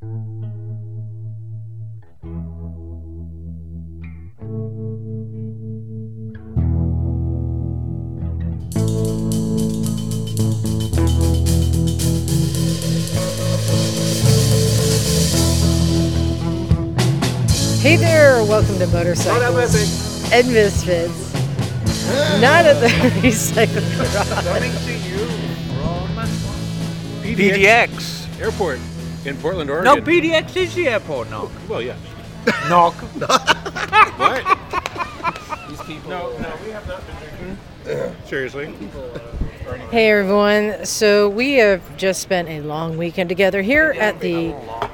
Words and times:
Hey 0.00 0.06
there, 17.96 18.44
welcome 18.44 18.78
to 18.78 18.86
Motorcycles 18.92 20.32
and 20.32 20.46
Misfits. 20.52 21.34
Not 22.40 22.66
at 22.66 22.74
the 22.74 22.86
recycle 23.20 23.80
garage. 23.96 24.44
Coming 24.46 24.70
to 24.70 24.92
you 25.08 25.26
from 25.74 26.18
PDX. 27.24 28.40
Airport 28.40 28.78
in 29.24 29.36
Portland, 29.38 29.70
Oregon. 29.70 29.96
No, 29.96 30.02
PDX 30.02 30.56
is 30.56 30.74
the 30.74 30.88
airport, 30.88 31.30
Nak. 31.30 31.48
Well, 31.68 31.82
yeah. 31.82 31.96
Nak. 32.68 32.94
What? 34.18 34.44
These 35.68 35.82
people. 35.82 36.10
No, 36.10 36.36
no, 36.38 36.52
we 36.64 36.70
have 36.70 36.86
not 36.88 37.06
been 37.06 37.16
drinking. 37.16 38.16
Seriously. 38.26 38.74
Hey 39.90 40.10
everyone, 40.10 40.84
so 40.84 41.28
we 41.28 41.54
have 41.54 41.96
just 41.96 42.20
spent 42.22 42.48
a 42.48 42.60
long 42.62 42.96
weekend 42.96 43.28
together 43.28 43.60
here 43.62 43.94
at 43.98 44.18
the 44.20 44.50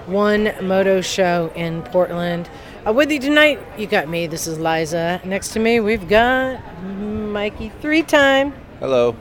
One 0.07 0.53
Moto 0.67 1.01
Show 1.01 1.53
in 1.55 1.83
Portland. 1.83 2.51
Uh, 2.87 2.93
with 2.93 3.11
you 3.11 3.21
tonight, 3.21 3.61
you 3.79 3.87
got 3.87 4.09
me, 4.09 4.27
this 4.27 4.47
is 4.47 4.59
Liza. 4.59 5.21
Next 5.25 5.51
to 5.51 5.61
me, 5.61 5.81
we've 5.81 6.09
got 6.09 6.61
Mikey 6.83 7.71
three 7.81 8.03
time. 8.03 8.53
Hello. 8.81 9.17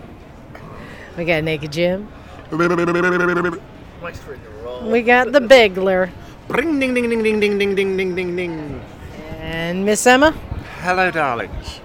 We 1.17 1.26
got 1.26 1.43
Naked 1.43 1.71
Jim. 1.71 2.07
We 4.83 5.01
got 5.01 5.31
the 5.31 5.39
Bigler. 5.39 6.11
Ring, 6.49 6.79
ding, 6.79 6.93
ding, 6.93 7.09
ding, 7.09 7.23
ding, 7.23 7.39
ding, 7.39 7.57
ding, 7.57 7.75
ding, 7.75 7.97
ding, 7.97 8.15
ding, 8.15 8.35
ding. 8.35 8.81
And 9.39 9.85
Miss 9.85 10.05
Emma. 10.05 10.31
Hello, 10.81 11.09
darlings. 11.09 11.79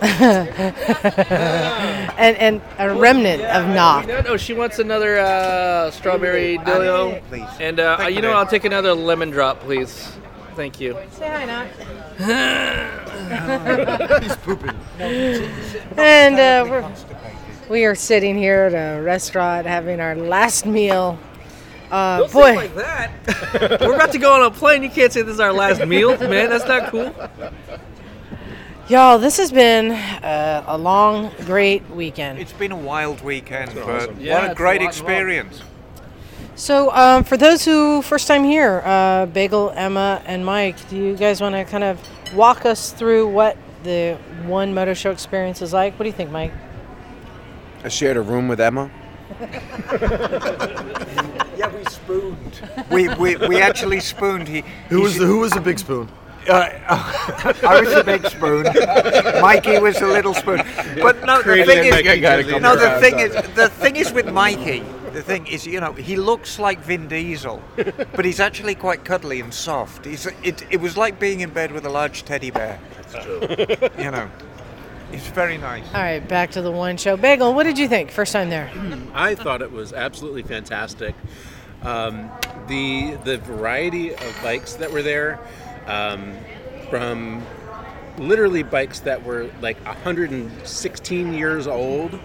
and, 0.00 0.48
and 2.18 2.62
a 2.78 2.94
remnant 2.94 3.42
of 3.42 3.66
Nak. 3.68 4.08
No, 4.08 4.20
no, 4.22 4.36
she 4.36 4.54
wants 4.54 4.78
another 4.78 5.18
uh, 5.18 5.90
strawberry 5.90 6.58
dildo. 6.58 7.22
Please. 7.28 7.46
And 7.60 7.78
uh, 7.78 7.98
Thank 7.98 8.10
you 8.10 8.16
you, 8.16 8.22
know, 8.22 8.28
dear. 8.28 8.36
I'll 8.36 8.46
take 8.46 8.64
another 8.64 8.94
lemon 8.94 9.30
drop, 9.30 9.60
please. 9.60 10.12
Thank 10.56 10.80
you. 10.80 10.96
Say 11.12 11.28
hi, 11.28 11.44
Nak. 11.44 11.68
He's 14.22 14.36
pooping. 14.36 14.74
And 15.96 16.34
uh, 16.34 16.66
we're, 16.68 16.92
we 17.68 17.84
are 17.84 17.94
sitting 17.94 18.36
here 18.36 18.64
at 18.64 18.74
a 18.74 19.00
restaurant 19.02 19.66
having 19.66 20.00
our 20.00 20.16
last 20.16 20.66
meal. 20.66 21.18
Uh, 21.90 22.18
Don't 22.20 22.32
boy, 22.32 22.42
say 22.42 22.56
like 22.56 22.74
that. 22.76 23.80
We're 23.80 23.94
about 23.94 24.12
to 24.12 24.18
go 24.18 24.34
on 24.34 24.42
a 24.42 24.50
plane. 24.50 24.82
You 24.82 24.90
can't 24.90 25.12
say 25.12 25.22
this 25.22 25.34
is 25.34 25.40
our 25.40 25.52
last 25.52 25.84
meal, 25.86 26.16
man. 26.18 26.50
That's 26.50 26.66
not 26.66 26.90
cool. 26.90 27.14
y'all, 28.88 29.18
this 29.18 29.36
has 29.38 29.50
been 29.50 29.90
uh, 29.90 30.64
a 30.66 30.78
long, 30.78 31.32
great 31.46 31.88
weekend. 31.90 32.38
It's 32.38 32.52
been 32.52 32.72
a 32.72 32.76
wild 32.76 33.22
weekend, 33.22 33.74
but 33.74 34.20
Yeah, 34.20 34.34
what 34.34 34.42
a 34.44 34.46
it's 34.46 34.52
a 34.52 34.56
great 34.56 34.80
lot 34.80 34.88
experience. 34.88 35.62
So, 36.54 36.92
um, 36.92 37.24
for 37.24 37.36
those 37.36 37.64
who 37.64 38.02
first 38.02 38.28
time 38.28 38.44
here, 38.44 38.82
uh, 38.84 39.26
Bagel, 39.26 39.70
Emma, 39.74 40.22
and 40.26 40.44
Mike, 40.44 40.76
do 40.90 40.96
you 40.96 41.16
guys 41.16 41.40
want 41.40 41.54
to 41.54 41.64
kind 41.64 41.82
of 41.82 41.98
walk 42.34 42.66
us 42.66 42.92
through 42.92 43.28
what 43.28 43.56
the 43.82 44.18
one 44.44 44.74
Moto 44.74 44.92
show 44.94 45.10
experience 45.10 45.62
is 45.62 45.72
like? 45.72 45.98
What 45.98 46.04
do 46.04 46.10
you 46.10 46.16
think, 46.16 46.30
Mike? 46.30 46.52
I 47.82 47.88
shared 47.88 48.18
a 48.18 48.20
room 48.20 48.46
with 48.46 48.60
Emma. 48.60 48.90
Yeah, 51.56 51.68
we 51.76 51.84
spooned. 51.84 52.62
we, 52.90 53.08
we, 53.16 53.36
we 53.36 53.60
actually 53.60 54.00
spooned. 54.00 54.48
He, 54.48 54.62
Who 54.88 54.96
he 54.96 55.02
was 55.02 55.18
the, 55.18 55.26
who 55.26 55.40
was 55.40 55.52
the 55.52 55.60
big 55.60 55.78
spoon? 55.78 56.08
Uh, 56.48 56.70
I 56.88 57.80
was 57.84 57.92
a 57.92 58.02
big 58.02 58.26
spoon. 58.26 58.64
Mikey 59.42 59.78
was 59.78 60.00
a 60.00 60.06
little 60.06 60.32
spoon. 60.32 60.62
But 61.02 61.22
no, 61.26 61.42
the 61.42 61.64
thing 61.64 61.66
that 61.66 61.84
is, 61.84 61.90
Mikey 61.92 62.20
gotta 62.20 62.44
come 62.44 62.62
no, 62.62 62.76
the 62.76 62.98
thing 62.98 63.18
is, 63.18 63.34
the 63.54 63.68
thing 63.68 63.96
is 63.96 64.10
with 64.10 64.32
Mikey. 64.32 64.82
The 65.12 65.22
thing 65.22 65.46
is, 65.48 65.66
you 65.66 65.80
know, 65.80 65.92
he 65.92 66.16
looks 66.16 66.58
like 66.58 66.78
Vin 66.80 67.08
Diesel, 67.08 67.60
but 68.14 68.24
he's 68.24 68.40
actually 68.40 68.74
quite 68.74 69.04
cuddly 69.04 69.40
and 69.40 69.52
soft. 69.52 70.06
He's, 70.06 70.24
it, 70.42 70.64
it 70.70 70.80
was 70.80 70.96
like 70.96 71.18
being 71.18 71.40
in 71.40 71.50
bed 71.50 71.72
with 71.72 71.84
a 71.84 71.90
large 71.90 72.24
teddy 72.24 72.50
bear. 72.50 72.80
That's 72.96 73.24
true. 73.24 73.40
You 74.02 74.10
know, 74.12 74.30
it's 75.12 75.26
very 75.28 75.58
nice. 75.58 75.86
All 75.94 76.00
right, 76.00 76.26
back 76.26 76.52
to 76.52 76.62
the 76.62 76.70
one 76.70 76.96
show. 76.96 77.16
Bagel, 77.16 77.54
what 77.54 77.64
did 77.64 77.78
you 77.78 77.88
think 77.88 78.10
first 78.10 78.32
time 78.32 78.50
there? 78.50 78.70
I 79.14 79.34
thought 79.34 79.62
it 79.62 79.72
was 79.72 79.92
absolutely 79.92 80.42
fantastic. 80.42 81.14
Um, 81.82 82.30
the 82.68 83.16
the 83.24 83.38
variety 83.38 84.14
of 84.14 84.38
bikes 84.42 84.74
that 84.74 84.92
were 84.92 85.02
there, 85.02 85.40
um, 85.86 86.36
from 86.90 87.44
literally 88.18 88.62
bikes 88.62 89.00
that 89.00 89.24
were 89.24 89.50
like 89.60 89.82
116 89.84 91.32
years 91.32 91.66
old 91.66 92.18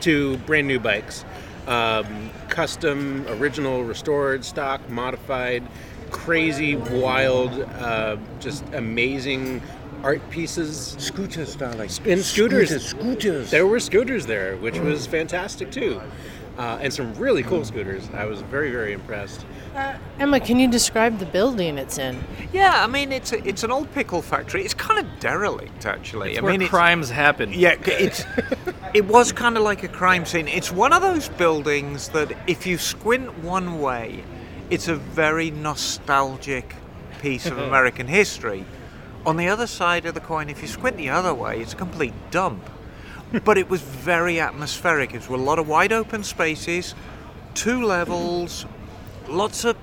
to 0.00 0.36
brand 0.38 0.66
new 0.66 0.80
bikes, 0.80 1.24
um, 1.66 2.30
custom, 2.48 3.24
original, 3.28 3.84
restored, 3.84 4.44
stock, 4.44 4.88
modified, 4.88 5.62
crazy, 6.10 6.76
wild, 6.76 7.52
uh, 7.60 8.16
just 8.40 8.64
amazing 8.74 9.62
art 10.02 10.28
pieces. 10.30 10.96
Scooters, 10.98 11.56
darling. 11.56 11.90
And 12.06 12.20
scooters. 12.20 12.86
Scooters. 12.86 13.50
There 13.50 13.66
were 13.66 13.80
scooters 13.80 14.26
there, 14.26 14.56
which 14.56 14.78
was 14.78 15.06
fantastic 15.06 15.70
too, 15.70 16.00
uh, 16.56 16.78
and 16.80 16.92
some 16.92 17.14
really 17.14 17.42
cool 17.42 17.64
scooters. 17.64 18.08
I 18.14 18.24
was 18.24 18.40
very, 18.42 18.70
very 18.70 18.92
impressed. 18.92 19.44
Emma, 20.18 20.40
can 20.40 20.58
you 20.58 20.68
describe 20.68 21.18
the 21.18 21.26
building 21.26 21.78
it's 21.78 21.98
in? 21.98 22.22
Yeah, 22.52 22.82
I 22.82 22.86
mean, 22.86 23.12
it's 23.12 23.32
a, 23.32 23.46
it's 23.46 23.62
an 23.62 23.70
old 23.70 23.92
pickle 23.92 24.22
factory. 24.22 24.64
It's 24.64 24.74
kind 24.74 24.98
of 24.98 25.20
derelict, 25.20 25.86
actually. 25.86 26.36
I 26.36 26.40
Where 26.40 26.52
mean, 26.52 26.62
it's, 26.62 26.70
crimes 26.70 27.10
happen. 27.10 27.52
Yeah, 27.52 27.76
it's 27.86 28.24
it 28.94 29.04
was 29.06 29.32
kind 29.32 29.56
of 29.56 29.62
like 29.62 29.82
a 29.84 29.88
crime 29.88 30.24
scene. 30.24 30.48
It's 30.48 30.72
one 30.72 30.92
of 30.92 31.02
those 31.02 31.28
buildings 31.28 32.08
that 32.10 32.32
if 32.48 32.66
you 32.66 32.78
squint 32.78 33.38
one 33.38 33.80
way, 33.80 34.24
it's 34.70 34.88
a 34.88 34.96
very 34.96 35.50
nostalgic 35.50 36.74
piece 37.20 37.46
of 37.46 37.58
American 37.68 38.06
history. 38.06 38.64
On 39.28 39.36
the 39.36 39.48
other 39.48 39.66
side 39.66 40.06
of 40.06 40.14
the 40.14 40.20
coin, 40.20 40.48
if 40.48 40.62
you 40.62 40.68
squint 40.68 40.96
the 40.96 41.10
other 41.10 41.34
way, 41.34 41.60
it's 41.60 41.74
a 41.74 41.76
complete 41.76 42.14
dump. 42.30 42.68
But 43.44 43.58
it 43.58 43.68
was 43.68 43.82
very 43.82 44.40
atmospheric. 44.40 45.12
It 45.12 45.28
was 45.28 45.40
a 45.40 45.44
lot 45.44 45.58
of 45.58 45.68
wide 45.68 45.92
open 45.92 46.24
spaces, 46.24 46.94
two 47.52 47.84
levels, 47.84 48.64
lots 49.28 49.66
of 49.66 49.76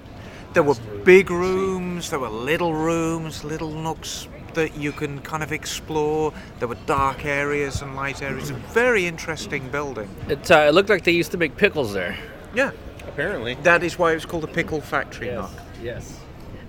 there 0.53 0.63
were 0.63 0.75
big 1.03 1.29
rooms, 1.29 2.09
there 2.09 2.17
were 2.17 2.29
little 2.29 2.73
rooms, 2.73 3.43
little 3.43 3.71
nooks 3.71 4.27
that 4.55 4.75
you 4.77 4.91
can 4.91 5.19
kind 5.21 5.43
of 5.43 5.51
explore. 5.51 6.33
There 6.57 6.67
were 6.67 6.81
dark 6.87 7.23
areas 7.23 7.83
and 7.83 7.95
light 7.95 8.23
areas. 8.23 8.49
A 8.49 8.55
very 8.73 9.05
interesting 9.05 9.69
building. 9.69 10.09
It, 10.27 10.49
uh, 10.49 10.69
it 10.69 10.73
looked 10.73 10.89
like 10.89 11.03
they 11.03 11.11
used 11.11 11.31
to 11.33 11.37
make 11.37 11.55
pickles 11.55 11.93
there. 11.93 12.17
Yeah, 12.55 12.71
Apparently, 13.07 13.53
that 13.63 13.83
is 13.83 13.97
why 13.97 14.11
it 14.11 14.15
was 14.15 14.25
called 14.25 14.43
a 14.43 14.47
pickle 14.47 14.81
factory. 14.81 15.27
Nak. 15.29 15.49
Yes. 15.81 16.19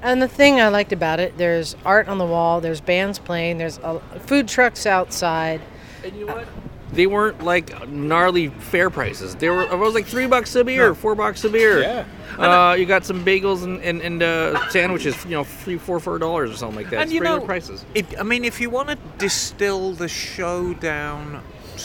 And 0.03 0.21
the 0.23 0.29
thing 0.29 0.61
I 0.61 0.69
liked 0.69 0.93
about 0.93 1.21
it, 1.21 1.37
there's 1.37 1.77
art 1.85 2.09
on 2.09 2.19
the 2.19 2.27
wall, 2.27 2.61
there's 2.61 2.81
bands 2.81 3.19
playing, 3.19 3.59
there's 3.59 3.79
uh, 3.79 3.99
food 4.21 4.47
trucks 4.49 4.87
outside. 4.87 5.61
And 6.05 6.17
you 6.17 6.27
know 6.27 6.35
what? 6.35 6.49
They 6.93 7.07
weren't 7.07 7.43
like 7.43 7.89
gnarly 7.89 8.49
fair 8.49 8.91
prices. 8.91 9.35
They 9.35 9.51
were 9.51 9.63
it 9.63 9.77
was 9.77 9.95
like 9.95 10.07
three 10.07 10.27
bucks 10.27 10.55
a 10.55 10.63
beer, 10.63 10.95
four 10.95 11.15
bucks 11.15 11.43
a 11.45 11.49
beer. 11.49 11.81
Yeah. 11.81 12.05
Uh, 12.39 12.75
you 12.75 12.87
got 12.87 13.05
some 13.05 13.25
bagels 13.25 13.65
and, 13.65 13.83
and, 13.83 14.01
and 14.01 14.23
uh, 14.23 14.69
sandwiches, 14.69 15.23
you 15.25 15.33
know, 15.33 15.43
three, 15.43 15.79
four, 15.79 15.99
four 15.99 16.19
dollars 16.19 16.51
or 16.51 16.57
something 16.57 16.77
like 16.77 16.91
that. 16.91 17.01
And 17.01 17.05
It's 17.05 17.13
you 17.13 17.21
know, 17.21 17.41
prices. 17.41 17.85
It, 17.95 18.19
I 18.19 18.23
mean, 18.23 18.45
if 18.45 18.61
you 18.61 18.71
want 18.71 18.89
to 18.91 18.99
distill 19.19 19.93
the 19.93 20.09
show 20.09 20.75
down 20.75 21.43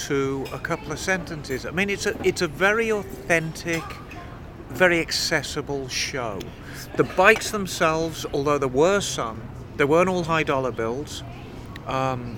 to 0.08 0.46
a 0.54 0.60
couple 0.60 0.92
of 0.92 1.00
sentences, 1.00 1.66
I 1.66 1.72
mean, 1.72 1.90
it's 1.90 2.06
a 2.06 2.16
it's 2.26 2.44
a 2.44 2.48
very 2.48 2.92
authentic, 2.92 3.84
very 4.70 5.00
accessible 5.00 5.88
show. 5.88 6.40
The 6.96 7.03
bikes 7.03 7.52
themselves, 7.52 8.26
although 8.34 8.58
there 8.58 8.67
were 8.67 9.00
some, 9.02 9.41
they 9.78 9.85
weren't 9.85 10.09
all 10.09 10.23
high 10.23 10.44
dollar 10.44 10.72
bills. 10.72 11.23
Um, 11.88 12.38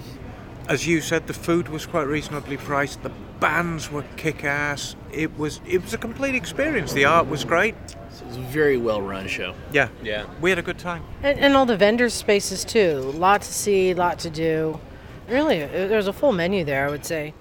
as 0.69 0.87
you 0.87 1.01
said, 1.01 1.27
the 1.27 1.33
food 1.33 1.67
was 1.69 1.85
quite 1.85 2.07
reasonably 2.07 2.57
priced. 2.57 3.03
The 3.03 3.11
bands 3.39 3.91
were 3.91 4.03
kick-ass. 4.15 4.95
It 5.11 5.37
was 5.37 5.59
it 5.67 5.81
was 5.83 5.93
a 5.93 5.97
complete 5.97 6.35
experience. 6.35 6.93
The 6.93 7.05
art 7.05 7.27
was 7.27 7.43
great. 7.43 7.75
It 7.75 8.27
was 8.27 8.37
a 8.37 8.41
very 8.41 8.77
well 8.77 9.01
run 9.01 9.27
show. 9.27 9.53
Yeah, 9.73 9.89
Yeah. 10.01 10.25
we 10.39 10.49
had 10.49 10.59
a 10.59 10.61
good 10.61 10.79
time. 10.79 11.03
And, 11.21 11.37
and 11.39 11.55
all 11.55 11.65
the 11.65 11.75
vendor 11.75 12.09
spaces 12.09 12.63
too. 12.63 12.99
Lot 13.15 13.41
to 13.41 13.51
see, 13.53 13.93
lot 13.93 14.19
to 14.19 14.29
do. 14.29 14.79
Really, 15.27 15.59
there's 15.59 16.07
a 16.07 16.13
full 16.13 16.31
menu 16.31 16.63
there, 16.63 16.87
I 16.87 16.89
would 16.91 17.05
say. 17.05 17.33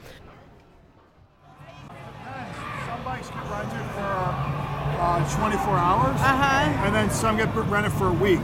Some 2.86 3.04
bikes 3.04 3.28
get 3.28 3.44
rented 3.50 3.86
for 3.94 4.92
uh, 5.12 5.36
24 5.38 5.76
hours, 5.76 6.16
Uh-huh. 6.20 6.84
and 6.86 6.94
then 6.94 7.10
some 7.10 7.36
get 7.36 7.54
rented 7.54 7.92
for 7.92 8.08
a 8.08 8.12
week. 8.12 8.40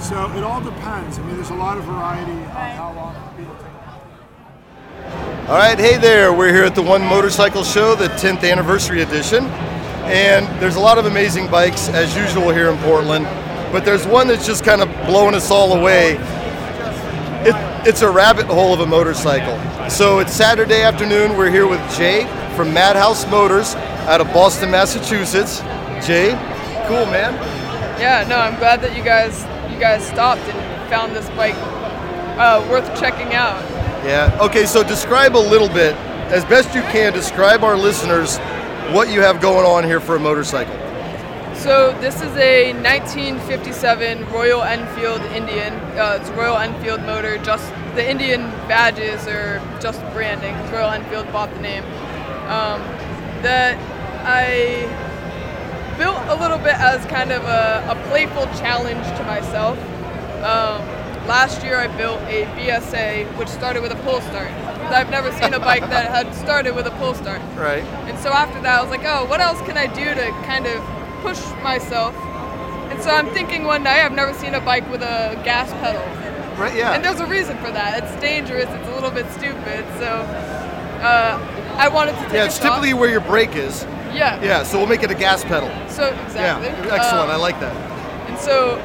So 0.00 0.30
it 0.36 0.42
all 0.44 0.60
depends. 0.60 1.18
I 1.18 1.22
mean, 1.22 1.36
there's 1.36 1.50
a 1.50 1.54
lot 1.54 1.78
of 1.78 1.84
variety 1.84 2.32
on 2.32 2.70
how 2.76 2.92
long 2.94 3.14
people 3.36 3.54
take. 3.54 5.48
All 5.48 5.56
right, 5.56 5.78
hey 5.78 5.96
there. 5.98 6.32
We're 6.32 6.52
here 6.52 6.64
at 6.64 6.74
the 6.74 6.82
One 6.82 7.02
Motorcycle 7.02 7.64
Show, 7.64 7.94
the 7.94 8.08
10th 8.08 8.44
anniversary 8.50 9.02
edition. 9.02 9.46
and 10.04 10.46
there's 10.60 10.76
a 10.76 10.80
lot 10.80 10.98
of 10.98 11.06
amazing 11.06 11.50
bikes 11.50 11.88
as 11.88 12.14
usual 12.14 12.50
here 12.50 12.68
in 12.68 12.76
Portland. 12.78 13.24
But 13.72 13.86
there's 13.86 14.06
one 14.06 14.28
that's 14.28 14.46
just 14.46 14.62
kind 14.62 14.82
of 14.82 14.88
blowing 15.06 15.34
us 15.34 15.50
all 15.50 15.72
away. 15.72 16.16
It, 17.46 17.54
it's 17.88 18.02
a 18.02 18.10
rabbit 18.10 18.44
hole 18.46 18.74
of 18.74 18.80
a 18.80 18.86
motorcycle. 18.86 19.58
So 19.88 20.18
it's 20.18 20.32
Saturday 20.34 20.82
afternoon. 20.82 21.36
We're 21.38 21.50
here 21.50 21.66
with 21.66 21.80
Jay 21.96 22.24
from 22.54 22.72
Madhouse 22.74 23.26
Motors 23.30 23.74
out 24.06 24.20
of 24.20 24.26
Boston, 24.34 24.70
Massachusetts. 24.70 25.60
Jay, 26.04 26.30
cool 26.86 27.06
man. 27.06 27.32
Yeah, 27.98 28.26
no, 28.28 28.36
I'm 28.36 28.58
glad 28.58 28.82
that 28.82 28.94
you 28.94 29.02
guys 29.02 29.42
you 29.72 29.80
guys 29.80 30.06
stopped 30.06 30.42
and 30.42 30.90
found 30.90 31.16
this 31.16 31.28
bike 31.30 31.54
uh, 32.36 32.66
worth 32.70 32.86
checking 33.00 33.32
out. 33.32 33.62
Yeah. 34.04 34.36
Okay, 34.42 34.66
so 34.66 34.82
describe 34.82 35.34
a 35.34 35.38
little 35.38 35.68
bit, 35.68 35.94
as 36.30 36.44
best 36.44 36.74
you 36.74 36.82
can, 36.82 37.14
describe 37.14 37.64
our 37.64 37.76
listeners 37.76 38.36
what 38.92 39.10
you 39.10 39.22
have 39.22 39.40
going 39.40 39.64
on 39.64 39.82
here 39.82 39.98
for 39.98 40.16
a 40.16 40.20
motorcycle. 40.20 40.74
So 41.54 41.96
this 42.00 42.16
is 42.16 42.36
a 42.36 42.74
1957 42.74 44.26
Royal 44.30 44.62
Enfield 44.62 45.22
Indian. 45.32 45.72
Uh, 45.96 46.18
it's 46.20 46.28
Royal 46.32 46.58
Enfield 46.58 47.00
motor. 47.04 47.38
Just 47.38 47.72
the 47.94 48.06
Indian 48.06 48.42
badges 48.68 49.26
are 49.26 49.62
just 49.80 50.00
branding. 50.12 50.54
Royal 50.70 50.90
Enfield 50.90 51.32
bought 51.32 51.50
the 51.54 51.60
name. 51.60 51.84
Um, 52.44 52.82
that 53.40 53.78
I 54.26 55.13
built 55.98 56.18
a 56.28 56.36
little 56.40 56.58
bit 56.58 56.74
as 56.74 57.04
kind 57.06 57.32
of 57.32 57.42
a, 57.44 57.84
a 57.88 58.08
playful 58.08 58.44
challenge 58.58 59.04
to 59.18 59.24
myself. 59.24 59.78
Um, 60.44 60.80
last 61.26 61.62
year 61.62 61.78
I 61.78 61.88
built 61.96 62.20
a 62.22 62.44
BSA 62.56 63.26
which 63.38 63.48
started 63.48 63.82
with 63.82 63.92
a 63.92 63.96
pull 63.96 64.20
start. 64.22 64.50
I've 64.92 65.10
never 65.10 65.32
seen 65.32 65.54
a 65.54 65.58
bike 65.58 65.88
that 65.88 66.10
had 66.10 66.34
started 66.34 66.74
with 66.74 66.86
a 66.86 66.90
pull 66.92 67.14
start. 67.14 67.40
Right. 67.56 67.82
And 68.08 68.18
so 68.18 68.30
after 68.30 68.60
that 68.60 68.78
I 68.78 68.82
was 68.82 68.90
like, 68.90 69.04
oh, 69.04 69.24
what 69.26 69.40
else 69.40 69.60
can 69.62 69.76
I 69.76 69.86
do 69.86 70.04
to 70.04 70.30
kind 70.46 70.66
of 70.66 70.82
push 71.22 71.40
myself? 71.62 72.14
And 72.90 73.02
so 73.02 73.10
I'm 73.10 73.28
thinking 73.30 73.64
one 73.64 73.82
night 73.82 74.04
I've 74.04 74.12
never 74.12 74.34
seen 74.34 74.54
a 74.54 74.60
bike 74.60 74.88
with 74.90 75.02
a 75.02 75.40
gas 75.44 75.70
pedal. 75.80 76.02
Right. 76.60 76.76
Yeah. 76.76 76.92
And 76.92 77.04
there's 77.04 77.20
a 77.20 77.26
reason 77.26 77.56
for 77.58 77.70
that. 77.72 78.04
It's 78.04 78.20
dangerous. 78.20 78.68
It's 78.68 78.88
a 78.88 78.94
little 78.94 79.10
bit 79.10 79.28
stupid. 79.32 79.84
So 79.98 80.06
uh, 81.02 81.74
I 81.76 81.88
wanted 81.88 82.12
to 82.12 82.22
take 82.24 82.32
yeah, 82.32 82.44
it's 82.44 82.58
typically 82.58 82.94
where 82.94 83.10
your 83.10 83.20
brake 83.20 83.56
is. 83.56 83.84
Yeah. 84.14 84.42
Yeah. 84.42 84.62
So 84.62 84.78
we'll 84.78 84.86
make 84.86 85.02
it 85.02 85.10
a 85.10 85.14
gas 85.14 85.44
pedal. 85.44 85.68
So 85.88 86.08
exactly. 86.24 86.68
Yeah. 86.68 86.94
Excellent. 86.94 87.28
Um, 87.28 87.30
I 87.30 87.36
like 87.36 87.58
that. 87.60 87.74
And 88.30 88.38
so 88.38 88.78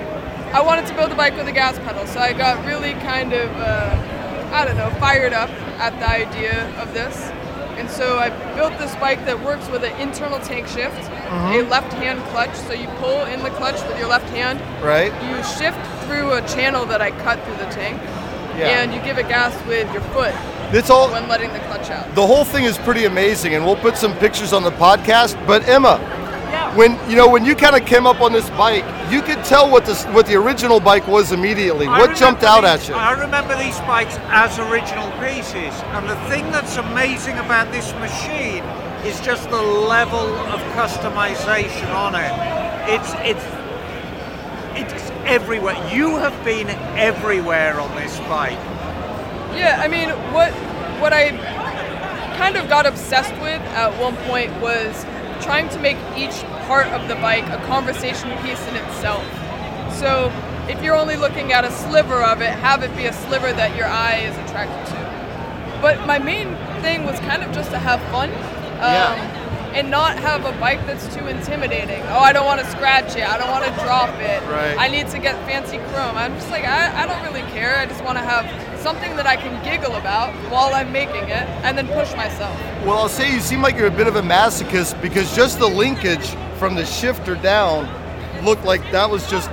I 0.54 0.62
wanted 0.62 0.88
to 0.88 0.94
build 0.96 1.12
a 1.12 1.16
bike 1.16 1.36
with 1.38 1.48
a 1.48 1.52
gas 1.52 1.78
pedal. 1.80 2.06
So 2.08 2.20
I 2.20 2.34
got 2.34 2.66
really 2.66 2.94
kind 2.94 3.34
of, 3.34 3.50
uh, 3.58 4.52
I 4.52 4.66
don't 4.66 4.78
know, 4.78 4.90
fired 5.00 5.34
up 5.34 5.50
at 5.80 5.98
the 6.00 6.10
idea 6.10 6.68
of 6.82 6.94
this. 6.94 7.32
And 7.78 7.90
so 7.90 8.18
I 8.18 8.30
built 8.56 8.78
this 8.78 8.94
bike 8.96 9.24
that 9.26 9.40
works 9.42 9.70
with 9.70 9.84
an 9.84 9.96
internal 10.02 10.40
tank 10.40 10.68
shift, 10.68 11.00
Mhm. 11.30 11.66
a 11.66 11.70
left 11.70 11.94
hand 11.94 12.22
clutch. 12.32 12.54
So 12.68 12.74
you 12.74 12.88
pull 13.00 13.24
in 13.26 13.42
the 13.44 13.52
clutch 13.52 13.82
with 13.88 13.98
your 13.98 14.10
left 14.10 14.30
hand. 14.32 14.60
Right. 14.84 15.14
You 15.24 15.42
shift 15.44 15.80
through 16.06 16.34
a 16.34 16.42
channel 16.42 16.86
that 16.88 17.02
I 17.02 17.12
cut 17.12 17.40
through 17.46 17.56
the 17.58 17.72
tank. 17.72 18.02
Yeah. 18.58 18.68
And 18.82 18.94
you 18.94 19.00
give 19.02 19.18
it 19.18 19.30
gas 19.30 19.54
with 19.66 19.90
your 19.94 20.02
foot 20.14 20.34
It's 20.72 20.90
all. 20.90 21.10
when 21.12 21.28
letting 21.28 21.52
the 21.54 21.60
clutch 21.60 21.90
out. 21.90 22.14
The 22.16 22.26
whole 22.26 22.44
thing 22.46 22.66
is 22.66 22.78
pretty 22.78 23.06
amazing, 23.06 23.56
and 23.56 23.66
we'll 23.66 23.76
put 23.76 23.98
some 23.98 24.14
pictures 24.18 24.54
on 24.54 24.64
the 24.64 24.72
podcast. 24.72 25.36
But 25.48 25.68
Emma, 25.68 25.98
when 26.76 27.00
you 27.10 27.16
know 27.16 27.28
when 27.28 27.46
you 27.46 27.56
kind 27.56 27.76
of 27.76 27.86
came 27.88 28.06
up 28.06 28.22
on 28.22 28.32
this 28.34 28.50
bike, 28.52 28.84
you 29.12 29.22
could 29.22 29.44
tell 29.44 29.70
what 29.72 29.86
this 29.86 30.06
what 30.06 30.28
the 30.28 30.36
original 30.36 30.80
bike 30.80 31.08
was 31.08 31.32
immediately. 31.32 31.88
I 31.88 32.00
what 32.00 32.16
jumped 32.16 32.44
out 32.44 32.62
these- 32.62 32.88
at 32.88 32.90
you? 32.90 32.94
I 32.96 33.12
remember 33.20 33.58
these 33.58 33.80
bikes 33.82 34.18
as 34.30 34.60
original 34.60 35.10
pieces, 35.20 35.74
and 35.94 36.08
the 36.08 36.16
thing 36.30 36.52
that's 36.52 36.78
amazing 36.78 37.38
about 37.40 37.72
this 37.72 37.92
machine 37.96 38.64
is 39.06 39.20
just 39.22 39.50
the 39.50 39.62
level 39.62 40.20
of 40.54 40.60
customization 40.76 41.90
on 41.96 42.14
it. 42.16 42.32
It's 42.94 43.14
it's 43.24 43.46
it's 44.76 45.10
everywhere. 45.26 45.76
You 45.92 46.18
have 46.18 46.44
been 46.46 46.70
everywhere 46.98 47.80
on 47.80 47.94
this 47.96 48.18
bike. 48.30 48.58
Yeah, 49.56 49.80
I 49.84 49.88
mean, 49.88 50.10
what 50.34 50.52
what 51.02 51.14
I 51.14 51.30
kind 52.38 52.56
of 52.58 52.70
got 52.70 52.86
obsessed 52.86 53.34
with 53.42 53.62
at 53.76 53.92
one 54.00 54.16
point 54.28 54.52
was 54.62 55.06
trying 55.42 55.70
to 55.70 55.80
make 55.80 55.98
each 56.18 56.42
part 56.68 56.88
of 56.88 57.08
the 57.08 57.16
bike 57.16 57.46
a 57.50 57.58
conversation 57.66 58.30
piece 58.44 58.66
in 58.68 58.76
itself. 58.76 59.24
So 59.94 60.32
if 60.70 60.82
you're 60.84 60.96
only 60.96 61.16
looking 61.16 61.52
at 61.52 61.66
a 61.66 61.72
sliver 61.72 62.22
of 62.22 62.42
it, 62.42 62.50
have 62.52 62.84
it 62.84 62.96
be 62.96 63.06
a 63.06 63.14
sliver 63.14 63.52
that 63.54 63.76
your 63.76 63.88
eye 63.88 64.18
is 64.20 64.38
attracted 64.50 64.86
to. 64.94 65.80
But 65.82 66.06
my 66.06 66.20
main 66.20 66.56
thing 66.82 67.06
was 67.06 67.20
kind 67.22 67.42
of 67.44 67.52
just 67.54 67.72
to 67.72 67.80
have 67.80 68.02
fun. 68.12 68.30
Um, 68.80 69.40
And 69.76 69.92
not 69.92 70.18
have 70.18 70.46
a 70.46 70.52
bike 70.60 70.84
that's 70.88 71.08
too 71.14 71.28
intimidating. 71.28 72.02
Oh, 72.10 72.18
I 72.20 72.34
don't 72.34 72.46
want 72.46 72.60
to 72.60 72.66
scratch 72.72 73.16
it. 73.16 73.22
I 73.24 73.38
don't 73.38 73.52
want 73.52 73.64
to 73.66 73.72
drop 73.86 74.10
it. 74.20 74.42
Right. 74.50 74.76
I 74.78 74.88
need 74.88 75.08
to 75.10 75.20
get 75.20 75.36
fancy 75.46 75.78
chrome. 75.94 76.18
I'm 76.18 76.34
just 76.34 76.50
like, 76.50 76.66
I, 76.66 77.04
I 77.04 77.06
don't 77.06 77.22
really 77.24 77.46
care. 77.52 77.78
I 77.78 77.86
just 77.86 78.04
want 78.04 78.18
to 78.18 78.24
have 78.24 78.46
something 78.82 79.16
that 79.16 79.28
I 79.28 79.36
can 79.36 79.64
giggle 79.64 79.96
about 79.96 80.34
while 80.52 80.74
I'm 80.74 80.92
making 80.92 81.24
it 81.30 81.48
and 81.64 81.78
then 81.78 81.88
push 81.88 82.16
myself. 82.16 82.58
Well, 82.86 82.98
I'll 82.98 83.10
say 83.10 83.32
you 83.32 83.40
seem 83.40 83.62
like 83.62 83.76
you're 83.76 83.88
a 83.88 83.92
bit 83.92 84.08
of 84.08 84.16
a 84.16 84.22
masochist 84.22 85.00
because 85.02 85.36
just 85.36 85.60
the 85.60 85.68
linkage 85.68 86.30
from 86.58 86.76
the 86.76 86.86
shifter 86.86 87.36
down 87.36 87.88
looked 88.44 88.66
like 88.66 88.82
that 88.92 89.10
was 89.10 89.30
just 89.30 89.50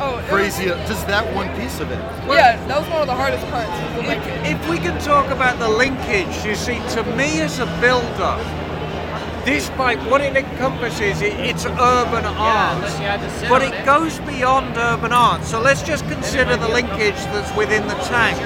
Oh, 0.00 0.14
it 0.18 0.22
was- 0.22 0.24
crazy. 0.28 0.64
Just 0.88 1.06
that 1.06 1.24
one 1.34 1.48
piece 1.56 1.78
of 1.80 1.90
it. 1.90 1.98
yeah, 2.28 2.56
that 2.66 2.80
was 2.80 2.88
one 2.90 3.00
of 3.00 3.06
the 3.06 3.14
hardest 3.14 3.46
parts. 3.48 3.70
the 3.94 4.12
If, 4.12 4.60
if 4.60 4.68
we 4.68 4.78
can 4.78 5.00
talk 5.00 5.30
about 5.30 5.58
the 5.60 5.68
linkage, 5.68 6.44
you 6.44 6.54
see, 6.56 6.80
to 6.94 7.02
me 7.16 7.40
as 7.40 7.60
a 7.60 7.66
builder, 7.80 8.36
this 9.44 9.68
bike, 9.70 9.98
what 10.10 10.20
it 10.20 10.36
encompasses, 10.36 11.20
it, 11.20 11.34
it's 11.38 11.66
urban 11.66 12.24
art, 12.24 12.80
but 13.48 13.62
it 13.62 13.84
goes 13.84 14.18
beyond 14.20 14.76
urban 14.76 15.12
art. 15.12 15.44
So 15.44 15.60
let's 15.60 15.82
just 15.82 16.04
consider 16.08 16.56
the 16.56 16.68
linkage 16.68 17.16
that's 17.32 17.54
within 17.56 17.86
the 17.86 17.94
tank. 17.94 18.38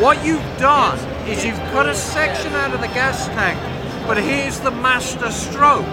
What 0.00 0.24
you've 0.24 0.44
done 0.58 0.98
is 1.28 1.44
you've 1.44 1.58
cut 1.72 1.88
a 1.88 1.94
section 1.94 2.52
out 2.54 2.74
of 2.74 2.80
the 2.80 2.88
gas 2.88 3.26
tank, 3.28 3.58
but 4.06 4.16
here's 4.16 4.60
the 4.60 4.70
master 4.70 5.30
stroke. 5.30 5.86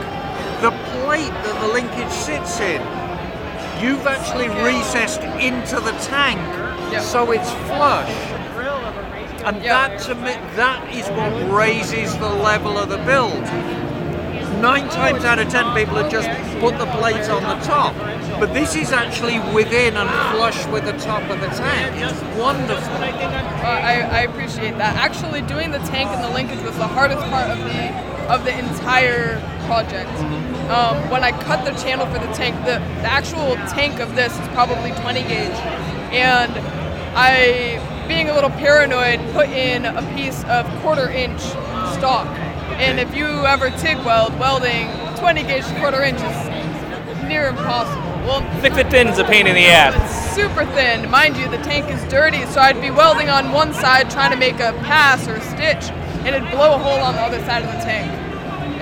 The 0.62 0.72
plate 1.04 1.30
that 1.30 1.62
the 1.62 1.74
linkage 1.74 2.12
sits 2.12 2.60
in, 2.60 2.82
you've 3.84 4.08
actually 4.08 4.50
recessed 4.64 5.22
into 5.40 5.80
the 5.80 5.92
tank, 6.08 6.40
so 7.02 7.32
it's 7.32 7.52
flush. 7.68 8.47
And 9.48 9.64
that 9.64 10.02
to 10.02 10.16
me, 10.16 10.34
that 10.60 10.94
is 10.94 11.08
what 11.08 11.32
raises 11.50 12.12
the 12.18 12.28
level 12.28 12.78
of 12.78 12.90
the 12.90 12.98
build. 13.08 13.42
Nine 14.60 14.90
times 14.90 15.24
out 15.24 15.40
of 15.40 15.48
ten, 15.48 15.74
people 15.74 15.96
have 15.96 16.12
just 16.12 16.28
put 16.60 16.78
the 16.78 16.86
plate 16.98 17.30
on 17.30 17.44
the 17.44 17.66
top, 17.66 17.96
but 18.42 18.54
this 18.54 18.76
is 18.76 18.92
actually 18.92 19.40
within 19.56 19.96
and 19.96 20.10
flush 20.36 20.66
with 20.68 20.84
the 20.84 20.98
top 20.98 21.24
of 21.30 21.40
the 21.40 21.48
tank. 21.48 21.96
It's 21.96 22.38
wonderful. 22.38 22.94
Uh, 22.94 23.64
I, 23.64 24.02
I 24.02 24.20
appreciate 24.24 24.78
that. 24.80 24.98
Actually, 24.98 25.44
doing 25.44 25.72
the 25.72 25.80
tank 25.80 26.10
and 26.10 26.22
the 26.22 26.30
linkage 26.30 26.62
was 26.66 26.76
the 26.76 26.88
hardest 26.88 27.22
part 27.30 27.50
of 27.50 27.58
the 27.60 28.18
of 28.28 28.44
the 28.44 28.52
entire 28.52 29.40
project. 29.66 30.12
Um, 30.68 31.10
when 31.10 31.24
I 31.24 31.32
cut 31.32 31.64
the 31.64 31.72
channel 31.82 32.06
for 32.08 32.20
the 32.20 32.34
tank, 32.34 32.58
the, 32.66 32.84
the 33.00 33.10
actual 33.10 33.56
tank 33.72 34.02
of 34.02 34.14
this 34.18 34.38
is 34.38 34.48
probably 34.50 34.92
20 34.92 35.22
gauge, 35.24 35.56
and 36.12 36.52
I, 37.16 37.80
being 38.08 38.30
a 38.30 38.34
little 38.34 38.50
paranoid, 38.50 39.20
put 39.34 39.50
in 39.50 39.86
a 39.86 40.02
piece 40.16 40.44
of 40.46 40.66
quarter 40.82 41.10
inch 41.10 41.42
stock. 41.42 42.28
And 42.80 43.00
if 43.00 43.14
you 43.16 43.26
ever 43.46 43.70
TIG 43.72 43.98
weld, 44.06 44.38
welding 44.40 44.90
20 45.18 45.44
gauge 45.44 45.66
quarter 45.80 46.04
inch 46.04 46.20
is 46.20 47.24
near 47.28 47.48
impossible. 47.48 48.02
Well, 48.26 48.62
Thick 48.62 48.74
and 48.74 48.90
thin's 48.90 49.20
a 49.20 49.24
pain 49.24 49.48
in 49.48 49.56
the 49.56 49.66
ass. 49.68 49.96
it's 49.96 50.36
super 50.36 50.66
thin. 50.76 51.10
Mind 51.10 51.38
you, 51.38 51.50
the 51.50 51.58
tank 51.60 51.90
is 51.90 52.04
dirty, 52.12 52.46
so 52.48 52.60
I'd 52.60 52.82
be 52.82 52.92
welding 52.92 53.30
on 53.30 53.52
one 53.52 53.74
side 53.74 54.10
trying 54.10 54.32
to 54.32 54.38
make 54.38 54.56
a 54.56 54.74
pass 54.84 55.28
or 55.28 55.36
a 55.36 55.42
stitch, 55.42 55.90
and 56.26 56.36
it'd 56.36 56.50
blow 56.52 56.76
a 56.76 56.78
hole 56.78 57.00
on 57.00 57.16
the 57.16 57.22
other 57.22 57.40
side 57.46 57.64
of 57.64 57.72
the 57.72 57.80
tank. 57.80 58.12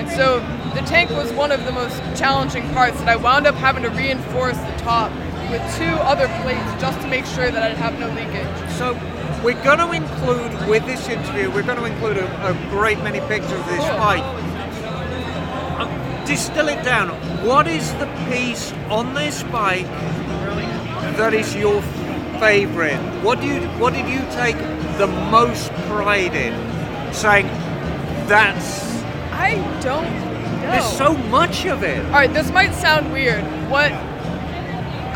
And 0.00 0.10
so 0.10 0.40
the 0.74 0.82
tank 0.82 1.10
was 1.10 1.32
one 1.32 1.52
of 1.52 1.64
the 1.64 1.72
most 1.72 1.98
challenging 2.18 2.68
parts 2.70 2.98
that 2.98 3.08
I 3.08 3.16
wound 3.16 3.46
up 3.46 3.54
having 3.54 3.82
to 3.84 3.90
reinforce 3.90 4.56
the 4.58 4.74
top 4.78 5.12
with 5.50 5.62
two 5.78 5.94
other 6.02 6.26
plates 6.42 6.80
just 6.80 7.00
to 7.00 7.06
make 7.06 7.24
sure 7.24 7.50
that 7.50 7.62
I'd 7.62 7.76
have 7.76 7.98
no 8.00 8.08
leakage. 8.08 8.70
So 8.76 8.94
we're 9.42 9.62
going 9.62 9.78
to 9.78 9.92
include 9.92 10.68
with 10.68 10.84
this 10.86 11.08
interview, 11.08 11.50
we're 11.50 11.62
going 11.62 11.78
to 11.78 11.84
include 11.84 12.16
a, 12.16 12.48
a 12.48 12.52
great 12.70 12.98
many 13.02 13.20
pictures 13.20 13.52
of 13.52 13.66
this 13.66 13.86
bike. 13.96 14.22
Um, 15.78 16.24
distill 16.26 16.68
it 16.68 16.82
down. 16.84 17.08
What 17.46 17.66
is 17.66 17.92
the 17.94 18.06
piece 18.28 18.72
on 18.90 19.14
this 19.14 19.42
bike 19.44 19.86
that 21.16 21.32
is 21.34 21.54
your 21.54 21.80
favorite? 22.40 22.98
What 23.22 23.40
do 23.40 23.46
you 23.46 23.60
what 23.78 23.92
did 23.92 24.08
you 24.08 24.20
take 24.32 24.56
the 24.98 25.06
most 25.06 25.70
pride 25.88 26.34
in? 26.34 26.54
Saying 27.12 27.46
that's 28.26 29.02
I 29.32 29.54
don't 29.80 30.04
know. 30.04 30.70
there's 30.72 30.96
so 30.96 31.14
much 31.14 31.66
of 31.66 31.82
it. 31.82 32.04
All 32.06 32.12
right, 32.12 32.32
this 32.32 32.50
might 32.50 32.74
sound 32.74 33.12
weird. 33.12 33.44
What 33.70 33.92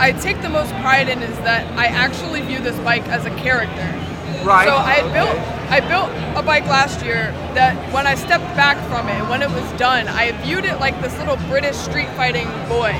I 0.01 0.13
take 0.13 0.41
the 0.41 0.49
most 0.49 0.73
pride 0.77 1.09
in 1.09 1.23
is 1.23 1.37
that 1.39 1.67
I 1.79 1.87
actually 1.87 2.41
view 2.43 2.59
this 2.61 2.79
bike 2.79 3.07
as 3.09 3.27
a 3.27 3.31
character. 3.37 4.10
Right. 4.45 4.67
So 4.67 4.75
I 4.75 4.93
had 4.95 5.13
built 5.13 5.61
I 5.71 5.79
built 5.81 6.11
a 6.37 6.43
bike 6.43 6.67
last 6.67 7.05
year 7.05 7.31
that 7.55 7.77
when 7.93 8.07
I 8.07 8.17
stepped 8.17 8.45
back 8.57 8.77
from 8.89 9.09
it, 9.09 9.31
when 9.31 9.41
it 9.41 9.51
was 9.51 9.71
done, 9.79 10.09
I 10.09 10.33
viewed 10.43 10.65
it 10.65 10.81
like 10.81 11.01
this 11.01 11.17
little 11.19 11.37
British 11.49 11.77
street 11.77 12.09
fighting 12.17 12.49
boy. 12.69 12.91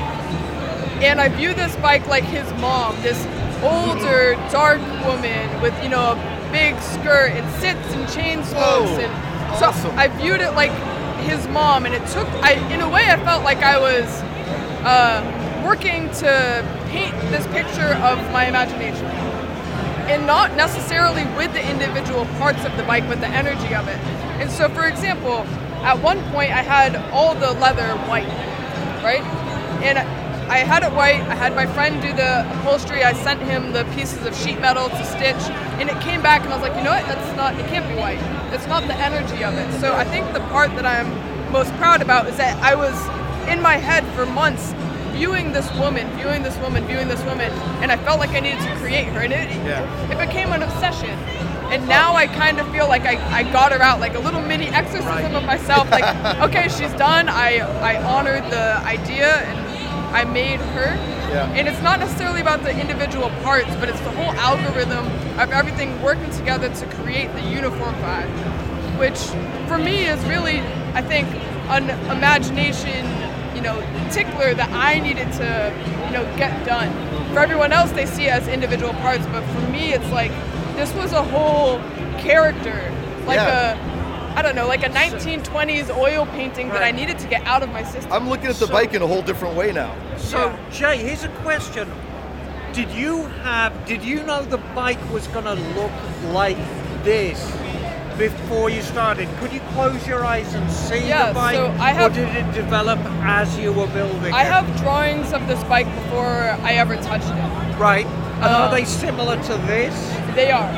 And 1.03 1.19
I 1.19 1.27
view 1.27 1.53
this 1.53 1.75
bike 1.77 2.07
like 2.07 2.23
his 2.23 2.49
mom, 2.61 2.95
this 3.01 3.19
older, 3.61 4.35
dark 4.51 4.79
woman 5.05 5.61
with, 5.61 5.73
you 5.83 5.89
know, 5.89 6.13
a 6.13 6.49
big 6.51 6.79
skirt 6.81 7.31
and 7.31 7.61
sits 7.61 7.93
and 7.93 8.07
chain 8.09 8.43
smokes 8.43 8.91
Whoa, 8.91 8.99
and 8.99 9.59
so 9.59 9.65
awesome. 9.67 9.97
I 9.97 10.07
viewed 10.07 10.39
it 10.39 10.51
like 10.51 10.71
his 11.21 11.45
mom 11.49 11.85
and 11.85 11.93
it 11.93 12.05
took 12.07 12.27
I 12.41 12.53
in 12.73 12.81
a 12.81 12.89
way 12.89 13.09
I 13.09 13.17
felt 13.23 13.43
like 13.43 13.59
I 13.59 13.77
was 13.79 14.05
uh, 14.83 15.21
working 15.65 16.09
to 16.23 16.65
paint 16.89 17.15
this 17.31 17.45
picture 17.47 17.93
of 18.01 18.17
my 18.31 18.47
imagination 18.47 19.05
and 20.11 20.27
not 20.27 20.55
necessarily 20.57 21.23
with 21.37 21.53
the 21.53 21.69
individual 21.71 22.25
parts 22.37 22.65
of 22.65 22.75
the 22.75 22.83
bike, 22.83 23.07
but 23.07 23.21
the 23.21 23.27
energy 23.27 23.73
of 23.73 23.87
it. 23.87 23.97
And 24.41 24.51
so, 24.51 24.67
for 24.69 24.85
example, 24.85 25.45
at 25.87 25.97
one 26.01 26.21
point 26.31 26.51
I 26.51 26.61
had 26.61 26.97
all 27.11 27.33
the 27.33 27.53
leather 27.53 27.87
white, 28.09 28.27
right? 29.01 29.23
And 29.81 29.97
I 30.51 30.57
had 30.57 30.83
it 30.83 30.91
white. 30.91 31.21
I 31.21 31.35
had 31.35 31.55
my 31.55 31.65
friend 31.65 32.01
do 32.01 32.11
the 32.11 32.41
upholstery. 32.51 33.03
I 33.03 33.13
sent 33.13 33.41
him 33.41 33.71
the 33.71 33.85
pieces 33.95 34.25
of 34.25 34.35
sheet 34.35 34.59
metal 34.59 34.89
to 34.89 35.05
stitch, 35.05 35.41
and 35.79 35.89
it 35.89 35.97
came 36.01 36.21
back, 36.21 36.43
and 36.43 36.51
I 36.51 36.57
was 36.57 36.67
like, 36.67 36.75
you 36.75 36.83
know 36.83 36.91
what? 36.91 37.05
That's 37.07 37.37
not. 37.37 37.55
It 37.57 37.65
can't 37.67 37.87
be 37.87 37.95
white. 37.95 38.19
It's 38.53 38.67
not 38.67 38.85
the 38.87 38.95
energy 38.95 39.45
of 39.45 39.53
it. 39.53 39.79
So 39.79 39.95
I 39.95 40.03
think 40.03 40.33
the 40.33 40.41
part 40.51 40.75
that 40.75 40.85
I'm 40.85 41.09
most 41.53 41.73
proud 41.75 42.01
about 42.01 42.27
is 42.27 42.35
that 42.35 42.61
I 42.61 42.75
was 42.75 42.93
in 43.47 43.61
my 43.61 43.77
head 43.77 44.03
for 44.13 44.25
months 44.25 44.73
viewing 45.11 45.51
this 45.51 45.71
woman, 45.75 46.07
viewing 46.17 46.43
this 46.43 46.57
woman, 46.57 46.85
viewing 46.85 47.07
this 47.07 47.23
woman, 47.23 47.51
and 47.81 47.91
I 47.91 47.97
felt 47.97 48.19
like 48.19 48.31
I 48.31 48.39
needed 48.39 48.61
to 48.61 48.75
create 48.77 49.07
her, 49.07 49.21
and 49.21 49.33
it 49.33 49.49
it 50.11 50.17
became 50.17 50.51
an 50.51 50.63
obsession. 50.63 51.17
And 51.71 51.87
now 51.87 52.15
I 52.15 52.27
kind 52.27 52.59
of 52.59 52.69
feel 52.71 52.89
like 52.89 53.03
I, 53.03 53.15
I 53.31 53.43
got 53.43 53.71
her 53.71 53.81
out 53.81 54.01
like 54.01 54.15
a 54.15 54.19
little 54.19 54.41
mini 54.41 54.67
exorcism 54.67 55.35
of 55.35 55.45
myself. 55.45 55.89
Like, 55.89 56.03
okay, 56.49 56.67
she's 56.67 56.91
done. 56.93 57.29
I 57.29 57.59
I 57.59 58.03
honored 58.03 58.43
the 58.51 58.77
idea 58.85 59.37
and 59.37 59.57
I 60.13 60.25
made 60.25 60.59
her. 60.59 60.95
Yeah. 61.31 61.49
And 61.53 61.67
it's 61.69 61.81
not 61.81 61.99
necessarily 61.99 62.41
about 62.41 62.63
the 62.63 62.77
individual 62.77 63.29
parts, 63.41 63.73
but 63.77 63.87
it's 63.87 64.01
the 64.01 64.11
whole 64.11 64.31
algorithm 64.33 65.05
of 65.39 65.51
everything 65.51 66.01
working 66.01 66.29
together 66.31 66.67
to 66.67 66.85
create 66.97 67.31
the 67.33 67.41
uniform 67.41 67.95
vibe, 67.95 68.29
which 68.99 69.19
for 69.69 69.77
me 69.77 70.05
is 70.07 70.21
really, 70.25 70.59
I 70.93 71.01
think, 71.01 71.29
an 71.69 71.89
imagination, 72.11 73.05
you 73.61 73.67
know, 73.67 74.09
tickler 74.11 74.55
that 74.55 74.69
I 74.71 74.99
needed 74.99 75.31
to, 75.33 75.73
you 76.07 76.11
know, 76.11 76.23
get 76.35 76.65
done. 76.65 76.89
For 77.33 77.39
everyone 77.39 77.71
else, 77.71 77.91
they 77.91 78.07
see 78.07 78.25
it 78.25 78.31
as 78.31 78.47
individual 78.47 78.93
parts, 78.93 79.25
but 79.27 79.43
for 79.53 79.61
me, 79.71 79.93
it's 79.93 80.09
like 80.09 80.31
this 80.75 80.91
was 80.95 81.11
a 81.13 81.21
whole 81.23 81.77
character, 82.17 82.91
like 83.27 83.35
Yeah. 83.37 83.77
a, 83.77 84.35
I 84.37 84.41
don't 84.41 84.55
know, 84.55 84.67
like 84.67 84.83
a 84.83 84.89
1920s 84.89 85.95
oil 85.95 86.25
painting 86.27 86.69
that 86.69 86.81
I 86.81 86.89
needed 86.91 87.19
to 87.19 87.27
get 87.27 87.45
out 87.45 87.61
of 87.61 87.69
my 87.69 87.83
system. 87.83 88.11
I'm 88.11 88.29
looking 88.29 88.47
at 88.47 88.55
the 88.55 88.65
So- 88.65 88.73
bike 88.73 88.93
in 88.95 89.01
a 89.03 89.07
whole 89.07 89.21
different 89.21 89.55
way 89.55 89.71
now. 89.71 89.91
So, 90.17 90.57
Jay, 90.71 90.97
here's 90.97 91.23
a 91.23 91.29
question. 91.43 91.91
Did 92.73 92.89
you 92.91 93.25
have, 93.43 93.73
did 93.85 94.01
you 94.03 94.23
know 94.23 94.41
the 94.43 94.57
bike 94.73 94.97
was 95.11 95.27
going 95.27 95.45
to 95.45 95.53
look 95.79 95.91
like 96.31 96.57
this 97.03 97.39
before 98.17 98.69
you 98.69 98.81
started? 98.81 99.27
Could 99.39 99.51
you 99.53 99.59
close 99.73 100.05
your 100.07 100.25
eyes 100.25 100.53
and 100.53 100.69
see 100.71 101.07
Yeah, 101.07 101.27
the 101.27 101.33
bike? 101.33 101.55
so 101.55 101.73
I 101.79 101.91
have- 101.91 102.11
or 102.11 102.15
did 102.15 102.29
it 102.35 102.51
develop 102.53 102.99
as 103.23 103.57
you 103.57 103.71
were 103.73 103.87
building 103.87 104.33
I 104.33 104.41
it? 104.43 104.47
have 104.51 104.65
drawings 104.81 105.33
of 105.33 105.47
this 105.47 105.61
bike 105.65 105.87
before 105.95 106.55
I 106.63 106.73
ever 106.73 106.95
touched 106.97 107.29
it. 107.29 107.77
Right. 107.77 108.05
And 108.41 108.45
Uh, 108.45 108.57
are 108.59 108.71
they 108.71 108.85
similar 108.85 109.37
to 109.37 109.53
this? 109.67 109.93
They 110.35 110.51
are. 110.51 110.69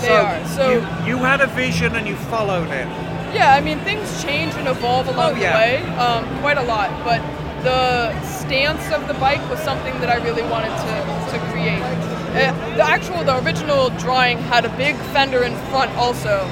They 0.00 0.08
are. 0.10 0.36
So 0.46 0.70
you, 0.70 0.86
you 1.06 1.16
had 1.18 1.40
a 1.40 1.46
vision 1.46 1.96
and 1.96 2.06
you 2.06 2.16
followed 2.16 2.70
it. 2.70 2.86
yeah, 3.34 3.54
I 3.54 3.60
mean 3.60 3.78
things 3.80 4.22
change 4.22 4.54
and 4.54 4.68
evolve 4.68 5.08
along 5.08 5.32
Oh, 5.34 5.40
yeah. 5.40 5.52
the 5.52 5.58
way, 5.58 5.82
um, 5.98 6.24
quite 6.40 6.58
a 6.58 6.62
lot. 6.62 6.90
But 7.04 7.20
the 7.62 8.12
stance 8.22 8.90
of 8.92 9.08
the 9.08 9.14
bike 9.14 9.40
was 9.50 9.58
something 9.60 9.98
that 10.00 10.10
I 10.10 10.16
really 10.16 10.42
wanted 10.42 10.74
to, 10.86 10.94
to 11.32 11.38
create. 11.50 11.82
Uh, 11.82 12.52
the 12.76 12.84
actual, 12.86 13.22
the 13.24 13.38
original 13.44 13.90
drawing 13.90 14.38
had 14.38 14.64
a 14.64 14.68
big 14.70 14.96
fender 15.14 15.42
in 15.44 15.54
front 15.70 15.90
also, 15.96 16.46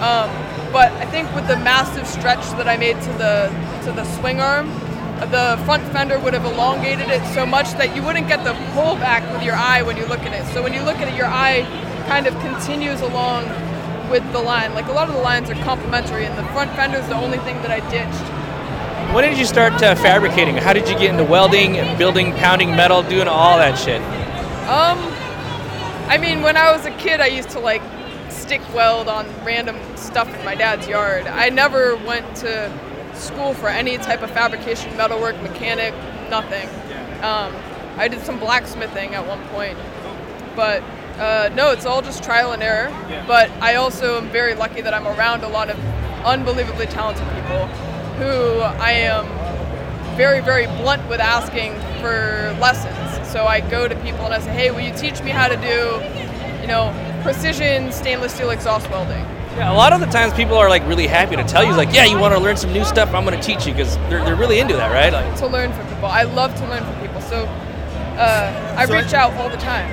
um, 0.00 0.30
but 0.72 0.92
I 0.92 1.06
think 1.06 1.34
with 1.34 1.48
the 1.48 1.56
massive 1.56 2.06
stretch 2.06 2.44
that 2.58 2.68
I 2.68 2.76
made 2.76 3.00
to 3.02 3.12
the 3.14 3.50
to 3.84 3.92
the 3.92 4.04
swing 4.18 4.40
arm, 4.40 4.68
the 5.30 5.60
front 5.64 5.82
fender 5.92 6.18
would 6.20 6.34
have 6.34 6.44
elongated 6.44 7.08
it 7.08 7.24
so 7.34 7.44
much 7.44 7.72
that 7.72 7.96
you 7.96 8.02
wouldn't 8.02 8.28
get 8.28 8.44
the 8.44 8.52
pullback 8.74 9.30
with 9.32 9.42
your 9.42 9.56
eye 9.56 9.82
when 9.82 9.96
you 9.96 10.06
look 10.06 10.20
at 10.20 10.32
it. 10.32 10.46
So 10.54 10.62
when 10.62 10.72
you 10.72 10.82
look 10.82 10.96
at 10.96 11.08
it, 11.08 11.16
your 11.16 11.26
eye 11.26 11.66
kind 12.06 12.26
of 12.26 12.38
continues 12.40 13.00
along 13.00 13.48
with 14.10 14.24
the 14.32 14.38
line. 14.38 14.74
Like 14.74 14.86
a 14.86 14.92
lot 14.92 15.08
of 15.08 15.14
the 15.14 15.20
lines 15.20 15.50
are 15.50 15.54
complementary, 15.64 16.24
and 16.24 16.36
the 16.38 16.44
front 16.52 16.70
fender 16.72 16.98
is 16.98 17.08
the 17.08 17.16
only 17.16 17.38
thing 17.38 17.56
that 17.62 17.70
I 17.70 17.80
ditched. 17.90 19.14
When 19.14 19.24
did 19.24 19.38
you 19.38 19.46
start 19.46 19.72
uh, 19.82 19.94
fabricating? 19.94 20.56
How 20.56 20.72
did 20.72 20.88
you 20.88 20.98
get 20.98 21.10
into 21.10 21.24
welding, 21.24 21.78
and 21.78 21.98
building, 21.98 22.34
pounding 22.34 22.70
metal, 22.76 23.02
doing 23.02 23.26
all 23.26 23.58
that 23.58 23.78
shit? 23.78 24.02
Um, 24.68 24.98
I 26.08 26.18
mean, 26.18 26.42
when 26.42 26.56
I 26.56 26.72
was 26.72 26.84
a 26.86 26.90
kid, 26.92 27.20
I 27.20 27.26
used 27.26 27.50
to 27.50 27.58
like 27.60 27.82
stick 28.48 28.62
weld 28.74 29.08
on 29.08 29.26
random 29.44 29.76
stuff 29.94 30.26
in 30.34 30.42
my 30.42 30.54
dad's 30.54 30.88
yard. 30.88 31.26
I 31.26 31.50
never 31.50 31.96
went 31.96 32.34
to 32.36 32.72
school 33.12 33.52
for 33.52 33.68
any 33.68 33.98
type 33.98 34.22
of 34.22 34.30
fabrication, 34.30 34.96
metalwork, 34.96 35.38
mechanic, 35.42 35.92
nothing. 36.30 36.66
Um, 37.22 37.54
I 37.98 38.08
did 38.08 38.22
some 38.22 38.38
blacksmithing 38.38 39.14
at 39.14 39.26
one 39.26 39.46
point, 39.48 39.76
but 40.56 40.82
uh, 41.18 41.50
no, 41.54 41.72
it's 41.72 41.84
all 41.84 42.00
just 42.00 42.24
trial 42.24 42.52
and 42.52 42.62
error. 42.62 42.88
But 43.26 43.50
I 43.60 43.74
also 43.74 44.16
am 44.16 44.30
very 44.30 44.54
lucky 44.54 44.80
that 44.80 44.94
I'm 44.94 45.06
around 45.06 45.42
a 45.42 45.48
lot 45.48 45.68
of 45.68 45.78
unbelievably 46.24 46.86
talented 46.86 47.28
people 47.34 47.66
who 48.16 48.60
I 48.80 48.92
am 48.92 49.26
very, 50.16 50.40
very 50.40 50.64
blunt 50.80 51.06
with 51.10 51.20
asking 51.20 51.74
for 52.00 52.56
lessons. 52.62 53.28
So 53.28 53.44
I 53.44 53.60
go 53.60 53.88
to 53.88 53.94
people 53.96 54.24
and 54.24 54.32
I 54.32 54.38
say, 54.38 54.52
hey, 54.52 54.70
will 54.70 54.80
you 54.80 54.94
teach 54.96 55.22
me 55.22 55.32
how 55.32 55.48
to 55.48 55.56
do, 55.56 56.00
know, 56.68 56.92
precision 57.22 57.90
stainless 57.92 58.32
steel 58.34 58.50
exhaust 58.50 58.88
welding? 58.90 59.24
Yeah, 59.56 59.72
a 59.72 59.74
lot 59.74 59.92
of 59.92 60.00
the 60.00 60.06
times 60.06 60.32
people 60.34 60.56
are 60.56 60.68
like 60.68 60.86
really 60.86 61.06
happy 61.08 61.34
to 61.34 61.42
tell 61.44 61.64
you, 61.64 61.72
like, 61.72 61.92
yeah, 61.92 62.04
you 62.04 62.18
want 62.18 62.32
to 62.34 62.40
learn 62.40 62.56
some 62.56 62.72
new 62.72 62.84
stuff, 62.84 63.12
I'm 63.12 63.24
going 63.24 63.36
to 63.38 63.42
teach 63.44 63.66
you 63.66 63.72
because 63.72 63.96
they're, 64.08 64.24
they're 64.24 64.36
really 64.36 64.60
into 64.60 64.76
that, 64.76 64.92
right? 64.92 65.12
Like, 65.12 65.36
To 65.38 65.46
learn 65.48 65.72
from 65.72 65.86
people. 65.88 66.06
I 66.06 66.22
love 66.22 66.54
to 66.56 66.68
learn 66.68 66.84
from 66.84 67.00
people. 67.00 67.20
So 67.22 67.44
uh, 68.16 68.74
I 68.76 68.86
So 68.86 68.94
I- 68.94 69.02
reach 69.02 69.14
out 69.14 69.32
all 69.34 69.48
the 69.48 69.56
time. 69.56 69.88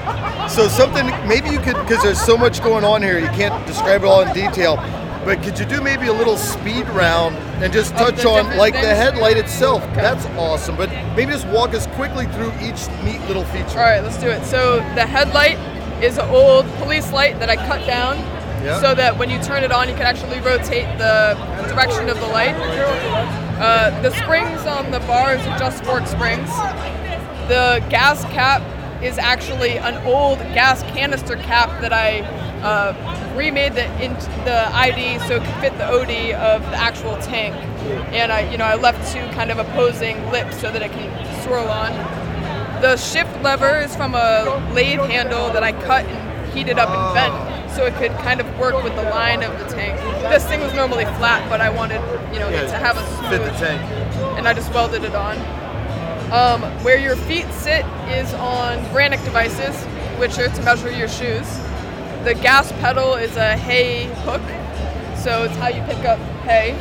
So 0.48 0.66
something 0.66 1.06
maybe 1.28 1.50
you 1.50 1.60
could 1.60 1.76
because 1.76 2.02
there's 2.02 2.20
so 2.20 2.36
much 2.36 2.60
going 2.62 2.82
on 2.82 3.02
here, 3.02 3.18
you 3.20 3.28
can't 3.28 3.64
describe 3.68 4.02
it 4.02 4.06
all 4.06 4.22
in 4.22 4.32
detail. 4.34 4.76
But 5.24 5.42
could 5.42 5.56
you 5.58 5.66
do 5.66 5.80
maybe 5.80 6.06
a 6.08 6.12
little 6.12 6.36
speed 6.36 6.88
round 6.88 7.36
and 7.62 7.72
just 7.72 7.92
touch 7.94 8.24
on 8.24 8.36
different 8.44 8.56
like 8.58 8.72
the 8.72 8.92
headlight 8.94 9.36
itself? 9.36 9.82
That's 9.94 10.24
awesome. 10.38 10.76
But 10.76 10.90
maybe 11.14 11.32
just 11.32 11.46
walk 11.48 11.72
us 11.74 11.86
quickly 11.88 12.26
through 12.28 12.52
each 12.60 12.88
neat 13.04 13.20
little 13.28 13.44
feature. 13.44 13.78
All 13.78 13.84
right, 13.84 14.02
let's 14.02 14.16
do 14.18 14.28
it. 14.28 14.44
So 14.44 14.76
the 14.96 15.06
headlight 15.06 15.58
is 16.02 16.18
an 16.18 16.28
old 16.30 16.66
police 16.74 17.12
light 17.12 17.38
that 17.40 17.50
I 17.50 17.56
cut 17.56 17.86
down 17.86 18.18
Yeah. 18.64 18.80
so 18.80 18.94
that 18.94 19.16
when 19.18 19.30
you 19.30 19.38
turn 19.42 19.64
it 19.64 19.72
on, 19.72 19.88
you 19.88 19.94
can 19.94 20.04
actually 20.06 20.40
rotate 20.40 20.86
the 20.98 21.36
direction 21.68 22.08
of 22.08 22.18
the 22.20 22.26
light. 22.26 22.54
Uh, 23.60 23.90
the 24.02 24.10
springs 24.10 24.66
on 24.66 24.90
the 24.90 25.00
bars 25.00 25.40
are 25.46 25.58
just 25.58 25.84
fork 25.84 26.06
springs. 26.06 26.48
The 27.48 27.84
gas 27.90 28.24
cap 28.26 28.62
is 29.02 29.18
actually 29.18 29.78
an 29.78 29.96
old 30.06 30.38
gas 30.54 30.82
canister 30.82 31.36
cap 31.36 31.68
that 31.80 31.92
I 31.92 32.20
uh, 32.62 32.92
remade 33.34 33.74
the 33.74 33.86
in, 34.02 34.12
the 34.44 34.68
ID 34.74 35.18
so 35.20 35.36
it 35.36 35.44
could 35.44 35.54
fit 35.56 35.78
the 35.78 35.86
OD 35.86 36.34
of 36.34 36.62
the 36.70 36.76
actual 36.76 37.16
tank, 37.22 37.54
and 38.12 38.30
I 38.30 38.50
you 38.50 38.58
know 38.58 38.64
I 38.64 38.74
left 38.76 39.10
two 39.12 39.20
kind 39.34 39.50
of 39.50 39.58
opposing 39.58 40.30
lips 40.30 40.60
so 40.60 40.70
that 40.70 40.82
it 40.82 40.92
can 40.92 41.42
swirl 41.42 41.66
on. 41.68 41.92
The 42.80 42.96
shift 42.96 43.42
lever 43.42 43.78
is 43.78 43.94
from 43.94 44.14
a 44.14 44.70
lathe 44.72 45.00
handle 45.00 45.50
that 45.52 45.62
I 45.62 45.72
cut 45.72 46.06
and 46.06 46.52
heated 46.52 46.78
up 46.78 46.88
and 46.88 47.14
bent 47.14 47.70
so 47.72 47.84
it 47.84 47.94
could 47.94 48.10
kind 48.22 48.40
of 48.40 48.58
work 48.58 48.82
with 48.82 48.94
the 48.96 49.02
line 49.04 49.42
of 49.42 49.56
the 49.58 49.66
tank. 49.74 49.98
This 50.32 50.44
thing 50.46 50.60
was 50.60 50.72
normally 50.74 51.04
flat, 51.04 51.48
but 51.50 51.60
I 51.60 51.70
wanted 51.70 52.00
you 52.32 52.38
know 52.40 52.48
it 52.48 52.68
to 52.68 52.76
have 52.78 52.96
a 52.96 53.06
smooth 53.18 53.30
Fit 53.30 53.44
the 53.44 53.58
tank. 53.58 53.82
and 54.38 54.48
I 54.48 54.54
just 54.54 54.72
welded 54.72 55.04
it 55.04 55.14
on. 55.14 55.36
Um, 56.32 56.62
where 56.84 56.96
your 56.96 57.16
feet 57.16 57.46
sit 57.52 57.84
is 58.08 58.32
on 58.34 58.78
Brannock 58.94 59.22
devices, 59.24 59.76
which 60.18 60.38
are 60.38 60.48
to 60.48 60.62
measure 60.62 60.90
your 60.90 61.08
shoes. 61.08 61.46
The 62.24 62.34
gas 62.40 62.70
pedal 62.80 63.14
is 63.14 63.36
a 63.36 63.56
hay 63.56 64.04
hook, 64.24 64.42
so 65.18 65.44
it's 65.44 65.56
how 65.56 65.68
you 65.68 65.82
pick 65.82 66.04
up 66.04 66.18
hay, 66.44 66.74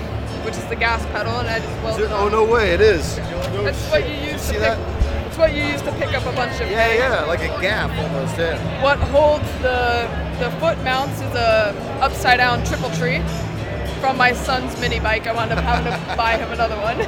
which 0.46 0.56
is 0.56 0.66
the 0.66 0.76
gas 0.76 1.04
pedal, 1.08 1.34
and 1.40 1.48
I 1.50 1.60
just 1.60 1.84
welded 1.84 2.06
it- 2.06 2.12
on. 2.12 2.28
oh 2.28 2.30
no 2.30 2.44
way, 2.46 2.72
it 2.72 2.82
is. 2.82 3.16
That's 3.18 3.92
what 3.92 4.08
you 4.08 4.32
use 4.32 4.42
See 4.42 4.54
to 4.54 4.60
that? 4.60 4.78
pick. 4.78 4.96
It's 4.98 4.99
what 5.40 5.54
you 5.56 5.64
use 5.64 5.82
to 5.84 5.92
pick 5.94 6.14
up 6.14 6.26
a 6.26 6.32
bunch 6.34 6.60
of 6.62 6.70
Yeah, 6.70 6.84
hay. 6.84 6.98
yeah, 7.00 7.24
like 7.26 7.40
a 7.42 7.48
gap 7.62 7.90
almost. 7.98 8.38
Yeah. 8.38 8.84
What 8.84 8.98
holds 9.00 9.50
the 9.62 10.08
the 10.40 10.52
foot 10.60 10.78
mounts 10.84 11.20
is 11.22 11.34
a 11.36 11.74
upside 12.02 12.38
down 12.38 12.64
triple 12.66 12.90
tree 12.92 13.22
from 14.00 14.18
my 14.18 14.32
son's 14.34 14.80
mini 14.80 15.00
bike. 15.00 15.28
I 15.28 15.34
wound 15.34 15.52
up 15.52 15.60
having 15.60 15.92
to 15.92 16.16
buy 16.18 16.38
him 16.38 16.52
another 16.52 16.76
one. 16.78 17.02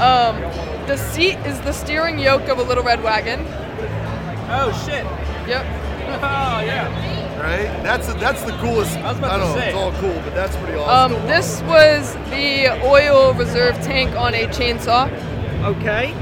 Um, 0.00 0.40
the 0.86 0.96
seat 0.96 1.36
is 1.46 1.60
the 1.62 1.72
steering 1.72 2.18
yoke 2.18 2.48
of 2.48 2.58
a 2.58 2.62
little 2.62 2.84
red 2.84 3.02
wagon. 3.02 3.40
oh, 4.50 4.72
shit. 4.86 5.04
Yep. 5.48 5.66
Oh, 6.10 6.58
yeah. 6.66 7.40
right? 7.40 7.82
That's 7.84 8.08
the, 8.08 8.14
that's 8.14 8.42
the 8.42 8.50
coolest. 8.54 8.96
I, 8.98 9.10
was 9.10 9.18
about 9.18 9.38
don't 9.38 9.40
to 9.40 9.54
know. 9.54 9.60
say. 9.60 9.68
It's 9.68 9.76
all 9.76 9.92
cool, 10.00 10.14
but 10.24 10.34
that's 10.34 10.56
pretty 10.56 10.74
Um, 10.76 11.12
awesome. 11.14 11.26
this 11.28 11.62
was 11.62 12.14
the 12.30 12.68
oil 12.84 13.32
reserve 13.34 13.76
tank 13.76 14.16
on 14.16 14.34
a 14.34 14.46
chainsaw, 14.48 15.06
Okay. 15.62 16.12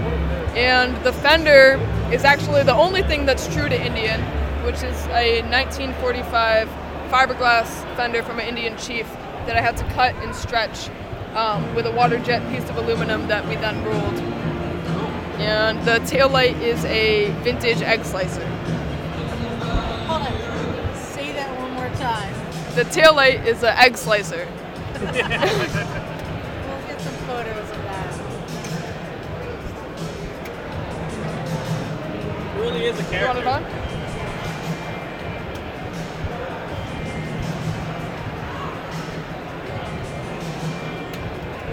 And 0.57 0.97
the 1.05 1.13
fender 1.13 1.79
is 2.13 2.25
actually 2.25 2.63
the 2.63 2.75
only 2.75 3.03
thing 3.03 3.27
that's 3.27 3.47
true 3.55 3.69
to 3.69 3.81
Indian, 3.81 4.21
which 4.65 4.77
is 4.77 5.07
a 5.09 5.43
1945 5.43 6.69
fiberglass 7.11 7.67
fender 7.97 8.23
from 8.23 8.39
an 8.39 8.47
Indian 8.49 8.77
chief 8.77 9.07
that 9.47 9.57
I 9.57 9.61
had 9.61 9.77
to 9.79 9.85
cut 9.95 10.15
and 10.17 10.35
stretch 10.35 10.91
um, 11.35 11.75
with 11.75 11.87
a 11.87 11.93
water 11.93 12.19
jet 12.19 12.43
piece 12.51 12.69
of 12.69 12.77
aluminum 12.77 13.29
that 13.29 13.47
we 13.49 13.57
then 13.57 13.83
rolled. 13.85 14.19
And 15.39 15.79
the 15.87 15.99
taillight 16.11 16.61
is 16.61 16.85
a 16.87 17.31
vintage 17.43 17.81
egg 17.83 18.05
slicer. 18.05 18.45
Hold 20.07 20.23
on. 20.23 20.97
Say 20.97 21.33
that 21.33 21.59
one 21.61 21.73
more 21.73 21.89
time. 21.97 22.35
The 22.75 22.85
taillight 22.85 23.47
is 23.47 23.63
an 23.63 23.77
egg 23.77 23.97
slicer. 23.97 24.49
really 32.59 32.85
is 32.87 32.99
a 32.99 33.03
You 33.03 33.25
want 33.27 33.39
it 33.39 33.45
character. 33.45 33.49
on? 33.49 33.65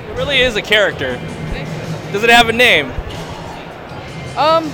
It 0.09 0.17
really 0.17 0.39
is 0.39 0.55
a 0.55 0.61
character. 0.61 1.15
Does 2.11 2.23
it 2.23 2.29
have 2.29 2.47
a 2.49 2.53
name? 2.53 2.87
Um, 4.37 4.71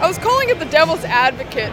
I 0.00 0.06
was 0.06 0.18
calling 0.18 0.48
it 0.50 0.58
the 0.58 0.66
devil's 0.66 1.04
advocate 1.04 1.72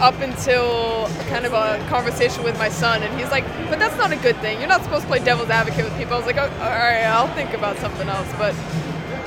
up 0.00 0.18
until 0.20 1.08
kind 1.28 1.44
of 1.44 1.52
a 1.52 1.84
conversation 1.88 2.42
with 2.42 2.56
my 2.58 2.68
son, 2.68 3.02
and 3.02 3.20
he's 3.20 3.30
like, 3.30 3.44
"But 3.68 3.78
that's 3.78 3.96
not 3.96 4.10
a 4.12 4.16
good 4.16 4.36
thing. 4.38 4.58
You're 4.58 4.68
not 4.68 4.82
supposed 4.82 5.02
to 5.02 5.08
play 5.08 5.18
devil's 5.18 5.50
advocate 5.50 5.84
with 5.84 5.96
people." 5.98 6.14
I 6.14 6.16
was 6.16 6.26
like, 6.26 6.38
oh, 6.38 6.42
"All 6.60 6.68
right, 6.70 7.02
I'll 7.04 7.28
think 7.34 7.52
about 7.52 7.76
something 7.78 8.08
else." 8.08 8.28
But 8.38 8.54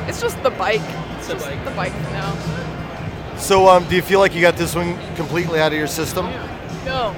it's 0.08 0.20
just 0.20 0.42
the 0.44 0.50
bike. 0.50 0.82
It's 1.18 1.28
The 1.28 1.34
just 1.36 1.46
bike. 1.46 1.64
the 1.66 1.72
bike 1.72 1.94
for 1.94 2.12
now. 2.12 2.34
So, 3.44 3.68
um, 3.68 3.88
do 3.90 3.96
you 3.96 4.02
feel 4.02 4.20
like 4.20 4.34
you 4.34 4.40
got 4.40 4.56
this 4.56 4.74
one 4.74 4.98
completely 5.16 5.60
out 5.60 5.74
of 5.74 5.78
your 5.78 5.88
system? 5.88 6.28
No, 6.86 7.14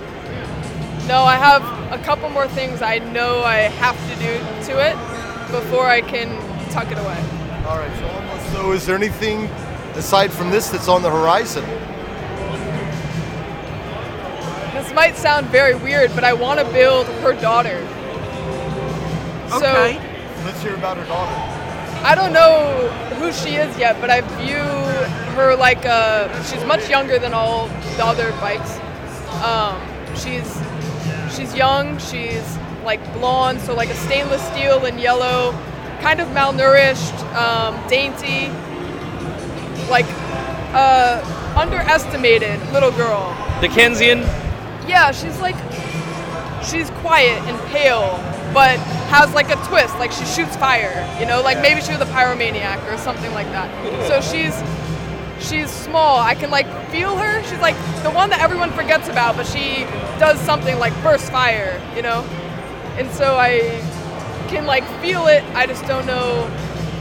no, 1.07 1.21
I 1.23 1.35
have 1.35 1.61
a 1.93 2.03
couple 2.03 2.29
more 2.29 2.47
things 2.47 2.81
I 2.81 2.97
know 2.97 3.43
I 3.43 3.57
have 3.57 3.95
to 4.09 4.15
do 4.15 4.39
to 4.65 4.79
it 4.79 4.95
before 5.51 5.85
I 5.85 6.01
can 6.01 6.29
tuck 6.71 6.91
it 6.91 6.97
away. 6.97 7.23
All 7.67 7.77
right. 7.77 7.95
So, 7.99 8.07
almost. 8.07 8.51
So, 8.53 8.71
is 8.71 8.85
there 8.87 8.95
anything 8.95 9.43
aside 9.95 10.33
from 10.33 10.49
this 10.49 10.69
that's 10.69 10.87
on 10.87 11.03
the 11.03 11.11
horizon? 11.11 11.63
This 14.73 14.91
might 14.93 15.15
sound 15.15 15.47
very 15.47 15.75
weird, 15.75 16.13
but 16.15 16.23
I 16.23 16.33
want 16.33 16.59
to 16.59 16.65
build 16.71 17.05
her 17.05 17.33
daughter. 17.39 17.77
Okay. 19.53 19.99
So 19.99 20.43
Let's 20.43 20.61
hear 20.61 20.73
about 20.73 20.97
her 20.97 21.05
daughter. 21.05 21.54
I 22.05 22.13
don't 22.13 22.33
know 22.33 22.87
who 23.17 23.33
she 23.33 23.55
is 23.55 23.75
yet, 23.79 23.99
but 23.99 24.11
I 24.11 24.21
view 24.37 24.61
her 25.35 25.55
like 25.55 25.85
uh 25.87 26.29
she's 26.43 26.63
much 26.65 26.87
younger 26.87 27.17
than 27.17 27.33
all 27.33 27.67
the 27.97 28.05
other 28.05 28.29
bikes. 28.33 28.77
Um, 29.41 29.81
she's 30.15 30.47
she's 31.35 31.55
young. 31.55 31.97
She's 31.97 32.45
like 32.83 33.01
blonde, 33.13 33.59
so 33.59 33.73
like 33.73 33.89
a 33.89 33.95
stainless 33.95 34.43
steel 34.49 34.85
and 34.85 34.99
yellow, 34.99 35.51
kind 35.99 36.21
of 36.21 36.27
malnourished, 36.27 37.17
um, 37.33 37.73
dainty, 37.89 38.49
like 39.89 40.05
uh, 40.77 41.19
underestimated 41.57 42.61
little 42.71 42.91
girl. 42.91 43.35
Dickensian. 43.61 44.19
Yeah, 44.87 45.11
she's 45.11 45.39
like 45.39 45.57
she's 46.63 46.91
quiet 47.01 47.41
and 47.49 47.59
pale, 47.71 48.19
but 48.55 48.79
has 49.11 49.31
like 49.33 49.51
a 49.51 49.57
twist. 49.67 49.93
Like 49.99 50.13
she 50.13 50.25
shoots 50.25 50.55
fire, 50.55 51.05
you 51.19 51.27
know, 51.27 51.41
like 51.41 51.61
maybe 51.61 51.81
she 51.81 51.91
was 51.91 51.99
a 51.99 52.05
pyromaniac 52.05 52.81
or 52.91 52.97
something 52.97 53.31
like 53.33 53.47
that. 53.47 53.69
So 54.07 54.21
she's 54.21 54.55
she's 55.45 55.69
small. 55.69 56.17
I 56.17 56.35
can 56.35 56.49
like 56.49 56.65
feel 56.89 57.17
her. 57.17 57.43
She's 57.43 57.59
like 57.59 57.75
the 58.01 58.09
one 58.09 58.29
that 58.29 58.39
everyone 58.39 58.71
forgets 58.71 59.09
about, 59.09 59.35
but 59.35 59.45
she 59.45 59.83
does 60.17 60.39
something 60.39 60.79
like 60.79 60.93
burst 61.03 61.31
fire, 61.31 61.79
you 61.95 62.01
know. 62.01 62.21
And 62.97 63.11
so 63.11 63.35
I 63.37 63.59
can 64.47 64.65
like 64.65 64.85
feel 65.01 65.27
it. 65.27 65.43
I 65.53 65.67
just 65.67 65.85
don't 65.85 66.05
know. 66.05 66.49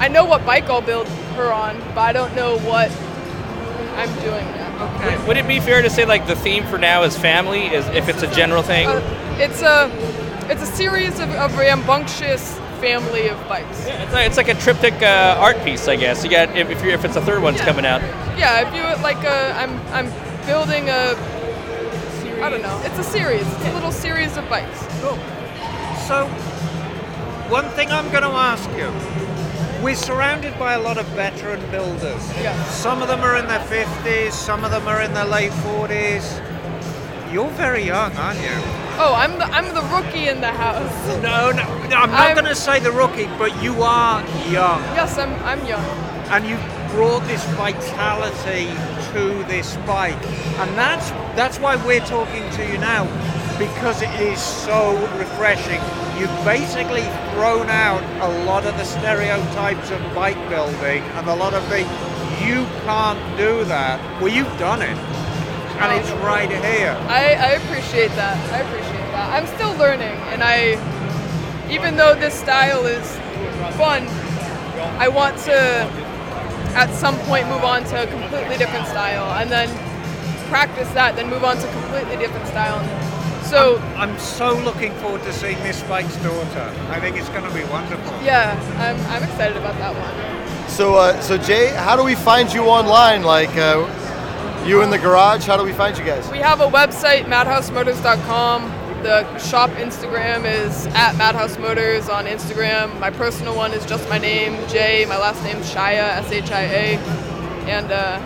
I 0.01 0.09
know 0.09 0.25
what 0.25 0.45
bike 0.45 0.64
I'll 0.64 0.83
build 0.83 1.07
her 1.37 1.53
on, 1.53 1.79
but 1.95 1.99
I 1.99 2.12
don't 2.12 2.35
know 2.35 2.59
what 2.59 2.90
I'm 3.97 4.12
doing 4.17 4.45
yet. 4.45 4.64
Okay. 4.81 5.29
Would 5.29 5.37
it 5.37 5.47
be 5.47 5.61
fair 5.61 5.83
to 5.83 5.88
say 5.88 6.05
like 6.05 6.27
the 6.27 6.35
theme 6.35 6.64
for 6.67 6.79
now 6.79 7.05
is 7.05 7.17
family? 7.17 7.67
Is 7.67 7.87
if 7.88 8.09
it's 8.09 8.25
a 8.25 8.35
general 8.35 8.64
thing? 8.64 8.88
Uh, 8.88 9.37
it's 9.38 9.62
a 9.62 9.88
it's 10.51 10.63
a 10.63 10.67
series 10.67 11.19
of, 11.21 11.31
of 11.31 11.57
rambunctious 11.57 12.59
family 12.81 13.29
of 13.29 13.39
bikes. 13.49 13.87
It's 13.87 14.13
like, 14.13 14.27
it's 14.27 14.37
like 14.37 14.49
a 14.49 14.55
triptych 14.55 15.03
uh, 15.03 15.37
art 15.39 15.63
piece, 15.65 15.89
I 15.89 15.97
guess. 15.97 16.23
You 16.25 16.31
got 16.31 16.55
if 16.57 16.71
if, 16.71 16.83
you're, 16.83 16.93
if 16.93 17.05
it's 17.05 17.17
a 17.17 17.21
third 17.23 17.43
one's 17.43 17.59
Yeah. 17.59 17.65
coming 17.67 17.87
out. 17.87 18.03
Yeah, 18.39 18.53
I 18.53 18.71
view 18.71 18.83
it 18.83 19.01
like 19.01 19.23
a 19.25 19.53
I'm 19.57 19.79
I'm 19.93 20.11
building 20.47 20.89
a 20.89 21.15
I 22.43 22.51
don't 22.51 22.63
know. 22.63 22.81
It's 22.85 22.99
a 22.99 23.05
series. 23.05 23.47
It's 23.47 23.65
a 23.67 23.73
little 23.73 23.93
series 23.93 24.37
of 24.37 24.47
bikes. 24.51 24.87
Cool. 25.01 25.17
So, 26.09 26.27
one 27.49 27.69
thing 27.71 27.91
I'm 27.91 28.11
going 28.11 28.23
to 28.25 28.29
ask 28.29 28.69
you. 28.77 28.93
We're 29.83 29.95
surrounded 29.95 30.59
by 30.59 30.75
a 30.75 30.81
lot 30.81 30.99
of 30.99 31.07
veteran 31.09 31.61
builders. 31.71 32.23
Yeah. 32.43 32.63
Some 32.69 33.01
of 33.03 33.09
them 33.09 33.21
are 33.21 33.37
in 33.37 33.47
their 33.47 33.61
50s, 33.61 34.33
some 34.33 34.65
of 34.65 34.71
them 34.71 34.87
are 34.89 35.01
in 35.03 35.13
their 35.15 35.25
late 35.27 35.53
40s. 35.53 37.33
You're 37.33 37.51
very 37.51 37.85
young, 37.85 38.15
aren't 38.17 38.41
you? 38.41 38.84
Oh, 38.97 39.15
I'm 39.15 39.39
the 39.39 39.45
I'm 39.47 39.75
the 39.75 39.83
rookie 39.95 40.29
in 40.29 40.41
the 40.41 40.53
house. 40.53 40.93
No, 41.23 41.51
no, 41.51 41.63
no 41.89 41.97
I'm 41.97 42.11
not 42.11 42.21
I'm- 42.21 42.35
going 42.37 42.47
to 42.47 42.55
say 42.55 42.79
the 42.81 42.93
rookie, 42.93 43.27
but 43.39 43.51
you 43.63 43.83
are 43.83 44.21
young. 44.49 44.81
Yes, 44.95 45.19
I'm 45.19 45.33
I'm 45.45 45.65
young. 45.67 45.85
and 46.31 46.47
you 46.47 46.57
brought 46.95 47.23
this 47.27 47.45
vitality 47.57 48.67
to 49.13 49.45
this 49.49 49.77
bike 49.87 50.23
and 50.61 50.71
that's 50.79 51.11
that's 51.37 51.59
why 51.59 51.75
we're 51.85 52.07
talking 52.07 52.49
to 52.53 52.63
you 52.71 52.79
now 52.79 53.03
because 53.59 54.01
it 54.01 54.15
is 54.21 54.41
so 54.41 54.97
refreshing 55.19 55.81
you've 56.19 56.39
basically 56.45 57.03
thrown 57.33 57.69
out 57.69 58.03
a 58.23 58.45
lot 58.47 58.65
of 58.65 58.75
the 58.79 58.85
stereotypes 58.85 59.91
of 59.91 60.01
bike 60.15 60.39
building 60.49 61.03
and 61.19 61.27
a 61.29 61.35
lot 61.35 61.53
of 61.53 61.69
the 61.69 61.81
you 62.47 62.65
can't 62.87 63.21
do 63.37 63.65
that 63.65 63.99
well 64.21 64.33
you've 64.33 64.57
done 64.59 64.81
it 64.81 64.97
and 65.81 66.01
it's 66.01 66.11
right 66.23 66.51
here 66.51 66.97
I, 67.09 67.35
I 67.35 67.51
appreciate 67.61 68.11
that. 68.17 68.37
I 68.53 68.61
appreciate 68.61 69.07
that. 69.13 69.31
I'm 69.35 69.47
still 69.57 69.75
learning, 69.77 70.17
and 70.33 70.43
I, 70.43 70.79
even 71.71 71.97
though 71.97 72.15
this 72.15 72.35
style 72.35 72.87
is 72.87 73.07
fun, 73.77 74.07
I 74.99 75.09
want 75.09 75.39
to, 75.45 75.55
at 76.75 76.93
some 76.95 77.17
point, 77.21 77.49
move 77.49 77.65
on 77.65 77.85
to 77.85 78.03
a 78.03 78.07
completely 78.07 78.57
different 78.57 78.87
style, 78.87 79.31
and 79.41 79.51
then 79.51 79.69
practice 80.49 80.91
that, 80.95 81.17
then 81.17 81.31
move 81.31 81.45
on 81.45 81.57
to 81.57 81.69
a 81.69 81.73
completely 81.73 82.17
different 82.17 82.47
style. 82.49 82.81
So 83.45 83.79
i'm 83.97 84.19
so 84.19 84.59
looking 84.65 84.93
forward 84.95 85.23
to 85.25 85.33
seeing 85.33 85.59
Miss 85.63 85.79
Spike's 85.79 86.17
daughter 86.23 86.73
i 86.89 86.99
think 86.99 87.17
it's 87.17 87.29
going 87.29 87.45
to 87.45 87.55
be 87.55 87.63
wonderful 87.65 88.13
yeah, 88.25 88.59
I'm, 88.79 88.99
I'm 89.13 89.23
excited 89.23 89.57
about 89.59 89.77
that 89.77 89.93
one. 89.95 90.69
So, 90.69 90.95
uh, 90.95 91.21
so 91.21 91.37
Jay, 91.37 91.69
how 91.69 91.95
do 91.95 92.03
we 92.03 92.15
find 92.15 92.53
you 92.53 92.65
online? 92.65 93.23
Like, 93.23 93.55
uh, 93.57 93.87
you 94.66 94.83
in 94.83 94.90
the 94.90 94.98
garage? 94.98 95.44
How 95.46 95.57
do 95.57 95.64
we 95.64 95.72
find 95.72 95.96
you 95.98 96.05
guys? 96.05 96.29
We 96.31 96.38
have 96.38 96.61
a 96.61 96.66
website, 96.68 97.24
madhousemotors.com. 97.24 98.83
The 99.03 99.38
shop 99.38 99.70
Instagram 99.72 100.44
is 100.46 100.87
at 100.88 101.14
Madhouse 101.16 101.59
Motors 101.59 102.09
on 102.09 102.24
Instagram. 102.24 102.98
My 102.98 103.11
personal 103.11 103.55
one 103.55 103.72
is 103.72 103.85
just 103.85 104.09
my 104.09 104.16
name, 104.18 104.66
Jay. 104.68 105.05
My 105.07 105.18
last 105.18 105.42
name's 105.44 105.70
Shia, 105.70 106.16
S 106.16 106.33
H 106.33 106.50
I 106.50 106.62
A. 106.62 106.96
And 107.68 107.92
uh, 107.92 108.18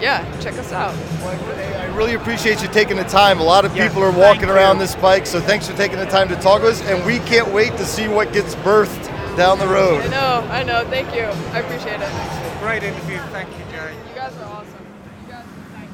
yeah, 0.00 0.24
check 0.40 0.54
us 0.54 0.72
out. 0.72 0.94
I 1.24 1.94
really 1.94 2.14
appreciate 2.14 2.62
you 2.62 2.68
taking 2.68 2.96
the 2.96 3.04
time. 3.04 3.38
A 3.40 3.42
lot 3.44 3.66
of 3.66 3.76
Yeah, 3.76 3.86
people 3.88 4.02
are 4.02 4.10
walking 4.12 4.48
around 4.48 4.76
you. 4.76 4.82
this 4.82 4.94
bike, 4.96 5.26
so 5.26 5.40
thanks 5.40 5.68
for 5.68 5.76
taking 5.76 5.98
the 5.98 6.06
time 6.06 6.28
to 6.28 6.36
talk 6.36 6.62
with 6.62 6.80
us. 6.80 6.82
And 6.88 7.04
we 7.04 7.18
can't 7.20 7.52
wait 7.52 7.72
to 7.72 7.84
see 7.84 8.08
what 8.08 8.32
gets 8.32 8.54
birthed 8.56 9.06
down 9.36 9.58
the 9.58 9.66
road. 9.68 10.00
I 10.02 10.08
know, 10.08 10.48
I 10.50 10.62
know. 10.62 10.84
Thank 10.88 11.14
you. 11.14 11.22
I 11.52 11.58
appreciate 11.60 12.00
it. 12.00 12.60
great 12.60 12.82
interview 12.82 13.18
thank 13.30 13.48
you 13.50 13.64
jay 13.70 13.92
You 14.08 14.14
guys 14.14 14.34
are 14.38 14.44
awesome. 14.44 14.86
You 15.26 15.32
guys, 15.32 15.44
thanks. 15.72 15.92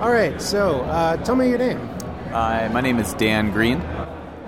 All 0.00 0.07
right, 0.18 0.40
so 0.40 0.80
uh, 0.82 1.16
tell 1.24 1.36
me 1.36 1.48
your 1.48 1.58
name 1.58 1.78
Uh, 2.32 2.68
my 2.72 2.80
name 2.80 2.98
is 2.98 3.14
Dan 3.14 3.50
Green. 3.52 3.80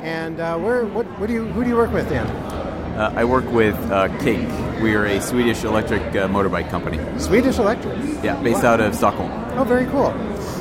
and 0.02 0.40
uh, 0.40 0.58
where, 0.58 0.84
what, 0.84 1.06
what 1.18 1.26
do 1.28 1.32
you, 1.32 1.46
who 1.46 1.62
do 1.62 1.68
you 1.70 1.76
work 1.76 1.92
with, 1.92 2.08
Dan? 2.08 2.26
Uh, 2.26 3.12
I 3.16 3.24
work 3.24 3.46
with 3.52 3.74
uh, 3.90 4.08
Cake. 4.18 4.48
We 4.82 4.94
are 4.94 5.06
a 5.06 5.20
Swedish 5.20 5.64
electric 5.64 6.02
uh, 6.16 6.28
motorbike 6.28 6.68
company. 6.70 6.98
Swedish 7.18 7.58
Electric. 7.58 7.96
Yeah, 8.22 8.36
based 8.42 8.62
Wow. 8.62 8.74
out 8.74 8.80
of 8.80 8.94
Stockholm. 8.94 9.30
Oh, 9.58 9.64
very 9.64 9.86
cool. 9.86 10.08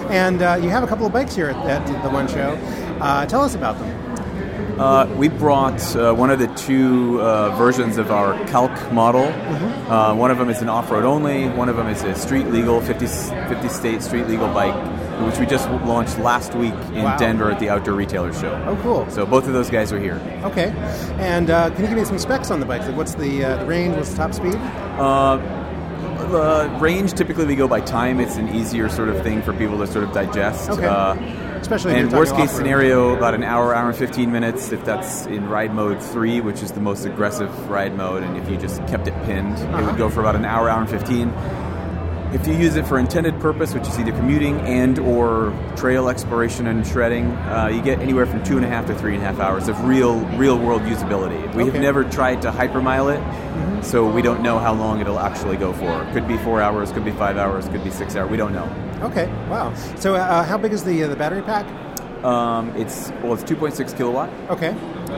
And 0.09 0.41
uh, 0.41 0.57
you 0.61 0.69
have 0.69 0.83
a 0.83 0.87
couple 0.87 1.05
of 1.05 1.11
bikes 1.11 1.35
here 1.35 1.49
at, 1.49 1.57
at 1.57 2.03
the 2.03 2.09
one 2.09 2.27
show. 2.27 2.51
Uh, 3.01 3.25
tell 3.25 3.41
us 3.41 3.55
about 3.55 3.77
them. 3.79 3.89
Uh, 4.79 5.05
we 5.17 5.27
brought 5.27 5.93
uh, 5.97 6.13
one 6.13 6.29
of 6.29 6.39
the 6.39 6.47
two 6.55 7.19
uh, 7.21 7.53
versions 7.57 7.97
of 7.97 8.11
our 8.11 8.33
Kalk 8.47 8.71
model. 8.93 9.25
Mm-hmm. 9.25 9.91
Uh, 9.91 10.15
one 10.15 10.31
of 10.31 10.37
them 10.37 10.49
is 10.49 10.61
an 10.61 10.69
off-road 10.69 11.03
only. 11.03 11.49
One 11.49 11.67
of 11.67 11.75
them 11.75 11.87
is 11.87 12.01
a 12.03 12.15
street 12.15 12.47
legal 12.47 12.79
50, 12.79 13.05
50 13.07 13.67
state 13.67 14.01
street 14.01 14.27
legal 14.27 14.47
bike, 14.53 14.73
which 15.25 15.37
we 15.37 15.45
just 15.45 15.69
launched 15.69 16.17
last 16.19 16.55
week 16.55 16.73
in 16.93 17.03
Wow. 17.03 17.17
Denver 17.17 17.51
at 17.51 17.59
the 17.59 17.67
Outdoor 17.69 17.93
Retailer 17.95 18.31
Show. 18.33 18.53
Oh, 18.67 18.79
cool. 18.81 19.09
So 19.09 19.25
both 19.25 19.47
of 19.47 19.53
those 19.53 19.69
guys 19.69 19.91
are 19.91 19.99
here. 19.99 20.15
Okay. 20.45 20.69
And 21.19 21.49
uh, 21.49 21.71
can 21.71 21.81
you 21.81 21.87
give 21.87 21.97
me 21.97 22.05
some 22.05 22.17
specs 22.17 22.49
on 22.49 22.61
the 22.61 22.65
bikes? 22.65 22.87
Like, 22.87 22.95
what's 22.95 23.15
the, 23.15 23.43
uh, 23.43 23.57
the 23.57 23.65
range? 23.65 23.97
What's 23.97 24.11
the 24.11 24.15
top 24.15 24.33
speed? 24.33 24.55
Range 26.81 27.11
typically 27.13 27.45
we 27.45 27.55
go 27.57 27.67
by 27.67 27.81
time. 27.81 28.21
It's 28.21 28.37
an 28.37 28.55
easier 28.55 28.87
sort 28.87 29.09
of 29.09 29.21
thing 29.23 29.41
for 29.41 29.51
people 29.51 29.77
to 29.79 29.87
sort 29.87 30.05
of 30.05 30.13
digest. 30.13 30.69
Okay. 30.69 31.48
Especially 31.61 31.93
and 31.95 32.11
worst 32.11 32.35
case 32.35 32.51
scenario, 32.51 33.15
about 33.15 33.33
an 33.35 33.43
hour, 33.43 33.75
hour 33.75 33.89
and 33.89 33.97
fifteen 33.97 34.31
minutes. 34.31 34.71
If 34.71 34.83
that's 34.85 35.25
in 35.27 35.47
ride 35.49 35.73
mode 35.73 36.01
three, 36.01 36.41
which 36.41 36.63
is 36.63 36.71
the 36.71 36.79
most 36.79 37.05
aggressive 37.05 37.69
ride 37.69 37.95
mode, 37.95 38.23
and 38.23 38.37
if 38.37 38.49
you 38.49 38.57
just 38.57 38.85
kept 38.87 39.07
it 39.07 39.13
pinned, 39.25 39.57
it 39.57 39.65
Uh-huh. 39.65 39.85
would 39.85 39.97
go 39.97 40.09
for 40.09 40.21
about 40.21 40.35
an 40.35 40.45
hour, 40.45 40.69
hour 40.69 40.79
and 40.79 40.89
fifteen. 40.89 41.31
If 42.31 42.45
you 42.47 42.53
use 42.53 42.75
it 42.75 42.85
for 42.85 42.99
intended 42.99 43.39
purpose, 43.39 43.73
which 43.73 43.87
is 43.87 43.97
either 43.97 44.11
commuting 44.11 44.59
and 44.61 44.99
or 44.99 45.51
trail 45.75 46.09
exploration 46.09 46.67
and 46.67 46.85
shredding, 46.85 47.25
uh, 47.25 47.71
you 47.73 47.81
get 47.81 47.99
anywhere 48.01 48.27
from 48.27 48.43
two 48.43 48.55
and 48.57 48.65
a 48.65 48.69
half 48.69 48.85
to 48.85 48.93
three 48.93 49.15
and 49.15 49.23
a 49.23 49.25
half 49.25 49.39
hours 49.39 49.67
of 49.67 49.83
real, 49.83 50.19
real 50.37 50.59
world 50.59 50.83
usability. 50.83 51.51
We 51.55 51.65
have 51.65 51.73
never 51.73 52.03
tried 52.03 52.43
to 52.43 52.51
hypermile 52.51 53.11
it, 53.15 53.19
Mhm. 53.19 53.83
so 53.83 54.07
we 54.07 54.21
don't 54.21 54.43
know 54.43 54.59
how 54.59 54.73
long 54.73 54.99
it'll 55.01 55.17
actually 55.19 55.57
go 55.57 55.73
for. 55.73 56.05
Could 56.13 56.27
be 56.27 56.37
four 56.37 56.61
hours, 56.61 56.91
could 56.91 57.03
be 57.03 57.09
five 57.11 57.35
hours, 57.37 57.67
could 57.69 57.83
be 57.83 57.89
six 57.89 58.15
hours. 58.15 58.29
We 58.29 58.37
don't 58.37 58.53
know. 58.53 58.69
Okay. 59.01 59.27
Wow. 59.49 59.73
So, 59.95 60.13
uh, 60.13 60.43
how 60.43 60.57
big 60.59 60.71
is 60.71 60.83
the 60.83 61.03
uh, 61.03 61.07
the 61.07 61.15
battery 61.15 61.41
pack? 61.41 61.65
Um, 62.23 62.71
it's 62.75 63.11
well, 63.23 63.33
it's 63.33 63.43
2.6 63.43 63.91
kilowatt. 63.93 64.29
Okay. 64.51 64.75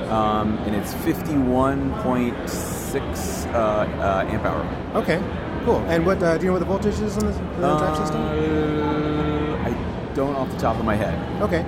Um, 0.09 0.57
and 0.65 0.73
it's 0.75 0.93
51.6 0.93 3.45
uh, 3.53 3.57
uh, 3.57 4.25
amp 4.29 4.45
hour. 4.45 4.65
Okay. 4.95 5.19
Cool. 5.65 5.77
And 5.87 6.05
what 6.05 6.21
uh, 6.23 6.37
do 6.37 6.43
you 6.45 6.47
know 6.47 6.53
what 6.53 6.59
the 6.59 6.65
voltage 6.65 6.99
is 6.99 7.17
on 7.17 7.25
the, 7.27 7.31
the 7.33 7.77
drive 7.77 7.97
system? 7.97 8.21
Uh, 8.21 9.57
I 9.69 10.13
don't 10.15 10.35
off 10.35 10.49
the 10.51 10.57
top 10.57 10.77
of 10.77 10.85
my 10.85 10.95
head. 10.95 11.41
Okay. 11.41 11.61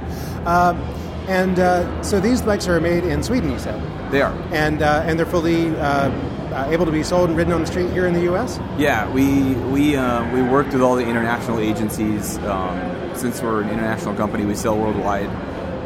Um, 0.45 0.77
and 1.27 1.59
uh, 1.59 2.01
so 2.03 2.19
these 2.19 2.41
bikes 2.41 2.67
are 2.67 2.81
made 2.81 3.03
in 3.05 3.23
Sweden, 3.23 3.49
you 3.51 3.59
said, 3.59 3.79
They 4.11 4.21
are. 4.21 4.33
and 4.51 4.81
uh, 4.81 5.03
and 5.05 5.17
they're 5.17 5.25
fully 5.25 5.69
uh, 5.77 6.09
uh, 6.09 6.67
able 6.69 6.85
to 6.85 6.91
be 6.91 7.01
sold 7.03 7.29
and 7.29 7.37
ridden 7.37 7.53
on 7.53 7.61
the 7.61 7.67
street 7.67 7.89
here 7.91 8.05
in 8.07 8.13
the 8.13 8.23
U.S. 8.23 8.59
Yeah, 8.77 9.09
we 9.11 9.53
we 9.71 9.95
uh, 9.95 10.29
we 10.33 10.41
worked 10.41 10.73
with 10.73 10.81
all 10.81 10.95
the 10.95 11.05
international 11.07 11.59
agencies. 11.59 12.37
Um, 12.39 13.15
since 13.15 13.41
we're 13.41 13.61
an 13.61 13.69
international 13.69 14.15
company, 14.15 14.43
we 14.45 14.55
sell 14.55 14.77
worldwide. 14.77 15.29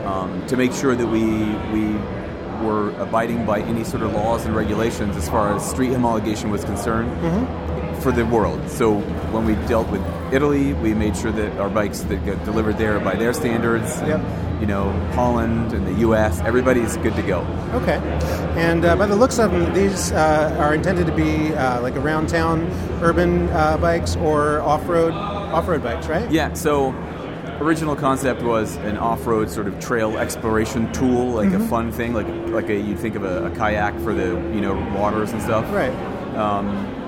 Um, 0.07 0.45
to 0.47 0.55
make 0.55 0.71
sure 0.73 0.95
that 0.95 1.05
we 1.05 1.23
we 1.73 1.99
were 2.61 2.89
abiding 2.99 3.45
by 3.45 3.61
any 3.61 3.83
sort 3.83 4.03
of 4.03 4.13
laws 4.13 4.45
and 4.45 4.55
regulations 4.55 5.15
as 5.15 5.29
far 5.29 5.55
as 5.55 5.67
street 5.67 5.91
homologation 5.91 6.49
was 6.49 6.63
concerned 6.63 7.11
for 8.01 8.11
the 8.11 8.25
world. 8.25 8.69
So 8.69 8.99
when 9.31 9.45
we 9.45 9.55
dealt 9.67 9.89
with 9.89 10.01
Italy, 10.31 10.73
we 10.73 10.93
made 10.93 11.17
sure 11.17 11.31
that 11.31 11.57
our 11.59 11.69
bikes 11.69 12.01
that 12.01 12.23
get 12.25 12.43
delivered 12.45 12.77
there 12.77 12.99
by 12.99 13.15
their 13.15 13.33
standards. 13.33 13.89
Yep. 14.01 14.21
You 14.61 14.65
know, 14.65 14.91
Holland 15.11 15.73
and 15.73 15.85
the 15.85 15.99
U.S. 15.99 16.39
Everybody's 16.41 16.97
good 16.97 17.15
to 17.15 17.21
go. 17.21 17.41
Okay. 17.73 17.97
And 18.55 18.85
uh, 18.85 18.95
by 18.95 19.05
the 19.05 19.15
looks 19.15 19.37
of 19.37 19.51
them, 19.51 19.71
these 19.73 20.11
uh, 20.11 20.55
are 20.59 20.73
intended 20.73 21.05
to 21.05 21.15
be 21.15 21.53
uh, 21.53 21.79
like 21.81 21.95
around 21.95 22.27
town 22.27 22.65
urban 23.03 23.49
uh, 23.49 23.77
bikes 23.77 24.15
or 24.15 24.61
off 24.61 24.87
road 24.87 25.13
off 25.13 25.67
road 25.67 25.83
bikes, 25.83 26.07
right? 26.07 26.29
Yeah, 26.31 26.53
so 26.53 26.91
original 27.61 27.95
concept 27.95 28.41
was 28.41 28.75
an 28.77 28.97
off-road 28.97 29.49
sort 29.49 29.67
of 29.67 29.79
trail 29.79 30.17
exploration 30.17 30.91
tool, 30.93 31.31
like 31.31 31.49
a 31.49 31.57
Mhm. 31.57 31.69
fun 31.69 31.91
thing, 31.91 32.13
like 32.13 32.27
like 32.49 32.69
a 32.69 32.75
you'd 32.75 32.99
think 32.99 33.15
of 33.15 33.23
a, 33.23 33.45
a 33.45 33.49
kayak 33.51 33.99
for 34.01 34.13
the 34.13 34.27
you 34.53 34.61
know 34.61 34.73
waters 34.95 35.31
and 35.31 35.41
stuff. 35.41 35.65
Right. 35.73 35.93
Um, 36.35 36.67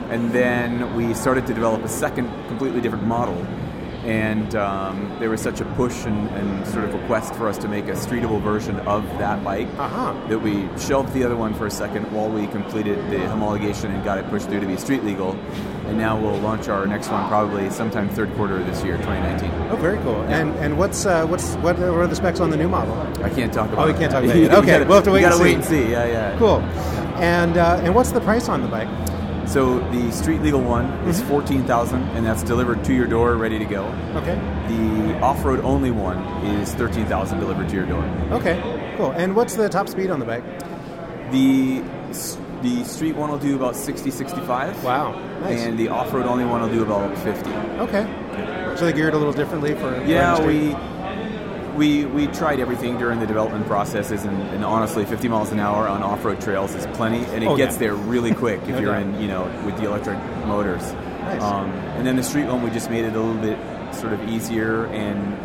and 0.10 0.32
then 0.32 0.96
we 0.96 1.14
started 1.14 1.46
to 1.48 1.54
develop 1.54 1.84
a 1.84 1.88
second, 1.88 2.30
completely 2.48 2.82
different 2.82 3.06
model. 3.06 3.38
And 4.06 4.56
um, 4.56 5.14
there 5.20 5.30
was 5.30 5.42
such 5.42 5.60
a 5.60 5.66
push 5.76 6.06
and, 6.06 6.30
and 6.30 6.66
sort 6.68 6.86
of 6.86 6.94
request 6.94 7.36
for 7.36 7.50
us 7.50 7.58
to 7.60 7.68
make 7.68 7.86
a 7.90 7.94
streetable 7.94 8.42
version 8.42 8.80
of 8.82 9.04
that 9.20 9.44
bike 9.44 9.68
Uh-huh. 9.78 10.14
that 10.30 10.40
we 10.40 10.70
shelved 10.80 11.14
the 11.14 11.24
other 11.26 11.36
one 11.36 11.54
for 11.54 11.66
a 11.68 11.72
second 11.72 12.10
while 12.14 12.30
we 12.30 12.48
completed 12.48 12.98
the 13.12 13.18
homologation 13.18 13.94
and 13.94 14.04
got 14.06 14.18
it 14.18 14.28
pushed 14.30 14.48
through 14.48 14.62
to 14.62 14.68
be 14.68 14.78
street 14.78 15.04
legal. 15.04 15.36
And 15.88 15.98
now 15.98 16.18
we'll 16.20 16.38
launch 16.40 16.70
our 16.70 16.86
next 16.86 17.10
one 17.10 17.28
probably 17.28 17.70
sometime 17.72 18.08
third 18.10 18.34
quarter 18.36 18.58
of 18.58 18.66
this 18.68 18.84
year, 18.84 18.96
2019. 18.98 19.52
Oh, 19.72 19.76
very 19.76 19.98
cool. 20.04 20.14
Yeah. 20.30 20.38
And 20.40 20.56
and 20.58 20.78
what's 20.78 21.06
uh, 21.06 21.26
what's 21.26 21.56
what 21.56 21.80
are 21.80 22.06
the 22.08 22.16
specs 22.16 22.40
on 22.40 22.52
the 22.52 22.58
new 22.58 22.70
model? 22.70 22.94
I 23.24 23.30
can't 23.30 23.52
talk 23.52 23.72
about 23.74 23.88
Oh, 23.88 23.92
we 23.92 23.98
can't 23.98 24.12
talk 24.12 24.24
about 24.24 24.36
it. 24.38 24.52
Okay, 24.52 24.68
gotta- 24.68 24.86
we'll 24.86 24.96
have 24.96 25.04
to 25.06 25.12
wait. 25.12 25.22
you 25.22 25.26
and 25.26 25.34
gotta 25.34 25.44
see. 25.44 25.50
wait 25.50 25.56
and 25.56 25.66
see. 25.66 25.92
Yeah, 25.92 26.06
yeah. 26.06 26.38
Cool. 26.38 26.60
And 27.20 27.58
uh, 27.58 27.82
and 27.84 27.96
what's 27.96 28.12
the 28.12 28.22
price 28.22 28.48
on 28.50 28.62
the 28.62 28.68
bike? 28.68 28.88
So 29.50 29.80
the 29.90 30.12
street 30.12 30.44
legal 30.44 30.62
one 30.62 30.86
is 31.08 31.18
mm-hmm. 31.18 31.28
fourteen 31.28 31.64
thousand, 31.66 32.04
and 32.10 32.24
that's 32.24 32.44
delivered 32.44 32.84
to 32.86 32.94
your 32.94 33.08
door, 33.08 33.36
ready 33.36 33.58
to 33.58 33.66
go. 33.66 33.86
Okay. 34.14 34.36
The 34.68 35.20
off-road 35.22 35.62
only 35.62 35.90
one 35.90 36.20
is 36.46 36.76
thirteen 36.76 37.08
thousand, 37.08 37.40
delivered 37.40 37.68
to 37.70 37.76
your 37.76 37.88
door. 37.88 38.04
Okay. 38.32 38.62
Cool. 38.96 39.12
And 39.12 39.36
what's 39.36 39.56
the 39.56 39.68
top 39.68 39.90
speed 39.90 40.12
on 40.12 40.20
the 40.20 40.26
bike? 40.26 40.44
The 41.32 41.82
the 42.62 42.84
street 42.84 43.16
one 43.16 43.32
will 43.32 43.40
do 43.40 43.56
about 43.56 43.76
60, 43.76 44.12
65. 44.12 44.84
Wow. 44.84 45.14
Nice. 45.40 45.62
And 45.62 45.80
the 45.80 45.88
off-road 45.88 46.26
only 46.26 46.46
one 46.46 46.62
will 46.62 46.70
do 46.70 46.84
about 46.84 47.18
fifty. 47.20 47.50
Okay. 47.80 48.06
So 48.78 48.86
they 48.86 48.94
geared 48.94 49.16
a 49.16 49.18
little 49.18 49.34
differently 49.34 49.74
for 49.74 50.04
Yeah, 50.06 50.46
we 50.46 50.76
we 51.80 52.06
we 52.06 52.28
tried 52.28 52.60
everything 52.60 52.98
during 53.00 53.20
the 53.20 53.26
development 53.26 53.66
processes, 53.66 54.24
and, 54.26 54.40
and 54.50 54.64
honestly, 54.66 55.06
50 55.06 55.28
miles 55.30 55.52
an 55.52 55.60
hour 55.60 55.88
on 55.88 56.04
off-road 56.04 56.42
trails 56.42 56.76
is 56.76 56.86
plenty, 56.98 57.24
and 57.34 57.44
it 57.44 57.48
Oh, 57.48 57.56
gets 57.58 57.74
yeah. 57.76 57.80
there 57.80 57.96
really 57.96 58.34
quick 58.36 58.62
if 58.64 58.70
No 58.70 58.80
you're 58.80 58.92
doubt. 58.94 59.02
in, 59.04 59.22
you 59.22 59.28
know, 59.30 59.44
with 59.66 59.78
the 59.78 59.86
electric 59.86 60.20
motors. 60.46 60.84
Nice. 60.94 61.42
Um, 61.42 61.70
and 61.98 62.06
then 62.06 62.18
the 62.18 62.24
street 62.24 62.46
one, 62.48 62.62
we 62.62 62.70
just 62.70 62.90
made 62.90 63.06
it 63.06 63.16
a 63.16 63.20
little 63.20 63.42
bit 63.42 63.58
sort 63.96 64.14
of 64.14 64.28
easier 64.30 64.86
and 64.88 65.38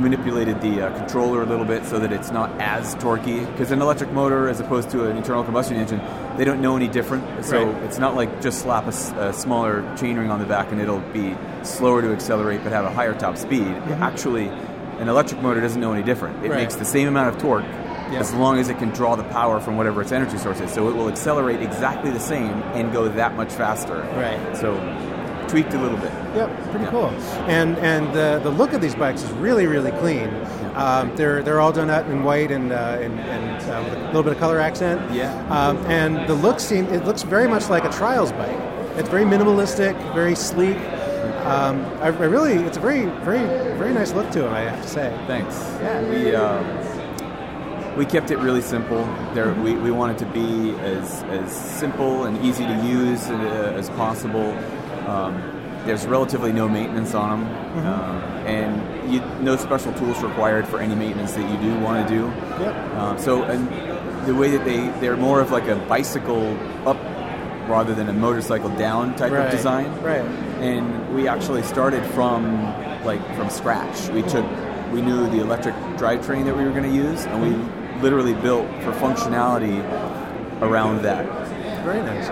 manipulated 0.00 0.60
the 0.60 0.86
uh, 0.86 0.98
controller 0.98 1.42
a 1.42 1.46
little 1.46 1.64
bit 1.64 1.84
so 1.86 1.98
that 2.00 2.12
it's 2.12 2.30
not 2.32 2.50
as 2.60 2.94
torquey. 2.96 3.46
Because 3.52 3.70
an 3.70 3.80
electric 3.80 4.10
motor, 4.12 4.48
as 4.48 4.58
opposed 4.60 4.90
to 4.90 5.08
an 5.08 5.16
internal 5.16 5.44
combustion 5.44 5.76
engine, 5.76 6.00
they 6.36 6.44
don't 6.44 6.60
know 6.60 6.74
any 6.76 6.88
different. 6.88 7.44
So 7.44 7.64
Right. 7.64 7.82
it's 7.84 7.98
not 7.98 8.16
like 8.16 8.42
just 8.42 8.60
slap 8.60 8.86
a 8.88 9.32
smaller 9.32 9.82
chainring 9.96 10.30
on 10.30 10.40
the 10.40 10.46
back 10.46 10.72
and 10.72 10.80
it'll 10.80 10.98
be 11.12 11.36
slower 11.62 12.02
to 12.02 12.12
accelerate 12.12 12.62
but 12.64 12.72
have 12.72 12.84
a 12.84 12.90
higher 12.90 13.14
top 13.14 13.36
speed. 13.36 13.68
Actually, 14.00 14.50
an 15.00 15.08
electric 15.08 15.40
motor 15.42 15.60
doesn't 15.60 15.80
know 15.80 15.92
any 15.92 16.02
different. 16.02 16.44
It. 16.44 16.50
Right. 16.50 16.60
makes 16.60 16.76
the 16.76 16.84
same 16.84 17.08
amount 17.08 17.34
of 17.34 17.40
torque 17.40 17.64
Yeah. 18.10 18.20
as 18.20 18.32
long 18.34 18.58
as 18.58 18.68
it 18.68 18.78
can 18.78 18.90
draw 18.90 19.16
the 19.16 19.24
power 19.24 19.60
from 19.60 19.76
whatever 19.76 20.02
its 20.02 20.12
energy 20.12 20.38
source 20.38 20.60
is. 20.60 20.70
So 20.70 20.88
it 20.88 20.94
will 20.94 21.08
accelerate 21.08 21.60
exactly 21.62 22.10
the 22.10 22.20
same 22.20 22.62
and 22.74 22.92
go 22.92 23.08
that 23.08 23.34
much 23.36 23.52
faster. 23.52 24.06
Right. 24.16 24.56
So 24.56 24.74
tweaked 25.48 25.74
a 25.74 25.78
little 25.78 25.98
bit. 25.98 26.10
Yep, 26.34 26.70
pretty 26.70 26.84
Yeah. 26.86 26.90
cool. 26.90 27.10
And 27.46 27.76
and 27.78 28.12
the 28.14 28.40
the 28.42 28.50
look 28.50 28.72
of 28.72 28.80
these 28.80 28.94
bikes 28.94 29.22
is 29.22 29.30
really 29.32 29.66
really 29.66 29.92
clean. 29.92 30.30
Um, 30.74 31.12
they're 31.16 31.42
they're 31.42 31.60
all 31.60 31.70
done 31.72 31.90
up 31.90 32.06
in 32.08 32.24
white 32.24 32.50
and 32.50 32.72
uh, 32.72 32.98
and, 33.00 33.20
and 33.20 33.62
uh, 33.70 33.82
with 33.84 33.98
a 34.02 34.06
little 34.06 34.22
bit 34.24 34.32
of 34.32 34.38
color 34.38 34.58
accent. 34.58 35.00
Yeah. 35.12 35.30
Um, 35.48 35.76
and 35.86 36.26
the 36.28 36.34
look 36.34 36.58
seem 36.60 36.86
it 36.86 37.04
looks 37.04 37.22
very 37.22 37.46
much 37.46 37.68
like 37.68 37.84
a 37.84 37.90
trials 37.90 38.32
bike. 38.32 38.58
It's 38.96 39.08
very 39.08 39.24
minimalistic, 39.24 39.94
very 40.14 40.34
sleek. 40.34 40.76
Um, 41.44 41.84
I, 42.00 42.06
I 42.06 42.24
really, 42.24 42.54
it's 42.54 42.76
a 42.76 42.80
very 42.80 43.06
very 43.24 43.38
very 43.76 43.92
nice 43.92 44.12
look 44.12 44.30
to 44.32 44.42
them. 44.42 44.54
I 44.54 44.60
have 44.60 44.82
to 44.82 44.88
say. 44.88 45.10
Thanks. 45.26 45.54
Yeah. 45.80 46.08
We 46.08 46.34
uh, 46.34 47.96
we 47.96 48.04
kept 48.06 48.30
it 48.30 48.38
really 48.38 48.62
simple. 48.62 49.04
There, 49.34 49.52
we, 49.54 49.74
we 49.74 49.90
wanted 49.90 50.18
to 50.18 50.26
be 50.26 50.70
as 50.80 51.22
as 51.24 51.52
simple 51.54 52.24
and 52.24 52.42
easy 52.44 52.64
to 52.66 52.74
use 52.86 53.28
uh, 53.28 53.74
as 53.76 53.90
possible. 53.90 54.52
Um, 55.08 55.50
there's 55.84 56.06
relatively 56.06 56.50
no 56.52 56.66
maintenance 56.68 57.14
on 57.14 57.44
them, 57.44 57.54
Mm-hmm. 57.74 57.86
um, 57.86 58.22
and 58.46 59.12
you, 59.12 59.20
no 59.42 59.56
special 59.56 59.92
tools 59.94 60.22
required 60.22 60.66
for 60.66 60.78
any 60.80 60.94
maintenance 60.94 61.32
that 61.32 61.50
you 61.50 61.58
do 61.70 61.78
want 61.80 62.08
to 62.08 62.14
do. 62.14 62.22
Yep. 62.62 62.74
Um, 62.96 63.18
so, 63.18 63.42
and 63.42 63.68
the 64.26 64.34
way 64.34 64.50
that 64.56 64.64
they 64.64 64.88
they're 65.00 65.16
more 65.18 65.40
of 65.42 65.50
like 65.50 65.68
a 65.68 65.76
bicycle 65.88 66.56
up 66.88 66.96
rather 67.68 67.94
than 67.94 68.08
a 68.08 68.12
motorcycle 68.12 68.70
down 68.76 69.14
type 69.16 69.32
Right, 69.32 69.46
of 69.46 69.50
design. 69.50 69.86
right. 70.02 70.24
And 70.60 71.14
we 71.14 71.28
actually 71.28 71.62
started 71.62 72.04
from 72.06 72.62
like 73.04 73.24
from 73.36 73.50
scratch. 73.50 74.08
We 74.10 74.22
took 74.22 74.46
we 74.92 75.02
knew 75.02 75.28
the 75.28 75.40
electric 75.40 75.74
drivetrain 75.96 76.44
that 76.44 76.56
we 76.56 76.64
were 76.64 76.70
going 76.70 76.84
to 76.84 76.94
use, 76.94 77.24
and 77.26 77.42
we 77.42 78.00
literally 78.00 78.34
built 78.34 78.66
for 78.82 78.92
functionality 78.92 79.78
around 80.62 81.02
that. 81.02 81.26
Very 81.84 82.00
nice. 82.02 82.28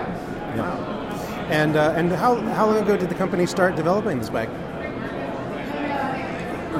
Wow. 0.57 0.89
And 1.49 1.75
uh, 1.75 1.93
and 1.95 2.11
how 2.11 2.35
how 2.35 2.67
long 2.67 2.77
ago 2.81 2.97
did 2.97 3.09
the 3.09 3.15
company 3.15 3.45
start 3.45 3.75
developing 3.75 4.19
this 4.19 4.29
bike? 4.29 4.49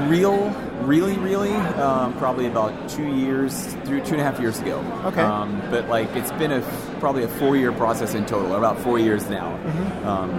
Real 0.10 0.50
Really, 0.84 1.18
really, 1.18 1.54
um, 1.54 2.12
probably 2.18 2.46
about 2.46 2.90
two 2.90 3.08
years, 3.16 3.74
through 3.86 4.02
two 4.02 4.16
and 4.16 4.20
a 4.22 4.24
half 4.26 4.38
years 4.42 4.60
ago. 4.60 4.80
Okay. 5.06 5.22
Um, 5.22 5.62
but 5.72 5.88
like, 5.88 6.14
it's 6.14 6.32
been 6.34 6.52
a 6.52 6.62
probably 7.00 7.24
a 7.24 7.28
four-year 7.30 7.72
process 7.72 8.16
in 8.16 8.26
total, 8.26 8.54
about 8.56 8.78
four 8.80 9.00
years 9.00 9.30
now, 9.30 9.58
Mhm. 9.64 10.06
um, 10.06 10.30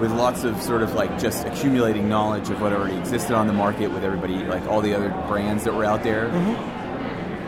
with 0.00 0.10
lots 0.12 0.44
of 0.44 0.60
sort 0.60 0.82
of 0.82 0.94
like 0.94 1.18
just 1.18 1.46
accumulating 1.46 2.08
knowledge 2.08 2.50
of 2.50 2.60
what 2.60 2.72
already 2.72 2.96
existed 2.96 3.32
on 3.32 3.46
the 3.46 3.52
market 3.52 3.88
with 3.92 4.02
everybody, 4.04 4.36
like 4.44 4.66
all 4.66 4.80
the 4.80 4.94
other 4.94 5.10
brands 5.28 5.64
that 5.64 5.74
were 5.74 5.84
out 5.84 6.02
there, 6.02 6.28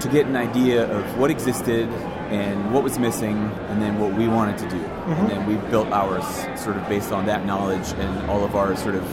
to 0.00 0.08
get 0.08 0.26
an 0.26 0.36
idea 0.36 0.90
of 0.90 1.18
what 1.18 1.30
existed 1.30 1.88
and 2.30 2.72
what 2.72 2.82
was 2.82 2.98
missing, 2.98 3.36
and 3.68 3.80
then 3.80 3.98
what 3.98 4.12
we 4.12 4.28
wanted 4.28 4.58
to 4.58 4.68
do, 4.68 4.78
Mhm. 4.78 5.18
and 5.20 5.30
then 5.30 5.46
we 5.46 5.54
built 5.70 5.90
ours 5.92 6.24
sort 6.56 6.76
of 6.76 6.88
based 6.88 7.12
on 7.12 7.26
that 7.26 7.46
knowledge 7.46 7.92
and 7.98 8.30
all 8.30 8.44
of 8.44 8.54
our 8.56 8.74
sort 8.76 8.94
of 8.94 9.04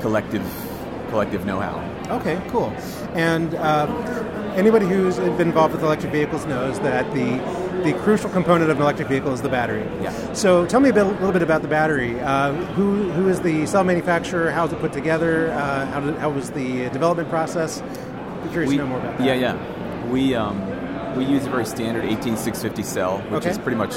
collective 0.00 0.42
collective 1.10 1.44
know-how. 1.46 1.80
Okay, 2.10 2.38
cool. 2.50 2.72
And 3.14 3.54
uh, 3.54 3.86
anybody 4.56 4.86
who's 4.86 5.16
been 5.18 5.48
involved 5.48 5.74
with 5.74 5.84
electric 5.84 6.10
vehicles 6.12 6.44
knows 6.46 6.80
that 6.80 7.04
the 7.14 7.38
the 7.82 7.92
crucial 8.02 8.30
component 8.30 8.70
of 8.70 8.76
an 8.76 8.82
electric 8.82 9.08
vehicle 9.08 9.32
is 9.32 9.42
the 9.42 9.48
battery. 9.48 9.82
Yeah. 10.02 10.32
So 10.32 10.64
tell 10.66 10.80
me 10.80 10.90
a, 10.90 10.92
bit, 10.92 11.04
a 11.06 11.10
little 11.10 11.32
bit 11.32 11.42
about 11.42 11.62
the 11.62 11.68
battery. 11.68 12.20
Uh, 12.20 12.52
who 12.74 13.10
who 13.12 13.28
is 13.28 13.40
the 13.40 13.66
cell 13.66 13.84
manufacturer? 13.84 14.50
How's 14.50 14.72
it 14.72 14.80
put 14.80 14.92
together? 14.92 15.50
Uh, 15.52 15.86
how, 15.86 16.00
did, 16.00 16.16
how 16.16 16.30
was 16.30 16.50
the 16.52 16.88
development 16.90 17.28
process? 17.28 17.80
Be 18.42 18.48
curious 18.50 18.68
We- 18.70 18.76
to 18.76 18.82
know 18.84 18.88
more 18.88 18.98
about 19.00 19.18
that. 19.18 19.26
Yeah, 19.26 19.34
yeah. 19.34 20.08
We 20.10 20.34
um, 20.34 21.16
we 21.16 21.24
use 21.24 21.46
a 21.46 21.50
very 21.50 21.66
standard 21.66 22.04
18650 22.04 22.82
cell, 22.82 23.18
which 23.30 23.42
Okay. 23.42 23.50
is 23.50 23.58
pretty 23.58 23.76
much 23.78 23.94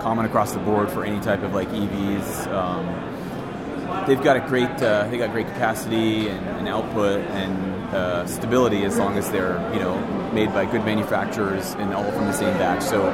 common 0.00 0.24
across 0.26 0.52
the 0.52 0.60
board 0.60 0.90
for 0.90 1.04
any 1.04 1.20
type 1.20 1.42
of 1.42 1.54
like 1.54 1.68
EVs. 1.68 2.46
Um, 2.52 4.06
they've 4.06 4.22
got 4.22 4.36
a 4.36 4.40
great 4.48 4.70
uh, 4.82 5.08
they 5.08 5.18
got 5.18 5.32
great 5.32 5.46
capacity 5.48 6.28
and, 6.28 6.46
and 6.58 6.68
output 6.68 7.20
and 7.20 7.94
uh, 7.94 8.26
stability 8.26 8.84
as 8.84 8.98
long 8.98 9.16
as 9.18 9.30
they're 9.30 9.58
you 9.72 9.80
know 9.80 9.94
made 10.32 10.52
by 10.52 10.64
good 10.64 10.84
manufacturers 10.84 11.74
and 11.78 11.92
all 11.94 12.10
from 12.12 12.26
the 12.26 12.32
same 12.32 12.56
batch. 12.58 12.82
So. 12.82 13.08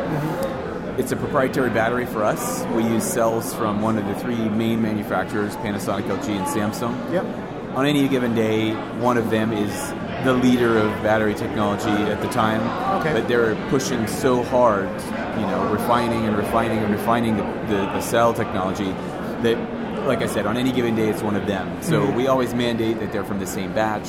It's 0.97 1.11
a 1.11 1.17
proprietary 1.17 1.71
battery 1.71 2.07
for 2.07 2.23
us. 2.23 2.65
We 2.67 2.85
use 2.85 3.03
cells 3.03 3.53
from 3.53 3.83
one 3.83 3.99
of 3.99 4.07
the 4.07 4.15
three 4.15 4.49
main 4.49 4.81
manufacturers, 4.81 5.57
Panasonic, 5.57 6.03
LG, 6.05 6.29
and 6.29 6.47
Samsung. 6.47 7.13
Yep. 7.13 7.25
On 7.77 7.85
any 7.85 8.07
given 8.07 8.33
day, 8.37 8.75
one 9.01 9.17
of 9.19 9.29
them 9.29 9.53
is 9.53 9.73
the 10.25 10.33
leader 10.33 10.79
of 10.79 10.91
battery 11.03 11.35
technology 11.35 11.91
at 11.91 12.23
the 12.23 12.29
time. 12.29 12.61
Okay. 13.01 13.13
But 13.13 13.27
they're 13.27 13.57
pushing 13.71 14.07
so 14.07 14.45
hard, 14.45 14.89
you 15.37 15.47
know, 15.49 15.69
refining 15.73 16.27
and 16.27 16.37
refining 16.37 16.79
and 16.79 16.93
refining 16.95 17.39
the, 17.39 17.43
the, 17.43 17.77
the 17.87 18.01
cell 18.01 18.33
technology 18.33 18.93
that, 19.43 20.07
like 20.07 20.23
I 20.23 20.27
said, 20.27 20.47
on 20.47 20.57
any 20.57 20.71
given 20.71 20.95
day, 20.95 21.09
it's 21.09 21.23
one 21.23 21.35
of 21.35 21.49
them. 21.49 21.83
So 21.83 22.03
Mhm. 22.07 22.15
we 22.15 22.29
always 22.29 22.55
mandate 22.55 23.01
that 23.01 23.11
they're 23.11 23.25
from 23.25 23.41
the 23.41 23.49
same 23.49 23.73
batch. 23.73 24.09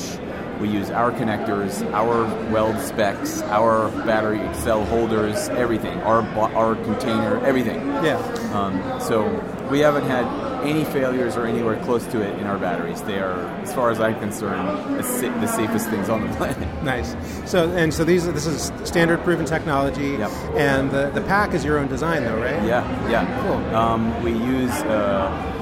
We 0.60 0.68
use 0.68 0.90
our 0.90 1.12
connectors, 1.12 1.82
our 1.92 2.24
weld 2.50 2.78
specs, 2.80 3.42
our 3.42 3.90
battery 4.06 4.40
cell 4.54 4.84
holders, 4.86 5.48
everything, 5.50 5.98
our 6.00 6.22
our 6.54 6.74
container, 6.76 7.44
everything. 7.44 7.80
Yeah. 8.04 8.16
Um, 8.52 9.00
so 9.00 9.26
we 9.70 9.80
haven't 9.80 10.04
had 10.06 10.24
any 10.64 10.84
failures 10.84 11.36
or 11.36 11.46
anywhere 11.46 11.76
close 11.84 12.04
to 12.06 12.20
it 12.22 12.38
in 12.38 12.46
our 12.46 12.58
batteries. 12.58 13.02
They 13.02 13.18
are, 13.20 13.38
as 13.62 13.72
far 13.74 13.90
as 13.90 14.00
I'm 14.00 14.18
concerned, 14.18 14.66
the, 14.98 15.02
sa- 15.02 15.40
the 15.40 15.46
safest 15.46 15.88
things 15.90 16.08
on 16.08 16.26
the 16.26 16.34
planet. 16.36 16.68
Nice. 16.86 17.16
So 17.50 17.68
and 17.72 17.92
so 17.92 18.04
these 18.04 18.26
this 18.32 18.46
is 18.46 18.70
standard 18.84 19.22
proven 19.24 19.44
technology. 19.44 20.10
Yep. 20.10 20.30
And 20.54 20.90
the, 20.90 21.10
the 21.10 21.20
pack 21.22 21.52
is 21.52 21.64
your 21.64 21.78
own 21.78 21.88
design 21.88 22.22
though, 22.22 22.36
right? 22.36 22.62
Yeah, 22.64 23.10
yeah. 23.10 23.42
Cool. 23.42 23.74
Um, 23.74 24.22
we 24.22 24.30
use 24.32 24.70
uh, 24.70 25.55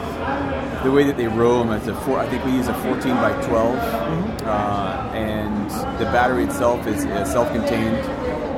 the 0.84 0.92
way 0.92 1.04
that 1.04 1.16
they 1.16 1.26
them. 1.26 1.70
It's 1.70 1.86
a 1.86 1.94
four. 2.02 2.18
I 2.18 2.28
think 2.28 2.44
we 2.44 2.52
use 2.52 2.68
a 2.68 2.74
14 2.74 3.14
by 3.14 3.32
12, 3.46 3.78
uh, 4.44 5.10
and 5.14 5.70
the 5.98 6.04
battery 6.06 6.44
itself 6.44 6.86
is 6.86 7.04
uh, 7.06 7.24
self-contained. 7.24 7.96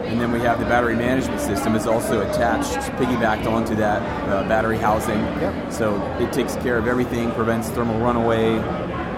And 0.07 0.21
then 0.21 0.31
we 0.31 0.41
have 0.41 0.61
the 0.61 0.67
battery 0.67 0.95
management 0.95 1.41
system 1.41 1.75
is 1.75 1.87
also 1.87 2.29
attached, 2.29 2.75
piggybacked 2.97 3.47
onto 3.47 3.75
that 3.77 4.03
uh, 4.29 4.49
battery 4.49 4.79
housing. 4.79 5.19
Yep. 5.19 5.73
So 5.73 6.01
it 6.21 6.33
takes 6.33 6.55
care 6.57 6.79
of 6.79 6.87
everything, 6.87 7.33
prevents 7.33 7.71
thermal 7.71 7.99
runaway. 7.99 8.57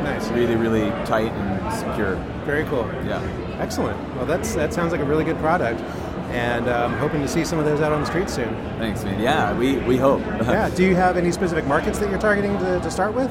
Nice. 0.02 0.28
Really, 0.30 0.56
really 0.56 0.90
tight 1.04 1.32
and 1.32 1.74
secure. 1.74 2.14
Very 2.44 2.64
cool. 2.64 2.86
Yeah. 3.04 3.20
Excellent. 3.58 3.98
Well, 4.16 4.24
that's 4.24 4.54
that 4.54 4.72
sounds 4.72 4.92
like 4.92 5.00
a 5.00 5.04
really 5.04 5.24
good 5.24 5.38
product, 5.38 5.80
and 6.30 6.68
um, 6.68 6.92
hoping 6.98 7.20
to 7.22 7.28
see 7.28 7.44
some 7.44 7.58
of 7.58 7.64
those 7.64 7.80
out 7.80 7.92
on 7.92 8.00
the 8.00 8.06
street 8.06 8.28
soon. 8.30 8.54
Thanks, 8.78 9.02
man. 9.04 9.20
Yeah, 9.20 9.56
we, 9.56 9.78
we 9.78 9.96
hope. 9.96 10.20
yeah. 10.26 10.68
Do 10.70 10.84
you 10.84 10.94
have 10.94 11.16
any 11.16 11.32
specific 11.32 11.66
markets 11.66 11.98
that 12.00 12.10
you're 12.10 12.18
targeting 12.20 12.58
to, 12.58 12.80
to 12.80 12.90
start 12.90 13.14
with? 13.14 13.30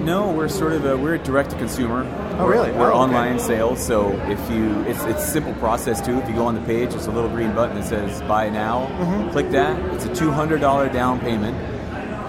No, 0.00 0.32
we're 0.32 0.48
sort 0.48 0.72
of 0.72 0.86
a, 0.86 0.96
we're 0.96 1.18
direct 1.18 1.50
to 1.50 1.56
consumer. 1.58 2.04
Oh, 2.38 2.46
We're- 2.46 2.56
really? 2.58 2.72
We're 2.72 2.86
Oh, 2.90 3.02
okay. 3.02 3.14
online 3.16 3.38
sales, 3.38 3.84
so 3.84 4.12
if 4.30 4.50
you 4.50 4.80
it's 4.84 5.02
it's 5.04 5.22
a 5.22 5.26
simple 5.26 5.52
process 5.54 6.00
too. 6.00 6.16
If 6.18 6.26
you 6.26 6.34
go 6.34 6.46
on 6.46 6.54
the 6.54 6.62
page, 6.62 6.90
there's 6.90 7.06
a 7.06 7.10
little 7.10 7.28
green 7.28 7.54
button 7.54 7.76
that 7.76 7.84
says 7.86 8.22
Buy 8.22 8.48
Now. 8.48 8.86
Mhm. 8.98 9.30
Click 9.32 9.50
that. 9.50 9.78
It's 9.94 10.06
a 10.06 10.14
two 10.14 10.30
hundred 10.30 10.62
dollar 10.62 10.88
down 10.88 11.20
payment, 11.20 11.54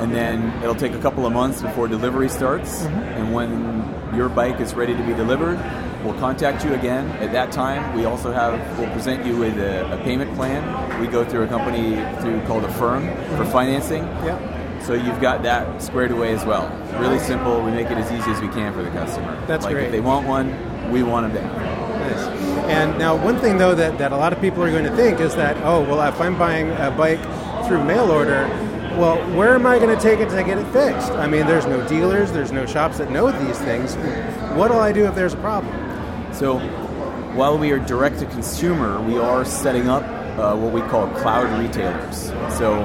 and 0.02 0.14
then 0.14 0.52
it'll 0.62 0.76
take 0.76 0.92
a 0.94 1.00
couple 1.00 1.26
of 1.26 1.32
months 1.32 1.62
before 1.62 1.88
delivery 1.88 2.28
starts. 2.28 2.82
Mhm. 2.84 3.18
And 3.18 3.34
when 3.34 4.18
your 4.18 4.28
bike 4.28 4.60
is 4.60 4.74
ready 4.74 4.94
to 4.94 5.04
be 5.04 5.14
delivered, 5.14 5.58
we'll 6.04 6.20
contact 6.20 6.64
you 6.64 6.74
again. 6.74 7.10
At 7.24 7.32
that 7.34 7.52
time, 7.52 7.96
we 7.96 8.06
also 8.06 8.32
have 8.32 8.80
we'll 8.80 8.92
present 8.92 9.26
you 9.26 9.38
with 9.38 9.58
a, 9.58 9.92
a 9.94 10.04
payment 10.04 10.34
plan. 10.36 11.00
We 11.00 11.08
go 11.08 11.24
through 11.24 11.44
a 11.44 11.48
company 11.48 11.96
through 12.22 12.42
called 12.46 12.64
Affirm 12.64 13.08
for 13.38 13.46
financing. 13.46 14.04
Yeah. 14.26 14.80
So 14.82 14.94
you've 14.94 15.22
got 15.22 15.44
that 15.44 15.82
squared 15.82 16.12
away 16.12 16.34
as 16.34 16.44
well. 16.44 16.68
Really 17.00 17.20
simple. 17.20 17.62
We 17.62 17.72
make 17.72 17.88
it 17.88 17.98
as 17.98 18.12
easy 18.12 18.32
as 18.32 18.42
we 18.42 18.48
can 18.48 18.74
for 18.74 18.82
the 18.82 18.90
customer. 18.90 19.40
That's 19.46 19.64
like 19.64 19.76
great. 19.76 19.86
If 19.86 19.92
they 19.92 20.00
want 20.00 20.28
one, 20.28 20.92
we 20.92 21.04
want 21.04 21.32
them 21.32 21.44
down. 21.44 21.82
Nice. 22.00 22.42
And 22.68 22.98
now, 22.98 23.16
one 23.16 23.38
thing 23.40 23.58
though 23.58 23.76
that, 23.76 23.98
that 24.00 24.12
a 24.12 24.18
lot 24.18 24.34
of 24.34 24.42
people 24.42 24.64
are 24.64 24.72
going 24.72 24.86
to 24.86 24.96
think 24.96 25.20
is 25.20 25.36
that, 25.36 25.56
oh, 25.64 25.82
well, 25.82 26.02
if 26.08 26.20
I'm 26.20 26.38
buying 26.38 26.72
a 26.72 26.92
bike 26.92 27.22
through 27.68 27.84
mail 27.84 28.12
order, 28.12 28.48
well, 28.98 29.18
where 29.38 29.54
am 29.56 29.66
I 29.66 29.80
going 29.80 29.96
to 29.96 30.02
take 30.02 30.20
it 30.20 30.30
to 30.30 30.44
get 30.44 30.58
it 30.58 30.66
fixed? 30.74 31.12
I 31.12 31.28
mean, 31.28 31.46
there's 31.46 31.66
no 31.66 31.88
dealers, 31.88 32.32
there's 32.32 32.52
no 32.52 32.66
shops 32.66 32.98
that 32.98 33.12
know 33.12 33.32
these 33.46 33.58
things. 33.60 33.96
What'll 34.58 34.80
I 34.80 34.92
do 34.92 35.06
if 35.06 35.16
there's 35.16 35.34
a 35.34 35.38
problem? 35.38 35.74
So 36.42 36.58
while 37.36 37.56
we 37.56 37.70
are 37.70 37.78
direct 37.78 38.18
to 38.18 38.26
consumer, 38.26 39.00
we 39.00 39.16
are 39.20 39.46
setting 39.46 39.88
up 39.88 40.02
uh, 40.40 40.58
what 40.58 40.74
we 40.74 40.82
call 40.82 41.08
cloud 41.10 41.60
retailers. 41.60 42.30
So 42.58 42.80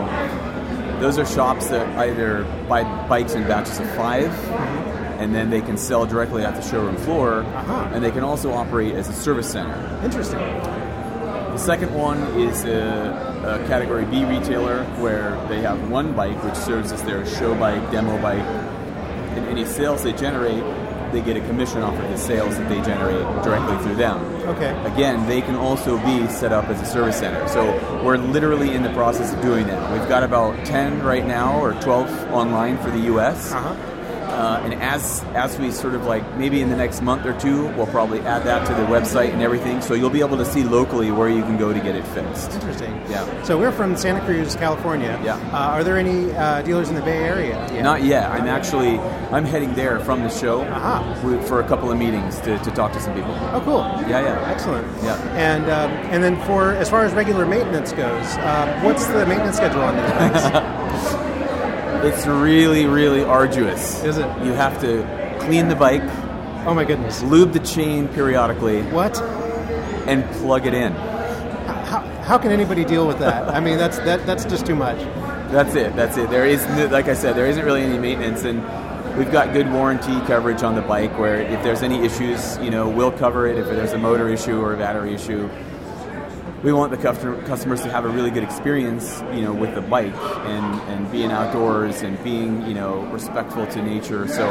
those 1.00 1.16
are 1.16 1.24
shops 1.24 1.68
that 1.68 1.88
either 1.96 2.44
buy 2.68 2.82
bikes 3.08 3.32
in 3.32 3.44
batches 3.44 3.78
of 3.78 3.88
5 3.96 4.30
and 5.20 5.34
then 5.34 5.48
they 5.48 5.62
can 5.62 5.78
sell 5.78 6.04
directly 6.04 6.44
at 6.44 6.54
the 6.54 6.60
showroom 6.60 6.98
floor, 6.98 7.44
and 7.94 8.04
they 8.04 8.10
can 8.10 8.22
also 8.22 8.52
operate 8.52 8.94
as 8.94 9.08
a 9.08 9.14
service 9.14 9.50
center. 9.50 9.74
Interesting. 10.04 10.38
The 10.38 11.56
second 11.56 11.94
one 11.94 12.18
is 12.38 12.62
a, 12.66 13.62
a 13.62 13.66
Category 13.68 14.04
B 14.04 14.26
retailer 14.26 14.84
where 15.00 15.30
they 15.48 15.62
have 15.62 15.88
one 15.88 16.12
bike 16.12 16.44
which 16.44 16.56
serves 16.56 16.92
as 16.92 17.02
their 17.04 17.24
show 17.24 17.54
bike, 17.54 17.90
demo 17.90 18.20
bike, 18.20 18.44
and 19.34 19.46
any 19.46 19.64
sales 19.64 20.02
they 20.02 20.12
generate, 20.12 20.62
they 21.16 21.22
get 21.22 21.36
a 21.42 21.46
commission 21.46 21.80
off 21.80 21.98
of 21.98 22.10
the 22.10 22.18
sales 22.18 22.58
that 22.58 22.68
they 22.68 22.80
generate 22.82 23.24
directly 23.42 23.78
through 23.82 23.96
them. 23.96 24.18
Okay. 24.48 24.76
Again, 24.84 25.26
they 25.26 25.40
can 25.40 25.56
also 25.56 25.96
be 26.04 26.28
set 26.28 26.52
up 26.52 26.66
as 26.66 26.78
a 26.80 26.84
service 26.84 27.16
center. 27.18 27.48
So 27.48 27.64
we're 28.04 28.18
literally 28.18 28.74
in 28.74 28.82
the 28.82 28.92
process 28.92 29.32
of 29.32 29.40
doing 29.40 29.66
that. 29.68 29.98
We've 29.98 30.08
got 30.10 30.22
about 30.22 30.62
10 30.66 31.02
right 31.02 31.26
now 31.26 31.58
or 31.58 31.72
12 31.80 32.32
online 32.32 32.76
for 32.78 32.90
the 32.90 33.00
US. 33.14 33.50
Uh-huh. 33.50 33.95
Uh, 34.26 34.60
and 34.64 34.74
as 34.82 35.22
as 35.34 35.58
we 35.58 35.70
sort 35.70 35.94
of 35.94 36.04
like 36.04 36.22
maybe 36.36 36.60
in 36.60 36.68
the 36.68 36.76
next 36.76 37.00
month 37.00 37.24
or 37.24 37.38
two, 37.38 37.66
we'll 37.76 37.86
probably 37.86 38.20
add 38.20 38.42
that 38.44 38.66
to 38.66 38.74
the 38.74 38.82
website 38.86 39.32
and 39.32 39.40
everything. 39.42 39.80
So 39.80 39.94
you'll 39.94 40.10
be 40.10 40.20
able 40.20 40.36
to 40.36 40.44
see 40.44 40.62
locally 40.64 41.10
where 41.10 41.28
you 41.28 41.42
can 41.42 41.56
go 41.56 41.72
to 41.72 41.80
get 41.80 41.94
it 41.94 42.06
fixed. 42.08 42.52
Interesting. 42.52 42.92
Yeah. 43.08 43.42
So 43.44 43.58
we're 43.58 43.72
from 43.72 43.96
Santa 43.96 44.20
Cruz, 44.24 44.54
California. 44.56 45.18
Yeah. 45.24 45.36
Uh, 45.52 45.74
are 45.76 45.84
there 45.84 45.96
any 45.98 46.32
uh, 46.32 46.62
dealers 46.62 46.88
in 46.88 46.94
the 46.96 47.02
Bay 47.02 47.18
Area? 47.24 47.56
yet? 47.72 47.82
Not 47.82 48.02
yet. 48.02 48.30
I'm 48.30 48.46
actually 48.46 48.98
I'm 49.30 49.44
heading 49.44 49.74
there 49.74 50.00
from 50.00 50.22
the 50.22 50.28
show 50.30 50.60
with- 51.24 51.46
for 51.48 51.60
a 51.60 51.68
couple 51.68 51.90
of 51.92 51.98
meetings 51.98 52.40
to, 52.40 52.58
to 52.58 52.70
talk 52.72 52.92
to 52.92 53.00
some 53.00 53.14
people. 53.14 53.32
Oh, 53.52 53.60
cool. 53.64 53.80
Yeah, 54.10 54.20
yeah. 54.22 54.50
Excellent. 54.50 54.86
Yeah. 55.02 55.14
And 55.36 55.64
um, 55.70 55.90
and 56.12 56.22
then 56.22 56.36
for 56.46 56.72
as 56.72 56.90
far 56.90 57.04
as 57.04 57.12
regular 57.14 57.46
maintenance 57.46 57.92
goes, 57.92 58.26
uh, 58.38 58.80
what's 58.82 59.06
the 59.06 59.24
maintenance 59.26 59.56
schedule 59.56 59.82
on 59.82 59.94
these 59.96 60.12
bikes? 60.12 61.14
It's 62.06 62.24
really, 62.24 62.86
really 62.86 63.24
arduous. 63.24 64.04
Is 64.04 64.18
it? 64.18 64.26
You 64.44 64.52
have 64.52 64.80
to 64.80 65.38
clean 65.40 65.66
the 65.66 65.74
bike. 65.74 66.02
Oh 66.64 66.72
my 66.72 66.84
goodness. 66.84 67.20
Lube 67.22 67.52
the 67.52 67.58
chain 67.58 68.06
periodically. 68.06 68.82
What? 68.82 69.20
And 70.06 70.24
plug 70.36 70.66
it 70.66 70.74
in. 70.74 70.92
how, 70.92 72.00
how 72.22 72.38
can 72.38 72.52
anybody 72.52 72.84
deal 72.84 73.08
with 73.08 73.18
that? 73.18 73.48
I 73.48 73.58
mean, 73.58 73.76
that's 73.76 73.98
that 73.98 74.24
that's 74.24 74.44
just 74.44 74.66
too 74.66 74.76
much. 74.76 74.98
That's 75.50 75.74
it. 75.74 75.96
That's 75.96 76.16
it. 76.16 76.30
There 76.30 76.46
is, 76.46 76.64
like 76.92 77.08
I 77.08 77.14
said, 77.14 77.34
there 77.34 77.46
isn't 77.46 77.64
really 77.64 77.82
any 77.82 77.98
maintenance, 77.98 78.44
and 78.44 78.62
we've 79.18 79.32
got 79.32 79.52
good 79.52 79.70
warranty 79.72 80.20
coverage 80.26 80.62
on 80.62 80.76
the 80.76 80.82
bike. 80.82 81.18
Where 81.18 81.40
if 81.40 81.62
there's 81.64 81.82
any 81.82 82.04
issues, 82.04 82.56
you 82.58 82.70
know, 82.70 82.88
we'll 82.88 83.12
cover 83.12 83.48
it. 83.48 83.58
If 83.58 83.66
there's 83.66 83.92
a 83.92 83.98
motor 83.98 84.28
issue 84.28 84.60
or 84.60 84.74
a 84.74 84.76
battery 84.76 85.12
issue, 85.12 85.48
we 86.66 86.72
want 86.72 86.90
the 86.90 86.96
customers 86.98 87.80
to 87.82 87.90
have 87.92 88.04
a 88.04 88.08
really 88.08 88.28
good 88.32 88.42
experience, 88.42 89.22
you 89.32 89.40
know, 89.40 89.52
with 89.52 89.72
the 89.76 89.80
bike 89.80 90.12
and 90.46 90.80
and 90.90 91.12
being 91.12 91.30
outdoors 91.30 92.02
and 92.02 92.20
being, 92.24 92.66
you 92.66 92.74
know, 92.74 93.02
respectful 93.12 93.64
to 93.68 93.80
nature. 93.80 94.26
So 94.26 94.44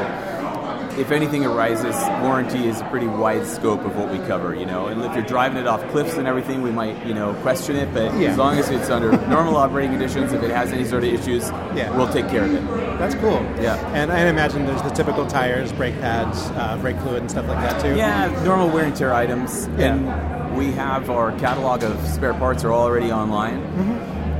if 0.98 1.12
anything 1.12 1.46
arises, 1.46 1.94
warranty 2.22 2.70
is 2.70 2.80
a 2.80 2.86
pretty 2.86 3.08
wide 3.08 3.46
scope 3.46 3.84
of 3.84 3.98
what 3.98 4.10
we 4.10 4.18
cover, 4.28 4.56
you 4.56 4.66
know. 4.66 4.88
And 4.88 5.02
if 5.04 5.14
you're 5.14 5.26
driving 5.26 5.58
it 5.58 5.68
off 5.68 5.86
cliffs 5.92 6.16
and 6.16 6.26
everything, 6.26 6.62
we 6.62 6.72
might, 6.72 7.06
you 7.06 7.14
know, 7.14 7.34
question 7.42 7.76
it. 7.76 7.94
But 7.94 8.14
Yeah. 8.18 8.30
as 8.30 8.38
long 8.38 8.58
as 8.60 8.70
it's 8.70 8.90
under 8.90 9.12
normal 9.28 9.58
operating 9.58 9.92
conditions, 9.92 10.32
if 10.32 10.42
it 10.42 10.52
has 10.52 10.72
any 10.72 10.86
sort 10.86 11.04
of 11.04 11.10
issues, 11.14 11.52
Yeah. 11.76 11.94
we'll 11.98 12.08
take 12.08 12.30
care 12.30 12.46
of 12.46 12.54
it. 12.54 12.64
That's 12.98 13.16
cool. 13.16 13.44
Yeah. 13.62 13.76
And 13.94 14.10
I 14.10 14.20
imagine 14.22 14.66
there's 14.66 14.82
the 14.84 14.90
typical 14.92 15.26
tires, 15.26 15.74
brake 15.74 16.00
pads, 16.00 16.50
uh, 16.56 16.78
brake 16.80 16.98
fluid, 17.00 17.24
and 17.24 17.30
stuff 17.30 17.46
like 17.50 17.60
that 17.60 17.82
too. 17.82 17.94
Yeah, 17.94 18.32
normal 18.46 18.70
wear 18.70 18.86
and 18.86 18.96
tear 18.96 19.14
items. 19.14 19.68
Yeah. 19.78 19.96
And 19.96 20.35
we 20.56 20.72
have 20.72 21.10
our 21.10 21.38
catalog 21.38 21.84
of 21.84 22.00
spare 22.08 22.34
parts 22.34 22.64
are 22.64 22.74
already 22.74 23.12
online. 23.12 23.64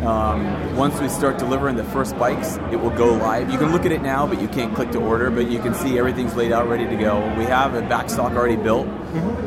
Um, 0.06 0.76
once 0.76 1.00
we 1.00 1.10
start 1.10 1.38
delivering 1.38 1.76
the 1.76 1.84
first 1.84 2.18
bikes, 2.18 2.58
it 2.72 2.78
will 2.78 2.92
go 2.92 3.14
live. 3.14 3.52
You 3.52 3.58
can 3.58 3.72
look 3.72 3.86
at 3.86 3.92
it 3.92 4.02
now, 4.02 4.28
but 4.28 4.40
you 4.40 4.48
can't 4.48 4.74
click 4.76 4.92
to 4.92 5.00
order. 5.00 5.30
But 5.30 5.50
you 5.50 5.60
can 5.60 5.74
see 5.74 5.98
everything's 5.98 6.36
laid 6.36 6.52
out, 6.52 6.70
ready 6.70 6.86
to 6.86 6.96
go. 6.96 7.18
We 7.38 7.46
have 7.46 7.74
a 7.74 7.82
back 7.82 8.10
stock 8.10 8.34
already 8.34 8.56
built, 8.56 8.88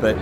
but 0.01 0.15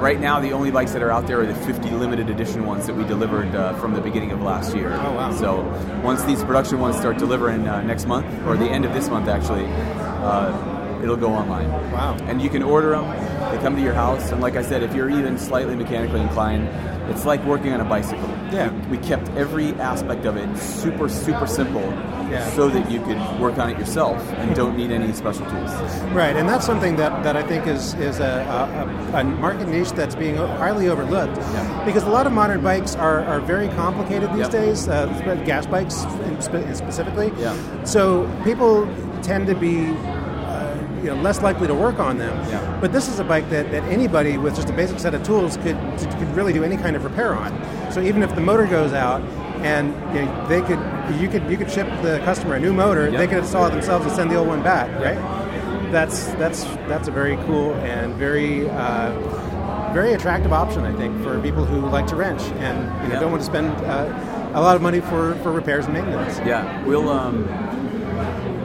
right 0.00 0.20
now 0.20 0.40
the 0.40 0.52
only 0.52 0.70
bikes 0.70 0.92
that 0.92 1.02
are 1.02 1.10
out 1.10 1.26
there 1.26 1.40
are 1.40 1.46
the 1.46 1.54
50 1.54 1.90
limited 1.90 2.30
edition 2.30 2.64
ones 2.64 2.86
that 2.86 2.94
we 2.94 3.04
delivered 3.04 3.54
uh, 3.54 3.74
from 3.74 3.94
the 3.94 4.00
beginning 4.00 4.30
of 4.30 4.40
last 4.40 4.74
year. 4.74 4.92
Oh, 4.92 5.12
wow. 5.12 5.32
So 5.32 5.62
once 6.02 6.22
these 6.24 6.42
production 6.44 6.78
ones 6.78 6.96
start 6.96 7.18
delivering 7.18 7.66
uh, 7.66 7.82
next 7.82 8.06
month, 8.06 8.26
or 8.46 8.56
the 8.56 8.66
end 8.66 8.84
of 8.84 8.94
this 8.94 9.08
month 9.08 9.28
actually, 9.28 9.66
uh, 9.66 11.00
it'll 11.02 11.16
go 11.16 11.32
online. 11.32 11.68
Wow. 11.92 12.16
And 12.22 12.40
you 12.40 12.50
can 12.50 12.62
order 12.62 12.90
them. 12.90 13.04
They 13.54 13.60
come 13.60 13.76
to 13.76 13.82
your 13.82 13.94
house, 13.94 14.32
and 14.32 14.40
like 14.40 14.56
I 14.56 14.62
said, 14.62 14.82
if 14.82 14.96
you're 14.96 15.10
even 15.10 15.38
slightly 15.38 15.76
mechanically 15.76 16.20
inclined, 16.20 16.66
it's 17.08 17.24
like 17.24 17.44
working 17.44 17.72
on 17.72 17.80
a 17.80 17.84
bicycle. 17.84 18.28
Yeah. 18.50 18.72
We, 18.88 18.96
we 18.96 18.98
kept 18.98 19.28
every 19.36 19.74
aspect 19.74 20.24
of 20.24 20.36
it 20.36 20.58
super, 20.58 21.08
super 21.08 21.46
simple, 21.46 21.82
Yeah. 22.28 22.50
so 22.56 22.68
that 22.68 22.90
you 22.90 23.00
could 23.02 23.18
work 23.38 23.58
on 23.58 23.70
it 23.70 23.78
yourself 23.78 24.20
and 24.38 24.56
don't 24.56 24.76
need 24.76 24.90
any 24.90 25.12
special 25.12 25.46
tools. 25.46 25.70
Right, 26.12 26.34
and 26.34 26.48
that's 26.48 26.66
something 26.66 26.96
that, 26.96 27.22
that 27.22 27.36
I 27.36 27.44
think 27.44 27.68
is 27.68 27.94
is 27.94 28.18
a, 28.18 28.42
a, 29.14 29.20
a 29.20 29.22
market 29.24 29.68
niche 29.68 29.92
that's 29.92 30.16
being 30.16 30.34
highly 30.34 30.88
overlooked. 30.88 31.36
Yeah. 31.36 31.84
Because 31.84 32.02
a 32.02 32.10
lot 32.10 32.26
of 32.26 32.32
modern 32.32 32.60
bikes 32.60 32.96
are, 32.96 33.20
are 33.26 33.38
very 33.40 33.68
complicated 33.68 34.30
these 34.32 34.48
Yep. 34.48 34.50
days, 34.50 34.88
uh, 34.88 35.06
gas 35.46 35.64
bikes 35.66 35.94
specifically. 36.76 37.30
Yeah. 37.38 37.54
So 37.84 38.28
people 38.42 38.88
tend 39.22 39.46
to 39.46 39.54
be 39.54 39.94
you 41.04 41.10
know, 41.10 41.20
less 41.20 41.42
likely 41.42 41.66
to 41.66 41.74
work 41.74 41.98
on 41.98 42.16
them. 42.16 42.34
Yeah. 42.48 42.78
But 42.80 42.92
this 42.92 43.08
is 43.08 43.18
a 43.18 43.24
bike 43.24 43.48
that, 43.50 43.70
that 43.70 43.82
anybody 43.84 44.38
with 44.38 44.56
just 44.56 44.70
a 44.70 44.72
basic 44.72 44.98
set 44.98 45.14
of 45.14 45.22
tools 45.22 45.58
could, 45.58 45.76
could 45.98 46.34
really 46.34 46.52
do 46.52 46.64
any 46.64 46.78
kind 46.78 46.96
of 46.96 47.04
repair 47.04 47.34
on. 47.34 47.52
So 47.92 48.00
even 48.00 48.22
if 48.22 48.34
the 48.34 48.40
motor 48.40 48.66
goes 48.66 48.92
out 48.92 49.20
and 49.62 49.88
you 50.14 50.22
know, 50.22 50.48
they 50.48 50.62
could 50.62 50.80
you 51.20 51.28
could 51.28 51.48
you 51.50 51.58
could 51.58 51.70
ship 51.70 51.86
the 52.02 52.20
customer 52.24 52.54
a 52.54 52.60
new 52.60 52.72
motor, 52.72 53.10
they 53.10 53.26
could 53.26 53.38
install 53.38 53.66
it 53.66 53.70
themselves 53.70 54.06
and 54.06 54.14
send 54.14 54.30
the 54.30 54.36
old 54.36 54.48
one 54.48 54.62
back, 54.62 54.90
right? 55.00 55.92
That's 55.92 56.26
that's 56.34 56.64
that's 56.88 57.08
a 57.08 57.10
very 57.10 57.36
cool 57.44 57.74
and 57.74 58.14
very 58.14 58.68
uh, 58.70 59.12
very 59.92 60.14
attractive 60.14 60.52
option, 60.52 60.84
I 60.84 60.96
think, 60.96 61.22
for 61.22 61.40
people 61.40 61.64
who 61.64 61.80
like 61.88 62.06
to 62.08 62.16
wrench 62.16 62.42
and 62.42 63.04
you 63.04 63.12
know 63.12 63.20
don't 63.20 63.30
want 63.30 63.42
to 63.42 63.46
spend 63.46 63.68
uh, 63.84 64.50
a 64.54 64.60
lot 64.60 64.76
of 64.76 64.82
money 64.82 65.00
for, 65.00 65.34
for 65.42 65.52
repairs 65.52 65.84
and 65.84 65.94
maintenance. 65.94 66.38
Yeah, 66.38 66.84
we'll 66.84 67.08
um, 67.08 67.44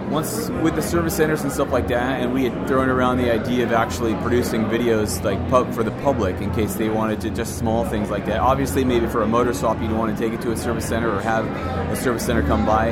once 0.09 0.49
with 0.61 0.75
the 0.75 0.81
service 0.81 1.15
centers 1.15 1.41
and 1.41 1.51
stuff 1.51 1.71
like 1.71 1.87
that, 1.87 2.21
and 2.21 2.33
we 2.33 2.43
had 2.43 2.67
thrown 2.67 2.89
around 2.89 3.17
the 3.17 3.31
idea 3.31 3.63
of 3.63 3.71
actually 3.71 4.15
producing 4.15 4.65
videos 4.65 5.23
like 5.23 5.39
pub 5.49 5.73
for 5.73 5.83
the 5.83 5.91
public 6.03 6.41
in 6.41 6.51
case 6.53 6.75
they 6.75 6.89
wanted 6.89 7.21
to 7.21 7.29
just 7.29 7.57
small 7.57 7.85
things 7.85 8.09
like 8.09 8.25
that. 8.25 8.39
Obviously, 8.39 8.83
maybe 8.83 9.07
for 9.07 9.21
a 9.21 9.27
motor 9.27 9.53
swap, 9.53 9.79
you'd 9.81 9.91
want 9.91 10.15
to 10.15 10.21
take 10.21 10.33
it 10.33 10.41
to 10.41 10.51
a 10.51 10.57
service 10.57 10.87
center 10.87 11.13
or 11.13 11.21
have 11.21 11.45
a 11.91 11.95
service 11.95 12.25
center 12.25 12.41
come 12.43 12.65
by. 12.65 12.91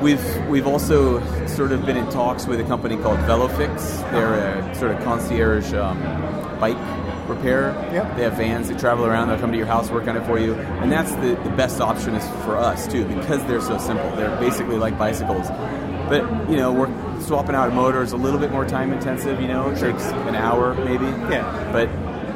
We've 0.00 0.46
we've 0.48 0.66
also 0.66 1.20
sort 1.46 1.72
of 1.72 1.84
been 1.84 1.96
in 1.96 2.08
talks 2.10 2.46
with 2.46 2.58
a 2.60 2.64
company 2.64 2.96
called 2.96 3.18
VeloFix. 3.20 4.10
They're 4.12 4.34
a 4.34 4.74
sort 4.74 4.92
of 4.92 5.04
concierge 5.04 5.74
um, 5.74 6.00
bike 6.58 6.78
repair. 7.28 7.72
Yep. 7.92 8.16
They 8.16 8.22
have 8.24 8.34
vans 8.34 8.68
that 8.68 8.78
travel 8.78 9.06
around. 9.06 9.28
They'll 9.28 9.38
come 9.38 9.52
to 9.52 9.58
your 9.58 9.66
house, 9.66 9.90
work 9.90 10.08
on 10.08 10.16
it 10.16 10.26
for 10.26 10.38
you, 10.38 10.54
and 10.54 10.90
that's 10.90 11.12
the, 11.16 11.40
the 11.44 11.54
best 11.56 11.80
option 11.80 12.14
is 12.14 12.28
for 12.44 12.56
us 12.56 12.86
too 12.88 13.04
because 13.04 13.44
they're 13.46 13.60
so 13.60 13.78
simple. 13.78 14.10
They're 14.16 14.36
basically 14.40 14.76
like 14.76 14.98
bicycles, 14.98 15.48
but 16.10 16.50
you 16.50 16.56
know 16.56 16.72
we're 16.72 17.20
swapping 17.22 17.54
out 17.54 17.70
a 17.70 17.72
motor 17.72 18.02
is 18.02 18.12
a 18.12 18.16
little 18.16 18.38
bit 18.40 18.50
more 18.50 18.66
time 18.66 18.92
intensive. 18.92 19.40
You 19.40 19.48
know, 19.48 19.70
it 19.70 19.78
takes 19.78 20.04
an 20.04 20.34
hour 20.34 20.74
maybe. 20.74 21.06
Yeah. 21.32 21.70
But 21.72 21.88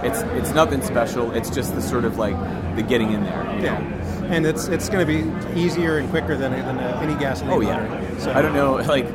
it's 0.05 0.21
it's 0.39 0.55
nothing 0.55 0.81
special. 0.83 1.33
It's 1.33 1.51
just 1.51 1.75
the 1.75 1.83
sort 1.83 2.05
of 2.05 2.17
like 2.17 2.37
the 2.77 2.83
getting 2.83 3.13
in 3.13 3.25
there. 3.25 3.45
Yeah. 3.61 3.79
know? 3.79 4.27
And 4.29 4.47
it's 4.47 4.69
it's 4.69 4.89
going 4.89 5.07
to 5.07 5.13
be 5.13 5.61
easier 5.61 5.99
and 5.99 6.09
quicker 6.11 6.37
than, 6.37 6.53
than 6.53 6.79
uh, 6.79 7.01
any 7.03 7.15
gasoline 7.15 7.53
Oh 7.53 7.61
motor. 7.61 7.85
yeah. 7.85 8.19
So 8.19 8.33
I 8.33 8.41
don't 8.41 8.55
know. 8.55 8.79
Like, 8.95 9.07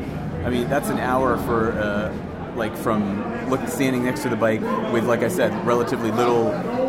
I 0.45 0.49
mean, 0.49 0.69
that's 0.69 0.89
an 0.89 0.99
hour 0.99 1.37
for 1.37 1.71
uh, 1.73 2.13
like 2.55 2.75
from 2.75 3.49
look 3.49 3.65
standing 3.67 4.03
next 4.03 4.21
to 4.23 4.29
the 4.29 4.35
bike 4.35 4.61
with, 4.93 5.05
like 5.05 5.21
I 5.23 5.27
said, 5.29 5.51
relatively 5.65 6.11
little, 6.11 6.45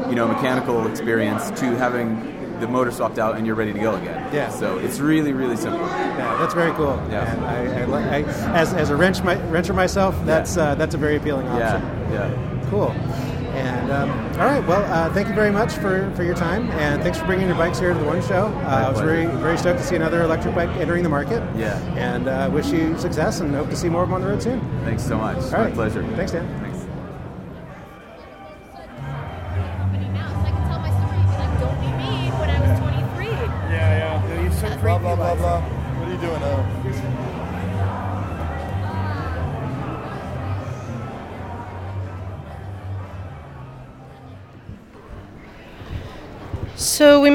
you 0.08 0.14
know, 0.14 0.26
mechanical 0.28 0.86
experience 0.86 1.50
to 1.60 1.76
having 1.76 2.16
the 2.60 2.68
motor 2.68 2.90
swapped 2.90 3.18
out 3.18 3.36
and 3.36 3.46
you're 3.46 3.56
ready 3.56 3.72
to 3.72 3.78
go 3.78 3.94
again. 3.96 4.32
Yeah. 4.32 4.50
So 4.50 4.78
it's 4.78 4.98
really, 4.98 5.32
really 5.32 5.56
simple. 5.56 5.80
Yeah, 5.80 6.36
that's 6.38 6.54
very 6.54 6.72
cool. 6.72 6.96
Yeah. 7.10 7.32
And 7.32 7.44
I, 7.44 7.82
I, 7.98 8.18
I, 8.18 8.22
as, 8.54 8.72
as 8.74 8.90
a 8.90 8.96
wrench 8.96 9.22
my, 9.22 9.36
wrencher 9.36 9.74
myself, 9.74 10.14
that's 10.24 10.56
uh, 10.56 10.74
that's 10.74 10.94
a 10.94 10.98
very 10.98 11.16
appealing 11.16 11.48
option. 11.48 11.82
Yeah. 12.12 12.28
Yeah. 12.28 12.66
Cool. 12.70 12.90
And 13.50 13.90
um, 13.90 14.10
all 14.38 14.46
right, 14.46 14.64
well, 14.64 14.84
uh, 14.84 15.12
thank 15.12 15.26
you 15.28 15.34
very 15.34 15.50
much 15.50 15.74
for, 15.74 16.10
for 16.14 16.22
your 16.22 16.36
time, 16.36 16.70
and 16.70 17.02
thanks 17.02 17.18
for 17.18 17.26
bringing 17.26 17.48
your 17.48 17.56
bikes 17.56 17.80
here 17.80 17.92
to 17.92 17.98
the 17.98 18.04
One 18.06 18.22
Show. 18.22 18.46
Uh, 18.46 18.86
I 18.86 18.90
was 18.90 19.00
very 19.00 19.26
very 19.26 19.58
stoked 19.58 19.80
to 19.80 19.84
see 19.84 19.96
another 19.96 20.22
electric 20.22 20.54
bike 20.54 20.70
entering 20.76 21.02
the 21.02 21.08
market. 21.08 21.42
Yeah. 21.56 21.76
And 21.96 22.28
uh, 22.28 22.48
wish 22.52 22.68
you 22.70 22.96
success, 22.96 23.40
and 23.40 23.52
hope 23.54 23.68
to 23.70 23.76
see 23.76 23.88
more 23.88 24.04
of 24.04 24.08
them 24.08 24.14
on 24.14 24.20
the 24.22 24.28
road 24.28 24.42
soon. 24.42 24.60
Thanks 24.84 25.04
so 25.04 25.18
much. 25.18 25.36
All 25.36 25.50
My 25.50 25.64
right. 25.64 25.74
pleasure. 25.74 26.04
Thanks, 26.14 26.30
Dan. 26.32 26.46
Thanks. 26.60 26.69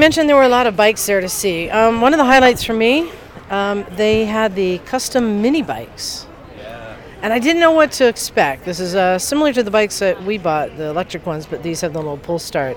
Mentioned 0.06 0.28
there 0.28 0.36
were 0.36 0.44
a 0.44 0.48
lot 0.48 0.68
of 0.68 0.76
bikes 0.76 1.04
there 1.04 1.20
to 1.20 1.28
see. 1.28 1.68
Um, 1.68 2.00
one 2.00 2.14
of 2.14 2.18
the 2.18 2.24
highlights 2.24 2.62
for 2.62 2.72
me, 2.72 3.10
um, 3.50 3.84
they 3.96 4.24
had 4.24 4.54
the 4.54 4.78
custom 4.86 5.42
mini 5.42 5.62
bikes. 5.62 6.28
And 7.22 7.32
I 7.32 7.40
didn't 7.40 7.58
know 7.58 7.72
what 7.72 7.90
to 7.98 8.06
expect. 8.06 8.64
This 8.64 8.78
is 8.78 8.94
uh, 8.94 9.18
similar 9.18 9.52
to 9.52 9.64
the 9.64 9.70
bikes 9.72 9.98
that 9.98 10.22
we 10.22 10.38
bought, 10.38 10.76
the 10.76 10.84
electric 10.84 11.26
ones, 11.26 11.44
but 11.44 11.64
these 11.64 11.80
have 11.80 11.92
the 11.92 11.98
little 11.98 12.18
pull 12.18 12.38
start. 12.38 12.76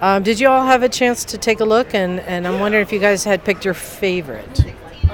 Um, 0.00 0.24
did 0.24 0.40
you 0.40 0.48
all 0.48 0.66
have 0.66 0.82
a 0.82 0.88
chance 0.88 1.24
to 1.26 1.38
take 1.38 1.60
a 1.60 1.64
look? 1.64 1.94
And, 1.94 2.18
and 2.18 2.44
I'm 2.44 2.58
wondering 2.58 2.82
if 2.82 2.92
you 2.92 2.98
guys 2.98 3.22
had 3.22 3.44
picked 3.44 3.64
your 3.64 3.74
favorite. 3.74 4.64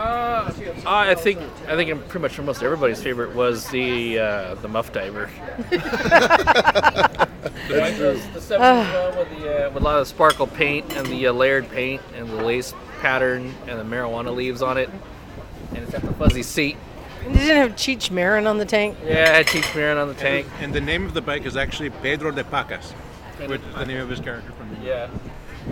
Uh, 0.01 0.53
I 0.87 1.15
think 1.15 1.39
I 1.69 1.77
think 1.77 2.09
pretty 2.09 2.23
much 2.23 2.39
almost 2.39 2.63
everybody's 2.63 3.03
favorite 3.03 3.35
was 3.35 3.69
the 3.69 4.19
uh, 4.19 4.55
the 4.57 4.69
Muff 4.69 4.93
Diver. 4.93 5.31
That's. 5.71 7.31
The 7.71 8.41
70s 8.41 8.59
one 9.09 9.17
with, 9.19 9.39
the, 9.39 9.67
uh, 9.67 9.71
with 9.71 9.83
a 9.83 9.87
lot 9.87 10.01
of 10.01 10.09
sparkle 10.09 10.47
paint 10.49 10.91
and 10.97 11.07
the 11.07 11.29
uh, 11.29 11.33
layered 11.33 11.69
paint 11.71 12.03
and 12.17 12.29
the 12.29 12.43
lace 12.43 12.75
pattern 13.01 13.55
and 13.69 13.79
the 13.79 13.85
marijuana 13.85 14.35
leaves 14.35 14.61
on 14.61 14.77
it, 14.77 14.91
and 15.71 15.79
it's 15.79 15.93
got 15.93 16.03
the 16.03 16.13
fuzzy 16.15 16.43
seat. 16.43 16.77
And 17.25 17.35
Did 17.35 17.43
it 17.51 17.57
have 17.57 17.73
Cheech 17.77 18.11
Marin 18.11 18.47
on 18.47 18.59
the 18.59 18.65
tank? 18.65 18.97
Yeah, 19.05 19.39
it 19.39 19.47
had 19.47 19.47
Cheech 19.47 19.75
Marin 19.77 19.99
on 19.99 20.09
the 20.09 20.15
tank. 20.15 20.47
And 20.61 20.73
the 20.75 20.81
name 20.81 21.05
of 21.05 21.15
the 21.15 21.21
bike 21.21 21.47
is 21.47 21.57
actually 21.57 21.91
Pedro 21.91 22.31
de 22.33 22.43
Pacas, 22.45 22.91
which 23.47 23.61
is 23.61 23.75
the 23.75 23.87
name 23.87 24.01
of 24.01 24.09
his 24.09 24.21
character 24.21 24.51
from 24.53 24.75
the 24.75 24.87
Yeah. 24.87 25.09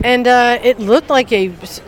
And 0.04 0.28
uh, 0.28 0.58
it 0.62 0.78
looked 0.78 1.10
like 1.10 1.32
a, 1.32 1.46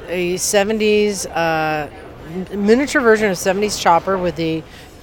a 0.08 0.34
70s 0.34 1.26
uh, 1.26 1.88
m- 1.92 2.09
miniature 2.54 3.00
version 3.00 3.30
of 3.30 3.36
70s 3.36 3.80
chopper 3.80 4.16
with 4.18 4.36
the 4.36 4.62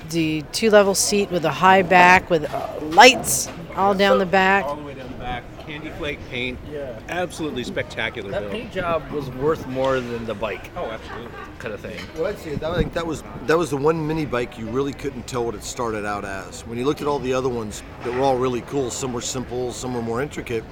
the 0.10 0.42
two 0.54 0.70
level 0.70 0.96
seat 0.96 1.30
with 1.32 1.44
a 1.44 1.52
high 1.52 1.82
back 1.82 2.30
with 2.30 2.46
uh, 2.54 2.80
lights 2.82 3.50
all 3.76 3.94
down 3.94 4.20
the 4.20 4.26
back. 4.26 4.64
all 4.64 4.78
the 4.78 4.84
way 4.84 4.94
down 4.94 5.08
the 5.12 5.18
back, 5.18 5.44
candy 5.66 5.90
flake 5.98 6.18
paint. 6.30 6.58
Yeah. 6.72 6.98
Absolutely 7.10 7.66
spectacular 7.66 8.32
That 8.32 8.40
build. 8.44 8.52
paint 8.54 8.72
job 8.72 9.12
was 9.12 9.30
worth 9.32 9.68
more 9.68 10.00
than 10.00 10.26
the 10.26 10.34
bike. 10.34 10.72
Oh, 10.78 10.86
absolutely. 10.86 11.30
Kind 11.60 11.74
of 11.74 11.82
thing. 11.82 12.00
Well, 12.16 12.28
I'd 12.28 12.40
say 12.40 12.56
that, 12.56 12.72
I 12.72 12.78
think 12.78 12.94
that 12.94 13.06
was 13.06 13.22
that 13.48 13.58
was 13.58 13.70
the 13.70 13.78
one 13.78 14.08
mini 14.08 14.26
bike 14.26 14.58
you 14.58 14.68
really 14.68 14.94
couldn't 14.94 15.28
tell 15.28 15.44
what 15.44 15.56
it 15.56 15.64
started 15.64 16.06
out 16.06 16.24
as. 16.24 16.62
When 16.66 16.78
you 16.78 16.86
looked 16.86 17.02
at 17.02 17.08
all 17.08 17.20
the 17.20 17.34
other 17.34 17.50
ones 17.50 17.84
that 18.06 18.14
were 18.14 18.22
all 18.22 18.38
really 18.38 18.62
cool, 18.62 18.90
some 18.90 19.12
were 19.12 19.20
simple, 19.22 19.74
some 19.74 19.94
were 19.94 20.02
more 20.02 20.22
intricate, 20.22 20.64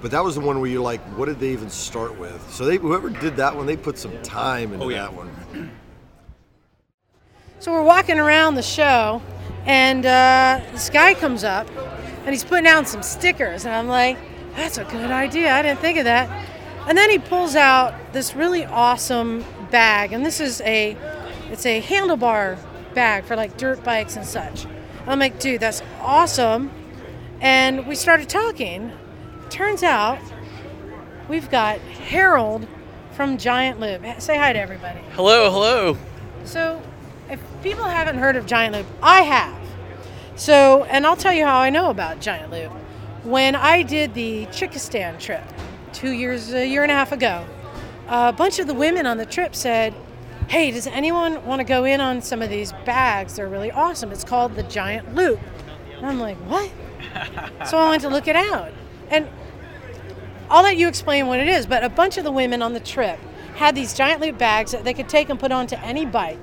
but 0.00 0.10
that 0.10 0.24
was 0.24 0.34
the 0.34 0.40
one 0.40 0.58
where 0.60 0.68
you're 0.68 0.82
like, 0.82 1.00
what 1.16 1.26
did 1.26 1.38
they 1.38 1.50
even 1.52 1.70
start 1.70 2.18
with? 2.18 2.44
So 2.52 2.64
they 2.64 2.78
whoever 2.78 3.10
did 3.10 3.36
that 3.36 3.54
one, 3.54 3.66
they 3.66 3.76
put 3.76 3.96
some 3.96 4.20
time 4.22 4.72
into 4.72 4.86
Oh, 4.86 4.88
yeah. 4.88 5.02
that 5.02 5.14
one. 5.14 5.30
So 7.62 7.70
we're 7.70 7.84
walking 7.84 8.18
around 8.18 8.56
the 8.56 8.62
show, 8.62 9.22
and 9.66 10.04
uh, 10.04 10.60
this 10.72 10.90
guy 10.90 11.14
comes 11.14 11.44
up, 11.44 11.68
and 12.24 12.30
he's 12.30 12.42
putting 12.42 12.66
out 12.66 12.88
some 12.88 13.04
stickers, 13.04 13.64
and 13.64 13.72
I'm 13.72 13.86
like, 13.86 14.18
that's 14.56 14.78
a 14.78 14.84
good 14.84 15.12
idea. 15.12 15.54
I 15.54 15.62
didn't 15.62 15.78
think 15.78 15.96
of 15.96 16.02
that. 16.06 16.28
And 16.88 16.98
then 16.98 17.08
he 17.08 17.20
pulls 17.20 17.54
out 17.54 17.94
this 18.12 18.34
really 18.34 18.64
awesome 18.64 19.44
bag, 19.70 20.12
and 20.12 20.26
this 20.26 20.40
is 20.40 20.60
a, 20.62 20.96
it's 21.52 21.64
a 21.64 21.80
handlebar 21.80 22.58
bag 22.94 23.26
for 23.26 23.36
like 23.36 23.56
dirt 23.58 23.84
bikes 23.84 24.16
and 24.16 24.26
such. 24.26 24.66
I'm 25.06 25.20
like, 25.20 25.38
dude, 25.38 25.60
that's 25.60 25.82
awesome. 26.00 26.68
And 27.40 27.86
we 27.86 27.94
started 27.94 28.28
talking. 28.28 28.90
Turns 29.50 29.84
out 29.84 30.18
we've 31.28 31.48
got 31.48 31.78
Harold 31.78 32.66
from 33.12 33.38
Giant 33.38 33.78
Loop. 33.78 34.02
Say 34.20 34.36
hi 34.36 34.52
to 34.52 34.58
everybody. 34.58 34.98
Hello, 35.12 35.48
hello. 35.48 35.96
So, 36.44 36.82
if 37.32 37.40
people 37.62 37.84
haven't 37.84 38.18
heard 38.18 38.36
of 38.36 38.44
Giant 38.44 38.74
Loop, 38.76 38.86
I 39.02 39.22
have. 39.22 39.58
So, 40.36 40.84
and 40.84 41.06
I'll 41.06 41.16
tell 41.16 41.32
you 41.32 41.46
how 41.46 41.58
I 41.58 41.70
know 41.70 41.88
about 41.88 42.20
Giant 42.20 42.52
Loop. 42.52 42.70
When 43.24 43.56
I 43.56 43.82
did 43.82 44.12
the 44.12 44.46
Chickistan 44.46 45.18
trip 45.18 45.42
two 45.94 46.10
years, 46.10 46.52
a 46.52 46.66
year 46.66 46.82
and 46.82 46.92
a 46.92 46.94
half 46.94 47.10
ago, 47.10 47.46
a 48.08 48.32
bunch 48.34 48.58
of 48.58 48.66
the 48.66 48.74
women 48.74 49.06
on 49.06 49.16
the 49.16 49.24
trip 49.24 49.54
said, 49.54 49.94
Hey, 50.48 50.70
does 50.70 50.86
anyone 50.86 51.44
want 51.46 51.60
to 51.60 51.64
go 51.64 51.84
in 51.84 52.02
on 52.02 52.20
some 52.20 52.42
of 52.42 52.50
these 52.50 52.72
bags? 52.84 53.36
They're 53.36 53.48
really 53.48 53.70
awesome. 53.70 54.12
It's 54.12 54.24
called 54.24 54.54
the 54.54 54.64
Giant 54.64 55.14
Loop. 55.14 55.40
And 55.96 56.06
I'm 56.06 56.20
like, 56.20 56.36
What? 56.36 56.70
so 57.66 57.78
I 57.78 57.88
went 57.88 58.02
to 58.02 58.10
look 58.10 58.28
it 58.28 58.36
out. 58.36 58.72
And 59.08 59.26
I'll 60.50 60.62
let 60.62 60.76
you 60.76 60.86
explain 60.86 61.28
what 61.28 61.40
it 61.40 61.48
is, 61.48 61.66
but 61.66 61.82
a 61.82 61.88
bunch 61.88 62.18
of 62.18 62.24
the 62.24 62.32
women 62.32 62.60
on 62.60 62.74
the 62.74 62.80
trip 62.80 63.18
had 63.54 63.74
these 63.74 63.94
giant 63.94 64.20
loop 64.20 64.36
bags 64.36 64.72
that 64.72 64.84
they 64.84 64.92
could 64.92 65.08
take 65.08 65.30
and 65.30 65.40
put 65.40 65.50
onto 65.50 65.76
any 65.76 66.04
bike. 66.04 66.38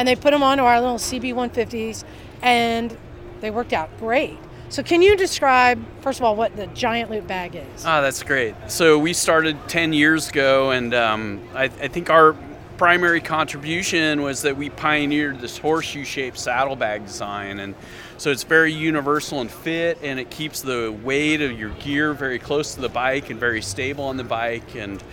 And 0.00 0.08
they 0.08 0.16
put 0.16 0.30
them 0.30 0.42
onto 0.42 0.64
our 0.64 0.80
little 0.80 0.96
CB 0.96 1.34
150s, 1.34 2.04
and 2.40 2.96
they 3.42 3.50
worked 3.50 3.74
out 3.74 3.90
great. 3.98 4.38
So, 4.70 4.82
can 4.82 5.02
you 5.02 5.14
describe, 5.14 5.78
first 6.00 6.20
of 6.20 6.24
all, 6.24 6.36
what 6.36 6.56
the 6.56 6.68
giant 6.68 7.10
loop 7.10 7.26
bag 7.26 7.54
is? 7.54 7.84
Ah, 7.84 8.00
that's 8.00 8.22
great. 8.22 8.54
So 8.68 8.98
we 8.98 9.12
started 9.12 9.58
10 9.68 9.92
years 9.92 10.30
ago, 10.30 10.70
and 10.70 10.94
um, 10.94 11.42
I, 11.54 11.64
I 11.64 11.88
think 11.88 12.08
our 12.08 12.34
primary 12.78 13.20
contribution 13.20 14.22
was 14.22 14.40
that 14.40 14.56
we 14.56 14.70
pioneered 14.70 15.38
this 15.38 15.58
horseshoe-shaped 15.58 16.38
saddlebag 16.38 17.04
design, 17.04 17.60
and 17.60 17.74
so 18.16 18.30
it's 18.30 18.44
very 18.44 18.72
universal 18.72 19.42
and 19.42 19.50
fit, 19.50 19.98
and 20.02 20.18
it 20.18 20.30
keeps 20.30 20.62
the 20.62 20.98
weight 21.04 21.42
of 21.42 21.58
your 21.58 21.70
gear 21.72 22.14
very 22.14 22.38
close 22.38 22.74
to 22.74 22.80
the 22.80 22.88
bike 22.88 23.28
and 23.28 23.38
very 23.38 23.60
stable 23.60 24.04
on 24.04 24.16
the 24.16 24.24
bike, 24.24 24.76
and 24.76 25.04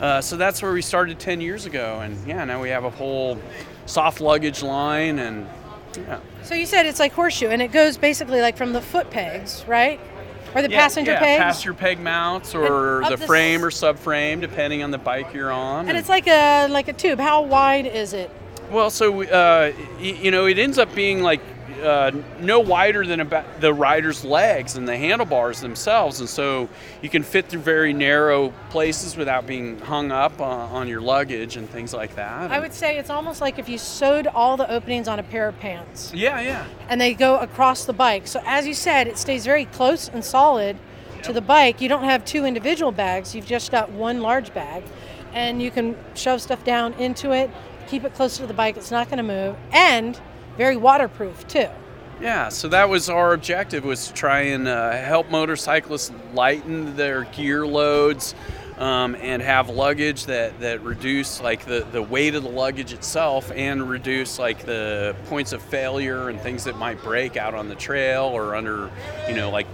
uh, 0.00 0.20
so 0.20 0.36
that's 0.36 0.62
where 0.62 0.72
we 0.72 0.82
started 0.82 1.18
10 1.18 1.40
years 1.40 1.66
ago, 1.66 1.98
and 2.00 2.16
yeah, 2.28 2.44
now 2.44 2.62
we 2.62 2.68
have 2.68 2.84
a 2.84 2.90
whole 2.90 3.40
soft 3.86 4.20
luggage 4.20 4.62
line, 4.62 5.18
and 5.18 5.46
yeah. 5.96 6.20
So, 6.42 6.54
you 6.54 6.66
said 6.66 6.86
it's 6.86 7.00
like 7.00 7.12
horseshoe, 7.12 7.48
and 7.48 7.60
it 7.62 7.72
goes 7.72 7.96
basically 7.96 8.40
like 8.40 8.56
from 8.56 8.72
the 8.72 8.80
foot 8.82 9.10
pegs, 9.10 9.64
right? 9.66 9.98
Or 10.54 10.62
the 10.62 10.70
Yeah, 10.70 10.80
passenger 10.80 11.12
yeah, 11.12 11.18
pegs? 11.18 11.42
passenger 11.42 11.74
peg 11.74 11.98
mounts, 12.00 12.54
or 12.54 13.02
the 13.08 13.16
the 13.16 13.26
frame 13.26 13.64
or 13.64 13.70
subframe, 13.70 14.40
depending 14.40 14.82
on 14.82 14.90
the 14.90 14.98
bike 14.98 15.32
you're 15.34 15.50
on. 15.52 15.88
and 15.88 15.96
it's 15.98 16.08
like 16.08 16.26
a 16.28 16.66
like 16.68 16.88
a 16.88 16.92
tube. 16.92 17.18
How 17.18 17.42
wide 17.42 17.86
is 17.86 18.12
it? 18.12 18.30
Well, 18.70 18.90
so 18.90 19.22
uh, 19.24 19.72
you 20.00 20.30
know, 20.30 20.46
it 20.46 20.58
ends 20.58 20.78
up 20.78 20.94
being 20.94 21.22
like 21.22 21.40
uh, 21.82 22.10
no 22.40 22.60
wider 22.60 23.06
than 23.06 23.20
about 23.20 23.60
the 23.60 23.72
rider's 23.72 24.24
legs 24.24 24.76
and 24.76 24.88
the 24.88 24.96
handlebars 24.96 25.60
themselves, 25.60 26.20
and 26.20 26.28
so 26.28 26.68
you 27.02 27.08
can 27.08 27.22
fit 27.22 27.48
through 27.48 27.60
very 27.60 27.92
narrow 27.92 28.52
places 28.70 29.16
without 29.16 29.46
being 29.46 29.78
hung 29.80 30.12
up 30.12 30.40
uh, 30.40 30.44
on 30.44 30.88
your 30.88 31.00
luggage 31.00 31.56
and 31.56 31.68
things 31.68 31.92
like 31.92 32.14
that. 32.16 32.50
I 32.50 32.58
would 32.58 32.74
say 32.74 32.98
it's 32.98 33.10
almost 33.10 33.40
like 33.40 33.58
if 33.58 33.68
you 33.68 33.78
sewed 33.78 34.26
all 34.26 34.56
the 34.56 34.70
openings 34.70 35.08
on 35.08 35.18
a 35.18 35.22
pair 35.22 35.48
of 35.48 35.58
pants. 35.60 36.12
Yeah, 36.14 36.40
yeah. 36.40 36.66
And 36.88 37.00
they 37.00 37.14
go 37.14 37.38
across 37.38 37.84
the 37.84 37.92
bike. 37.92 38.26
So 38.26 38.40
as 38.44 38.66
you 38.66 38.74
said, 38.74 39.06
it 39.06 39.18
stays 39.18 39.44
very 39.44 39.64
close 39.66 40.08
and 40.08 40.24
solid 40.24 40.76
to 41.22 41.32
the 41.32 41.40
bike. 41.40 41.80
You 41.80 41.88
don't 41.88 42.04
have 42.04 42.24
two 42.24 42.44
individual 42.44 42.92
bags. 42.92 43.34
You've 43.34 43.46
just 43.46 43.70
got 43.70 43.90
one 43.90 44.20
large 44.20 44.54
bag. 44.54 44.84
And 45.32 45.60
you 45.60 45.70
can 45.70 45.96
shove 46.14 46.40
stuff 46.40 46.64
down 46.64 46.94
into 46.94 47.32
it, 47.32 47.50
keep 47.88 48.04
it 48.04 48.14
close 48.14 48.38
to 48.38 48.46
the 48.46 48.54
bike. 48.54 48.76
It's 48.76 48.90
not 48.90 49.08
going 49.10 49.18
to 49.18 49.22
move. 49.22 49.56
And 49.70 50.18
very 50.56 50.76
waterproof 50.76 51.46
too. 51.48 51.68
Yeah, 52.20 52.48
so 52.48 52.68
that 52.68 52.88
was 52.88 53.10
our 53.10 53.34
objective 53.34 53.84
was 53.84 54.06
to 54.08 54.14
try 54.14 54.40
and 54.40 54.66
uh, 54.66 54.92
help 54.92 55.30
motorcyclists 55.30 56.12
lighten 56.32 56.96
their 56.96 57.24
gear 57.24 57.66
loads 57.66 58.34
um, 58.78 59.14
and 59.16 59.40
have 59.42 59.68
luggage 59.68 60.26
that, 60.26 60.58
that 60.60 60.82
reduce 60.82 61.40
like 61.40 61.64
the, 61.64 61.86
the 61.92 62.02
weight 62.02 62.34
of 62.34 62.42
the 62.42 62.48
luggage 62.48 62.92
itself 62.92 63.50
and 63.54 63.88
reduce 63.88 64.38
like 64.38 64.64
the 64.66 65.16
points 65.26 65.52
of 65.52 65.62
failure 65.62 66.28
and 66.28 66.40
things 66.40 66.64
that 66.64 66.76
might 66.76 67.02
break 67.02 67.36
out 67.36 67.54
on 67.54 67.68
the 67.68 67.74
trail 67.74 68.24
or 68.24 68.54
under 68.54 68.90
you 69.28 69.34
know 69.34 69.50
like 69.50 69.66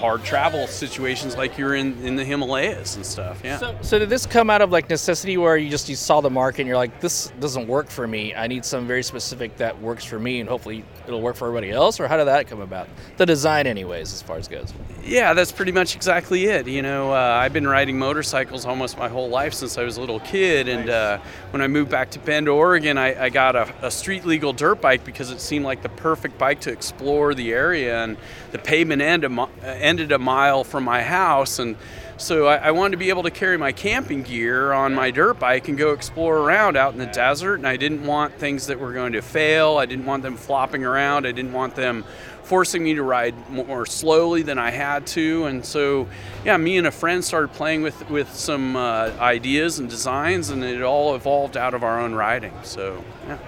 hard 0.00 0.24
travel 0.24 0.66
situations 0.66 1.36
like 1.36 1.58
you're 1.58 1.74
in, 1.74 2.02
in 2.02 2.16
the 2.16 2.24
Himalayas 2.24 2.96
and 2.96 3.04
stuff. 3.04 3.42
Yeah. 3.44 3.58
So, 3.58 3.78
so 3.82 3.98
did 3.98 4.08
this 4.08 4.24
come 4.24 4.48
out 4.48 4.62
of 4.62 4.70
like 4.70 4.88
necessity 4.88 5.36
where 5.36 5.58
you 5.58 5.68
just 5.68 5.90
you 5.90 5.94
saw 5.94 6.22
the 6.22 6.30
market 6.30 6.62
and 6.62 6.68
you're 6.68 6.78
like, 6.78 7.00
this 7.00 7.30
doesn't 7.38 7.68
work 7.68 7.90
for 7.90 8.08
me. 8.08 8.34
I 8.34 8.46
need 8.46 8.64
some 8.64 8.86
very 8.86 9.02
specific 9.02 9.58
that 9.58 9.78
works 9.80 10.04
for 10.04 10.18
me 10.18 10.40
and 10.40 10.48
hopefully 10.48 10.84
it'll 11.06 11.20
work 11.20 11.36
for 11.36 11.48
everybody 11.48 11.70
else. 11.70 12.00
Or 12.00 12.08
how 12.08 12.16
did 12.16 12.28
that 12.28 12.48
come 12.48 12.62
about? 12.62 12.88
The 13.18 13.26
design, 13.26 13.66
anyways, 13.66 14.12
as 14.14 14.22
far 14.22 14.38
as 14.38 14.48
goes. 14.48 14.72
Yeah, 15.04 15.34
that's 15.34 15.52
pretty 15.52 15.72
much 15.72 15.94
exactly 15.94 16.46
it. 16.46 16.66
You 16.66 16.80
know, 16.80 17.12
uh, 17.12 17.16
I've 17.16 17.52
been 17.52 17.68
riding 17.68 17.98
motorcycles 17.98 18.49
almost 18.52 18.98
my 18.98 19.08
whole 19.08 19.28
life 19.28 19.54
since 19.54 19.78
I 19.78 19.84
was 19.84 19.96
a 19.96 20.00
little 20.00 20.20
kid, 20.20 20.68
and 20.68 20.88
uh, 20.88 21.18
when 21.50 21.62
I 21.62 21.68
moved 21.68 21.90
back 21.90 22.10
to 22.10 22.18
Bend, 22.18 22.48
Oregon, 22.48 22.98
I, 22.98 23.24
I 23.24 23.28
got 23.28 23.56
a, 23.56 23.72
a 23.82 23.90
street 23.90 24.24
legal 24.24 24.52
dirt 24.52 24.80
bike 24.80 25.04
because 25.04 25.30
it 25.30 25.40
seemed 25.40 25.64
like 25.64 25.82
the 25.82 25.88
perfect 25.88 26.38
bike 26.38 26.60
to 26.62 26.72
explore 26.72 27.34
the 27.34 27.52
area, 27.52 28.02
and 28.02 28.16
the 28.52 28.58
pavement 28.58 29.02
end 29.02 29.24
a 29.24 29.30
uh, 29.40 29.48
ended 29.62 30.12
a 30.12 30.18
mile 30.18 30.64
from 30.64 30.84
my 30.84 31.02
house, 31.02 31.58
and 31.58 31.76
so 32.16 32.46
I, 32.46 32.56
I 32.56 32.70
wanted 32.72 32.92
to 32.92 32.96
be 32.98 33.08
able 33.08 33.22
to 33.22 33.30
carry 33.30 33.56
my 33.56 33.72
camping 33.72 34.22
gear 34.22 34.72
on 34.72 34.94
my 34.94 35.10
dirt 35.10 35.38
bike 35.38 35.68
and 35.68 35.78
go 35.78 35.92
explore 35.92 36.36
around 36.36 36.76
out 36.76 36.92
in 36.92 36.98
the 36.98 37.06
desert, 37.06 37.54
and 37.54 37.66
I 37.66 37.78
didn't 37.78 38.04
want 38.04 38.34
things 38.34 38.66
that 38.66 38.78
were 38.78 38.92
going 38.92 39.12
to 39.12 39.22
fail. 39.22 39.78
I 39.78 39.86
didn't 39.86 40.04
want 40.04 40.22
them 40.22 40.36
flopping 40.36 40.84
around. 40.84 41.26
I 41.26 41.32
didn't 41.32 41.54
want 41.54 41.74
them 41.76 42.04
forcing 42.50 42.82
me 42.82 42.94
to 42.94 43.02
ride 43.04 43.48
more 43.48 43.86
slowly 43.86 44.42
than 44.42 44.58
I 44.58 44.72
had 44.72 45.06
to. 45.08 45.44
And 45.44 45.64
so, 45.64 46.08
yeah, 46.44 46.56
me 46.56 46.78
and 46.78 46.86
a 46.88 46.90
friend 46.90 47.24
started 47.24 47.52
playing 47.52 47.82
with 47.82 48.10
with 48.10 48.34
some 48.34 48.74
uh, 48.74 49.12
ideas 49.20 49.78
and 49.78 49.88
designs, 49.88 50.50
and 50.50 50.64
it 50.64 50.82
all 50.82 51.14
evolved 51.14 51.56
out 51.56 51.74
of 51.74 51.84
our 51.84 52.00
own 52.00 52.12
riding. 52.12 52.52
So, 52.64 53.04
yeah. 53.28 53.38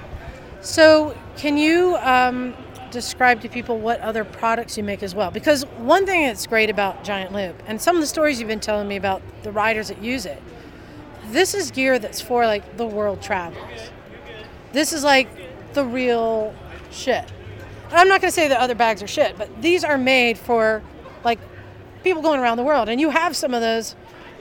So, 0.60 1.16
can 1.36 1.56
you 1.56 1.96
um, 1.96 2.54
describe 2.92 3.40
to 3.40 3.48
people 3.48 3.76
what 3.80 3.98
other 4.00 4.24
products 4.24 4.78
you 4.78 4.84
make 4.84 5.02
as 5.02 5.16
well? 5.16 5.32
Because 5.32 5.64
one 5.78 6.06
thing 6.06 6.24
that's 6.28 6.46
great 6.46 6.70
about 6.70 7.02
Giant 7.02 7.32
Loop, 7.32 7.60
and 7.66 7.82
some 7.82 7.96
of 7.96 8.02
the 8.02 8.06
stories 8.06 8.38
you've 8.38 8.54
been 8.54 8.60
telling 8.60 8.86
me 8.86 8.94
about 8.94 9.20
the 9.42 9.50
riders 9.50 9.88
that 9.88 10.00
use 10.00 10.26
it, 10.26 10.40
this 11.32 11.54
is 11.54 11.72
gear 11.72 11.98
that's 11.98 12.20
for 12.20 12.46
like 12.46 12.76
the 12.76 12.86
world 12.86 13.20
travelers. 13.20 13.90
This 14.70 14.92
is 14.92 15.02
like 15.02 15.28
the 15.72 15.84
real 15.84 16.54
shit. 16.92 17.24
I'm 17.92 18.08
not 18.08 18.20
going 18.20 18.30
to 18.30 18.34
say 18.34 18.48
that 18.48 18.60
other 18.60 18.74
bags 18.74 19.02
are 19.02 19.06
shit, 19.06 19.36
but 19.36 19.62
these 19.62 19.84
are 19.84 19.98
made 19.98 20.38
for 20.38 20.82
like 21.24 21.38
people 22.02 22.22
going 22.22 22.40
around 22.40 22.56
the 22.56 22.64
world. 22.64 22.88
And 22.88 23.00
you 23.00 23.10
have 23.10 23.36
some 23.36 23.54
of 23.54 23.60
those 23.60 23.94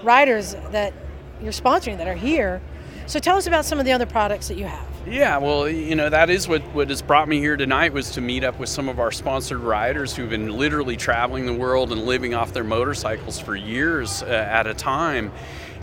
riders 0.03 0.55
that 0.71 0.93
you're 1.41 1.51
sponsoring 1.51 1.97
that 1.97 2.07
are 2.07 2.15
here. 2.15 2.61
So 3.07 3.19
tell 3.19 3.35
us 3.35 3.47
about 3.47 3.65
some 3.65 3.79
of 3.79 3.85
the 3.85 3.91
other 3.91 4.05
products 4.05 4.47
that 4.47 4.57
you 4.57 4.65
have. 4.65 4.87
Yeah, 5.07 5.37
well, 5.37 5.67
you 5.67 5.95
know, 5.95 6.09
that 6.09 6.29
is 6.29 6.47
what, 6.47 6.61
what 6.73 6.89
has 6.89 7.01
brought 7.01 7.27
me 7.27 7.39
here 7.39 7.57
tonight 7.57 7.91
was 7.91 8.11
to 8.11 8.21
meet 8.21 8.43
up 8.43 8.59
with 8.59 8.69
some 8.69 8.87
of 8.87 8.99
our 8.99 9.11
sponsored 9.11 9.59
riders 9.59 10.15
who've 10.15 10.29
been 10.29 10.51
literally 10.51 10.95
traveling 10.95 11.45
the 11.45 11.53
world 11.53 11.91
and 11.91 12.03
living 12.03 12.35
off 12.35 12.53
their 12.53 12.63
motorcycles 12.63 13.39
for 13.39 13.55
years 13.55 14.21
uh, 14.21 14.27
at 14.27 14.67
a 14.67 14.73
time. 14.75 15.31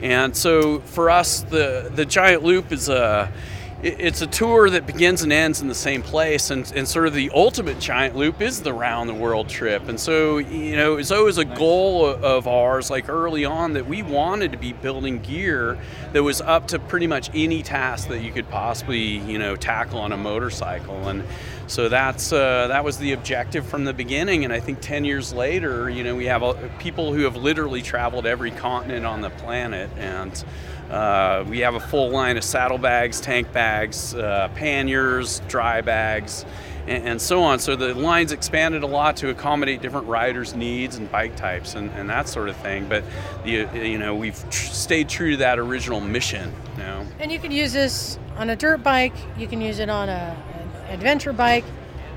And 0.00 0.34
so 0.36 0.78
for 0.80 1.10
us, 1.10 1.42
the, 1.42 1.90
the 1.94 2.06
Giant 2.06 2.44
Loop 2.44 2.70
is 2.70 2.88
a 2.88 3.30
it- 3.30 3.57
it's 3.80 4.22
a 4.22 4.26
tour 4.26 4.68
that 4.70 4.86
begins 4.86 5.22
and 5.22 5.32
ends 5.32 5.60
in 5.60 5.68
the 5.68 5.74
same 5.74 6.02
place 6.02 6.50
and, 6.50 6.70
and 6.74 6.88
sort 6.88 7.06
of 7.06 7.14
the 7.14 7.30
ultimate 7.32 7.78
giant 7.78 8.16
loop 8.16 8.40
is 8.40 8.60
the 8.60 8.72
round 8.72 9.08
the 9.08 9.14
world 9.14 9.48
trip. 9.48 9.88
And 9.88 10.00
so 10.00 10.38
you 10.38 10.74
know 10.74 10.96
it's 10.96 11.12
always 11.12 11.38
a 11.38 11.44
goal 11.44 12.04
of 12.04 12.48
ours 12.48 12.90
like 12.90 13.08
early 13.08 13.44
on 13.44 13.74
that 13.74 13.86
we 13.86 14.02
wanted 14.02 14.50
to 14.50 14.58
be 14.58 14.72
building 14.72 15.20
gear 15.20 15.78
that 16.12 16.24
was 16.24 16.40
up 16.40 16.66
to 16.68 16.80
pretty 16.80 17.06
much 17.06 17.30
any 17.34 17.62
task 17.62 18.08
that 18.08 18.20
you 18.20 18.32
could 18.32 18.48
possibly 18.48 19.18
you 19.18 19.38
know 19.38 19.54
tackle 19.54 20.00
on 20.00 20.10
a 20.10 20.16
motorcycle. 20.16 21.08
And 21.08 21.22
so 21.68 21.88
that's 21.88 22.32
uh, 22.32 22.66
that 22.66 22.82
was 22.82 22.98
the 22.98 23.12
objective 23.12 23.64
from 23.64 23.84
the 23.84 23.92
beginning. 23.92 24.42
And 24.42 24.52
i 24.52 24.58
think 24.58 24.80
10 24.80 25.04
years 25.04 25.32
later 25.32 25.88
you 25.88 26.02
know 26.02 26.16
we 26.16 26.24
have 26.24 26.42
people 26.80 27.12
who 27.12 27.22
have 27.22 27.36
literally 27.36 27.82
traveled 27.82 28.26
every 28.26 28.50
continent 28.50 29.06
on 29.06 29.20
the 29.20 29.30
planet. 29.30 29.88
And 29.96 30.44
uh, 30.90 31.44
we 31.48 31.60
have 31.60 31.74
a 31.74 31.80
full 31.80 32.10
line 32.10 32.36
of 32.36 32.44
saddlebags, 32.44 33.20
tank 33.20 33.52
bags, 33.52 34.14
uh, 34.14 34.48
panniers, 34.54 35.40
dry 35.48 35.80
bags, 35.80 36.46
and, 36.86 37.04
and 37.04 37.22
so 37.22 37.42
on. 37.42 37.58
So 37.58 37.76
the 37.76 37.94
line's 37.94 38.32
expanded 38.32 38.82
a 38.82 38.86
lot 38.86 39.16
to 39.18 39.28
accommodate 39.28 39.82
different 39.82 40.06
riders' 40.06 40.54
needs 40.54 40.96
and 40.96 41.10
bike 41.10 41.36
types 41.36 41.74
and, 41.74 41.90
and 41.92 42.08
that 42.08 42.28
sort 42.28 42.48
of 42.48 42.56
thing. 42.56 42.88
But 42.88 43.04
the, 43.44 43.68
you 43.74 43.98
know 43.98 44.14
we've 44.14 44.38
tr- 44.50 44.72
stayed 44.72 45.08
true 45.08 45.32
to 45.32 45.36
that 45.38 45.58
original 45.58 46.00
mission. 46.00 46.52
You 46.76 46.82
know. 46.82 47.06
And 47.18 47.30
you 47.30 47.38
can 47.38 47.52
use 47.52 47.72
this 47.72 48.18
on 48.36 48.50
a 48.50 48.56
dirt 48.56 48.82
bike, 48.82 49.14
you 49.36 49.46
can 49.46 49.60
use 49.60 49.80
it 49.80 49.90
on 49.90 50.08
a, 50.08 50.36
an 50.54 50.94
adventure 50.94 51.32
bike, 51.32 51.64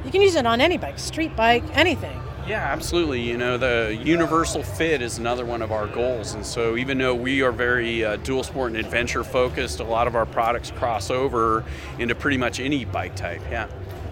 you 0.05 0.11
can 0.11 0.22
use 0.22 0.36
it 0.36 0.45
on 0.45 0.61
any 0.61 0.78
bike, 0.78 0.97
street 0.97 1.36
bike, 1.36 1.63
anything. 1.74 2.22
Yeah, 2.51 2.65
absolutely. 2.65 3.21
You 3.21 3.37
know, 3.37 3.57
the 3.57 3.97
universal 4.03 4.61
fit 4.61 5.01
is 5.01 5.17
another 5.17 5.45
one 5.45 5.61
of 5.61 5.71
our 5.71 5.87
goals. 5.87 6.33
And 6.33 6.45
so, 6.45 6.75
even 6.75 6.97
though 6.97 7.15
we 7.15 7.41
are 7.43 7.51
very 7.53 8.03
uh, 8.03 8.17
dual 8.17 8.43
sport 8.43 8.73
and 8.73 8.77
adventure 8.77 9.23
focused, 9.23 9.79
a 9.79 9.85
lot 9.85 10.05
of 10.05 10.17
our 10.17 10.25
products 10.25 10.69
cross 10.71 11.09
over 11.09 11.63
into 11.97 12.13
pretty 12.13 12.35
much 12.35 12.59
any 12.59 12.83
bike 12.83 13.15
type. 13.15 13.41
Yeah. 13.49 13.69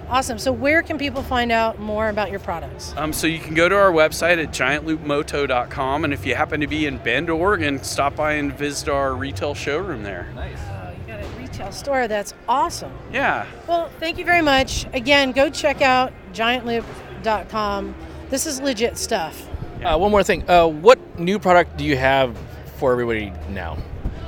Awesome. 0.08 0.40
So 0.40 0.54
where 0.54 0.82
can 0.84 0.98
people 0.98 1.22
find 1.22 1.52
out 1.52 1.80
more 1.80 2.08
about 2.08 2.32
your 2.32 2.40
products? 2.40 2.94
Um, 2.96 3.12
so 3.12 3.28
you 3.28 3.40
can 3.40 3.56
go 3.56 3.68
to 3.68 3.76
our 3.76 3.92
website 3.92 4.42
at 4.42 4.52
giantloopmoto.com, 4.52 6.06
and 6.06 6.14
if 6.14 6.26
you 6.26 6.34
happen 6.34 6.62
to 6.62 6.68
be 6.68 6.86
in 6.86 6.98
Bend, 7.00 7.30
Oregon, 7.30 7.84
stop 7.84 8.16
by 8.16 8.36
and 8.36 8.58
visit 8.58 8.88
our 8.88 9.16
retail 9.16 9.54
showroom 9.54 10.02
there. 10.02 10.32
Nice. 10.34 10.58
Oh, 10.62 10.92
you 10.92 11.14
got 11.14 11.22
a 11.22 11.28
retail 11.38 11.74
store. 11.74 12.08
That's 12.08 12.34
awesome. 12.48 12.94
Yeah. 13.12 13.46
Well, 13.68 13.90
thank 14.00 14.18
you 14.18 14.24
very 14.24 14.42
much. 14.42 14.86
Again, 14.94 15.34
go 15.34 15.50
check 15.50 15.82
out 15.82 16.14
giantloop.com. 16.32 17.96
This 18.30 18.46
is 18.46 18.62
legit 18.62 18.98
stuff. 18.98 19.48
Uh, 19.84 19.98
one 19.98 20.12
more 20.12 20.24
thing. 20.24 20.48
Uh, 20.50 20.68
what 20.68 21.20
new 21.20 21.40
product 21.40 21.78
do 21.78 21.84
you 21.86 21.98
have 21.98 22.38
for 22.78 22.92
everybody 22.92 23.32
now? 23.50 23.78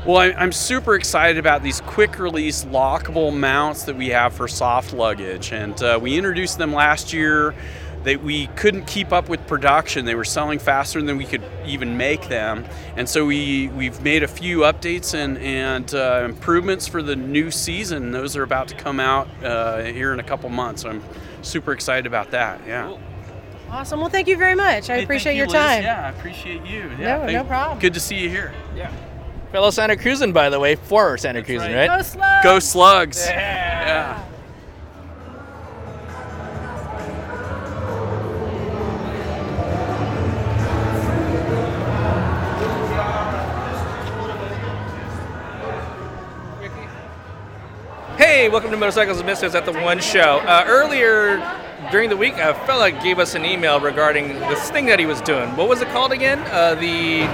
Well, 0.06 0.18
I- 0.18 0.34
I'm 0.38 0.52
super 0.52 0.96
excited 0.96 1.38
about 1.38 1.62
these 1.62 1.82
quick 1.82 2.18
release 2.18 2.66
lockable 2.66 3.36
mounts 3.38 3.84
that 3.84 3.96
we 3.96 4.10
have 4.10 4.34
for 4.34 4.48
soft 4.48 4.94
luggage. 4.94 5.52
And 5.52 5.82
uh, 5.84 6.00
we 6.02 6.18
introduced 6.18 6.58
them 6.58 6.74
last 6.74 7.14
year. 7.14 7.54
that 8.04 8.24
we 8.24 8.48
couldn't 8.56 8.88
keep 8.88 9.14
up 9.14 9.30
with 9.30 9.46
production. 9.46 10.06
They 10.06 10.16
were 10.16 10.24
selling 10.24 10.58
faster 10.58 11.00
than 11.04 11.18
we 11.18 11.26
could 11.26 11.44
even 11.68 11.98
make 11.98 12.30
them. 12.30 12.66
And 12.98 13.08
so 13.08 13.28
we, 13.28 13.68
we've 13.68 14.02
made 14.02 14.24
a 14.24 14.28
few 14.28 14.62
updates 14.62 15.14
and, 15.14 15.38
and 15.38 15.94
uh, 15.94 16.24
improvements 16.26 16.88
for 16.88 17.04
the 17.04 17.16
new 17.16 17.52
season. 17.52 18.12
Those 18.12 18.36
are 18.36 18.42
about 18.42 18.70
to 18.70 18.76
come 18.76 19.00
out 19.00 19.28
uh, 19.44 19.84
here 19.84 20.14
in 20.14 20.20
a 20.20 20.24
couple 20.24 20.50
months. 20.50 20.82
So 20.82 20.90
I'm 20.90 21.04
super 21.44 21.74
excited 21.74 22.08
about 22.08 22.32
that. 22.32 22.60
Yeah. 22.66 22.98
Awesome. 23.72 24.00
Well, 24.02 24.10
thank 24.10 24.28
you 24.28 24.38
very 24.38 24.56
much. 24.56 24.90
I 24.90 24.98
Hey, 24.98 25.04
appreciate 25.04 25.32
thank 25.32 25.38
your 25.38 25.48
Liz. 25.48 25.54
time. 25.56 25.84
Yeah, 25.84 26.06
I 26.08 26.10
appreciate 26.10 26.66
you. 26.66 26.84
No, 26.90 26.98
Yeah, 27.00 27.18
no 27.20 27.26
thank- 27.26 27.48
problem. 27.48 27.80
Good 27.80 27.94
to 27.94 28.00
see 28.00 28.16
you 28.18 28.30
here. 28.30 28.52
Yeah. 28.76 28.90
Fellow 29.52 29.70
Santa 29.70 29.96
Cruzan, 29.96 30.34
by 30.34 30.50
the 30.50 30.60
way, 30.60 30.76
former 30.76 31.18
Santa 31.18 31.42
Cruzan, 31.42 31.76
right? 31.76 31.88
Go 31.88 32.02
Slugs! 32.04 32.44
Go 32.44 32.60
Slugs. 32.60 33.28
yeah. 33.30 34.20
Hey, 48.18 48.50
welcome 48.50 48.72
to 48.72 48.78
Motorcycles 48.78 49.18
and 49.18 49.26
Misfits 49.26 49.56
at 49.56 49.66
the 49.66 49.72
One 49.74 50.00
Show. 50.00 50.40
Uh, 50.46 50.64
earlier 50.68 51.38
during 51.92 52.10
the 52.10 52.18
week, 52.18 52.34
a 52.38 52.54
fella 52.66 52.92
gave 52.92 53.20
us 53.20 53.36
an 53.36 53.46
email 53.46 53.80
regarding 53.80 54.30
this 54.40 54.70
thing 54.72 54.86
that 54.88 55.00
he 55.00 55.06
was 55.06 55.22
doing. 55.22 55.56
What 55.56 55.68
was 55.68 55.82
it 55.82 55.90
called 55.90 56.12
again? 56.12 56.40
Uh, 56.50 56.76
the 56.76 57.26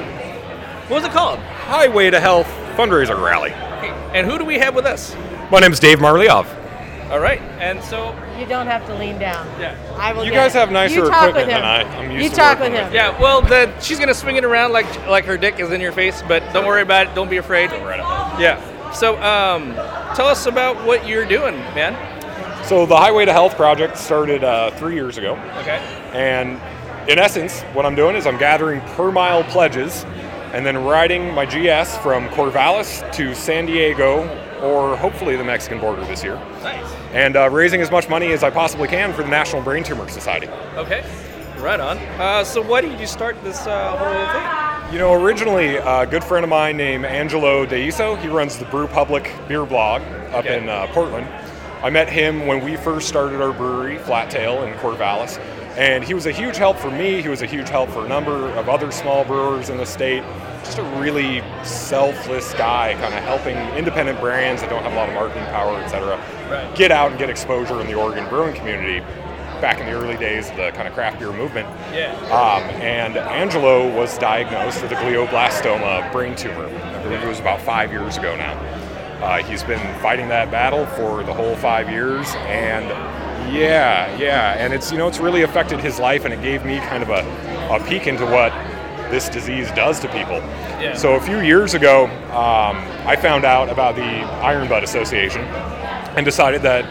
what 0.89 1.01
was 1.01 1.05
it 1.05 1.11
called? 1.11 1.39
Highway 1.39 2.09
to 2.09 2.19
Health 2.19 2.47
fundraiser 2.75 3.21
rally. 3.21 3.51
And 4.13 4.25
who 4.25 4.37
do 4.37 4.45
we 4.45 4.55
have 4.59 4.73
with 4.75 4.85
us? 4.85 5.15
My 5.51 5.59
name's 5.59 5.79
Dave 5.79 5.99
Marliave. 5.99 6.47
All 7.11 7.19
right, 7.19 7.39
and 7.59 7.81
so 7.83 8.13
You 8.37 8.45
don't 8.45 8.67
have 8.67 8.85
to 8.87 8.95
lean 8.95 9.17
down. 9.17 9.47
Yeah. 9.61 9.75
I 9.97 10.11
will 10.11 10.25
You 10.25 10.31
get 10.31 10.37
guys 10.37 10.55
it. 10.55 10.59
have 10.59 10.71
nicer 10.71 10.95
you 10.95 11.01
talk 11.07 11.29
equipment 11.29 11.47
with 11.47 11.55
him. 11.55 11.61
than 11.61 11.63
I- 11.63 11.97
I'm 12.03 12.11
used 12.11 12.23
you 12.23 12.29
to 12.31 12.35
talk 12.35 12.59
working 12.59 12.73
with 12.73 12.81
with. 12.83 12.89
him. 12.89 12.95
yeah, 12.95 13.21
well, 13.21 13.41
the, 13.41 13.79
she's 13.79 13.97
gonna 13.99 14.13
swing 14.13 14.35
it 14.35 14.43
around 14.43 14.73
like 14.73 15.07
like 15.07 15.23
her 15.25 15.37
dick 15.37 15.59
is 15.59 15.71
in 15.71 15.79
your 15.79 15.93
face, 15.93 16.21
but 16.27 16.41
don't 16.51 16.65
worry 16.65 16.81
about 16.81 17.07
it. 17.07 17.15
Don't 17.15 17.29
be 17.29 17.37
afraid. 17.37 17.69
Yeah. 17.71 18.59
So, 18.91 19.15
um, 19.21 19.73
tell 20.15 20.27
us 20.27 20.45
about 20.47 20.83
what 20.85 21.07
you're 21.07 21.25
doing, 21.25 21.55
man. 21.75 21.93
So 22.67 22.85
the 22.85 22.97
Highway 22.97 23.23
to 23.23 23.31
Health 23.31 23.55
project 23.55 23.97
started 23.97 24.43
uh, 24.43 24.71
three 24.71 24.93
years 24.93 25.17
ago. 25.17 25.35
Okay. 25.59 25.77
And 26.11 26.59
in 27.09 27.17
essence, 27.17 27.61
what 27.73 27.85
I'm 27.85 27.95
doing 27.95 28.17
is 28.17 28.27
I'm 28.27 28.37
gathering 28.37 28.81
per 28.81 29.09
mile 29.09 29.41
pledges 29.45 30.03
and 30.51 30.65
then 30.65 30.83
riding 30.83 31.33
my 31.33 31.45
GS 31.45 31.97
from 31.99 32.27
Corvallis 32.27 33.09
to 33.13 33.33
San 33.33 33.67
Diego 33.67 34.27
or 34.61 34.97
hopefully 34.97 35.37
the 35.37 35.45
Mexican 35.45 35.79
border 35.79 36.03
this 36.07 36.25
year. 36.25 36.35
Nice. 36.61 36.91
And 37.13 37.37
uh, 37.37 37.49
raising 37.49 37.79
as 37.79 37.89
much 37.89 38.09
money 38.09 38.33
as 38.33 38.43
I 38.43 38.49
possibly 38.49 38.89
can 38.89 39.13
for 39.13 39.23
the 39.23 39.29
National 39.29 39.61
Brain 39.61 39.85
Tumor 39.85 40.09
Society. 40.09 40.47
Okay. 40.75 41.05
Right 41.59 41.79
on. 41.79 41.97
Uh, 42.19 42.43
so, 42.43 42.61
why 42.61 42.81
did 42.81 42.99
you 42.99 43.07
start 43.07 43.41
this 43.45 43.65
uh, 43.65 43.95
whole 43.95 44.83
thing? 44.83 44.93
You 44.93 44.99
know, 44.99 45.13
originally, 45.13 45.77
a 45.77 46.05
good 46.05 46.23
friend 46.23 46.43
of 46.43 46.49
mine 46.49 46.75
named 46.75 47.05
Angelo 47.05 47.65
De 47.65 47.87
Ieso, 47.87 48.17
he 48.21 48.27
runs 48.27 48.57
the 48.57 48.65
Brewpublic 48.65 49.47
beer 49.47 49.65
blog 49.65 50.01
up 50.33 50.45
Okay. 50.45 50.57
in 50.61 50.67
uh, 50.69 50.87
Portland. 50.87 51.27
I 51.83 51.89
met 51.89 52.09
him 52.09 52.47
when 52.47 52.63
we 52.63 52.75
first 52.75 53.07
started 53.07 53.41
our 53.41 53.53
brewery, 53.53 53.97
Flat 53.99 54.31
Tail, 54.31 54.63
in 54.63 54.73
Corvallis. 54.75 55.37
And 55.77 56.03
he 56.03 56.15
was 56.15 56.25
a 56.25 56.31
huge 56.31 56.57
help 56.57 56.77
for 56.77 56.89
me. 56.89 57.21
He 57.21 57.29
was 57.29 57.43
a 57.43 57.45
huge 57.45 57.69
help 57.69 57.89
for 57.91 58.03
a 58.03 58.07
number 58.09 58.49
of 58.53 58.67
other 58.67 58.91
small 58.91 59.23
brewers 59.23 59.69
in 59.69 59.77
the 59.77 59.85
state. 59.85 60.23
Just 60.63 60.79
a 60.79 60.83
really 60.99 61.43
selfless 61.63 62.51
guy, 62.55 62.93
kind 62.99 63.13
of 63.13 63.23
helping 63.23 63.55
independent 63.77 64.19
brands 64.19 64.61
that 64.61 64.71
don't 64.71 64.81
have 64.81 64.93
a 64.93 64.95
lot 64.95 65.07
of 65.07 65.13
marketing 65.13 65.45
power, 65.45 65.77
et 65.79 65.87
cetera, 65.89 66.19
Right. 66.49 66.75
get 66.75 66.91
out 66.91 67.11
and 67.11 67.19
get 67.19 67.29
exposure 67.29 67.79
in 67.79 67.85
the 67.87 67.93
Oregon 67.93 68.27
brewing 68.27 68.55
community 68.55 69.01
back 69.61 69.79
in 69.79 69.85
the 69.85 69.91
early 69.91 70.17
days 70.17 70.49
of 70.49 70.57
the 70.57 70.71
kind 70.71 70.87
of 70.87 70.93
craft 70.95 71.19
beer 71.19 71.31
movement. 71.31 71.67
Yeah. 71.93 72.11
Um, 72.31 72.63
and 72.81 73.15
Angelo 73.17 73.87
was 73.95 74.17
diagnosed 74.17 74.81
with 74.81 74.91
a 74.91 74.95
glioblastoma 74.95 76.11
brain 76.11 76.35
tumor. 76.35 76.65
I 76.67 77.03
believe 77.03 77.21
it 77.23 77.27
was 77.27 77.39
about 77.39 77.61
five 77.61 77.91
years 77.91 78.17
ago 78.17 78.35
now. 78.35 78.53
Uh, 79.21 79.41
he's 79.43 79.63
been 79.63 79.79
fighting 79.99 80.27
that 80.29 80.51
battle 80.51 80.85
for 80.85 81.23
the 81.23 81.33
whole 81.33 81.55
five 81.55 81.89
years, 81.89 82.27
and 82.45 82.87
yeah, 83.53 84.15
yeah, 84.17 84.53
and 84.53 84.73
it's 84.73 84.91
you 84.91 84.97
know 84.97 85.07
it's 85.07 85.19
really 85.19 85.41
affected 85.41 85.79
his 85.79 85.99
life, 85.99 86.25
and 86.25 86.33
it 86.33 86.41
gave 86.41 86.65
me 86.65 86.77
kind 86.79 87.01
of 87.01 87.09
a, 87.09 87.23
a 87.73 87.83
peek 87.87 88.07
into 88.07 88.25
what 88.25 88.51
this 89.09 89.29
disease 89.29 89.71
does 89.71 89.99
to 90.01 90.07
people. 90.09 90.37
Yeah. 90.79 90.93
So 90.93 91.15
a 91.15 91.21
few 91.21 91.39
years 91.39 91.73
ago, 91.73 92.05
um, 92.05 92.77
I 93.07 93.15
found 93.15 93.45
out 93.45 93.69
about 93.69 93.95
the 93.95 94.03
Iron 94.03 94.67
Butt 94.67 94.83
Association, 94.83 95.41
and 95.41 96.25
decided 96.25 96.61
that 96.63 96.85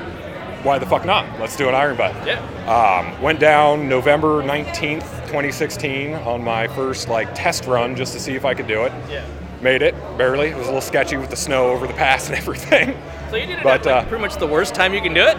why 0.64 0.78
the 0.78 0.86
fuck 0.86 1.04
not? 1.04 1.38
Let's 1.38 1.54
do 1.54 1.68
an 1.68 1.74
Iron 1.76 1.96
Butt. 1.96 2.12
Yeah. 2.26 2.40
Um, 2.66 3.22
went 3.22 3.38
down 3.38 3.88
November 3.88 4.42
19th, 4.42 5.26
2016 5.26 6.14
on 6.14 6.42
my 6.42 6.66
first 6.66 7.08
like 7.08 7.32
test 7.34 7.66
run 7.66 7.94
just 7.94 8.12
to 8.14 8.20
see 8.20 8.34
if 8.34 8.44
I 8.44 8.52
could 8.52 8.66
do 8.66 8.82
it. 8.84 8.92
Yeah. 9.08 9.24
Made 9.62 9.82
it, 9.82 9.94
barely. 10.18 10.48
It 10.48 10.56
was 10.56 10.66
a 10.66 10.70
little 10.70 10.80
sketchy 10.80 11.16
with 11.16 11.30
the 11.30 11.36
snow 11.36 11.68
over 11.70 11.86
the 11.86 11.94
pass 11.94 12.28
and 12.28 12.36
everything. 12.38 12.96
So 13.30 13.36
you 13.36 13.46
did 13.46 13.58
it 13.58 13.64
But, 13.64 13.80
at 13.80 13.86
like, 13.86 14.04
uh, 14.04 14.08
pretty 14.08 14.22
much 14.22 14.36
the 14.36 14.46
worst 14.46 14.74
time 14.74 14.92
you 14.94 15.00
can 15.00 15.14
do 15.14 15.22
it, 15.22 15.36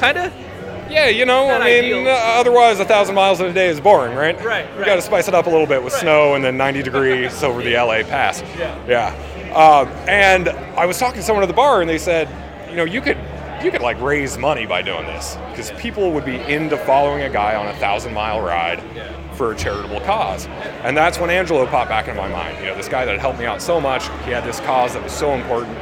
kind 0.00 0.18
of. 0.18 0.32
Yeah, 0.90 1.06
you 1.06 1.24
know, 1.24 1.46
Not 1.46 1.62
I 1.62 1.66
mean, 1.66 1.84
ideal. 1.84 2.08
uh, 2.08 2.10
otherwise 2.40 2.80
a 2.80 2.84
thousand 2.84 3.14
miles 3.14 3.40
in 3.40 3.46
a 3.46 3.52
day 3.52 3.68
is 3.68 3.80
boring, 3.80 4.16
right? 4.16 4.34
Right, 4.44 4.68
You 4.72 4.78
right. 4.78 4.86
got 4.86 4.96
to 4.96 5.02
spice 5.02 5.28
it 5.28 5.34
up 5.34 5.46
a 5.46 5.50
little 5.50 5.66
bit 5.68 5.82
with 5.84 5.92
Right. 5.92 6.02
snow 6.02 6.34
and 6.34 6.44
then 6.44 6.56
90 6.56 6.82
degrees 6.82 7.42
over 7.44 7.62
the 7.62 7.74
LA 7.76 8.02
pass. 8.02 8.42
Yeah. 8.58 8.76
Yeah. 8.88 9.54
Um, 9.54 9.86
and 10.08 10.48
I 10.76 10.86
was 10.86 10.98
talking 10.98 11.20
to 11.20 11.22
someone 11.26 11.44
at 11.44 11.46
the 11.46 11.52
bar, 11.54 11.80
and 11.80 11.88
they 11.88 11.98
said, 11.98 12.28
you 12.68 12.76
know, 12.76 12.84
you 12.84 13.00
could 13.00 13.16
you 13.62 13.70
could 13.70 13.82
like 13.82 14.00
raise 14.00 14.38
money 14.38 14.66
by 14.66 14.82
doing 14.82 15.06
this 15.06 15.36
because 15.50 15.70
people 15.72 16.12
would 16.12 16.24
be 16.24 16.36
into 16.36 16.76
following 16.78 17.22
a 17.22 17.30
guy 17.30 17.54
on 17.54 17.66
a 17.66 17.74
thousand 17.76 18.14
mile 18.14 18.40
ride 18.40 18.80
for 19.34 19.52
a 19.52 19.56
charitable 19.56 20.00
cause. 20.00 20.46
And 20.84 20.96
that's 20.96 21.18
when 21.18 21.30
Angelo 21.30 21.66
popped 21.66 21.90
back 21.90 22.08
into 22.08 22.20
my 22.20 22.28
mind. 22.28 22.58
You 22.58 22.66
know, 22.66 22.76
this 22.76 22.88
guy 22.88 23.04
that 23.04 23.18
helped 23.18 23.38
me 23.38 23.46
out 23.46 23.60
so 23.62 23.80
much, 23.80 24.04
he 24.24 24.30
had 24.30 24.44
this 24.44 24.60
cause 24.60 24.94
that 24.94 25.02
was 25.02 25.12
so 25.12 25.34
important, 25.34 25.76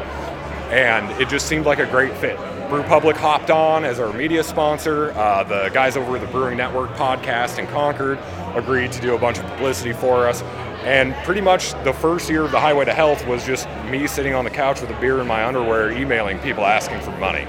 and 0.70 1.10
it 1.20 1.28
just 1.28 1.46
seemed 1.46 1.66
like 1.66 1.78
a 1.78 1.86
great 1.86 2.16
fit. 2.16 2.36
Brewpublic 2.68 3.16
hopped 3.16 3.50
on 3.50 3.84
as 3.84 3.98
our 3.98 4.12
media 4.12 4.44
sponsor. 4.44 5.12
Uh, 5.12 5.42
the 5.42 5.70
guys 5.72 5.96
over 5.96 6.16
at 6.16 6.20
the 6.20 6.26
Brewing 6.26 6.58
Network 6.58 6.90
podcast 6.90 7.58
in 7.58 7.66
Concord 7.68 8.18
agreed 8.54 8.92
to 8.92 9.00
do 9.00 9.14
a 9.14 9.18
bunch 9.18 9.38
of 9.38 9.46
publicity 9.46 9.92
for 9.94 10.28
us. 10.28 10.42
And 10.84 11.14
pretty 11.24 11.40
much 11.40 11.72
the 11.84 11.92
first 11.92 12.30
year 12.30 12.44
of 12.44 12.50
the 12.50 12.60
Highway 12.60 12.84
to 12.84 12.94
Health 12.94 13.26
was 13.26 13.44
just 13.44 13.68
me 13.90 14.06
sitting 14.06 14.34
on 14.34 14.44
the 14.44 14.50
couch 14.50 14.80
with 14.80 14.90
a 14.90 15.00
beer 15.00 15.20
in 15.20 15.26
my 15.26 15.44
underwear, 15.44 15.90
emailing 15.90 16.38
people 16.38 16.64
asking 16.64 17.00
for 17.00 17.10
money. 17.18 17.46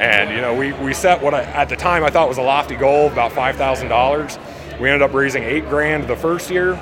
And 0.00 0.30
you 0.30 0.40
know, 0.40 0.54
we, 0.54 0.72
we 0.84 0.94
set 0.94 1.20
what 1.20 1.34
I, 1.34 1.42
at 1.42 1.68
the 1.68 1.76
time 1.76 2.02
I 2.02 2.10
thought 2.10 2.28
was 2.28 2.38
a 2.38 2.42
lofty 2.42 2.76
goal 2.76 3.06
of 3.06 3.12
about 3.12 3.32
five 3.32 3.56
thousand 3.56 3.88
dollars. 3.88 4.38
We 4.80 4.88
ended 4.88 5.02
up 5.02 5.12
raising 5.12 5.42
eight 5.44 5.68
grand 5.68 6.08
the 6.08 6.16
first 6.16 6.50
year, 6.50 6.74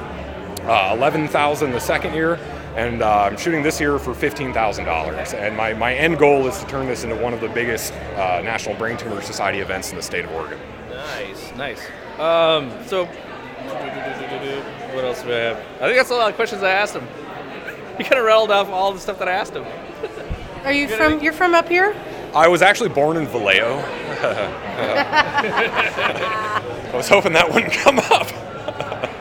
uh, 0.63 0.95
eleven 0.97 1.29
thousand 1.29 1.73
the 1.73 1.81
second 1.81 2.15
year, 2.15 2.39
and 2.77 3.03
uh, 3.03 3.23
I'm 3.23 3.37
shooting 3.37 3.63
this 3.63 3.81
year 3.81 3.99
for 3.99 4.15
fifteen 4.15 4.53
thousand 4.53 4.85
dollars. 4.85 5.35
And 5.35 5.57
my, 5.57 5.75
my 5.75 5.95
end 5.95 6.19
goal 6.19 6.47
is 6.47 6.59
to 6.61 6.67
turn 6.67 6.87
this 6.87 7.05
into 7.05 7.17
one 7.17 7.35
of 7.35 7.41
the 7.41 7.49
biggest 7.49 7.93
uh, 8.17 8.41
National 8.43 8.75
Brain 8.77 8.97
Tumor 8.97 9.21
Society 9.23 9.59
events 9.59 9.91
in 9.91 9.97
the 9.97 10.03
state 10.03 10.25
of 10.25 10.31
Oregon. 10.33 10.59
Nice, 10.89 11.53
nice. 11.57 11.81
Um, 12.19 12.71
so, 12.87 13.09
what 14.95 15.05
else 15.05 15.23
do 15.23 15.33
I 15.33 15.37
have? 15.37 15.59
I 15.81 15.87
think 15.87 15.97
that's 15.97 16.11
a 16.11 16.15
lot 16.15 16.31
of 16.31 16.37
questions 16.37 16.63
I 16.63 16.73
asked 16.73 16.95
him. 16.95 17.07
He 17.99 18.05
kind 18.05 18.19
of 18.19 18.25
rattled 18.25 18.51
off 18.51 18.69
all 18.69 18.93
the 18.93 19.01
stuff 19.01 19.19
that 19.19 19.29
I 19.29 19.33
asked 19.33 19.55
him. 19.55 19.65
Are 20.65 20.73
you 20.73 20.89
from? 20.89 21.21
You're 21.21 21.33
from 21.33 21.55
up 21.55 21.69
here? 21.69 21.95
I 22.35 22.49
was 22.49 22.63
actually 22.63 22.91
born 22.91 23.17
in 23.17 23.27
Vallejo. 23.27 23.79
I 25.83 26.91
was 26.95 27.09
hoping 27.09 27.33
that 27.33 27.53
wouldn't 27.53 27.73
come 27.73 27.99
up. 27.99 28.29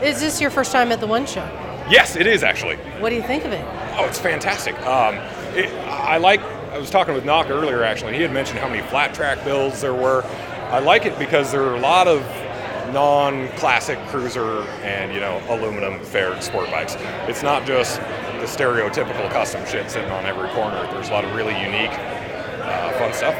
Is 0.02 0.20
this 0.20 0.40
your 0.40 0.50
first 0.50 0.72
time 0.72 0.92
at 0.92 1.00
the 1.00 1.06
One 1.06 1.26
Show? 1.26 1.44
Yes, 1.90 2.16
it 2.16 2.26
is 2.26 2.42
actually. 2.42 2.76
What 3.00 3.10
do 3.10 3.16
you 3.16 3.22
think 3.22 3.44
of 3.44 3.52
it? 3.52 3.64
Oh, 3.96 4.06
it's 4.06 4.18
fantastic. 4.18 4.78
Um, 4.86 5.16
it, 5.56 5.70
I 5.88 6.18
like. 6.18 6.40
I 6.40 6.78
was 6.78 6.88
talking 6.88 7.14
with 7.14 7.24
Nak 7.24 7.50
earlier. 7.50 7.82
Actually, 7.82 8.08
and 8.08 8.16
he 8.16 8.22
had 8.22 8.32
mentioned 8.32 8.60
how 8.60 8.68
many 8.68 8.82
flat 8.88 9.12
track 9.12 9.44
builds 9.44 9.80
there 9.80 9.94
were. 9.94 10.22
I 10.70 10.78
like 10.78 11.04
it 11.04 11.18
because 11.18 11.50
there 11.50 11.62
are 11.64 11.74
a 11.74 11.80
lot 11.80 12.06
of 12.06 12.22
non-classic 12.92 13.98
cruiser 14.08 14.62
and 14.82 15.12
you 15.12 15.20
know 15.20 15.42
aluminum 15.48 16.02
faired 16.04 16.42
sport 16.42 16.70
bikes. 16.70 16.96
It's 17.28 17.42
not 17.42 17.66
just 17.66 18.00
the 18.00 18.46
stereotypical 18.46 19.30
custom 19.30 19.64
shit 19.66 19.90
sitting 19.90 20.10
on 20.10 20.24
every 20.24 20.48
corner. 20.50 20.86
There's 20.92 21.08
a 21.08 21.12
lot 21.12 21.24
of 21.24 21.34
really 21.34 21.54
unique, 21.60 21.92
uh, 21.92 22.92
fun 22.98 23.12
stuff. 23.12 23.34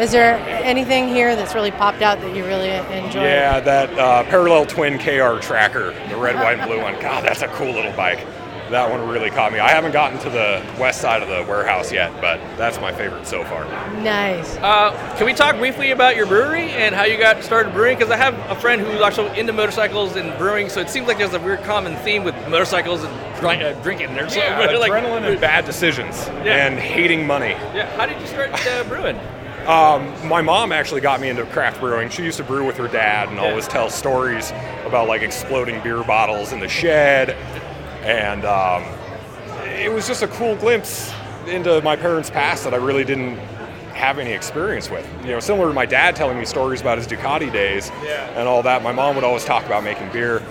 Is 0.00 0.12
there 0.12 0.36
anything 0.64 1.08
here 1.08 1.36
that's 1.36 1.54
really 1.54 1.70
popped 1.70 2.00
out 2.00 2.20
that 2.22 2.34
you 2.34 2.46
really 2.46 2.70
enjoy? 2.70 3.22
Yeah, 3.22 3.60
that 3.60 3.90
uh, 3.98 4.24
parallel 4.24 4.64
twin 4.64 4.98
KR 4.98 5.38
tracker, 5.42 5.92
the 6.08 6.16
red, 6.16 6.36
white, 6.36 6.58
and 6.58 6.66
blue 6.66 6.80
one. 6.80 6.94
God, 7.02 7.22
that's 7.22 7.42
a 7.42 7.48
cool 7.48 7.70
little 7.72 7.92
bike. 7.92 8.26
That 8.70 8.88
one 8.88 9.08
really 9.08 9.30
caught 9.30 9.52
me. 9.52 9.58
I 9.58 9.70
haven't 9.70 9.90
gotten 9.90 10.18
to 10.20 10.30
the 10.30 10.62
west 10.78 11.00
side 11.00 11.22
of 11.22 11.28
the 11.28 11.44
warehouse 11.50 11.90
yet, 11.90 12.12
but 12.20 12.38
that's 12.56 12.80
my 12.80 12.92
favorite 12.92 13.26
so 13.26 13.42
far. 13.44 13.64
Nice. 14.00 14.56
Uh, 14.58 14.90
can 15.16 15.26
we 15.26 15.32
talk 15.34 15.56
briefly 15.56 15.90
about 15.90 16.14
your 16.14 16.26
brewery 16.26 16.70
and 16.70 16.94
how 16.94 17.02
you 17.02 17.18
got 17.18 17.42
started 17.42 17.72
brewing? 17.72 17.98
Because 17.98 18.12
I 18.12 18.16
have 18.16 18.34
a 18.48 18.54
friend 18.54 18.80
who's 18.80 19.00
actually 19.00 19.36
into 19.38 19.52
motorcycles 19.52 20.14
and 20.14 20.36
brewing, 20.38 20.68
so 20.68 20.80
it 20.80 20.88
seems 20.88 21.08
like 21.08 21.18
there's 21.18 21.34
a 21.34 21.40
weird 21.40 21.64
common 21.64 21.96
theme 21.96 22.22
with 22.22 22.34
motorcycles 22.48 23.02
and 23.02 23.40
drink, 23.40 23.60
uh, 23.60 23.72
drinking. 23.82 24.10
Or 24.16 24.22
Yeah, 24.28 24.28
something. 24.58 24.78
Like- 24.80 24.92
adrenaline 24.92 25.28
and 25.28 25.40
bad 25.40 25.64
decisions 25.64 26.26
Yeah. 26.44 26.66
and 26.66 26.78
hating 26.78 27.26
money. 27.26 27.56
Yeah. 27.74 27.86
How 27.96 28.06
did 28.06 28.20
you 28.20 28.26
start 28.28 28.50
uh, 28.66 28.84
brewing? 28.84 29.18
Um, 29.66 30.14
my 30.28 30.40
mom 30.42 30.70
actually 30.70 31.00
got 31.00 31.20
me 31.20 31.28
into 31.28 31.44
craft 31.46 31.80
brewing. 31.80 32.08
She 32.08 32.22
used 32.22 32.38
to 32.38 32.44
brew 32.44 32.64
with 32.64 32.76
her 32.76 32.88
dad 32.88 33.28
and 33.28 33.36
Yeah. 33.36 33.48
always 33.48 33.66
tell 33.66 33.90
stories 33.90 34.52
about 34.86 35.08
like 35.08 35.22
exploding 35.22 35.80
beer 35.82 36.04
bottles 36.04 36.52
in 36.52 36.60
the 36.60 36.68
shed. 36.68 37.36
And 38.02 38.44
um, 38.44 38.84
it 39.64 39.92
was 39.92 40.06
just 40.06 40.22
a 40.22 40.28
cool 40.28 40.56
glimpse 40.56 41.12
into 41.46 41.80
my 41.82 41.96
parents' 41.96 42.30
past 42.30 42.64
that 42.64 42.74
I 42.74 42.78
really 42.78 43.04
didn't 43.04 43.36
have 43.94 44.18
any 44.18 44.32
experience 44.32 44.88
with. 44.90 45.06
You 45.22 45.32
know, 45.32 45.40
similar 45.40 45.68
to 45.68 45.74
my 45.74 45.86
dad 45.86 46.16
telling 46.16 46.38
me 46.38 46.44
stories 46.44 46.80
about 46.80 46.96
his 46.98 47.06
Ducati 47.06 47.52
days 47.52 47.90
and 48.36 48.48
all 48.48 48.62
that, 48.62 48.82
my 48.82 48.92
mom 48.92 49.14
would 49.14 49.24
always 49.24 49.44
talk 49.44 49.64
about 49.66 49.84
making 49.84 50.10
beer. 50.12 50.42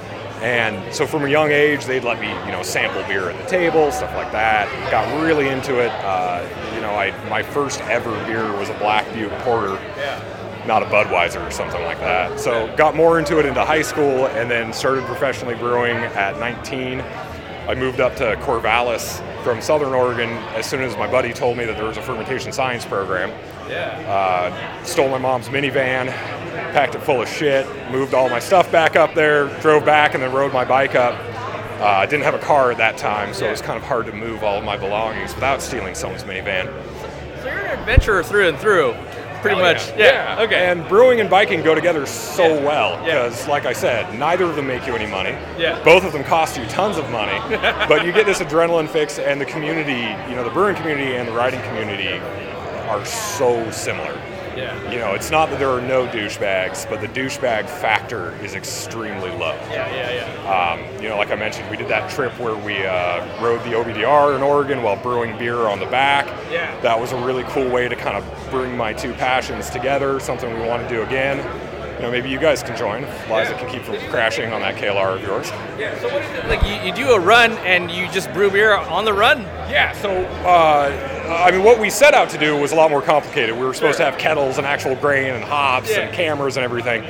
And 0.41 0.93
so 0.93 1.05
from 1.05 1.23
a 1.25 1.29
young 1.29 1.51
age, 1.51 1.85
they'd 1.85 2.03
let 2.03 2.21
me, 2.21 2.29
you 2.45 2.51
know, 2.51 2.63
sample 2.63 3.03
beer 3.03 3.29
at 3.29 3.43
the 3.43 3.49
table, 3.49 3.91
stuff 3.91 4.13
like 4.15 4.31
that. 4.31 4.69
Got 4.91 5.21
really 5.21 5.49
into 5.49 5.79
it. 5.79 5.91
Uh, 6.03 6.47
you 6.75 6.81
know, 6.81 6.91
I 6.91 7.11
my 7.29 7.43
first 7.43 7.81
ever 7.81 8.11
beer 8.25 8.49
was 8.53 8.69
a 8.69 8.73
Black 8.75 9.11
Butte 9.13 9.31
Porter, 9.39 9.77
not 10.65 10.81
a 10.81 10.85
Budweiser 10.85 11.45
or 11.45 11.51
something 11.51 11.81
like 11.83 11.99
that. 11.99 12.39
So 12.39 12.73
got 12.77 12.95
more 12.95 13.19
into 13.19 13.37
it 13.39 13.45
into 13.45 13.65
high 13.65 13.81
school, 13.81 14.27
and 14.27 14.49
then 14.49 14.71
started 14.71 15.03
professionally 15.05 15.55
brewing 15.55 15.97
at 15.97 16.39
19. 16.39 17.03
I 17.69 17.75
moved 17.75 17.99
up 17.99 18.15
to 18.15 18.35
Corvallis 18.37 19.21
from 19.43 19.61
Southern 19.61 19.93
Oregon 19.93 20.29
as 20.55 20.67
soon 20.67 20.81
as 20.81 20.97
my 20.97 21.05
buddy 21.05 21.31
told 21.31 21.55
me 21.55 21.65
that 21.65 21.77
there 21.77 21.85
was 21.85 21.97
a 21.97 22.01
fermentation 22.01 22.51
science 22.51 22.83
program. 22.83 23.31
Uh, 24.07 24.83
stole 24.83 25.07
my 25.07 25.19
mom's 25.19 25.49
minivan, 25.49 26.07
packed 26.73 26.95
it 26.95 27.03
full 27.03 27.21
of 27.21 27.29
shit, 27.29 27.67
moved 27.91 28.15
all 28.15 28.27
my 28.27 28.39
stuff 28.39 28.71
back 28.71 28.95
up 28.95 29.13
there, 29.13 29.49
drove 29.61 29.85
back, 29.85 30.15
and 30.15 30.23
then 30.23 30.33
rode 30.33 30.51
my 30.51 30.65
bike 30.65 30.95
up. 30.95 31.13
Uh, 31.79 31.85
I 31.85 32.07
didn't 32.07 32.23
have 32.23 32.33
a 32.33 32.39
car 32.39 32.71
at 32.71 32.79
that 32.79 32.97
time, 32.97 33.35
so 33.35 33.45
it 33.45 33.51
was 33.51 33.61
kind 33.61 33.77
of 33.77 33.83
hard 33.83 34.07
to 34.07 34.13
move 34.13 34.43
all 34.43 34.57
of 34.57 34.63
my 34.63 34.75
belongings 34.75 35.35
without 35.35 35.61
stealing 35.61 35.93
someone's 35.93 36.23
minivan. 36.23 36.65
So 37.43 37.49
you're 37.49 37.59
an 37.59 37.79
adventurer 37.79 38.23
through 38.23 38.49
and 38.49 38.57
through, 38.57 38.95
pretty 39.41 39.57
Hell 39.57 39.73
much. 39.73 39.89
Yeah. 39.89 40.37
Yeah. 40.37 40.43
Okay. 40.43 40.69
And 40.69 40.87
brewing 40.87 41.19
and 41.19 41.29
biking 41.29 41.61
go 41.61 41.75
together 41.75 42.05
so 42.05 42.53
well 42.63 43.03
because, 43.03 43.47
like 43.47 43.65
I 43.65 43.73
said, 43.73 44.17
neither 44.17 44.45
of 44.45 44.55
them 44.55 44.67
make 44.67 44.85
you 44.85 44.95
any 44.95 45.09
money. 45.09 45.31
Yeah. 45.57 45.81
Both 45.83 46.03
of 46.03 46.13
them 46.13 46.23
cost 46.23 46.57
you 46.57 46.65
tons 46.67 46.97
of 46.97 47.09
money, 47.09 47.39
but 47.87 48.05
you 48.05 48.11
get 48.11 48.25
this 48.25 48.39
adrenaline 48.39 48.87
fix, 48.87 49.19
and 49.19 49.39
the 49.39 49.45
community, 49.45 50.01
you 50.29 50.35
know, 50.35 50.43
the 50.43 50.49
brewing 50.49 50.75
community 50.75 51.15
and 51.15 51.27
the 51.27 51.33
riding 51.33 51.61
community 51.63 52.19
are 52.89 53.05
so 53.05 53.69
similar. 53.71 54.19
Yeah. 54.59 54.91
You 54.91 54.99
know, 54.99 55.13
it's 55.13 55.31
not 55.31 55.49
that 55.49 55.59
there 55.59 55.69
are 55.69 55.81
no 55.81 56.05
douchebags, 56.07 56.89
but 56.89 57.01
the 57.01 57.07
douchebag 57.07 57.69
factor 57.69 58.33
is 58.43 58.55
extremely 58.55 59.29
low. 59.31 59.55
Yeah, 59.69 59.93
yeah, 59.95 60.33
yeah. 60.43 60.49
Um, 60.49 61.01
you 61.01 61.09
know, 61.09 61.17
like 61.17 61.31
I 61.31 61.35
mentioned, 61.35 61.69
we 61.69 61.77
did 61.77 61.87
that 61.87 62.09
trip 62.09 62.37
where 62.39 62.55
we 62.55 62.85
uh, 62.85 63.41
rode 63.41 63.63
the 63.63 63.71
OBDR 63.71 64.35
in 64.35 64.41
Oregon 64.43 64.83
while 64.83 64.97
brewing 64.97 65.37
beer 65.37 65.67
on 65.67 65.79
the 65.79 65.85
back. 65.85 66.27
Yeah. 66.51 66.79
That 66.81 66.99
was 66.99 67.11
a 67.11 67.25
really 67.25 67.43
cool 67.47 67.69
way 67.69 67.87
to 67.87 67.95
kind 67.95 68.17
of 68.17 68.49
bring 68.51 68.75
my 68.75 68.93
two 68.93 69.13
passions 69.13 69.69
together, 69.69 70.19
something 70.19 70.53
we 70.53 70.67
want 70.67 70.87
to 70.87 70.89
do 70.89 71.03
again. 71.03 71.37
You 71.99 72.05
know, 72.05 72.11
maybe 72.11 72.29
you 72.29 72.39
guys 72.39 72.63
can 72.63 72.77
join. 72.77 73.01
Liza 73.29 73.55
can 73.55 73.69
keep 73.69 73.81
from 73.81 73.97
crashing 74.09 74.53
on 74.53 74.61
that 74.61 74.77
KLR 74.77 75.17
of 75.17 75.21
yours. 75.21 75.49
Yeah. 75.77 75.99
So 75.99 76.07
what 76.07 76.23
is 76.23 76.31
it 76.31 76.47
like? 76.47 76.63
You, 76.63 76.87
you 76.87 76.95
do 76.95 77.11
a 77.11 77.19
run 77.19 77.51
and 77.67 77.91
you 77.91 78.07
just 78.07 78.31
brew 78.31 78.49
beer 78.49 78.73
on 78.73 79.03
the 79.03 79.11
run? 79.11 79.41
Yeah. 79.69 79.91
So, 80.01 80.09
uh, 80.45 81.45
I 81.45 81.51
mean, 81.51 81.61
what 81.65 81.77
we 81.77 81.89
set 81.89 82.13
out 82.13 82.29
to 82.29 82.37
do 82.37 82.55
was 82.55 82.71
a 82.71 82.75
lot 82.75 82.89
more 82.89 83.01
complicated. 83.01 83.53
We 83.53 83.65
were 83.65 83.73
supposed 83.73 83.97
to 83.97 84.05
have 84.05 84.17
kettles 84.17 84.57
and 84.57 84.65
actual 84.65 84.95
grain 84.95 85.33
and 85.33 85.43
hops 85.43 85.91
and 85.91 86.13
cameras 86.13 86.55
and 86.55 86.63
everything. 86.63 87.03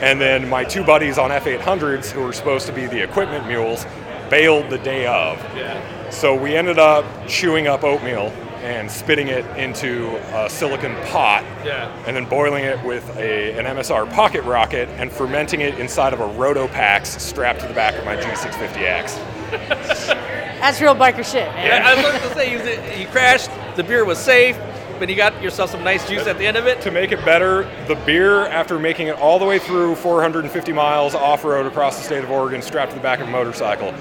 And 0.00 0.20
then 0.20 0.48
my 0.48 0.64
two 0.64 0.82
buddies 0.82 1.18
on 1.18 1.30
F800s, 1.30 2.10
who 2.10 2.22
were 2.22 2.32
supposed 2.32 2.66
to 2.66 2.72
be 2.72 2.88
the 2.88 3.00
equipment 3.00 3.46
mules, 3.46 3.86
bailed 4.28 4.70
the 4.70 4.78
day 4.78 5.06
of. 5.06 5.38
Yeah. 5.54 6.10
So 6.10 6.34
we 6.34 6.56
ended 6.56 6.80
up 6.80 7.04
chewing 7.28 7.68
up 7.68 7.84
oatmeal 7.84 8.32
and 8.62 8.90
spitting 8.90 9.28
it 9.28 9.44
into 9.56 10.16
a 10.36 10.48
silicon 10.48 10.94
pot 11.06 11.42
Yeah. 11.64 11.90
and 12.06 12.14
then 12.16 12.24
boiling 12.26 12.64
it 12.64 12.82
with 12.84 13.04
a, 13.16 13.58
an 13.58 13.64
MSR 13.76 14.10
pocket 14.12 14.42
rocket 14.44 14.88
and 14.90 15.10
fermenting 15.10 15.60
it 15.60 15.78
inside 15.80 16.12
of 16.12 16.20
a 16.20 16.28
Rotopax 16.28 17.06
strapped 17.20 17.60
to 17.60 17.66
the 17.66 17.74
back 17.74 17.96
of 17.98 18.04
my 18.04 18.16
G650X. 18.16 19.16
That's 20.62 20.80
real 20.80 20.94
biker 20.94 21.24
shit, 21.24 21.48
man. 21.54 21.66
Yeah, 21.66 21.88
I 21.88 21.94
was 21.94 22.04
going 22.04 22.20
to 22.22 22.34
say 22.34 22.96
you, 22.96 23.00
you 23.02 23.08
crashed. 23.08 23.50
The 23.76 23.82
beer 23.82 24.04
was 24.04 24.16
safe, 24.18 24.56
but 25.00 25.08
you 25.08 25.16
got 25.16 25.42
yourself 25.42 25.70
some 25.70 25.82
nice 25.82 26.08
juice 26.08 26.26
at 26.28 26.38
the 26.38 26.46
end 26.46 26.56
of 26.56 26.66
it. 26.68 26.80
To 26.82 26.90
make 26.92 27.10
it 27.10 27.24
better, 27.24 27.64
the 27.88 27.96
beer, 28.06 28.46
after 28.46 28.78
making 28.78 29.08
it 29.08 29.16
all 29.16 29.40
the 29.40 29.44
way 29.44 29.58
through 29.58 29.96
450 29.96 30.72
miles 30.72 31.14
off 31.16 31.42
road 31.44 31.66
across 31.66 31.96
the 31.98 32.04
state 32.04 32.22
of 32.22 32.30
Oregon, 32.30 32.62
strapped 32.62 32.92
to 32.92 32.96
the 32.96 33.02
back 33.02 33.18
of 33.20 33.26
a 33.26 33.30
motorcycle, 33.30 33.92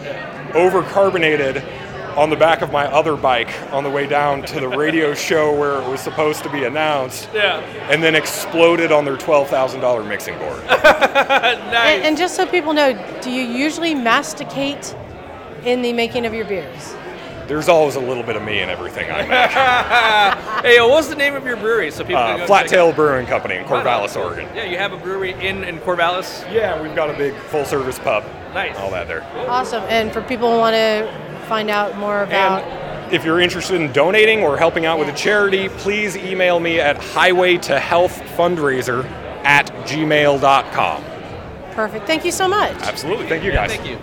over 0.53 0.83
carbonated 0.83 1.63
on 2.17 2.29
the 2.29 2.35
back 2.35 2.61
of 2.61 2.71
my 2.71 2.85
other 2.87 3.15
bike 3.15 3.49
on 3.71 3.83
the 3.83 3.89
way 3.89 4.05
down 4.07 4.41
to 4.43 4.59
the 4.59 4.67
radio 4.67 5.13
show 5.27 5.53
where 5.57 5.81
it 5.81 5.87
was 5.89 5.99
supposed 6.01 6.43
to 6.43 6.49
be 6.49 6.63
announced, 6.65 7.29
Yeah. 7.33 7.59
and 7.89 8.03
then 8.03 8.15
exploded 8.15 8.91
on 8.91 9.05
their 9.05 9.17
$12,000 9.17 10.07
mixing 10.07 10.37
board. 10.37 10.61
And, 11.81 12.03
and 12.03 12.17
just 12.17 12.35
so 12.35 12.45
people 12.45 12.73
know, 12.73 12.93
do 13.21 13.31
you 13.31 13.41
usually 13.43 13.93
masticate 13.95 14.95
in 15.65 15.81
the 15.81 15.93
making 15.93 16.25
of 16.25 16.33
your 16.33 16.45
beers? 16.45 16.95
There's 17.47 17.67
always 17.69 17.95
a 17.95 17.99
little 17.99 18.23
bit 18.23 18.35
of 18.35 18.43
me 18.43 18.59
in 18.61 18.69
everything 18.69 19.09
I 19.11 19.21
make. 19.27 20.65
hey, 20.65 20.79
what's 20.81 21.07
the 21.07 21.15
name 21.15 21.35
of 21.35 21.43
your 21.45 21.57
brewery 21.57 21.91
so 21.91 22.03
people 22.03 22.21
can 22.21 22.35
Uh, 22.35 22.37
go 22.37 22.45
Flat 22.47 22.61
check 22.63 22.71
Tail 22.71 22.91
Brewing 22.93 23.25
Company 23.25 23.55
in? 23.55 23.65
Corvallis, 23.65 24.15
Oregon. 24.15 24.47
Yeah, 24.55 24.63
you 24.65 24.77
have 24.77 24.93
a 24.93 24.97
brewery 24.97 25.33
in, 25.33 25.63
in 25.63 25.79
Corvallis. 25.79 26.49
Yeah, 26.53 26.81
we've 26.81 26.95
got 26.95 27.09
a 27.09 27.13
big 27.13 27.33
full 27.35 27.65
service 27.65 27.99
pub. 27.99 28.23
Nice. 28.53 28.77
All 28.77 28.91
that 28.91 29.07
there. 29.07 29.23
Awesome. 29.49 29.83
And 29.89 30.11
for 30.13 30.21
people 30.21 30.51
who 30.51 30.59
want 30.59 30.75
to 30.75 31.30
find 31.41 31.69
out 31.69 31.97
more 31.97 32.23
about. 32.23 32.63
And 32.63 33.13
If 33.13 33.25
you're 33.25 33.41
interested 33.41 33.79
in 33.81 33.91
donating 33.91 34.41
or 34.41 34.57
helping 34.57 34.85
out 34.85 34.97
with 34.99 35.09
a 35.09 35.13
charity, 35.13 35.67
please 35.69 36.15
email 36.15 36.59
me 36.59 36.79
at 36.79 36.97
highway 36.97 37.57
to 37.57 37.79
health 37.79 38.19
fundraiser 38.37 39.03
at 39.43 39.67
gmail.com. 39.87 41.03
Perfect. 41.73 42.05
Thank 42.07 42.23
you 42.25 42.31
so 42.31 42.47
much. 42.47 42.73
Absolutely. 42.81 43.27
Thank 43.27 43.43
you 43.43 43.51
Yeah, 43.51 43.67
guys. 43.67 43.75
thank 43.75 43.87
you. 43.89 43.97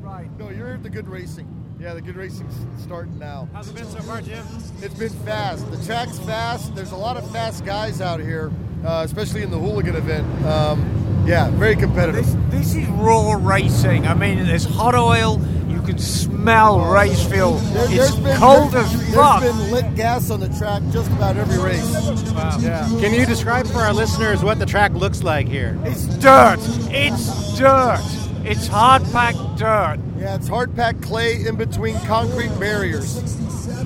Right. 0.00 0.28
No, 0.38 0.48
you're 0.50 0.76
the 0.78 0.90
good 0.90 1.08
racing. 1.08 1.46
Yeah, 1.78 1.94
the 1.94 2.02
good 2.02 2.16
racing's 2.16 2.54
starting 2.82 3.18
now. 3.18 3.48
How's 3.54 3.68
it 3.70 3.74
been 3.74 3.86
so 3.86 4.00
far, 4.00 4.20
Jim? 4.20 4.44
It's 4.82 4.94
been 4.94 5.08
fast. 5.24 5.70
The 5.70 5.82
track's 5.86 6.18
fast. 6.20 6.74
There's 6.74 6.92
a 6.92 6.96
lot 6.96 7.16
of 7.16 7.30
fast 7.30 7.64
guys 7.64 8.02
out 8.02 8.20
here, 8.20 8.50
uh, 8.84 9.02
especially 9.04 9.42
in 9.42 9.50
the 9.50 9.58
hooligan 9.58 9.96
event. 9.96 10.26
Um, 10.44 11.19
yeah, 11.30 11.50
very 11.50 11.76
competitive. 11.76 12.26
This 12.50 12.74
is 12.74 12.86
raw 12.88 13.32
racing. 13.34 14.06
I 14.06 14.14
mean, 14.14 14.44
there's 14.44 14.64
hot 14.64 14.96
oil. 14.96 15.40
You 15.68 15.80
can 15.82 15.98
smell 15.98 16.80
race 16.80 17.24
fuel. 17.24 17.52
There, 17.54 17.84
it's 17.84 17.94
there's 17.94 18.16
been, 18.16 18.36
cold 18.36 18.72
there, 18.72 18.82
as 18.82 19.14
fuck. 19.14 19.42
There's 19.42 19.56
been 19.56 19.70
lit 19.70 19.94
gas 19.94 20.30
on 20.30 20.40
the 20.40 20.48
track 20.48 20.82
just 20.90 21.10
about 21.12 21.36
every 21.36 21.62
race. 21.62 22.32
Wow. 22.32 22.58
Yeah. 22.60 22.86
Can 23.00 23.14
you 23.14 23.24
describe 23.26 23.66
for 23.68 23.78
our 23.78 23.92
listeners 23.92 24.42
what 24.42 24.58
the 24.58 24.66
track 24.66 24.92
looks 24.92 25.22
like 25.22 25.46
here? 25.46 25.78
It's 25.84 26.06
dirt. 26.18 26.58
It's 26.90 27.56
dirt. 27.56 28.00
It's 28.42 28.66
hard 28.66 29.04
packed 29.12 29.56
dirt. 29.56 29.98
Yeah, 30.18 30.34
it's 30.34 30.48
hard 30.48 30.74
packed 30.74 31.02
clay 31.02 31.46
in 31.46 31.56
between 31.56 31.98
concrete 32.00 32.58
barriers. 32.58 33.22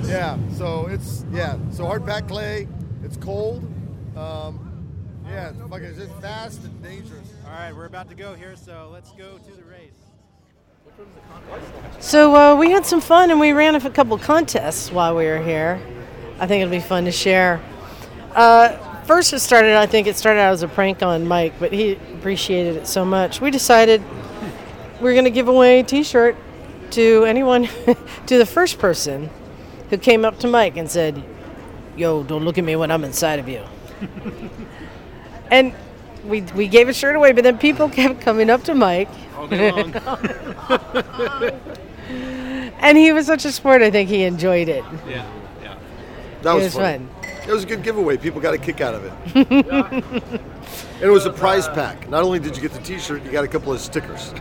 Yeah, 0.07 0.37
so 0.57 0.87
it's 0.87 1.25
yeah, 1.31 1.57
so 1.71 1.85
hard 1.85 2.05
packed 2.05 2.29
clay. 2.29 2.67
It's 3.03 3.17
cold. 3.17 3.63
Um, 4.17 4.65
yeah, 5.27 5.49
it's 5.49 5.59
fucking 5.59 5.85
it's 5.85 5.97
just 5.97 6.21
fast 6.21 6.63
and 6.63 6.83
dangerous. 6.83 7.14
All 7.55 7.61
right, 7.61 7.73
we're 7.73 7.85
about 7.85 8.09
to 8.09 8.15
go 8.15 8.33
here, 8.33 8.53
so 8.57 8.89
let's 8.91 9.13
go 9.13 9.37
to 9.37 9.51
the 9.55 9.63
race. 9.63 9.93
So 12.01 12.35
uh, 12.35 12.55
we 12.57 12.69
had 12.69 12.85
some 12.85 12.99
fun 12.99 13.31
and 13.31 13.39
we 13.39 13.53
ran 13.53 13.75
a 13.75 13.89
couple 13.89 14.17
contests 14.17 14.91
while 14.91 15.15
we 15.15 15.23
were 15.23 15.41
here. 15.41 15.81
I 16.37 16.47
think 16.47 16.63
it'll 16.63 16.69
be 16.69 16.81
fun 16.81 17.05
to 17.05 17.13
share. 17.13 17.63
Uh, 18.33 18.75
first, 19.03 19.31
it 19.31 19.39
started. 19.39 19.77
I 19.77 19.85
think 19.85 20.05
it 20.05 20.17
started 20.17 20.41
out 20.41 20.51
as 20.51 20.63
a 20.63 20.67
prank 20.67 21.01
on 21.01 21.25
Mike, 21.29 21.53
but 21.57 21.71
he 21.71 21.93
appreciated 21.93 22.75
it 22.75 22.87
so 22.87 23.05
much. 23.05 23.39
We 23.39 23.51
decided 23.51 24.03
we 24.99 25.09
are 25.09 25.13
going 25.13 25.23
to 25.23 25.31
give 25.31 25.47
away 25.47 25.79
a 25.79 25.83
T-shirt 25.83 26.35
to 26.91 27.23
anyone, 27.23 27.69
to 28.25 28.37
the 28.37 28.45
first 28.45 28.79
person 28.79 29.29
who 29.89 29.97
came 29.97 30.25
up 30.25 30.39
to 30.39 30.47
Mike 30.47 30.75
and 30.75 30.91
said, 30.91 31.23
"Yo, 31.95 32.21
don't 32.21 32.43
look 32.43 32.57
at 32.57 32.65
me 32.65 32.75
when 32.75 32.91
I'm 32.91 33.05
inside 33.05 33.39
of 33.39 33.47
you." 33.47 33.63
and 35.49 35.73
we 36.25 36.41
we 36.55 36.67
gave 36.67 36.89
a 36.89 36.93
shirt 36.93 37.15
away, 37.15 37.31
but 37.31 37.43
then 37.43 37.57
people 37.57 37.89
kept 38.01 38.21
coming 38.21 38.49
up 38.49 38.63
to 38.65 38.75
Mike. 38.75 39.09
All 39.37 39.47
day 39.47 39.71
long. 39.71 39.93
and 42.79 42.97
he 42.97 43.11
was 43.11 43.25
such 43.25 43.45
a 43.45 43.51
sport. 43.51 43.81
I 43.81 43.91
think 43.91 44.09
he 44.09 44.23
enjoyed 44.23 44.67
it. 44.69 44.83
Yeah, 45.07 45.25
yeah. 45.61 45.77
That 46.41 46.51
It 46.51 46.55
was, 46.55 46.63
was 46.65 46.73
fun. 46.75 47.07
fun. 47.07 47.09
It 47.47 47.51
was 47.51 47.63
a 47.63 47.67
good 47.67 47.83
giveaway. 47.83 48.17
People 48.17 48.41
got 48.41 48.53
a 48.55 48.57
kick 48.57 48.81
out 48.81 48.95
of 48.95 49.05
it. 49.05 49.13
and 49.51 51.03
it 51.03 51.09
was 51.09 51.25
a 51.27 51.31
prize 51.31 51.67
pack. 51.67 52.09
Not 52.09 52.23
only 52.23 52.39
did 52.39 52.55
you 52.55 52.61
get 52.61 52.71
the 52.71 52.81
T-shirt, 52.81 53.23
you 53.23 53.31
got 53.31 53.43
a 53.43 53.47
couple 53.47 53.71
of 53.71 53.79
stickers. 53.79 54.33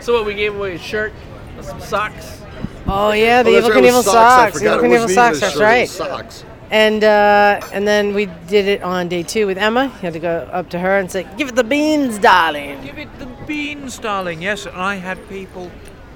So 0.00 0.14
what 0.14 0.24
we 0.24 0.32
gave 0.34 0.56
away 0.56 0.76
a 0.76 0.78
shirt, 0.78 1.12
some 1.60 1.78
socks. 1.80 2.40
Oh 2.86 3.12
yeah, 3.12 3.42
the 3.42 3.50
Oh, 3.50 3.60
Evel 3.60 3.68
right, 3.68 3.84
Knievel 3.84 3.96
was 3.96 4.04
socks. 4.06 4.54
socks. 4.54 4.60
The 4.60 4.66
Evel 4.66 4.80
Knievel 4.80 5.14
socks. 5.14 5.40
That's 5.40 5.56
right. 5.56 5.80
was 5.82 5.90
socks. 5.90 6.44
And 6.70 7.02
uh, 7.02 7.60
and 7.72 7.86
then 7.86 8.14
we 8.14 8.26
did 8.46 8.68
it 8.68 8.82
on 8.82 9.08
day 9.08 9.24
two 9.24 9.46
with 9.46 9.58
Emma. 9.58 9.84
You 9.86 9.90
had 9.90 10.12
to 10.12 10.20
go 10.20 10.48
up 10.52 10.70
to 10.70 10.78
her 10.78 10.98
and 10.98 11.10
say, 11.10 11.26
"Give 11.36 11.48
it 11.48 11.56
the 11.56 11.64
beans, 11.64 12.18
darling." 12.18 12.80
Give 12.82 12.98
it 12.98 13.08
the 13.18 13.26
beans, 13.46 13.98
darling. 13.98 14.40
Yes, 14.40 14.66
and 14.66 14.76
I 14.76 14.94
had 14.94 15.28
people 15.28 15.70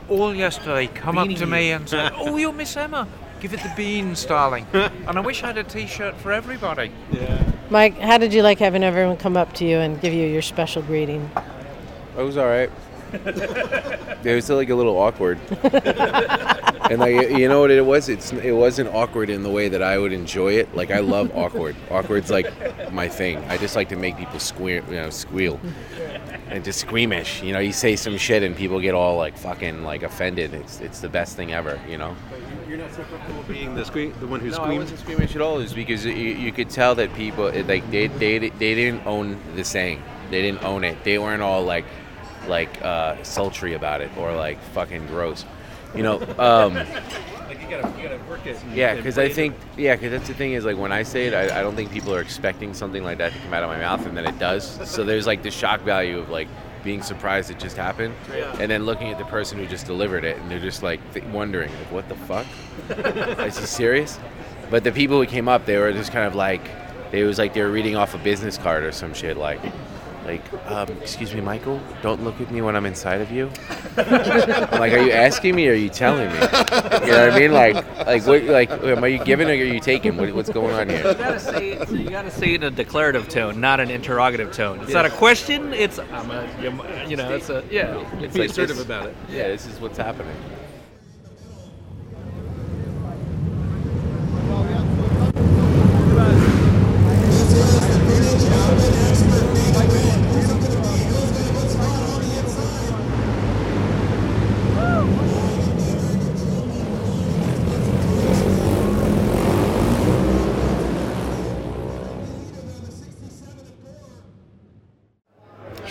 all 0.09 0.33
yesterday 0.33 0.87
come 0.87 1.19
up 1.19 1.29
to 1.29 1.47
me 1.47 1.73
and 1.73 1.89
say, 1.89 2.09
"Oh, 2.15 2.37
you're 2.37 2.53
Miss 2.53 2.77
Emma. 2.77 3.09
Give 3.41 3.53
it 3.53 3.65
the 3.65 3.73
beans, 3.77 4.25
darling." 4.25 4.65
and 4.73 5.19
I 5.19 5.21
wish 5.21 5.43
I 5.43 5.49
had 5.49 5.59
a 5.59 5.65
T-shirt 5.65 6.17
for 6.19 6.31
everybody. 6.31 6.93
Yeah. 7.11 7.51
Mike, 7.71 7.99
how 7.99 8.19
did 8.19 8.33
you 8.33 8.43
like 8.43 8.61
having 8.61 8.85
everyone 8.85 9.17
come 9.17 9.37
up 9.37 9.55
to 9.55 9.65
you 9.65 9.79
and 9.79 10.01
give 10.01 10.13
you 10.13 10.27
your 10.29 10.43
special 10.43 10.83
greeting? 10.83 11.29
It 12.17 12.23
was 12.23 12.37
all 12.37 12.47
right. 12.47 12.71
It 13.15 14.35
was 14.35 14.45
still 14.45 14.57
like 14.57 14.71
a 14.71 14.75
little 14.75 14.97
awkward. 14.97 15.39
and 16.91 17.01
like 17.01 17.31
you 17.31 17.49
know 17.49 17.61
what 17.61 17.71
it 17.71 17.85
was? 17.85 18.09
It's 18.09 18.33
it 18.33 18.53
wasn't 18.53 18.89
awkward 18.95 19.31
in 19.31 19.43
the 19.43 19.51
way 19.51 19.69
that 19.69 19.83
I 19.83 19.99
would 19.99 20.13
enjoy 20.13 20.55
it. 20.55 20.75
Like 20.75 20.91
I 20.91 21.01
love 21.01 21.31
awkward. 21.35 21.77
Awkward's 21.91 22.31
like 22.31 22.51
my 22.93 23.09
thing. 23.09 23.39
I 23.49 23.57
just 23.59 23.77
like 23.77 23.89
to 23.91 23.97
make 23.97 24.17
people 24.17 24.39
squeal, 24.39 24.83
you 24.89 24.97
know, 24.97 25.11
squeal, 25.11 25.61
and 26.49 26.65
just 26.65 26.81
squeamish. 26.81 27.43
You 27.43 27.53
know, 27.53 27.59
you 27.59 27.73
say 27.73 27.97
some 27.97 28.17
shit 28.17 28.43
and 28.43 28.57
people 28.57 28.81
get 28.81 28.95
all 28.95 29.17
like 29.17 29.37
fucking 29.37 29.85
like 29.85 30.03
offended. 30.03 30.55
It's 30.55 30.81
it's 30.81 31.01
the 31.01 31.09
best 31.09 31.37
thing 31.37 31.53
ever. 31.53 31.81
You 31.89 31.99
know. 31.99 32.17
You're 32.69 32.79
not 32.79 32.93
so 32.93 33.05
comfortable 33.05 33.43
being 33.47 33.75
the 33.75 33.83
sque- 33.83 34.19
the 34.21 34.27
one 34.27 34.41
who 34.41 34.51
No, 34.51 34.57
I 34.57 34.79
wasn't 34.79 34.99
squeamish 35.01 35.37
at 35.37 35.43
all. 35.43 35.59
Is 35.59 35.75
because 35.75 36.05
you, 36.05 36.13
you 36.13 36.51
could 36.51 36.71
tell 36.71 36.95
that 36.95 37.13
people 37.15 37.45
like 37.53 37.91
they, 37.91 38.07
they 38.09 38.39
they 38.39 38.75
didn't 38.75 39.07
own 39.07 39.39
the 39.55 39.65
saying. 39.65 40.03
They 40.31 40.41
didn't 40.41 40.65
own 40.65 40.83
it. 40.83 41.05
They 41.05 41.19
weren't 41.19 41.43
all 41.43 41.63
like 41.63 41.85
like 42.49 42.83
uh, 42.83 43.23
sultry 43.23 43.75
about 43.75 44.01
it 44.01 44.11
or 44.17 44.35
like 44.35 44.61
fucking 44.73 45.07
gross. 45.07 45.45
You 45.95 46.03
know. 46.03 46.21
Um, 46.39 46.79
Like 47.47 47.61
you 47.61 47.69
gotta, 47.69 47.89
you 48.03 48.09
gotta 48.09 48.25
work 48.29 48.47
it. 48.47 48.57
and- 48.63 48.75
yeah, 48.75 48.95
because 48.95 49.19
I 49.19 49.29
think 49.29 49.55
yeah, 49.77 49.95
because 49.95 50.11
that's 50.13 50.27
the 50.29 50.33
thing 50.35 50.55
is 50.55 50.65
like 50.65 50.79
when 50.79 50.93
I 50.93 51.03
say 51.03 51.27
it, 51.27 51.35
I, 51.35 51.61
I 51.61 51.63
don't 51.63 51.77
think 51.77 51.93
people 51.93 52.15
are 52.15 52.23
expecting 52.23 52.73
something 52.73 53.05
like 53.05 53.19
that 53.19 53.33
to 53.35 53.39
come 53.41 53.53
out 53.53 53.63
of 53.63 53.69
my 53.69 53.79
mouth, 53.79 54.05
and 54.07 54.17
then 54.17 54.25
it 54.27 54.39
does. 54.39 54.65
So 54.91 55.05
there's 55.05 55.27
like 55.27 55.43
the 55.43 55.51
shock 55.51 55.83
value 55.83 56.19
of 56.19 56.31
like 56.31 56.49
being 56.83 57.03
surprised 57.03 57.51
it 57.51 57.59
just 57.59 57.77
happened, 57.77 58.15
Yeah. 58.35 58.57
and 58.59 58.71
then 58.71 58.87
looking 58.87 59.09
at 59.11 59.19
the 59.19 59.27
person 59.27 59.59
who 59.59 59.67
just 59.67 59.85
delivered 59.87 60.25
it, 60.25 60.39
and 60.39 60.51
they're 60.51 60.59
just 60.59 60.83
like 60.83 61.01
th- 61.13 61.27
wondering 61.27 61.71
like 61.71 61.93
what 61.93 62.09
the 62.09 62.15
fuck, 62.17 62.47
is 63.47 63.59
he 63.59 63.67
serious? 63.67 64.19
But 64.71 64.83
the 64.85 64.91
people 64.93 65.21
who 65.21 65.27
came 65.27 65.47
up, 65.47 65.67
they 65.67 65.77
were 65.77 65.93
just 65.93 66.13
kind 66.13 66.27
of 66.27 66.35
like, 66.35 66.63
it 67.13 67.25
was 67.25 67.37
like 67.39 67.53
they 67.53 67.61
were 67.63 67.71
reading 67.71 67.95
off 67.95 68.15
a 68.15 68.19
business 68.19 68.57
card 68.57 68.85
or 68.85 68.91
some 68.93 69.13
shit 69.13 69.37
like. 69.37 69.61
Like, 70.25 70.71
um, 70.71 70.89
excuse 71.03 71.35
me, 71.35 71.41
Michael. 71.43 71.81
Don't 72.03 72.25
look 72.25 72.41
at 72.41 72.51
me 72.51 72.63
when 72.63 72.77
I'm 72.77 72.87
inside 72.87 73.21
of 73.21 73.31
you. 73.31 73.51
I'm 73.99 74.07
like, 74.81 74.93
are 74.93 75.03
you 75.03 75.13
asking 75.13 75.55
me 75.55 75.69
or 75.69 75.73
are 75.73 75.75
you 75.75 75.91
telling 75.91 76.29
me? 76.29 76.35
You 76.35 76.41
know 76.41 77.27
what 77.27 77.33
I 77.33 77.39
mean? 77.39 77.53
Like, 77.53 77.75
like, 78.07 78.27
what, 78.27 78.43
like, 78.45 78.71
am 78.71 79.05
you 79.05 79.19
giving 79.23 79.49
or 79.49 79.53
are 79.53 79.55
you 79.55 79.81
taking? 79.81 80.17
What, 80.17 80.35
what's 80.35 80.49
going 80.51 80.75
on 80.75 80.89
You 80.89 80.97
here? 80.97 81.15
gotta 81.15 81.41
say 81.41 81.73
it. 81.73 81.91
You 81.91 82.09
gotta 82.09 82.31
say 82.31 82.55
it 82.55 82.63
in 82.63 82.65
a 82.65 82.71
declarative 82.71 83.29
tone, 83.29 83.61
not 83.61 83.81
an 83.81 83.91
interrogative 83.91 84.53
tone. 84.53 84.81
It's 84.81 84.93
not 84.93 85.05
a 85.05 85.11
question. 85.11 85.75
It's 85.75 85.99
I'm 85.99 86.31
a, 86.31 86.49
you 87.09 87.17
know, 87.17 87.31
it's 87.35 87.51
a 87.51 87.63
yeah. 87.71 87.99
It's 88.21 88.33
Be 88.33 88.41
like 88.41 88.51
assertive 88.51 88.81
about 88.81 89.07
it. 89.07 89.17
Yeah, 89.29 89.49
this 89.49 89.67
is 89.67 89.79
what's 89.79 89.99
happening. 89.99 90.35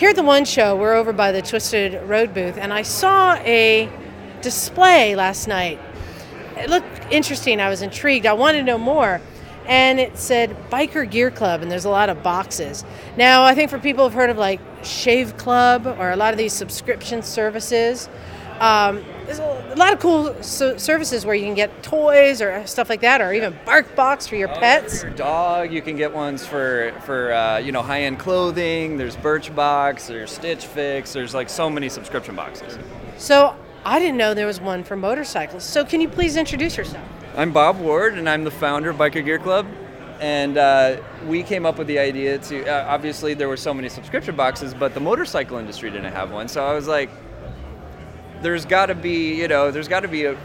Here 0.04 0.10
at 0.10 0.16
the 0.16 0.22
One 0.22 0.44
Show, 0.44 0.76
we're 0.76 0.92
over 0.92 1.14
by 1.14 1.32
the 1.32 1.40
Twisted 1.40 2.06
Road 2.06 2.34
booth, 2.34 2.58
and 2.58 2.74
I 2.74 2.82
saw 2.82 3.36
a 3.36 3.88
display 4.42 5.16
last 5.16 5.48
night. 5.48 5.80
It 6.58 6.68
looked 6.68 7.10
interesting. 7.10 7.58
I 7.58 7.70
was 7.70 7.80
intrigued. 7.80 8.26
I 8.26 8.34
wanted 8.34 8.58
to 8.58 8.64
know 8.64 8.76
more. 8.76 9.22
And 9.66 9.98
it 9.98 10.18
said 10.18 10.54
Biker 10.68 11.10
Gear 11.10 11.30
Club, 11.30 11.62
and 11.62 11.72
there's 11.72 11.86
a 11.86 11.90
lot 11.90 12.10
of 12.10 12.22
boxes. 12.22 12.84
Now, 13.16 13.44
I 13.44 13.54
think 13.54 13.70
for 13.70 13.78
people 13.78 14.04
who've 14.04 14.12
heard 14.12 14.28
of 14.28 14.36
like 14.36 14.60
Shave 14.82 15.38
Club 15.38 15.86
or 15.86 16.10
a 16.10 16.16
lot 16.16 16.34
of 16.34 16.36
these 16.36 16.52
subscription 16.52 17.22
services, 17.22 18.10
um, 18.60 19.02
there's 19.26 19.38
a, 19.38 19.74
lot 19.76 19.92
of 19.92 20.00
cool 20.00 20.42
so- 20.42 20.76
services 20.76 21.24
where 21.24 21.34
you 21.34 21.44
can 21.44 21.54
get 21.54 21.82
toys 21.82 22.40
or 22.40 22.66
stuff 22.66 22.88
like 22.88 23.00
that, 23.00 23.20
or 23.20 23.32
even 23.32 23.56
Bark 23.64 23.94
Box 23.96 24.26
for 24.26 24.36
your 24.36 24.48
pets. 24.48 25.02
your 25.02 25.12
dog. 25.12 25.72
You 25.72 25.82
can 25.82 25.96
get 25.96 26.12
ones 26.12 26.46
for 26.46 26.92
for 27.04 27.32
uh, 27.32 27.58
you 27.58 27.72
know 27.72 27.82
high 27.82 28.02
end 28.02 28.18
clothing. 28.18 28.96
There's 28.96 29.16
Birchbox. 29.16 30.06
There's 30.06 30.30
Stitch 30.30 30.66
Fix. 30.66 31.12
There's 31.12 31.34
like 31.34 31.48
so 31.48 31.70
many 31.70 31.88
subscription 31.88 32.34
boxes. 32.34 32.78
So 33.16 33.56
I 33.84 33.98
didn't 33.98 34.16
know 34.16 34.34
there 34.34 34.46
was 34.46 34.60
one 34.60 34.84
for 34.84 34.96
motorcycles. 34.96 35.64
So 35.64 35.84
can 35.84 36.00
you 36.00 36.08
please 36.08 36.36
introduce 36.36 36.76
yourself? 36.76 37.06
I'm 37.36 37.52
Bob 37.52 37.78
Ward, 37.80 38.14
and 38.14 38.28
I'm 38.28 38.44
the 38.44 38.50
founder 38.50 38.90
of 38.90 38.96
Biker 38.96 39.24
Gear 39.24 39.38
Club. 39.38 39.66
And 40.20 40.56
uh, 40.56 40.98
we 41.26 41.42
came 41.42 41.66
up 41.66 41.76
with 41.76 41.88
the 41.88 41.98
idea 41.98 42.38
to 42.38 42.66
uh, 42.66 42.86
obviously 42.88 43.34
there 43.34 43.48
were 43.48 43.56
so 43.56 43.74
many 43.74 43.88
subscription 43.88 44.36
boxes, 44.36 44.72
but 44.72 44.94
the 44.94 45.00
motorcycle 45.00 45.58
industry 45.58 45.90
didn't 45.90 46.12
have 46.12 46.30
one. 46.30 46.48
So 46.48 46.64
I 46.64 46.72
was 46.72 46.86
like, 46.86 47.10
there's 48.44 48.66
got 48.66 48.86
to 48.86 48.94
be 48.94 49.34
you 49.34 49.48
know 49.48 49.70
there's 49.70 49.88
got 49.88 50.00
to 50.00 50.08
be 50.08 50.26
a, 50.26 50.36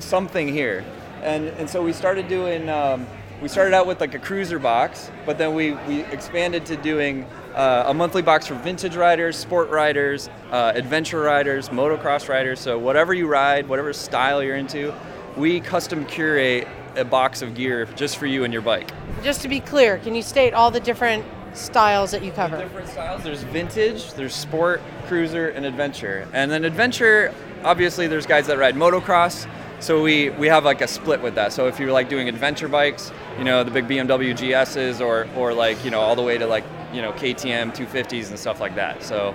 something 0.00 0.48
here, 0.48 0.84
and 1.22 1.46
and 1.48 1.70
so 1.70 1.82
we 1.82 1.92
started 1.92 2.28
doing. 2.28 2.68
Um, 2.68 3.06
we 3.42 3.48
started 3.48 3.74
out 3.74 3.86
with 3.86 4.00
like 4.00 4.14
a 4.14 4.18
cruiser 4.18 4.58
box, 4.58 5.10
but 5.26 5.36
then 5.36 5.54
we, 5.54 5.72
we 5.86 6.00
expanded 6.04 6.64
to 6.64 6.76
doing 6.78 7.24
uh, 7.54 7.84
a 7.86 7.92
monthly 7.92 8.22
box 8.22 8.46
for 8.46 8.54
vintage 8.54 8.96
riders, 8.96 9.36
sport 9.36 9.68
riders, 9.68 10.30
uh, 10.50 10.72
adventure 10.74 11.20
riders, 11.20 11.68
motocross 11.68 12.30
riders. 12.30 12.60
So 12.60 12.78
whatever 12.78 13.12
you 13.12 13.26
ride, 13.26 13.68
whatever 13.68 13.92
style 13.92 14.42
you're 14.42 14.56
into, 14.56 14.94
we 15.36 15.60
custom 15.60 16.06
curate 16.06 16.66
a 16.96 17.04
box 17.04 17.42
of 17.42 17.54
gear 17.54 17.84
just 17.94 18.16
for 18.16 18.24
you 18.24 18.44
and 18.44 18.54
your 18.54 18.62
bike. 18.62 18.90
Just 19.22 19.42
to 19.42 19.48
be 19.48 19.60
clear, 19.60 19.98
can 19.98 20.14
you 20.14 20.22
state 20.22 20.54
all 20.54 20.70
the 20.70 20.80
different 20.80 21.22
styles 21.56 22.10
that 22.10 22.22
you 22.22 22.32
cover? 22.32 22.58
Different 22.58 22.88
styles. 22.88 23.22
There's 23.22 23.42
vintage, 23.44 24.12
there's 24.14 24.34
sport, 24.34 24.80
cruiser, 25.06 25.48
and 25.50 25.64
adventure. 25.64 26.28
And 26.32 26.50
then 26.50 26.64
adventure, 26.64 27.34
obviously, 27.64 28.06
there's 28.06 28.26
guys 28.26 28.46
that 28.46 28.58
ride 28.58 28.74
motocross. 28.74 29.48
So 29.78 30.02
we, 30.02 30.30
we 30.30 30.46
have 30.46 30.64
like 30.64 30.80
a 30.80 30.88
split 30.88 31.20
with 31.20 31.34
that. 31.34 31.52
So 31.52 31.66
if 31.66 31.78
you're 31.78 31.92
like 31.92 32.08
doing 32.08 32.28
adventure 32.28 32.68
bikes, 32.68 33.12
you 33.38 33.44
know, 33.44 33.62
the 33.62 33.70
big 33.70 33.86
BMW 33.86 34.34
GSs 34.34 35.04
or, 35.04 35.28
or 35.36 35.52
like, 35.52 35.84
you 35.84 35.90
know, 35.90 36.00
all 36.00 36.16
the 36.16 36.22
way 36.22 36.38
to 36.38 36.46
like, 36.46 36.64
you 36.94 37.02
know, 37.02 37.12
KTM 37.12 37.74
250s 37.74 38.30
and 38.30 38.38
stuff 38.38 38.58
like 38.58 38.74
that. 38.76 39.02
So 39.02 39.34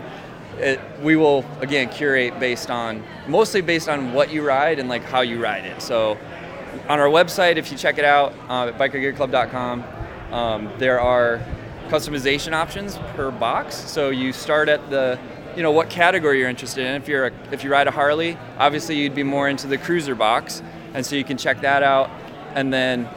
it, 0.57 0.79
we 1.01 1.15
will, 1.15 1.45
again, 1.59 1.89
curate 1.89 2.39
based 2.39 2.71
on, 2.71 3.03
mostly 3.27 3.61
based 3.61 3.87
on 3.87 4.13
what 4.13 4.31
you 4.31 4.43
ride 4.43 4.79
and 4.79 4.89
like 4.89 5.03
how 5.03 5.21
you 5.21 5.41
ride 5.41 5.65
it. 5.65 5.79
So 5.81 6.17
on 6.89 6.99
our 6.99 7.07
website, 7.07 7.57
if 7.57 7.71
you 7.71 7.77
check 7.77 7.99
it 7.99 8.05
out, 8.05 8.33
uh, 8.49 8.69
at 8.69 8.77
bikergearclub.com, 8.79 9.83
um, 10.31 10.71
there 10.77 10.99
are 10.99 11.41
customization 11.91 12.53
options 12.53 12.97
per 13.17 13.29
box. 13.31 13.75
So 13.75 14.11
you 14.11 14.31
start 14.31 14.69
at 14.69 14.89
the, 14.89 15.19
you 15.57 15.61
know, 15.61 15.71
what 15.71 15.89
category 15.89 16.39
you're 16.39 16.47
interested 16.47 16.85
in. 16.85 16.95
If 16.95 17.09
you're 17.09 17.27
a, 17.27 17.31
if 17.51 17.65
you 17.65 17.69
ride 17.69 17.87
a 17.89 17.91
Harley, 17.91 18.37
obviously 18.57 18.95
you'd 18.95 19.13
be 19.13 19.23
more 19.23 19.49
into 19.49 19.67
the 19.67 19.77
cruiser 19.77 20.15
box, 20.15 20.63
and 20.93 21.05
so 21.05 21.17
you 21.17 21.25
can 21.25 21.37
check 21.37 21.59
that 21.61 21.83
out. 21.83 22.09
And 22.55 22.71
then 22.73 23.09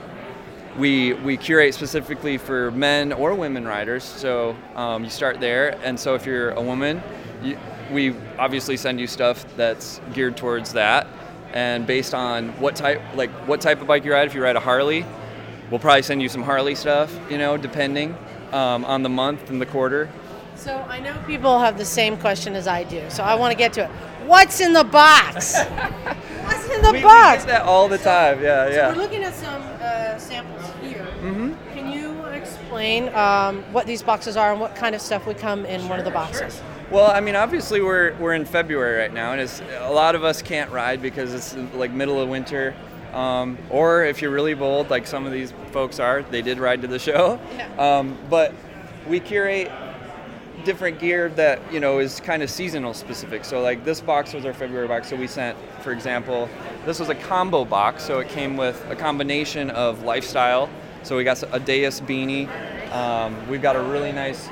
we 0.77 1.12
we 1.12 1.37
curate 1.37 1.72
specifically 1.72 2.37
for 2.37 2.72
men 2.72 3.12
or 3.12 3.33
women 3.37 3.64
riders. 3.64 4.03
So 4.03 4.57
um, 4.75 5.05
you 5.05 5.11
start 5.11 5.39
there, 5.39 5.79
and 5.85 5.99
so 5.99 6.16
if 6.16 6.27
you're 6.27 6.51
a 6.51 6.61
woman, 6.61 7.01
you, 7.45 7.57
we 7.93 8.12
obviously 8.41 8.77
send 8.77 8.99
you 8.99 9.07
stuff 9.07 9.47
that's 9.57 10.01
geared 10.12 10.37
towards 10.37 10.72
that. 10.72 11.07
And 11.53 11.87
based 11.87 12.12
on 12.12 12.49
what 12.61 12.75
type, 12.75 13.01
like 13.14 13.31
what 13.47 13.61
type 13.61 13.81
of 13.81 13.87
bike 13.87 14.05
you 14.05 14.12
ride, 14.12 14.27
if 14.27 14.35
you 14.35 14.43
ride 14.43 14.57
a 14.57 14.61
Harley, 14.61 15.07
we'll 15.70 15.79
probably 15.79 16.03
send 16.03 16.20
you 16.20 16.29
some 16.29 16.43
Harley 16.43 16.75
stuff. 16.75 17.16
You 17.31 17.39
know, 17.39 17.57
depending 17.57 18.16
um, 18.53 18.85
on 18.85 19.03
the 19.03 19.09
month 19.09 19.51
and 19.51 19.61
the 19.61 19.67
quarter. 19.67 20.09
So 20.57 20.75
I 20.89 21.01
know 21.01 21.15
people 21.27 21.59
have 21.59 21.77
the 21.79 21.85
same 21.85 22.17
question 22.17 22.55
as 22.55 22.67
I 22.67 22.85
do, 22.85 23.03
so 23.11 23.23
I 23.23 23.35
want 23.35 23.53
to 23.53 23.59
get 23.59 23.73
to 23.75 23.85
it. 23.85 23.91
What's 24.27 24.61
in 24.61 24.73
the 24.73 24.85
box? 24.85 25.55
What's 26.45 26.69
in 26.71 26.83
the 26.83 26.93
We- 26.93 26.99
we 26.99 27.03
box? 27.03 27.45
get 27.45 27.49
that 27.49 27.63
all 27.63 27.89
the 27.89 27.99
time. 27.99 28.43
Yeah, 28.43 28.67
So 28.69 28.73
yeah. 28.75 28.89
we're 28.89 28.97
looking 29.03 29.23
at 29.25 29.35
some 29.35 29.63
uh, 29.81 30.17
samples 30.19 30.63
here. 30.83 31.07
Mhm. 31.23 31.55
Can 31.75 31.91
you 31.93 32.23
explain 32.27 33.15
um, 33.15 33.63
what 33.73 33.87
these 33.87 34.03
boxes 34.03 34.37
are 34.37 34.53
and 34.53 34.61
what 34.61 34.75
kind 34.75 34.95
of 34.95 35.01
stuff 35.03 35.27
would 35.27 35.39
come 35.39 35.67
in 35.67 35.87
one 35.89 35.99
of 35.99 36.05
the 36.05 36.11
boxes? 36.11 36.61
Well, 36.91 37.11
I 37.11 37.21
mean, 37.21 37.35
obviously 37.35 37.81
we're 37.83 38.15
we're 38.17 38.35
in 38.35 38.45
February 38.45 38.99
right 38.99 39.13
now, 39.13 39.33
and 39.33 39.41
it's, 39.41 39.61
a 39.81 39.91
lot 39.93 40.15
of 40.15 40.23
us 40.23 40.41
can't 40.43 40.71
ride 40.71 41.03
because 41.03 41.33
it's 41.35 41.55
like 41.75 41.91
middle 41.91 42.21
of 42.21 42.29
winter, 42.29 42.75
Um, 43.15 43.57
or 43.71 44.05
if 44.05 44.21
you're 44.21 44.33
really 44.33 44.55
bold, 44.55 44.91
like 44.91 45.07
some 45.07 45.25
of 45.25 45.33
these 45.33 45.53
folks 45.71 46.01
are, 46.01 46.23
they 46.23 46.43
did 46.43 46.59
ride 46.59 46.83
to 46.83 46.89
the 46.89 46.99
show. 46.99 47.39
Um, 47.79 48.19
but 48.29 48.53
we 49.09 49.21
curate 49.21 49.71
different 50.65 50.99
gear 50.99 51.29
that 51.31 51.61
you 51.73 51.79
know 51.79 51.99
is 51.99 52.21
kind 52.21 52.43
of 52.43 52.51
seasonal 52.51 52.95
specific. 52.95 53.45
So 53.45 53.61
like 53.61 53.85
this 53.85 54.01
box 54.01 54.33
was 54.33 54.45
our 54.45 54.55
February 54.55 54.89
box. 54.89 55.09
So 55.09 55.17
we 55.17 55.27
sent, 55.27 55.57
for 55.83 55.93
example, 55.93 56.49
this 56.87 56.99
was 56.99 57.09
a 57.09 57.15
combo 57.15 57.65
box. 57.65 58.05
So 58.05 58.19
it 58.19 58.29
came 58.29 58.57
with 58.57 58.85
a 58.91 58.97
combination 58.97 59.71
of 59.71 60.03
lifestyle. 60.03 60.69
So 61.03 61.17
we 61.17 61.25
got 61.25 61.43
a 61.53 61.61
Deus 61.61 62.01
beanie. 62.01 62.49
Um, 62.93 63.49
we've 63.49 63.62
got 63.62 63.77
a 63.77 63.83
really 63.83 64.12
nice 64.12 64.49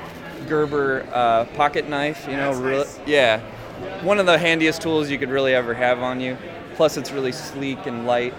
Gerber 0.47 1.07
uh, 1.11 1.45
pocket 1.55 1.89
knife. 1.89 2.27
You 2.29 2.37
know, 2.37 2.53
real, 2.53 2.85
yeah, 3.07 3.39
one 4.03 4.19
of 4.19 4.25
the 4.25 4.37
handiest 4.37 4.81
tools 4.81 5.09
you 5.09 5.17
could 5.17 5.29
really 5.29 5.55
ever 5.55 5.73
have 5.73 5.99
on 5.99 6.21
you. 6.21 6.37
Plus, 6.75 6.97
it's 6.97 7.11
really 7.11 7.31
sleek 7.31 7.85
and 7.85 8.05
light. 8.05 8.33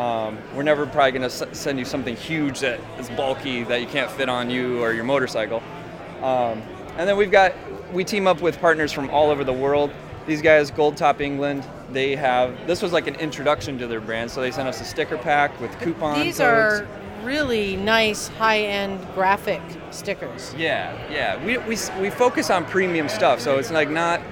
Um, 0.00 0.38
we're 0.56 0.62
never 0.62 0.86
probably 0.86 1.12
going 1.12 1.28
to 1.28 1.46
s- 1.46 1.58
send 1.58 1.78
you 1.78 1.84
something 1.84 2.16
huge 2.16 2.60
that 2.60 2.80
is 2.98 3.10
bulky 3.10 3.64
that 3.64 3.82
you 3.82 3.86
can't 3.86 4.10
fit 4.10 4.30
on 4.30 4.48
you 4.48 4.82
or 4.82 4.94
your 4.94 5.04
motorcycle. 5.04 5.62
Um, 6.22 6.62
and 6.96 7.06
then 7.06 7.18
we've 7.18 7.30
got 7.30 7.52
we 7.92 8.02
team 8.02 8.26
up 8.26 8.40
with 8.40 8.58
partners 8.60 8.92
from 8.92 9.10
all 9.10 9.28
over 9.30 9.44
the 9.44 9.52
world. 9.52 9.90
These 10.26 10.40
guys, 10.40 10.70
Gold 10.70 10.96
Top 10.96 11.20
England, 11.20 11.66
they 11.92 12.16
have 12.16 12.66
this 12.66 12.80
was 12.80 12.94
like 12.94 13.08
an 13.08 13.16
introduction 13.16 13.78
to 13.78 13.86
their 13.86 14.00
brand, 14.00 14.30
so 14.30 14.40
they 14.40 14.50
sent 14.50 14.68
us 14.68 14.80
a 14.80 14.84
sticker 14.84 15.18
pack 15.18 15.60
with 15.60 15.78
coupons. 15.80 16.22
These 16.22 16.38
codes. 16.38 16.80
are 16.80 16.88
really 17.22 17.76
nice 17.76 18.28
high-end 18.28 19.06
graphic 19.14 19.60
stickers. 19.90 20.54
Yeah, 20.56 20.96
yeah. 21.10 21.44
We, 21.44 21.58
we, 21.58 21.76
we 22.00 22.08
focus 22.08 22.48
on 22.48 22.64
premium 22.64 23.10
stuff, 23.10 23.38
so 23.38 23.58
it's 23.58 23.70
like 23.70 23.90
not 23.90 24.22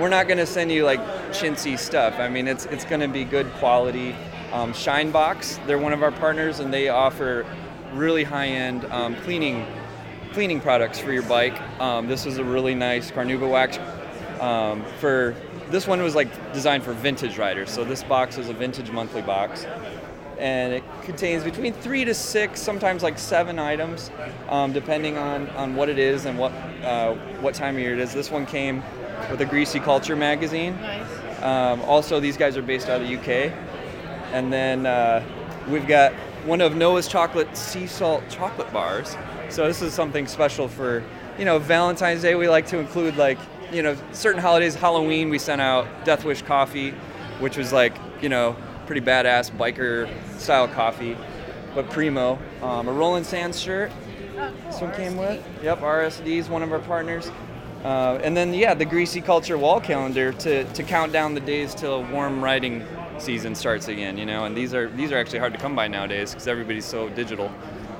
we're 0.00 0.08
not 0.08 0.26
going 0.26 0.38
to 0.38 0.46
send 0.46 0.72
you 0.72 0.84
like 0.84 1.00
chintzy 1.30 1.78
stuff. 1.78 2.18
I 2.18 2.28
mean, 2.28 2.48
it's 2.48 2.66
it's 2.66 2.84
going 2.84 3.02
to 3.02 3.08
be 3.08 3.22
good 3.22 3.48
quality. 3.54 4.16
Um, 4.56 4.72
Shinebox, 4.72 5.66
they're 5.66 5.76
one 5.76 5.92
of 5.92 6.02
our 6.02 6.10
partners, 6.10 6.60
and 6.60 6.72
they 6.72 6.88
offer 6.88 7.44
really 7.92 8.24
high-end 8.24 8.86
um, 8.86 9.14
cleaning 9.16 9.66
cleaning 10.32 10.62
products 10.62 10.98
for 10.98 11.12
your 11.12 11.24
bike. 11.24 11.60
Um, 11.78 12.08
this 12.08 12.24
is 12.24 12.38
a 12.38 12.44
really 12.44 12.74
nice 12.74 13.10
Carnauba 13.10 13.50
wax 13.50 13.78
um, 14.40 14.82
for. 14.98 15.34
This 15.68 15.86
one 15.86 16.02
was 16.02 16.14
like 16.14 16.54
designed 16.54 16.84
for 16.84 16.94
vintage 16.94 17.36
riders. 17.36 17.70
So 17.70 17.84
this 17.84 18.02
box 18.02 18.38
is 18.38 18.48
a 18.48 18.54
vintage 18.54 18.90
monthly 18.90 19.20
box 19.20 19.66
and 20.38 20.72
it 20.72 20.84
contains 21.02 21.42
between 21.42 21.72
three 21.72 22.04
to 22.04 22.14
six, 22.14 22.60
sometimes 22.60 23.02
like 23.02 23.18
seven 23.18 23.58
items, 23.58 24.10
um, 24.48 24.72
depending 24.72 25.16
on, 25.18 25.48
on 25.50 25.74
what 25.74 25.88
it 25.88 25.98
is 25.98 26.24
and 26.24 26.38
what 26.38 26.52
uh, 26.82 27.14
what 27.40 27.54
time 27.54 27.74
of 27.74 27.82
year 27.82 27.92
it 27.92 27.98
is. 27.98 28.14
This 28.14 28.30
one 28.30 28.46
came 28.46 28.82
with 29.30 29.40
a 29.40 29.46
Greasy 29.46 29.80
Culture 29.80 30.16
magazine. 30.16 30.80
Nice. 30.80 31.26
Um, 31.42 31.82
also, 31.82 32.18
these 32.18 32.36
guys 32.36 32.56
are 32.56 32.62
based 32.62 32.88
out 32.88 33.02
of 33.02 33.08
the 33.08 33.16
UK, 33.16 33.52
and 34.36 34.52
then 34.52 34.84
uh, 34.84 35.24
we've 35.66 35.86
got 35.86 36.12
one 36.44 36.60
of 36.60 36.76
Noah's 36.76 37.08
chocolate 37.08 37.56
sea 37.56 37.86
salt 37.86 38.22
chocolate 38.28 38.70
bars. 38.70 39.16
So 39.48 39.66
this 39.66 39.80
is 39.80 39.94
something 39.94 40.26
special 40.26 40.68
for 40.68 41.02
you 41.38 41.46
know 41.46 41.58
Valentine's 41.58 42.20
Day. 42.20 42.34
We 42.34 42.46
like 42.46 42.66
to 42.66 42.78
include 42.78 43.16
like 43.16 43.38
you 43.72 43.82
know 43.82 43.96
certain 44.12 44.40
holidays. 44.40 44.74
Halloween 44.74 45.30
we 45.30 45.38
sent 45.38 45.62
out 45.62 45.86
Death 46.04 46.24
Wish 46.24 46.42
coffee, 46.42 46.90
which 47.40 47.56
was 47.56 47.72
like 47.72 47.96
you 48.20 48.28
know 48.28 48.54
pretty 48.84 49.00
badass 49.00 49.50
biker 49.50 50.06
style 50.38 50.68
coffee, 50.68 51.16
but 51.74 51.88
primo. 51.88 52.38
Um, 52.60 52.88
a 52.88 52.92
Roland 52.92 53.24
Sands 53.24 53.58
shirt. 53.58 53.90
This 54.66 54.82
one 54.82 54.92
came 54.92 55.16
with. 55.16 55.42
Yep, 55.62 55.80
RSD 55.80 56.26
is 56.26 56.50
one 56.50 56.62
of 56.62 56.72
our 56.72 56.80
partners. 56.80 57.30
Uh, 57.84 58.18
and 58.22 58.36
then 58.36 58.52
yeah, 58.52 58.74
the 58.74 58.84
Greasy 58.84 59.22
Culture 59.22 59.56
wall 59.56 59.80
calendar 59.80 60.32
to, 60.32 60.64
to 60.72 60.82
count 60.82 61.12
down 61.12 61.32
the 61.32 61.40
days 61.40 61.74
till 61.74 62.02
warm 62.04 62.44
riding 62.44 62.84
season 63.18 63.54
starts 63.54 63.88
again. 63.88 64.18
You 64.18 64.26
know, 64.26 64.44
and 64.44 64.56
these 64.56 64.74
are 64.74 64.88
these 64.90 65.12
are 65.12 65.18
actually 65.18 65.40
hard 65.40 65.52
to 65.52 65.58
come 65.58 65.74
by 65.74 65.88
nowadays 65.88 66.30
because 66.30 66.46
everybody's 66.46 66.84
so 66.84 67.08
digital. 67.10 67.50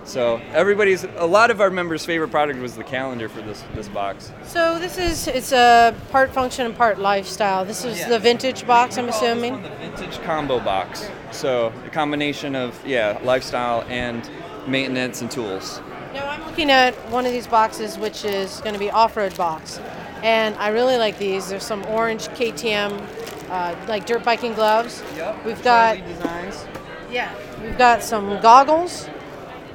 So 0.05 0.41
everybody's 0.53 1.03
a 1.03 1.27
lot 1.27 1.51
of 1.51 1.61
our 1.61 1.69
members' 1.69 2.07
favorite 2.07 2.31
product 2.31 2.61
was 2.61 2.77
the 2.77 2.85
calendar 2.85 3.29
for 3.29 3.43
this 3.43 3.65
this 3.75 3.89
box. 3.89 4.33
So 4.45 4.79
this 4.79 4.99
is 4.99 5.27
it's 5.27 5.53
a 5.53 5.95
part 6.11 6.33
function 6.33 6.65
and 6.65 6.77
part 6.77 7.01
lifestyle. 7.01 7.65
This 7.65 7.85
is 7.85 8.07
the 8.07 8.19
vintage 8.19 8.67
box, 8.67 8.99
I'm 8.99 9.09
assuming. 9.09 9.63
The 9.63 9.69
vintage 9.71 10.21
combo 10.23 10.61
box. 10.61 11.11
So 11.33 11.73
a 11.85 11.91
combination 11.91 12.55
of 12.55 12.81
yeah 12.87 13.19
lifestyle 13.25 13.83
and 13.89 14.31
maintenance 14.69 15.23
and 15.23 15.31
tools. 15.31 15.81
Now 16.15 16.29
I'm 16.29 16.45
looking 16.47 16.71
at 16.71 16.95
one 17.11 17.27
of 17.27 17.33
these 17.33 17.47
boxes, 17.49 17.99
which 17.99 18.25
is 18.25 18.61
going 18.61 18.75
to 18.75 18.79
be 18.79 18.91
off-road 18.91 19.37
box, 19.37 19.81
and 20.23 20.55
I 20.55 20.69
really 20.69 20.97
like 20.97 21.19
these. 21.19 21.49
There's 21.49 21.67
some 21.67 21.85
orange 21.87 22.29
KTM, 22.29 23.36
uh, 23.51 23.75
like 23.89 24.07
dirt 24.07 24.25
biking 24.25 24.55
gloves. 24.55 25.03
Yep. 25.17 25.45
We've 25.45 25.63
got 25.63 25.99
designs. 26.07 26.67
Yeah. 27.11 27.35
We've 27.63 27.79
got 27.79 28.03
some 28.03 28.41
goggles, 28.41 29.09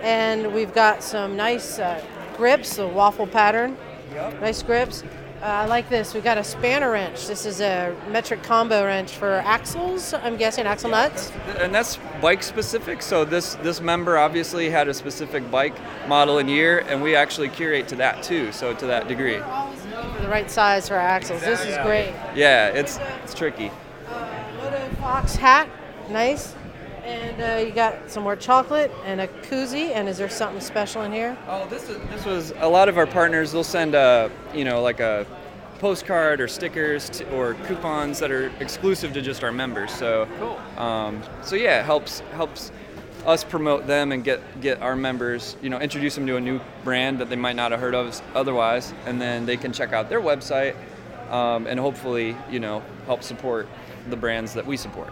and 0.01 0.53
we've 0.53 0.73
got 0.73 1.03
some 1.03 1.35
nice 1.35 1.79
uh, 1.79 2.03
grips, 2.37 2.77
a 2.77 2.87
waffle 2.87 3.27
pattern. 3.27 3.77
Yep. 4.13 4.41
Nice 4.41 4.63
grips. 4.63 5.03
Uh, 5.41 5.45
I 5.45 5.65
like 5.65 5.89
this. 5.89 6.13
We've 6.13 6.23
got 6.23 6.37
a 6.37 6.43
spanner 6.43 6.91
wrench. 6.91 7.25
This 7.25 7.47
is 7.47 7.61
a 7.61 7.95
metric 8.09 8.43
combo 8.43 8.85
wrench 8.85 9.13
for 9.13 9.41
axles. 9.43 10.13
I'm 10.13 10.37
guessing 10.37 10.67
axle 10.67 10.91
nuts. 10.91 11.31
and 11.57 11.73
that's 11.73 11.97
bike 12.21 12.43
specific. 12.43 13.01
So 13.01 13.25
this 13.25 13.55
this 13.55 13.81
member 13.81 14.19
obviously 14.19 14.69
had 14.69 14.87
a 14.87 14.93
specific 14.93 15.49
bike 15.49 15.73
model 16.07 16.37
and 16.37 16.47
year, 16.47 16.85
and 16.87 17.01
we 17.01 17.15
actually 17.15 17.49
curate 17.49 17.87
to 17.87 17.95
that 17.95 18.21
too. 18.21 18.51
So 18.51 18.75
to 18.75 18.85
that 18.85 19.07
degree. 19.07 19.39
For 20.01 20.21
the 20.21 20.29
right 20.29 20.49
size 20.49 20.87
for 20.87 20.95
our 20.95 21.01
axles. 21.01 21.41
This 21.41 21.61
is 21.65 21.77
great. 21.79 22.13
Yeah, 22.35 22.67
it's 22.69 22.99
it's 23.23 23.33
tricky. 23.33 23.71
Moto 24.57 24.89
Fox 24.99 25.35
hat, 25.35 25.69
nice. 26.09 26.55
And 27.03 27.41
uh, 27.41 27.65
you 27.65 27.71
got 27.71 28.09
some 28.09 28.23
more 28.23 28.35
chocolate 28.35 28.91
and 29.05 29.21
a 29.21 29.27
koozie. 29.27 29.89
And 29.89 30.07
is 30.07 30.17
there 30.17 30.29
something 30.29 30.61
special 30.61 31.01
in 31.03 31.11
here? 31.11 31.37
Oh, 31.47 31.67
this 31.67 31.89
is 31.89 31.97
this 32.09 32.25
was 32.25 32.53
a 32.57 32.67
lot 32.67 32.89
of 32.89 32.97
our 32.97 33.07
partners. 33.07 33.51
They'll 33.51 33.63
send 33.63 33.95
a 33.95 34.31
you 34.53 34.65
know 34.65 34.81
like 34.81 34.99
a 34.99 35.25
postcard 35.79 36.39
or 36.39 36.47
stickers 36.47 37.09
to, 37.09 37.27
or 37.31 37.55
coupons 37.65 38.19
that 38.19 38.31
are 38.31 38.51
exclusive 38.59 39.13
to 39.13 39.21
just 39.21 39.43
our 39.43 39.51
members. 39.51 39.91
So 39.91 40.27
cool. 40.39 40.83
Um, 40.83 41.23
so 41.41 41.55
yeah, 41.55 41.79
it 41.79 41.85
helps 41.85 42.19
helps 42.33 42.71
us 43.25 43.43
promote 43.43 43.87
them 43.87 44.11
and 44.11 44.23
get 44.23 44.41
get 44.61 44.81
our 44.81 44.95
members 44.95 45.55
you 45.61 45.69
know 45.69 45.79
introduce 45.79 46.15
them 46.15 46.25
to 46.27 46.37
a 46.37 46.41
new 46.41 46.59
brand 46.83 47.19
that 47.19 47.29
they 47.29 47.35
might 47.35 47.55
not 47.55 47.71
have 47.71 47.79
heard 47.79 47.95
of 47.95 48.19
otherwise, 48.35 48.93
and 49.05 49.21
then 49.21 49.45
they 49.45 49.57
can 49.57 49.71
check 49.71 49.93
out 49.93 50.09
their 50.09 50.21
website 50.21 50.75
um, 51.31 51.67
and 51.67 51.79
hopefully 51.79 52.35
you 52.49 52.59
know 52.59 52.81
help 53.05 53.23
support 53.23 53.67
the 54.09 54.15
brands 54.15 54.53
that 54.53 54.65
we 54.65 54.75
support. 54.77 55.11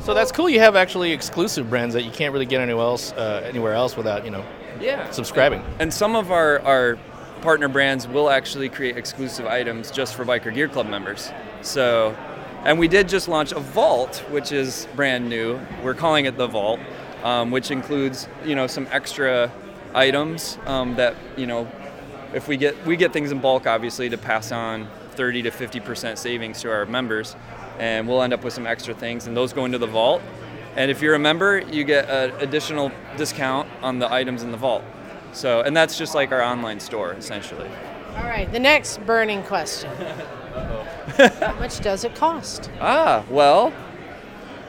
So 0.00 0.14
that's 0.14 0.30
cool. 0.30 0.48
You 0.48 0.60
have 0.60 0.76
actually 0.76 1.12
exclusive 1.12 1.70
brands 1.70 1.94
that 1.94 2.02
you 2.02 2.10
can't 2.10 2.32
really 2.32 2.46
get 2.46 2.60
anywhere 2.60 2.84
else, 2.84 3.12
uh, 3.12 3.42
anywhere 3.44 3.72
else 3.72 3.96
without 3.96 4.24
you 4.24 4.30
know, 4.30 4.44
Yeah. 4.80 5.10
subscribing. 5.10 5.62
And 5.78 5.92
some 5.92 6.14
of 6.14 6.30
our, 6.30 6.60
our 6.60 6.98
partner 7.40 7.68
brands 7.68 8.06
will 8.06 8.28
actually 8.30 8.68
create 8.68 8.96
exclusive 8.96 9.46
items 9.46 9.90
just 9.90 10.14
for 10.14 10.24
Biker 10.24 10.52
Gear 10.52 10.68
Club 10.68 10.86
members. 10.86 11.30
So, 11.62 12.14
and 12.64 12.78
we 12.78 12.88
did 12.88 13.08
just 13.08 13.26
launch 13.26 13.52
a 13.52 13.60
vault, 13.60 14.22
which 14.30 14.52
is 14.52 14.86
brand 14.96 15.28
new. 15.28 15.58
We're 15.82 15.94
calling 15.94 16.26
it 16.26 16.36
the 16.36 16.46
vault, 16.46 16.78
um, 17.22 17.50
which 17.50 17.70
includes 17.70 18.28
you 18.44 18.54
know 18.54 18.66
some 18.66 18.86
extra 18.90 19.50
items 19.94 20.58
um, 20.66 20.96
that 20.96 21.14
you 21.36 21.46
know 21.46 21.70
if 22.34 22.48
we 22.48 22.56
get 22.56 22.84
we 22.86 22.96
get 22.96 23.12
things 23.12 23.32
in 23.32 23.40
bulk, 23.40 23.66
obviously 23.66 24.08
to 24.08 24.18
pass 24.18 24.52
on 24.52 24.88
30 25.12 25.42
to 25.42 25.50
50 25.50 25.80
percent 25.80 26.18
savings 26.18 26.60
to 26.62 26.70
our 26.70 26.86
members, 26.86 27.36
and 27.78 28.06
we'll 28.06 28.22
end 28.22 28.32
up 28.32 28.44
with 28.44 28.52
some 28.52 28.66
extra 28.66 28.94
things, 28.94 29.26
and 29.26 29.36
those 29.36 29.52
go 29.52 29.64
into 29.64 29.78
the 29.78 29.86
vault. 29.86 30.22
And 30.76 30.90
if 30.90 31.00
you're 31.00 31.14
a 31.14 31.18
member, 31.18 31.58
you 31.58 31.84
get 31.84 32.08
an 32.10 32.32
additional 32.42 32.92
discount 33.16 33.66
on 33.82 33.98
the 33.98 34.12
items 34.12 34.42
in 34.42 34.50
the 34.50 34.58
vault. 34.58 34.84
So, 35.32 35.62
and 35.62 35.74
that's 35.74 35.96
just 35.96 36.14
like 36.14 36.32
our 36.32 36.42
online 36.42 36.80
store, 36.80 37.14
essentially. 37.14 37.68
All 38.16 38.24
right, 38.24 38.50
the 38.52 38.58
next 38.58 38.98
burning 39.06 39.42
question. 39.42 39.90
How 41.16 41.54
much 41.58 41.80
does 41.80 42.04
it 42.04 42.14
cost? 42.14 42.70
Ah, 42.80 43.24
well, 43.30 43.72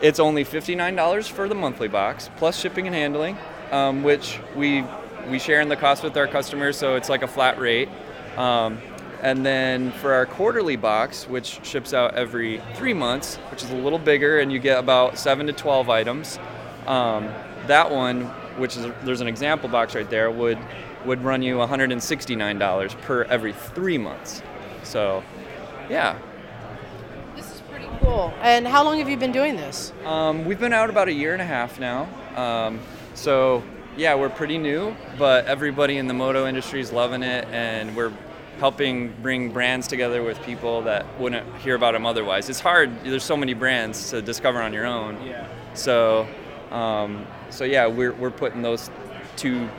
it's 0.01 0.19
only 0.19 0.43
$59 0.43 1.29
for 1.29 1.47
the 1.47 1.55
monthly 1.55 1.87
box, 1.87 2.29
plus 2.37 2.59
shipping 2.59 2.87
and 2.87 2.95
handling, 2.95 3.37
um, 3.71 4.03
which 4.03 4.39
we 4.55 4.83
we 5.29 5.39
share 5.39 5.59
in 5.59 5.67
the 5.67 5.75
cost 5.75 6.03
with 6.03 6.15
our 6.15 6.27
customers, 6.27 6.77
so 6.77 6.95
it's 6.95 7.09
like 7.09 7.21
a 7.21 7.27
flat 7.27 7.59
rate. 7.59 7.89
Um, 8.37 8.79
and 9.21 9.45
then 9.45 9.91
for 9.93 10.13
our 10.13 10.25
quarterly 10.25 10.75
box, 10.75 11.27
which 11.27 11.59
ships 11.65 11.93
out 11.93 12.15
every 12.15 12.61
three 12.75 12.93
months, 12.93 13.35
which 13.51 13.63
is 13.63 13.71
a 13.71 13.75
little 13.75 13.99
bigger, 13.99 14.39
and 14.39 14.51
you 14.51 14.59
get 14.59 14.79
about 14.79 15.17
seven 15.17 15.47
to 15.47 15.53
12 15.53 15.89
items, 15.89 16.39
um, 16.85 17.27
that 17.65 17.91
one, 17.91 18.25
which 18.57 18.77
is 18.77 18.85
there's 19.03 19.21
an 19.21 19.27
example 19.27 19.67
box 19.67 19.95
right 19.95 20.09
there, 20.09 20.31
would 20.31 20.59
would 21.05 21.23
run 21.23 21.41
you 21.41 21.57
$169 21.57 23.01
per 23.01 23.23
every 23.23 23.53
three 23.53 23.97
months. 23.97 24.41
So, 24.83 25.23
yeah, 25.89 26.17
Cool. 27.99 28.33
And 28.41 28.67
how 28.67 28.83
long 28.83 28.99
have 28.99 29.09
you 29.09 29.17
been 29.17 29.31
doing 29.31 29.55
this? 29.55 29.93
Um, 30.05 30.45
we've 30.45 30.59
been 30.59 30.73
out 30.73 30.89
about 30.89 31.07
a 31.07 31.13
year 31.13 31.33
and 31.33 31.41
a 31.41 31.45
half 31.45 31.79
now. 31.79 32.07
Um, 32.35 32.79
so, 33.13 33.63
yeah, 33.95 34.15
we're 34.15 34.29
pretty 34.29 34.57
new, 34.57 34.95
but 35.17 35.45
everybody 35.45 35.97
in 35.97 36.07
the 36.07 36.13
moto 36.13 36.47
industry 36.47 36.79
is 36.79 36.91
loving 36.91 37.23
it, 37.23 37.47
and 37.49 37.95
we're 37.95 38.13
helping 38.59 39.13
bring 39.21 39.51
brands 39.51 39.87
together 39.87 40.23
with 40.23 40.41
people 40.43 40.81
that 40.83 41.05
wouldn't 41.19 41.55
hear 41.57 41.75
about 41.75 41.93
them 41.93 42.05
otherwise. 42.05 42.49
It's 42.49 42.59
hard, 42.59 42.91
there's 43.03 43.23
so 43.23 43.37
many 43.37 43.53
brands 43.53 44.09
to 44.11 44.21
discover 44.21 44.61
on 44.61 44.73
your 44.73 44.85
own. 44.85 45.21
Yeah. 45.25 45.47
So, 45.73 46.27
um, 46.71 47.25
so 47.49 47.63
yeah, 47.63 47.87
we're, 47.87 48.13
we're 48.13 48.31
putting 48.31 48.61
those 48.61 48.89
two 49.35 49.69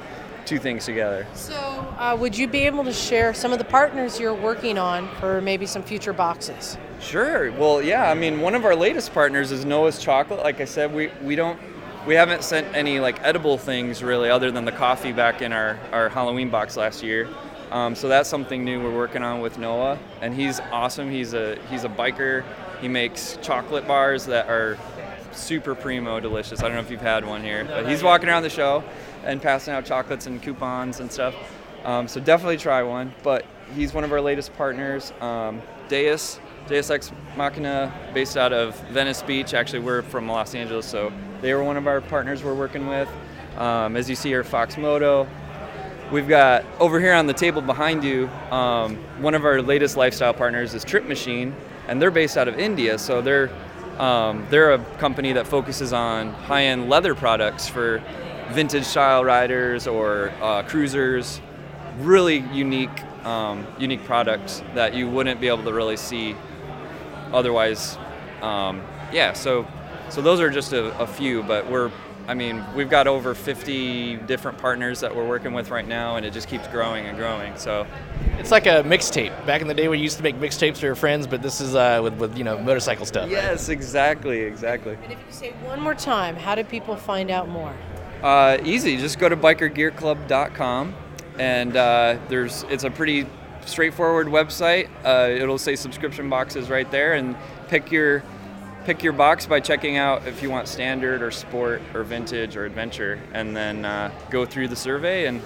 two 0.49 0.59
things 0.59 0.87
together. 0.87 1.27
So, 1.35 1.55
uh, 1.99 2.17
would 2.19 2.37
you 2.37 2.49
be 2.49 2.61
able 2.61 2.83
to 2.85 2.93
share 2.93 3.35
some 3.35 3.53
of 3.53 3.59
the 3.59 3.67
partners 3.67 4.19
you're 4.19 4.33
working 4.33 4.79
on 4.79 5.07
for 5.17 5.43
maybe 5.43 5.67
some 5.67 5.83
future 5.83 6.15
boxes? 6.15 6.79
Sure. 7.01 7.53
Well, 7.53 7.81
yeah. 7.81 8.11
I 8.11 8.15
mean, 8.15 8.41
one 8.41 8.55
of 8.55 8.65
our 8.65 8.75
latest 8.75 9.15
partners 9.15 9.53
is 9.53 9.65
Noah's 9.65 9.99
Chocolate. 9.99 10.41
Like 10.41 10.61
I 10.61 10.65
said, 10.65 10.93
we, 10.93 11.11
we 11.23 11.37
don't 11.37 11.59
we 12.07 12.15
haven't 12.15 12.43
sent 12.43 12.75
any 12.75 13.01
like 13.01 13.23
edible 13.23 13.59
things 13.59 14.03
really, 14.03 14.31
other 14.31 14.51
than 14.51 14.65
the 14.65 14.73
coffee 14.73 15.13
back 15.13 15.43
in 15.43 15.53
our, 15.53 15.79
our 15.93 16.09
Halloween 16.09 16.49
box 16.49 16.77
last 16.77 17.03
year. 17.03 17.29
Um, 17.71 17.95
so 17.95 18.09
that's 18.09 18.29
something 18.31 18.65
new 18.65 18.83
we're 18.83 18.97
working 18.97 19.23
on 19.23 19.41
with 19.41 19.59
Noah, 19.59 19.99
and 20.23 20.33
he's 20.33 20.59
awesome. 20.73 21.11
He's 21.11 21.35
a 21.35 21.59
he's 21.71 21.85
a 21.85 21.89
biker. 21.89 22.45
He 22.81 22.89
makes 22.89 23.37
chocolate 23.43 23.87
bars 23.87 24.25
that 24.27 24.49
are 24.49 24.79
super 25.33 25.75
primo 25.75 26.19
delicious. 26.19 26.61
I 26.61 26.63
don't 26.63 26.75
know 26.75 26.81
if 26.81 26.91
you've 26.91 27.01
had 27.03 27.27
one 27.27 27.43
here, 27.43 27.65
but 27.65 27.87
he's 27.87 28.03
walking 28.03 28.31
around 28.31 28.43
the 28.43 28.51
show 28.51 28.83
and 29.25 29.43
passing 29.43 29.75
out 29.75 29.85
chocolates 29.85 30.27
and 30.27 30.43
coupons 30.43 31.01
and 31.01 31.13
stuff. 31.13 31.35
Um, 31.85 32.09
so 32.09 32.21
definitely 32.21 32.57
try 32.57 32.83
one. 32.83 33.13
But 33.23 33.45
he's 33.75 33.93
one 33.93 34.05
of 34.05 34.13
our 34.13 34.21
latest 34.21 34.57
partners. 34.57 35.13
Um, 35.21 35.61
Deus, 35.89 36.41
Deus 36.69 36.91
Ex 36.91 37.11
Machina, 37.35 37.91
based 38.13 38.37
out 38.37 38.53
of 38.53 38.79
Venice 38.91 39.23
Beach. 39.23 39.55
Actually, 39.55 39.79
we're 39.79 40.03
from 40.03 40.29
Los 40.29 40.55
Angeles, 40.55 40.85
so 40.85 41.11
they 41.41 41.55
were 41.55 41.65
one 41.65 41.79
of 41.79 41.87
our 41.87 42.03
partners 42.03 42.45
we're 42.45 42.55
working 42.55 42.87
with. 42.87 43.09
Um, 43.57 43.97
as 43.97 44.09
you 44.11 44.15
see 44.15 44.29
here, 44.29 44.45
Fox 44.45 44.77
Moto. 44.77 45.27
We've 46.13 46.29
got 46.29 46.67
over 46.79 47.01
here 47.01 47.15
on 47.15 47.27
the 47.27 47.33
table 47.33 47.63
behind 47.63 48.05
you, 48.05 48.29
um, 48.51 48.97
one 49.23 49.35
of 49.35 49.47
our 49.47 49.63
latest 49.63 49.97
lifestyle 49.97 50.35
partners 50.35 50.75
is 50.75 50.85
Trip 50.85 51.07
Machine, 51.07 51.55
and 51.87 52.01
they're 52.01 52.11
based 52.11 52.37
out 52.37 52.49
of 52.49 52.59
India. 52.59 52.99
So 52.99 53.23
they're 53.23 53.51
um, 53.99 54.47
they're 54.51 54.75
a 54.75 54.79
company 54.99 55.33
that 55.33 55.47
focuses 55.47 55.93
on 55.93 56.33
high-end 56.33 56.89
leather 56.89 57.15
products 57.15 57.67
for 57.67 58.03
vintage 58.51 58.85
style 58.85 59.25
riders 59.25 59.87
or 59.87 60.33
uh, 60.41 60.63
cruisers. 60.65 61.41
Really 61.99 62.45
unique, 62.53 63.05
um, 63.25 63.67
unique 63.79 64.05
products 64.05 64.63
that 64.75 64.95
you 64.95 65.09
wouldn't 65.09 65.41
be 65.41 65.49
able 65.49 65.65
to 65.65 65.73
really 65.73 65.97
see 65.97 66.37
otherwise. 67.33 67.97
Um, 68.43 68.83
yeah, 69.13 69.33
so 69.33 69.67
so 70.11 70.23
those 70.23 70.41
are 70.41 70.51
just 70.51 70.73
a, 70.73 70.99
a 70.99 71.07
few, 71.07 71.43
but 71.43 71.71
we're 71.71 71.91
I 72.29 72.35
mean, 72.35 72.63
we've 72.75 72.91
got 72.91 73.07
over 73.07 73.35
50 73.35 74.17
different 74.27 74.59
partners 74.59 75.01
that 75.01 75.17
we're 75.17 75.27
working 75.27 75.55
with 75.55 75.71
right 75.71 75.89
now, 75.89 76.17
and 76.17 76.27
it 76.27 76.35
just 76.35 76.47
keeps 76.47 76.69
growing 76.69 77.07
and 77.07 77.17
growing. 77.17 77.57
So 77.57 77.87
It's 78.39 78.51
like 78.51 78.67
a 78.67 78.83
mixtape. 78.85 79.47
Back 79.47 79.63
in 79.63 79.67
the 79.67 79.73
day, 79.73 79.89
we 79.89 79.99
used 79.99 80.19
to 80.19 80.23
make 80.23 80.37
mixtapes 80.37 80.77
for 80.77 80.85
your 80.85 80.95
friends, 80.95 81.27
but 81.27 81.41
this 81.41 81.63
is 81.63 81.75
uh, 81.75 82.01
with, 82.03 82.15
with 82.19 82.37
you 82.37 82.45
know 82.45 82.59
motorcycle 82.59 83.07
stuff. 83.07 83.31
Yes, 83.31 83.71
exactly, 83.71 84.41
exactly. 84.41 84.99
And 85.03 85.13
if 85.13 85.19
you 85.27 85.33
say 85.33 85.53
one 85.65 85.81
more 85.81 85.95
time, 85.95 86.37
how 86.37 86.55
do 86.55 86.65
people 86.65 86.97
find 86.97 87.31
out 87.31 87.49
more? 87.49 87.75
Uh, 88.23 88.59
easy. 88.63 88.99
Just 88.99 89.19
go 89.19 89.31
to 89.31 89.37
bikergearclub.com, 89.37 90.95
and 91.39 91.77
uh, 91.79 92.19
there's 92.29 92.65
it's 92.65 92.85
a 92.85 92.91
pretty 92.91 93.27
straightforward 93.67 94.27
website. 94.29 94.89
Uh, 95.05 95.29
it'll 95.31 95.59
say 95.59 95.77
subscription 95.77 96.29
boxes 96.29 96.71
right 96.71 96.91
there, 96.91 97.15
and 97.15 97.37
pick 97.69 97.91
your 97.93 98.23
pick 98.85 99.03
your 99.03 99.13
box 99.13 99.45
by 99.45 99.61
checking 99.61 99.99
out 99.99 100.27
if 100.27 100.43
you 100.43 100.49
want 100.51 100.67
standard 100.67 101.21
or 101.21 101.31
sport 101.31 101.83
or 101.95 102.03
vintage 102.03 102.57
or 102.57 102.65
adventure, 102.65 103.21
and 103.35 103.55
then 103.57 103.85
uh, 103.85 104.11
go 104.31 104.45
through 104.47 104.69
the 104.69 104.77
survey, 104.77 105.27
and 105.27 105.43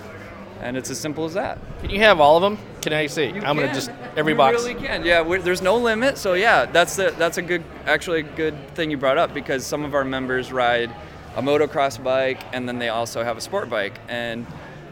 and 0.61 0.77
it's 0.77 0.91
as 0.91 0.99
simple 1.01 1.25
as 1.25 1.35
that. 1.35 1.59
Can 1.81 1.91
you 1.91 1.99
have 2.01 2.21
all 2.21 2.37
of 2.37 2.43
them? 2.43 2.57
Can 2.83 2.93
I 2.93 3.07
see? 3.07 3.29
I'm 3.29 3.57
gonna 3.57 3.75
just 3.75 3.91
every 4.17 4.33
You 4.33 4.37
box. 4.39 4.55
really 4.63 4.75
can. 4.75 5.05
Yeah, 5.05 5.23
there's 5.39 5.63
no 5.63 5.77
limit. 5.77 6.19
So 6.19 6.35
yeah, 6.35 6.67
that's 6.67 6.97
the, 6.97 7.13
that's 7.19 7.39
a 7.39 7.43
good 7.43 7.65
actually 7.87 8.21
a 8.21 8.23
good 8.23 8.69
thing 8.75 8.91
you 8.91 8.97
brought 8.97 9.19
up 9.19 9.35
because 9.35 9.67
some 9.67 9.85
of 9.85 9.95
our 9.95 10.05
members 10.05 10.53
ride 10.53 10.91
a 11.35 11.43
motocross 11.43 12.03
bike 12.03 12.41
and 12.53 12.69
then 12.69 12.79
they 12.79 12.91
also 12.91 13.25
have 13.25 13.37
a 13.37 13.41
sport 13.41 13.71
bike 13.71 13.99
and 14.09 14.47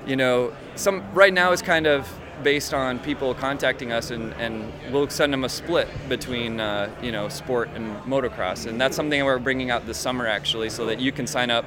you 0.06 0.16
know 0.16 0.52
some 0.74 1.04
right 1.12 1.34
now 1.34 1.52
is 1.52 1.60
kind 1.60 1.86
of 1.86 2.08
based 2.42 2.72
on 2.74 2.98
people 2.98 3.34
contacting 3.34 3.92
us 3.92 4.10
and, 4.10 4.32
and 4.34 4.72
we'll 4.92 5.08
send 5.08 5.32
them 5.32 5.44
a 5.44 5.48
split 5.48 5.88
between 6.08 6.60
uh, 6.60 6.88
you 7.02 7.12
know 7.12 7.28
sport 7.28 7.68
and 7.74 7.96
motocross 8.02 8.66
and 8.66 8.80
that's 8.80 8.96
something 8.96 9.24
we're 9.24 9.38
bringing 9.38 9.70
out 9.70 9.86
this 9.86 9.98
summer 9.98 10.26
actually 10.26 10.70
so 10.70 10.86
that 10.86 11.00
you 11.00 11.12
can 11.12 11.26
sign 11.26 11.50
up 11.50 11.64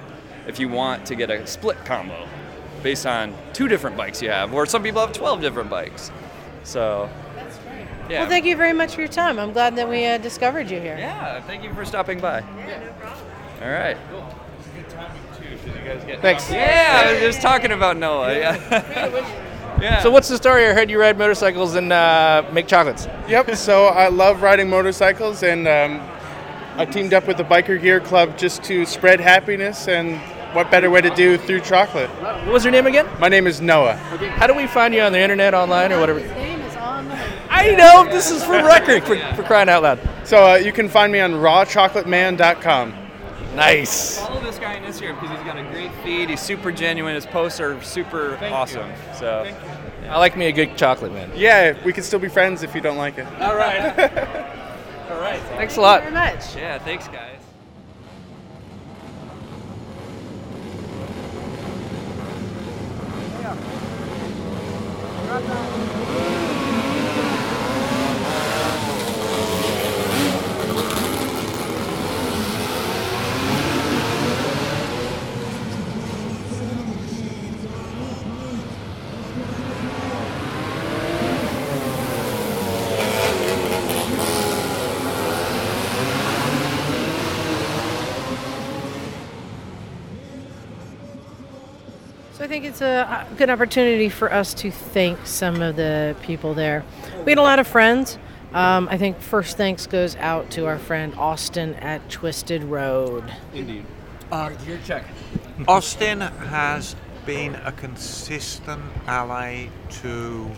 if 0.47 0.59
you 0.59 0.67
want 0.67 1.05
to 1.05 1.15
get 1.15 1.29
a 1.29 1.45
split 1.47 1.77
combo 1.85 2.27
based 2.81 3.05
on 3.05 3.33
two 3.53 3.67
different 3.67 3.95
bikes 3.95 4.21
you 4.21 4.29
have 4.29 4.53
or 4.53 4.65
some 4.65 4.83
people 4.83 4.99
have 5.01 5.13
12 5.13 5.41
different 5.41 5.69
bikes 5.69 6.11
so 6.63 7.09
yeah 8.09 8.21
Well, 8.21 8.29
thank 8.29 8.45
you 8.45 8.57
very 8.57 8.73
much 8.73 8.95
for 8.95 9.01
your 9.01 9.07
time. 9.07 9.39
I'm 9.39 9.53
glad 9.53 9.75
that 9.77 9.87
we 9.87 10.05
uh, 10.05 10.17
discovered 10.17 10.69
you 10.69 10.79
here. 10.79 10.97
Yeah, 10.97 11.39
thank 11.43 11.63
you 11.63 11.73
for 11.73 11.85
stopping 11.85 12.19
by. 12.19 12.39
Yeah, 12.41 12.83
no 12.83 12.91
problem. 12.99 13.25
All 13.61 13.69
right. 13.71 13.97
Cool. 14.11 14.25
It's 14.59 14.67
a 14.67 14.71
good 14.71 14.89
timing 14.89 15.21
too, 15.37 15.55
because 15.55 15.79
you 15.79 15.85
guys 15.85 16.03
get. 16.03 16.21
Thanks. 16.21 16.51
Yeah, 16.51 17.03
I 17.05 17.13
was 17.13 17.21
just 17.21 17.41
talking 17.41 17.71
about 17.71 17.95
Noah. 17.95 18.33
Yeah. 18.37 19.39
yeah. 19.83 20.01
So 20.01 20.09
what's 20.09 20.29
the 20.29 20.37
story? 20.37 20.65
I 20.65 20.73
heard 20.73 20.89
you 20.89 20.99
ride 20.99 21.17
motorcycles 21.17 21.75
and 21.75 21.91
uh, 21.91 22.43
make 22.51 22.67
chocolates. 22.67 23.07
Yep. 23.27 23.55
So 23.55 23.87
I 23.87 24.07
love 24.07 24.41
riding 24.41 24.69
motorcycles, 24.69 25.43
and 25.43 25.67
um, 25.67 26.01
I 26.77 26.85
teamed 26.85 27.13
up 27.13 27.27
with 27.27 27.37
the 27.37 27.43
Biker 27.43 27.79
Gear 27.81 27.99
Club 27.99 28.37
just 28.37 28.63
to 28.63 28.85
spread 28.85 29.19
happiness. 29.19 29.87
And 29.87 30.19
what 30.55 30.71
better 30.71 30.89
way 30.89 31.01
to 31.01 31.13
do 31.15 31.37
through 31.37 31.61
chocolate? 31.61 32.09
What 32.21 32.47
was 32.47 32.63
your 32.63 32.71
name 32.71 32.87
again? 32.87 33.07
My 33.19 33.27
name 33.27 33.45
is 33.47 33.59
Noah. 33.59 33.95
How 33.95 34.47
do 34.47 34.53
we 34.53 34.67
find 34.67 34.93
you 34.93 35.01
on 35.01 35.11
the 35.11 35.19
internet, 35.19 35.53
online, 35.53 35.91
or 35.91 35.99
whatever? 35.99 36.19
His 36.19 36.31
name 36.31 36.61
is 36.61 36.75
online. 36.75 37.33
I 37.49 37.75
know 37.75 38.05
this 38.09 38.31
is 38.31 38.43
for 38.43 38.51
record 38.51 39.03
for, 39.03 39.17
for 39.35 39.43
crying 39.43 39.69
out 39.69 39.83
loud. 39.83 39.99
So 40.23 40.53
uh, 40.53 40.55
you 40.55 40.71
can 40.71 40.87
find 40.87 41.11
me 41.11 41.19
on 41.19 41.33
rawchocolateman.com. 41.33 42.93
Nice. 43.55 44.19
Follow 44.19 44.41
this 44.41 44.57
guy 44.57 44.77
on 44.77 44.83
Instagram 44.83 45.19
because 45.21 45.37
he's 45.37 45.45
got 45.45 45.57
a 45.57 45.63
great 45.71 45.91
feed. 46.03 46.29
He's 46.29 46.41
super 46.41 46.71
genuine. 46.71 47.13
His 47.13 47.25
posts 47.25 47.59
are 47.59 47.81
super 47.83 48.37
awesome. 48.51 48.91
So. 49.13 49.43
I 50.09 50.17
like 50.17 50.37
me 50.37 50.47
a 50.47 50.51
good 50.51 50.77
chocolate, 50.77 51.13
man. 51.13 51.31
Yeah, 51.35 51.77
we 51.83 51.93
can 51.93 52.03
still 52.03 52.19
be 52.19 52.29
friends 52.29 52.63
if 52.63 52.75
you 52.75 52.81
don't 52.81 52.97
like 52.97 53.17
it. 53.17 53.27
All 53.41 53.55
right. 53.55 53.97
All 55.09 55.19
right. 55.19 55.41
Thanks 55.57 55.77
a 55.77 55.81
lot. 55.81 56.01
Thank 56.01 56.13
very 56.13 56.35
much. 56.35 56.55
Yeah, 56.55 56.79
thanks, 56.79 57.07
guys. 57.07 57.39
So 65.33 65.89
it's 92.73 92.81
a 92.81 93.27
good 93.37 93.51
opportunity 93.51 94.09
for 94.09 94.33
us 94.33 94.55
to 94.55 94.71
thank 94.71 95.27
some 95.27 95.61
of 95.61 95.75
the 95.75 96.15
people 96.23 96.55
there. 96.55 96.83
We 97.23 97.31
had 97.31 97.37
a 97.37 97.43
lot 97.43 97.59
of 97.59 97.67
friends. 97.67 98.17
Um, 98.51 98.87
I 98.89 98.97
think 98.97 99.19
first 99.19 99.57
thanks 99.57 99.85
goes 99.85 100.15
out 100.15 100.49
to 100.51 100.65
our 100.65 100.79
friend 100.79 101.13
Austin 101.15 101.75
at 101.75 102.09
Twisted 102.09 102.63
Road. 102.63 103.31
Indeed. 103.53 103.85
Your 104.65 104.79
check. 104.85 105.05
Austin 105.67 106.21
has 106.21 106.95
been 107.27 107.53
a 107.63 107.71
consistent 107.71 108.81
ally 109.05 109.67
to 110.01 110.49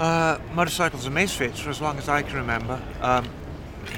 uh, 0.00 0.38
motorcycles 0.52 1.06
and 1.06 1.14
misfits 1.14 1.60
for 1.60 1.70
as 1.70 1.80
long 1.80 1.96
as 1.96 2.08
I 2.08 2.22
can 2.22 2.38
remember. 2.38 2.82
Um, 3.02 3.28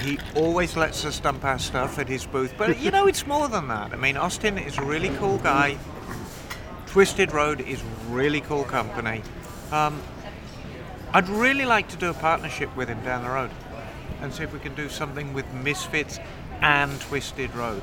he 0.03 0.19
always 0.37 0.77
lets 0.77 1.07
us 1.07 1.19
dump 1.19 1.47
our 1.47 1.59
stuff 1.59 1.99
at 1.99 2.09
his 2.09 2.27
booth, 2.27 2.53
but 2.59 2.79
you 2.79 2.91
know 2.91 3.07
it's 3.07 3.27
more 3.27 3.49
than 3.49 3.69
that. 3.69 3.95
I 3.95 3.97
mean, 3.97 4.19
Austin 4.19 4.59
is 4.59 4.77
a 4.77 4.85
really 4.85 5.09
cool 5.17 5.39
guy. 5.39 5.79
Twisted 6.89 7.33
Road 7.33 7.61
is 7.61 7.83
really 8.09 8.41
cool 8.41 8.65
company. 8.65 9.23
Um, 9.71 10.01
I'd 11.13 11.29
really 11.29 11.67
like 11.67 11.89
to 11.89 11.97
do 11.97 12.09
a 12.09 12.15
partnership 12.15 12.75
with 12.77 12.89
him 12.89 13.03
down 13.05 13.23
the 13.23 13.31
road 13.31 13.51
and 14.23 14.33
see 14.33 14.43
if 14.43 14.53
we 14.53 14.59
can 14.59 14.75
do 14.75 14.89
something 14.89 15.35
with 15.35 15.45
Misfits 15.53 16.19
and 16.63 16.99
Twisted 17.03 17.55
Road 17.55 17.83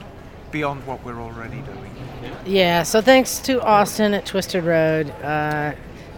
beyond 0.51 0.85
what 0.87 1.03
we're 1.05 1.21
already 1.21 1.61
doing. 1.61 1.95
Yeah, 2.45 2.83
so 2.83 2.99
thanks 2.99 3.39
to 3.39 3.61
Austin 3.61 4.13
at 4.15 4.25
Twisted 4.25 4.63
Road. 4.63 5.11
Uh, 5.21 5.73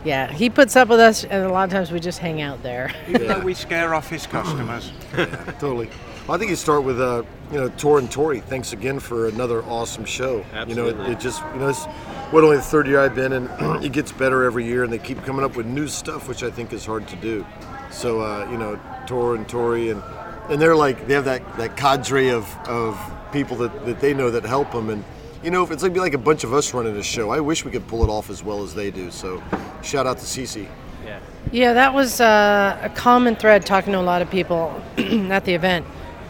yeah, 0.06 0.32
he 0.32 0.50
puts 0.50 0.78
up 0.78 0.88
with 0.88 1.00
us, 1.00 1.26
and 1.26 1.44
a 1.46 1.50
lot 1.50 1.66
of 1.66 1.72
times 1.72 1.92
we 1.92 2.00
just 2.00 2.20
hang 2.20 2.42
out 2.42 2.64
there. 2.64 2.94
Even 3.10 3.28
though 3.28 3.40
we 3.42 3.54
scare 3.54 3.94
off 3.96 4.10
his 4.10 4.26
customers. 4.26 4.94
totally. 5.60 5.90
Well, 6.28 6.36
I 6.36 6.39
think 6.39 6.49
you 6.49 6.57
start 6.57 6.84
with, 6.84 6.99
uh, 6.99 7.23
you 7.51 7.57
know, 7.57 7.69
Thor 7.69 7.99
and 7.99 8.11
Tori. 8.11 8.41
Thanks 8.41 8.73
again 8.73 8.99
for 8.99 9.28
another 9.28 9.63
awesome 9.63 10.03
show. 10.03 10.45
You 10.67 10.75
know, 10.75 10.88
it, 10.88 10.99
it 11.11 11.19
just, 11.21 11.41
you 11.53 11.59
know, 11.59 11.69
it's 11.69 11.86
what 12.32 12.43
only 12.43 12.57
the 12.57 12.63
third 12.63 12.86
year 12.86 12.99
I've 12.99 13.15
been, 13.15 13.32
and 13.32 13.49
it 13.86 13.93
gets 13.93 14.11
better 14.11 14.43
every 14.43 14.65
year, 14.65 14.84
and 14.84 14.91
they 14.91 14.97
keep 14.97 15.23
coming 15.23 15.45
up 15.45 15.55
with 15.55 15.65
new 15.65 15.88
stuff, 15.88 16.28
which 16.28 16.43
I 16.43 16.51
think 16.51 16.73
is 16.73 16.86
hard 16.86 17.07
to 17.07 17.15
do. 17.15 17.45
So, 17.91 18.19
uh, 18.19 18.45
you 18.51 18.57
know, 18.57 18.78
Thor 19.07 19.36
and 19.36 19.47
Tori 19.47 19.89
and 19.89 20.03
and 20.49 20.61
they're 20.61 20.75
like 20.75 21.07
they 21.07 21.13
have 21.13 21.25
that, 21.25 21.57
that 21.57 21.75
cadre 21.75 22.30
of, 22.30 22.53
of 22.67 22.99
people 23.32 23.57
that, 23.57 23.86
that 23.86 23.99
they 23.99 24.13
know 24.13 24.32
that 24.32 24.45
help 24.45 24.71
them 24.71 24.89
and 24.89 25.03
you 25.43 25.51
know 25.51 25.63
if 25.63 25.71
it's 25.71 25.84
like 25.84 25.93
be 25.93 25.99
like 25.99 26.13
a 26.13 26.17
bunch 26.17 26.43
of 26.43 26.53
us 26.53 26.73
running 26.73 26.95
a 26.95 27.03
show 27.03 27.30
i 27.30 27.39
wish 27.39 27.65
we 27.65 27.71
could 27.71 27.86
pull 27.88 28.03
it 28.03 28.09
off 28.09 28.30
as 28.30 28.43
well 28.43 28.63
as 28.63 28.73
they 28.73 28.89
do 28.89 29.11
so 29.11 29.41
shout 29.82 30.07
out 30.07 30.17
to 30.17 30.25
Cece. 30.25 30.67
Yeah. 31.05 31.19
Yeah, 31.51 31.73
that 31.73 31.93
was 31.93 32.19
uh, 32.19 32.78
a 32.82 32.89
common 32.89 33.36
thread 33.38 33.65
talking 33.65 33.93
to 33.93 33.99
a 33.99 34.01
lot 34.01 34.21
of 34.21 34.30
people 34.30 34.82
at 34.97 35.45
the 35.45 35.53
event. 35.53 35.86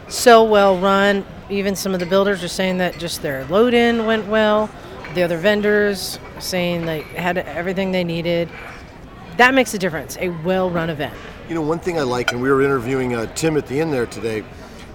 So 0.10 0.44
well 0.44 0.78
run. 0.78 1.26
Even 1.50 1.76
some 1.76 1.94
of 1.94 2.00
the 2.00 2.06
builders 2.06 2.44
are 2.44 2.48
saying 2.50 2.78
that 2.78 2.98
just 2.98 3.22
their 3.22 3.46
load 3.46 3.74
in 3.74 4.06
went 4.06 4.28
well. 4.28 4.70
The 5.16 5.24
other 5.24 5.38
vendors 5.38 6.20
saying 6.40 6.86
they 6.86 7.02
had 7.02 7.38
everything 7.38 7.92
they 7.92 8.04
needed. 8.04 8.50
That 9.38 9.54
makes 9.54 9.74
a 9.74 9.78
difference. 9.78 10.18
A 10.18 10.30
well 10.30 10.70
run 10.70 10.90
event. 10.90 11.14
You 11.50 11.56
know, 11.56 11.62
one 11.62 11.80
thing 11.80 11.98
I 11.98 12.04
like, 12.04 12.32
and 12.32 12.42
we 12.42 12.50
were 12.50 12.62
interviewing 12.62 13.16
uh, 13.16 13.34
Tim 13.34 13.56
at 13.58 13.68
the 13.68 13.80
end 13.80 13.94
there 13.94 14.06
today, 14.06 14.44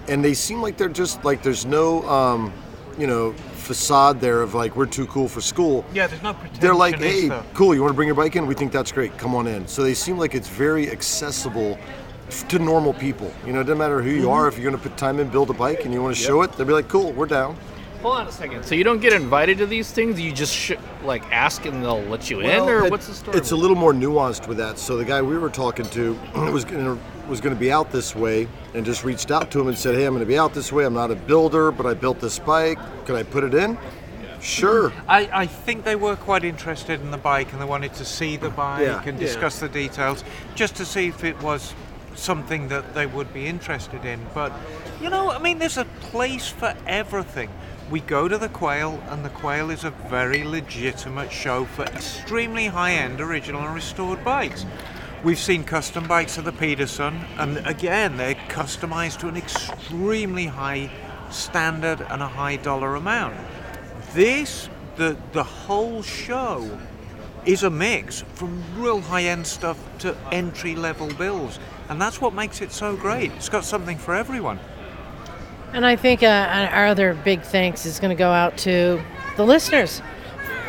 and 0.07 0.23
they 0.23 0.33
seem 0.33 0.61
like 0.61 0.77
they're 0.77 0.89
just 0.89 1.23
like 1.23 1.41
there's 1.41 1.65
no, 1.65 2.07
um, 2.07 2.53
you 2.97 3.07
know, 3.07 3.33
facade 3.53 4.19
there 4.19 4.41
of 4.41 4.53
like 4.53 4.75
we're 4.75 4.85
too 4.85 5.07
cool 5.07 5.27
for 5.27 5.41
school. 5.41 5.85
Yeah, 5.93 6.07
there's 6.07 6.21
no 6.21 6.33
pretension. 6.33 6.61
They're 6.61 6.75
like, 6.75 6.99
hey, 6.99 7.29
cool, 7.53 7.73
you 7.73 7.81
want 7.81 7.91
to 7.91 7.95
bring 7.95 8.07
your 8.07 8.15
bike 8.15 8.35
in? 8.35 8.45
We 8.45 8.53
think 8.53 8.71
that's 8.71 8.91
great. 8.91 9.17
Come 9.17 9.33
on 9.35 9.47
in. 9.47 9.67
So 9.67 9.83
they 9.83 9.93
seem 9.93 10.17
like 10.17 10.35
it's 10.35 10.49
very 10.49 10.91
accessible 10.91 11.77
f- 11.79 12.02
to 12.43 12.57
normal 12.57 12.93
people. 12.93 13.31
You 13.45 13.53
know, 13.53 13.59
it 13.59 13.65
doesn't 13.65 13.77
matter 13.77 14.01
who 14.01 14.09
you 14.09 14.31
are. 14.31 14.47
If 14.47 14.57
you're 14.57 14.69
going 14.69 14.81
to 14.81 14.89
put 14.89 14.97
time 14.97 15.19
in, 15.19 15.29
build 15.29 15.51
a 15.51 15.53
bike, 15.53 15.85
and 15.85 15.93
you 15.93 16.01
want 16.01 16.15
to 16.15 16.21
show 16.21 16.41
it, 16.41 16.51
they'll 16.53 16.65
be 16.65 16.73
like, 16.73 16.87
cool, 16.87 17.11
we're 17.11 17.27
down. 17.27 17.55
Hold 18.01 18.17
on 18.17 18.27
a 18.27 18.31
second. 18.33 18.65
So 18.65 18.75
you 18.75 18.83
don't 18.83 18.99
get 18.99 19.13
invited 19.13 19.59
to 19.59 19.65
these 19.65 19.89
things? 19.91 20.19
You 20.19 20.33
just 20.33 20.53
sh- 20.53 20.73
like 21.05 21.23
ask 21.31 21.65
and 21.65 21.81
they'll 21.81 22.01
let 22.01 22.29
you 22.29 22.41
in, 22.41 22.61
or 22.63 22.85
it- 22.85 22.91
what's 22.91 23.07
the 23.07 23.13
story? 23.13 23.37
It's 23.37 23.51
a 23.51 23.55
little 23.55 23.77
more 23.77 23.93
nuanced 23.93 24.45
with 24.47 24.57
that. 24.57 24.77
So 24.77 24.97
the 24.97 25.05
guy 25.05 25.21
we 25.21 25.37
were 25.37 25.49
talking 25.49 25.85
to 25.85 26.19
was 26.51 26.65
going 26.65 26.83
to 26.83 26.99
was 27.29 27.39
going 27.39 27.55
to 27.55 27.59
be 27.59 27.71
out 27.71 27.89
this 27.93 28.13
way, 28.13 28.49
and 28.73 28.85
just 28.85 29.05
reached 29.05 29.31
out 29.31 29.49
to 29.51 29.61
him 29.61 29.69
and 29.69 29.77
said, 29.77 29.95
"Hey, 29.95 30.05
I'm 30.05 30.13
going 30.13 30.19
to 30.19 30.25
be 30.25 30.37
out 30.37 30.53
this 30.53 30.73
way. 30.73 30.83
I'm 30.85 30.93
not 30.93 31.11
a 31.11 31.15
builder, 31.15 31.71
but 31.71 31.85
I 31.85 31.93
built 31.93 32.19
this 32.19 32.39
bike. 32.39 32.77
Can 33.05 33.15
I 33.15 33.23
put 33.23 33.45
it 33.45 33.53
in?" 33.53 33.77
Sure. 34.41 34.91
I, 35.07 35.29
I 35.31 35.45
think 35.45 35.85
they 35.85 35.95
were 35.95 36.17
quite 36.17 36.43
interested 36.43 36.99
in 36.99 37.11
the 37.11 37.17
bike 37.17 37.53
and 37.53 37.61
they 37.61 37.65
wanted 37.65 37.93
to 37.93 38.03
see 38.03 38.35
the 38.35 38.49
bike 38.49 38.81
Yeah. 38.81 39.01
and 39.05 39.17
Yeah. 39.17 39.25
discuss 39.27 39.59
the 39.61 39.69
details 39.69 40.25
just 40.55 40.75
to 40.75 40.85
see 40.85 41.07
if 41.07 41.23
it 41.23 41.41
was 41.41 41.73
something 42.15 42.67
that 42.69 42.93
they 42.93 43.05
would 43.05 43.33
be 43.33 43.47
interested 43.47 44.05
in. 44.05 44.19
But, 44.33 44.51
you 45.01 45.09
know, 45.09 45.31
I 45.31 45.39
mean, 45.39 45.59
there's 45.59 45.77
a 45.77 45.85
place 45.85 46.47
for 46.47 46.75
everything. 46.87 47.49
We 47.89 47.99
go 47.99 48.27
to 48.27 48.37
the 48.37 48.49
Quail, 48.49 49.01
and 49.09 49.23
the 49.25 49.29
Quail 49.29 49.69
is 49.69 49.83
a 49.83 49.91
very 50.09 50.43
legitimate 50.43 51.31
show 51.31 51.65
for 51.65 51.83
extremely 51.83 52.67
high 52.67 52.93
end 52.93 53.19
original 53.19 53.61
and 53.61 53.75
restored 53.75 54.23
bikes. 54.23 54.65
We've 55.23 55.39
seen 55.39 55.63
custom 55.63 56.07
bikes 56.07 56.37
at 56.37 56.45
the 56.45 56.51
Peterson, 56.51 57.21
and 57.37 57.65
again, 57.65 58.17
they're 58.17 58.35
customized 58.49 59.19
to 59.19 59.27
an 59.27 59.37
extremely 59.37 60.47
high 60.47 60.91
standard 61.29 62.01
and 62.09 62.21
a 62.21 62.27
high 62.27 62.57
dollar 62.57 62.95
amount. 62.95 63.35
This, 64.13 64.69
the 64.95 65.17
the 65.31 65.43
whole 65.43 66.01
show, 66.03 66.79
is 67.45 67.63
a 67.63 67.69
mix 67.69 68.23
from 68.33 68.63
real 68.81 69.01
high 69.01 69.23
end 69.23 69.45
stuff 69.45 69.77
to 69.99 70.15
entry 70.31 70.75
level 70.75 71.13
builds, 71.13 71.59
and 71.93 72.01
that's 72.01 72.19
what 72.19 72.33
makes 72.33 72.59
it 72.59 72.71
so 72.71 72.95
great. 72.95 73.31
It's 73.33 73.49
got 73.49 73.63
something 73.63 73.99
for 73.99 74.15
everyone. 74.15 74.59
And 75.73 75.85
I 75.85 75.95
think 75.95 76.23
uh, 76.23 76.69
our 76.71 76.87
other 76.87 77.13
big 77.13 77.43
thanks 77.43 77.85
is 77.85 77.99
going 77.99 78.09
to 78.09 78.15
go 78.15 78.31
out 78.31 78.57
to 78.59 78.99
the 79.37 79.45
listeners. 79.45 79.99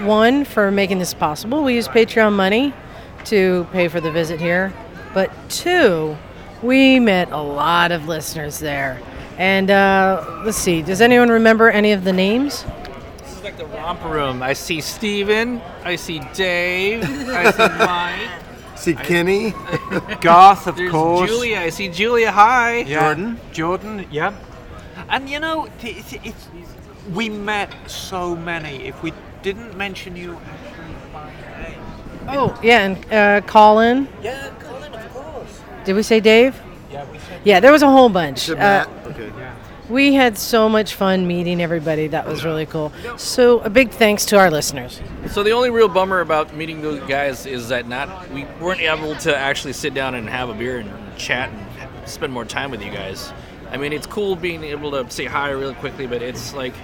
One, 0.02 0.44
for 0.44 0.70
making 0.70 0.98
this 0.98 1.14
possible. 1.14 1.64
We 1.64 1.76
use 1.76 1.88
Patreon 1.88 2.34
money 2.34 2.74
to 3.24 3.66
pay 3.72 3.88
for 3.88 4.02
the 4.02 4.12
visit 4.12 4.38
here. 4.38 4.70
But 5.14 5.32
two, 5.48 6.14
we 6.62 7.00
met 7.00 7.32
a 7.32 7.40
lot 7.40 7.90
of 7.90 8.06
listeners 8.06 8.58
there. 8.58 9.00
And 9.38 9.70
uh, 9.70 10.42
let's 10.44 10.58
see, 10.58 10.82
does 10.82 11.00
anyone 11.00 11.30
remember 11.30 11.70
any 11.70 11.92
of 11.92 12.04
the 12.04 12.12
names? 12.12 12.66
This 13.16 13.38
is 13.38 13.42
like 13.42 13.56
the 13.56 13.64
romper 13.64 14.10
room. 14.10 14.42
I 14.42 14.52
see 14.52 14.82
Steven. 14.82 15.62
I 15.84 15.96
see 15.96 16.20
Dave. 16.34 17.02
I 17.30 17.50
see 17.50 17.78
Mike. 17.78 18.43
See 18.84 18.94
Kenny, 18.94 19.54
Garth, 20.20 20.66
of 20.66 20.76
There's 20.76 20.90
course. 20.90 21.30
Julia. 21.30 21.56
I 21.60 21.70
see 21.70 21.88
Julia. 21.88 22.30
Hi. 22.30 22.82
Jordan. 22.84 23.40
Jordan, 23.50 24.06
yeah. 24.10 24.34
And 25.08 25.26
you 25.30 25.40
know, 25.40 25.68
t- 25.80 25.92
it's, 25.92 26.12
it's, 26.12 26.48
we 27.14 27.30
met 27.30 27.72
so 27.86 28.36
many. 28.36 28.84
If 28.86 29.02
we 29.02 29.14
didn't 29.42 29.74
mention 29.78 30.16
you 30.16 30.34
actually 30.36 30.94
by 31.14 31.30
name. 31.62 31.80
Oh, 32.28 32.60
yeah, 32.62 32.84
and 32.84 33.12
uh, 33.12 33.40
Colin. 33.46 34.06
Yeah, 34.22 34.52
Colin, 34.60 34.92
of 34.92 35.10
course. 35.14 35.62
Did 35.86 35.96
we 35.96 36.02
say 36.02 36.20
Dave? 36.20 36.54
Yeah, 36.92 37.10
we 37.10 37.18
said 37.20 37.40
Yeah, 37.42 37.60
there 37.60 37.72
was 37.72 37.80
a 37.80 37.88
whole 37.88 38.10
bunch. 38.10 38.40
said 38.40 38.56
Uh, 38.58 38.60
Matt? 38.60 38.88
Okay. 38.88 39.03
We 39.94 40.12
had 40.12 40.36
so 40.36 40.68
much 40.68 40.96
fun 40.96 41.28
meeting 41.28 41.62
everybody. 41.62 42.08
That 42.08 42.26
was 42.26 42.44
really 42.44 42.66
cool. 42.66 42.92
So, 43.16 43.60
a 43.60 43.70
big 43.70 43.92
thanks 43.92 44.24
to 44.26 44.36
our 44.36 44.50
listeners. 44.50 45.00
So 45.30 45.44
the 45.44 45.52
only 45.52 45.70
real 45.70 45.86
bummer 45.86 46.18
about 46.18 46.52
meeting 46.52 46.82
those 46.82 46.98
guys 47.08 47.46
is 47.46 47.68
that 47.68 47.86
not 47.86 48.28
we 48.32 48.44
weren't 48.60 48.80
able 48.80 49.14
to 49.18 49.36
actually 49.36 49.72
sit 49.72 49.94
down 49.94 50.16
and 50.16 50.28
have 50.28 50.48
a 50.48 50.54
beer 50.54 50.78
and 50.78 50.90
chat 51.16 51.48
and 51.48 52.08
spend 52.08 52.32
more 52.32 52.44
time 52.44 52.72
with 52.72 52.82
you 52.82 52.90
guys. 52.90 53.32
I 53.70 53.76
mean, 53.76 53.92
it's 53.92 54.08
cool 54.08 54.34
being 54.34 54.64
able 54.64 54.90
to 54.90 55.08
say 55.12 55.26
hi 55.26 55.50
really 55.50 55.74
quickly, 55.74 56.08
but 56.08 56.22
it's 56.22 56.52
like 56.54 56.74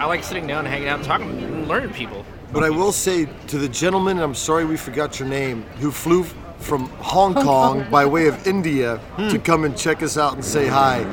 I 0.00 0.06
like 0.06 0.24
sitting 0.24 0.48
down 0.48 0.64
and 0.64 0.74
hanging 0.74 0.88
out 0.88 0.98
and 0.98 1.04
talking 1.04 1.30
and 1.40 1.68
learning 1.68 1.92
people. 1.92 2.26
But 2.52 2.64
I 2.64 2.70
will 2.70 2.90
say 2.90 3.28
to 3.46 3.58
the 3.58 3.68
gentleman, 3.68 4.18
I'm 4.18 4.34
sorry 4.34 4.64
we 4.64 4.76
forgot 4.76 5.20
your 5.20 5.28
name, 5.28 5.62
who 5.78 5.92
flew 5.92 6.24
from 6.58 6.88
Hong 6.98 7.34
Kong 7.34 7.88
by 7.92 8.04
way 8.06 8.26
of 8.26 8.44
India 8.44 9.00
to 9.18 9.30
hmm. 9.30 9.36
come 9.36 9.64
and 9.64 9.76
check 9.76 10.02
us 10.02 10.18
out 10.18 10.34
and 10.34 10.44
say 10.44 10.66
hi. 10.66 11.06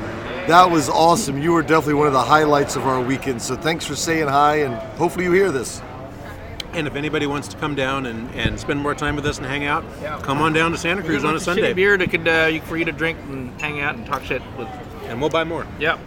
That 0.48 0.70
was 0.70 0.88
awesome. 0.88 1.38
You 1.40 1.52
were 1.52 1.62
definitely 1.62 1.94
one 1.94 2.08
of 2.08 2.12
the 2.12 2.22
highlights 2.22 2.74
of 2.76 2.86
our 2.86 3.00
weekend. 3.00 3.40
So 3.40 3.54
thanks 3.56 3.86
for 3.86 3.94
saying 3.94 4.28
hi, 4.28 4.56
and 4.56 4.74
hopefully 4.98 5.24
you 5.24 5.32
hear 5.32 5.52
this. 5.52 5.80
And 6.72 6.86
if 6.86 6.94
anybody 6.96 7.26
wants 7.26 7.48
to 7.48 7.56
come 7.58 7.74
down 7.74 8.06
and, 8.06 8.28
and 8.34 8.58
spend 8.58 8.80
more 8.80 8.94
time 8.94 9.14
with 9.14 9.26
us 9.26 9.38
and 9.38 9.46
hang 9.46 9.64
out, 9.66 9.84
yeah. 10.00 10.18
come 10.22 10.38
on 10.40 10.52
down 10.52 10.72
to 10.72 10.78
Santa 10.78 11.02
Cruz 11.02 11.22
on 11.22 11.36
a 11.36 11.40
Sunday. 11.40 11.72
Beer 11.74 11.96
that 11.98 12.10
could 12.10 12.26
uh, 12.26 12.48
you- 12.50 12.60
for 12.62 12.76
you 12.76 12.84
to 12.86 12.92
drink 12.92 13.18
and 13.28 13.58
hang 13.60 13.80
out 13.80 13.94
and 13.94 14.04
talk 14.06 14.24
shit 14.24 14.42
with. 14.58 14.68
And 15.04 15.20
we'll 15.20 15.30
buy 15.30 15.44
more. 15.44 15.66
Yep. 15.78 15.98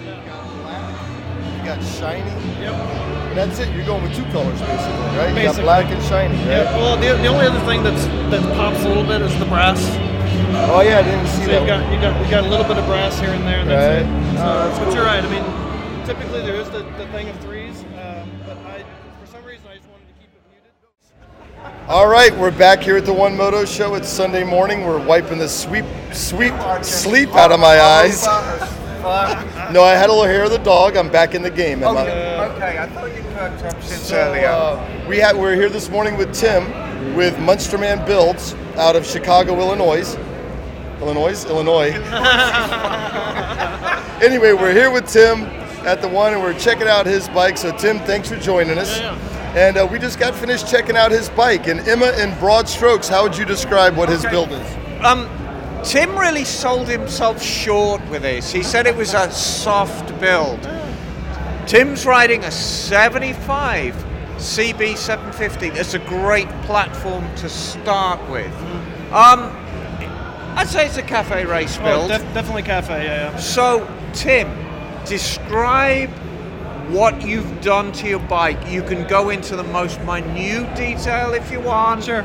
You 0.00 0.06
got 0.26 0.62
black, 0.62 1.58
you 1.58 1.64
got 1.64 1.82
shiny. 1.82 2.60
Yep. 2.60 3.34
That's 3.34 3.58
it. 3.58 3.74
You're 3.74 3.84
going 3.84 4.02
with 4.04 4.14
two 4.16 4.24
colors, 4.32 4.58
basically, 4.60 4.78
right? 5.18 5.28
You 5.28 5.34
got 5.34 5.34
Basically. 5.34 5.62
black 5.64 5.86
and 5.86 6.02
shiny, 6.04 6.36
right? 6.38 6.46
Yeah, 6.46 6.76
well, 6.76 6.96
the, 6.96 7.20
the 7.20 7.26
only 7.28 7.46
other 7.46 7.60
thing 7.66 7.82
that's 7.82 8.06
that 8.30 8.42
pops 8.54 8.82
a 8.84 8.88
little 8.88 9.04
bit 9.04 9.20
is 9.20 9.36
the 9.38 9.44
brass. 9.46 9.80
Oh 10.68 10.80
yeah, 10.80 10.98
I 10.98 11.02
didn't 11.02 11.26
see 11.28 11.44
so 11.44 11.50
that 11.52 11.60
You've 11.60 11.68
got, 11.68 11.92
you 11.92 12.00
got 12.00 12.24
you 12.24 12.30
got 12.30 12.44
a 12.44 12.48
little 12.48 12.66
bit 12.66 12.76
of 12.78 12.86
brass 12.86 13.18
here 13.20 13.30
and 13.30 13.46
there. 13.46 13.60
And 13.60 13.70
that's 13.70 14.04
Right. 14.04 14.34
it. 14.34 14.38
So, 14.38 14.42
Oh, 14.44 14.66
that's 14.68 14.78
but 14.78 14.84
cool. 14.86 14.94
you're 14.94 15.04
right. 15.04 15.24
I 15.24 15.28
mean, 15.30 16.06
typically 16.06 16.40
there 16.42 16.54
is 16.56 16.68
the, 16.70 16.80
the 16.98 17.06
thing 17.12 17.28
of 17.28 17.38
threes, 17.40 17.82
um, 17.94 18.30
but 18.46 18.56
I, 18.66 18.84
for 19.20 19.26
some 19.30 19.44
reason, 19.44 19.66
I 19.70 19.76
just 19.76 19.88
wanted 19.88 20.06
to 20.08 20.14
keep 20.18 20.30
it 20.34 20.42
muted. 20.50 21.88
All 21.88 22.08
right, 22.08 22.36
we're 22.36 22.50
back 22.50 22.80
here 22.80 22.96
at 22.96 23.04
the 23.04 23.12
One 23.12 23.36
Moto 23.36 23.64
Show. 23.64 23.94
It's 23.94 24.08
Sunday 24.08 24.44
morning. 24.44 24.84
We're 24.84 25.04
wiping 25.04 25.38
the 25.38 25.48
sweep, 25.48 25.84
sweep 26.12 26.54
sleep 26.82 27.34
out 27.34 27.52
of 27.52 27.60
my 27.60 27.80
eyes. 27.80 28.26
No, 29.72 29.84
I 29.84 29.92
had 29.94 30.10
a 30.10 30.12
little 30.12 30.24
hair 30.24 30.44
of 30.44 30.50
the 30.50 30.58
dog. 30.58 30.96
I'm 30.96 31.08
back 31.10 31.36
in 31.36 31.42
the 31.42 31.50
game. 31.50 31.84
Am 31.84 31.96
I? 31.96 32.08
okay, 32.56 32.78
I 32.78 32.88
thought 32.88 33.14
you 33.14 33.22
perked 33.34 33.62
up 33.64 33.80
since 33.80 34.02
So, 34.02 34.16
uh, 34.34 35.06
we 35.08 35.18
had 35.18 35.36
we're 35.36 35.54
here 35.54 35.68
this 35.68 35.88
morning 35.88 36.16
with 36.16 36.34
Tim 36.34 36.64
with 37.14 37.36
Muenstermann 37.36 38.04
Builds 38.04 38.54
out 38.76 38.96
of 38.96 39.06
Chicago, 39.06 39.60
Illinois. 39.60 40.16
Illinois, 41.00 41.44
Illinois. 41.46 41.92
anyway, 44.22 44.52
we're 44.52 44.72
here 44.72 44.90
with 44.90 45.06
Tim 45.06 45.44
at 45.86 46.00
the 46.00 46.08
one, 46.08 46.32
and 46.32 46.42
we're 46.42 46.58
checking 46.58 46.88
out 46.88 47.06
his 47.06 47.28
bike. 47.28 47.58
So, 47.58 47.70
Tim, 47.76 47.98
thanks 48.00 48.28
for 48.28 48.36
joining 48.36 48.78
us. 48.78 48.98
Yeah. 48.98 49.16
And 49.56 49.76
uh, 49.76 49.88
we 49.90 49.98
just 49.98 50.18
got 50.18 50.34
finished 50.34 50.68
checking 50.70 50.96
out 50.96 51.10
his 51.10 51.28
bike. 51.30 51.66
And 51.66 51.80
Emma, 51.80 52.12
in 52.18 52.38
broad 52.38 52.68
strokes, 52.68 53.08
how 53.08 53.22
would 53.22 53.36
you 53.36 53.44
describe 53.44 53.96
what 53.96 54.08
his 54.08 54.24
build 54.26 54.50
is? 54.52 54.76
Um, 55.02 55.28
Tim 55.84 56.18
really 56.18 56.44
sold 56.44 56.88
himself 56.88 57.42
short 57.42 58.06
with 58.08 58.22
this. 58.22 58.50
He 58.50 58.62
said 58.62 58.86
it 58.86 58.96
was 58.96 59.14
a 59.14 59.30
soft 59.30 60.18
build. 60.20 60.60
Tim's 61.66 62.04
riding 62.06 62.44
a 62.44 62.50
75 62.50 63.94
CB750. 64.36 65.74
It's 65.76 65.94
a 65.94 65.98
great 66.00 66.48
platform 66.62 67.24
to 67.36 67.48
start 67.48 68.20
with. 68.30 68.52
Um, 69.12 69.65
I'd 70.56 70.68
say 70.68 70.86
it's 70.86 70.96
a 70.96 71.02
cafe 71.02 71.44
race 71.44 71.78
Oh, 71.80 71.84
build. 71.84 72.08
def- 72.08 72.34
definitely 72.34 72.62
cafe. 72.62 73.04
Yeah, 73.04 73.30
yeah. 73.32 73.36
So, 73.36 73.86
Tim, 74.14 74.48
describe 75.04 76.08
what 76.88 77.20
you've 77.22 77.60
done 77.60 77.92
to 77.92 78.08
your 78.08 78.20
bike. 78.20 78.58
You 78.68 78.82
can 78.82 79.06
go 79.06 79.30
into 79.30 79.56
the 79.56 79.64
most 79.64 80.00
minute 80.02 80.74
detail 80.76 81.34
if 81.34 81.50
you 81.50 81.60
want. 81.60 82.04
Sure. 82.04 82.24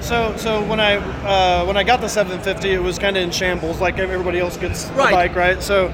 So, 0.00 0.34
so 0.36 0.62
when 0.66 0.80
I 0.80 0.96
uh, 0.96 1.64
when 1.64 1.76
I 1.76 1.82
got 1.84 2.00
the 2.00 2.08
750, 2.08 2.70
it 2.70 2.82
was 2.82 2.98
kind 2.98 3.16
of 3.16 3.22
in 3.22 3.30
shambles, 3.30 3.80
like 3.80 3.98
everybody 3.98 4.38
else 4.38 4.56
gets 4.56 4.86
Right. 4.90 5.12
a 5.12 5.16
bike, 5.16 5.34
right? 5.36 5.62
So, 5.62 5.92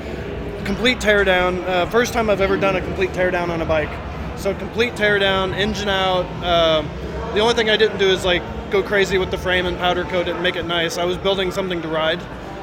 complete 0.65 0.99
teardown. 0.99 1.63
Uh, 1.65 1.87
first 1.87 2.13
time 2.13 2.29
I've 2.31 2.41
ever 2.41 2.57
done 2.57 2.77
a 2.77 2.81
complete 2.81 3.11
teardown 3.11 3.51
on 3.51 3.61
a 3.61 3.67
bike. 3.67 3.91
So, 4.37 4.55
complete 4.55 4.95
teardown, 4.95 5.53
engine 5.55 5.89
out. 5.89 6.25
Um, 6.43 6.89
the 7.35 7.41
only 7.41 7.55
thing 7.55 7.71
I 7.71 7.77
didn't 7.77 7.99
do 7.99 8.09
is 8.09 8.25
like 8.25 8.43
go 8.71 8.83
crazy 8.83 9.19
with 9.19 9.31
the 9.31 9.39
frame 9.39 9.67
and 9.67 9.77
powder 9.79 10.05
coat 10.05 10.29
it 10.29 10.35
and 10.35 10.43
make 10.43 10.57
it 10.57 10.65
nice. 10.67 10.97
I 10.99 11.05
was 11.05 11.17
building 11.19 11.51
something 11.51 11.83
to 11.83 11.89
ride. 11.89 12.21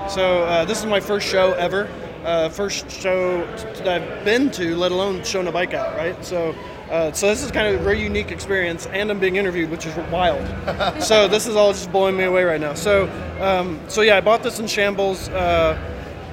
So 0.09 0.43
uh, 0.43 0.65
this 0.65 0.79
is 0.79 0.85
my 0.85 0.99
first 0.99 1.27
show 1.27 1.53
ever. 1.53 1.87
Uh, 2.23 2.49
first 2.49 2.89
show 2.91 3.45
that 3.83 3.87
I've 3.87 4.25
been 4.25 4.49
to, 4.51 4.75
let 4.75 4.91
alone 4.91 5.23
showing 5.23 5.47
a 5.47 5.51
bike 5.51 5.73
out, 5.73 5.95
right? 5.95 6.23
So, 6.25 6.53
uh, 6.89 7.11
so 7.13 7.27
this 7.27 7.41
is 7.43 7.51
kind 7.51 7.67
of 7.73 7.79
a 7.79 7.83
very 7.83 8.01
unique 8.01 8.31
experience, 8.31 8.85
and 8.87 9.09
I'm 9.09 9.19
being 9.19 9.37
interviewed, 9.37 9.69
which 9.69 9.85
is 9.85 9.95
wild. 10.11 10.45
so 11.01 11.27
this 11.29 11.47
is 11.47 11.55
all 11.55 11.71
just 11.71 11.89
blowing 11.91 12.17
me 12.17 12.25
away 12.25 12.43
right 12.43 12.59
now. 12.59 12.73
So, 12.73 13.09
um, 13.39 13.79
so 13.87 14.01
yeah, 14.01 14.17
I 14.17 14.21
bought 14.21 14.43
this 14.43 14.59
in 14.59 14.67
shambles, 14.67 15.29
uh, 15.29 15.77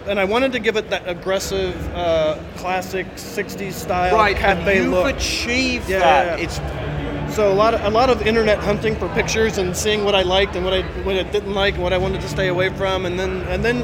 and 0.08 0.18
I 0.18 0.24
wanted 0.24 0.52
to 0.52 0.58
give 0.58 0.76
it 0.76 0.90
that 0.90 1.06
aggressive, 1.08 1.76
uh, 1.94 2.38
classic 2.56 3.06
'60s 3.14 3.72
style 3.72 4.16
Right, 4.16 4.36
cafe 4.36 4.78
you've 4.82 4.90
look. 4.90 5.14
achieved 5.14 5.88
Yeah, 5.88 6.00
that. 6.00 6.40
yeah, 6.40 6.44
yeah. 6.46 7.03
So 7.34 7.52
a 7.52 7.54
lot 7.54 7.74
of 7.74 7.82
a 7.84 7.90
lot 7.90 8.10
of 8.10 8.26
internet 8.26 8.58
hunting 8.58 8.94
for 8.96 9.08
pictures 9.10 9.58
and 9.58 9.76
seeing 9.76 10.04
what 10.04 10.14
I 10.14 10.22
liked 10.22 10.54
and 10.56 10.64
what 10.64 10.72
I 10.74 10.82
what 11.02 11.16
I 11.16 11.24
didn't 11.24 11.54
like 11.54 11.74
and 11.74 11.82
what 11.82 11.92
I 11.92 11.98
wanted 11.98 12.20
to 12.20 12.28
stay 12.28 12.48
away 12.48 12.68
from 12.70 13.06
and 13.06 13.18
then 13.18 13.42
and 13.42 13.64
then 13.64 13.82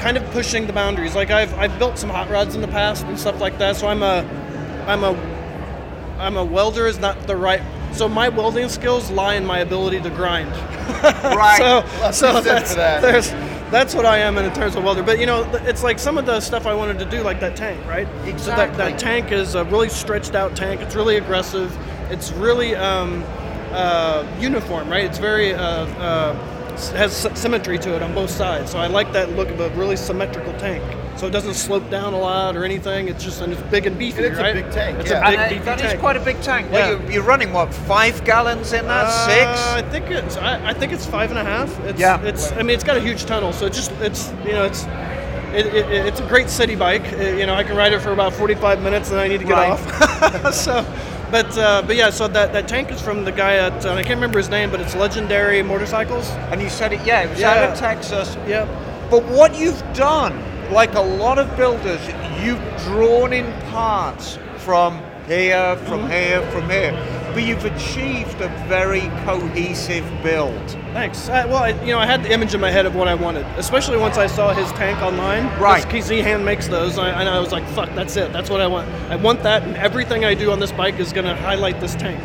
kind 0.00 0.16
of 0.16 0.24
pushing 0.30 0.66
the 0.66 0.72
boundaries. 0.72 1.14
Like 1.14 1.30
I've 1.30 1.52
I've 1.58 1.78
built 1.78 1.98
some 1.98 2.10
hot 2.10 2.30
rods 2.30 2.54
in 2.54 2.60
the 2.60 2.68
past 2.68 3.04
and 3.04 3.18
stuff 3.18 3.40
like 3.40 3.58
that. 3.58 3.76
So 3.76 3.86
I'm 3.86 4.02
a 4.02 4.24
I'm 4.86 5.04
a 5.04 5.12
I'm 6.18 6.36
a 6.36 6.44
welder 6.44 6.86
is 6.86 6.98
not 6.98 7.26
the 7.26 7.36
right 7.36 7.62
so 7.92 8.08
my 8.08 8.28
welding 8.28 8.68
skills 8.68 9.10
lie 9.10 9.34
in 9.34 9.44
my 9.44 9.58
ability 9.60 10.00
to 10.00 10.10
grind. 10.10 10.50
Right. 11.00 11.58
so 11.58 12.00
Lots 12.02 12.18
so 12.18 12.40
that's, 12.40 12.74
that. 12.74 13.00
there's 13.00 13.30
that's 13.70 13.94
what 13.94 14.04
I 14.04 14.18
am 14.18 14.36
in 14.38 14.52
terms 14.52 14.74
of 14.74 14.82
welder. 14.84 15.02
But 15.02 15.20
you 15.20 15.26
know, 15.26 15.48
it's 15.64 15.82
like 15.84 15.98
some 15.98 16.18
of 16.18 16.26
the 16.26 16.40
stuff 16.40 16.66
I 16.66 16.74
wanted 16.74 16.98
to 16.98 17.04
do, 17.04 17.22
like 17.22 17.40
that 17.40 17.56
tank, 17.56 17.84
right? 17.86 18.08
Exactly. 18.26 18.38
So 18.38 18.50
that, 18.50 18.76
that 18.76 18.98
tank 18.98 19.30
is 19.30 19.54
a 19.54 19.64
really 19.64 19.88
stretched 19.88 20.34
out 20.34 20.56
tank. 20.56 20.80
It's 20.80 20.96
really 20.96 21.16
aggressive. 21.16 21.70
It's 22.10 22.32
really 22.32 22.74
um, 22.74 23.22
uh, 23.72 24.26
uniform, 24.40 24.88
right? 24.88 25.04
It's 25.04 25.18
very 25.18 25.54
uh, 25.54 25.60
uh, 25.86 26.34
has 26.96 27.14
symmetry 27.38 27.78
to 27.78 27.94
it 27.94 28.02
on 28.02 28.14
both 28.14 28.30
sides. 28.30 28.70
So 28.72 28.78
I 28.78 28.86
like 28.86 29.12
that 29.12 29.30
look 29.32 29.48
of 29.50 29.60
a 29.60 29.68
really 29.70 29.96
symmetrical 29.96 30.52
tank. 30.54 30.82
So 31.18 31.26
it 31.26 31.30
doesn't 31.30 31.54
slope 31.54 31.90
down 31.90 32.14
a 32.14 32.18
lot 32.18 32.56
or 32.56 32.64
anything. 32.64 33.08
It's 33.08 33.22
just 33.22 33.42
and 33.42 33.52
it's 33.52 33.60
big 33.70 33.86
and 33.86 33.98
beefy, 33.98 34.24
And 34.24 34.26
it's 34.26 34.38
a 34.38 34.52
big 34.54 34.70
tank, 34.72 34.98
It's 35.00 35.10
yeah. 35.10 35.18
a 35.26 35.30
big, 35.30 35.38
And, 35.38 35.46
uh, 35.46 35.48
beefy 35.50 35.64
that 35.66 35.80
is 35.80 35.86
tank. 35.88 36.00
quite 36.00 36.16
a 36.16 36.20
big 36.20 36.40
tank. 36.40 36.68
Yeah. 36.68 36.72
Well, 36.72 37.00
you're, 37.02 37.10
you're 37.12 37.22
running 37.22 37.52
what 37.52 37.74
five 37.74 38.24
gallons 38.24 38.72
in 38.72 38.86
that? 38.86 39.06
Uh, 39.06 39.26
Six? 39.26 39.60
I 39.66 39.82
think 39.90 40.10
it's 40.10 40.36
I, 40.38 40.70
I 40.70 40.72
think 40.72 40.92
it's 40.92 41.04
five 41.04 41.30
and 41.30 41.38
a 41.38 41.44
half. 41.44 41.78
It's, 41.80 42.00
Yeah. 42.00 42.22
It's 42.22 42.52
I 42.52 42.58
mean 42.58 42.70
it's 42.70 42.84
got 42.84 42.96
a 42.96 43.00
huge 43.00 43.26
tunnel, 43.26 43.52
so 43.52 43.66
it 43.66 43.72
just 43.74 43.92
it's 44.00 44.30
you 44.44 44.52
know 44.52 44.64
it's. 44.64 44.84
It, 45.52 45.66
it, 45.66 46.06
it's 46.06 46.20
a 46.20 46.26
great 46.28 46.48
city 46.48 46.76
bike. 46.76 47.12
Uh, 47.12 47.16
you 47.22 47.44
know, 47.44 47.54
I 47.56 47.64
can 47.64 47.76
ride 47.76 47.92
it 47.92 48.00
for 48.00 48.12
about 48.12 48.32
45 48.34 48.82
minutes, 48.84 49.08
and 49.10 49.18
then 49.18 49.24
I 49.24 49.28
need 49.28 49.38
to 49.40 49.44
get 49.44 49.54
Right. 49.54 49.70
off. 49.72 50.54
so, 50.54 50.82
but 51.30 51.56
uh, 51.58 51.82
but 51.86 51.96
yeah, 51.96 52.10
so 52.10 52.28
that, 52.28 52.52
that 52.52 52.68
tank 52.68 52.90
is 52.90 53.00
from 53.00 53.24
the 53.24 53.32
guy 53.32 53.56
at 53.56 53.84
uh, 53.86 53.92
I 53.94 54.02
can't 54.02 54.16
remember 54.16 54.38
his 54.38 54.48
name, 54.48 54.70
but 54.70 54.80
it's 54.80 54.94
Legendary 54.94 55.62
Motorcycles. 55.62 56.28
And 56.50 56.60
you 56.60 56.68
said 56.68 56.92
it, 56.92 57.00
yeah, 57.06 57.22
it 57.22 57.30
was 57.30 57.40
Yeah. 57.40 57.50
out 57.52 57.70
of 57.72 57.78
Texas. 57.78 58.36
Yeah. 58.46 58.66
But 59.10 59.24
what 59.24 59.58
you've 59.58 59.80
done, 59.94 60.34
like 60.72 60.94
a 60.94 61.00
lot 61.00 61.38
of 61.38 61.54
builders, 61.56 62.00
you've 62.42 62.60
drawn 62.84 63.32
in 63.32 63.50
parts 63.70 64.38
from 64.58 64.98
here, 65.26 65.76
from 65.86 66.00
Mm-hmm. 66.00 66.10
here, 66.10 66.42
from 66.52 66.70
here. 66.70 67.19
But 67.32 67.44
you've 67.44 67.64
achieved 67.64 68.40
a 68.40 68.48
very 68.66 69.02
cohesive 69.24 70.04
build. 70.22 70.68
Thanks. 70.92 71.28
Uh, 71.28 71.46
well, 71.48 71.62
I, 71.62 71.68
you 71.84 71.92
know, 71.92 71.98
I 71.98 72.06
had 72.06 72.24
the 72.24 72.32
image 72.32 72.54
in 72.54 72.60
my 72.60 72.70
head 72.70 72.86
of 72.86 72.96
what 72.96 73.06
I 73.06 73.14
wanted, 73.14 73.46
especially 73.56 73.98
once 73.98 74.18
I 74.18 74.26
saw 74.26 74.52
his 74.52 74.70
tank 74.72 75.00
online. 75.00 75.46
Right. 75.60 75.84
Because 75.84 76.08
he 76.08 76.20
hand 76.20 76.44
makes 76.44 76.66
those, 76.66 76.98
and 76.98 77.06
I, 77.06 77.20
and 77.20 77.28
I 77.28 77.38
was 77.38 77.52
like, 77.52 77.64
"Fuck, 77.68 77.94
that's 77.94 78.16
it. 78.16 78.32
That's 78.32 78.50
what 78.50 78.60
I 78.60 78.66
want. 78.66 78.88
I 79.08 79.16
want 79.16 79.42
that, 79.44 79.62
and 79.62 79.76
everything 79.76 80.24
I 80.24 80.34
do 80.34 80.50
on 80.50 80.58
this 80.58 80.72
bike 80.72 80.98
is 80.98 81.12
going 81.12 81.26
to 81.26 81.36
highlight 81.36 81.80
this 81.80 81.94
tank." 81.94 82.20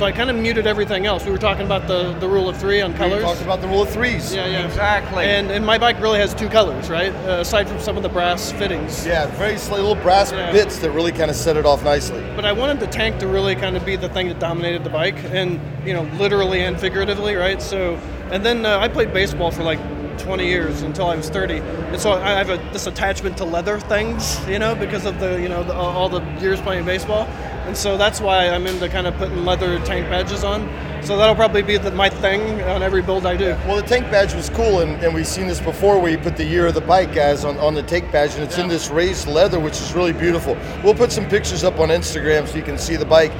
So 0.00 0.06
I 0.06 0.12
kind 0.12 0.30
of 0.30 0.36
muted 0.36 0.66
everything 0.66 1.04
else. 1.04 1.26
We 1.26 1.30
were 1.30 1.36
talking 1.36 1.66
about 1.66 1.86
the, 1.86 2.14
the 2.20 2.26
rule 2.26 2.48
of 2.48 2.56
three 2.56 2.80
on 2.80 2.94
colors. 2.94 3.18
We 3.18 3.20
talked 3.20 3.42
about 3.42 3.60
the 3.60 3.68
rule 3.68 3.82
of 3.82 3.90
threes. 3.90 4.34
Yeah, 4.34 4.46
yeah. 4.46 4.64
Exactly. 4.64 5.26
And 5.26 5.50
and 5.50 5.66
my 5.66 5.76
bike 5.76 6.00
really 6.00 6.18
has 6.18 6.32
two 6.32 6.48
colors, 6.48 6.88
right? 6.88 7.12
Uh, 7.26 7.40
aside 7.40 7.68
from 7.68 7.78
some 7.80 7.98
of 7.98 8.02
the 8.02 8.08
brass 8.08 8.50
fittings. 8.50 9.04
Yeah, 9.04 9.26
very 9.36 9.58
slight 9.58 9.80
little 9.80 10.02
brass 10.02 10.32
Yeah. 10.32 10.50
bits 10.52 10.78
that 10.78 10.92
really 10.92 11.12
kind 11.12 11.30
of 11.30 11.36
set 11.36 11.58
it 11.58 11.66
off 11.66 11.84
nicely. 11.84 12.22
But 12.34 12.46
I 12.46 12.52
wanted 12.52 12.80
the 12.80 12.86
tank 12.86 13.18
to 13.18 13.26
really 13.26 13.54
kind 13.54 13.76
of 13.76 13.84
be 13.84 13.96
the 13.96 14.08
thing 14.08 14.28
that 14.28 14.38
dominated 14.38 14.84
the 14.84 14.88
bike, 14.88 15.22
and 15.34 15.60
you 15.86 15.92
know, 15.92 16.04
literally 16.18 16.62
and 16.62 16.80
figuratively, 16.80 17.34
right? 17.34 17.60
So, 17.60 17.96
and 18.30 18.42
then 18.42 18.64
uh, 18.64 18.78
I 18.78 18.88
played 18.88 19.12
baseball 19.12 19.50
for 19.50 19.64
like 19.64 19.80
20 20.20 20.46
years 20.46 20.82
until 20.82 21.06
I 21.06 21.16
was 21.16 21.28
30, 21.28 21.58
and 21.58 22.00
so 22.00 22.12
I 22.12 22.30
have 22.30 22.50
a, 22.50 22.56
this 22.72 22.86
attachment 22.86 23.36
to 23.38 23.44
leather 23.44 23.78
things, 23.80 24.38
you 24.48 24.58
know, 24.58 24.74
because 24.74 25.06
of 25.06 25.18
the 25.20 25.40
you 25.40 25.48
know 25.48 25.62
the, 25.64 25.74
all 25.74 26.08
the 26.08 26.20
years 26.40 26.60
playing 26.60 26.84
baseball, 26.84 27.26
and 27.66 27.76
so 27.76 27.96
that's 27.96 28.20
why 28.20 28.48
I'm 28.48 28.66
into 28.66 28.88
kind 28.88 29.06
of 29.06 29.16
putting 29.16 29.44
leather 29.44 29.78
tank 29.84 30.08
badges 30.08 30.44
on. 30.44 30.68
So 31.02 31.16
that'll 31.16 31.34
probably 31.34 31.62
be 31.62 31.78
the, 31.78 31.90
my 31.92 32.10
thing 32.10 32.60
on 32.62 32.82
every 32.82 33.00
build 33.00 33.24
I 33.24 33.34
do. 33.36 33.56
Well, 33.66 33.76
the 33.76 33.82
tank 33.82 34.10
badge 34.10 34.34
was 34.34 34.50
cool, 34.50 34.80
and, 34.80 35.02
and 35.02 35.14
we've 35.14 35.26
seen 35.26 35.46
this 35.46 35.60
before 35.60 35.98
where 35.98 36.10
you 36.10 36.18
put 36.18 36.36
the 36.36 36.44
year 36.44 36.66
of 36.66 36.74
the 36.74 36.82
bike, 36.82 37.14
guys, 37.14 37.44
on, 37.44 37.56
on 37.56 37.74
the 37.74 37.82
tank 37.82 38.12
badge, 38.12 38.34
and 38.34 38.42
it's 38.42 38.58
in 38.58 38.68
this 38.68 38.90
raised 38.90 39.26
leather, 39.26 39.58
which 39.58 39.80
is 39.80 39.94
really 39.94 40.12
beautiful. 40.12 40.58
We'll 40.84 40.94
put 40.94 41.10
some 41.10 41.26
pictures 41.26 41.64
up 41.64 41.78
on 41.78 41.88
Instagram 41.88 42.46
so 42.46 42.56
you 42.56 42.62
can 42.62 42.76
see 42.76 42.96
the 42.96 43.06
bike. 43.06 43.32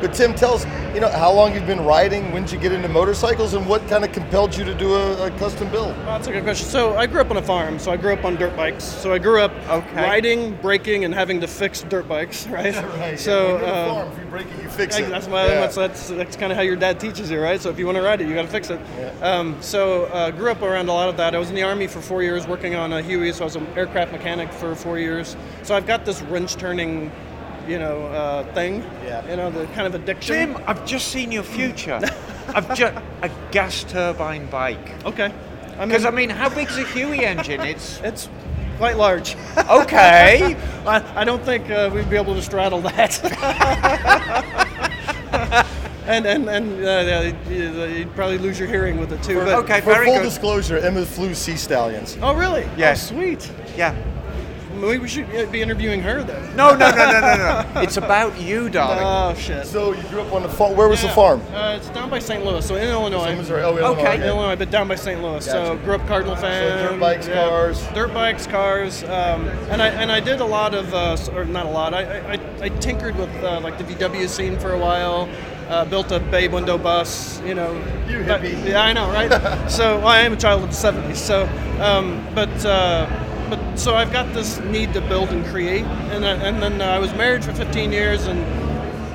But 0.00 0.12
Tim, 0.12 0.34
tell 0.34 0.54
us, 0.54 0.64
you 0.94 1.00
know, 1.00 1.08
how 1.10 1.32
long 1.32 1.54
you've 1.54 1.66
been 1.66 1.84
riding, 1.84 2.30
when 2.32 2.42
did 2.44 2.52
you 2.52 2.58
get 2.58 2.72
into 2.72 2.88
motorcycles, 2.88 3.54
and 3.54 3.66
what 3.66 3.86
kind 3.88 4.04
of 4.04 4.12
compelled 4.12 4.54
you 4.56 4.64
to 4.64 4.74
do 4.74 4.94
a, 4.94 5.26
a 5.26 5.30
custom 5.38 5.70
build? 5.70 5.96
Well, 5.98 6.06
that's 6.06 6.26
a 6.26 6.32
good 6.32 6.44
question. 6.44 6.66
So 6.68 6.96
I 6.96 7.06
grew 7.06 7.20
up 7.20 7.30
on 7.30 7.38
a 7.38 7.42
farm, 7.42 7.78
so 7.78 7.90
I 7.90 7.96
grew 7.96 8.12
up 8.12 8.24
on 8.24 8.36
dirt 8.36 8.54
bikes. 8.56 8.84
So 8.84 9.12
I 9.12 9.18
grew 9.18 9.40
up 9.40 9.52
riding, 9.94 10.54
braking, 10.56 11.04
and 11.04 11.14
having 11.14 11.40
to 11.40 11.46
fix 11.46 11.82
dirt 11.82 12.06
bikes, 12.06 12.46
right? 12.48 12.74
right, 12.98 13.18
So 13.18 13.46
yeah. 13.46 13.52
When 13.54 13.60
you're 13.62 13.70
on 13.72 13.88
um, 13.88 13.94
farm, 13.96 14.12
if 14.12 14.18
you 14.18 14.24
break 14.26 14.46
it, 14.46 14.62
you 14.62 14.68
fix 14.68 14.98
it. 14.98 15.08
That's, 15.08 15.26
why, 15.28 15.46
Yeah. 15.46 15.60
that's, 15.60 15.76
that's, 15.76 16.08
that's 16.08 16.36
kind 16.36 16.52
of 16.52 16.56
how 16.58 16.62
your 16.62 16.76
dad 16.76 17.00
teaches 17.00 17.30
you, 17.30 17.40
right? 17.40 17.60
So 17.60 17.70
if 17.70 17.78
you 17.78 17.86
want 17.86 17.96
to 17.96 18.02
ride 18.02 18.20
it, 18.20 18.28
you 18.28 18.34
got 18.34 18.42
to 18.42 18.48
fix 18.48 18.68
it. 18.70 18.80
Um, 19.22 19.56
so 19.62 20.04
uh, 20.06 20.30
grew 20.30 20.50
up 20.50 20.60
around 20.62 20.88
a 20.88 20.92
lot 20.92 21.08
of 21.08 21.16
that. 21.16 21.34
I 21.34 21.38
was 21.38 21.48
in 21.48 21.54
the 21.54 21.62
army 21.62 21.86
for 21.86 22.00
four 22.02 22.22
years, 22.22 22.46
working 22.46 22.74
on 22.74 22.92
a 22.92 23.00
Huey. 23.00 23.32
So 23.32 23.42
I 23.42 23.46
was 23.46 23.56
an 23.56 23.66
aircraft 23.76 24.12
mechanic 24.12 24.52
for 24.52 24.74
four 24.74 24.98
years. 24.98 25.36
So 25.62 25.74
I've 25.74 25.86
got 25.86 26.04
this 26.04 26.20
wrench 26.22 26.56
turning, 26.56 27.10
you 27.66 27.78
know, 27.78 28.06
uh, 28.06 28.54
thing. 28.54 28.82
Yeah. 29.04 29.28
You 29.28 29.36
know, 29.36 29.50
the 29.50 29.66
kind 29.68 29.86
of 29.86 29.94
addiction. 29.94 30.34
Jim, 30.34 30.64
I've 30.66 30.86
just 30.86 31.08
seen 31.08 31.32
your 31.32 31.42
future. 31.42 32.00
I've 32.48 32.74
just 32.74 32.94
a 33.22 33.30
gas 33.50 33.84
turbine 33.84 34.46
bike. 34.46 35.04
Okay. 35.04 35.32
Because 35.78 36.04
I 36.04 36.10
mean, 36.10 36.30
how 36.30 36.48
big 36.48 36.68
is 36.68 36.78
a 36.78 36.84
Huey 36.84 37.24
engine? 37.24 37.60
It's 37.60 38.00
it's 38.04 38.28
quite 38.78 38.96
large. 38.96 39.36
Okay. 39.68 40.56
I, 40.86 41.20
I 41.20 41.24
don't 41.24 41.42
think 41.44 41.70
uh, 41.70 41.90
we'd 41.92 42.08
be 42.08 42.16
able 42.16 42.34
to 42.34 42.42
straddle 42.42 42.80
that. 42.82 43.22
and 46.06 46.26
and 46.26 46.48
and 46.48 46.72
uh, 46.84 46.86
yeah, 46.86 47.34
you'd, 47.48 47.96
you'd 47.96 48.14
probably 48.14 48.38
lose 48.38 48.58
your 48.58 48.68
hearing 48.68 48.98
with 48.98 49.12
it 49.12 49.22
too. 49.22 49.36
but 49.36 49.66
For 49.82 50.04
full 50.04 50.22
disclosure, 50.22 50.78
Emma 50.78 51.04
flew 51.04 51.34
Sea 51.34 51.56
Stallions. 51.56 52.16
Oh 52.22 52.34
really? 52.34 52.66
Yes. 52.76 53.10
Oh, 53.10 53.16
sweet. 53.16 53.50
Yeah. 53.76 53.94
Maybe 54.80 54.98
we 54.98 55.08
should 55.08 55.26
uh, 55.34 55.46
be 55.50 55.60
interviewing 55.62 56.00
her 56.02 56.22
then. 56.22 56.54
No, 56.56 56.70
no, 56.76 56.90
no, 56.90 56.96
no, 56.96 57.20
no, 57.20 57.36
no. 57.74 57.80
It's 57.86 57.96
about 57.96 58.40
you, 58.40 58.68
darling. 58.68 59.02
Oh 59.02 59.34
shit. 59.40 59.66
So 59.66 59.92
you 59.92 60.02
grew 60.04 60.20
up 60.20 60.32
on 60.32 60.42
the 60.42 60.48
farm. 60.48 60.76
Where 60.76 60.88
was 60.88 61.02
the 61.02 61.08
farm? 61.08 61.40
Uh, 61.52 61.76
it's 61.78 61.88
down 61.90 62.10
by 62.10 62.18
St. 62.18 62.44
Louis, 62.44 62.64
so 62.66 62.76
in 62.76 62.88
Illinois. 62.88 63.34
Missouri. 63.36 63.62
Oh, 63.62 63.76
Illinois, 63.76 64.00
Okay. 64.00 64.14
okay. 64.14 64.28
Illinois, 64.28 64.56
but 64.56 64.70
down 64.70 64.88
by 64.88 64.94
St. 64.94 65.20
Louis. 65.22 65.44
So 65.44 65.76
grew 65.78 65.94
up 65.94 66.06
Cardinal 66.06 66.36
fan. 66.36 66.82
dirt 66.92 67.00
bikes, 67.00 67.28
cars. 67.28 67.86
Dirt 67.94 68.12
bikes, 68.14 68.46
cars, 68.46 69.02
um, 69.04 69.48
and 69.70 69.82
I 69.82 69.88
and 69.88 70.10
I 70.12 70.20
did 70.20 70.40
a 70.40 70.44
lot 70.46 70.74
of, 70.74 70.92
uh, 70.94 71.16
or 71.34 71.44
not 71.44 71.66
a 71.66 71.70
lot. 71.70 71.94
I 71.94 72.02
I, 72.04 72.32
I, 72.34 72.38
I 72.62 72.68
tinkered 72.80 73.16
with 73.16 73.30
uh, 73.42 73.60
like 73.60 73.78
the 73.78 73.84
VW 73.84 74.28
scene 74.28 74.58
for 74.58 74.72
a 74.72 74.78
while. 74.78 75.28
Uh, 75.68 75.84
built 75.84 76.12
a 76.12 76.20
bay 76.20 76.46
window 76.46 76.78
bus, 76.78 77.40
you 77.44 77.52
know. 77.52 77.72
You 78.08 78.22
but- 78.24 78.40
hippie. 78.40 78.68
yeah, 78.68 78.82
I 78.82 78.92
know, 78.92 79.08
right? 79.10 79.28
so 79.70 79.96
well, 79.98 80.06
I 80.06 80.20
am 80.20 80.32
a 80.32 80.36
child 80.36 80.62
of 80.62 80.68
the 80.70 80.76
'70s. 80.76 81.16
So, 81.16 81.42
um, 81.80 82.24
but 82.36 82.64
uh, 82.64 83.06
but 83.48 83.76
so 83.76 83.94
I've 83.94 84.12
got 84.12 84.32
this 84.34 84.58
need 84.60 84.92
to 84.94 85.00
build 85.00 85.30
and 85.30 85.44
create, 85.46 85.84
and 85.84 86.24
I, 86.24 86.32
and 86.34 86.62
then 86.62 86.80
uh, 86.80 86.84
I 86.86 86.98
was 86.98 87.12
married 87.14 87.44
for 87.44 87.52
15 87.52 87.92
years 87.92 88.26
and 88.26 88.38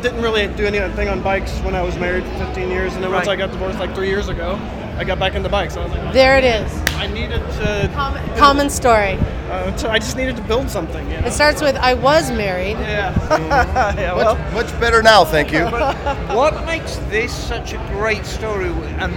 didn't 0.02 0.22
really 0.22 0.48
do 0.48 0.66
anything 0.66 1.10
on 1.10 1.22
bikes 1.22 1.52
when 1.60 1.76
I 1.76 1.82
was 1.82 1.96
married 1.98 2.24
for 2.24 2.46
15 2.46 2.70
years, 2.70 2.96
and 2.96 3.04
then 3.04 3.12
once 3.12 3.28
Right. 3.28 3.34
I 3.34 3.46
got 3.46 3.52
divorced 3.52 3.80
like 3.80 3.94
three 3.94 4.08
years 4.10 4.30
ago, 4.30 4.60
I 4.98 5.04
got 5.04 5.20
back 5.20 5.36
into 5.36 5.50
bikes. 5.50 5.78
I 5.78 5.84
was 5.84 5.92
like, 5.92 6.14
There 6.14 6.38
it 6.38 6.44
is. 6.44 6.72
I 6.96 7.08
needed 7.08 7.40
to. 7.40 7.90
Common, 7.94 8.38
common 8.38 8.70
story. 8.70 9.18
Uh, 9.50 9.76
to- 9.78 9.90
I 9.90 10.00
just 10.00 10.16
needed 10.18 10.36
to 10.38 10.44
build 10.44 10.70
something. 10.70 11.10
You 11.10 11.20
know? 11.22 11.28
It 11.28 11.34
starts 11.34 11.62
with 11.62 11.76
I 11.76 11.94
was 11.94 12.32
married. 12.32 12.78
Yeah. 12.78 13.14
yeah. 14.00 14.14
Well, 14.14 14.36
much, 14.54 14.54
much 14.72 14.80
better 14.80 15.02
now, 15.02 15.26
thank 15.26 15.52
you. 15.52 15.64
But 15.70 15.96
what 16.36 16.66
makes 16.66 16.98
this 17.10 17.34
such 17.36 17.74
a 17.74 17.78
great 17.94 18.26
story, 18.26 18.70
and 19.00 19.14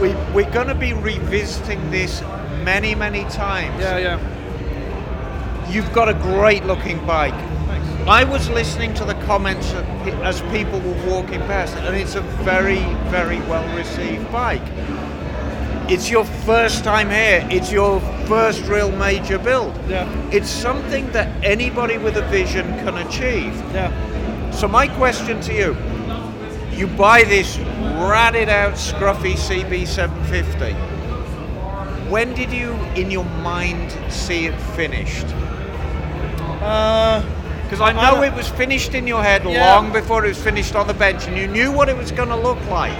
we, 0.00 0.14
we're 0.34 0.50
going 0.50 0.68
to 0.68 0.74
be 0.74 0.92
revisiting 0.92 1.90
this 1.90 2.22
many, 2.62 2.94
many 2.94 3.24
times. 3.24 3.80
Yeah, 3.80 3.98
yeah. 3.98 4.37
You've 5.70 5.92
got 5.92 6.08
a 6.08 6.14
great 6.14 6.64
looking 6.64 7.04
bike. 7.06 7.34
I 8.06 8.24
was 8.24 8.48
listening 8.48 8.94
to 8.94 9.04
the 9.04 9.12
comments 9.26 9.70
as 10.24 10.40
people 10.50 10.80
were 10.80 11.06
walking 11.06 11.40
past, 11.40 11.76
and 11.76 11.94
it's 11.94 12.14
a 12.14 12.22
very, 12.42 12.80
very 13.10 13.38
well 13.40 13.76
received 13.76 14.32
bike. 14.32 14.62
It's 15.90 16.08
your 16.08 16.24
first 16.24 16.84
time 16.84 17.10
here. 17.10 17.46
It's 17.50 17.70
your 17.70 18.00
first 18.26 18.64
real 18.64 18.90
major 18.92 19.38
build. 19.38 19.76
Yeah. 19.88 20.08
It's 20.30 20.48
something 20.48 21.12
that 21.12 21.28
anybody 21.44 21.98
with 21.98 22.16
a 22.16 22.22
vision 22.28 22.66
can 22.78 22.96
achieve. 23.06 23.54
Yeah. 23.74 23.92
So 24.52 24.68
my 24.68 24.88
question 24.88 25.38
to 25.42 25.52
you: 25.52 25.76
you 26.74 26.86
buy 26.86 27.24
this 27.24 27.58
ratted 28.08 28.48
out, 28.48 28.74
scruffy 28.74 29.34
CB750. 29.34 30.74
When 32.08 32.32
did 32.32 32.50
you, 32.52 32.72
in 32.96 33.10
your 33.10 33.26
mind, 33.42 33.94
see 34.10 34.46
it 34.46 34.58
finished? 34.74 35.26
Uh, 36.60 37.22
because 37.64 37.80
I 37.82 37.92
know 37.92 38.22
it 38.22 38.32
was 38.32 38.48
finished 38.48 38.94
in 38.94 39.06
your 39.06 39.22
head 39.22 39.44
Yeah. 39.44 39.74
long 39.74 39.92
before 39.92 40.24
it 40.24 40.28
was 40.28 40.38
finished 40.42 40.74
on 40.74 40.86
the 40.86 40.94
bench, 40.94 41.26
and 41.26 41.36
you 41.36 41.46
knew 41.46 41.70
what 41.70 41.90
it 41.90 41.96
was 41.96 42.10
going 42.10 42.30
to 42.30 42.36
look 42.36 42.58
like. 42.70 42.96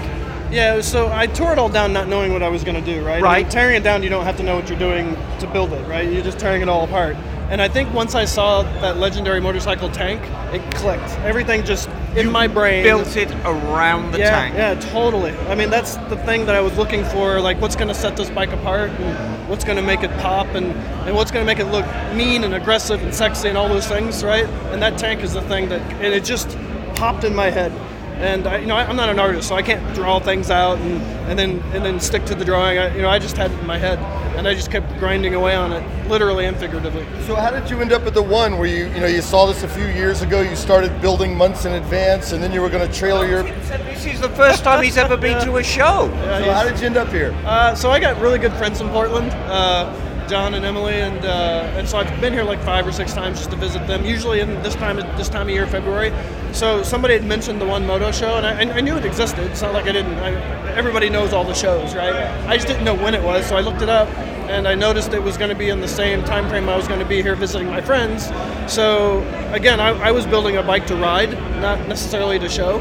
Yeah, 0.50 0.80
so 0.82 1.10
I 1.10 1.26
tore 1.26 1.52
it 1.52 1.58
all 1.58 1.70
down 1.70 1.92
not 1.94 2.06
knowing 2.08 2.32
what 2.34 2.42
I 2.42 2.48
was 2.48 2.64
going 2.64 2.74
to 2.82 2.94
do, 2.94 3.02
right? 3.04 3.18
I 3.18 3.20
Right. 3.20 3.42
mean, 3.44 3.50
tearing 3.50 3.76
it 3.76 3.82
down, 3.82 4.02
you 4.02 4.10
don't 4.10 4.24
have 4.24 4.36
to 4.38 4.42
know 4.42 4.56
what 4.56 4.68
you're 4.68 4.78
doing 4.78 5.16
to 5.40 5.46
build 5.46 5.72
it, 5.72 5.86
right? 5.88 6.06
You're 6.10 6.22
just 6.22 6.38
tearing 6.38 6.60
it 6.60 6.68
all 6.68 6.84
apart. 6.84 7.16
And 7.50 7.62
I 7.62 7.68
think 7.68 7.92
once 7.94 8.14
I 8.14 8.26
saw 8.26 8.62
that 8.82 8.98
legendary 8.98 9.40
motorcycle 9.40 9.88
tank, 9.88 10.20
it 10.52 10.60
clicked. 10.74 11.18
Everything 11.24 11.64
just 11.64 11.88
in 12.16 12.30
my 12.30 12.46
brain. 12.46 12.82
built 12.82 13.16
it 13.16 13.30
around 13.44 14.12
the 14.12 14.18
yeah, 14.18 14.30
tank. 14.30 14.54
Yeah, 14.54 14.74
totally. 14.92 15.32
I 15.48 15.54
mean, 15.54 15.70
that's 15.70 15.96
the 16.08 16.16
thing 16.16 16.46
that 16.46 16.54
I 16.54 16.60
was 16.60 16.76
looking 16.76 17.04
for. 17.04 17.40
Like, 17.40 17.60
what's 17.60 17.76
going 17.76 17.88
to 17.88 17.94
set 17.94 18.16
this 18.16 18.30
bike 18.30 18.52
apart, 18.52 18.90
and 18.90 19.48
what's 19.48 19.64
going 19.64 19.76
to 19.76 19.82
make 19.82 20.02
it 20.02 20.10
pop, 20.18 20.46
and, 20.48 20.66
and 21.06 21.14
what's 21.14 21.30
going 21.30 21.44
to 21.44 21.46
make 21.46 21.58
it 21.58 21.70
look 21.70 21.86
mean 22.14 22.44
and 22.44 22.54
aggressive 22.54 23.02
and 23.02 23.14
sexy 23.14 23.48
and 23.48 23.58
all 23.58 23.68
those 23.68 23.86
things, 23.86 24.24
right? 24.24 24.46
And 24.72 24.82
that 24.82 24.98
tank 24.98 25.22
is 25.22 25.32
the 25.32 25.42
thing 25.42 25.68
that, 25.68 25.80
and 26.02 26.14
it 26.14 26.24
just 26.24 26.56
popped 26.94 27.24
in 27.24 27.34
my 27.34 27.50
head. 27.50 27.72
And 28.18 28.48
I, 28.48 28.58
you 28.58 28.66
know, 28.66 28.74
I, 28.74 28.84
I'm 28.84 28.96
not 28.96 29.08
an 29.08 29.20
artist, 29.20 29.48
so 29.48 29.54
I 29.54 29.62
can't 29.62 29.94
draw 29.94 30.18
things 30.18 30.50
out 30.50 30.78
and, 30.78 31.00
and 31.30 31.38
then 31.38 31.62
and 31.72 31.84
then 31.84 32.00
stick 32.00 32.24
to 32.26 32.34
the 32.34 32.44
drawing. 32.44 32.76
I, 32.76 32.92
you 32.96 33.02
know, 33.02 33.08
I 33.08 33.20
just 33.20 33.36
had 33.36 33.52
it 33.52 33.58
in 33.60 33.66
my 33.66 33.78
head, 33.78 34.00
and 34.38 34.46
I 34.46 34.54
just 34.54 34.70
kept 34.70 34.96
grinding 35.00 35.34
away 35.34 35.56
on 35.56 35.72
it, 35.72 36.08
literally 36.08 36.46
and 36.46 36.56
figuratively. 36.56 37.04
So 37.26 37.34
how 37.34 37.50
did 37.50 37.68
you 37.68 37.80
end 37.80 37.92
up 37.92 38.02
at 38.06 38.14
the 38.14 38.22
one 38.22 38.56
where 38.56 38.68
you 38.68 38.86
you 38.86 39.00
know 39.00 39.06
you 39.06 39.20
saw 39.20 39.46
this 39.46 39.64
a 39.64 39.68
few 39.68 39.86
years 39.86 40.22
ago? 40.22 40.40
You 40.40 40.54
started 40.54 41.00
building 41.00 41.36
months 41.36 41.64
in 41.64 41.72
advance, 41.72 42.30
and 42.30 42.40
then 42.40 42.52
you 42.52 42.62
were 42.62 42.70
going 42.70 42.88
to 42.88 42.94
trailer 42.96 43.26
your. 43.26 43.42
This 43.42 44.06
is 44.06 44.20
the 44.20 44.28
first 44.30 44.62
time 44.62 44.84
he's 44.84 44.96
ever 44.96 45.16
been 45.16 45.44
to 45.44 45.56
a 45.56 45.62
show. 45.64 46.08
So 46.22 46.52
how 46.52 46.62
did 46.62 46.78
you 46.78 46.86
end 46.86 46.96
up 46.96 47.08
here? 47.08 47.34
Uh, 47.44 47.74
so 47.74 47.90
I 47.90 47.98
got 47.98 48.20
really 48.20 48.38
good 48.38 48.52
friends 48.52 48.80
in 48.80 48.88
Portland, 48.90 49.32
uh, 49.32 49.92
John 50.28 50.54
and 50.54 50.64
Emily, 50.64 50.94
and 50.94 51.24
uh, 51.24 51.72
and 51.76 51.88
so 51.88 51.98
I've 51.98 52.20
been 52.20 52.32
here 52.32 52.44
like 52.44 52.62
five 52.62 52.86
or 52.86 52.92
six 52.92 53.14
times 53.14 53.38
just 53.38 53.50
to 53.50 53.56
visit 53.56 53.86
them. 53.86 54.04
Usually 54.04 54.40
in 54.40 54.62
this 54.62 54.74
time 54.74 54.96
this 55.16 55.28
time 55.28 55.48
of 55.48 55.54
year, 55.54 55.66
February. 55.66 56.12
So 56.52 56.82
somebody 56.82 57.14
had 57.14 57.24
mentioned 57.24 57.60
the 57.60 57.66
One 57.66 57.86
Moto 57.86 58.12
show, 58.12 58.36
and 58.36 58.46
I, 58.46 58.76
I 58.76 58.80
knew 58.80 58.96
it 58.96 59.04
existed. 59.04 59.44
It's 59.50 59.62
not 59.62 59.72
like 59.72 59.86
I 59.86 59.92
didn't. 59.92 60.14
I, 60.18 60.32
everybody 60.74 61.08
knows 61.08 61.32
all 61.32 61.44
the 61.44 61.54
shows, 61.54 61.94
right? 61.94 62.14
I 62.46 62.56
just 62.56 62.68
didn't 62.68 62.84
know 62.84 62.94
when 62.94 63.14
it 63.14 63.22
was, 63.22 63.46
so 63.46 63.56
I 63.56 63.60
looked 63.60 63.82
it 63.82 63.88
up, 63.88 64.08
and 64.48 64.68
I 64.68 64.74
noticed 64.74 65.12
it 65.12 65.22
was 65.22 65.36
going 65.36 65.50
to 65.50 65.56
be 65.56 65.70
in 65.70 65.80
the 65.80 65.88
same 65.88 66.22
time 66.24 66.48
frame 66.48 66.68
I 66.68 66.76
was 66.76 66.88
going 66.88 67.00
to 67.00 67.06
be 67.06 67.22
here 67.22 67.34
visiting 67.34 67.68
my 67.68 67.80
friends. 67.80 68.26
So 68.72 69.20
again, 69.52 69.80
I, 69.80 69.90
I 69.90 70.10
was 70.10 70.26
building 70.26 70.56
a 70.56 70.62
bike 70.62 70.86
to 70.88 70.96
ride, 70.96 71.32
not 71.60 71.86
necessarily 71.88 72.38
to 72.38 72.48
show. 72.48 72.78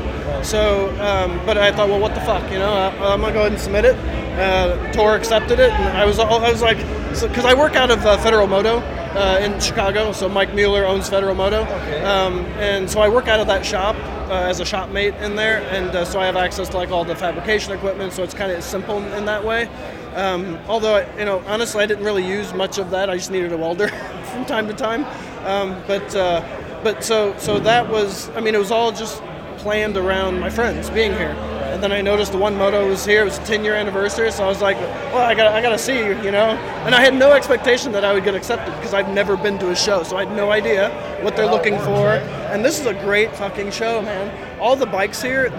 So, 0.47 0.87
um, 1.01 1.45
but 1.45 1.57
I 1.57 1.73
thought, 1.73 1.89
well, 1.89 1.99
what 1.99 2.15
the 2.15 2.21
fuck, 2.21 2.49
you 2.49 2.57
know? 2.57 2.71
I, 2.71 2.87
I'm 3.11 3.19
gonna 3.19 3.33
go 3.33 3.41
ahead 3.41 3.51
and 3.51 3.59
submit 3.59 3.83
it. 3.83 3.97
Uh, 4.39 4.93
Thor 4.93 5.13
accepted 5.13 5.59
it, 5.59 5.71
and 5.71 5.97
I 5.97 6.05
was, 6.05 6.19
I 6.19 6.49
was 6.49 6.61
like, 6.61 6.77
because 6.77 7.43
I 7.43 7.53
work 7.53 7.75
out 7.75 7.91
of 7.91 8.05
uh, 8.05 8.17
Federal 8.19 8.47
Moto 8.47 8.77
uh, 8.77 9.39
in 9.41 9.59
Chicago, 9.59 10.13
so 10.13 10.29
Mike 10.29 10.53
Mueller 10.53 10.85
owns 10.85 11.09
Federal 11.09 11.35
Moto, 11.35 11.63
um, 12.05 12.45
and 12.61 12.89
so 12.89 13.01
I 13.01 13.09
work 13.09 13.27
out 13.27 13.41
of 13.41 13.47
that 13.47 13.65
shop 13.65 13.97
uh, 14.29 14.47
as 14.47 14.61
a 14.61 14.65
shop 14.65 14.89
mate 14.89 15.15
in 15.15 15.35
there, 15.35 15.63
and 15.69 15.93
uh, 15.93 16.05
so 16.05 16.17
I 16.17 16.25
have 16.25 16.37
access 16.37 16.69
to 16.69 16.77
like 16.77 16.91
all 16.91 17.03
the 17.03 17.15
fabrication 17.17 17.73
equipment, 17.73 18.13
so 18.13 18.23
it's 18.23 18.33
kind 18.33 18.49
of 18.49 18.63
simple 18.63 19.03
in 19.15 19.25
that 19.25 19.43
way. 19.43 19.67
Um, 20.15 20.57
although, 20.69 21.05
you 21.19 21.25
know, 21.25 21.43
honestly, 21.47 21.83
I 21.83 21.85
didn't 21.87 22.05
really 22.05 22.25
use 22.25 22.53
much 22.53 22.77
of 22.77 22.89
that. 22.91 23.09
I 23.09 23.17
just 23.17 23.31
needed 23.31 23.51
a 23.51 23.57
welder 23.57 23.89
from 24.31 24.45
time 24.45 24.65
to 24.69 24.73
time. 24.73 25.03
Um, 25.45 25.83
but, 25.87 26.15
uh, 26.15 26.41
but 26.85 27.03
so, 27.03 27.37
so 27.37 27.59
that 27.59 27.89
was, 27.89 28.29
I 28.29 28.39
mean, 28.39 28.55
it 28.55 28.59
was 28.59 28.71
all 28.71 28.93
just 28.93 29.21
planned 29.57 29.97
around 29.97 30.39
my 30.39 30.49
friends 30.49 30.89
being 30.89 31.11
here. 31.11 31.35
And 31.77 31.83
then 31.83 31.91
I 31.91 32.01
noticed 32.01 32.31
the 32.31 32.37
one 32.37 32.57
moto 32.57 32.87
was 32.87 33.05
here. 33.05 33.21
It 33.21 33.25
was 33.25 33.37
a 33.37 33.45
10 33.45 33.63
year 33.63 33.75
anniversary, 33.75 34.31
so 34.31 34.43
I 34.43 34.47
was 34.47 34.61
like, 34.61 34.77
well, 34.77 35.17
I 35.17 35.35
got, 35.35 35.53
I 35.53 35.61
got 35.61 35.69
to 35.69 35.77
see 35.77 35.97
you, 35.97 36.19
you 36.23 36.31
know. 36.31 36.57
And 36.85 36.95
I 36.95 37.01
had 37.01 37.13
no 37.13 37.33
expectation 37.33 37.91
that 37.91 38.03
I 38.03 38.13
would 38.13 38.23
get 38.23 38.35
accepted 38.35 38.73
because 38.75 38.93
I've 38.93 39.09
never 39.09 39.37
been 39.37 39.59
to 39.59 39.69
a 39.69 39.75
show, 39.75 40.03
so 40.03 40.17
I 40.17 40.25
had 40.25 40.35
no 40.35 40.51
idea 40.51 40.89
what 41.21 41.35
they're 41.35 41.51
looking 41.51 41.77
for. 41.79 42.07
And 42.51 42.63
this 42.63 42.79
is 42.79 42.85
a 42.85 42.93
great 42.93 43.35
fucking 43.35 43.71
show, 43.71 44.01
man. 44.01 44.59
All 44.59 44.75
the 44.75 44.85
bikes 44.85 45.21
here, 45.21 45.51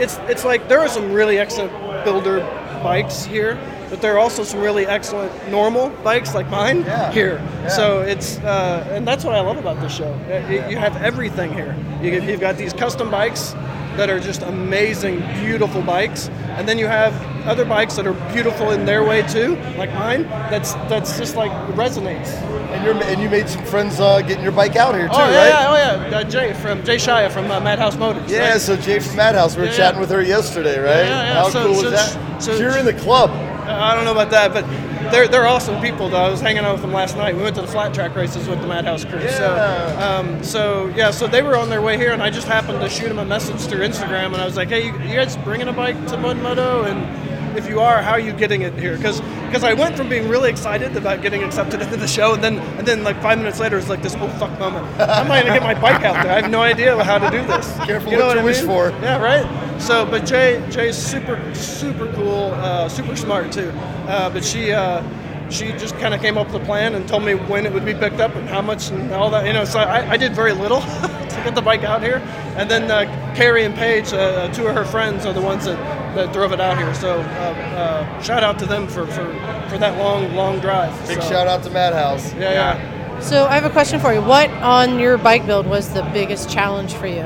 it's 0.00 0.16
it's 0.28 0.44
like 0.44 0.66
there 0.66 0.80
are 0.80 0.88
some 0.88 1.12
really 1.12 1.38
excellent 1.38 1.72
builder 2.04 2.40
bikes 2.82 3.24
here, 3.24 3.54
but 3.90 4.00
there 4.00 4.14
are 4.14 4.18
also 4.18 4.44
some 4.44 4.60
really 4.60 4.86
excellent 4.86 5.32
normal 5.50 5.90
bikes 6.04 6.34
like 6.34 6.48
mine 6.48 6.84
here. 7.12 7.40
So 7.68 8.00
it's 8.00 8.38
uh, 8.38 8.88
and 8.92 9.06
that's 9.06 9.24
what 9.24 9.34
I 9.34 9.40
love 9.40 9.58
about 9.58 9.80
this 9.80 9.92
show. 9.94 10.12
Uh, 10.30 10.48
You 10.48 10.64
you 10.70 10.76
have 10.78 10.96
everything 11.02 11.52
here. 11.52 11.74
You, 12.02 12.20
you've 12.22 12.40
got 12.40 12.56
these 12.56 12.72
custom 12.72 13.10
bikes 13.10 13.54
that 13.96 14.08
are 14.08 14.20
just 14.20 14.42
amazing, 14.42 15.18
beautiful 15.44 15.82
bikes, 15.82 16.28
and 16.56 16.66
then 16.68 16.78
you 16.78 16.86
have 16.86 17.12
other 17.46 17.64
bikes 17.64 17.96
that 17.96 18.06
are 18.06 18.14
beautiful 18.32 18.70
in 18.70 18.84
their 18.86 19.02
way 19.04 19.22
too, 19.22 19.56
like 19.76 19.92
mine. 19.94 20.22
That's 20.50 20.74
that's 20.88 21.18
just 21.18 21.34
like 21.36 21.50
resonates. 21.74 22.30
And 22.72 22.84
you're 22.84 22.94
and 23.10 23.20
you 23.20 23.28
made 23.28 23.48
some 23.48 23.64
friends 23.64 23.98
uh, 23.98 24.20
getting 24.22 24.44
your 24.44 24.52
bike 24.52 24.76
out 24.76 24.94
here 24.94 25.08
too, 25.08 25.12
right? 25.14 25.28
oh 25.28 25.30
yeah, 25.32 25.42
right? 25.42 25.48
yeah, 25.48 26.04
oh 26.06 26.10
yeah. 26.10 26.18
Uh, 26.18 26.24
Jay 26.24 26.54
from 26.62 26.84
J. 26.84 26.96
Shia 26.96 27.30
from 27.30 27.50
uh, 27.50 27.58
Madhouse 27.60 27.96
Motors. 27.96 28.30
Yeah, 28.30 28.52
right? 28.52 28.60
so 28.60 28.76
Jay 28.76 29.00
from 29.00 29.16
Madhouse, 29.16 29.56
we 29.56 29.62
were 29.62 29.68
Yeah, 29.68 29.76
chatting 29.76 29.96
yeah. 29.96 30.00
with 30.00 30.10
her 30.10 30.22
yesterday, 30.22 30.78
right? 30.78 31.04
Yeah, 31.04 31.22
yeah, 31.24 31.34
How 31.34 31.48
so- 31.50 31.62
cool 31.64 31.70
was 31.72 31.80
so- 31.80 31.90
that? 31.90 32.42
so- 32.42 32.56
You're 32.56 32.78
in 32.78 32.86
the 32.86 32.94
club. 32.94 33.30
I 33.74 33.94
don't 33.94 34.04
know 34.04 34.12
about 34.12 34.30
that, 34.30 34.52
but 34.52 34.64
they're 35.10 35.28
they're 35.28 35.46
awesome 35.46 35.80
people. 35.80 36.08
Though 36.08 36.22
I 36.22 36.30
was 36.30 36.40
hanging 36.40 36.64
out 36.64 36.72
with 36.72 36.82
them 36.82 36.92
last 36.92 37.16
night. 37.16 37.36
We 37.36 37.42
went 37.42 37.56
to 37.56 37.62
the 37.62 37.68
flat 37.68 37.94
track 37.94 38.14
races 38.14 38.48
with 38.48 38.60
the 38.60 38.66
Madhouse 38.66 39.04
crew. 39.04 39.28
So, 39.28 39.96
um, 39.98 40.42
so 40.42 40.88
yeah, 40.88 41.10
so 41.10 41.26
they 41.26 41.42
were 41.42 41.56
on 41.56 41.68
their 41.70 41.82
way 41.82 41.96
here, 41.96 42.12
and 42.12 42.22
I 42.22 42.30
just 42.30 42.46
happened 42.46 42.80
to 42.80 42.88
shoot 42.88 43.08
them 43.08 43.18
a 43.18 43.24
message 43.24 43.60
through 43.60 43.80
Instagram, 43.80 44.26
and 44.26 44.36
I 44.36 44.44
was 44.44 44.56
like, 44.56 44.68
"Hey, 44.68 44.86
you, 44.86 44.92
you 44.92 45.14
guys 45.14 45.36
bringing 45.38 45.68
a 45.68 45.72
bike 45.72 46.06
to 46.08 46.16
Mud 46.16 46.36
Moto?" 46.38 46.84
And 46.84 47.29
if 47.56 47.68
you 47.68 47.80
are, 47.80 48.02
how 48.02 48.12
are 48.12 48.20
you 48.20 48.32
getting 48.32 48.62
it 48.62 48.74
here? 48.78 48.96
Because 48.96 49.20
because 49.46 49.64
I 49.64 49.74
went 49.74 49.96
from 49.96 50.08
being 50.08 50.28
really 50.28 50.50
excited 50.50 50.96
about 50.96 51.22
getting 51.22 51.42
accepted 51.42 51.82
into 51.82 51.96
the 51.96 52.08
show, 52.08 52.34
and 52.34 52.42
then 52.42 52.58
and 52.78 52.86
then 52.86 53.02
like 53.04 53.20
five 53.22 53.38
minutes 53.38 53.60
later, 53.60 53.78
it's 53.78 53.88
like 53.88 54.02
this 54.02 54.14
oh 54.18 54.28
fuck 54.38 54.58
moment. 54.58 54.86
I'm 55.00 55.28
not 55.28 55.44
gonna 55.44 55.58
get 55.58 55.62
my 55.62 55.74
bike 55.80 56.04
out 56.04 56.22
there. 56.22 56.32
I 56.32 56.40
have 56.40 56.50
no 56.50 56.62
idea 56.62 57.02
how 57.02 57.18
to 57.18 57.30
do 57.30 57.44
this. 57.46 57.76
Careful 57.86 58.12
you 58.12 58.18
know 58.18 58.26
what 58.26 58.36
you 58.36 58.42
I 58.42 58.44
wish 58.44 58.58
mean? 58.58 58.66
for. 58.66 58.90
Yeah, 59.02 59.20
right. 59.20 59.80
So, 59.80 60.04
but 60.04 60.26
Jay, 60.26 60.62
Jay's 60.70 60.96
super, 60.96 61.38
super 61.54 62.12
cool, 62.12 62.52
uh, 62.54 62.88
super 62.88 63.16
smart 63.16 63.50
too. 63.50 63.70
Uh, 64.06 64.28
but 64.28 64.44
she, 64.44 64.72
uh, 64.72 65.02
she 65.50 65.72
just 65.72 65.96
kind 65.96 66.12
of 66.12 66.20
came 66.20 66.36
up 66.36 66.52
with 66.52 66.62
a 66.62 66.64
plan 66.66 66.94
and 66.94 67.08
told 67.08 67.24
me 67.24 67.34
when 67.34 67.64
it 67.64 67.72
would 67.72 67.86
be 67.86 67.94
picked 67.94 68.20
up 68.20 68.34
and 68.36 68.46
how 68.46 68.60
much 68.60 68.90
and 68.90 69.10
all 69.12 69.30
that. 69.30 69.46
You 69.46 69.54
know, 69.54 69.64
so 69.64 69.78
I, 69.78 70.10
I 70.10 70.16
did 70.18 70.34
very 70.34 70.52
little 70.52 70.80
to 70.82 71.40
get 71.44 71.54
the 71.54 71.62
bike 71.62 71.82
out 71.82 72.02
here. 72.02 72.16
And 72.56 72.70
then 72.70 72.90
uh, 72.90 73.34
Carrie 73.34 73.64
and 73.64 73.74
Paige, 73.74 74.12
uh, 74.12 74.52
two 74.52 74.66
of 74.66 74.74
her 74.74 74.84
friends, 74.84 75.24
are 75.24 75.32
the 75.32 75.40
ones 75.40 75.64
that, 75.64 75.78
that 76.14 76.32
drove 76.32 76.52
it 76.52 76.60
out 76.60 76.78
here. 76.78 76.92
So, 76.94 77.20
uh, 77.20 77.22
uh, 77.22 78.22
shout 78.22 78.42
out 78.42 78.58
to 78.60 78.66
them 78.66 78.86
for, 78.86 79.06
for, 79.06 79.24
for 79.68 79.78
that 79.78 79.98
long, 79.98 80.34
long 80.34 80.60
drive. 80.60 80.92
Big 81.06 81.22
So- 81.22 81.28
shout 81.28 81.46
out 81.46 81.62
to 81.64 81.70
Madhouse. 81.70 82.32
Yeah, 82.34 82.52
yeah. 82.52 83.20
So 83.20 83.46
I 83.46 83.54
have 83.54 83.64
a 83.66 83.70
question 83.70 84.00
for 84.00 84.14
you. 84.14 84.22
What 84.22 84.48
on 84.62 84.98
your 84.98 85.18
bike 85.18 85.44
build 85.46 85.66
was 85.66 85.92
the 85.92 86.02
biggest 86.14 86.48
challenge 86.48 86.94
for 86.94 87.06
you? 87.06 87.20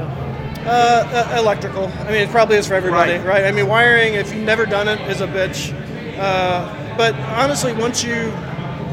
Uh, 0.67 1.29
uh, 1.31 1.37
electrical. 1.39 1.87
I 1.87 2.05
mean, 2.05 2.15
it 2.23 2.31
probably 2.31 2.57
is 2.57 2.67
for 2.67 2.75
everybody, 2.75 3.19
right. 3.19 3.45
I 3.45 3.53
mean, 3.53 3.69
wiring, 3.69 4.15
if 4.15 4.33
you've 4.35 4.45
never 4.45 4.65
done 4.67 4.89
it, 4.89 4.99
is 5.03 5.21
a 5.21 5.27
bitch. 5.29 5.73
Uh, 6.19 6.97
but 6.97 7.15
honestly, 7.15 7.73
once 7.75 8.03
you 8.03 8.33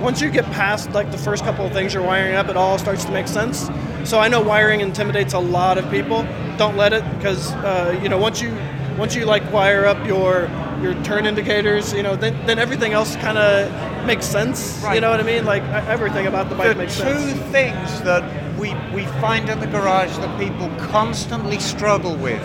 once 0.01 0.19
you 0.19 0.29
get 0.29 0.43
past 0.51 0.91
like 0.91 1.11
the 1.11 1.17
first 1.17 1.43
couple 1.43 1.65
of 1.65 1.71
things 1.71 1.93
you're 1.93 2.03
wiring 2.03 2.35
up, 2.35 2.49
it 2.49 2.57
all 2.57 2.77
starts 2.77 3.05
to 3.05 3.11
make 3.11 3.27
sense. 3.27 3.69
So 4.03 4.19
I 4.19 4.27
know 4.27 4.41
wiring 4.41 4.81
intimidates 4.81 5.33
a 5.33 5.39
lot 5.39 5.77
of 5.77 5.89
people. 5.89 6.23
Don't 6.57 6.75
let 6.75 6.91
it, 6.93 7.03
because 7.17 7.51
uh, 7.53 7.97
you 8.03 8.09
know 8.09 8.17
once 8.17 8.41
you 8.41 8.49
once 8.97 9.15
you 9.15 9.25
like 9.25 9.51
wire 9.51 9.85
up 9.85 10.05
your 10.05 10.49
your 10.81 10.95
turn 11.03 11.25
indicators, 11.25 11.93
you 11.93 12.03
know, 12.03 12.15
then, 12.15 12.45
then 12.47 12.57
everything 12.57 12.93
else 12.93 13.15
kind 13.17 13.37
of 13.37 14.05
makes 14.05 14.25
sense. 14.25 14.83
You 14.93 14.99
know 14.99 15.11
what 15.11 15.19
I 15.19 15.23
mean? 15.23 15.45
Like 15.45 15.63
everything 15.63 16.27
about 16.27 16.49
the 16.49 16.55
bike 16.55 16.75
makes 16.75 16.97
the 16.97 17.05
makes 17.05 17.19
two 17.19 17.29
sense. 17.29 17.51
things 17.51 18.01
that 18.01 18.57
we, 18.57 18.73
we 18.93 19.05
find 19.21 19.49
in 19.49 19.59
the 19.59 19.67
garage 19.67 20.15
that 20.17 20.39
people 20.39 20.69
constantly 20.87 21.59
struggle 21.59 22.15
with 22.15 22.41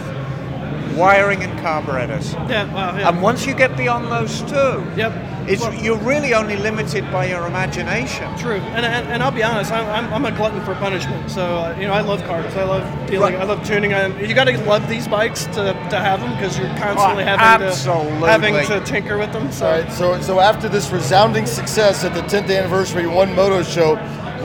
wiring 0.97 1.43
and 1.43 1.59
carburetors. 1.61 2.33
Yeah, 2.35 2.73
wow, 2.73 2.97
yeah. 2.97 3.09
And 3.09 3.23
once 3.23 3.47
you 3.47 3.55
get 3.55 3.77
beyond 3.77 4.11
those 4.11 4.41
two, 4.43 4.85
yep. 4.97 5.13
It's, 5.49 5.83
you're 5.83 5.99
really 5.99 6.35
only 6.35 6.57
limited 6.57 7.05
by 7.13 7.27
your 7.27 7.47
imagination. 7.47 8.37
True, 8.39 8.55
and, 8.57 8.85
and, 8.85 9.09
and 9.09 9.23
I'll 9.23 9.31
be 9.31 9.43
honest, 9.43 9.73
I'm, 9.73 9.87
I'm, 9.87 10.13
I'm 10.15 10.25
a 10.33 10.37
glutton 10.37 10.61
for 10.65 10.75
punishment. 10.77 11.31
So 11.31 11.43
uh, 11.43 11.77
you 11.79 11.87
know, 11.87 11.93
I 11.93 12.01
love 12.01 12.23
cars, 12.25 12.55
I 12.57 12.65
love 12.65 12.85
dealing, 13.09 13.35
Right. 13.35 13.43
I 13.43 13.45
love 13.45 13.65
tuning. 13.67 13.95
I, 13.95 14.07
you 14.21 14.35
got 14.35 14.45
to 14.45 14.59
love 14.65 14.89
these 14.89 15.09
bikes 15.09 15.45
to, 15.47 15.73
to 15.91 15.99
have 15.99 16.21
them 16.21 16.31
because 16.33 16.59
you're 16.59 16.69
constantly 16.77 17.23
Oh, 17.25 17.27
having 17.27 17.69
absolutely. 17.69 18.21
to 18.21 18.27
having 18.27 18.67
to 18.67 18.81
tinker 18.85 19.19
with 19.19 19.33
them. 19.33 19.51
So 19.53 19.67
All 19.67 19.73
right, 19.81 19.93
so 19.93 20.21
so 20.21 20.41
after 20.41 20.69
this 20.69 20.91
resounding 20.91 21.47
success 21.47 22.05
at 22.05 22.15
the 22.15 22.23
10th 22.23 22.55
anniversary 22.57 23.07
One 23.07 23.35
Moto 23.35 23.63
Show, 23.63 23.97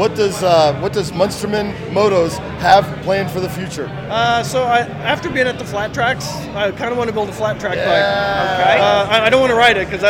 what 0.02 0.16
does 0.16 0.42
uh, 0.42 0.74
what 0.82 0.94
does 0.94 1.12
Muenstermann 1.12 1.76
Motos 1.92 2.40
have 2.58 2.86
planned 3.04 3.30
for 3.30 3.40
the 3.40 3.48
future? 3.48 3.86
Uh, 4.10 4.42
so 4.42 4.64
I, 4.64 4.80
after 4.80 5.30
being 5.30 5.46
at 5.46 5.60
the 5.60 5.64
flat 5.64 5.94
tracks, 5.94 6.26
I 6.56 6.72
kind 6.72 6.92
of 6.92 6.98
want 6.98 7.10
to 7.10 7.14
build 7.14 7.30
a 7.30 7.32
flat 7.32 7.60
track 7.60 7.76
Yeah. 7.76 7.86
bike. 7.86 8.60
Okay. 8.60 8.80
Uh, 8.80 9.22
I, 9.22 9.26
I 9.28 9.30
don't 9.30 9.42
want 9.42 9.52
to 9.52 9.56
ride 9.56 9.78
it 9.78 9.88
because 9.88 10.02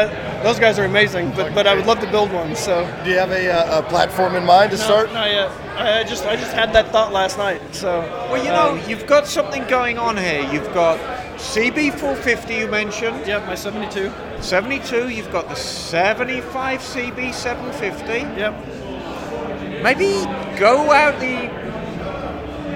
those 0.43 0.59
guys 0.59 0.79
are 0.79 0.85
amazing, 0.85 1.31
but 1.31 1.53
but 1.53 1.67
I 1.67 1.75
would 1.75 1.85
love 1.85 1.99
to 1.99 2.09
build 2.09 2.31
one. 2.31 2.55
So 2.55 2.85
Do 3.03 3.09
you 3.09 3.17
have 3.17 3.31
a, 3.31 3.51
uh, 3.51 3.79
a 3.79 3.83
platform 3.83 4.35
in 4.35 4.45
mind 4.45 4.71
to 4.71 4.77
no, 4.77 4.83
start? 4.83 5.11
Not 5.11 5.29
yet. 5.29 5.51
I 5.75 5.99
I 5.99 6.03
just 6.05 6.25
I 6.25 6.37
just 6.37 6.53
had 6.53 6.71
that 6.71 6.87
thought 6.93 7.11
last 7.11 7.37
night. 7.37 7.61
So 7.75 7.99
Well, 8.31 8.41
you 8.45 8.49
know, 8.49 8.71
um, 8.71 8.89
you've 8.89 9.07
got 9.07 9.27
something 9.27 9.63
going 9.67 9.97
on 9.97 10.15
here. 10.15 10.41
You've 10.53 10.73
got 10.73 10.99
CB 11.37 11.99
450 11.99 12.55
you 12.55 12.67
mentioned. 12.67 13.27
Yep, 13.27 13.45
my 13.45 13.55
72. 13.55 14.09
72. 14.39 15.09
You've 15.09 15.31
got 15.33 15.49
the 15.49 15.55
75 15.55 16.79
CB 16.79 17.33
750. 17.33 18.39
Yep. 18.39 18.80
Maybe 19.83 20.25
go 20.59 20.91
out 20.91 21.19
the 21.19 21.49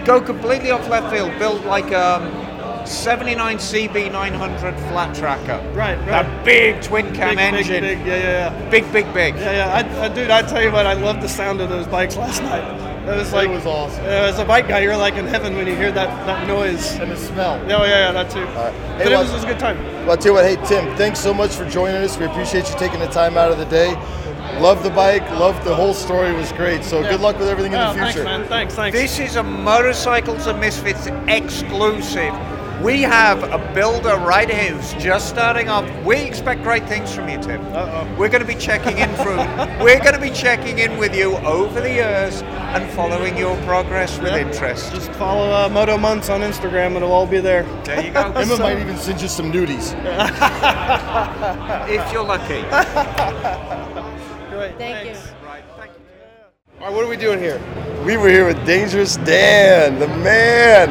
go 0.06 0.22
completely 0.22 0.72
off 0.72 0.88
left 0.90 1.14
field. 1.14 1.32
Build 1.40 1.64
like 1.66 1.92
a 1.92 2.84
79 2.86 3.58
CB 3.58 4.12
900 4.12 4.76
flat 4.90 5.16
tracker. 5.16 5.58
Right, 5.74 5.98
right. 5.98 6.06
That 6.06 6.46
big 6.46 6.82
twin 6.84 7.14
cam 7.16 7.36
Big, 7.36 7.52
big, 7.52 7.54
engine. 7.70 7.82
big, 7.82 8.00
yeah, 8.06 8.16
yeah, 8.18 8.60
yeah. 8.62 8.70
Big, 8.70 8.92
big, 8.94 9.12
big. 9.14 9.36
Yeah, 9.36 9.52
yeah. 9.82 10.00
I, 10.02 10.06
I, 10.06 10.10
dude, 10.10 10.30
I 10.30 10.42
tell 10.44 10.62
you 10.62 10.72
what, 10.72 10.86
I 10.86 10.94
loved 10.94 11.22
the 11.22 11.28
sound 11.30 11.62
of 11.62 11.70
those 11.70 11.88
bikes 11.88 12.16
last 12.16 12.44
night. 12.44 12.64
It 13.06 13.16
was 13.18 13.34
like 13.34 13.50
it 13.50 13.52
was 13.52 13.66
awesome. 13.68 14.04
as 14.06 14.40
a 14.40 14.46
bike 14.46 14.68
guy, 14.68 14.80
you're 14.80 14.98
like 14.98 15.14
in 15.14 15.28
heaven 15.28 15.56
when 15.56 15.68
you 15.68 15.76
hear 15.76 15.92
that, 15.92 16.26
that 16.26 16.48
noise 16.48 16.94
and 16.96 17.12
the 17.12 17.16
smell. 17.18 17.58
Yeah, 17.68 17.78
oh, 17.78 17.84
yeah, 17.84 18.08
yeah, 18.08 18.12
that 18.12 18.32
too. 18.32 18.46
but 18.56 18.72
Hey, 18.98 19.06
it 19.06 19.10
well- 19.10 19.22
was, 19.22 19.30
it 19.32 19.36
was 19.36 19.44
a 19.44 19.48
good 19.48 19.60
time. 19.60 19.78
Well, 20.02 20.12
I'll 20.12 20.18
tell 20.18 20.32
you 20.32 20.34
what, 20.34 20.46
hey, 20.46 20.56
Tim, 20.68 20.96
thanks 20.98 21.20
so 21.20 21.32
much 21.34 21.52
for 21.56 21.68
joining 21.70 21.98
us. 22.04 22.18
We 22.18 22.26
appreciate 22.26 22.68
you 22.68 22.76
taking 22.80 23.00
the 23.00 23.08
time 23.08 23.38
out 23.38 23.52
of 23.52 23.58
the 23.60 23.66
day. 23.66 23.94
Love 24.60 24.84
the 24.84 24.90
bike, 24.90 25.22
love 25.32 25.64
the 25.66 25.76
whole 25.76 25.94
story, 25.94 26.32
was 26.34 26.52
great. 26.54 26.84
So 26.84 27.02
good 27.04 27.20
luck 27.20 27.38
with 27.38 27.50
everything 27.50 27.74
in 27.74 27.80
Oh, 27.80 27.94
the 27.94 28.00
thanks, 28.00 28.14
future. 28.14 28.24
man. 28.28 28.48
Thanks, 28.48 28.74
thanks. 28.74 28.98
This 28.98 29.20
is 29.20 29.36
a 29.36 29.44
Motorcycles 29.44 30.48
and 30.48 30.60
Misfits 30.60 31.08
exclusive. 31.28 32.34
We 32.82 33.02
have 33.02 33.42
a 33.44 33.58
builder 33.74 34.16
right 34.18 34.50
here 34.50 34.74
who's 34.74 34.94
just 35.02 35.30
starting 35.30 35.70
up. 35.70 35.86
We 36.04 36.18
expect 36.18 36.62
great 36.62 36.86
things 36.88 37.14
from 37.14 37.30
you, 37.30 37.38
Tim. 37.40 37.62
Uh-oh. 37.74 38.16
We're 38.18 38.30
going 38.30 38.42
to 38.42 38.48
be 38.48 38.56
checking 38.56 38.98
in 38.98 39.10
through. 39.16 39.38
we're 39.84 40.00
going 40.00 40.14
to 40.14 40.20
be 40.22 40.30
checking 40.30 40.80
in 40.80 40.98
with 40.98 41.16
you 41.16 41.36
over 41.38 41.80
the 41.82 41.90
years 41.92 42.42
and 42.42 42.90
following 42.92 43.38
your 43.38 43.56
progress 43.64 44.20
with 44.20 44.34
interest. 44.34 44.94
Just 44.94 45.12
follow 45.14 45.52
uh, 45.52 45.70
Moto 45.70 45.98
Months 45.98 46.30
on 46.30 46.42
Instagram, 46.42 46.88
and 46.88 46.98
it'll 46.98 47.12
all 47.14 47.26
be 47.28 47.40
there. 47.40 47.64
There 47.86 48.06
you 48.06 48.12
go. 48.12 48.32
Emma 48.36 48.58
might 48.58 48.78
even 48.80 48.98
send 48.98 49.22
you 49.22 49.30
some 49.30 49.52
nudies. 49.52 49.94
if 51.90 52.12
you're 52.12 52.24
lucky. 52.26 52.64
Great. 54.74 54.78
Thank 54.78 55.10
you. 55.10 55.16
All 56.80 56.88
right, 56.88 56.94
what 56.94 57.04
are 57.04 57.08
we 57.08 57.18
doing 57.18 57.38
here? 57.40 57.62
We 58.04 58.18
were 58.18 58.30
here 58.30 58.48
with 58.48 58.66
Dangerous 58.66 59.18
Dan, 59.18 60.00
the 60.00 60.08
man, 60.08 60.90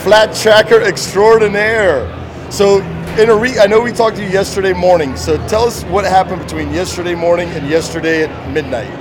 flat 0.00 0.34
tracker 0.34 0.80
extraordinaire. 0.80 2.06
So, 2.52 2.82
in 3.18 3.28
a 3.30 3.34
re- 3.34 3.58
I 3.58 3.66
know 3.66 3.80
we 3.80 3.90
talked 3.90 4.16
to 4.18 4.22
you 4.22 4.28
yesterday 4.30 4.72
morning. 4.72 5.16
So, 5.16 5.36
tell 5.48 5.64
us 5.64 5.82
what 5.84 6.04
happened 6.04 6.40
between 6.42 6.72
yesterday 6.72 7.16
morning 7.16 7.48
and 7.50 7.68
yesterday 7.68 8.24
at 8.24 8.52
midnight. 8.52 8.92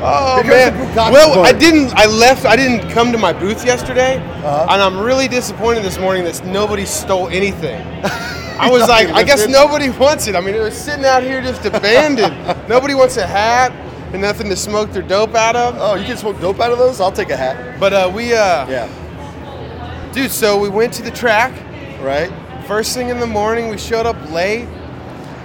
Oh 0.00 0.42
Here 0.42 0.52
man! 0.52 0.94
Well, 1.12 1.34
boy. 1.34 1.42
I 1.42 1.52
didn't. 1.52 1.92
I 1.96 2.06
left. 2.06 2.44
I 2.46 2.56
didn't 2.56 2.90
come 2.90 3.12
to 3.12 3.18
my 3.18 3.32
booth 3.32 3.64
yesterday, 3.64 4.16
Uh-huh. 4.18 4.66
and 4.70 4.80
I'm 4.82 4.98
really 4.98 5.26
disappointed 5.28 5.82
this 5.84 5.98
morning 5.98 6.24
that 6.24 6.44
nobody 6.46 6.84
stole 6.86 7.28
anything. 7.28 7.82
I 8.58 8.70
was 8.70 8.88
like, 8.88 9.08
I 9.08 9.22
guess 9.22 9.46
nobody 9.48 9.90
wants 9.90 10.26
it. 10.26 10.36
I 10.36 10.40
mean, 10.40 10.54
it 10.54 10.60
was 10.60 10.76
sitting 10.76 11.04
out 11.04 11.22
here 11.22 11.40
just 11.40 11.64
abandoned. 11.64 12.68
nobody 12.68 12.94
wants 12.94 13.16
a 13.16 13.26
hat 13.26 13.72
and 14.12 14.22
nothing 14.22 14.48
to 14.48 14.56
smoke 14.56 14.92
their 14.92 15.02
dope 15.02 15.34
out 15.34 15.56
of. 15.56 15.76
Oh, 15.78 15.94
you 15.94 16.04
can 16.04 16.16
smoke 16.16 16.40
dope 16.40 16.60
out 16.60 16.72
of 16.72 16.78
those? 16.78 17.00
I'll 17.00 17.12
take 17.12 17.30
a 17.30 17.36
hat. 17.36 17.78
But 17.78 17.92
uh, 17.92 18.10
we, 18.14 18.32
uh, 18.32 18.68
yeah, 18.68 20.10
dude. 20.12 20.30
So 20.30 20.58
we 20.58 20.68
went 20.68 20.92
to 20.94 21.02
the 21.02 21.10
track. 21.10 21.52
Right. 22.00 22.30
First 22.66 22.94
thing 22.94 23.08
in 23.08 23.20
the 23.20 23.26
morning, 23.26 23.68
we 23.68 23.78
showed 23.78 24.06
up 24.06 24.16
late. 24.30 24.68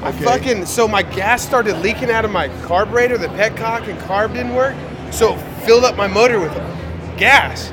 I 0.03 0.11
fucking 0.11 0.65
so 0.65 0.87
my 0.87 1.03
gas 1.03 1.45
started 1.45 1.77
leaking 1.77 2.09
out 2.09 2.25
of 2.25 2.31
my 2.31 2.47
carburetor. 2.63 3.17
The 3.17 3.27
petcock 3.27 3.87
and 3.87 3.99
carb 3.99 4.33
didn't 4.33 4.55
work, 4.55 4.75
so 5.11 5.35
it 5.35 5.41
filled 5.65 5.83
up 5.83 5.95
my 5.95 6.07
motor 6.07 6.39
with 6.39 6.51
gas. 7.17 7.71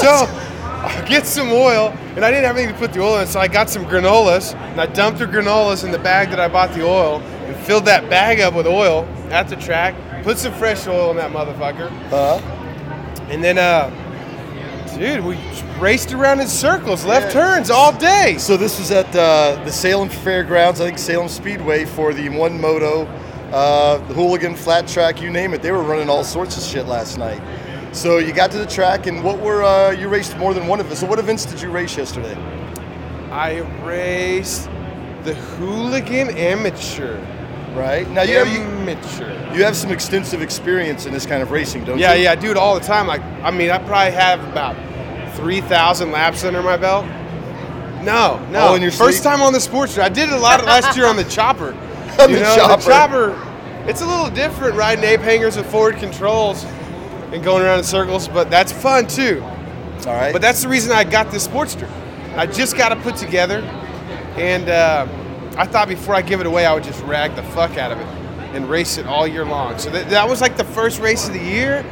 So 0.00 0.10
I 0.10 0.55
get 1.06 1.26
some 1.26 1.50
oil, 1.50 1.88
and 2.14 2.24
I 2.24 2.30
didn't 2.30 2.44
have 2.44 2.56
anything 2.56 2.74
to 2.74 2.78
put 2.78 2.92
the 2.92 3.00
oil 3.00 3.20
in, 3.20 3.26
so 3.26 3.40
I 3.40 3.48
got 3.48 3.68
some 3.70 3.84
granolas, 3.84 4.54
and 4.54 4.80
I 4.80 4.86
dumped 4.86 5.18
the 5.18 5.26
granolas 5.26 5.84
in 5.84 5.90
the 5.90 5.98
bag 5.98 6.30
that 6.30 6.40
I 6.40 6.48
bought 6.48 6.72
the 6.72 6.86
oil, 6.86 7.20
and 7.20 7.56
filled 7.64 7.84
that 7.86 8.08
bag 8.08 8.40
up 8.40 8.54
with 8.54 8.66
oil 8.66 9.04
at 9.30 9.48
the 9.48 9.56
track. 9.56 9.94
Put 10.22 10.38
some 10.38 10.52
fresh 10.54 10.86
oil 10.86 11.10
in 11.10 11.16
that 11.16 11.32
motherfucker. 11.32 11.90
Uh-huh. 12.12 12.38
And 13.28 13.42
then, 13.42 13.58
uh, 13.58 13.90
dude, 14.96 15.24
we 15.24 15.36
raced 15.78 16.12
around 16.12 16.40
in 16.40 16.48
circles, 16.48 17.04
left 17.04 17.32
turns 17.32 17.70
all 17.70 17.92
day. 17.96 18.36
So 18.38 18.56
this 18.56 18.78
was 18.78 18.90
at 18.90 19.06
uh, 19.14 19.62
the 19.64 19.72
Salem 19.72 20.08
Fairgrounds, 20.08 20.80
I 20.80 20.86
think 20.86 20.98
Salem 20.98 21.28
Speedway 21.28 21.84
for 21.84 22.14
the 22.14 22.28
One 22.28 22.60
Moto, 22.60 23.06
uh, 23.52 23.98
the 24.08 24.14
Hooligan, 24.14 24.54
Flat 24.54 24.88
Track, 24.88 25.20
you 25.20 25.30
name 25.30 25.54
it. 25.54 25.62
They 25.62 25.72
were 25.72 25.82
running 25.82 26.08
all 26.08 26.24
sorts 26.24 26.56
of 26.56 26.62
shit 26.62 26.86
last 26.86 27.18
night. 27.18 27.40
So 27.96 28.18
you 28.18 28.34
got 28.34 28.50
to 28.50 28.58
the 28.58 28.66
track, 28.66 29.06
and 29.06 29.24
what 29.24 29.40
were 29.40 29.64
uh, 29.64 29.90
you 29.90 30.08
raced 30.08 30.36
more 30.36 30.52
than 30.52 30.66
one 30.66 30.80
of 30.80 30.92
us? 30.92 31.00
So 31.00 31.06
what 31.06 31.18
events 31.18 31.46
did 31.46 31.62
you 31.62 31.70
race 31.70 31.96
yesterday? 31.96 32.34
I 33.30 33.60
raced 33.86 34.68
the 35.24 35.34
hooligan 35.34 36.28
amateur. 36.36 37.18
Right 37.74 38.08
now, 38.10 38.20
you 38.20 38.36
have 38.36 38.48
you, 38.48 38.60
amateur. 38.60 39.54
you 39.54 39.64
have 39.64 39.74
some 39.74 39.90
extensive 39.90 40.42
experience 40.42 41.06
in 41.06 41.12
this 41.14 41.24
kind 41.24 41.42
of 41.42 41.50
racing, 41.50 41.84
don't 41.84 41.98
Yeah, 41.98 42.12
you? 42.12 42.24
yeah, 42.24 42.32
yeah, 42.32 42.32
I 42.32 42.34
do 42.34 42.50
it 42.50 42.58
all 42.58 42.74
the 42.78 42.84
time. 42.84 43.06
Like, 43.06 43.22
I 43.42 43.50
mean, 43.50 43.70
I 43.70 43.78
probably 43.78 44.12
have 44.12 44.46
about 44.46 44.76
three 45.34 45.62
thousand 45.62 46.10
laps 46.10 46.44
under 46.44 46.62
my 46.62 46.76
belt. 46.76 47.06
No, 48.04 48.46
no. 48.50 48.58
All 48.60 48.74
in 48.74 48.82
your 48.82 48.90
First 48.90 49.22
time 49.22 49.40
on 49.40 49.54
the 49.54 49.60
sports 49.60 49.94
track. 49.94 50.10
I 50.10 50.14
did 50.14 50.28
it 50.28 50.34
a 50.34 50.38
lot 50.38 50.62
last 50.66 50.98
year 50.98 51.06
on 51.06 51.16
the 51.16 51.24
chopper. 51.24 51.72
On 52.20 52.30
you 52.30 52.36
the 52.36 52.42
know, 52.42 52.56
chopper. 52.56 52.82
the 52.82 52.88
chopper. 52.88 53.88
It's 53.88 54.00
a 54.02 54.06
little 54.06 54.30
different 54.30 54.74
riding 54.74 55.04
ape 55.04 55.20
hangers 55.20 55.56
with 55.56 55.70
forward 55.70 55.96
controls 55.96 56.64
and 57.32 57.42
going 57.42 57.62
around 57.62 57.78
in 57.78 57.84
circles, 57.84 58.28
but 58.28 58.50
that's 58.50 58.72
fun 58.72 59.06
too. 59.06 59.42
All 59.42 60.14
right. 60.14 60.32
But 60.32 60.42
that's 60.42 60.62
the 60.62 60.68
reason 60.68 60.92
I 60.92 61.04
got 61.04 61.30
this 61.30 61.46
Sportster. 61.46 61.90
I 62.36 62.46
just 62.46 62.76
got 62.76 62.92
it 62.92 63.00
put 63.02 63.16
together, 63.16 63.60
and 64.36 64.68
uh, 64.68 65.06
I 65.56 65.66
thought 65.66 65.88
before 65.88 66.14
I 66.14 66.22
give 66.22 66.40
it 66.40 66.46
away, 66.46 66.66
I 66.66 66.74
would 66.74 66.84
just 66.84 67.02
rag 67.04 67.34
the 67.34 67.42
fuck 67.42 67.78
out 67.78 67.92
of 67.92 67.98
it 67.98 68.06
and 68.54 68.68
race 68.68 68.98
it 68.98 69.06
all 69.06 69.26
year 69.26 69.44
long. 69.44 69.78
So 69.78 69.90
that, 69.90 70.10
that 70.10 70.28
was 70.28 70.40
like 70.40 70.56
the 70.56 70.64
first 70.64 71.00
race 71.00 71.26
of 71.26 71.34
the 71.34 71.42
year. 71.42 71.84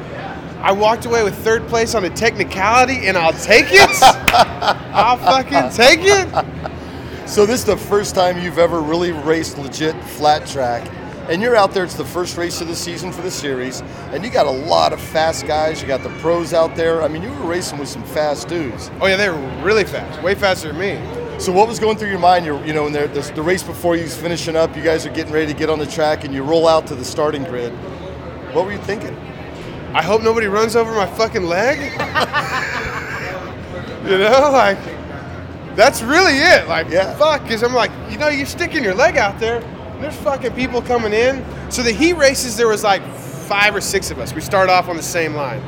I 0.60 0.72
walked 0.72 1.04
away 1.04 1.22
with 1.22 1.34
third 1.44 1.66
place 1.68 1.94
on 1.94 2.04
a 2.04 2.10
technicality, 2.10 3.06
and 3.06 3.18
I'll 3.18 3.32
take 3.32 3.66
it. 3.68 3.90
I'll 4.02 5.18
fucking 5.18 5.70
take 5.76 6.00
it. 6.02 7.28
So 7.28 7.44
this 7.46 7.60
is 7.60 7.66
the 7.66 7.76
first 7.76 8.14
time 8.14 8.40
you've 8.40 8.58
ever 8.58 8.80
really 8.80 9.12
raced 9.12 9.58
legit 9.58 9.94
flat 10.04 10.46
track. 10.46 10.90
And 11.28 11.40
you're 11.40 11.56
out 11.56 11.72
there, 11.72 11.84
it's 11.84 11.94
the 11.94 12.04
first 12.04 12.36
race 12.36 12.60
of 12.60 12.68
the 12.68 12.76
season 12.76 13.10
for 13.10 13.22
the 13.22 13.30
series, 13.30 13.80
and 14.12 14.22
you 14.22 14.30
got 14.30 14.44
a 14.44 14.50
lot 14.50 14.92
of 14.92 15.00
fast 15.00 15.46
guys. 15.46 15.80
You 15.80 15.88
got 15.88 16.02
the 16.02 16.10
pros 16.18 16.52
out 16.52 16.76
there. 16.76 17.02
I 17.02 17.08
mean, 17.08 17.22
you 17.22 17.30
were 17.30 17.46
racing 17.46 17.78
with 17.78 17.88
some 17.88 18.04
fast 18.04 18.46
dudes. 18.46 18.90
Oh 19.00 19.06
yeah, 19.06 19.16
they 19.16 19.30
were 19.30 19.62
really 19.62 19.84
fast, 19.84 20.22
way 20.22 20.34
faster 20.34 20.68
than 20.68 20.78
me. 20.78 21.40
So 21.40 21.50
what 21.50 21.66
was 21.66 21.78
going 21.78 21.96
through 21.96 22.10
your 22.10 22.18
mind? 22.18 22.44
You're, 22.44 22.62
you 22.66 22.74
know, 22.74 22.84
when 22.84 22.92
the, 22.92 23.32
the 23.34 23.42
race 23.42 23.62
before 23.62 23.96
you's 23.96 24.14
finishing 24.14 24.54
up, 24.54 24.76
you 24.76 24.82
guys 24.82 25.06
are 25.06 25.10
getting 25.10 25.32
ready 25.32 25.46
to 25.46 25.58
get 25.58 25.70
on 25.70 25.78
the 25.78 25.86
track, 25.86 26.24
and 26.24 26.34
you 26.34 26.42
roll 26.42 26.68
out 26.68 26.86
to 26.88 26.94
the 26.94 27.04
starting 27.04 27.44
grid. 27.44 27.72
What 28.52 28.66
were 28.66 28.72
you 28.72 28.78
thinking? 28.78 29.16
I 29.94 30.02
hope 30.02 30.22
nobody 30.22 30.46
runs 30.46 30.76
over 30.76 30.94
my 30.94 31.06
fucking 31.06 31.44
leg. 31.44 31.78
you 34.04 34.18
know, 34.18 34.50
like 34.52 34.78
that's 35.74 36.02
really 36.02 36.34
it. 36.34 36.68
Like, 36.68 36.90
yeah. 36.90 37.16
fuck, 37.16 37.42
because 37.42 37.62
I'm 37.62 37.72
like, 37.72 37.90
you 38.10 38.18
know, 38.18 38.28
you're 38.28 38.44
sticking 38.44 38.84
your 38.84 38.94
leg 38.94 39.16
out 39.16 39.40
there. 39.40 39.62
There's 40.04 40.16
fucking 40.16 40.52
people 40.52 40.82
coming 40.82 41.14
in. 41.14 41.42
So 41.70 41.82
the 41.82 41.90
heat 41.90 42.12
races, 42.12 42.58
there 42.58 42.68
was 42.68 42.84
like 42.84 43.02
five 43.06 43.74
or 43.74 43.80
six 43.80 44.10
of 44.10 44.18
us. 44.18 44.34
We 44.34 44.42
start 44.42 44.68
off 44.68 44.90
on 44.90 44.98
the 44.98 45.02
same 45.02 45.32
line. 45.32 45.62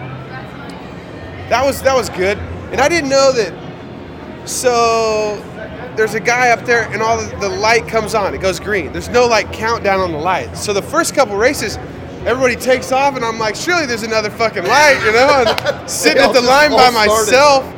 That 1.49 1.65
was 1.65 1.81
that 1.81 1.97
was 1.97 2.11
good, 2.11 2.37
and 2.71 2.79
I 2.79 2.87
didn't 2.87 3.09
know 3.09 3.33
that. 3.33 4.47
So 4.47 5.43
there's 5.97 6.13
a 6.13 6.21
guy 6.21 6.51
up 6.51 6.67
there, 6.67 6.83
and 6.93 7.01
all 7.01 7.17
the, 7.17 7.35
the 7.39 7.49
light 7.49 7.89
comes 7.89 8.15
on. 8.15 8.35
It 8.35 8.43
goes 8.43 8.61
green. 8.61 8.93
There's 8.93 9.09
no 9.09 9.27
like 9.27 9.55
countdown 9.55 10.01
on 10.01 10.13
the 10.13 10.19
light. 10.19 10.55
So 10.55 10.75
the 10.75 10.83
first 10.83 11.15
couple 11.15 11.39
races, 11.39 11.79
everybody 12.27 12.57
takes 12.57 12.93
off, 12.93 13.17
and 13.17 13.25
I'm 13.25 13.39
like, 13.39 13.57
surely 13.57 13.87
there's 13.87 14.03
another 14.03 14.29
fucking 14.29 14.65
light, 14.65 15.03
you 15.03 15.13
know? 15.13 15.45
And 15.47 15.91
sitting 15.91 16.23
at 16.23 16.35
the 16.35 16.43
line 16.43 16.73
by 16.73 16.91
started. 16.91 17.09
myself. 17.09 17.76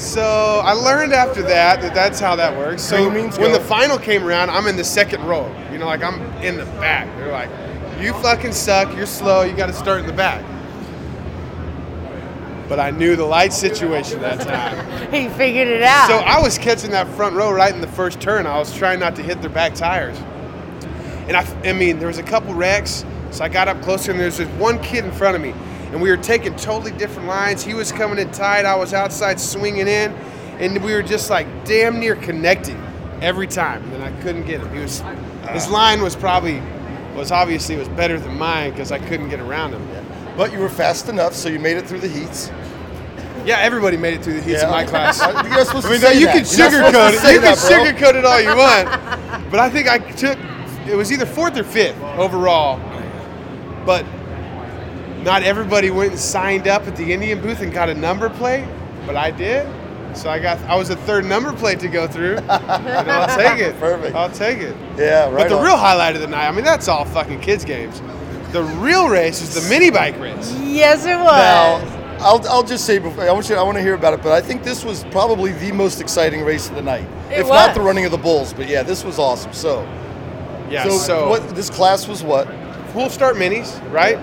So 0.00 0.62
I 0.64 0.72
learned 0.72 1.12
after 1.12 1.42
that 1.42 1.82
that 1.82 1.94
that's 1.94 2.18
how 2.18 2.34
that 2.36 2.56
works. 2.56 2.82
So 2.82 3.08
when 3.10 3.30
go. 3.30 3.52
the 3.52 3.60
final 3.60 3.98
came 3.98 4.24
around, 4.24 4.48
I'm 4.48 4.66
in 4.66 4.76
the 4.76 4.84
second 4.84 5.22
row. 5.24 5.54
You 5.70 5.78
know, 5.78 5.86
like 5.86 6.02
I'm 6.02 6.20
in 6.42 6.56
the 6.56 6.64
back. 6.64 7.06
They're 7.18 7.30
like, 7.30 7.50
"You 8.00 8.14
fucking 8.14 8.52
suck. 8.52 8.96
You're 8.96 9.04
slow. 9.04 9.42
You 9.42 9.54
got 9.54 9.66
to 9.66 9.74
start 9.74 10.00
in 10.00 10.06
the 10.06 10.14
back." 10.14 10.42
But 12.66 12.80
I 12.80 12.92
knew 12.92 13.14
the 13.14 13.26
light 13.26 13.52
situation 13.52 14.20
that 14.22 14.40
time. 14.40 14.86
He 15.10 15.28
figured 15.28 15.66
it 15.66 15.82
out. 15.82 16.06
So 16.06 16.18
I 16.18 16.40
was 16.40 16.56
catching 16.56 16.92
that 16.92 17.08
front 17.08 17.34
row 17.34 17.50
right 17.52 17.74
in 17.74 17.80
the 17.80 17.88
first 17.88 18.20
turn. 18.20 18.46
I 18.46 18.58
was 18.58 18.72
trying 18.72 19.00
not 19.00 19.16
to 19.16 19.22
hit 19.22 19.40
their 19.40 19.50
back 19.50 19.74
tires. 19.74 20.16
And 21.26 21.36
I, 21.36 21.44
I 21.68 21.72
mean, 21.72 21.98
there 21.98 22.06
was 22.06 22.18
a 22.18 22.22
couple 22.22 22.54
wrecks. 22.54 23.04
So 23.32 23.44
I 23.44 23.48
got 23.48 23.66
up 23.66 23.82
closer, 23.82 24.12
and 24.12 24.20
there's 24.20 24.38
this 24.38 24.48
one 24.50 24.80
kid 24.82 25.04
in 25.04 25.10
front 25.10 25.34
of 25.34 25.42
me. 25.42 25.52
And 25.92 26.00
we 26.00 26.10
were 26.10 26.16
taking 26.16 26.54
totally 26.56 26.92
different 26.92 27.28
lines. 27.28 27.62
He 27.64 27.74
was 27.74 27.90
coming 27.90 28.18
in 28.18 28.30
tight. 28.30 28.64
I 28.64 28.76
was 28.76 28.94
outside 28.94 29.40
swinging 29.40 29.88
in. 29.88 30.12
And 30.58 30.82
we 30.84 30.92
were 30.92 31.02
just 31.02 31.30
like 31.30 31.46
damn 31.64 31.98
near 31.98 32.14
connecting 32.16 32.76
every 33.20 33.46
time. 33.46 33.82
And 33.84 33.92
then 33.94 34.02
I 34.02 34.20
couldn't 34.22 34.46
get 34.46 34.60
him. 34.60 34.72
He 34.74 34.80
was, 34.80 35.00
his 35.50 35.66
uh. 35.66 35.70
line 35.72 36.02
was 36.02 36.14
probably, 36.14 36.62
was 37.16 37.32
obviously 37.32 37.76
was 37.76 37.88
better 37.88 38.18
than 38.20 38.38
mine 38.38 38.70
because 38.70 38.92
I 38.92 38.98
couldn't 38.98 39.28
get 39.30 39.40
around 39.40 39.72
him. 39.72 39.86
But 40.36 40.52
you 40.52 40.58
were 40.58 40.68
fast 40.68 41.08
enough, 41.08 41.34
so 41.34 41.48
you 41.48 41.58
made 41.58 41.76
it 41.76 41.86
through 41.86 42.00
the 42.00 42.08
heats. 42.08 42.50
Yeah, 43.44 43.58
everybody 43.58 43.96
made 43.96 44.14
it 44.14 44.22
through 44.22 44.34
the 44.34 44.42
heats 44.42 44.60
Yeah. 44.60 44.66
in 44.66 44.70
my 44.70 44.84
class. 44.84 45.18
You're 45.50 45.64
supposed 45.64 45.86
I 45.86 45.96
to 45.96 46.10
mean, 46.10 46.20
you 46.20 46.26
that. 46.26 46.46
can 46.46 46.58
You're 46.58 46.92
not 46.92 47.14
supposed 47.14 47.24
sugarcoat 47.24 47.30
it. 47.30 47.34
You 47.34 47.40
can 47.40 47.94
bro. 47.94 48.08
sugarcoat 48.08 48.14
it 48.18 48.24
all 48.24 48.40
you 48.40 48.56
want. 48.56 49.50
But 49.50 49.60
I 49.60 49.70
think 49.70 49.88
I 49.88 49.98
took 49.98 50.38
it 50.86 50.94
was 50.96 51.12
either 51.12 51.26
fourth 51.26 51.56
or 51.56 51.64
fifth 51.64 52.00
overall. 52.18 52.78
But 53.86 54.04
not 55.22 55.42
everybody 55.42 55.90
went 55.90 56.10
and 56.12 56.20
signed 56.20 56.66
up 56.68 56.86
at 56.86 56.96
the 56.96 57.12
Indian 57.12 57.40
booth 57.40 57.60
and 57.60 57.72
got 57.72 57.88
a 57.88 57.94
number 57.94 58.28
plate, 58.30 58.66
but 59.06 59.16
I 59.16 59.30
did. 59.30 59.66
So 60.16 60.28
I 60.28 60.38
got 60.40 60.58
I 60.62 60.74
was 60.76 60.88
the 60.88 60.96
third 60.96 61.24
number 61.24 61.52
plate 61.52 61.78
to 61.80 61.88
go 61.88 62.06
through. 62.08 62.36
And 62.48 63.10
I'll 63.10 63.36
take 63.36 63.60
it. 63.60 63.78
Perfect. 63.78 64.16
I'll 64.16 64.30
take 64.30 64.58
it. 64.58 64.76
Yeah, 64.96 65.24
right 65.30 65.36
But 65.36 65.48
the 65.50 65.56
on. 65.58 65.64
real 65.64 65.76
highlight 65.76 66.14
of 66.16 66.20
the 66.20 66.26
night, 66.26 66.48
I 66.48 66.50
mean, 66.50 66.64
that's 66.64 66.88
all 66.88 67.04
fucking 67.04 67.40
kids 67.40 67.64
games. 67.64 68.00
The 68.52 68.62
real 68.64 69.08
race 69.08 69.40
is 69.42 69.54
the 69.54 69.68
mini 69.68 69.90
bike 69.90 70.18
race. 70.18 70.52
Yes, 70.60 71.04
it 71.04 71.14
was. 71.16 71.24
Now, 71.36 71.98
I'll, 72.18 72.46
I'll 72.48 72.62
just 72.64 72.84
say 72.84 72.98
before 72.98 73.24
I 73.28 73.32
want 73.32 73.48
you 73.48 73.54
I 73.56 73.62
want 73.62 73.76
to 73.76 73.82
hear 73.82 73.94
about 73.94 74.12
it, 74.14 74.22
but 74.22 74.32
I 74.32 74.40
think 74.40 74.64
this 74.64 74.84
was 74.84 75.04
probably 75.12 75.52
the 75.52 75.70
most 75.72 76.00
exciting 76.00 76.42
race 76.44 76.68
of 76.68 76.74
the 76.74 76.82
night, 76.82 77.06
It 77.30 77.40
if 77.40 77.48
not 77.48 77.74
the 77.74 77.80
running 77.80 78.04
of 78.04 78.10
the 78.10 78.18
bulls. 78.18 78.52
But 78.52 78.68
yeah, 78.68 78.82
this 78.82 79.04
was 79.04 79.18
awesome. 79.18 79.52
So, 79.52 79.82
Yeah, 80.68 80.82
So, 80.84 80.98
so- 80.98 81.28
what 81.28 81.54
this 81.54 81.70
class 81.70 82.08
was 82.08 82.22
what? 82.24 82.48
Full 82.92 83.08
start 83.10 83.36
minis, 83.36 83.70
right? 83.92 84.18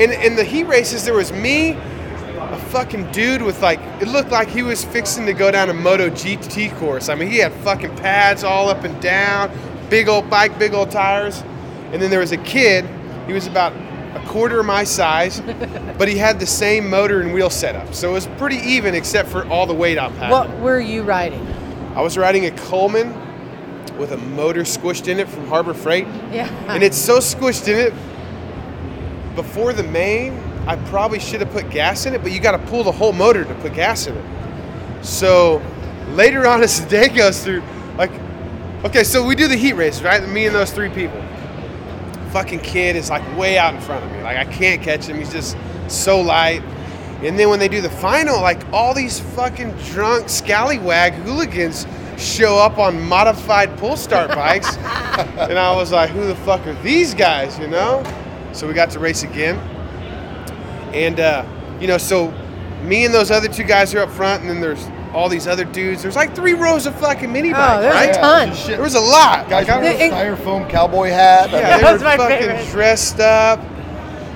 In 0.00 0.12
in 0.12 0.34
the 0.34 0.44
heat 0.44 0.64
races, 0.64 1.04
there 1.04 1.14
was 1.14 1.30
me, 1.30 1.72
a 1.72 2.58
fucking 2.70 3.12
dude 3.12 3.42
with 3.42 3.60
like 3.60 3.78
it 4.00 4.08
looked 4.08 4.30
like 4.30 4.48
he 4.48 4.62
was 4.62 4.82
fixing 4.82 5.26
to 5.26 5.34
go 5.34 5.50
down 5.50 5.68
a 5.68 5.74
MotoGP 5.74 6.74
course. 6.78 7.10
I 7.10 7.14
mean, 7.14 7.30
he 7.30 7.36
had 7.36 7.52
fucking 7.52 7.94
pads 7.96 8.42
all 8.42 8.70
up 8.70 8.84
and 8.84 9.00
down, 9.02 9.50
big 9.90 10.08
old 10.08 10.30
bike, 10.30 10.58
big 10.58 10.72
old 10.72 10.90
tires, 10.90 11.42
and 11.92 12.00
then 12.00 12.10
there 12.10 12.20
was 12.20 12.32
a 12.32 12.38
kid. 12.38 12.86
He 13.26 13.34
was 13.34 13.46
about 13.46 13.72
a 14.16 14.24
quarter 14.26 14.58
of 14.60 14.66
my 14.66 14.84
size, 14.84 15.40
but 15.98 16.08
he 16.08 16.16
had 16.16 16.40
the 16.40 16.46
same 16.46 16.88
motor 16.88 17.20
and 17.20 17.34
wheel 17.34 17.50
setup, 17.50 17.94
so 17.94 18.08
it 18.08 18.12
was 18.14 18.26
pretty 18.38 18.56
even 18.56 18.94
except 18.94 19.28
for 19.28 19.46
all 19.48 19.66
the 19.66 19.74
weight 19.74 19.98
pack. 19.98 20.32
What 20.32 20.50
were 20.60 20.80
you 20.80 21.02
riding? 21.02 21.46
I 21.94 22.00
was 22.00 22.16
riding 22.16 22.46
a 22.46 22.50
Coleman 22.52 23.14
with 23.98 24.12
a 24.12 24.16
motor 24.16 24.62
squished 24.62 25.08
in 25.08 25.20
it 25.20 25.28
from 25.28 25.46
Harbor 25.46 25.74
Freight. 25.74 26.06
Yeah. 26.32 26.48
And 26.68 26.82
it's 26.82 26.96
so 26.96 27.18
squished 27.18 27.68
in 27.68 27.78
it. 27.78 27.92
Before 29.40 29.72
the 29.72 29.84
main, 29.84 30.38
I 30.66 30.76
probably 30.90 31.18
should 31.18 31.40
have 31.40 31.50
put 31.50 31.70
gas 31.70 32.04
in 32.04 32.12
it, 32.12 32.22
but 32.22 32.30
you 32.30 32.40
got 32.40 32.52
to 32.52 32.58
pull 32.70 32.84
the 32.84 32.92
whole 32.92 33.14
motor 33.14 33.42
to 33.42 33.54
put 33.54 33.72
gas 33.72 34.06
in 34.06 34.14
it. 34.14 34.24
So 35.02 35.62
later 36.10 36.46
on 36.46 36.62
as 36.62 36.82
the 36.82 36.90
day 36.90 37.08
goes 37.08 37.42
through, 37.42 37.62
like, 37.96 38.10
okay, 38.84 39.02
so 39.02 39.24
we 39.24 39.34
do 39.34 39.48
the 39.48 39.56
heat 39.56 39.72
race, 39.72 40.02
right? 40.02 40.28
Me 40.28 40.44
and 40.44 40.54
those 40.54 40.70
three 40.72 40.90
people. 40.90 41.24
Fucking 42.32 42.60
kid 42.60 42.96
is 42.96 43.08
like 43.08 43.24
way 43.38 43.56
out 43.56 43.74
in 43.74 43.80
front 43.80 44.04
of 44.04 44.12
me. 44.12 44.22
Like 44.22 44.36
I 44.36 44.44
can't 44.44 44.82
catch 44.82 45.06
him. 45.06 45.16
He's 45.16 45.32
just 45.32 45.56
so 45.88 46.20
light. 46.20 46.62
And 47.22 47.38
then 47.38 47.48
when 47.48 47.58
they 47.58 47.68
do 47.68 47.80
the 47.80 47.88
final, 47.88 48.42
like 48.42 48.62
all 48.74 48.92
these 48.92 49.20
fucking 49.20 49.72
drunk 49.86 50.28
scallywag 50.28 51.14
hooligans 51.14 51.86
show 52.18 52.58
up 52.58 52.76
on 52.76 53.00
modified 53.00 53.74
pull 53.78 53.96
start 53.96 54.28
bikes. 54.28 54.76
and 54.76 55.58
I 55.58 55.74
was 55.74 55.92
like, 55.92 56.10
who 56.10 56.26
the 56.26 56.36
fuck 56.36 56.66
are 56.66 56.74
these 56.82 57.14
guys, 57.14 57.58
you 57.58 57.68
know? 57.68 58.04
So 58.52 58.66
we 58.66 58.74
got 58.74 58.90
to 58.90 58.98
race 58.98 59.22
again. 59.22 59.56
And, 60.94 61.20
uh, 61.20 61.44
you 61.80 61.86
know, 61.86 61.98
so 61.98 62.32
me 62.82 63.04
and 63.04 63.14
those 63.14 63.30
other 63.30 63.48
two 63.48 63.64
guys 63.64 63.94
are 63.94 64.00
up 64.00 64.10
front, 64.10 64.42
and 64.42 64.50
then 64.50 64.60
there's 64.60 64.86
all 65.14 65.28
these 65.28 65.46
other 65.46 65.64
dudes. 65.64 66.02
There's 66.02 66.16
like 66.16 66.34
three 66.34 66.54
rows 66.54 66.86
of 66.86 66.94
fucking 66.98 67.32
mini 67.32 67.52
bikes, 67.52 67.78
Oh, 67.78 67.80
there's 67.82 67.94
a 68.16 68.20
right? 68.20 68.48
ton. 68.48 68.68
There 68.70 68.82
was 68.82 68.94
a 68.94 69.00
lot. 69.00 69.48
Guys 69.48 69.68
Like, 69.68 69.76
I- 69.76 69.80
with 69.80 70.00
a 70.00 70.10
styrofoam 70.10 70.68
cowboy 70.68 71.08
hat. 71.08 71.50
yeah, 71.50 71.78
they 71.78 71.92
were 71.92 71.98
fucking 72.16 72.70
dressed 72.72 73.20
up. 73.20 73.60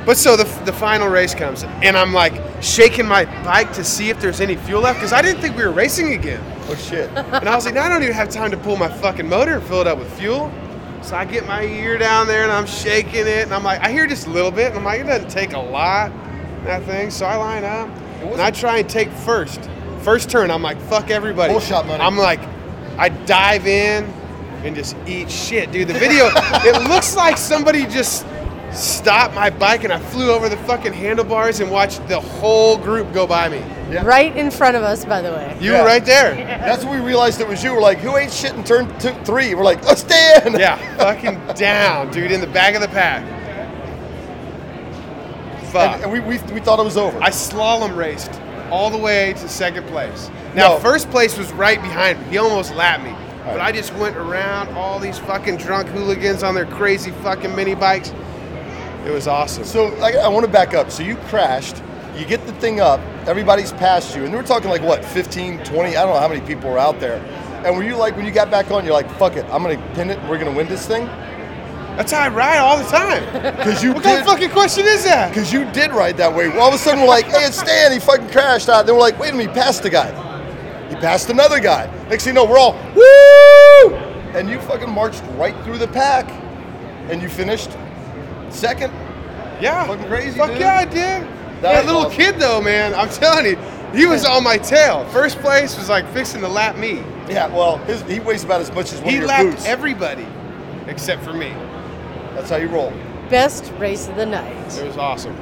But 0.06 0.18
so 0.18 0.36
the, 0.36 0.44
the 0.64 0.72
final 0.72 1.08
race 1.08 1.34
comes, 1.34 1.64
and 1.64 1.96
I'm 1.96 2.12
like 2.12 2.34
shaking 2.60 3.06
my 3.06 3.24
bike 3.42 3.72
to 3.72 3.82
see 3.82 4.10
if 4.10 4.20
there's 4.20 4.40
any 4.42 4.54
fuel 4.54 4.82
left 4.82 4.98
because 4.98 5.14
I 5.14 5.22
didn't 5.22 5.40
think 5.40 5.56
we 5.56 5.64
were 5.64 5.72
racing 5.72 6.12
again. 6.12 6.42
Oh 6.68 6.74
shit! 6.74 7.08
And 7.16 7.48
I 7.48 7.54
was 7.54 7.64
like, 7.64 7.72
no, 7.74 7.80
I 7.80 7.88
don't 7.88 8.02
even 8.02 8.14
have 8.14 8.28
time 8.28 8.50
to 8.50 8.58
pull 8.58 8.76
my 8.76 8.88
fucking 8.88 9.26
motor 9.26 9.54
and 9.54 9.62
fill 9.62 9.80
it 9.80 9.86
up 9.86 9.98
with 9.98 10.12
fuel. 10.18 10.52
So 11.04 11.16
I 11.16 11.26
get 11.26 11.46
my 11.46 11.62
ear 11.64 11.98
down 11.98 12.26
there 12.26 12.44
and 12.44 12.50
I'm 12.50 12.64
shaking 12.64 13.26
it, 13.26 13.42
and 13.42 13.52
I'm 13.52 13.62
like, 13.62 13.78
I 13.82 13.92
hear 13.92 14.06
just 14.06 14.26
a 14.26 14.30
little 14.30 14.50
bit, 14.50 14.68
and 14.68 14.78
I'm 14.78 14.84
like, 14.84 15.02
it 15.02 15.04
doesn't 15.04 15.28
take 15.28 15.52
a 15.52 15.58
lot, 15.58 16.10
that 16.64 16.82
thing. 16.84 17.10
So 17.10 17.26
I 17.26 17.36
line 17.36 17.62
up, 17.62 17.88
and 18.22 18.40
I 18.40 18.50
try 18.50 18.78
and 18.78 18.88
take 18.88 19.10
first. 19.10 19.68
First 20.00 20.30
turn, 20.30 20.50
I'm 20.50 20.62
like, 20.62 20.80
fuck 20.82 21.10
everybody. 21.10 21.60
Shot 21.60 21.86
money. 21.86 22.02
I'm 22.02 22.16
like, 22.16 22.40
I 22.96 23.10
dive 23.10 23.66
in 23.66 24.04
and 24.64 24.74
just 24.74 24.96
eat 25.06 25.30
shit, 25.30 25.70
dude. 25.72 25.88
The 25.88 25.94
video, 25.94 26.30
it 26.34 26.88
looks 26.88 27.14
like 27.14 27.36
somebody 27.36 27.84
just 27.84 28.26
stopped 28.72 29.34
my 29.34 29.50
bike 29.50 29.84
and 29.84 29.92
I 29.92 29.98
flew 29.98 30.30
over 30.30 30.48
the 30.48 30.56
fucking 30.56 30.94
handlebars 30.94 31.60
and 31.60 31.70
watched 31.70 32.06
the 32.08 32.18
whole 32.18 32.78
group 32.78 33.12
go 33.12 33.26
by 33.26 33.50
me. 33.50 33.62
Right 33.90 34.36
in 34.36 34.50
front 34.50 34.76
of 34.76 34.82
us, 34.82 35.04
by 35.04 35.20
the 35.20 35.30
way. 35.30 35.56
You 35.60 35.72
were 35.72 35.84
right 35.84 36.04
there. 36.04 36.34
That's 36.34 36.84
when 36.84 37.00
we 37.00 37.06
realized 37.06 37.40
it 37.40 37.46
was 37.48 37.62
you. 37.62 37.72
We're 37.74 37.80
like, 37.82 37.98
who 37.98 38.16
ate 38.16 38.32
shit 38.32 38.54
in 38.54 38.64
turn 38.64 38.88
two, 38.98 39.12
three? 39.24 39.54
We're 39.54 39.62
like, 39.64 39.84
let's 39.84 40.00
stand. 40.00 40.58
Yeah, 40.58 40.76
fucking 40.96 41.40
down, 41.54 42.10
dude, 42.10 42.32
in 42.32 42.40
the 42.40 42.46
back 42.46 42.74
of 42.74 42.80
the 42.80 42.88
pack. 42.88 43.22
Fuck. 45.70 45.94
And, 45.96 46.04
and 46.04 46.12
we, 46.12 46.20
we, 46.20 46.38
we 46.52 46.60
thought 46.60 46.78
it 46.78 46.84
was 46.84 46.96
over. 46.96 47.20
I 47.22 47.30
slalom 47.30 47.96
raced 47.96 48.40
all 48.70 48.90
the 48.90 48.98
way 48.98 49.32
to 49.34 49.48
second 49.48 49.86
place. 49.86 50.30
Now, 50.54 50.74
No. 50.74 50.78
first 50.78 51.10
place 51.10 51.36
was 51.36 51.52
right 51.52 51.80
behind 51.80 52.20
me. 52.22 52.28
He 52.30 52.38
almost 52.38 52.74
lapped 52.74 53.04
me. 53.04 53.14
But 53.44 53.60
I 53.60 53.72
just 53.72 53.92
went 53.96 54.16
around 54.16 54.70
all 54.74 54.98
these 54.98 55.18
fucking 55.18 55.58
drunk 55.58 55.88
hooligans 55.88 56.42
on 56.42 56.54
their 56.54 56.64
crazy 56.64 57.10
fucking 57.10 57.54
mini 57.54 57.74
bikes. 57.74 58.12
It 59.04 59.10
was 59.10 59.28
awesome. 59.28 59.64
So 59.64 59.88
I, 59.96 60.12
I 60.12 60.28
want 60.28 60.46
to 60.46 60.50
back 60.50 60.72
up. 60.72 60.90
So 60.90 61.02
you 61.02 61.16
crashed. 61.28 61.82
You 62.16 62.24
get 62.24 62.46
the 62.46 62.54
thing 62.54 62.80
up. 62.80 63.00
Everybody's 63.26 63.72
past 63.72 64.14
you, 64.14 64.24
and 64.24 64.32
we're 64.34 64.42
talking 64.42 64.68
like 64.70 64.82
what, 64.82 65.04
15, 65.04 65.64
20? 65.64 65.96
I 65.96 66.02
don't 66.04 66.12
know 66.14 66.20
how 66.20 66.28
many 66.28 66.40
people 66.42 66.70
were 66.70 66.78
out 66.78 67.00
there. 67.00 67.16
And 67.64 67.74
were 67.76 67.82
you 67.82 67.96
like, 67.96 68.16
when 68.16 68.26
you 68.26 68.30
got 68.32 68.50
back 68.50 68.70
on, 68.70 68.84
you're 68.84 68.92
like, 68.92 69.10
fuck 69.12 69.36
it, 69.36 69.44
I'm 69.46 69.62
gonna 69.62 69.76
pin 69.94 70.10
it. 70.10 70.18
and 70.18 70.28
We're 70.28 70.38
gonna 70.38 70.52
win 70.52 70.68
this 70.68 70.86
thing. 70.86 71.06
That's 71.96 72.12
how 72.12 72.20
I 72.20 72.28
ride 72.28 72.58
all 72.58 72.76
the 72.76 72.84
time. 72.84 73.22
Because 73.56 73.82
you 73.82 73.92
What 73.92 74.02
did. 74.02 74.08
kind 74.10 74.20
of 74.20 74.26
fucking 74.26 74.50
question 74.50 74.84
is 74.86 75.04
that? 75.04 75.28
Because 75.30 75.52
you 75.52 75.64
did 75.72 75.92
ride 75.92 76.16
that 76.18 76.34
way. 76.34 76.50
All 76.58 76.68
of 76.68 76.74
a 76.74 76.78
sudden, 76.78 77.00
we're 77.00 77.06
like, 77.06 77.24
hey, 77.26 77.44
it's 77.46 77.58
Stan. 77.58 77.92
He 77.92 78.00
fucking 78.00 78.28
crashed 78.30 78.68
out. 78.68 78.84
Then 78.84 78.96
we're 78.96 79.00
like, 79.00 79.18
wait 79.18 79.32
a 79.32 79.36
minute, 79.36 79.54
he 79.54 79.60
passed 79.60 79.82
the 79.84 79.90
guy. 79.90 80.10
He 80.88 80.96
passed 80.96 81.30
another 81.30 81.60
guy. 81.60 81.86
Next 82.10 82.24
thing 82.24 82.34
you 82.34 82.42
know, 82.42 82.44
we're 82.50 82.58
all, 82.58 82.72
woo! 82.96 83.94
And 84.36 84.50
you 84.50 84.60
fucking 84.62 84.90
marched 84.90 85.22
right 85.36 85.54
through 85.64 85.78
the 85.78 85.86
pack. 85.88 86.28
And 87.10 87.22
you 87.22 87.28
finished 87.28 87.70
second. 88.50 88.92
Yeah. 89.60 89.86
Fucking 89.86 90.06
crazy, 90.08 90.36
Fuck 90.36 90.50
dude. 90.50 90.60
yeah, 90.60 90.74
I 90.78 90.84
did. 90.84 91.26
That 91.64 91.72
That 91.72 91.86
little 91.86 92.02
awesome. 92.02 92.16
kid 92.16 92.38
though, 92.38 92.60
man, 92.60 92.94
I'm 92.94 93.08
telling 93.08 93.46
you, 93.46 93.56
he 93.98 94.06
was 94.06 94.24
on 94.24 94.44
my 94.44 94.58
tail. 94.58 95.04
First 95.10 95.38
place 95.38 95.76
was 95.78 95.88
like 95.88 96.06
fixing 96.12 96.40
to 96.42 96.48
lap 96.48 96.76
me. 96.76 97.02
Yeah, 97.28 97.46
well, 97.48 97.78
his, 97.78 98.02
he 98.02 98.20
weighs 98.20 98.44
about 98.44 98.60
as 98.60 98.70
much 98.72 98.92
as 98.92 99.00
one 99.00 99.08
He 99.08 99.14
of 99.16 99.20
your 99.20 99.28
lapped 99.28 99.50
boots. 99.50 99.64
everybody 99.66 100.26
except 100.88 101.22
for 101.24 101.32
me. 101.32 101.48
That's 102.34 102.50
how 102.50 102.56
you 102.56 102.68
roll. 102.68 102.92
Best 103.30 103.72
race 103.78 104.08
of 104.08 104.16
the 104.16 104.26
night. 104.26 104.54
It 104.76 104.86
was 104.86 104.98
awesome. 104.98 105.34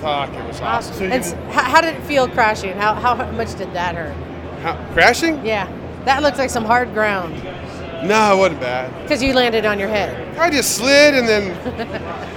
Fuck, 0.00 0.32
it 0.32 0.46
was 0.46 0.60
awesome. 0.62 1.04
and 1.12 1.22
s- 1.22 1.32
how, 1.52 1.62
how 1.64 1.80
did 1.82 1.94
it 1.96 2.02
feel 2.04 2.28
crashing? 2.28 2.72
How, 2.72 2.94
how 2.94 3.14
much 3.32 3.54
did 3.56 3.72
that 3.74 3.94
hurt? 3.96 4.14
How, 4.62 4.76
crashing? 4.94 5.44
Yeah, 5.44 5.68
that 6.06 6.22
looked 6.22 6.38
like 6.38 6.48
some 6.50 6.64
hard 6.64 6.94
ground 6.94 7.34
No, 8.04 8.34
it 8.34 8.38
wasn't 8.38 8.60
bad. 8.60 9.02
because 9.02 9.22
you 9.22 9.34
landed 9.34 9.64
on 9.66 9.78
your 9.78 9.88
head. 9.88 10.38
I 10.38 10.50
just 10.50 10.76
slid 10.76 11.14
and 11.14 11.26
then 11.28 11.52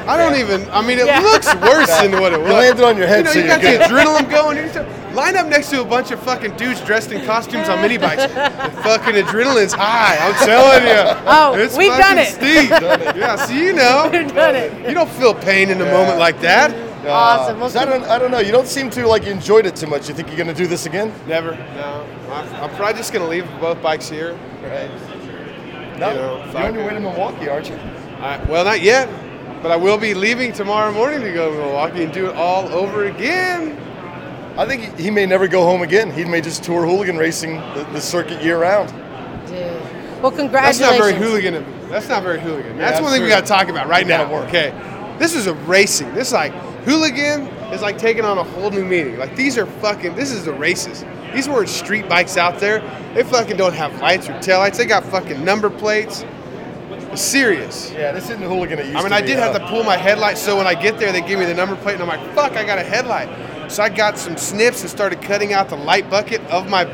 I 0.07 0.17
don't 0.17 0.35
even. 0.39 0.67
I 0.71 0.81
mean, 0.81 0.97
it 0.99 1.05
Yeah. 1.05 1.19
looks 1.19 1.45
worse 1.55 1.88
than 1.99 2.19
what 2.19 2.33
it 2.33 2.39
was. 2.39 2.49
You 2.49 2.53
landed 2.55 2.83
on 2.83 2.97
your 2.97 3.07
head, 3.07 3.19
You 3.19 3.23
know, 3.25 3.31
so 3.31 3.39
you 3.39 3.45
you're 3.45 3.53
got 3.55 3.61
good. 3.61 3.81
the 3.81 3.85
adrenaline 3.85 4.29
going. 4.31 4.57
You 4.57 4.63
just- 4.73 5.15
line 5.15 5.35
up 5.35 5.45
next 5.47 5.69
to 5.69 5.81
a 5.81 5.85
bunch 5.85 6.09
of 6.11 6.19
fucking 6.21 6.55
dudes 6.55 6.79
dressed 6.81 7.11
in 7.11 7.23
costumes 7.25 7.67
on 7.69 7.81
mini 7.81 7.97
bikes. 7.97 8.23
The 8.23 8.29
fucking 8.83 9.15
adrenaline's 9.15 9.73
high. 9.73 10.17
I'm 10.19 10.33
telling 10.45 10.88
you. 10.88 11.21
Oh, 11.27 11.53
it's 11.53 11.75
we've 11.77 11.91
done 11.91 12.15
fucking 12.17 12.43
it. 12.45 12.67
Steep. 12.67 12.69
Yeah, 13.17 13.35
so 13.35 13.53
you 13.53 13.73
know. 13.73 14.09
We've 14.11 14.33
done 14.33 14.55
it. 14.55 14.88
You 14.88 14.93
don't 14.95 15.09
feel 15.11 15.33
pain 15.35 15.69
in 15.69 15.81
a 15.81 15.85
moment 15.85 16.17
like 16.17 16.39
that. 16.41 16.71
Awesome. 17.07 17.59
Well, 17.59 17.75
Uh, 17.75 17.81
I 17.81 17.85
don't, 17.85 18.03
I 18.05 18.19
don't 18.19 18.29
know. 18.31 18.39
You 18.39 18.51
don't 18.51 18.67
seem 18.67 18.89
to 18.91 19.05
like 19.07 19.25
you 19.25 19.31
enjoyed 19.31 19.65
it 19.65 19.75
too 19.75 19.88
much. 19.88 20.07
You 20.07 20.13
think 20.15 20.27
you're 20.29 20.38
gonna 20.38 20.53
do 20.53 20.65
this 20.67 20.85
again? 20.85 21.11
Never. 21.27 21.51
No. 21.75 22.05
I'm, 22.31 22.47
I'm 22.63 22.69
probably 22.75 22.93
just 22.93 23.11
gonna 23.11 23.27
leave 23.27 23.45
both 23.59 23.81
bikes 23.81 24.07
here. 24.07 24.38
Right. 24.63 24.89
You 26.02 26.07
No, 26.07 26.14
know, 26.15 26.52
you're 26.52 26.68
on 26.68 26.73
your 26.73 26.88
way 26.88 26.94
to 26.95 26.99
Milwaukee, 26.99 27.48
aren't 27.48 27.69
you? 27.69 27.76
I, 27.76 28.44
well, 28.49 28.65
not 28.65 28.82
yet, 28.82 29.07
but 29.61 29.69
I 29.72 29.76
will 29.76 29.99
be 29.99 30.15
leaving 30.15 30.52
tomorrow 30.52 30.91
morning 30.91 31.22
to 31.22 31.32
go 31.32 31.52
to 31.52 31.57
Milwaukee 31.57 32.03
and 32.03 32.11
do 32.11 32.26
it 32.28 32.36
all 32.36 32.68
over 32.69 33.06
again. 33.06 33.78
I 34.57 34.65
think 34.65 34.98
he, 34.98 35.03
he 35.03 35.11
may 35.11 35.28
never 35.28 35.48
go 35.48 35.64
home 35.64 35.84
again. 35.84 36.11
He 36.11 36.26
may 36.26 36.41
just 36.41 36.64
tour 36.64 36.88
hooligan 36.88 37.18
racing 37.18 37.57
the, 37.76 37.88
the 37.94 38.02
circuit 38.02 38.41
year 38.41 38.60
round. 38.60 38.90
Dude. 39.48 39.60
Well, 40.23 40.32
congratulations. 40.32 40.52
That's 40.52 40.80
congratulations. 40.80 40.80
not 40.80 40.98
very 40.98 41.14
hooligan. 41.14 41.53
of 41.53 41.68
me. 41.68 41.90
That's 41.90 42.10
not 42.10 42.23
very 42.23 42.40
hooligan. 42.40 42.72
Yeah, 42.72 42.78
that's 42.80 42.91
that's 42.94 43.02
one 43.03 43.11
thing 43.11 43.22
we 43.22 43.30
got 43.30 43.41
to 43.41 43.48
talk 43.48 43.69
about 43.69 43.88
right 43.88 44.07
now. 44.07 44.32
work. 44.32 44.48
Okay, 44.48 44.72
this 45.19 45.36
is 45.36 45.45
a 45.45 45.53
racing. 45.53 46.11
This 46.15 46.30
is 46.30 46.34
like 46.34 46.52
hooligan 46.84 47.41
is 47.72 47.84
like 47.84 47.99
taking 47.99 48.26
on 48.26 48.40
a 48.40 48.44
whole 48.44 48.72
new 48.72 48.86
meaning. 48.86 49.18
Like 49.19 49.36
these 49.36 49.56
are 49.56 49.68
fucking. 49.68 50.15
This 50.15 50.32
is 50.32 50.45
the 50.45 50.53
races. 50.53 51.03
These 51.33 51.47
weren't 51.47 51.69
street 51.69 52.07
bikes 52.09 52.37
out 52.37 52.59
there. 52.59 52.79
They 53.13 53.23
fucking 53.23 53.57
don't 53.57 53.73
have 53.73 53.99
lights 53.99 54.29
or 54.29 54.33
taillights. 54.33 54.77
They 54.77 54.85
got 54.85 55.03
fucking 55.05 55.43
number 55.43 55.69
plates. 55.69 56.25
It's 57.11 57.21
serious. 57.21 57.91
Yeah, 57.91 58.13
this 58.13 58.25
isn't 58.25 58.39
the 58.39 58.47
hooligan 58.47 58.79
it 58.79 58.85
used 58.85 58.97
I 58.97 59.01
mean, 59.01 59.09
to 59.09 59.15
I 59.15 59.21
be, 59.21 59.27
did 59.27 59.39
have 59.39 59.53
uh, 59.55 59.59
to 59.59 59.67
pull 59.67 59.83
my 59.83 59.97
headlight, 59.97 60.37
so 60.37 60.55
when 60.55 60.67
I 60.67 60.75
get 60.75 60.97
there, 60.97 61.11
they 61.11 61.21
give 61.21 61.39
me 61.39 61.45
the 61.45 61.53
number 61.53 61.75
plate, 61.75 61.99
and 61.99 62.03
I'm 62.03 62.07
like, 62.07 62.35
fuck, 62.35 62.53
I 62.53 62.63
got 62.63 62.77
a 62.77 62.83
headlight. 62.83 63.71
So 63.71 63.83
I 63.83 63.89
got 63.89 64.17
some 64.17 64.37
snips 64.37 64.81
and 64.81 64.89
started 64.89 65.21
cutting 65.21 65.53
out 65.53 65.69
the 65.69 65.75
light 65.75 66.09
bucket 66.09 66.41
of 66.49 66.69
my 66.69 66.85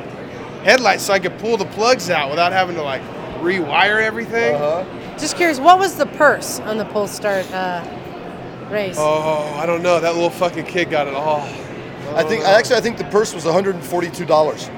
headlights 0.64 1.04
so 1.04 1.14
I 1.14 1.20
could 1.20 1.38
pull 1.40 1.58
the 1.58 1.66
plugs 1.66 2.10
out 2.10 2.30
without 2.30 2.52
having 2.52 2.76
to 2.76 2.84
like 2.84 3.02
rewire 3.42 4.02
everything. 4.02 4.56
Uh-huh. 4.56 5.18
Just 5.18 5.36
curious, 5.38 5.60
what 5.60 5.80
was 5.80 5.96
the 5.96 6.06
purse 6.06 6.60
on 6.62 6.78
the 6.78 6.86
pull 6.86 7.08
start 7.08 7.52
uh, 7.52 7.84
race? 8.72 8.96
Oh, 9.00 9.54
I 9.56 9.66
don't 9.66 9.82
know. 9.82 10.00
That 10.00 10.14
little 10.16 10.30
fucking 10.30 10.66
kid 10.66 10.90
got 10.90 11.08
it 11.08 11.14
all. 11.14 11.48
I 12.16 12.24
think 12.24 12.44
actually 12.46 12.76
I 12.78 12.82
think 12.82 12.98
the 12.98 13.04
purse 13.06 13.34
was 13.34 13.46
142 13.46 14.26
dollars. 14.26 14.70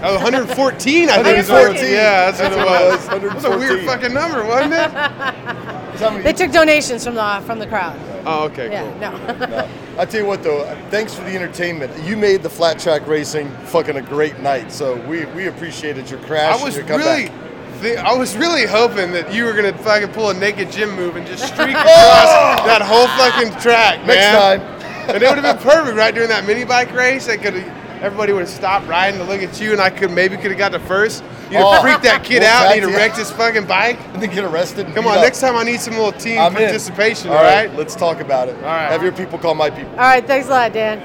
Oh, 0.00 0.14
114, 0.14 1.08
I 1.10 1.14
think. 1.24 1.26
it 1.26 1.36
was. 1.38 1.48
114. 1.50 1.92
Yeah, 1.92 2.30
that's 2.30 2.40
what 2.40 2.52
it 2.52 2.56
was. 2.56 3.06
That's 3.08 3.22
That 3.22 3.34
was 3.34 3.44
a 3.44 3.58
weird 3.58 3.84
fucking 3.84 4.14
number, 4.14 4.44
wasn't 4.44 4.74
it? 4.74 6.22
They 6.22 6.32
took 6.32 6.52
donations 6.52 7.04
from 7.04 7.16
the 7.16 7.42
from 7.44 7.58
the 7.58 7.66
crowd. 7.66 7.98
Oh, 8.24 8.44
okay, 8.44 8.70
Yeah, 8.70 8.82
cool. 8.92 9.48
no. 9.48 9.68
I 9.98 10.04
tell 10.04 10.20
you 10.20 10.26
what 10.26 10.44
though, 10.44 10.62
thanks 10.90 11.14
for 11.14 11.24
the 11.24 11.34
entertainment. 11.34 11.90
You 12.04 12.16
made 12.16 12.44
the 12.44 12.50
flat 12.50 12.78
track 12.78 13.08
racing 13.08 13.50
fucking 13.66 13.96
a 13.96 14.02
great 14.02 14.38
night. 14.38 14.70
So 14.70 14.94
we, 15.08 15.24
we 15.26 15.48
appreciated 15.48 16.08
your 16.08 16.20
crash 16.20 16.60
I 16.60 16.64
was 16.64 16.76
and 16.76 16.88
your 16.88 16.98
really, 16.98 17.26
comeback. 17.26 17.80
thi- 17.80 17.96
I 17.96 18.12
was 18.14 18.36
really 18.36 18.66
hoping 18.66 19.10
that 19.12 19.32
you 19.34 19.44
were 19.44 19.52
gonna 19.54 19.76
fucking 19.78 20.10
pull 20.10 20.30
a 20.30 20.34
naked 20.34 20.70
Jim 20.70 20.94
move 20.94 21.16
and 21.16 21.26
just 21.26 21.44
streak 21.48 21.74
oh! 21.76 21.80
across 21.80 22.66
that 22.66 22.82
whole 22.82 23.08
fucking 23.18 23.60
track, 23.60 23.98
man. 24.06 24.06
Next 24.06 24.62
time. 24.62 24.77
And 25.08 25.22
it 25.22 25.28
would 25.28 25.38
have 25.42 25.58
been 25.58 25.62
perfect 25.66 25.96
right 25.96 26.14
during 26.14 26.28
that 26.28 26.46
mini 26.46 26.64
bike 26.64 26.92
race. 26.92 27.28
I 27.28 27.36
could, 27.36 27.54
everybody 28.00 28.32
would 28.32 28.40
have 28.40 28.48
stopped 28.48 28.86
riding 28.86 29.18
to 29.20 29.24
look 29.26 29.42
at 29.42 29.60
you, 29.60 29.72
and 29.72 29.80
I 29.80 29.90
could 29.90 30.10
maybe 30.10 30.36
could 30.36 30.50
have 30.50 30.58
got 30.58 30.72
to 30.72 30.78
first. 30.80 31.22
You'd 31.50 31.56
have 31.56 31.64
Oh. 31.66 31.82
freaked 31.82 32.02
that 32.02 32.22
kid 32.24 32.42
Well, 32.42 32.64
out, 32.64 32.66
and 32.66 32.74
he'd 32.74 32.80
that's- 32.82 32.92
have 33.00 33.08
wrecked 33.08 33.16
his 33.18 33.30
fucking 33.30 33.64
bike. 33.64 33.98
And 34.12 34.22
then 34.22 34.30
get 34.30 34.44
arrested. 34.44 34.86
and 34.86 34.94
Come 34.94 35.06
on, 35.06 35.16
up. 35.18 35.22
next 35.24 35.40
time 35.40 35.56
I 35.56 35.62
need 35.64 35.80
some 35.80 35.94
little 35.94 36.12
team 36.12 36.38
I'm 36.38 36.52
participation. 36.54 37.30
All 37.30 37.38
all 37.38 37.42
right, 37.42 37.68
right? 37.68 37.78
let's 37.78 37.94
talk 37.96 38.20
about 38.20 38.48
it. 38.48 38.56
All 38.56 38.62
right. 38.62 38.90
Have 38.90 39.02
your 39.02 39.12
people 39.12 39.38
call 39.38 39.54
my 39.54 39.70
people. 39.70 39.90
All 39.92 39.96
right, 39.98 40.26
thanks 40.26 40.46
a 40.48 40.50
lot, 40.50 40.72
Dan. 40.72 41.02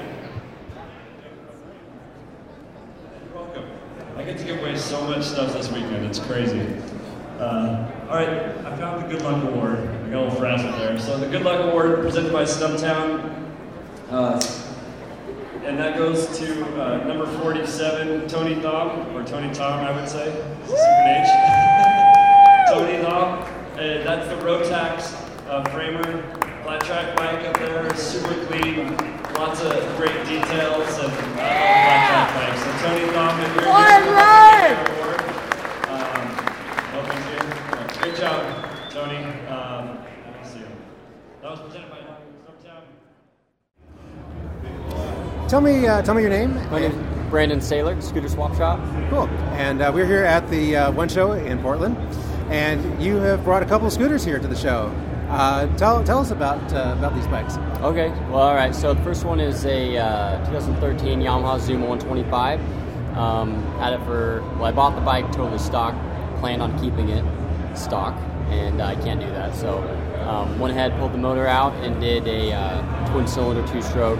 Welcome. 3.33 3.63
I 4.17 4.23
get 4.23 4.37
to 4.37 4.43
give 4.43 4.59
away 4.59 4.75
so 4.77 5.01
much 5.07 5.23
stuff 5.23 5.53
this 5.53 5.71
weekend. 5.71 6.05
It's 6.05 6.19
crazy. 6.19 6.61
Uh, 7.39 7.87
all 8.09 8.15
right, 8.17 8.29
I 8.29 8.75
found 8.77 9.03
the 9.03 9.07
Good 9.07 9.21
Luck 9.23 9.43
Award. 9.43 9.79
I 9.79 10.09
got 10.09 10.17
a 10.17 10.23
little 10.23 10.31
frazzled 10.39 10.75
there. 10.75 10.99
So 10.99 11.17
the 11.17 11.25
Good 11.27 11.43
Luck 11.43 11.59
Award 11.71 12.01
presented 12.01 12.31
by 12.31 12.43
Stumptown, 12.43 13.33
uh, 14.13 14.39
and 15.65 15.77
that 15.79 15.97
goes 15.97 16.37
to 16.37 16.81
uh, 16.81 17.03
number 17.05 17.25
47, 17.39 18.27
Tony 18.27 18.55
Thom, 18.61 19.15
or 19.15 19.23
Tony 19.25 19.53
Tom, 19.53 19.79
I 19.79 19.91
would 19.91 20.07
say. 20.09 20.31
Secret 20.65 21.07
H. 21.07 21.29
Tony 22.69 23.01
Thom. 23.01 23.39
And 23.77 24.05
that's 24.05 24.27
the 24.29 24.35
Rotax 24.45 25.13
uh, 25.49 25.63
framer 25.71 26.03
flat 26.63 26.81
track 26.81 27.15
bike 27.17 27.45
up 27.45 27.57
there. 27.57 27.93
Super 27.95 28.45
clean, 28.45 28.95
lots 29.33 29.61
of 29.61 29.97
great 29.97 30.25
details, 30.25 30.97
and 30.99 31.11
love 31.11 31.33
flat 31.35 32.07
track 32.07 32.29
bikes. 32.35 32.61
So 32.63 32.71
Tony 32.87 33.05
Thom, 33.11 33.39
if 33.41 33.55
you're 33.55 33.67
One 33.69 34.03
award. 34.03 34.77
Um, 35.89 36.25
you. 37.29 37.39
Uh, 37.73 38.01
Great 38.01 38.15
job, 38.15 38.39
Tony. 38.89 39.17
Um, 39.49 39.97
nice 40.31 40.43
to 40.43 40.53
see 40.53 40.59
you. 40.59 40.67
That 41.41 41.51
was 41.51 41.59
presented 41.59 41.89
by 41.89 41.97
Stumptown. 41.97 42.83
Tell 45.53 45.61
me, 45.61 45.85
uh, 45.85 46.01
tell 46.01 46.15
me 46.15 46.23
your 46.23 46.31
name. 46.31 46.55
My 46.71 46.79
name's 46.79 46.95
Brandon 47.29 47.59
Saylor, 47.59 48.01
Scooter 48.01 48.27
Swap 48.27 48.55
Shop. 48.55 48.79
Cool. 49.11 49.27
And 49.53 49.83
uh, 49.83 49.91
we're 49.93 50.07
here 50.07 50.23
at 50.23 50.49
the 50.49 50.75
uh, 50.75 50.91
One 50.91 51.07
Show 51.07 51.33
in 51.33 51.59
Portland, 51.59 51.95
and 52.49 52.99
you 52.99 53.17
have 53.17 53.43
brought 53.43 53.61
a 53.61 53.67
couple 53.67 53.85
of 53.85 53.93
scooters 53.93 54.25
here 54.25 54.39
to 54.39 54.47
the 54.47 54.55
show. 54.55 54.87
Uh, 55.29 55.67
tell, 55.77 56.03
tell 56.03 56.17
us 56.17 56.31
about 56.31 56.57
uh, 56.73 56.95
about 56.97 57.13
these 57.13 57.27
bikes. 57.27 57.57
Okay, 57.83 58.09
well, 58.31 58.39
all 58.39 58.55
right. 58.55 58.73
So 58.73 58.95
the 58.95 59.03
first 59.03 59.25
one 59.25 59.39
is 59.39 59.63
a 59.65 59.95
uh, 59.95 60.43
2013 60.47 61.19
Yamaha 61.19 61.59
Zuma 61.59 61.85
125. 61.85 62.59
Um, 63.15 63.61
had 63.77 63.93
it 63.93 64.03
for 64.05 64.41
well, 64.55 64.65
I 64.65 64.71
bought 64.71 64.95
the 64.95 65.01
bike 65.01 65.31
totally 65.31 65.59
stock, 65.59 65.93
planned 66.39 66.63
on 66.63 66.79
keeping 66.79 67.09
it 67.09 67.23
stock, 67.77 68.15
and 68.49 68.81
I 68.81 68.95
can't 68.95 69.21
do 69.21 69.27
that. 69.27 69.53
So 69.53 69.83
um, 70.27 70.57
went 70.57 70.71
ahead, 70.71 70.97
pulled 70.97 71.13
the 71.13 71.19
motor 71.19 71.45
out, 71.45 71.73
and 71.83 72.01
did 72.01 72.27
a 72.27 72.53
uh, 72.53 73.11
twin-cylinder 73.11 73.71
two-stroke 73.71 74.19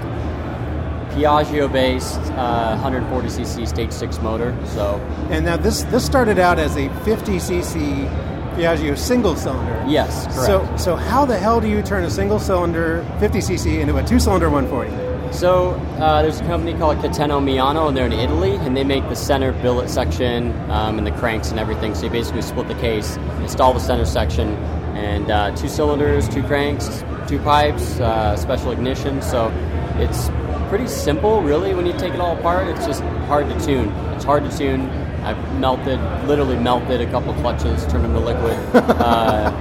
Piaggio-based 1.13 2.19
uh, 2.33 2.81
140cc 2.83 3.67
stage 3.67 3.91
six 3.91 4.19
motor. 4.19 4.57
So 4.65 4.95
And 5.29 5.45
now 5.45 5.57
this 5.57 5.83
this 5.83 6.05
started 6.05 6.39
out 6.39 6.59
as 6.59 6.75
a 6.75 6.89
50cc 7.05 8.09
Piaggio 8.55 8.97
single 8.97 9.35
cylinder. 9.35 9.83
Yes, 9.87 10.25
correct. 10.25 10.45
So 10.45 10.77
so 10.77 10.95
how 10.95 11.25
the 11.25 11.37
hell 11.37 11.59
do 11.61 11.67
you 11.67 11.81
turn 11.81 12.03
a 12.03 12.09
single 12.09 12.39
cylinder 12.39 13.03
50cc 13.19 13.79
into 13.79 13.97
a 13.97 14.03
two 14.03 14.19
cylinder 14.19 14.49
140? 14.49 15.13
So 15.33 15.71
uh, 15.99 16.21
there's 16.21 16.39
a 16.39 16.45
company 16.45 16.77
called 16.77 16.97
Cateno 16.97 17.41
Miano, 17.41 17.87
and 17.87 17.97
they're 17.97 18.05
in 18.05 18.13
Italy, 18.13 18.55
and 18.57 18.77
they 18.77 18.83
make 18.83 19.07
the 19.09 19.15
center 19.15 19.51
billet 19.51 19.89
section 19.89 20.51
um, 20.69 20.99
and 20.99 21.07
the 21.07 21.11
cranks 21.11 21.49
and 21.49 21.59
everything. 21.59 21.95
So 21.95 22.05
you 22.05 22.11
basically 22.11 22.43
split 22.43 22.67
the 22.67 22.75
case, 22.75 23.17
install 23.41 23.73
the 23.73 23.79
center 23.79 24.05
section, 24.05 24.49
and 24.95 25.31
uh, 25.31 25.55
two 25.55 25.67
cylinders, 25.67 26.29
two 26.29 26.43
cranks, 26.43 27.03
two 27.27 27.39
pipes, 27.39 27.99
uh, 27.99 28.35
special 28.35 28.71
ignition. 28.71 29.23
So 29.23 29.49
it's 29.95 30.29
pretty 30.73 30.87
simple, 30.87 31.39
really. 31.43 31.75
When 31.75 31.85
you 31.85 31.93
take 31.93 32.15
it 32.15 32.19
all 32.19 32.35
apart, 32.35 32.67
it's 32.67 32.83
just 32.83 33.03
hard 33.29 33.47
to 33.47 33.63
tune. 33.63 33.89
It's 34.15 34.23
hard 34.23 34.43
to 34.49 34.57
tune. 34.57 34.89
I've 35.21 35.37
melted, 35.59 35.99
literally 36.27 36.57
melted 36.57 36.99
a 36.99 37.05
couple 37.11 37.31
clutches, 37.35 37.85
turned 37.85 38.05
them 38.05 38.13
to 38.13 38.19
liquid. 38.19 38.57
uh, 38.73 39.51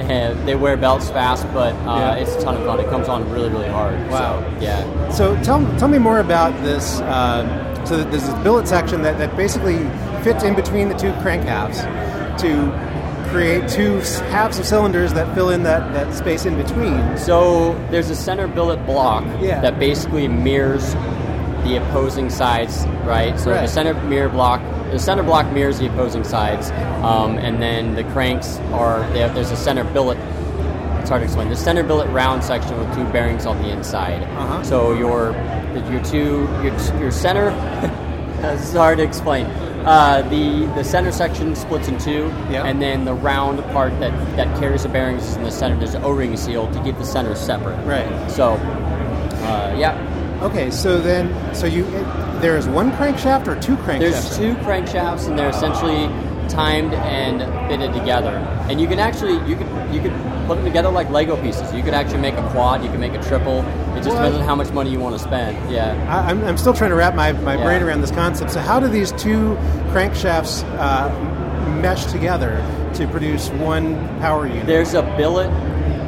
and 0.00 0.48
they 0.48 0.54
wear 0.54 0.78
belts 0.78 1.10
fast, 1.10 1.44
but 1.52 1.74
uh, 1.86 1.98
Yeah. 1.98 2.14
it's 2.14 2.34
a 2.36 2.40
ton 2.40 2.56
of 2.56 2.64
fun. 2.64 2.80
It 2.80 2.88
comes 2.88 3.06
on 3.06 3.30
really, 3.30 3.50
really 3.50 3.68
hard. 3.68 4.00
Wow. 4.08 4.40
So, 4.40 4.64
yeah. 4.64 5.10
So 5.10 5.36
tell, 5.42 5.60
tell 5.78 5.88
me 5.88 5.98
more 5.98 6.20
about 6.20 6.54
this. 6.62 7.00
Um, 7.02 7.48
so 7.84 7.98
that 7.98 8.10
there's 8.10 8.26
this 8.26 8.42
billet 8.42 8.66
section 8.66 9.02
that, 9.02 9.18
that 9.18 9.36
basically 9.36 9.76
fits 10.24 10.42
in 10.42 10.54
between 10.54 10.88
the 10.88 10.94
two 10.96 11.12
crank 11.20 11.42
halves 11.42 11.82
to 12.40 12.72
create 13.32 13.66
two 13.68 13.96
halves 14.30 14.58
of 14.58 14.66
cylinders 14.66 15.12
that 15.14 15.34
fill 15.34 15.50
in 15.50 15.62
that, 15.62 15.92
that 15.94 16.14
space 16.14 16.44
in 16.44 16.56
between. 16.56 17.16
So 17.16 17.74
there's 17.90 18.10
a 18.10 18.14
center 18.16 18.46
billet 18.46 18.84
block 18.86 19.24
Yeah. 19.40 19.60
that 19.62 19.78
basically 19.78 20.28
mirrors 20.28 20.94
the 21.64 21.76
opposing 21.78 22.28
sides, 22.28 22.86
right? 23.04 23.38
So 23.40 23.50
the 23.50 23.66
center 23.66 23.94
mirror 24.04 24.28
block, 24.28 24.60
the 24.90 24.98
center 24.98 25.22
block 25.22 25.50
mirrors 25.52 25.78
the 25.78 25.86
opposing 25.86 26.24
sides, 26.24 26.70
um, 27.02 27.38
and 27.38 27.62
then 27.62 27.94
the 27.94 28.04
cranks 28.12 28.58
are 28.72 29.00
they 29.12 29.20
have, 29.20 29.34
there's 29.34 29.50
a 29.50 29.56
center 29.56 29.84
billet. 29.84 30.18
It's 31.00 31.08
hard 31.08 31.20
to 31.20 31.24
explain. 31.24 31.48
The 31.48 31.56
center 31.56 31.82
billet 31.82 32.08
round 32.10 32.44
section 32.44 32.78
with 32.78 32.94
two 32.94 33.04
bearings 33.12 33.46
on 33.46 33.60
the 33.62 33.70
inside. 33.70 34.22
Uh-huh. 34.22 34.62
So 34.62 34.94
your 34.94 35.32
your 35.90 36.04
two 36.04 36.48
your, 36.62 37.00
your 37.00 37.10
center. 37.10 37.50
this 38.42 38.68
is 38.68 38.74
hard 38.74 38.98
to 38.98 39.04
explain. 39.04 39.46
Uh, 39.84 40.22
the 40.28 40.66
the 40.74 40.84
center 40.84 41.10
section 41.10 41.56
splits 41.56 41.88
in 41.88 41.98
two, 41.98 42.26
and 42.50 42.80
then 42.80 43.04
the 43.04 43.14
round 43.14 43.60
part 43.72 43.98
that, 44.00 44.12
that 44.36 44.58
carries 44.58 44.84
the 44.84 44.88
bearings 44.88 45.26
is 45.26 45.36
in 45.36 45.42
the 45.42 45.50
center. 45.50 45.76
There's 45.76 45.94
an 45.94 46.04
O-ring 46.04 46.36
seal 46.36 46.72
to 46.72 46.82
keep 46.84 46.96
the 46.98 47.04
center 47.04 47.34
separate. 47.34 47.76
Right. 47.84 48.30
So, 48.30 48.52
uh, 48.52 49.74
yeah. 49.76 49.98
Okay, 50.42 50.70
so 50.70 51.00
then, 51.00 51.54
so 51.54 51.66
you 51.66 51.84
there 52.40 52.56
is 52.56 52.66
one 52.68 52.90
crankshaft 52.92 53.46
or 53.46 53.60
two 53.60 53.76
crankshafts? 53.76 53.98
There's 53.98 54.36
two 54.36 54.54
crankshafts, 54.62 55.28
and 55.28 55.38
they're 55.38 55.50
essentially 55.50 56.06
timed 56.48 56.94
and 56.94 57.40
fitted 57.68 57.92
together. 57.92 58.36
And 58.68 58.80
you 58.80 58.86
can 58.86 58.98
actually 58.98 59.34
you 59.48 59.56
could 59.56 59.94
you 59.94 60.00
could 60.00 60.12
put 60.46 60.56
them 60.56 60.64
together 60.64 60.90
like 60.90 61.08
Lego 61.10 61.36
pieces. 61.40 61.72
You 61.74 61.82
could 61.82 61.94
actually 61.94 62.20
make 62.20 62.34
a 62.34 62.48
quad. 62.50 62.82
You 62.84 62.90
can 62.90 63.00
make 63.00 63.14
a 63.14 63.22
triple. 63.22 63.60
It 63.96 64.02
just 64.02 64.10
depends 64.16 64.36
on 64.36 64.44
how 64.44 64.54
much 64.54 64.70
money 64.72 64.90
you 64.90 64.98
want 64.98 65.14
to 65.16 65.22
spend. 65.22 65.70
Yeah. 65.70 65.92
I, 66.08 66.30
I'm, 66.30 66.42
I'm 66.44 66.56
still 66.56 66.74
trying 66.74 66.90
to 66.90 66.96
wrap 66.96 67.14
my, 67.14 67.32
my 67.32 67.56
Yeah. 67.56 67.64
brain 67.64 67.82
around 67.82 68.00
this 68.00 68.10
concept. 68.10 68.50
So, 68.52 68.60
how 68.60 68.80
do 68.80 68.88
these 68.88 69.12
two 69.12 69.56
crankshafts 69.92 70.64
uh, 70.78 71.08
mesh 71.80 72.06
together 72.06 72.56
to 72.94 73.06
produce 73.08 73.48
one 73.50 73.96
power 74.18 74.46
unit? 74.46 74.66
There's 74.66 74.94
a 74.94 75.02
billet. 75.16 75.50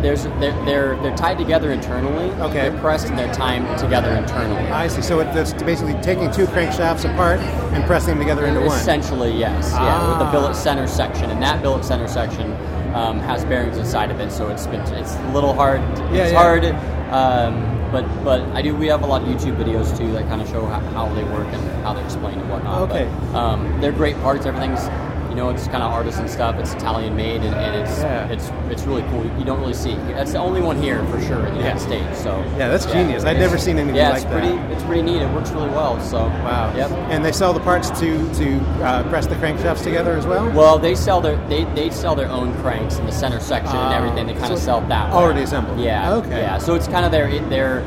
There's 0.02 0.24
they're 0.24 0.52
they're, 0.66 0.96
they're 1.02 1.16
tied 1.16 1.38
together 1.38 1.72
internally. 1.72 2.30
Okay. 2.42 2.68
They're 2.68 2.80
pressed 2.80 3.06
and 3.08 3.18
they're 3.18 3.32
timed 3.32 3.78
together 3.78 4.10
internally. 4.10 4.60
I 4.70 4.86
see. 4.88 5.00
So 5.00 5.20
it's 5.20 5.52
basically 5.62 5.94
taking 6.02 6.30
two 6.30 6.44
crankshafts 6.46 7.10
apart 7.10 7.40
and 7.40 7.82
pressing 7.84 8.10
them 8.10 8.18
together 8.18 8.44
into 8.44 8.60
one. 8.60 8.78
Essentially, 8.78 9.32
yes. 9.34 9.70
Yeah, 9.72 10.08
with 10.10 10.18
the 10.18 10.26
Ah. 10.26 10.30
billet 10.32 10.56
center 10.56 10.86
section, 10.86 11.30
and 11.30 11.42
that 11.42 11.62
billet 11.62 11.86
center 11.86 12.06
section 12.06 12.52
um, 12.94 13.18
has 13.20 13.44
bearings 13.44 13.76
inside 13.76 14.10
of 14.10 14.20
it, 14.20 14.30
so 14.30 14.48
it's 14.48 14.66
been, 14.66 14.80
it's 14.80 15.14
a 15.14 15.32
little 15.32 15.52
hard. 15.52 15.80
Yeah, 15.80 16.22
it's 16.22 16.32
yeah. 16.32 16.42
hard, 16.42 16.64
um, 17.12 17.90
but 17.90 18.06
but 18.24 18.40
I 18.56 18.62
do. 18.62 18.74
We 18.74 18.86
have 18.86 19.02
a 19.02 19.06
lot 19.06 19.22
of 19.22 19.28
YouTube 19.28 19.56
videos 19.56 19.96
too 19.96 20.10
that 20.12 20.26
kind 20.28 20.40
of 20.40 20.48
show 20.48 20.64
how, 20.66 20.80
how 20.80 21.14
they 21.14 21.24
work 21.24 21.46
and 21.48 21.84
how 21.84 21.92
they're 21.92 22.04
explained 22.04 22.40
and 22.40 22.50
whatnot. 22.50 22.90
Okay. 22.90 23.04
But, 23.04 23.34
um, 23.34 23.80
they're 23.80 23.92
great 23.92 24.16
parts. 24.22 24.46
Everything's 24.46 24.88
you 25.34 25.40
know 25.40 25.50
it's 25.50 25.64
kind 25.64 25.82
of 25.82 25.90
artisan 25.90 26.28
stuff. 26.28 26.54
It's 26.60 26.72
Italian 26.74 27.16
made, 27.16 27.42
and, 27.42 27.54
and 27.56 27.74
it's 27.74 27.98
Yeah. 28.00 28.28
it's 28.28 28.50
it's 28.70 28.84
really 28.84 29.02
cool. 29.10 29.24
You 29.36 29.44
don't 29.44 29.58
really 29.58 29.74
see. 29.74 29.94
That's 30.14 30.30
the 30.30 30.38
only 30.38 30.60
one 30.60 30.80
here 30.80 31.04
for 31.06 31.20
sure 31.22 31.44
in 31.46 31.54
the 31.54 31.60
United 31.60 31.80
States. 31.80 32.22
So 32.22 32.38
Yeah, 32.56 32.68
that's 32.68 32.86
genius. 32.86 33.24
I've 33.24 33.38
never 33.38 33.58
seen 33.58 33.78
anything 33.78 33.96
like 34.00 34.22
that. 34.22 34.30
yeah, 34.30 34.32
like 34.38 34.44
it's 34.46 34.46
pretty. 34.48 34.56
that. 34.56 34.70
It's 34.70 34.82
pretty 34.84 35.02
neat. 35.02 35.22
It 35.22 35.30
works 35.34 35.50
really 35.50 35.70
well. 35.70 36.00
So 36.00 36.18
Wow. 36.18 36.72
Yep. 36.76 36.90
And 37.10 37.24
they 37.24 37.32
sell 37.32 37.52
the 37.52 37.60
parts 37.60 37.90
to 38.00 38.34
to 38.34 38.58
uh, 38.84 39.08
press 39.08 39.26
the 39.26 39.34
crankshafts 39.34 39.82
together 39.82 40.16
as 40.16 40.24
well. 40.26 40.48
Well, 40.52 40.78
they 40.78 40.94
sell 40.94 41.20
their 41.20 41.36
they, 41.48 41.64
they 41.74 41.90
sell 41.90 42.14
their 42.14 42.28
own 42.28 42.54
cranks 42.62 42.98
in 42.98 43.06
the 43.06 43.12
center 43.12 43.40
section 43.40 43.76
and 43.76 43.92
Ah, 43.94 43.96
everything. 43.96 44.26
They 44.28 44.34
kind 44.34 44.46
so 44.46 44.54
of 44.54 44.60
sell 44.60 44.80
that 44.82 45.08
way. 45.10 45.16
already 45.16 45.42
assembled. 45.42 45.80
Yeah. 45.80 46.14
Okay. 46.14 46.42
Yeah. 46.42 46.58
So 46.58 46.74
it's 46.76 46.86
kind 46.86 47.04
of 47.04 47.10
their 47.10 47.28
their 47.48 47.82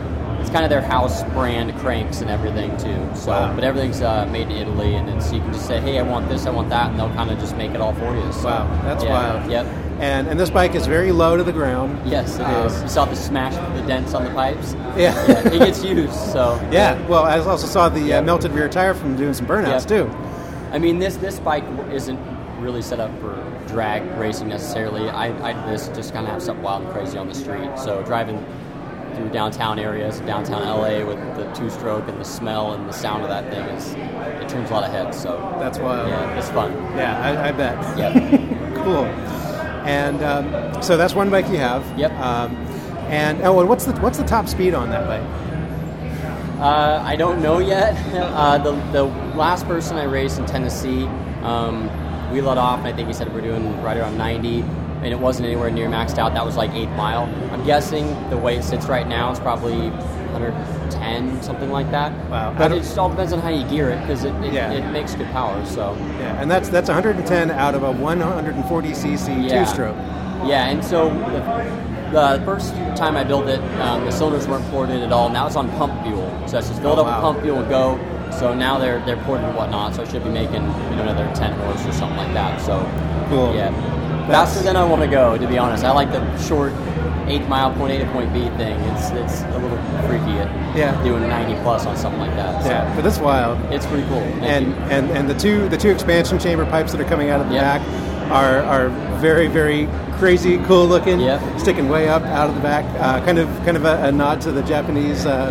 it's 0.48 0.53
kind 0.53 0.64
of 0.64 0.69
their 0.69 0.82
house 0.82 1.24
brand 1.34 1.76
cranks 1.80 2.22
and 2.22 2.30
everything 2.30 2.72
too. 2.78 3.06
So, 3.15 3.32
Wow. 3.32 3.53
but 3.53 3.65
everything's 3.65 4.02
uh, 4.02 4.26
made 4.28 4.44
in 4.48 4.53
Italy, 4.53 4.95
and 4.95 5.06
then 5.06 5.19
so 5.19 5.36
you 5.36 5.41
can 5.41 5.52
just 5.52 5.68
say, 5.68 5.82
hey, 5.82 5.99
I 5.99 6.03
want 6.03 6.30
this, 6.30 6.45
I 6.45 6.52
want 6.52 6.69
that, 6.69 6.90
and 6.91 6.98
they'll 6.98 7.10
kind 7.15 7.30
of 7.30 7.38
just 7.38 7.57
make 7.57 7.72
it 7.72 7.82
all 7.82 7.94
for 7.94 8.15
you. 8.15 8.32
So, 8.32 8.45
Wow, 8.45 8.82
that's 8.84 9.03
yeah, 9.03 9.10
wild. 9.40 9.52
Yep. 9.52 9.65
And 9.99 10.28
and 10.30 10.40
this 10.40 10.49
bike 10.49 10.74
is 10.74 10.88
very 10.88 11.11
low 11.11 11.36
to 11.36 11.44
the 11.44 11.52
ground. 11.52 11.99
Yes, 12.10 12.36
it 12.40 12.44
Um, 12.44 12.68
is. 12.68 12.82
You 12.84 12.88
saw 12.88 13.03
the 13.03 13.15
smash, 13.18 13.56
the 13.78 13.86
dents 13.86 14.14
on 14.14 14.24
the 14.24 14.30
pipes. 14.30 14.74
Yeah. 14.98 15.14
it 15.48 15.60
gets 15.60 15.84
used. 15.84 16.14
So 16.14 16.57
Yeah. 16.72 16.95
Well, 17.10 17.26
I 17.26 17.40
also 17.40 17.68
saw 17.68 17.90
the 17.90 18.14
uh, 18.14 18.22
melted 18.22 18.52
rear 18.53 18.69
tire 18.69 18.94
from 18.94 19.18
doing 19.18 19.34
some 19.34 19.48
burnouts 19.48 19.90
Yep. 19.90 20.07
too. 20.07 20.10
I 20.72 20.80
mean, 20.80 20.99
this 20.99 21.18
this 21.18 21.40
bike 21.40 21.65
isn't 21.91 22.19
really 22.61 22.82
set 22.82 22.99
up 23.02 23.11
for 23.19 23.36
drag 23.68 24.02
racing 24.18 24.48
necessarily. 24.48 25.10
I, 25.10 25.26
I 25.49 25.69
this 25.69 25.90
just 25.90 26.14
kind 26.14 26.26
of 26.26 26.32
have 26.32 26.41
something 26.41 26.64
wild 26.64 26.84
and 26.84 26.91
crazy 26.94 27.18
on 27.18 27.28
the 27.28 27.36
street. 27.36 27.69
So 27.78 28.02
driving 28.03 28.38
through 29.18 29.30
downtown 29.30 29.80
areas, 29.80 30.19
downtown 30.22 30.61
LA 30.61 31.06
with 31.06 31.19
the 31.35 31.52
two 31.53 31.69
stroke 31.69 32.07
and 32.07 32.19
the 32.19 32.26
smell 32.26 32.73
and 32.73 32.88
the 32.88 32.94
sound 32.94 33.23
of 33.23 33.30
that 33.30 33.52
thing 33.52 33.64
is 33.76 33.94
it 34.41 34.48
turns 34.48 34.69
a 34.69 34.73
lot 34.73 34.84
of 34.84 34.91
heads. 34.91 35.19
So 35.19 35.38
That's 35.60 35.80
wild. 35.80 36.07
Yeah, 36.07 36.38
it's 36.38 36.49
fun. 36.49 36.72
Yeah, 36.95 37.19
I, 37.19 37.49
I 37.49 37.52
bet. 37.52 37.98
Yep. 37.98 38.76
cool. 38.76 39.06
And 39.85 40.22
um, 40.23 40.81
so 40.81 40.98
that's 40.98 41.15
one 41.15 41.30
bike 41.30 41.48
you 41.49 41.57
have. 41.57 41.84
Yep. 41.98 42.11
Um, 42.14 42.56
and 43.10 43.41
oh, 43.41 43.60
and 43.60 43.68
what's 43.69 43.85
the 43.85 43.94
what's 44.02 44.18
the 44.18 44.26
top 44.26 44.48
speed 44.48 44.73
on 44.73 44.89
that 44.89 45.07
bike? 45.07 45.48
Uh, 46.60 47.02
I 47.03 47.15
don't 47.15 47.41
know 47.41 47.60
yet. 47.60 47.95
Uh, 48.38 48.57
the, 48.57 48.72
the 48.91 49.03
last 49.35 49.65
person 49.65 49.98
I 49.98 50.03
raced 50.03 50.38
in 50.38 50.45
Tennessee, 50.45 51.06
um, 51.41 51.89
we 52.31 52.39
let 52.39 52.57
off, 52.57 52.80
and 52.80 52.88
I 52.88 52.94
think 52.94 53.07
he 53.07 53.14
said 53.14 53.34
we're 53.34 53.41
doing 53.41 53.81
right 53.81 53.98
around 53.98 54.18
90, 54.18 54.64
and 55.03 55.07
it 55.07 55.19
wasn't 55.19 55.45
anywhere 55.48 55.69
near 55.69 55.88
maxed 55.88 56.18
out. 56.18 56.34
That 56.34 56.45
was 56.45 56.56
like 56.57 56.72
8 56.72 56.88
mile. 56.91 57.24
I'm 57.52 57.64
guessing 57.65 58.07
the 58.30 58.38
way 58.38 58.57
it 58.57 58.64
sits 58.64 58.88
right 58.88 59.07
now 59.07 59.32
is 59.32 59.40
probably 59.40 59.90
110, 60.32 61.41
something 61.41 61.72
like 61.72 61.90
that. 61.91 62.11
Wow. 62.30 62.53
But 62.57 62.72
it 62.72 62.80
just 62.80 62.98
all 62.98 63.10
depends 63.10 63.34
on 63.34 63.40
how 63.40 63.49
you 63.49 63.64
gear 63.68 63.90
it, 63.90 63.99
because 64.02 64.24
it, 64.24 64.34
it, 64.44 64.53
Yeah. 64.53 64.72
it 64.72 64.91
makes 64.91 65.15
good 65.15 65.28
power, 65.32 65.64
so. 65.65 65.95
Yeah, 66.19 66.41
and 66.41 66.49
that's 66.49 66.69
that's 66.69 66.90
110 66.90 67.52
out 67.52 67.76
of 67.76 67.84
a 67.84 67.91
140 67.91 68.90
cc 68.94 69.49
Yeah. 69.49 69.64
two 69.64 69.69
stroke. 69.72 69.95
Yeah, 70.45 70.68
and 70.68 70.84
so 70.84 71.10
the, 71.10 72.38
the 72.38 72.41
first 72.45 72.74
time 72.95 73.18
I 73.18 73.24
built 73.24 73.48
it, 73.48 73.60
um, 73.82 74.06
the 74.06 74.11
cylinders 74.11 74.48
weren't 74.48 74.65
ported 74.72 75.02
at 75.03 75.11
all. 75.11 75.30
Now 75.30 75.48
it's 75.48 75.56
on 75.56 75.69
pump 75.78 76.02
fuel, 76.03 76.30
so 76.45 76.53
that's 76.53 76.69
just 76.69 76.82
filled 76.82 76.99
Oh, 76.99 77.03
up 77.03 77.07
wow. 77.07 77.15
with 77.15 77.22
pump 77.24 77.41
fuel 77.44 77.60
and 77.60 77.69
go. 77.69 77.99
So 78.32 78.53
now 78.53 78.78
they're 78.78 78.99
they're 79.06 79.18
ported 79.24 79.45
and 79.45 79.56
whatnot. 79.56 79.95
So 79.95 80.03
I 80.03 80.06
should 80.07 80.24
be 80.24 80.30
making 80.30 80.61
you 80.61 80.95
know 80.95 81.03
another 81.03 81.30
10 81.34 81.53
horse 81.60 81.86
or 81.88 81.91
something 81.94 82.18
like 82.18 82.34
that. 82.34 82.61
So 82.61 82.78
Cool. 83.30 83.56
yeah, 83.56 83.72
faster 84.28 84.62
than 84.62 84.76
I 84.76 84.84
want 84.84 85.02
to 85.02 85.08
go. 85.08 85.38
To 85.38 85.48
be 85.48 85.58
honest, 85.58 85.84
I 85.84 85.91
like 85.91 86.12
the 86.12 86.38
short 86.38 86.74
eighth 87.28 87.48
mile 87.49 87.74
point 87.74 87.94
A 87.94 87.99
to 88.06 88.12
point 88.12 88.32
B 88.34 88.41
thing. 88.58 88.80
It's 88.91 89.10
it's 89.12 89.41
a 89.56 89.60
little 89.60 89.78
freaky 90.08 90.38
at 90.40 90.78
Yeah. 90.78 91.02
doing 91.04 91.28
90 91.28 91.56
plus 91.62 91.86
on 91.86 91.98
something 91.98 92.20
like 92.22 92.36
that. 92.36 92.64
So 92.64 92.70
Yeah, 92.70 92.95
but 92.95 93.04
that's 93.04 93.20
wild. 93.20 93.58
It's 93.74 93.86
pretty 93.86 94.08
cool. 94.08 94.22
Thank 94.22 94.44
and 94.44 94.68
you. 94.68 94.74
and 94.90 95.12
and 95.12 95.30
the 95.30 95.34
two 95.36 95.68
the 95.70 95.78
two 95.78 95.90
expansion 95.90 96.40
chamber 96.40 96.66
pipes 96.66 96.91
that 96.94 97.02
are 97.02 97.10
coming 97.10 97.30
out 97.30 97.41
of 97.41 97.49
the 97.49 97.56
back 97.56 97.82
are 98.32 98.62
are 98.64 98.90
very 99.20 99.48
very 99.48 99.88
crazy 100.20 100.58
cool 100.66 100.86
looking. 100.88 101.20
Sticking 101.60 101.90
way 101.90 102.08
up 102.10 102.24
out 102.24 102.49
of 102.49 102.56
the 102.56 102.62
back, 102.62 102.86
uh, 102.99 103.24
kind 103.26 103.38
of 103.40 103.48
kind 103.66 103.78
of 103.78 103.86
a, 103.86 104.06
a 104.06 104.12
nod 104.12 104.41
to 104.41 104.52
the 104.52 104.64
Japanese 104.64 105.26
uh, 105.26 105.49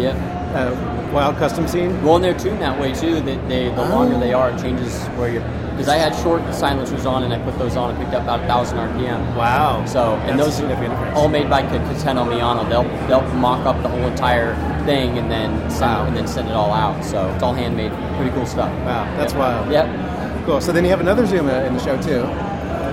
uh, 0.54 1.10
wild 1.12 1.36
custom 1.36 1.68
scene. 1.68 2.02
Well, 2.02 2.16
and 2.16 2.24
they're 2.24 2.38
tuned 2.38 2.60
that 2.62 2.80
way 2.80 2.92
too. 2.94 3.20
That 3.20 3.48
they, 3.48 3.68
the 3.68 3.82
longer 3.88 4.18
they 4.18 4.32
are, 4.32 4.50
it 4.50 4.60
changes 4.60 5.04
where 5.18 5.30
you're. 5.30 5.65
Because 5.76 5.88
I 5.90 5.96
had 5.96 6.14
short 6.22 6.42
silencers 6.54 7.04
on, 7.04 7.22
and 7.24 7.34
I 7.34 7.38
put 7.44 7.58
those 7.58 7.76
on 7.76 7.90
and 7.90 7.98
picked 7.98 8.14
up 8.14 8.22
about 8.22 8.40
a 8.40 8.46
thousand 8.46 8.78
RPM. 8.78 9.36
Wow! 9.36 9.84
So, 9.84 10.14
and 10.14 10.38
That's 10.38 10.46
those 10.48 10.54
a 10.54 10.56
significant 10.56 10.94
difference. 10.94 11.18
all 11.18 11.28
made 11.28 11.50
by 11.50 11.62
Cateno 11.64 12.24
Miano. 12.26 12.66
They'll 12.68 12.84
they'll 13.08 13.34
mock 13.34 13.66
up 13.66 13.82
the 13.82 13.88
whole 13.90 14.06
entire 14.06 14.54
thing 14.86 15.18
and 15.18 15.30
then 15.30 15.70
send, 15.70 16.08
and 16.08 16.16
then 16.16 16.26
send 16.26 16.48
it 16.48 16.54
all 16.54 16.72
out. 16.72 17.04
So 17.04 17.28
it's 17.34 17.42
all 17.42 17.52
handmade. 17.52 17.92
Pretty 18.16 18.30
cool 18.30 18.46
stuff. 18.46 18.70
Wow, 18.86 19.04
that's 19.18 19.34
Yep. 19.34 19.38
wild. 19.40 19.70
Yep. 19.70 20.44
Cool. 20.46 20.60
So 20.62 20.72
then 20.72 20.82
you 20.84 20.90
have 20.90 21.00
another 21.00 21.26
Zuma 21.26 21.64
in 21.64 21.74
the 21.74 21.80
show 21.84 22.00
too. 22.00 22.22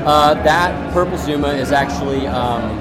Uh, 0.05 0.33
that 0.43 0.91
purple 0.91 1.17
Zuma 1.17 1.49
is 1.49 1.71
actually 1.71 2.27
um, 2.27 2.77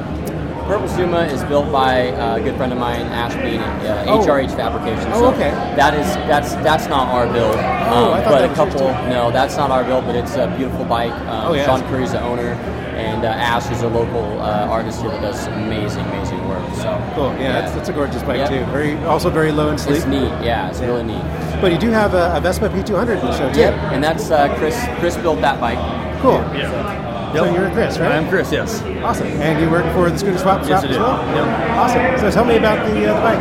purple 0.73 0.89
Zuma 0.89 1.25
is 1.25 1.43
built 1.45 1.71
by 1.71 2.09
uh, 2.13 2.37
a 2.37 2.41
good 2.41 2.57
friend 2.57 2.73
of 2.73 2.79
mine, 2.79 3.03
Ash 3.13 3.35
Bean, 3.35 3.61
at 3.61 4.07
uh, 4.09 4.11
Oh. 4.13 4.25
HRH 4.25 4.57
Fabrication. 4.57 5.11
Oh, 5.13 5.21
So 5.21 5.27
okay. 5.35 5.51
That 5.77 5.93
is 5.93 6.07
that's 6.31 6.55
that's 6.67 6.87
not 6.89 7.09
our 7.09 7.27
build. 7.31 7.57
Oh, 7.57 7.59
um, 7.59 8.15
I 8.15 8.23
thought 8.23 8.33
but 8.33 8.39
that 8.41 8.45
a 8.47 8.49
was 8.49 8.57
yours 8.59 8.73
couple. 8.73 8.89
too. 9.05 9.11
No, 9.11 9.31
that's 9.31 9.57
not 9.59 9.71
our 9.71 9.85
build, 9.85 10.07
but 10.07 10.15
it's 10.17 10.35
a 10.37 10.47
beautiful 10.57 10.85
bike. 10.87 11.13
Um, 11.29 11.51
Oh, 11.51 11.53
yeah. 11.55 11.67
Sean 11.67 11.83
Curry's 11.91 12.13
the 12.13 12.23
owner, 12.23 12.53
and 12.97 13.25
uh, 13.25 13.29
Ash 13.29 13.71
is 13.71 13.83
a 13.83 13.89
local 13.89 14.25
uh, 14.41 14.67
artist 14.77 15.03
here 15.03 15.11
that 15.11 15.21
does 15.21 15.47
amazing, 15.49 16.05
amazing 16.07 16.41
work. 16.49 16.65
So 16.77 16.89
Cool. 17.15 17.33
Yeah, 17.39 17.53
That's, 17.61 17.73
that's 17.75 17.89
a 17.91 17.93
gorgeous 17.93 18.23
bike 18.23 18.39
Yep. 18.39 18.49
too. 18.49 18.65
Very 18.73 18.97
also 19.05 19.29
very 19.29 19.53
low 19.53 19.69
and 19.69 19.79
sleek. 19.79 19.99
It's 19.99 20.07
neat. 20.07 20.33
Yeah, 20.41 20.71
it's 20.71 20.81
really 20.81 21.05
neat. 21.05 21.23
But 21.61 21.73
you 21.73 21.79
do 21.79 21.91
have 21.91 22.15
a, 22.15 22.35
a 22.35 22.41
Vespa 22.41 22.71
P200 22.71 23.21
in 23.21 23.27
the 23.27 23.37
show 23.37 23.53
too. 23.53 23.61
Yep, 23.61 23.75
and 23.93 24.03
that's 24.03 24.31
uh, 24.31 24.49
Chris. 24.57 24.77
Chris 25.01 25.17
built 25.19 25.41
that 25.43 25.61
bike. 25.61 25.79
Cool. 26.23 26.41
Yeah. 26.57 26.71
So 26.71 27.02
you're 27.35 27.71
Chris, 27.71 27.99
right? 27.99 28.13
I'm 28.13 28.29
Chris, 28.29 28.53
yes. 28.53 28.83
Awesome. 29.03 29.27
And 29.27 29.61
you 29.61 29.71
work 29.71 29.85
for 29.95 30.11
the 30.11 30.19
Scooter 30.19 30.39
Swap 30.39 30.67
Yes, 30.67 30.85
as 30.85 30.97
well? 30.97 31.19
Yep. 31.35 31.71
Awesome. 31.71 32.19
So 32.21 32.31
tell 32.31 32.45
me 32.45 32.57
about 32.57 32.87
the, 32.87 33.07
uh, 33.07 33.15
the 33.15 33.21
bike. 33.21 33.41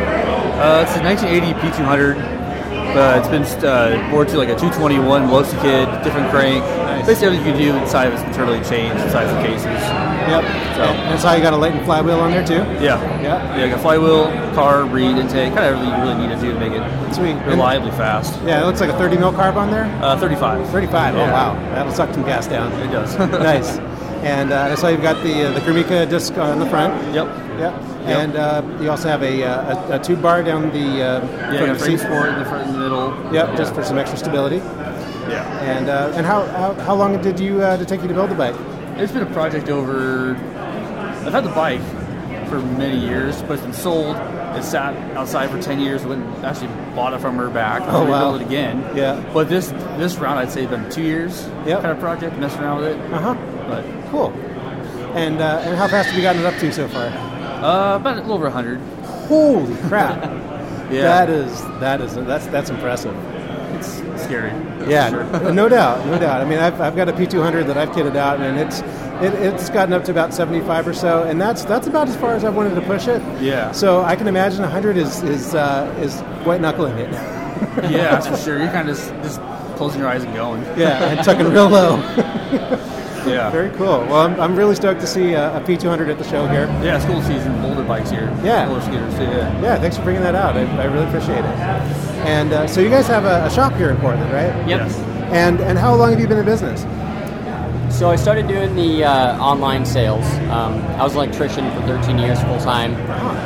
Uh, 0.58 0.84
it's 0.86 0.96
a 0.96 1.02
1980 1.02 1.52
P200. 1.60 2.42
Uh, 2.94 3.18
it's 3.18 3.28
been 3.28 3.42
uh, 3.64 4.10
bored 4.10 4.28
to 4.28 4.36
like 4.38 4.48
a 4.48 4.56
221 4.56 5.22
Veloci 5.28 5.60
kit, 5.62 5.88
different 6.04 6.30
crank. 6.30 6.62
Basically, 7.06 7.36
everything 7.36 7.46
you 7.46 7.52
can 7.52 7.74
do 7.78 7.82
inside 7.82 8.06
of 8.06 8.14
it's 8.14 8.22
internally 8.22 8.60
changed, 8.64 9.02
inside 9.02 9.24
the 9.24 9.42
cases. 9.46 10.01
Yep. 10.28 10.42
So 10.76 10.82
And 10.82 11.10
that's 11.12 11.22
how 11.24 11.34
you 11.34 11.42
got 11.42 11.52
a 11.52 11.56
Leighton 11.56 11.84
flywheel 11.84 12.20
on 12.20 12.30
there 12.30 12.44
too? 12.46 12.62
yeah, 12.82 13.00
Yeah. 13.20 13.56
yeah. 13.56 13.68
Got 13.70 13.80
flywheel, 13.80 14.26
car, 14.54 14.84
reed, 14.84 15.16
intake, 15.18 15.54
kind 15.54 15.64
of 15.66 15.74
everything 15.74 15.88
you 15.88 16.02
really 16.02 16.26
need 16.26 16.34
to 16.34 16.40
do 16.40 16.52
to 16.52 16.58
make 16.58 16.72
it 16.72 17.14
Sweet. 17.14 17.34
reliably 17.46 17.90
fast. 17.92 18.40
Yeah, 18.44 18.62
it 18.62 18.66
looks 18.66 18.80
like 18.80 18.90
a 18.90 18.96
30 18.98 19.18
mil 19.18 19.32
carb 19.32 19.56
on 19.56 19.70
there. 19.70 19.84
Uh, 20.02 20.16
35. 20.18 20.68
35. 20.70 21.14
Oh 21.16 21.18
wow, 21.32 21.54
that'll 21.74 21.92
suck 21.92 22.12
some 22.14 22.22
gas 22.24 22.46
down. 22.46 22.72
It 22.80 22.90
does. 22.90 23.16
nice. 23.18 23.78
And 24.22 24.52
uh, 24.52 24.68
I 24.70 24.74
saw 24.76 24.88
you've 24.88 25.02
got 25.02 25.20
the 25.24 25.48
uh, 25.48 25.52
the 25.52 25.60
Karmika 25.60 26.08
disc 26.08 26.36
on 26.38 26.58
the 26.60 26.66
front. 26.66 26.94
Yep. 27.14 27.26
Yep. 27.58 27.82
And 28.06 28.34
uh, 28.36 28.62
you 28.80 28.90
also 28.90 29.08
have 29.08 29.22
a, 29.22 29.44
uh, 29.44 29.92
a, 29.92 30.00
a 30.00 30.02
tube 30.02 30.20
bar 30.22 30.42
down 30.42 30.70
the 30.72 31.02
uh, 31.02 31.20
Yeah, 31.24 31.56
front 31.58 31.70
of 31.70 31.78
the 31.78 31.84
seat. 31.84 31.98
support 32.00 32.30
in 32.30 32.38
the 32.40 32.44
front 32.44 32.66
and 32.66 32.74
the 32.74 32.78
middle. 32.80 33.14
Yep, 33.32 33.56
just 33.56 33.74
for 33.74 33.84
some 33.84 33.96
extra 33.98 34.18
stability. 34.18 34.56
Yeah. 34.56 35.44
And 35.62 35.88
uh, 35.88 36.12
and 36.16 36.26
how, 36.26 36.44
how 36.46 36.74
how 36.74 36.94
long 36.94 37.20
did 37.22 37.38
you 37.38 37.62
uh, 37.62 37.76
did 37.76 37.82
it 37.86 37.88
take 37.88 38.02
you 38.02 38.08
to 38.08 38.14
build 38.14 38.30
the 38.30 38.34
bike? 38.34 38.56
It's 38.96 39.12
been 39.12 39.22
a 39.22 39.32
project 39.32 39.68
over. 39.68 40.34
I've 40.36 41.32
had 41.32 41.44
the 41.44 41.50
bike 41.50 41.80
for 42.48 42.60
many 42.60 42.98
years, 42.98 43.40
but 43.42 43.52
it's 43.52 43.62
been 43.62 43.72
sold. 43.72 44.16
It 44.16 44.62
sat 44.64 44.94
outside 45.16 45.50
for 45.50 45.60
ten 45.60 45.80
years. 45.80 46.04
Went 46.04 46.22
and 46.24 46.44
actually 46.44 46.68
bought 46.94 47.14
it 47.14 47.20
from 47.20 47.36
her 47.36 47.48
back. 47.48 47.82
Oh, 47.86 48.04
wow. 48.04 48.34
it 48.34 48.42
again. 48.42 48.84
Yeah. 48.96 49.22
But 49.32 49.48
this 49.48 49.70
this 49.96 50.16
round, 50.16 50.38
I'd 50.38 50.50
say, 50.52 50.66
been 50.66 50.90
two 50.90 51.02
years. 51.02 51.46
Yep. 51.66 51.80
Kind 51.82 51.92
of 51.92 51.98
project, 52.00 52.36
messing 52.38 52.60
around 52.60 52.80
with 52.82 52.98
it. 52.98 53.12
Uh 53.12 53.18
huh. 53.18 53.34
But 53.68 54.10
Cool. 54.10 54.30
And 55.16 55.40
uh, 55.40 55.60
and 55.64 55.76
how 55.76 55.88
fast 55.88 56.08
have 56.08 56.16
you 56.16 56.22
gotten 56.22 56.42
it 56.42 56.46
up 56.46 56.58
to 56.60 56.72
so 56.72 56.88
far? 56.88 57.06
uh, 57.06 57.96
about 57.96 58.16
a 58.18 58.20
little 58.20 58.34
over 58.34 58.50
hundred. 58.50 58.80
Holy 59.28 59.74
crap! 59.88 60.30
Yeah. 60.92 61.24
That 61.24 61.30
is 61.30 61.62
that 61.80 62.00
is 62.02 62.14
that's 62.16 62.46
that's 62.48 62.68
impressive. 62.68 63.14
It's 63.74 64.22
scary. 64.22 64.50
Yeah, 64.88 65.10
sure. 65.10 65.52
no 65.52 65.68
doubt, 65.68 66.06
no 66.06 66.18
doubt. 66.18 66.40
I 66.40 66.44
mean, 66.44 66.58
I've, 66.58 66.80
I've 66.80 66.96
got 66.96 67.08
a 67.08 67.12
P200 67.12 67.66
that 67.66 67.78
I've 67.78 67.90
kitted 67.90 68.16
out, 68.16 68.40
and 68.40 68.58
it's 68.58 68.80
it, 69.22 69.34
it's 69.34 69.70
gotten 69.70 69.92
up 69.92 70.04
to 70.04 70.10
about 70.10 70.34
75 70.34 70.88
or 70.88 70.94
so, 70.94 71.22
and 71.22 71.40
that's 71.40 71.64
that's 71.64 71.86
about 71.86 72.08
as 72.08 72.16
far 72.16 72.34
as 72.34 72.44
I've 72.44 72.54
wanted 72.54 72.74
to 72.74 72.82
push 72.82 73.06
it. 73.08 73.22
Yeah. 73.40 73.72
So 73.72 74.02
I 74.02 74.16
can 74.16 74.26
imagine 74.26 74.62
100 74.62 74.96
is 74.96 75.22
is 75.22 75.54
uh, 75.54 75.94
is 76.00 76.20
white 76.44 76.60
knuckling 76.60 76.98
it. 76.98 77.12
yeah, 77.12 77.90
that's 77.90 78.26
for 78.26 78.36
sure. 78.36 78.58
You're 78.58 78.72
kind 78.72 78.88
of 78.88 78.96
just, 78.96 79.10
just 79.22 79.40
closing 79.76 80.00
your 80.00 80.08
eyes 80.08 80.24
and 80.24 80.34
going. 80.34 80.62
Yeah, 80.78 81.10
and 81.10 81.24
tucking 81.24 81.46
real 81.48 81.68
low. 81.68 81.98
Yeah. 83.26 83.50
Very 83.50 83.70
cool. 83.76 84.00
Well, 84.10 84.16
I'm, 84.16 84.40
I'm 84.40 84.56
really 84.56 84.74
stoked 84.74 85.00
to 85.00 85.06
see 85.06 85.34
a, 85.34 85.56
a 85.56 85.60
P200 85.60 86.10
at 86.10 86.18
the 86.18 86.24
show 86.24 86.46
here. 86.48 86.66
Yeah, 86.82 86.96
it's 86.96 87.04
cool 87.04 87.20
to 87.20 87.24
see 87.26 87.38
some 87.40 87.60
boulder 87.62 87.84
bikes 87.84 88.10
here. 88.10 88.24
Yeah. 88.42 88.66
Roller 88.66 88.80
scooters 88.80 89.14
too. 89.14 89.24
Yeah. 89.24 89.62
Yeah, 89.62 89.78
thanks 89.78 89.96
for 89.96 90.02
bringing 90.02 90.22
that 90.22 90.34
out. 90.34 90.56
I, 90.56 90.62
I 90.76 90.84
really 90.86 91.06
appreciate 91.06 91.38
it. 91.44 92.11
And 92.22 92.52
uh, 92.52 92.66
so 92.68 92.80
you 92.80 92.88
guys 92.88 93.06
have 93.08 93.24
a, 93.24 93.46
a 93.46 93.50
shop 93.50 93.72
here 93.74 93.90
in 93.90 93.96
Portland, 93.98 94.32
right? 94.32 94.54
Yep. 94.68 94.80
Yes. 94.80 94.96
And 95.32 95.60
and 95.60 95.78
how 95.78 95.94
long 95.94 96.10
have 96.10 96.20
you 96.20 96.28
been 96.28 96.38
in 96.38 96.44
business? 96.44 96.82
So 97.92 98.10
I 98.10 98.16
started 98.16 98.48
doing 98.48 98.74
the 98.74 99.04
uh, 99.04 99.38
online 99.38 99.84
sales. 99.84 100.24
Um, 100.50 100.74
I 100.98 101.02
was 101.02 101.12
an 101.12 101.18
electrician 101.18 101.70
for 101.72 101.86
13 101.86 102.18
years 102.18 102.42
full 102.42 102.58
time, 102.58 102.94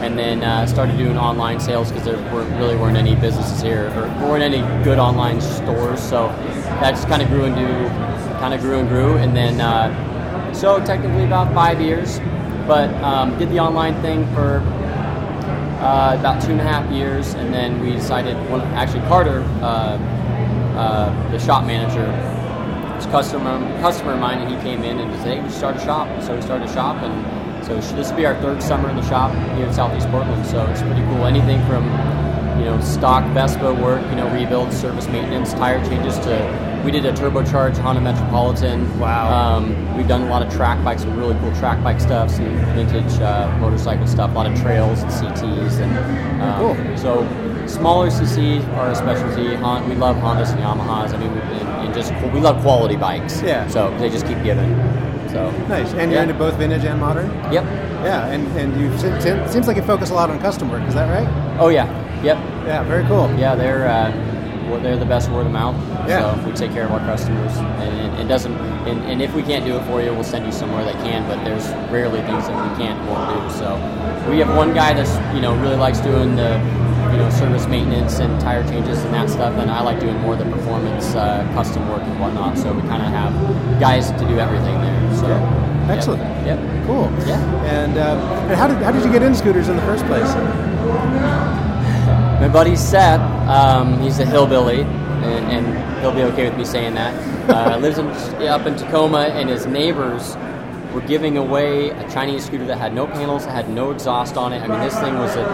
and 0.03 0.17
then 0.17 0.45
uh, 0.45 0.67
started 0.67 0.97
doing 0.97 1.19
online 1.19 1.59
sales 1.59 1.89
because 1.91 2.05
there 2.05 2.17
weren't, 2.33 2.51
really 2.59 2.77
weren't 2.77 2.97
any 2.97 3.17
businesses 3.17 3.61
here, 3.61 3.89
or 3.97 4.07
weren't 4.29 4.45
any 4.45 4.61
good 4.85 4.99
online 4.99 5.41
stores. 5.41 6.01
So 6.01 6.29
that 6.81 6.93
just 6.93 7.09
kind 7.09 7.23
of 7.23 7.29
grew 7.29 7.45
into, 7.45 7.67
kind 8.39 8.55
of 8.55 8.61
grew 8.61 8.79
and 8.79 8.89
grew, 8.89 9.17
and 9.17 9.37
then 9.37 9.61
uh, 9.61 10.53
so 10.55 10.79
technically 10.85 11.25
about 11.25 11.53
five 11.53 11.81
years, 11.81 12.21
but 12.67 12.89
um, 13.03 13.37
did 13.39 13.51
the 13.51 13.59
online 13.59 14.01
thing 14.01 14.25
for 14.35 14.61
uh, 15.87 16.19
about 16.19 16.43
two 16.43 16.51
and 16.51 16.61
a 16.61 16.65
half 16.65 16.91
years, 16.91 17.35
and 17.35 17.55
then 17.55 17.81
we 17.81 17.93
decided. 17.93 18.35
One, 18.51 18.61
actually, 18.75 19.07
Carter, 19.07 19.43
uh, 19.63 19.97
uh, 20.75 21.31
the 21.31 21.39
shop 21.39 21.65
manager, 21.65 22.07
was 22.97 23.07
customer 23.07 23.55
customer 23.81 24.15
of 24.15 24.21
mine, 24.21 24.39
and 24.39 24.51
he 24.51 24.61
came 24.69 24.83
in 24.83 24.99
and 24.99 25.15
said, 25.23 25.39
"Hey, 25.39 25.41
we 25.41 25.49
should 25.49 25.59
start 25.59 25.77
a 25.77 25.81
shop." 25.81 26.09
So 26.23 26.35
we 26.35 26.43
started 26.43 26.69
a 26.69 26.73
shop, 26.73 26.97
and 27.03 27.65
so 27.65 27.77
this 27.95 28.11
will 28.11 28.17
be 28.17 28.27
our 28.27 28.35
third 28.43 28.61
summer 28.63 28.91
in 28.91 28.97
the 28.97 29.09
shop 29.09 29.31
here 29.57 29.67
in 29.67 29.73
Southeast 29.73 30.09
Portland. 30.11 30.45
So 30.47 30.67
it's 30.67 30.83
pretty 30.83 31.03
cool. 31.03 31.25
Anything 31.25 31.65
from 31.67 31.85
you 32.59 32.65
know, 32.65 32.81
stock 32.81 33.25
Vespa 33.35 33.73
work, 33.75 34.03
you 34.11 34.17
know, 34.17 34.33
rebuild, 34.33 34.73
service 34.73 35.07
maintenance, 35.09 35.53
tire 35.55 35.85
changes 35.89 36.19
to. 36.21 36.67
We 36.85 36.93
did 36.93 37.05
a 37.05 37.13
turbocharged 37.13 37.79
Honda 37.79 38.01
Metropolitan. 38.01 38.99
Wow. 39.01 39.57
Um, 39.57 39.97
we've 39.97 40.07
done 40.07 40.23
a 40.23 40.31
lot 40.31 40.43
of 40.43 40.53
track 40.53 40.83
bikes, 40.85 41.03
some 41.03 41.17
really 41.19 41.35
cool 41.41 41.53
track 41.57 41.83
bike 41.83 42.01
stuff, 42.01 42.31
some 42.31 42.47
vintage 42.77 43.21
uh, 43.21 43.57
motorcycle 43.61 44.07
stuff, 44.07 44.31
a 44.31 44.35
lot 44.35 44.47
of 44.51 44.57
trails 44.61 45.03
and 45.03 45.11
CTs, 45.11 45.81
and 45.81 46.43
um, 46.43 46.77
Cool. 46.77 46.97
So 46.97 47.67
smaller 47.67 48.09
CC 48.09 48.65
are 48.75 48.91
a 48.91 48.95
specialty. 48.95 49.57
Hon- 49.57 49.89
we 49.89 49.97
love 49.97 50.15
Hondas 50.17 50.51
and 50.53 50.61
Yamahas. 50.61 51.13
I 51.13 51.17
mean, 51.17 51.33
we, 51.35 51.41
and, 51.41 51.69
and 51.87 51.95
just 51.95 52.13
we 52.33 52.39
love 52.39 52.63
quality 52.63 52.95
bikes. 52.95 53.43
Yeah. 53.43 53.67
So 53.67 53.91
they 53.99 54.09
just 54.09 54.27
keep 54.27 54.41
giving. 54.45 54.71
So 55.29 55.51
Nice. 55.67 55.93
And 55.95 56.13
you're 56.13 56.23
into 56.23 56.35
both 56.35 56.55
vintage 56.55 56.85
and 56.85 57.01
modern? 57.01 57.27
Yep. 57.53 57.65
Yeah, 58.05 58.27
and, 58.29 58.47
and 58.57 58.81
you 58.81 58.97
se- 58.97 59.21
se- 59.21 59.49
seems 59.51 59.67
like 59.67 59.77
you 59.77 59.83
focus 59.83 60.11
a 60.11 60.15
lot 60.15 60.31
on 60.31 60.39
custom 60.39 60.71
work. 60.71 60.83
Is 60.87 60.95
that 60.95 61.11
right? 61.11 61.59
Oh 61.59 61.69
yeah. 61.69 61.87
Yep. 62.27 62.39
Yeah. 62.67 62.83
Very 62.83 63.05
cool. 63.07 63.33
Yeah, 63.39 63.55
they're 63.55 63.87
uh, 63.87 64.11
well, 64.69 64.81
they're 64.81 64.97
the 64.97 65.07
best 65.07 65.31
word 65.31 65.47
of 65.47 65.53
mouth. 65.53 65.77
Yeah. 66.09 66.35
So 66.35 66.47
we 66.47 66.53
take 66.53 66.73
care 66.73 66.85
of 66.85 66.91
our 66.91 66.99
customers, 67.01 67.57
and 67.57 68.19
it, 68.19 68.27
doesn't. 68.27 68.53
And, 68.89 69.01
and 69.05 69.23
if 69.23 69.33
we 69.33 69.43
can't 69.43 69.65
do 69.65 69.77
it 69.77 69.85
for 69.85 70.03
you, 70.03 70.13
we'll 70.13 70.25
send 70.25 70.45
you 70.45 70.51
somewhere 70.51 70.85
that 70.85 70.95
can. 71.05 71.23
But 71.29 71.45
there's 71.45 71.69
rarely 71.91 72.21
things 72.23 72.49
that 72.49 72.57
we 72.57 72.85
can't 72.85 72.99
won't 73.09 73.31
do. 73.31 73.59
So 73.59 73.77
we 74.29 74.39
have 74.39 74.55
one 74.57 74.75
guy 74.75 74.93
that's 74.93 75.15
you 75.35 75.41
know 75.41 75.55
really 75.63 75.77
likes 75.77 76.01
doing 76.01 76.35
the 76.35 76.59
you 77.13 77.19
know 77.19 77.31
service 77.31 77.69
maintenance 77.69 78.19
and 78.19 78.41
tire 78.41 78.67
changes 78.67 78.99
and 79.05 79.15
that 79.15 79.31
stuff, 79.31 79.55
and 79.59 79.71
I 79.71 79.81
like 79.83 80.01
doing 80.01 80.19
more 80.19 80.33
of 80.33 80.41
the 80.41 80.51
performance 80.51 81.15
uh, 81.15 81.49
custom 81.55 81.89
work 81.89 82.03
and 82.03 82.19
whatnot. 82.19 82.59
So 82.59 82.73
we 82.73 82.83
kind 82.83 83.03
of 83.03 83.09
have 83.09 83.81
guys 83.81 84.11
to 84.11 84.27
do 84.27 84.41
everything 84.41 84.81
there. 84.81 85.17
So 85.17 85.29
Yeah. 85.29 85.93
Excellent. 85.95 86.23
Yep. 86.45 86.59
yep. 86.59 86.87
Cool. 86.87 87.13
Yeah. 87.27 87.39
And, 87.67 87.97
uh, 87.97 88.47
and 88.49 88.57
how 88.57 88.67
did 88.67 88.79
how 88.79 88.91
did 88.91 89.05
you 89.05 89.13
get 89.13 89.23
into 89.23 89.39
scooters 89.39 89.69
in 89.69 89.77
the 89.77 89.83
first 89.83 90.05
place? 90.07 90.35
My 92.41 92.49
buddy 92.49 92.77
Seth, 92.77 93.19
um, 93.49 93.99
he's 94.03 94.19
a 94.19 94.27
hillbilly, 94.27 94.83
and, 94.83 95.67
and 95.67 96.01
he'll 96.01 96.13
be 96.13 96.23
okay 96.25 96.47
with 96.51 96.59
me 96.59 96.67
saying 96.67 96.95
that. 96.95 97.49
Uh, 97.49 97.79
lives 97.81 97.97
in, 97.97 98.07
up 98.47 98.67
in 98.67 98.77
Tacoma, 98.77 99.21
and 99.21 99.49
his 99.49 99.65
neighbors 99.65 100.37
were 100.93 101.01
giving 101.01 101.39
away 101.39 101.89
a 101.89 102.11
Chinese 102.11 102.45
scooter 102.45 102.67
that 102.67 102.77
had 102.77 102.93
no 102.93 103.07
panels, 103.07 103.47
that 103.47 103.53
had 103.53 103.71
no 103.71 103.91
exhaust 103.91 104.37
on 104.37 104.53
it. 104.53 104.61
I 104.63 104.67
mean, 104.67 104.81
this 104.81 104.95
thing 104.99 105.15
was 105.15 105.35
a, 105.35 105.45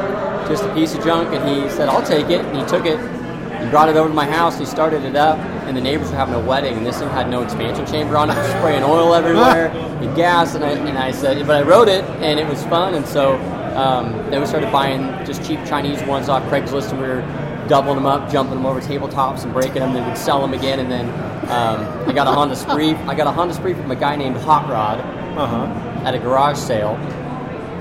just 0.49 0.65
a 0.65 0.75
piece 0.75 0.93
of 0.97 1.05
junk, 1.05 1.33
and 1.33 1.49
he 1.49 1.71
said, 1.71 1.89
"I'll 1.89 2.05
take 2.05 2.31
it." 2.31 2.45
And 2.45 2.57
he 2.59 2.65
took 2.65 2.85
it. 2.85 2.99
He 2.99 3.71
brought 3.71 3.89
it 3.89 3.97
over 3.97 4.09
to 4.09 4.15
my 4.15 4.27
house. 4.27 4.59
He 4.59 4.67
started 4.67 5.05
it 5.05 5.15
up, 5.15 5.39
and 5.39 5.77
the 5.77 5.81
neighbors 5.81 6.11
were 6.11 6.17
having 6.17 6.35
a 6.35 6.41
wedding, 6.41 6.77
and 6.77 6.85
this 6.85 6.99
thing 6.99 7.09
had 7.11 7.31
no 7.31 7.45
expansion 7.45 7.87
chamber 7.87 8.17
on 8.17 8.29
it, 8.29 8.35
spraying 8.59 8.83
oil 8.83 9.15
everywhere, 9.15 9.69
and 10.03 10.17
gas. 10.17 10.57
And 10.57 10.65
I, 10.65 10.71
and 10.71 10.99
I 10.99 11.13
said, 11.13 11.47
but 11.47 11.55
I 11.55 11.63
rode 11.63 11.89
it, 11.89 12.05
and 12.21 12.41
it 12.41 12.49
was 12.49 12.65
fun. 12.65 12.95
And 12.95 13.07
so 13.07 13.39
um, 13.77 14.13
then 14.31 14.41
we 14.41 14.47
started 14.47 14.71
buying 14.73 15.03
just 15.27 15.45
cheap 15.47 15.59
Chinese 15.67 16.03
ones 16.05 16.29
off 16.29 16.43
Craigslist, 16.51 16.91
and 16.91 17.01
we 17.01 17.07
were 17.09 17.23
doubling 17.69 17.97
them 17.97 18.07
up, 18.07 18.31
jumping 18.31 18.55
them 18.57 18.67
over 18.67 18.81
tabletops, 18.81 19.45
and 19.45 19.53
breaking 19.53 19.81
them. 19.81 19.93
Then 19.95 20.07
we'd 20.09 20.19
sell 20.19 20.41
them 20.41 20.53
again, 20.55 20.81
and 20.81 20.91
then 20.91 21.07
um, 21.51 22.09
I 22.09 22.13
got 22.13 22.27
a 22.27 22.33
Honda 22.33 22.57
Spree. 22.57 22.95
I 22.95 23.15
got 23.15 23.27
a 23.27 23.33
Honda 23.33 23.55
Spree 23.55 23.75
from 23.75 23.91
a 23.91 23.97
guy 23.97 24.17
named 24.17 24.37
Hot 24.39 24.69
Rod 24.69 25.01
Uh-huh. 25.39 25.65
at 26.07 26.15
a 26.15 26.19
garage 26.19 26.59
sale, 26.59 26.97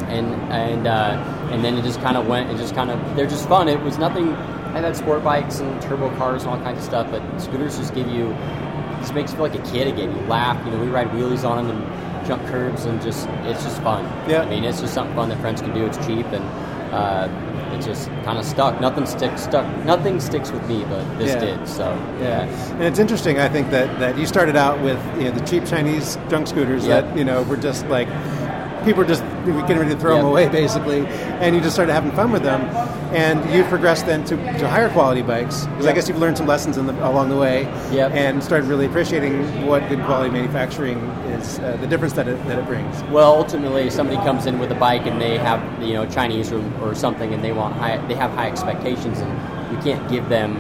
and 0.08 0.34
and 0.52 0.88
uh, 0.88 1.48
and 1.52 1.64
then 1.64 1.78
it 1.78 1.84
just 1.84 2.00
kind 2.02 2.18
of 2.18 2.28
went. 2.28 2.50
It 2.50 2.58
just 2.58 2.76
kind 2.76 2.90
of 2.92 3.16
they're 3.16 3.28
just 3.28 3.48
fun. 3.48 3.68
It 3.68 3.82
was 3.82 3.98
nothing. 3.98 4.34
I've 4.74 4.84
had 4.86 4.96
sport 4.96 5.24
bikes 5.24 5.60
and 5.60 5.82
turbo 5.82 6.16
cars 6.16 6.44
and 6.44 6.52
all 6.52 6.60
kinds 6.62 6.80
of 6.80 6.86
stuff, 6.86 7.12
but 7.12 7.22
scooters 7.40 7.78
just 7.78 7.94
give 7.94 8.08
you 8.08 8.30
just 9.00 9.14
makes 9.14 9.32
you 9.32 9.38
feel 9.38 9.48
like 9.50 9.56
a 9.60 9.72
kid 9.72 9.88
again. 9.88 10.16
You 10.16 10.22
laugh. 10.28 10.64
You 10.66 10.72
know, 10.72 10.80
we 10.80 10.88
ride 10.88 11.08
wheelies 11.10 11.44
on 11.44 11.68
them 11.68 11.76
and 11.76 12.01
jump 12.32 12.48
curbs, 12.48 12.86
and 12.86 13.02
just 13.02 13.28
it's 13.44 13.64
just 13.64 13.82
fun. 13.82 14.04
Yeah. 14.30 14.44
I 14.44 14.50
mean, 14.50 14.64
it's 14.64 14.80
just 14.80 14.94
something 14.94 15.16
fun 15.16 15.30
that 15.30 15.40
friends 15.42 15.62
can 15.62 15.74
do. 15.74 15.86
It's 15.86 15.98
cheap 16.06 16.26
and. 16.28 16.44
Uh, 16.94 17.30
it 17.74 17.80
just 17.82 18.08
kind 18.26 18.38
of 18.38 18.44
stuck. 18.44 18.82
Nothing 18.82 19.06
sticks. 19.06 19.44
Stuck. 19.44 19.66
Nothing 19.86 20.20
sticks 20.20 20.52
with 20.52 20.68
me, 20.68 20.84
but 20.90 21.06
this 21.18 21.30
Yeah. 21.34 21.40
did. 21.40 21.66
So 21.66 21.86
Yeah, 22.20 22.42
and 22.74 22.84
it's 22.84 23.00
interesting. 23.00 23.40
I 23.40 23.48
think 23.48 23.72
that, 23.72 23.88
that 24.00 24.18
you 24.18 24.26
started 24.26 24.58
out 24.58 24.82
with 24.82 25.00
you 25.18 25.26
know 25.26 25.32
the 25.32 25.46
cheap 25.46 25.66
Chinese 25.66 26.18
junk 26.30 26.48
scooters 26.48 26.86
Yep. 26.86 27.06
that 27.06 27.18
you 27.18 27.24
know 27.24 27.44
were 27.44 27.56
just 27.56 27.88
like 27.88 28.10
people 28.84 29.02
are 29.02 29.08
just 29.08 29.24
getting 29.46 29.78
ready 29.78 29.94
to 29.94 30.00
throw 30.00 30.16
them 30.18 30.26
away 30.26 30.48
basically, 30.50 31.06
and 31.08 31.56
you 31.56 31.62
just 31.62 31.76
started 31.76 31.94
having 31.94 32.12
fun 32.12 32.32
with 32.32 32.44
them, 32.44 32.62
and 33.14 33.48
you 33.54 33.64
progressed 33.66 34.06
then 34.06 34.24
to, 34.26 34.36
to 34.36 34.68
higher 34.68 34.90
quality 34.90 35.22
bikes 35.22 35.66
because 35.68 35.86
I 35.86 35.94
guess 35.94 36.08
you've 36.08 36.18
learned 36.18 36.38
some 36.38 36.48
lessons 36.48 36.78
in 36.78 36.86
the, 36.88 36.94
along 37.08 37.30
the 37.30 37.38
way, 37.38 37.64
Yep. 37.92 38.12
and 38.12 38.44
started 38.44 38.68
really 38.68 38.86
appreciating 38.86 39.66
what 39.66 39.88
good 39.90 40.04
quality 40.06 40.30
manufacturing 40.30 40.98
is, 41.38 41.60
uh, 41.60 41.78
the 41.82 41.88
difference 41.88 42.14
that 42.14 42.28
it, 42.28 42.44
that 42.48 42.58
it 42.60 42.66
brings. 42.66 43.02
Well, 43.04 43.34
ultimately, 43.36 43.90
somebody 43.90 44.18
comes 44.18 44.46
in 44.46 44.60
with 44.60 44.72
a 44.72 44.76
bike 44.76 45.06
and 45.06 45.20
they 45.22 45.38
have 45.38 45.62
you 45.84 45.94
know 45.94 46.06
Chinese 46.08 46.52
or, 46.52 46.62
or 46.82 46.96
something, 46.96 47.34
and 47.34 47.44
they 47.44 47.52
want 47.52 47.76
high, 47.76 47.98
they 48.08 48.16
have 48.16 48.32
high 48.32 48.48
expectations, 48.50 49.20
and 49.20 49.76
we 49.76 49.82
can't 49.84 50.10
give 50.10 50.28
them 50.30 50.56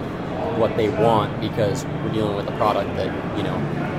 what 0.59 0.75
they 0.75 0.89
want 0.89 1.39
because 1.39 1.85
we're 1.85 2.11
dealing 2.11 2.35
with 2.35 2.47
a 2.47 2.51
product 2.57 2.93
that 2.97 3.37
you 3.37 3.43
know 3.43 3.55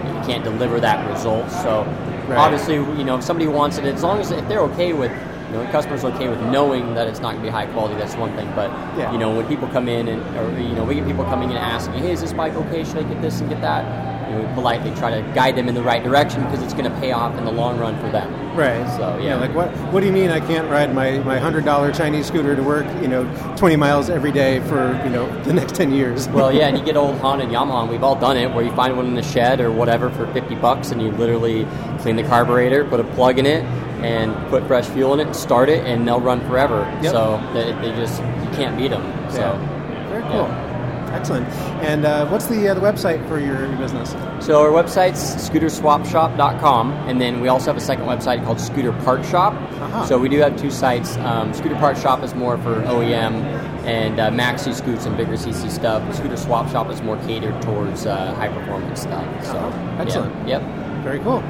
you 0.07 0.27
can't 0.27 0.44
deliver 0.44 0.78
that 0.81 1.09
result. 1.11 1.51
So 1.51 1.85
Right. 2.32 2.44
obviously, 2.44 2.76
you 2.76 3.04
know, 3.04 3.16
if 3.18 3.24
somebody 3.24 3.46
wants 3.48 3.78
it, 3.78 3.84
as 3.84 4.02
long 4.02 4.20
as 4.20 4.30
if 4.30 4.46
they're 4.48 4.60
okay 4.72 4.92
with. 4.92 5.12
You 5.52 5.59
know, 5.59 5.64
the 5.66 5.70
customer's 5.70 6.02
okay 6.02 6.28
with 6.30 6.40
knowing 6.44 6.94
that 6.94 7.06
it's 7.06 7.20
not 7.20 7.32
going 7.32 7.44
to 7.44 7.48
be 7.48 7.52
high 7.52 7.66
quality. 7.66 7.94
That's 7.96 8.16
one 8.16 8.34
thing, 8.36 8.50
but 8.56 8.70
Yeah. 8.96 9.12
you 9.12 9.18
know, 9.18 9.36
when 9.36 9.46
people 9.46 9.68
come 9.68 9.86
in 9.86 10.09
and, 10.09 10.22
or 10.38 10.59
you 10.59 10.74
know, 10.74 10.82
we 10.82 10.94
get 10.94 11.06
people 11.06 11.24
coming 11.24 11.50
in 11.50 11.59
asking, 11.59 11.92
"Hey, 12.02 12.12
is 12.12 12.22
this 12.22 12.32
bike 12.32 12.54
okay? 12.56 12.82
Should 12.84 12.96
I 12.96 13.02
get 13.02 13.20
this 13.20 13.38
and 13.40 13.50
get 13.50 13.60
that?" 13.60 13.84
You 14.32 14.38
know, 14.38 14.48
we 14.48 14.54
politely 14.54 14.90
try 14.96 15.10
to 15.10 15.22
guide 15.34 15.56
them 15.56 15.68
in 15.68 15.74
the 15.74 15.82
right 15.82 16.02
direction 16.02 16.42
because 16.44 16.62
it's 16.62 16.72
going 16.72 16.90
to 16.90 17.00
pay 17.00 17.12
off 17.12 17.36
in 17.36 17.44
the 17.44 17.52
long 17.52 17.78
run 17.78 17.98
for 18.00 18.10
them. 18.10 18.32
Right. 18.56 18.86
So 18.96 19.18
yeah, 19.18 19.36
like 19.36 19.54
what? 19.54 19.70
What 19.92 20.00
do 20.00 20.06
you 20.06 20.12
mean 20.12 20.30
I 20.30 20.40
can't 20.40 20.70
ride 20.70 20.94
my, 20.94 21.18
my 21.20 21.38
hundred 21.38 21.64
dollar 21.64 21.92
Chinese 21.92 22.26
scooter 22.26 22.54
to 22.56 22.62
work? 22.62 22.86
You 23.02 23.09
know, 23.09 23.54
twenty 23.56 23.76
miles 23.76 24.10
every 24.10 24.32
day 24.32 24.60
for 24.60 25.00
you 25.04 25.10
know 25.10 25.42
the 25.44 25.52
next 25.52 25.74
ten 25.74 25.92
years. 25.92 26.28
Well, 26.28 26.52
yeah, 26.52 26.68
and 26.68 26.78
you 26.78 26.84
get 26.90 26.96
old 26.96 27.18
Honda 27.18 27.44
and 27.44 27.52
Yamaha, 27.52 27.82
and 27.82 27.90
we've 27.90 28.02
all 28.02 28.16
done 28.16 28.36
it, 28.36 28.52
where 28.54 28.64
you 28.64 28.74
find 28.74 28.96
one 28.96 29.06
in 29.06 29.14
the 29.14 29.22
shed 29.22 29.60
or 29.60 29.70
whatever 29.72 30.10
for 30.10 30.26
50 30.32 30.54
bucks, 30.56 30.90
and 30.90 31.00
you 31.00 31.10
literally 31.12 31.66
clean 32.00 32.16
the 32.16 32.22
carburetor, 32.24 32.84
put 32.84 33.00
a 33.00 33.04
plug 33.14 33.38
in 33.38 33.46
it, 33.46 33.64
and 34.04 34.34
put 34.48 34.66
fresh 34.66 34.86
fuel 34.86 35.14
in 35.14 35.26
it, 35.26 35.34
start 35.34 35.68
it, 35.68 35.84
and 35.86 36.06
they'll 36.06 36.20
run 36.20 36.40
forever. 36.48 36.80
Yep. 37.02 37.12
So 37.12 37.50
they, 37.54 37.72
they 37.80 37.94
just, 37.96 38.20
you 38.20 38.50
can't 38.56 38.76
beat 38.76 38.88
them. 38.88 39.02
So, 39.30 39.38
Yeah. 39.40 40.09
Very 40.09 40.22
cool. 40.22 40.72
Excellent. 41.12 41.47
And 41.82 42.05
uh, 42.05 42.26
what's 42.28 42.47
the 42.47 42.68
uh, 42.68 42.74
the 42.74 42.80
website 42.80 43.26
for 43.28 43.39
your, 43.39 43.66
your 43.66 43.76
business? 43.76 44.10
So 44.44 44.60
our 44.60 44.70
website's 44.70 45.48
scooterswapshop.com, 45.48 46.93
and 47.09 47.20
then 47.20 47.40
we 47.40 47.48
also 47.48 47.66
have 47.66 47.76
a 47.76 47.84
second 47.84 48.06
website 48.06 48.44
called 48.44 48.60
Scooter 48.60 48.93
Part 49.05 49.24
Shop. 49.24 49.52
Uh-huh. 49.52 50.06
So 50.06 50.18
we 50.18 50.28
do 50.28 50.39
have 50.39 50.59
two 50.60 50.70
sites. 50.70 51.16
Um, 51.18 51.52
Scooter 51.55 51.76
Part 51.76 51.98
Shop 51.98 52.22
is 52.22 52.34
more 52.34 52.56
for 52.59 52.80
OEM 52.82 53.62
and 53.84 54.20
uh, 54.20 54.30
maxi 54.30 54.74
scoots 54.74 55.06
and 55.06 55.16
bigger 55.16 55.32
CC 55.32 55.70
stuff. 55.70 56.14
Scooter 56.14 56.36
Swap 56.36 56.70
Shop 56.70 56.89
is 56.90 57.02
more 57.02 57.16
catered 57.18 57.60
towards 57.62 58.06
uh, 58.06 58.34
high 58.34 58.48
performance 58.48 59.02
stuff. 59.02 59.44
So 59.44 59.55
yeah. 59.55 59.98
Excellent. 60.01 60.48
Yep. 60.48 60.62
Very 61.02 61.18
cool. 61.20 61.43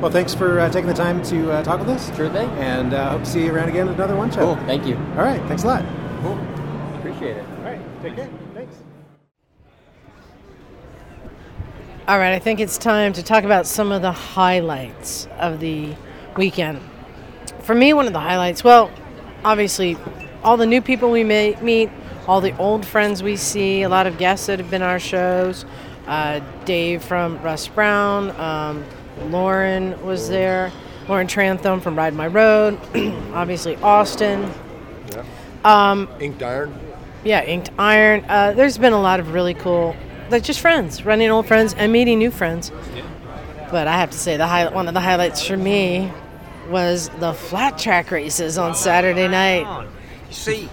Well, 0.00 0.10
thanks 0.10 0.34
for 0.34 0.60
uh, 0.60 0.68
taking 0.68 0.88
the 0.88 0.94
time 0.94 1.22
to 1.24 1.52
uh, 1.52 1.62
talk 1.62 1.80
with 1.80 1.88
us. 1.88 2.14
Sure 2.16 2.30
thing. 2.30 2.48
And 2.50 2.94
uh, 2.94 3.10
hope 3.10 3.24
to 3.24 3.30
see 3.30 3.44
you 3.44 3.52
around 3.52 3.68
again 3.68 3.88
at 3.88 3.94
another 3.94 4.16
one 4.16 4.30
show. 4.30 4.54
Cool. 4.54 4.66
Thank 4.66 4.86
you. 4.86 4.96
All 4.96 5.24
right. 5.24 5.40
Thanks 5.48 5.64
a 5.64 5.68
lot. 5.68 5.84
Cool. 6.22 6.38
Appreciate 6.98 7.36
it. 7.36 7.44
All 7.58 7.64
right. 7.64 8.02
Take 8.02 8.16
care. 8.16 8.41
All 12.08 12.18
right, 12.18 12.32
I 12.32 12.40
think 12.40 12.58
it's 12.58 12.78
time 12.78 13.12
to 13.12 13.22
talk 13.22 13.44
about 13.44 13.64
some 13.66 13.92
of 13.92 14.02
the 14.02 14.10
highlights 14.10 15.28
of 15.38 15.60
the 15.60 15.94
weekend. 16.36 16.80
For 17.60 17.76
me, 17.76 17.92
one 17.92 18.08
of 18.08 18.12
the 18.12 18.18
highlights, 18.20 18.64
well, 18.64 18.90
obviously, 19.44 19.96
all 20.42 20.56
the 20.56 20.66
new 20.66 20.82
people 20.82 21.12
we 21.12 21.22
may 21.22 21.54
meet, 21.60 21.90
all 22.26 22.40
the 22.40 22.56
old 22.58 22.84
friends 22.84 23.22
we 23.22 23.36
see, 23.36 23.82
a 23.82 23.88
lot 23.88 24.08
of 24.08 24.18
guests 24.18 24.46
that 24.46 24.58
have 24.58 24.68
been 24.68 24.82
our 24.82 24.98
shows. 24.98 25.64
Uh, 26.08 26.40
Dave 26.64 27.04
from 27.04 27.40
Russ 27.40 27.68
Brown, 27.68 28.30
um, 28.32 28.84
Lauren 29.30 30.04
was 30.04 30.28
there, 30.28 30.72
Lauren 31.08 31.28
Trantham 31.28 31.80
from 31.80 31.94
Ride 31.96 32.14
My 32.14 32.26
Road, 32.26 32.80
obviously 33.32 33.76
Austin. 33.76 34.52
Um, 35.64 36.08
Inked 36.18 36.42
Iron. 36.42 36.76
yeah, 37.22 37.44
Inked 37.44 37.70
Iron. 37.78 38.24
Uh, 38.28 38.52
there's 38.52 38.76
been 38.76 38.92
a 38.92 39.00
lot 39.00 39.20
of 39.20 39.32
really 39.32 39.54
cool, 39.54 39.94
like 40.32 40.42
just 40.42 40.60
friends, 40.60 41.04
running 41.04 41.30
old 41.30 41.46
friends 41.46 41.74
and 41.74 41.92
meeting 41.92 42.18
new 42.18 42.30
friends. 42.30 42.72
But 43.70 43.86
I 43.86 43.98
have 43.98 44.10
to 44.10 44.18
say, 44.18 44.36
the 44.36 44.46
high, 44.46 44.68
one 44.68 44.88
of 44.88 44.94
the 44.94 45.00
highlights 45.00 45.46
for 45.46 45.56
me 45.56 46.12
was 46.68 47.08
the 47.20 47.32
flat 47.32 47.78
track 47.78 48.10
races 48.10 48.58
on 48.58 48.74
Saturday 48.74 49.28
night. 49.28 49.86
You 50.28 50.34
see, 50.34 50.68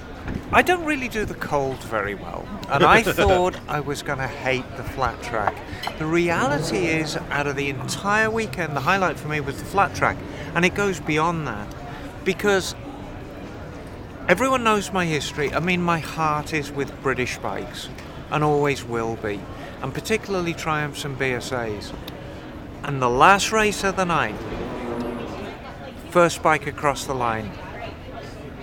I 0.52 0.62
don't 0.62 0.86
really 0.86 1.08
do 1.08 1.26
the 1.26 1.36
cold 1.36 1.82
very 1.84 2.16
well, 2.16 2.48
and 2.70 2.84
I 2.84 3.04
thought 3.04 3.56
I 3.68 3.80
was 3.80 4.02
going 4.02 4.20
to 4.20 4.28
hate 4.28 4.66
the 4.78 4.84
flat 4.84 5.22
track. 5.22 5.56
The 5.98 6.06
reality 6.06 6.88
is, 6.88 7.18
out 7.30 7.48
of 7.48 7.56
the 7.56 7.70
entire 7.70 8.30
weekend, 8.30 8.76
the 8.76 8.82
highlight 8.82 9.18
for 9.18 9.28
me 9.28 9.42
was 9.42 9.58
the 9.58 9.66
flat 9.66 9.96
track, 9.96 10.18
and 10.56 10.66
it 10.66 10.74
goes 10.74 11.00
beyond 11.00 11.48
that 11.48 11.68
because 12.26 12.76
everyone 14.28 14.64
knows 14.64 14.92
my 14.92 15.06
history. 15.06 15.54
I 15.54 15.60
mean, 15.60 15.82
my 15.82 16.00
heart 16.00 16.54
is 16.54 16.72
with 16.72 17.02
British 17.02 17.38
bikes, 17.38 17.90
and 18.32 18.44
always 18.44 18.84
will 18.84 19.16
be, 19.18 19.40
and 19.82 19.94
particularly 19.94 20.54
Triumphs 20.54 21.06
and 21.06 21.18
BSAs. 21.18 21.92
And 22.84 23.02
the 23.02 23.10
last 23.10 23.52
race 23.52 23.84
of 23.84 23.96
the 23.96 24.06
night, 24.06 24.36
first 26.10 26.42
bike 26.42 26.68
across 26.68 27.06
the 27.06 27.14
line, 27.14 27.52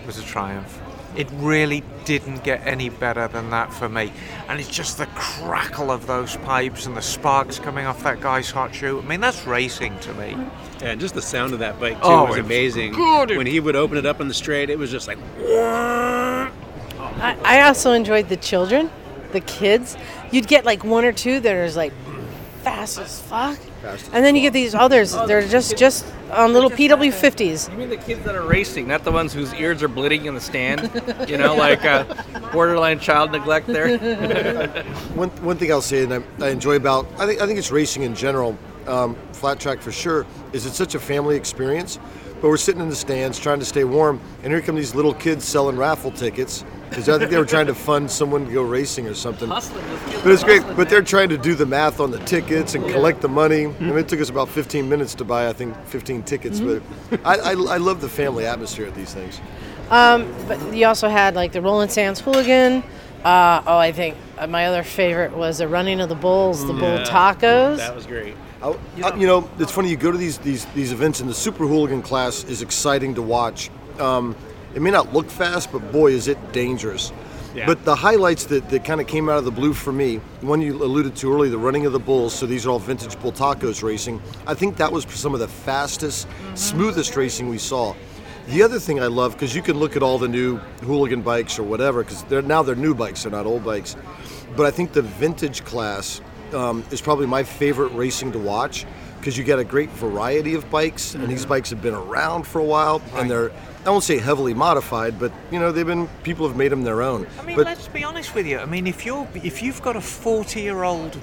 was 0.06 0.18
a 0.18 0.22
Triumph. 0.22 0.80
It 1.16 1.28
really 1.34 1.82
didn't 2.04 2.44
get 2.44 2.66
any 2.66 2.90
better 2.90 3.26
than 3.26 3.48
that 3.50 3.72
for 3.72 3.88
me. 3.88 4.12
And 4.48 4.60
it's 4.60 4.68
just 4.68 4.98
the 4.98 5.06
crackle 5.14 5.90
of 5.90 6.06
those 6.06 6.36
pipes 6.36 6.84
and 6.84 6.94
the 6.94 7.00
sparks 7.00 7.58
coming 7.58 7.86
off 7.86 8.02
that 8.02 8.20
guy's 8.20 8.50
hot 8.50 8.74
shoe. 8.74 9.00
I 9.02 9.06
mean, 9.06 9.20
that's 9.20 9.46
racing 9.46 9.98
to 10.00 10.12
me. 10.14 10.36
Yeah, 10.82 10.88
and 10.90 11.00
just 11.00 11.14
the 11.14 11.22
sound 11.22 11.54
of 11.54 11.60
that 11.60 11.80
bike 11.80 11.94
too 12.02 12.08
Oh, 12.08 12.24
was 12.26 12.36
it 12.36 12.42
was 12.42 12.46
amazing. 12.46 12.92
good. 12.92 13.30
When 13.34 13.46
he 13.46 13.60
would 13.60 13.76
open 13.76 13.96
it 13.96 14.04
up 14.04 14.20
on 14.20 14.28
the 14.28 14.34
straight, 14.34 14.68
it 14.68 14.78
was 14.78 14.90
just 14.90 15.08
like. 15.08 15.16
I, 15.48 16.50
I 17.44 17.60
also 17.62 17.92
enjoyed 17.92 18.28
the 18.28 18.36
children, 18.36 18.90
the 19.36 19.40
kids. 19.40 19.96
You'd 20.32 20.48
get 20.48 20.64
like 20.64 20.82
one 20.82 21.04
or 21.04 21.12
two 21.12 21.40
that 21.40 21.54
are 21.54 21.70
like 21.72 21.92
fast 22.62 22.98
as 22.98 23.20
fuck, 23.20 23.58
and 24.12 24.24
then 24.24 24.34
you 24.34 24.42
get 24.42 24.52
these 24.52 24.74
others. 24.74 25.12
They're 25.12 25.46
just 25.46 25.76
just 25.76 26.04
on 26.32 26.52
little 26.52 26.70
PW 26.70 27.12
fifties. 27.12 27.68
You 27.68 27.76
mean 27.76 27.90
the 27.90 27.96
kids 27.96 28.24
that 28.24 28.34
are 28.34 28.46
racing, 28.46 28.88
not 28.88 29.04
the 29.04 29.12
ones 29.12 29.32
whose 29.32 29.54
ears 29.54 29.82
are 29.82 29.88
bleeding 29.88 30.24
in 30.26 30.34
the 30.34 30.40
stand? 30.40 30.90
You 31.26 31.38
know, 31.38 31.56
like 31.56 31.84
uh, 31.84 32.04
borderline 32.52 33.00
child 33.00 33.32
neglect 33.32 33.66
there. 33.66 33.98
one, 35.14 35.28
one 35.42 35.56
thing 35.56 35.72
I'll 35.72 35.80
say 35.80 36.04
that 36.04 36.22
I, 36.40 36.46
I 36.46 36.48
enjoy 36.50 36.76
about 36.76 37.06
I 37.18 37.26
think 37.26 37.40
I 37.40 37.46
think 37.46 37.58
it's 37.58 37.72
racing 37.72 38.02
in 38.02 38.14
general, 38.14 38.56
um, 38.86 39.16
flat 39.32 39.58
track 39.58 39.80
for 39.80 39.92
sure, 39.92 40.24
is 40.52 40.66
it's 40.66 40.76
such 40.76 40.94
a 40.94 41.00
family 41.00 41.36
experience. 41.36 41.98
But 42.40 42.48
we're 42.48 42.58
sitting 42.58 42.82
in 42.82 42.90
the 42.90 42.96
stands 42.96 43.38
trying 43.38 43.60
to 43.60 43.64
stay 43.64 43.84
warm, 43.84 44.20
and 44.42 44.52
here 44.52 44.60
come 44.60 44.76
these 44.76 44.94
little 44.94 45.14
kids 45.14 45.44
selling 45.44 45.76
raffle 45.76 46.10
tickets 46.10 46.64
because 46.88 47.08
I 47.08 47.18
think 47.18 47.30
they 47.30 47.38
were 47.38 47.44
trying 47.44 47.66
to 47.66 47.74
fund 47.74 48.10
someone 48.10 48.46
to 48.46 48.52
go 48.52 48.62
racing 48.62 49.06
or 49.06 49.14
something. 49.14 49.48
But 49.48 50.32
it's 50.32 50.44
great. 50.44 50.62
But 50.76 50.88
they're 50.88 51.02
trying 51.02 51.28
to 51.30 51.38
do 51.38 51.54
the 51.54 51.66
math 51.66 52.00
on 52.00 52.10
the 52.10 52.18
tickets 52.20 52.74
and 52.74 52.84
collect 52.90 53.20
the 53.20 53.28
money. 53.28 53.64
And 53.64 53.92
it 53.98 54.08
took 54.08 54.20
us 54.20 54.28
about 54.30 54.48
15 54.48 54.88
minutes 54.88 55.14
to 55.16 55.24
buy, 55.24 55.48
I 55.48 55.52
think, 55.52 55.76
15 55.86 56.22
tickets. 56.22 56.60
But 56.60 56.82
I, 57.24 57.36
I, 57.36 57.50
I 57.52 57.76
love 57.78 58.00
the 58.00 58.08
family 58.08 58.46
atmosphere 58.46 58.86
at 58.86 58.94
these 58.94 59.12
things. 59.14 59.40
Um, 59.90 60.32
but 60.48 60.74
you 60.74 60.86
also 60.86 61.08
had 61.08 61.34
like 61.34 61.52
the 61.52 61.60
Roland 61.62 61.92
Sands 61.92 62.20
Hooligan. 62.20 62.82
Uh, 63.24 63.62
oh, 63.66 63.78
I 63.78 63.92
think 63.92 64.16
uh, 64.38 64.46
my 64.46 64.66
other 64.66 64.82
favorite 64.82 65.36
was 65.36 65.58
the 65.58 65.66
Running 65.68 66.00
of 66.00 66.08
the 66.08 66.14
Bulls, 66.14 66.64
the 66.66 66.72
Bultacos. 66.72 67.76
That 67.78 67.94
was 67.94 68.06
great. 68.06 68.34
I, 68.62 68.76
I- 69.02 69.14
you 69.16 69.26
know, 69.26 69.48
it's 69.58 69.72
funny. 69.72 69.90
You 69.90 69.96
go 69.96 70.10
to 70.12 70.18
these 70.18 70.38
these 70.38 70.64
these 70.66 70.92
events, 70.92 71.20
and 71.20 71.28
the 71.28 71.34
super 71.34 71.66
hooligan 71.66 72.02
class 72.02 72.44
is 72.44 72.62
exciting 72.62 73.14
to 73.16 73.22
watch. 73.22 73.70
Um, 73.98 74.34
it 74.76 74.82
may 74.82 74.90
not 74.90 75.14
look 75.14 75.30
fast, 75.30 75.72
but 75.72 75.90
boy, 75.90 76.12
is 76.12 76.28
it 76.28 76.52
dangerous. 76.52 77.10
Yeah. 77.54 77.64
But 77.64 77.86
the 77.86 77.96
highlights 77.96 78.44
that, 78.44 78.68
that 78.68 78.84
kind 78.84 79.00
of 79.00 79.06
came 79.06 79.30
out 79.30 79.38
of 79.38 79.46
the 79.46 79.50
blue 79.50 79.72
for 79.72 79.90
me, 79.90 80.16
one 80.42 80.60
you 80.60 80.74
alluded 80.74 81.16
to 81.16 81.32
earlier, 81.32 81.50
the 81.50 81.56
running 81.56 81.86
of 81.86 81.94
the 81.94 81.98
bulls. 81.98 82.34
So 82.34 82.44
these 82.44 82.66
are 82.66 82.70
all 82.70 82.78
vintage 82.78 83.16
bultacos 83.16 83.82
racing. 83.82 84.20
I 84.46 84.52
think 84.52 84.76
that 84.76 84.92
was 84.92 85.04
some 85.04 85.32
of 85.32 85.40
the 85.40 85.48
fastest, 85.48 86.28
smoothest 86.54 87.16
racing 87.16 87.48
we 87.48 87.56
saw. 87.56 87.94
The 88.48 88.62
other 88.62 88.78
thing 88.78 89.00
I 89.00 89.06
love 89.06 89.32
because 89.32 89.56
you 89.56 89.62
can 89.62 89.78
look 89.78 89.96
at 89.96 90.02
all 90.02 90.18
the 90.18 90.28
new 90.28 90.58
hooligan 90.82 91.22
bikes 91.22 91.58
or 91.58 91.62
whatever 91.62 92.04
because 92.04 92.22
they're 92.24 92.42
now 92.42 92.62
they're 92.62 92.74
new 92.74 92.94
bikes, 92.94 93.22
they're 93.22 93.32
not 93.32 93.46
old 93.46 93.64
bikes. 93.64 93.96
But 94.56 94.66
I 94.66 94.70
think 94.70 94.92
the 94.92 95.02
vintage 95.02 95.64
class 95.64 96.20
um, 96.52 96.84
is 96.90 97.00
probably 97.00 97.26
my 97.26 97.42
favorite 97.42 97.92
racing 97.94 98.30
to 98.32 98.38
watch 98.38 98.84
because 99.18 99.38
you 99.38 99.42
get 99.42 99.58
a 99.58 99.64
great 99.64 99.90
variety 99.90 100.54
of 100.54 100.70
bikes, 100.70 101.14
and 101.14 101.26
these 101.26 101.46
bikes 101.46 101.70
have 101.70 101.80
been 101.82 101.94
around 101.94 102.46
for 102.46 102.60
a 102.60 102.64
while, 102.64 103.02
and 103.14 103.28
they're 103.28 103.50
I 103.86 103.90
won't 103.90 104.02
say 104.02 104.18
heavily 104.18 104.52
modified, 104.52 105.18
but 105.18 105.32
you 105.52 105.60
know 105.60 105.70
they've 105.70 105.86
been 105.86 106.08
people 106.24 106.46
have 106.48 106.56
made 106.56 106.72
them 106.72 106.82
their 106.82 107.02
own. 107.02 107.26
I 107.38 107.44
mean, 107.44 107.56
but 107.56 107.66
let's 107.66 107.86
be 107.86 108.02
honest 108.02 108.34
with 108.34 108.46
you. 108.46 108.58
I 108.58 108.66
mean, 108.66 108.86
if 108.86 109.06
you're 109.06 109.28
if 109.34 109.62
you've 109.62 109.80
got 109.80 109.94
a 109.94 110.00
40-year-old 110.00 111.16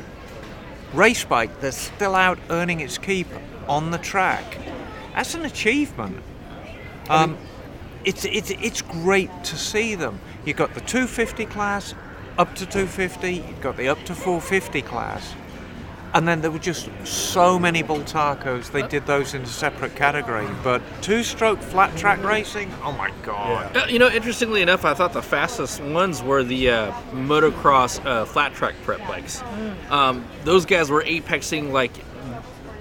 race 0.93 1.25
bike 1.25 1.59
that's 1.59 1.77
still 1.77 2.15
out 2.15 2.39
earning 2.49 2.79
its 2.79 2.97
keep 2.97 3.27
on 3.67 3.91
the 3.91 3.97
track, 3.97 4.57
that's 5.13 5.35
an 5.35 5.43
achievement. 5.43 6.23
Um, 7.09 7.37
it's 8.05 8.23
it's 8.23 8.51
it's 8.51 8.81
great 8.81 9.29
to 9.43 9.57
see 9.57 9.95
them. 9.95 10.19
You've 10.45 10.57
got 10.57 10.73
the 10.73 10.81
250 10.81 11.45
class, 11.47 11.93
up 12.37 12.55
to 12.55 12.65
250. 12.65 13.33
You've 13.33 13.61
got 13.61 13.75
the 13.75 13.89
up 13.89 14.01
to 14.05 14.15
450 14.15 14.81
class. 14.83 15.35
And 16.13 16.27
then 16.27 16.41
there 16.41 16.51
were 16.51 16.59
just 16.59 16.89
so 17.05 17.57
many 17.57 17.81
Bultacos, 17.81 18.71
they 18.71 18.85
did 18.87 19.07
those 19.07 19.33
in 19.33 19.41
a 19.41 19.47
separate 19.47 19.95
category. 19.95 20.47
But 20.63 20.81
two 21.01 21.23
stroke 21.23 21.59
flat 21.59 21.97
track 21.97 22.23
racing, 22.23 22.71
oh 22.83 22.91
my 22.91 23.11
god. 23.23 23.75
Uh, 23.75 23.85
you 23.89 23.97
know, 23.97 24.09
interestingly 24.09 24.61
enough, 24.61 24.85
I 24.85 24.93
thought 24.93 25.13
the 25.13 25.23
fastest 25.23 25.81
ones 25.81 26.21
were 26.21 26.43
the 26.43 26.69
uh, 26.69 26.91
motocross 27.13 28.03
uh, 28.05 28.25
flat 28.25 28.53
track 28.53 28.75
prep 28.83 28.99
bikes. 29.07 29.41
Um, 29.89 30.23
those 30.43 30.65
guys 30.65 30.91
were 30.91 31.03
apexing 31.03 31.71
like 31.71 31.93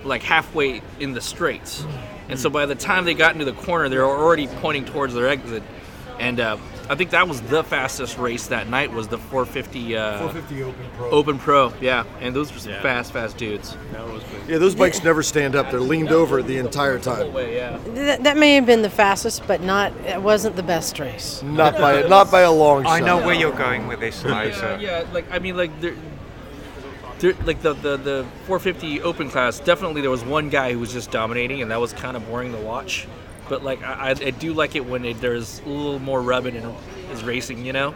like 0.05 0.23
halfway 0.23 0.83
in 0.99 1.13
the 1.13 1.21
straights, 1.21 1.87
and 2.29 2.39
so 2.39 2.51
by 2.51 2.67
the 2.67 2.75
time 2.75 3.05
they 3.05 3.15
got 3.15 3.33
into 3.33 3.45
the 3.45 3.53
corner, 3.53 3.89
they 3.89 3.97
were 3.97 4.05
already 4.05 4.47
pointing 4.47 4.85
towards 4.85 5.15
their 5.15 5.29
exit. 5.29 5.63
And 6.19 6.39
uh, 6.39 6.59
I 6.91 6.95
think 6.95 7.11
that 7.11 7.29
was 7.29 7.41
the 7.43 7.63
fastest 7.65 8.19
race 8.19 8.49
that 8.49 8.69
night 8.69 8.93
was 8.93 9.09
the 9.09 9.17
450. 9.17 9.97
Uh, 9.97 10.19
450 10.31 10.63
Open 10.65 10.87
Pro. 10.97 11.11
Open 11.11 11.39
Pro, 11.39 11.73
yeah, 11.81 12.05
and 12.21 12.35
those 12.35 12.53
were 12.53 12.59
some 12.59 12.73
Yeah. 12.73 12.83
fast, 12.83 13.13
fast 13.13 13.37
dudes. 13.37 13.77
That 13.93 14.05
was 14.07 14.23
good. 14.25 14.41
Yeah, 14.49 14.59
those 14.59 14.75
bikes 14.75 15.03
never 15.03 15.23
stand 15.23 15.55
up. 15.55 15.71
They're 15.71 15.81
leaned 15.81 16.11
over 16.11 16.43
the 16.43 16.59
entire 16.59 16.99
time. 16.99 17.33
yeah. 17.37 17.79
That, 17.95 18.25
that 18.25 18.37
may 18.37 18.57
have 18.57 18.67
been 18.67 18.83
the 18.83 18.91
fastest, 18.91 19.47
but 19.47 19.63
not. 19.63 19.93
It 20.07 20.21
wasn't 20.21 20.57
the 20.57 20.63
best 20.63 20.99
race. 20.99 21.43
Not 21.43 21.79
by 21.79 22.03
not 22.03 22.31
by 22.31 22.41
a 22.43 22.53
long 22.53 22.83
shot. 22.83 22.93
I 22.93 23.01
know 23.01 23.25
where 23.25 23.35
you're 23.35 23.53
going 23.57 23.87
with 23.87 24.01
this, 24.01 24.23
Liza. 24.25 24.79
Yeah, 24.81 25.01
yeah, 25.01 25.05
like 25.13 25.27
I 25.31 25.39
mean, 25.39 25.57
like 25.57 25.81
there, 25.81 25.95
there, 27.21 27.35
like 27.45 27.63
the, 27.63 27.75
the 27.75 27.97
the 27.97 28.27
450 28.47 29.03
open 29.03 29.31
class. 29.31 29.61
Definitely, 29.61 30.01
there 30.01 30.11
was 30.11 30.25
one 30.25 30.49
guy 30.49 30.73
who 30.73 30.79
was 30.81 30.93
just 30.93 31.11
dominating, 31.13 31.63
and 31.63 31.71
that 31.71 31.81
was 31.81 31.93
kind 31.93 32.17
of 32.17 32.27
boring 32.29 32.53
to 32.53 32.59
watch. 32.59 33.07
But 33.48 33.64
like, 33.64 33.82
I, 33.82 33.93
I, 33.93 34.10
I 34.10 34.31
do 34.31 34.52
like 34.52 34.77
it 34.77 34.85
when 34.85 35.05
it, 35.05 35.20
there's 35.20 35.60
a 35.60 35.69
little 35.69 35.98
more 35.98 36.23
rubbing 36.23 36.56
and 36.56 36.74
is 37.10 37.24
racing. 37.24 37.64
You 37.64 37.73
know, 37.73 37.94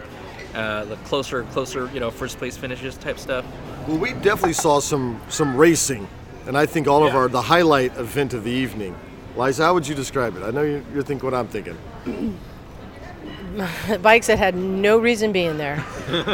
uh, 0.55 0.85
the 0.85 0.97
closer, 0.97 1.45
closer, 1.45 1.91
you 1.93 2.01
know, 2.01 2.11
first 2.11 2.39
place 2.39 2.57
finishes 2.57 2.97
type 2.97 3.19
stuff. 3.19 3.45
Well, 3.87 3.99
we 3.99 4.13
definitely 4.13 4.55
saw 4.55 4.81
some 4.81 5.21
some 5.29 5.57
racing, 5.57 6.09
and 6.47 6.57
I 6.57 6.67
think 6.67 6.89
all 6.89 7.07
of 7.07 7.15
our 7.15 7.29
the 7.29 7.43
highlight 7.43 7.97
event 7.97 8.35
of 8.35 8.45
the 8.45 8.51
evening. 8.51 8.97
Liza, 9.37 9.65
how 9.65 9.75
would 9.75 9.87
you 9.87 9.95
describe 9.95 10.35
it? 10.37 10.43
I 10.43 10.51
know 10.51 10.63
you're, 10.63 10.83
you're 10.95 11.03
thinking 11.03 11.27
what 11.27 11.35
I'm 11.35 11.47
thinking. 11.47 11.77
Bikes 14.03 14.29
that 14.29 14.39
had 14.39 14.55
no 14.55 14.99
reason 14.99 15.33
being 15.33 15.59
there, 15.59 15.85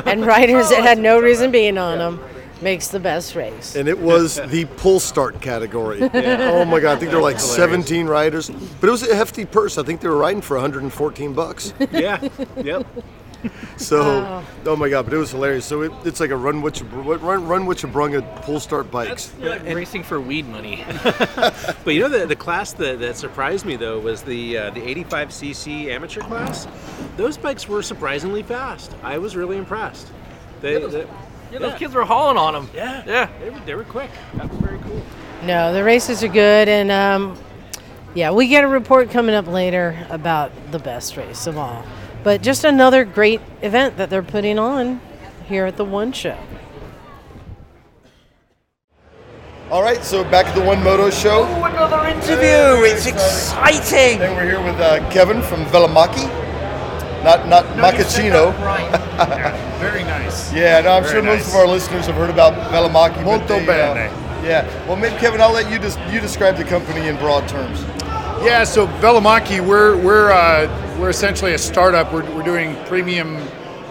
and 0.07 0.25
riders 0.25 0.71
that 0.71 0.83
had 0.83 0.99
no 0.99 1.21
reason 1.21 1.51
being 1.51 1.79
on 1.79 1.99
them, 1.99 2.21
makes 2.63 2.89
the 2.89 3.01
best 3.01 3.35
race. 3.35 3.77
And 3.77 3.89
it 3.89 3.99
was 3.99 4.37
the 4.47 4.65
pull 4.77 5.01
start 5.01 5.41
category. 5.41 6.03
Oh 6.03 6.65
my 6.65 6.81
God, 6.81 6.97
I 6.97 7.01
think 7.01 7.11
there 7.11 7.19
were 7.19 7.23
like 7.23 7.37
Hilarious. 7.37 7.57
17 7.57 8.07
riders, 8.07 8.51
but 8.81 8.89
it 8.89 8.91
was 8.91 9.03
a 9.03 9.15
hefty 9.15 9.45
purse. 9.45 9.79
I 9.79 9.83
think 9.83 10.01
they 10.01 10.09
were 10.09 10.17
riding 10.17 10.43
for 10.43 10.57
114 10.57 11.33
bucks. 11.35 11.75
Yeah. 11.93 12.27
Yep. 12.57 12.87
So, 13.77 14.45
oh 14.67 14.77
my 14.77 14.89
God, 14.89 15.05
but 15.05 15.13
it 15.13 15.19
was 15.19 15.33
hilarious. 15.33 15.67
So 15.67 15.83
it, 15.83 15.93
it's 16.05 16.21
like 16.21 16.31
a 16.31 16.37
run 16.37 16.63
which 16.63 16.81
you 16.81 16.87
run 16.87 17.47
run 17.47 17.67
what 17.67 17.83
you 17.83 17.89
brung 17.89 18.15
at 18.15 18.43
pull 18.43 18.61
start 18.61 18.91
bikes. 18.91 19.33
Like 19.41 19.65
racing 19.65 20.05
for 20.05 20.21
weed 20.21 20.49
money. 20.49 20.85
But 21.85 21.95
you 21.95 22.01
know 22.01 22.09
the 22.09 22.27
the 22.27 22.37
class 22.37 22.73
that, 22.75 23.01
that 23.01 23.17
surprised 23.17 23.67
me 23.67 23.77
though 23.77 23.99
was 23.99 24.23
the 24.23 24.59
uh, 24.59 24.71
the 24.71 24.81
85cc 24.81 25.87
amateur 25.87 26.21
class. 26.21 26.69
Those 27.17 27.37
bikes 27.37 27.69
were 27.69 27.83
surprisingly 27.83 28.43
fast. 28.43 28.95
I 29.03 29.19
was 29.19 29.35
really 29.35 29.57
impressed. 29.59 30.09
They, 30.61 30.79
Yeah, 31.53 31.59
those- 31.59 31.73
Yeah, 31.73 31.79
kids 31.79 31.95
were 31.95 32.05
hauling 32.05 32.39
on 32.39 32.55
them. 32.55 32.71
Yeah, 32.75 33.03
yeah, 33.07 33.29
they 33.41 33.51
were, 33.51 33.61
they 33.61 33.75
were 33.75 33.85
quick. 33.85 34.11
That 34.37 34.49
was 34.51 34.59
very 34.61 34.79
cool. 34.79 35.03
No, 35.45 35.73
the 35.73 35.85
races 35.85 36.23
are 36.25 36.29
good, 36.29 36.69
and 36.69 36.91
um, 36.91 37.37
yeah, 38.15 38.31
we 38.31 38.47
get 38.49 38.65
a 38.65 38.69
report 38.69 39.11
coming 39.11 39.35
up 39.35 39.47
later 39.47 39.97
about 40.09 40.51
the 40.73 40.79
best 40.79 41.17
race 41.17 41.47
of 41.47 41.59
all. 41.59 41.85
But 42.25 42.41
just 42.43 42.65
another 42.65 43.05
great 43.05 43.41
event 43.63 43.97
that 43.97 44.09
they're 44.09 44.23
putting 44.23 44.59
on 44.59 45.01
here 45.47 45.67
at 45.67 45.77
the 45.77 45.85
One 45.85 46.13
Show. 46.13 46.39
All 49.71 49.83
right, 49.83 50.03
so 50.05 50.23
back 50.25 50.47
at 50.47 50.55
the 50.55 50.63
One 50.63 50.83
Moto 50.83 51.11
Show. 51.11 51.45
Oh, 51.49 51.65
another 51.65 52.07
interview! 52.07 52.85
It's 52.85 53.07
exciting. 53.07 54.21
And 54.21 54.37
we're 54.37 54.45
here 54.45 54.63
with 54.63 54.79
uh, 54.81 55.09
Kevin 55.11 55.43
from 55.43 55.65
Velomacchi. 55.67 56.29
Not 57.25 57.49
not 57.49 57.65
Macachino. 57.77 58.53
Very 59.81 60.02
nice. 60.33 60.53
Yeah, 60.53 60.81
no, 60.81 60.93
I'm 60.93 61.03
Very 61.03 61.15
sure 61.15 61.23
most 61.23 61.49
of 61.49 61.55
our 61.55 61.67
listeners 61.67 62.07
have 62.07 62.17
heard 62.17 62.31
about 62.31 62.55
but 62.55 63.25
Molto 63.25 63.59
they, 63.61 63.81
uh, 63.81 63.95
yeah. 64.43 64.87
Well, 64.87 64.97
maybe 64.97 65.17
Kevin, 65.19 65.41
I'll 65.41 65.53
let 65.53 65.71
you 65.71 65.79
just 65.79 65.99
you 66.13 66.21
describe 66.21 66.57
the 66.57 66.65
company 66.65 67.09
in 67.09 67.17
broad 67.17 67.49
terms. 67.49 67.83
Yeah, 68.45 68.65
so 68.65 68.87
Velomacchi, 68.99 69.61
we're 69.61 69.97
we're 69.97 70.33
uh, 70.33 70.99
we're 70.99 71.11
essentially 71.11 71.55
a 71.55 71.59
startup. 71.59 72.13
We're, 72.13 72.29
we're 72.35 72.43
doing 72.43 72.77
premium 72.87 73.37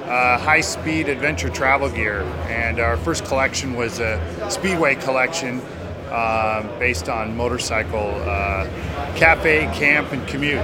uh, 0.06 0.38
high-speed 0.38 1.08
adventure 1.08 1.50
travel 1.50 1.90
gear, 1.90 2.24
and 2.50 2.80
our 2.80 2.98
first 2.98 3.24
collection 3.26 3.76
was 3.76 4.00
a 4.00 4.20
speedway 4.50 4.96
collection 4.96 5.62
uh, 6.10 6.64
based 6.80 7.08
on 7.08 7.36
motorcycle 7.38 8.14
uh, 8.26 8.68
cafe, 9.16 9.70
camp, 9.74 10.12
and 10.12 10.28
commute. 10.28 10.60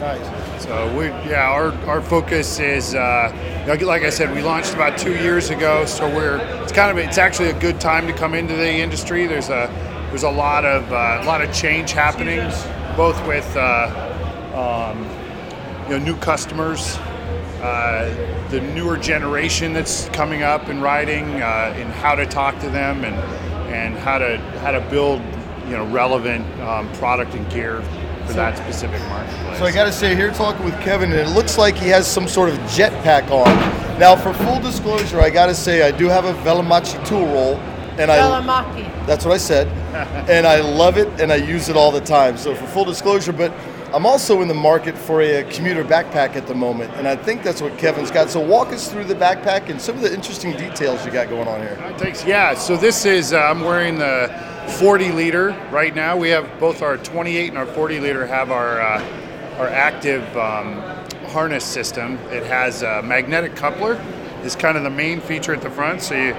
Nice. 0.00 0.64
So 0.64 0.96
we, 0.96 1.06
yeah, 1.30 1.50
our, 1.50 1.72
our 1.86 2.00
focus 2.00 2.58
is, 2.58 2.94
uh, 2.94 3.64
like 3.66 4.02
I 4.02 4.08
said, 4.08 4.34
we 4.34 4.42
launched 4.42 4.72
about 4.72 4.98
two 4.98 5.12
years 5.12 5.50
ago. 5.50 5.84
So 5.84 6.08
we're, 6.08 6.38
it's 6.62 6.72
kind 6.72 6.90
of, 6.90 7.04
it's 7.04 7.18
actually 7.18 7.50
a 7.50 7.60
good 7.60 7.80
time 7.80 8.06
to 8.06 8.14
come 8.14 8.32
into 8.32 8.56
the 8.56 8.72
industry. 8.72 9.26
There's 9.26 9.50
a, 9.50 9.68
there's 10.08 10.22
a 10.22 10.30
lot 10.30 10.64
of, 10.64 10.90
uh, 10.90 11.20
a 11.22 11.26
lot 11.26 11.42
of 11.42 11.52
change 11.52 11.92
happening, 11.92 12.40
both 12.96 13.24
with, 13.26 13.54
uh, 13.56 14.90
um, 14.90 15.04
you 15.84 15.98
know, 15.98 16.04
new 16.04 16.16
customers 16.16 16.98
uh, 17.62 18.08
the 18.48 18.60
newer 18.72 18.96
generation 18.96 19.74
that's 19.74 20.08
coming 20.10 20.42
up 20.42 20.68
and 20.68 20.82
riding, 20.82 21.26
uh, 21.42 21.74
and 21.76 21.92
how 21.92 22.14
to 22.14 22.24
talk 22.24 22.58
to 22.58 22.70
them, 22.70 23.04
and 23.04 23.14
and 23.70 23.98
how 23.98 24.16
to 24.16 24.38
how 24.60 24.70
to 24.70 24.80
build 24.88 25.20
you 25.66 25.72
know 25.72 25.86
relevant 25.88 26.44
um, 26.62 26.90
product 26.94 27.34
and 27.34 27.48
gear 27.50 27.82
for 28.30 28.36
that 28.36 28.56
specific 28.56 29.00
marketplace. 29.08 29.58
So 29.58 29.64
I 29.64 29.72
got 29.72 29.84
to 29.84 29.92
say, 29.92 30.14
here 30.14 30.30
talking 30.30 30.64
with 30.64 30.78
Kevin, 30.80 31.10
and 31.10 31.20
it 31.20 31.32
looks 31.34 31.58
like 31.58 31.76
he 31.76 31.88
has 31.88 32.06
some 32.06 32.28
sort 32.28 32.48
of 32.48 32.56
jetpack 32.60 33.30
on. 33.30 33.98
Now, 33.98 34.16
for 34.16 34.32
full 34.32 34.60
disclosure, 34.60 35.20
I 35.20 35.30
got 35.30 35.46
to 35.46 35.54
say 35.54 35.82
I 35.82 35.90
do 35.90 36.08
have 36.08 36.24
a 36.24 36.32
Velomacchi 36.34 37.04
tool 37.06 37.26
roll, 37.26 37.56
and 37.98 38.10
I 38.10 38.16
that's 39.06 39.24
what 39.24 39.34
I 39.34 39.38
said, 39.38 39.68
and 40.28 40.46
I 40.46 40.60
love 40.60 40.96
it, 40.96 41.08
and 41.20 41.32
I 41.32 41.36
use 41.36 41.68
it 41.68 41.76
all 41.76 41.90
the 41.90 42.00
time. 42.00 42.36
So 42.36 42.54
for 42.54 42.66
full 42.66 42.84
disclosure, 42.84 43.32
but 43.32 43.52
I'm 43.92 44.06
also 44.06 44.40
in 44.40 44.46
the 44.46 44.54
market 44.54 44.96
for 44.96 45.20
a, 45.20 45.42
commuter 45.50 45.82
backpack 45.82 46.36
at 46.36 46.46
the 46.46 46.54
moment, 46.54 46.92
and 46.94 47.08
I 47.08 47.16
think 47.16 47.42
that's 47.42 47.60
what 47.60 47.76
Kevin's 47.76 48.12
got. 48.12 48.30
So 48.30 48.38
walk 48.38 48.68
us 48.68 48.88
through 48.88 49.04
the 49.04 49.16
backpack 49.16 49.68
and 49.68 49.80
some 49.80 49.96
of 49.96 50.02
the 50.02 50.14
interesting 50.14 50.52
details 50.52 51.04
you 51.04 51.10
got 51.10 51.28
going 51.28 51.48
on 51.48 51.60
here. 51.60 51.76
Thanks. 51.98 52.24
Yeah, 52.24 52.54
so 52.54 52.76
this 52.76 53.04
is, 53.04 53.32
uh, 53.32 53.40
I'm 53.40 53.62
wearing 53.62 53.98
the 53.98 54.32
40 54.78 55.10
liter 55.10 55.50
right 55.72 55.92
now. 55.92 56.16
We 56.16 56.28
have 56.28 56.60
both 56.60 56.82
our 56.82 56.98
28 56.98 57.48
and 57.48 57.58
our 57.58 57.66
40 57.66 57.98
liter 57.98 58.24
have 58.26 58.52
our, 58.52 58.80
uh, 58.80 59.56
our 59.58 59.66
active 59.66 60.22
um, 60.36 60.76
harness 61.30 61.64
system. 61.64 62.14
It 62.30 62.44
has 62.46 62.82
a 62.82 63.02
magnetic 63.02 63.56
coupler, 63.56 64.00
is 64.44 64.54
kind 64.54 64.76
of 64.76 64.84
the 64.84 64.90
main 64.90 65.20
feature 65.20 65.52
at 65.52 65.62
the 65.62 65.70
front, 65.70 66.00
so 66.00 66.14
you 66.14 66.36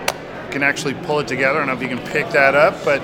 can 0.51 0.63
actually 0.63 0.93
pull 0.93 1.19
it 1.19 1.27
together. 1.27 1.61
I 1.61 1.65
don't 1.65 1.67
know 1.67 1.73
if 1.73 1.81
you 1.81 1.97
can 1.97 2.07
pick 2.13 2.29
that 2.29 2.55
up, 2.55 2.75
but 2.85 3.01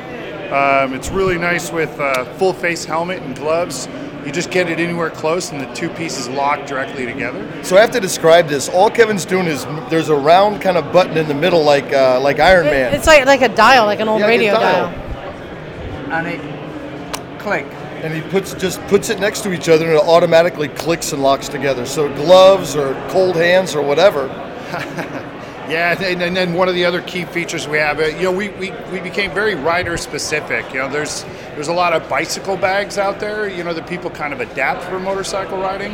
um, 0.54 0.94
it's 0.94 1.10
really 1.10 1.38
nice 1.38 1.70
with 1.70 2.00
uh, 2.00 2.24
full 2.36 2.54
face 2.54 2.86
helmet 2.86 3.22
and 3.24 3.36
gloves. 3.36 3.90
You 4.28 4.34
just 4.34 4.52
get 4.52 4.70
it 4.70 4.78
anywhere 4.78 5.10
close, 5.10 5.54
and 5.54 5.62
the 5.62 5.74
two 5.74 5.88
pieces 5.88 6.28
lock 6.28 6.68
directly 6.68 7.06
together. 7.06 7.64
So 7.64 7.78
I 7.78 7.80
have 7.80 7.92
to 7.92 8.02
describe 8.02 8.50
this. 8.50 8.68
All 8.68 8.90
Kevin's 8.90 9.24
doing 9.24 9.48
is 9.48 9.64
there's 9.90 10.10
a 10.10 10.16
round 10.18 10.62
kind 10.62 10.76
of 10.76 10.92
button 10.92 11.16
in 11.16 11.30
the 11.30 11.34
middle, 11.34 11.64
like 11.64 11.94
uh, 11.94 12.20
like 12.20 12.38
Iron 12.42 12.66
Man. 12.66 12.94
It's 12.94 13.08
like 13.08 13.26
like 13.26 13.42
a 13.42 13.48
dial, 13.48 13.86
like 13.86 14.02
an 14.02 14.10
old 14.10 14.20
Yeah, 14.20 14.28
radio 14.28 14.52
dial. 14.52 14.92
dial. 14.92 16.12
And 16.12 16.28
it 16.28 17.40
click. 17.40 17.66
And 18.04 18.14
he 18.14 18.20
puts 18.30 18.54
just 18.56 18.82
puts 18.88 19.10
it 19.10 19.22
next 19.22 19.44
to 19.44 19.54
each 19.54 19.70
other, 19.70 19.86
and 19.86 19.96
it 19.96 20.04
automatically 20.04 20.68
clicks 20.68 21.14
and 21.14 21.24
locks 21.24 21.48
together. 21.48 21.86
So 21.86 22.14
gloves 22.14 22.76
or 22.76 22.96
cold 23.08 23.38
hands 23.38 23.76
or 23.76 23.82
whatever. 23.82 24.28
Yeah, 25.70 26.02
and, 26.02 26.22
and 26.24 26.36
then 26.36 26.54
one 26.54 26.70
of 26.70 26.76
the 26.76 26.86
other 26.86 27.02
key 27.02 27.26
features 27.26 27.68
we 27.68 27.78
have, 27.78 28.00
uh, 28.00 28.06
you 28.06 28.24
know, 28.24 28.32
we, 28.32 28.50
we, 28.50 28.72
we 28.92 29.02
became 29.02 29.32
very 29.34 29.54
rider 29.54 29.98
specific. 29.98 30.72
You 30.74 30.80
know, 30.80 30.90
there's 30.90 31.24
there's 31.56 31.68
a 31.68 31.74
lot 31.74 31.92
of 31.92 32.08
bicycle 32.08 32.56
bags 32.56 32.98
out 32.98 33.20
there, 33.20 33.50
you 33.50 33.64
know, 33.64 33.74
that 33.74 33.88
people 33.88 34.10
kind 34.10 34.32
of 34.32 34.40
adapt 34.40 34.84
for 34.84 34.98
motorcycle 34.98 35.58
riding. 35.58 35.94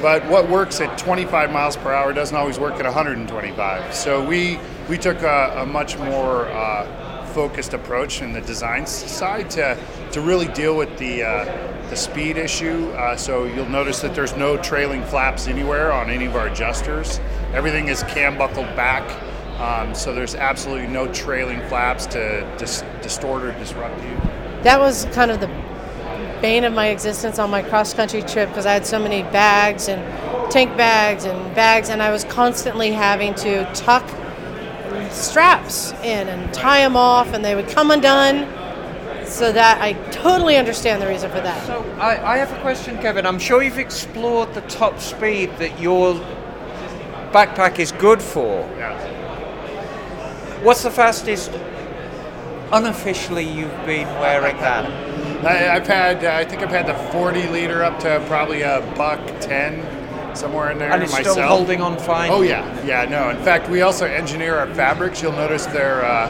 But 0.00 0.26
what 0.26 0.48
works 0.48 0.80
at 0.80 0.98
25 0.98 1.52
miles 1.52 1.76
per 1.76 1.92
hour 1.92 2.12
doesn't 2.12 2.36
always 2.36 2.58
work 2.58 2.74
at 2.74 2.84
125. 2.84 3.94
So 3.94 4.24
we 4.24 4.58
we 4.88 4.98
took 4.98 5.22
a, 5.22 5.54
a 5.58 5.66
much 5.66 5.96
more 5.98 6.48
uh, 6.48 7.01
focused 7.32 7.74
approach 7.74 8.22
in 8.22 8.32
the 8.32 8.40
design 8.42 8.86
side 8.86 9.50
to 9.50 9.78
to 10.12 10.20
really 10.20 10.48
deal 10.48 10.76
with 10.76 10.96
the 10.98 11.22
uh, 11.22 11.44
the 11.90 11.96
speed 11.96 12.36
issue. 12.36 12.90
Uh, 12.92 13.16
so 13.16 13.44
you'll 13.44 13.68
notice 13.68 14.00
that 14.00 14.14
there's 14.14 14.36
no 14.36 14.56
trailing 14.56 15.04
flaps 15.04 15.48
anywhere 15.48 15.92
on 15.92 16.10
any 16.10 16.26
of 16.26 16.36
our 16.36 16.48
adjusters. 16.48 17.20
Everything 17.52 17.88
is 17.88 18.02
cam 18.04 18.38
buckled 18.38 18.74
back. 18.76 19.04
Um, 19.60 19.94
so 19.94 20.14
there's 20.14 20.34
absolutely 20.34 20.88
no 20.88 21.06
trailing 21.12 21.60
flaps 21.68 22.06
to 22.06 22.56
dis- 22.58 22.82
distort 23.02 23.44
or 23.44 23.52
disrupt 23.52 24.02
you. 24.02 24.16
That 24.62 24.80
was 24.80 25.04
kind 25.12 25.30
of 25.30 25.40
the 25.40 25.48
bane 26.40 26.64
of 26.64 26.72
my 26.72 26.88
existence 26.88 27.38
on 27.38 27.50
my 27.50 27.62
cross 27.62 27.94
country 27.94 28.22
trip 28.22 28.48
because 28.48 28.66
I 28.66 28.72
had 28.72 28.86
so 28.86 28.98
many 28.98 29.22
bags 29.24 29.88
and 29.88 30.02
tank 30.50 30.76
bags 30.76 31.24
and 31.24 31.54
bags, 31.54 31.88
and 31.88 32.02
I 32.02 32.10
was 32.10 32.24
constantly 32.24 32.90
having 32.90 33.34
to 33.36 33.64
tuck 33.74 34.04
straps 35.12 35.92
in 36.02 36.28
and 36.28 36.52
tie 36.52 36.80
them 36.80 36.96
off, 36.96 37.32
and 37.32 37.44
they 37.44 37.54
would 37.54 37.68
come 37.68 37.90
undone. 37.90 38.48
So 39.26 39.50
that 39.50 39.80
I 39.80 39.94
totally 40.10 40.56
understand 40.56 41.00
the 41.00 41.06
reason 41.06 41.30
for 41.30 41.40
that. 41.40 41.66
So 41.66 41.82
I, 41.98 42.34
I 42.34 42.36
have 42.36 42.52
a 42.52 42.60
question, 42.60 42.98
Kevin. 42.98 43.24
I'm 43.24 43.38
sure 43.38 43.62
you've 43.62 43.78
explored 43.78 44.52
the 44.52 44.60
top 44.62 45.00
speed 45.00 45.50
that 45.58 45.80
your 45.80 46.14
backpack 47.32 47.78
is 47.78 47.92
good 47.92 48.20
for. 48.20 48.62
What's 50.62 50.82
the 50.82 50.90
fastest 50.90 51.50
unofficially 52.72 53.44
you've 53.44 53.86
been 53.86 54.06
wearing 54.20 54.56
that? 54.58 54.84
I, 55.44 55.74
I've 55.74 55.86
had, 55.86 56.24
uh, 56.24 56.34
I 56.34 56.44
think 56.44 56.62
I've 56.62 56.70
had 56.70 56.86
the 56.86 56.94
40 57.10 57.48
liter 57.48 57.82
up 57.82 57.98
to 58.00 58.22
probably 58.28 58.62
a 58.62 58.80
buck 58.96 59.18
10, 59.40 59.80
somewhere 60.36 60.70
in 60.70 60.78
there 60.78 60.90
And 60.92 61.02
it's 61.02 61.12
myself. 61.12 61.36
still 61.36 61.46
holding 61.48 61.80
on 61.80 61.98
fine? 61.98 62.30
Oh 62.30 62.42
yeah, 62.42 62.84
yeah, 62.84 63.04
no. 63.08 63.30
In 63.30 63.42
fact, 63.42 63.68
we 63.68 63.82
also 63.82 64.06
engineer 64.06 64.56
our 64.56 64.72
fabrics. 64.74 65.22
You'll 65.22 65.32
notice 65.32 65.66
they're, 65.66 66.04
uh, 66.04 66.28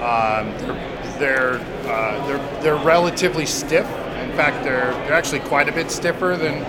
um, 0.00 0.50
they're, 1.18 1.18
they're, 1.18 1.90
uh, 1.90 2.26
they're, 2.26 2.62
they're 2.62 2.84
relatively 2.84 3.46
stiff. 3.46 3.86
In 3.86 4.32
fact, 4.36 4.64
they're, 4.64 4.92
they're 5.04 5.12
actually 5.14 5.40
quite 5.40 5.68
a 5.68 5.72
bit 5.72 5.90
stiffer 5.90 6.36
than 6.36 6.64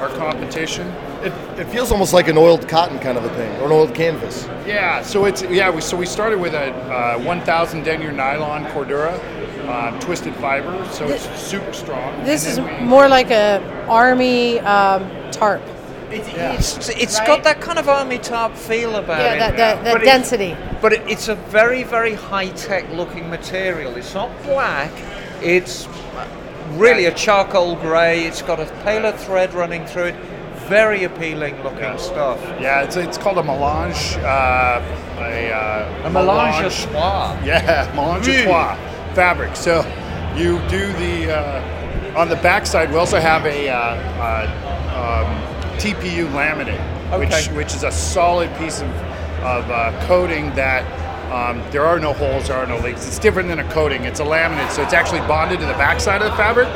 our 0.00 0.08
competition. 0.16 0.86
It, 1.22 1.32
it 1.58 1.66
feels 1.68 1.90
almost 1.90 2.12
like 2.12 2.28
an 2.28 2.36
oiled 2.36 2.68
cotton 2.68 2.98
kind 2.98 3.16
of 3.16 3.24
a 3.24 3.30
thing, 3.34 3.50
or 3.60 3.66
an 3.66 3.72
oiled 3.72 3.94
canvas. 3.94 4.44
Yeah, 4.66 5.00
so 5.02 5.24
it's 5.24 5.42
yeah. 5.42 5.70
We, 5.70 5.80
so 5.80 5.96
we 5.96 6.04
started 6.04 6.38
with 6.38 6.52
a 6.52 6.72
uh, 6.92 7.18
1,000 7.20 7.82
denier 7.82 8.12
nylon 8.12 8.64
Cordura, 8.66 9.18
uh, 9.66 9.98
twisted 10.00 10.34
fiber, 10.36 10.86
so 10.90 11.06
it's 11.08 11.24
super 11.40 11.72
strong. 11.72 12.22
This 12.24 12.46
is 12.46 12.60
we- 12.60 12.80
more 12.80 13.08
like 13.08 13.30
a 13.30 13.62
army 13.88 14.60
um, 14.60 15.08
tarp. 15.30 15.62
It's, 16.10 16.88
it's 16.90 17.18
got 17.20 17.42
that 17.44 17.60
kind 17.60 17.78
of 17.78 17.88
army 17.88 18.18
tarp 18.18 18.54
feel 18.56 18.96
about 18.96 19.18
Yeah, 19.20 19.34
it. 19.34 19.38
that- 19.38 19.56
that- 19.56 19.84
that 19.84 19.92
But 19.94 20.02
it's- 20.02 20.16
density. 20.16 20.56
but 20.80 20.92
it, 20.92 21.02
it's 21.08 21.28
a 21.28 21.34
very, 21.34 21.82
very 21.82 22.14
high 22.14 22.48
tech 22.48 22.84
looking 22.92 23.28
material. 23.30 23.96
It's 23.96 24.14
not 24.14 24.30
black, 24.44 24.90
it's 25.42 25.88
really 26.76 27.06
a 27.06 27.12
charcoal 27.12 27.76
grey. 27.76 28.24
It's 28.24 28.42
got 28.42 28.60
a 28.60 28.66
paler 28.84 29.12
thread 29.12 29.54
running 29.54 29.86
through 29.86 30.04
it. 30.04 30.14
Very 30.68 31.04
appealing 31.04 31.62
looking 31.62 31.98
stuff. 31.98 32.38
Yeah, 32.58 32.82
it's, 32.82 32.96
it's 32.96 33.18
called 33.18 33.36
a 33.36 33.42
melange. 33.42 34.16
Uh, 34.22 34.80
a, 35.18 35.52
uh, 35.52 36.06
A 36.06 36.10
melange 36.10 36.64
à 36.64 36.70
trois. 36.90 37.36
Yeah, 37.44 37.90
melange 37.94 38.26
Oui. 38.26 38.36
à 38.36 38.44
trois 38.44 38.76
fabric. 39.14 39.56
So 39.56 39.84
you 40.34 40.58
do 40.70 40.90
the 40.94 41.30
uh, 41.36 42.16
on 42.16 42.28
the 42.30 42.36
backside. 42.36 42.90
We 42.90 42.96
also 42.98 43.20
have 43.20 43.44
a 43.44 43.68
uh, 43.68 43.76
uh, 43.76 45.26
um, 45.26 45.53
TPU 45.78 46.26
laminate, 46.32 46.80
which 47.18 47.32
Okay. 47.32 47.54
which 47.54 47.74
is 47.74 47.84
a 47.84 47.90
solid 47.92 48.54
piece 48.58 48.80
of 48.80 48.88
of 49.42 49.70
uh, 49.70 49.92
coating 50.06 50.54
that. 50.54 50.84
Um, 51.32 51.62
there 51.72 51.84
are 51.84 51.98
no 51.98 52.12
holes, 52.12 52.46
there 52.48 52.56
are 52.56 52.66
no 52.66 52.78
leaks. 52.78 53.06
It's 53.08 53.18
different 53.18 53.48
than 53.48 53.58
a 53.58 53.68
coating. 53.72 54.04
It's 54.04 54.20
a 54.20 54.24
laminate, 54.24 54.70
so 54.70 54.82
it's 54.82 54.92
actually 54.92 55.20
bonded 55.20 55.58
to 55.60 55.66
the 55.66 55.72
backside 55.72 56.22
of 56.22 56.30
the 56.30 56.36
fabric. 56.36 56.68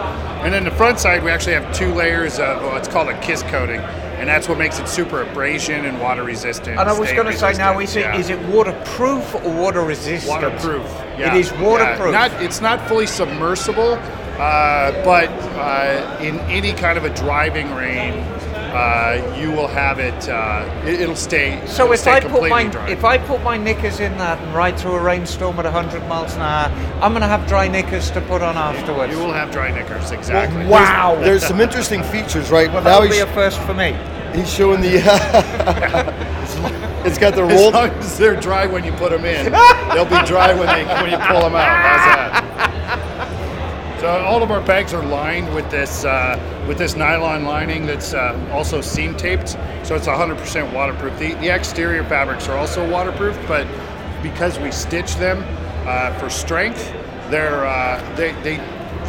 And 0.42 0.52
then 0.52 0.64
the 0.64 0.70
front 0.72 0.98
side, 0.98 1.22
we 1.22 1.30
actually 1.30 1.52
have 1.52 1.72
two 1.72 1.92
layers 1.94 2.40
of 2.40 2.62
what's 2.64 2.88
called 2.88 3.08
a 3.08 3.20
kiss 3.20 3.42
coating, 3.44 3.78
and 4.18 4.28
that's 4.28 4.48
what 4.48 4.58
makes 4.58 4.80
it 4.80 4.88
super 4.88 5.22
abrasion 5.22 5.84
and 5.84 6.00
water 6.00 6.24
resistant. 6.24 6.80
And 6.80 6.88
I 6.88 6.98
was 6.98 7.12
going 7.12 7.26
to 7.26 7.36
say 7.36 7.52
now, 7.52 7.78
is 7.78 7.94
it 7.94 8.00
Yeah. 8.00 8.16
is 8.16 8.30
it 8.30 8.38
waterproof 8.48 9.34
or 9.36 9.50
water 9.52 9.82
resistant? 9.82 10.42
Waterproof. 10.42 10.82
Yeah. 11.18 11.34
It 11.34 11.40
is 11.40 11.52
Yeah. 11.52 11.62
waterproof. 11.62 12.12
Not 12.12 12.32
it's 12.42 12.60
not 12.60 12.80
fully 12.88 13.06
submersible, 13.06 13.94
uh, 14.38 14.92
but 15.04 15.28
uh, 15.56 16.16
in 16.20 16.40
any 16.50 16.72
kind 16.72 16.98
of 16.98 17.04
a 17.04 17.10
driving 17.10 17.72
rain, 17.74 18.24
uh, 18.70 19.36
you 19.40 19.50
will 19.50 19.66
have 19.68 19.98
it. 19.98 20.28
Uh, 20.28 20.64
it 20.84 21.08
will 21.08 21.16
stay. 21.16 21.60
So 21.66 21.84
it'll 21.84 21.94
if 21.94 22.00
stay 22.00 22.12
I 22.12 22.20
put 22.20 22.48
my 22.48 22.64
dry. 22.66 22.90
if 22.90 23.04
I 23.04 23.18
put 23.18 23.42
my 23.42 23.56
knickers 23.56 24.00
in 24.00 24.16
that 24.18 24.38
and 24.42 24.54
ride 24.54 24.78
through 24.78 24.94
a 24.96 25.02
rainstorm 25.02 25.58
at 25.58 25.64
100 25.64 26.06
miles 26.08 26.34
an 26.34 26.42
hour, 26.42 26.70
I'm 27.02 27.12
going 27.12 27.22
to 27.22 27.28
have 27.28 27.46
dry 27.48 27.68
knickers 27.68 28.10
to 28.12 28.20
put 28.22 28.42
on 28.42 28.56
afterwards. 28.56 29.12
You 29.12 29.18
will 29.18 29.32
have 29.32 29.50
dry 29.50 29.70
knickers, 29.70 30.10
exactly. 30.10 30.66
Wow. 30.66 31.14
There's, 31.16 31.26
there's 31.26 31.46
some 31.46 31.60
interesting 31.60 32.02
features, 32.04 32.50
right? 32.50 32.68
Well, 32.72 32.82
now 32.82 33.00
that'll 33.00 33.06
he's, 33.06 33.16
be 33.16 33.20
a 33.20 33.26
first 33.34 33.58
for 33.62 33.74
me. 33.74 33.96
he's 34.34 34.52
showing 34.52 34.80
the. 34.80 34.96
it's 37.04 37.18
got 37.18 37.34
the 37.34 37.42
As 37.44 37.60
rolled. 37.60 37.74
long 37.74 37.88
as 37.90 38.18
they're 38.18 38.38
dry 38.40 38.66
when 38.66 38.84
you 38.84 38.92
put 38.92 39.10
them 39.10 39.24
in, 39.24 39.52
they'll 39.92 40.04
be 40.04 40.26
dry 40.26 40.52
when 40.54 40.66
they 40.66 40.84
when 41.02 41.10
you 41.10 41.18
pull 41.26 41.40
them 41.40 41.54
out. 41.56 41.68
How's 41.68 42.16
that? 42.16 42.44
So 44.00 44.06
all 44.06 44.44
of 44.44 44.52
our 44.52 44.60
bags 44.60 44.94
are 44.94 45.04
lined 45.04 45.52
with 45.52 45.68
this 45.72 46.04
uh, 46.04 46.38
with 46.68 46.78
this 46.78 46.94
nylon 46.94 47.44
lining 47.44 47.84
that's 47.84 48.14
uh, 48.14 48.48
also 48.52 48.80
seam 48.80 49.16
taped, 49.16 49.48
so 49.82 49.96
it's 49.96 50.06
100% 50.06 50.72
waterproof. 50.72 51.18
The, 51.18 51.34
the 51.34 51.52
exterior 51.52 52.04
fabrics 52.04 52.46
are 52.48 52.56
also 52.56 52.88
waterproof, 52.88 53.36
but 53.48 53.66
because 54.22 54.56
we 54.60 54.70
stitch 54.70 55.16
them 55.16 55.42
uh, 55.84 56.16
for 56.20 56.30
strength, 56.30 56.92
they're 57.28 57.66
uh, 57.66 58.14
they, 58.14 58.32
they 58.42 58.58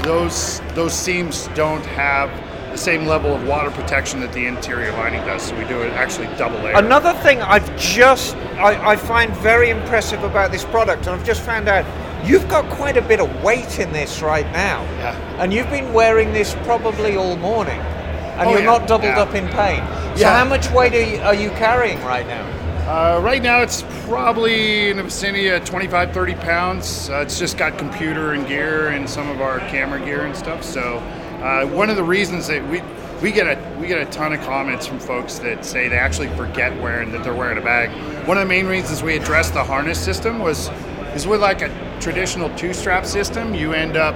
those 0.01 0.59
those 0.73 0.93
seams 0.93 1.49
don't 1.49 1.85
have 1.85 2.31
the 2.71 2.77
same 2.77 3.05
level 3.05 3.35
of 3.35 3.47
water 3.47 3.69
protection 3.69 4.19
that 4.21 4.33
the 4.33 4.47
interior 4.47 4.91
lining 4.93 5.21
does. 5.21 5.43
So 5.43 5.55
we 5.55 5.65
do 5.65 5.81
it 5.83 5.91
actually 5.93 6.35
double 6.35 6.57
layer. 6.61 6.75
Another 6.75 7.13
thing 7.21 7.43
I've 7.43 7.77
just 7.77 8.35
I, 8.57 8.93
I 8.93 8.95
find 8.95 9.31
very 9.37 9.69
impressive 9.69 10.23
about 10.23 10.51
this 10.51 10.65
product, 10.65 11.05
and 11.05 11.15
I've 11.15 11.25
just 11.25 11.43
found 11.43 11.67
out 11.67 11.85
you've 12.25 12.47
got 12.49 12.69
quite 12.69 12.97
a 12.97 13.01
bit 13.01 13.19
of 13.19 13.43
weight 13.43 13.79
in 13.79 13.91
this 13.91 14.21
right 14.21 14.45
now. 14.51 14.83
Yeah. 14.99 15.41
And 15.41 15.53
you've 15.53 15.69
been 15.69 15.93
wearing 15.93 16.33
this 16.33 16.53
probably 16.63 17.15
all 17.15 17.35
morning, 17.37 17.79
and 17.79 18.47
Oh, 18.47 18.51
you're 18.51 18.59
yeah, 18.59 18.65
not 18.65 18.87
doubled 18.87 19.11
yeah. 19.11 19.21
up 19.21 19.33
in 19.35 19.47
pain. 19.49 19.83
So 20.17 20.25
how 20.27 20.45
much 20.45 20.69
weight 20.71 20.93
are 20.93 21.01
you, 21.01 21.19
are 21.21 21.35
you 21.35 21.49
carrying 21.51 21.99
right 22.03 22.27
now? 22.27 22.45
Uh, 22.89 23.19
right 23.21 23.43
now, 23.43 23.61
it's 23.61 23.83
probably 24.07 24.89
in 24.89 24.97
the 24.97 25.03
vicinity 25.03 25.47
of 25.49 25.63
25, 25.63 26.11
30 26.11 26.33
pounds. 26.35 27.09
Uh, 27.09 27.17
it's 27.19 27.37
just 27.37 27.55
got 27.57 27.77
computer 27.77 28.33
and 28.33 28.47
gear 28.47 28.87
and 28.89 29.07
some 29.07 29.29
of 29.29 29.41
our 29.41 29.59
camera 29.69 29.99
gear 30.03 30.25
and 30.25 30.35
stuff. 30.35 30.63
So, 30.63 30.97
uh, 31.43 31.67
one 31.67 31.89
of 31.91 31.95
the 31.97 32.03
reasons 32.03 32.47
that 32.47 32.67
we 32.67 32.81
we 33.21 33.31
get 33.33 33.45
a 33.47 33.79
we 33.79 33.85
get 33.87 33.99
a 34.01 34.05
ton 34.11 34.33
of 34.33 34.39
comments 34.41 34.87
from 34.87 34.97
folks 34.99 35.39
that 35.39 35.63
say 35.63 35.87
they 35.87 35.97
actually 35.97 36.29
forget 36.35 36.71
wearing 36.81 37.11
that 37.11 37.23
they're 37.23 37.35
wearing 37.35 37.57
a 37.57 37.61
bag. 37.61 37.89
One 38.27 38.37
of 38.37 38.43
the 38.43 38.49
main 38.49 38.65
reasons 38.65 39.03
we 39.03 39.15
addressed 39.17 39.53
the 39.53 39.63
harness 39.63 39.99
system 40.03 40.39
was 40.39 40.69
is 41.15 41.27
with 41.27 41.41
like 41.41 41.61
a 41.61 41.99
traditional 41.99 42.49
two 42.55 42.73
strap 42.73 43.05
system, 43.05 43.53
you 43.53 43.73
end 43.73 43.97
up 43.97 44.15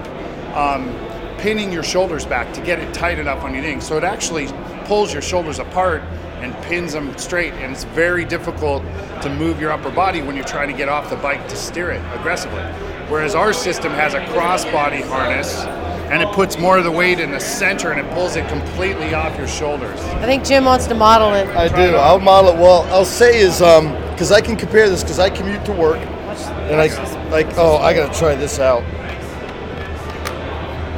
um, 0.56 0.90
pinning 1.38 1.72
your 1.72 1.84
shoulders 1.84 2.26
back 2.26 2.54
to 2.54 2.62
get 2.62 2.80
it 2.80 2.94
tight 2.94 3.20
enough 3.20 3.44
on 3.44 3.54
your 3.54 3.64
thing. 3.64 3.82
So 3.82 3.98
it 3.98 4.04
actually 4.04 4.48
pulls 4.86 5.12
your 5.12 5.22
shoulders 5.22 5.60
apart 5.60 6.02
and 6.42 6.54
pins 6.64 6.94
them 6.94 7.18
straight, 7.18 7.54
and 7.54 7.72
it's 7.72 7.86
very 7.86 8.26
difficult 8.26 8.84
to 9.22 9.34
move 9.38 9.62
your 9.62 9.72
upper 9.72 9.90
body 9.90 10.22
when 10.22 10.36
you're 10.36 10.46
trying 10.46 10.70
to 10.70 10.76
get 10.76 10.90
off 10.90 11.10
the 11.10 11.16
bike 11.18 11.48
to 11.48 11.56
steer 11.56 11.92
it 11.92 12.02
aggressively. 12.20 12.62
Whereas 13.10 13.34
our 13.34 13.54
system 13.54 13.92
has 13.94 14.14
a 14.14 14.20
crossbody 14.28 15.02
harness, 15.08 15.60
and 16.12 16.22
it 16.22 16.30
puts 16.34 16.58
more 16.58 16.78
of 16.78 16.84
the 16.84 16.92
weight 16.92 17.20
in 17.20 17.32
the 17.32 17.40
center, 17.40 17.92
and 17.92 18.00
it 18.06 18.14
pulls 18.14 18.36
it 18.36 18.48
completely 18.50 19.14
off 19.14 19.38
your 19.38 19.48
shoulders. 19.48 20.00
I 20.00 20.26
think 20.26 20.44
Jim 20.44 20.66
wants 20.66 20.86
to 20.88 20.96
model 20.96 21.34
it. 21.34 21.48
I 21.56 21.70
do. 21.70 21.96
I'll 21.96 22.20
model 22.20 22.52
it. 22.52 22.58
Well, 22.58 22.84
I'll 22.94 23.06
say 23.06 23.40
is 23.40 23.62
um 23.62 23.94
because 24.12 24.32
I 24.32 24.42
can 24.42 24.56
compare 24.56 24.90
this 24.90 25.02
because 25.02 25.20
I 25.20 25.30
commute 25.30 25.66
to 25.66 25.72
work, 25.72 26.00
and 26.72 26.80
I 26.82 26.88
like 27.30 27.58
oh 27.58 27.78
I 27.78 27.94
gotta 27.94 28.18
try 28.18 28.36
this 28.36 28.60
out. 28.60 28.84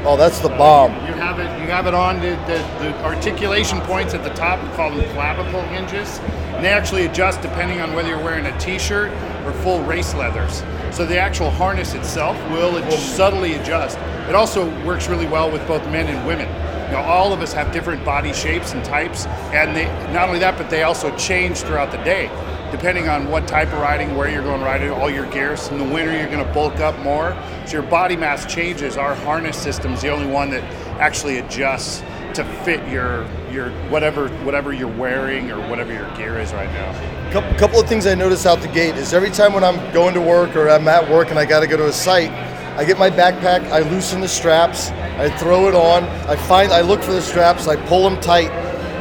Oh, 0.07 0.15
that's 0.15 0.39
the 0.39 0.49
bomb. 0.49 0.91
You 1.07 1.13
have 1.13 1.39
it. 1.39 1.49
You 1.59 1.67
have 1.71 1.87
it 1.87 1.95
on 1.95 2.19
the, 2.19 2.35
the, 2.45 2.59
the 2.79 3.03
articulation 3.03 3.81
points 3.81 4.13
at 4.13 4.23
the 4.23 4.29
top. 4.35 4.61
We 4.61 4.69
call 4.75 4.91
them 4.91 5.03
clavicle 5.13 5.63
hinges, 5.63 6.19
and 6.53 6.63
they 6.63 6.69
actually 6.69 7.07
adjust 7.07 7.41
depending 7.41 7.81
on 7.81 7.91
whether 7.95 8.09
you're 8.09 8.23
wearing 8.23 8.45
a 8.45 8.55
T-shirt 8.59 9.11
or 9.45 9.51
full 9.63 9.83
race 9.83 10.13
leathers. 10.13 10.63
So 10.95 11.07
the 11.07 11.17
actual 11.17 11.49
harness 11.49 11.95
itself 11.95 12.37
will 12.51 12.77
ad- 12.77 12.93
subtly 12.93 13.55
adjust. 13.55 13.97
It 14.29 14.35
also 14.35 14.69
works 14.85 15.07
really 15.09 15.25
well 15.25 15.51
with 15.51 15.65
both 15.67 15.83
men 15.87 16.05
and 16.05 16.27
women. 16.27 16.49
You 16.85 16.91
know, 16.91 17.01
all 17.01 17.33
of 17.33 17.41
us 17.41 17.51
have 17.53 17.71
different 17.71 18.05
body 18.05 18.31
shapes 18.31 18.73
and 18.73 18.85
types, 18.85 19.25
and 19.55 19.75
they 19.75 19.85
not 20.13 20.27
only 20.27 20.39
that, 20.39 20.55
but 20.55 20.69
they 20.69 20.83
also 20.83 21.15
change 21.17 21.57
throughout 21.61 21.89
the 21.89 21.97
day, 22.03 22.27
depending 22.71 23.09
on 23.09 23.29
what 23.29 23.47
type 23.47 23.67
of 23.69 23.79
riding, 23.79 24.15
where 24.15 24.29
you're 24.29 24.43
going 24.43 24.61
riding, 24.61 24.91
all 24.91 25.09
your 25.09 25.29
gears. 25.31 25.67
In 25.69 25.77
the 25.77 25.83
winter, 25.83 26.15
you're 26.15 26.29
going 26.29 26.45
to 26.45 26.53
bulk 26.53 26.79
up 26.79 26.97
more, 26.99 27.35
so 27.65 27.73
your 27.73 27.83
body 27.83 28.15
mass 28.15 28.45
changes. 28.51 28.97
Our 28.97 29.15
harness 29.15 29.57
system 29.57 29.93
is 29.93 30.01
the 30.01 30.09
only 30.09 30.27
one 30.27 30.49
that 30.51 30.63
actually 30.99 31.39
adjusts 31.39 32.03
to 32.35 32.43
fit 32.63 32.85
your 32.89 33.25
your 33.49 33.69
whatever 33.89 34.27
whatever 34.43 34.73
you're 34.73 34.87
wearing 34.87 35.49
or 35.51 35.59
whatever 35.69 35.93
your 35.93 36.09
gear 36.17 36.37
is 36.37 36.53
right 36.53 36.69
now. 36.71 37.31
Couple, 37.31 37.57
couple 37.57 37.79
of 37.79 37.87
things 37.87 38.05
I 38.05 38.13
notice 38.13 38.45
out 38.45 38.61
the 38.61 38.67
gate 38.67 38.95
is 38.95 39.13
every 39.13 39.29
time 39.29 39.53
when 39.53 39.63
I'm 39.63 39.77
going 39.93 40.13
to 40.13 40.21
work 40.21 40.55
or 40.55 40.69
I'm 40.69 40.87
at 40.87 41.09
work 41.09 41.29
and 41.29 41.39
I 41.39 41.45
got 41.45 41.61
to 41.61 41.67
go 41.67 41.77
to 41.77 41.87
a 41.87 41.93
site, 41.93 42.29
I 42.77 42.83
get 42.83 42.99
my 42.99 43.09
backpack, 43.09 43.63
I 43.71 43.79
loosen 43.89 44.19
the 44.19 44.27
straps, 44.27 44.89
I 44.89 45.29
throw 45.37 45.69
it 45.69 45.75
on, 45.75 46.03
I 46.29 46.35
find, 46.35 46.73
I 46.73 46.81
look 46.81 47.01
for 47.01 47.13
the 47.13 47.21
straps, 47.21 47.67
I 47.67 47.77
pull 47.87 48.07
them 48.07 48.19
tight, 48.19 48.51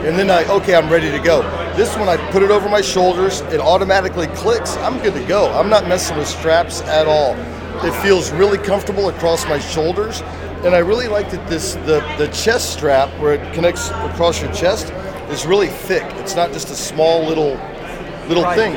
and 0.04 0.18
then 0.18 0.30
I, 0.30 0.44
okay, 0.52 0.74
I'm 0.74 0.90
ready 0.90 1.10
to 1.10 1.18
go. 1.18 1.42
This 1.76 1.96
one, 1.96 2.08
I 2.08 2.16
put 2.30 2.42
it 2.42 2.50
over 2.50 2.68
my 2.68 2.80
shoulders, 2.80 3.40
it 3.42 3.60
automatically 3.60 4.26
clicks, 4.28 4.76
I'm 4.76 4.98
good 5.02 5.14
to 5.14 5.24
go. 5.26 5.50
I'm 5.52 5.68
not 5.68 5.88
messing 5.88 6.16
with 6.16 6.28
straps 6.28 6.82
at 6.82 7.06
all. 7.06 7.34
It 7.84 7.92
feels 8.02 8.30
really 8.32 8.58
comfortable 8.58 9.08
across 9.08 9.44
my 9.46 9.58
shoulders, 9.58 10.22
and 10.64 10.74
I 10.74 10.78
really 10.78 11.08
like 11.08 11.30
that 11.30 11.46
this 11.48 11.74
the 11.86 12.00
the 12.18 12.28
chest 12.28 12.72
strap 12.72 13.08
where 13.20 13.34
it 13.34 13.54
connects 13.54 13.90
across 13.90 14.40
your 14.40 14.52
chest 14.52 14.92
is 15.30 15.44
really 15.44 15.68
thick. 15.68 16.04
It's 16.20 16.36
not 16.36 16.52
just 16.52 16.70
a 16.70 16.76
small 16.76 17.24
little 17.26 17.58
little 18.28 18.44
Right. 18.44 18.56
thing. 18.56 18.76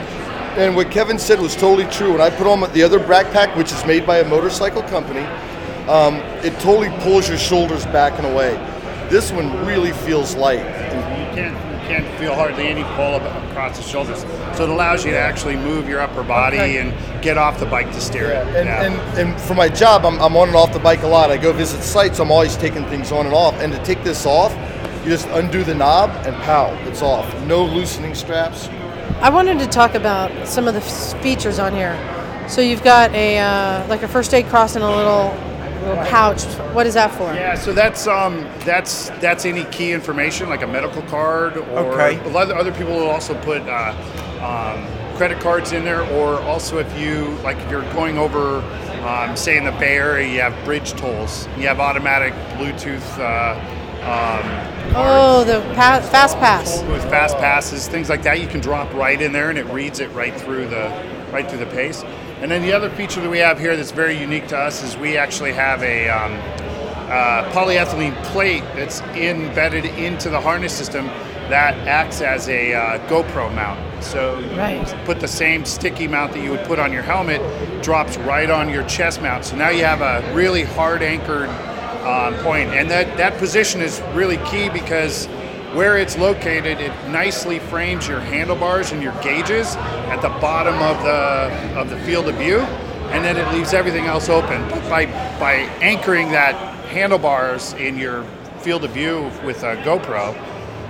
And 0.58 0.76
what 0.76 0.90
Kevin 0.90 1.20
said 1.20 1.40
was 1.40 1.56
totally 1.56 1.86
true. 1.92 2.14
When 2.14 2.22
I 2.22 2.32
put 2.32 2.48
on 2.48 2.60
the 2.74 2.82
other 2.82 3.00
backpack, 3.00 3.56
which 3.56 3.72
is 3.72 3.86
made 3.86 4.08
by 4.08 4.18
a 4.18 4.28
motorcycle 4.28 4.82
company, 4.84 5.26
um, 5.88 6.16
it 6.44 6.60
totally 6.60 6.90
pulls 7.02 7.30
your 7.30 7.38
shoulders 7.38 7.86
back 7.86 8.18
and 8.18 8.26
away. 8.26 8.56
This 9.10 9.32
one 9.32 9.66
really 9.66 9.92
feels 9.92 10.36
light. 10.36 10.66
You 11.38 11.44
can't 11.44 11.72
you 11.72 11.88
can't 11.88 12.20
feel 12.20 12.34
hardly 12.34 12.68
any 12.68 12.84
pull 12.96 13.16
across 13.16 13.78
the 13.78 13.84
shoulders, 13.84 14.22
so 14.58 14.64
it 14.64 14.70
allows 14.70 15.06
you 15.06 15.12
to 15.12 15.20
actually 15.20 15.56
move 15.56 15.88
your 15.88 16.02
upper 16.02 16.24
body 16.24 16.58
Okay. 16.58 16.78
and 16.80 16.94
get 17.24 17.38
off 17.38 17.60
the 17.60 17.66
bike 17.66 17.92
to 17.94 18.02
steer 18.02 18.32
it. 18.32 18.48
And, 18.56 18.68
Yeah. 18.68 18.84
and, 18.84 19.20
and 19.20 19.42
for 19.42 19.54
my 19.54 19.70
job, 19.70 20.04
I'm, 20.06 20.20
I'm 20.20 20.36
on 20.36 20.48
and 20.50 20.58
off 20.58 20.74
the 20.74 20.80
bike 20.80 21.04
a 21.04 21.08
lot. 21.08 21.30
I 21.32 21.38
go 21.38 21.54
visit 21.54 21.82
sites, 21.84 22.20
I'm 22.20 22.32
always 22.32 22.58
taking 22.58 22.84
things 22.86 23.12
on 23.12 23.26
and 23.26 23.34
off. 23.36 23.54
And 23.62 23.72
to 23.72 23.84
take 23.84 24.04
this 24.04 24.26
off, 24.26 24.52
you 25.04 25.12
just 25.12 25.28
undo 25.30 25.64
the 25.64 25.76
knob 25.76 26.10
and 26.26 26.36
pow, 26.44 26.74
it's 26.88 27.02
off. 27.02 27.26
No 27.46 27.64
loosening 27.64 28.16
straps. 28.16 28.68
I 29.22 29.30
wanted 29.30 29.60
to 29.60 29.68
talk 29.68 29.94
about 29.96 30.48
some 30.48 30.68
of 30.68 30.74
the 30.74 30.82
features 31.22 31.60
on 31.60 31.74
here. 31.74 31.96
So 32.50 32.62
you've 32.62 32.84
got 32.84 33.14
a 33.14 33.40
uh, 33.40 33.88
like 33.88 34.02
a 34.04 34.08
first 34.08 34.34
aid 34.34 34.48
cross 34.48 34.76
and 34.76 34.84
a 34.84 34.90
little 34.90 35.32
little 35.88 36.06
pouch. 36.06 36.44
What 36.74 36.86
is 36.88 36.94
that 36.96 37.12
for? 37.12 37.34
Yeah, 37.34 37.56
so 37.56 37.74
that's 37.74 38.08
um 38.08 38.42
that's 38.66 39.10
that's 39.22 39.46
any 39.46 39.64
key 39.66 39.92
information 39.92 40.50
like 40.50 40.62
a 40.62 40.68
medical 40.68 41.02
card 41.04 41.58
or 41.58 41.94
Okay. 41.94 42.20
a 42.26 42.30
lot 42.30 42.50
of 42.50 42.58
other 42.58 42.72
people 42.72 42.94
will 42.94 43.10
also 43.10 43.34
put 43.42 43.62
uh, 43.64 43.94
um, 44.42 44.86
credit 45.18 45.40
cards 45.40 45.72
in 45.72 45.84
there 45.84 46.02
or 46.14 46.40
also 46.42 46.78
if 46.78 47.00
you 47.00 47.26
like 47.44 47.58
if 47.58 47.72
you're 47.72 47.82
going 47.94 48.18
over 48.18 48.60
um, 49.08 49.36
say 49.36 49.58
in 49.58 49.64
the 49.66 49.72
Bay 49.74 49.96
Area 49.98 50.28
you 50.32 50.42
have 50.42 50.54
bridge 50.66 50.92
tolls 50.94 51.48
you 51.58 51.66
have 51.68 51.80
automatic 51.80 52.34
Bluetooth 52.58 53.02
uh, 53.20 53.58
um, 54.04 54.74
Oh, 54.96 55.44
the 55.44 55.60
pa- 55.76 56.00
fast 56.12 56.38
pass. 56.38 56.82
with 56.84 57.04
fast 57.10 57.36
passes, 57.38 57.90
things 57.90 58.08
like 58.10 58.24
that. 58.24 58.40
You 58.40 58.48
can 58.48 58.62
drop 58.62 58.92
right 58.94 59.22
in 59.22 59.34
there, 59.34 59.50
and 59.50 59.60
it 59.60 59.66
reads 59.66 60.00
it 60.00 60.10
right 60.12 60.34
through 60.40 60.68
the 60.70 60.88
right 61.30 61.48
through 61.48 61.60
the 61.60 61.66
pace. 61.68 62.04
And 62.42 62.52
then 62.52 62.62
the 62.62 62.72
other 62.72 62.90
feature 62.92 63.20
that 63.22 63.30
we 63.30 63.40
have 63.40 63.60
here 63.60 63.76
that's 63.76 63.92
very 63.92 64.18
unique 64.18 64.48
to 64.50 64.58
us 64.58 64.84
is 64.84 64.96
we 64.96 65.18
actually 65.18 65.54
have 65.54 65.82
a 65.82 66.08
um, 66.10 66.34
uh, 67.10 67.50
polyethylene 67.52 68.16
plate 68.26 68.64
that's 68.76 69.02
embedded 69.02 69.86
into 69.86 70.30
the 70.30 70.40
harness 70.40 70.74
system 70.74 71.08
that 71.50 71.76
acts 71.88 72.22
as 72.22 72.48
a 72.50 72.74
uh, 72.74 73.00
GoPro 73.08 73.54
mount. 73.56 73.80
So 74.04 74.38
you 74.40 74.50
Right. 74.58 75.06
put 75.06 75.20
the 75.20 75.28
same 75.28 75.66
sticky 75.66 76.08
mount 76.08 76.34
that 76.34 76.44
you 76.44 76.52
would 76.52 76.64
put 76.66 76.78
on 76.78 76.92
your 76.94 77.02
helmet, 77.02 77.42
drops 77.82 78.18
right 78.18 78.50
on 78.50 78.70
your 78.70 78.84
chest 78.84 79.22
mount. 79.22 79.46
So 79.46 79.56
now 79.56 79.70
you 79.70 79.84
have 79.86 80.02
a 80.02 80.22
really 80.36 80.64
hard 80.64 81.02
anchored 81.02 81.50
um, 82.06 82.36
point, 82.44 82.70
and 82.70 82.92
that 82.92 83.18
that 83.18 83.38
position 83.38 83.82
is 83.82 84.02
really 84.14 84.38
key 84.46 84.70
because 84.70 85.28
where 85.78 85.96
it's 86.00 86.18
located, 86.18 86.82
it 86.82 86.92
nicely 87.10 87.60
frames 87.60 88.08
your 88.08 88.20
handlebars 88.20 88.92
and 88.92 89.04
your 89.04 89.14
gauges 89.22 89.76
at 90.10 90.20
the 90.24 90.30
bottom 90.42 90.74
of 90.74 91.04
the 91.04 91.80
of 91.80 91.92
the 91.92 92.00
field 92.00 92.28
of 92.28 92.34
view, 92.38 92.58
and 93.14 93.24
then 93.24 93.38
it 93.38 93.48
leaves 93.54 93.76
everything 93.76 94.06
else 94.06 94.28
open. 94.28 94.60
By 94.90 95.06
by 95.40 95.54
anchoring 95.80 96.32
that 96.32 96.56
handlebars 96.88 97.74
in 97.74 97.96
your 97.96 98.24
field 98.62 98.86
of 98.86 98.90
view 98.90 99.30
with 99.46 99.62
a 99.62 99.76
GoPro, 99.84 100.34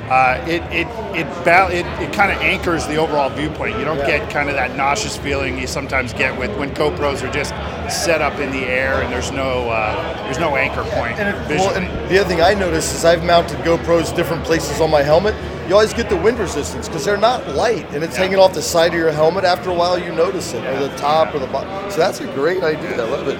uh, 0.09 0.43
it 0.47 0.61
it 0.71 0.87
it, 1.17 1.25
ba- 1.43 1.69
it, 1.69 1.85
it 2.01 2.13
kind 2.13 2.31
of 2.31 2.37
anchors 2.37 2.87
the 2.87 2.95
overall 2.95 3.29
viewpoint. 3.29 3.77
You 3.77 3.85
don't 3.85 4.05
get 4.05 4.29
kind 4.29 4.49
of 4.49 4.55
that 4.55 4.75
nauseous 4.75 5.17
feeling 5.17 5.57
you 5.57 5.67
sometimes 5.67 6.13
get 6.13 6.37
with 6.37 6.55
when 6.57 6.73
GoPros 6.73 7.27
are 7.27 7.31
just 7.31 7.49
set 7.91 8.21
up 8.21 8.39
in 8.39 8.51
the 8.51 8.65
air 8.65 9.01
and 9.01 9.11
there's 9.11 9.31
no 9.31 9.69
uh, 9.69 10.23
there's 10.23 10.39
no 10.39 10.55
anchor 10.55 10.83
point. 10.91 11.19
And, 11.19 11.35
it, 11.35 11.57
well, 11.57 11.75
and 11.75 11.87
the 12.09 12.19
other 12.19 12.29
thing 12.29 12.41
I 12.41 12.53
noticed 12.53 12.95
is 12.95 13.03
I've 13.03 13.25
mounted 13.25 13.57
GoPros 13.59 14.15
different 14.15 14.43
places 14.45 14.79
on 14.79 14.89
my 14.89 15.03
helmet. 15.03 15.35
You 15.67 15.73
always 15.73 15.93
get 15.93 16.09
the 16.09 16.15
wind 16.15 16.39
resistance 16.39 16.87
because 16.87 17.03
they're 17.03 17.17
not 17.17 17.45
light, 17.49 17.85
and 17.93 18.01
it's 18.01 18.15
hanging 18.15 18.39
off 18.39 18.53
the 18.53 18.61
side 18.61 18.93
of 18.93 18.99
your 18.99 19.11
helmet. 19.11 19.43
After 19.43 19.69
a 19.69 19.73
while, 19.73 19.99
you 19.99 20.13
notice 20.13 20.53
it, 20.53 20.63
or 20.65 20.79
the 20.79 20.95
top, 20.95 21.35
or 21.35 21.39
the 21.39 21.47
bottom. 21.47 21.91
So 21.91 21.97
that's 21.97 22.21
a 22.21 22.25
great 22.33 22.63
idea. 22.63 22.93
I 22.93 23.09
love 23.09 23.27
it. 23.27 23.37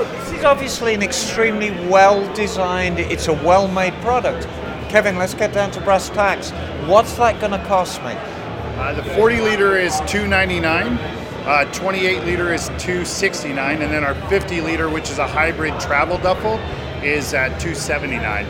This 0.00 0.38
is 0.38 0.44
obviously 0.44 0.94
an 0.94 1.02
extremely 1.02 1.72
well 1.88 2.32
designed, 2.34 3.00
it's 3.00 3.26
a 3.26 3.32
well 3.32 3.66
made 3.66 3.94
product. 3.94 4.46
Kevin, 4.90 5.16
let's 5.18 5.34
get 5.34 5.52
down 5.52 5.70
to 5.70 5.80
brass 5.82 6.08
tacks. 6.10 6.50
What's 6.88 7.14
that 7.14 7.38
going 7.38 7.52
to 7.52 7.64
cost 7.68 8.02
me? 8.02 8.10
Uh, 8.10 8.92
the 8.92 9.04
40 9.14 9.40
liter 9.40 9.78
is 9.78 10.00
299. 10.08 10.98
Uh, 11.46 11.72
28 11.72 12.24
liter 12.24 12.52
is 12.52 12.66
269, 12.78 13.82
and 13.82 13.92
then 13.92 14.02
our 14.02 14.16
50 14.28 14.60
liter, 14.62 14.90
which 14.90 15.08
is 15.08 15.18
a 15.18 15.28
hybrid 15.28 15.78
travel 15.78 16.18
duffel, 16.18 16.58
is 17.04 17.32
at 17.34 17.50
279. 17.60 18.44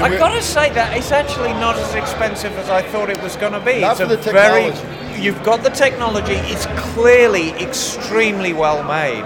I've 0.00 0.18
got 0.18 0.32
to 0.32 0.40
say 0.40 0.70
that 0.70 0.96
it's 0.96 1.12
actually 1.12 1.52
not 1.52 1.76
as 1.76 1.94
expensive 1.94 2.52
as 2.52 2.70
I 2.70 2.80
thought 2.80 3.10
it 3.10 3.22
was 3.22 3.36
going 3.36 3.52
to 3.52 3.60
be. 3.60 3.82
Not 3.82 3.90
it's 3.90 4.00
for 4.00 4.06
a 4.06 4.16
the 4.16 4.32
very, 4.32 4.70
technology. 4.72 5.22
you've 5.22 5.42
got 5.44 5.62
the 5.62 5.68
technology. 5.68 6.32
It's 6.32 6.64
clearly 6.94 7.50
extremely 7.62 8.54
well 8.54 8.82
made. 8.84 9.24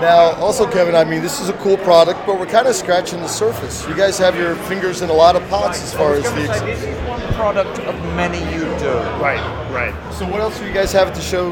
Now, 0.00 0.32
also, 0.40 0.68
Kevin, 0.70 0.94
I 0.94 1.04
mean, 1.04 1.22
this 1.22 1.40
is 1.40 1.48
a 1.48 1.52
cool 1.54 1.76
product, 1.78 2.26
but 2.26 2.38
we're 2.38 2.46
kind 2.46 2.66
of 2.66 2.74
scratching 2.74 3.20
the 3.20 3.28
surface. 3.28 3.86
You 3.88 3.94
guys 3.94 4.18
have 4.18 4.36
your 4.36 4.56
fingers 4.56 5.02
in 5.02 5.08
a 5.08 5.12
lot 5.12 5.36
of 5.36 5.48
pots 5.48 5.82
as 5.82 5.94
far 5.94 6.14
as 6.14 6.24
the. 6.24 6.30
going 6.30 6.46
say, 6.46 6.66
this 6.66 6.82
is 6.82 7.08
one 7.08 7.22
product 7.34 7.78
of 7.80 7.94
many 8.16 8.38
you 8.52 8.62
do. 8.78 8.92
Right, 9.22 9.40
right. 9.72 10.14
So, 10.14 10.28
what 10.28 10.40
else 10.40 10.58
do 10.58 10.66
you 10.66 10.72
guys 10.74 10.92
have 10.92 11.14
to 11.14 11.20
show? 11.20 11.50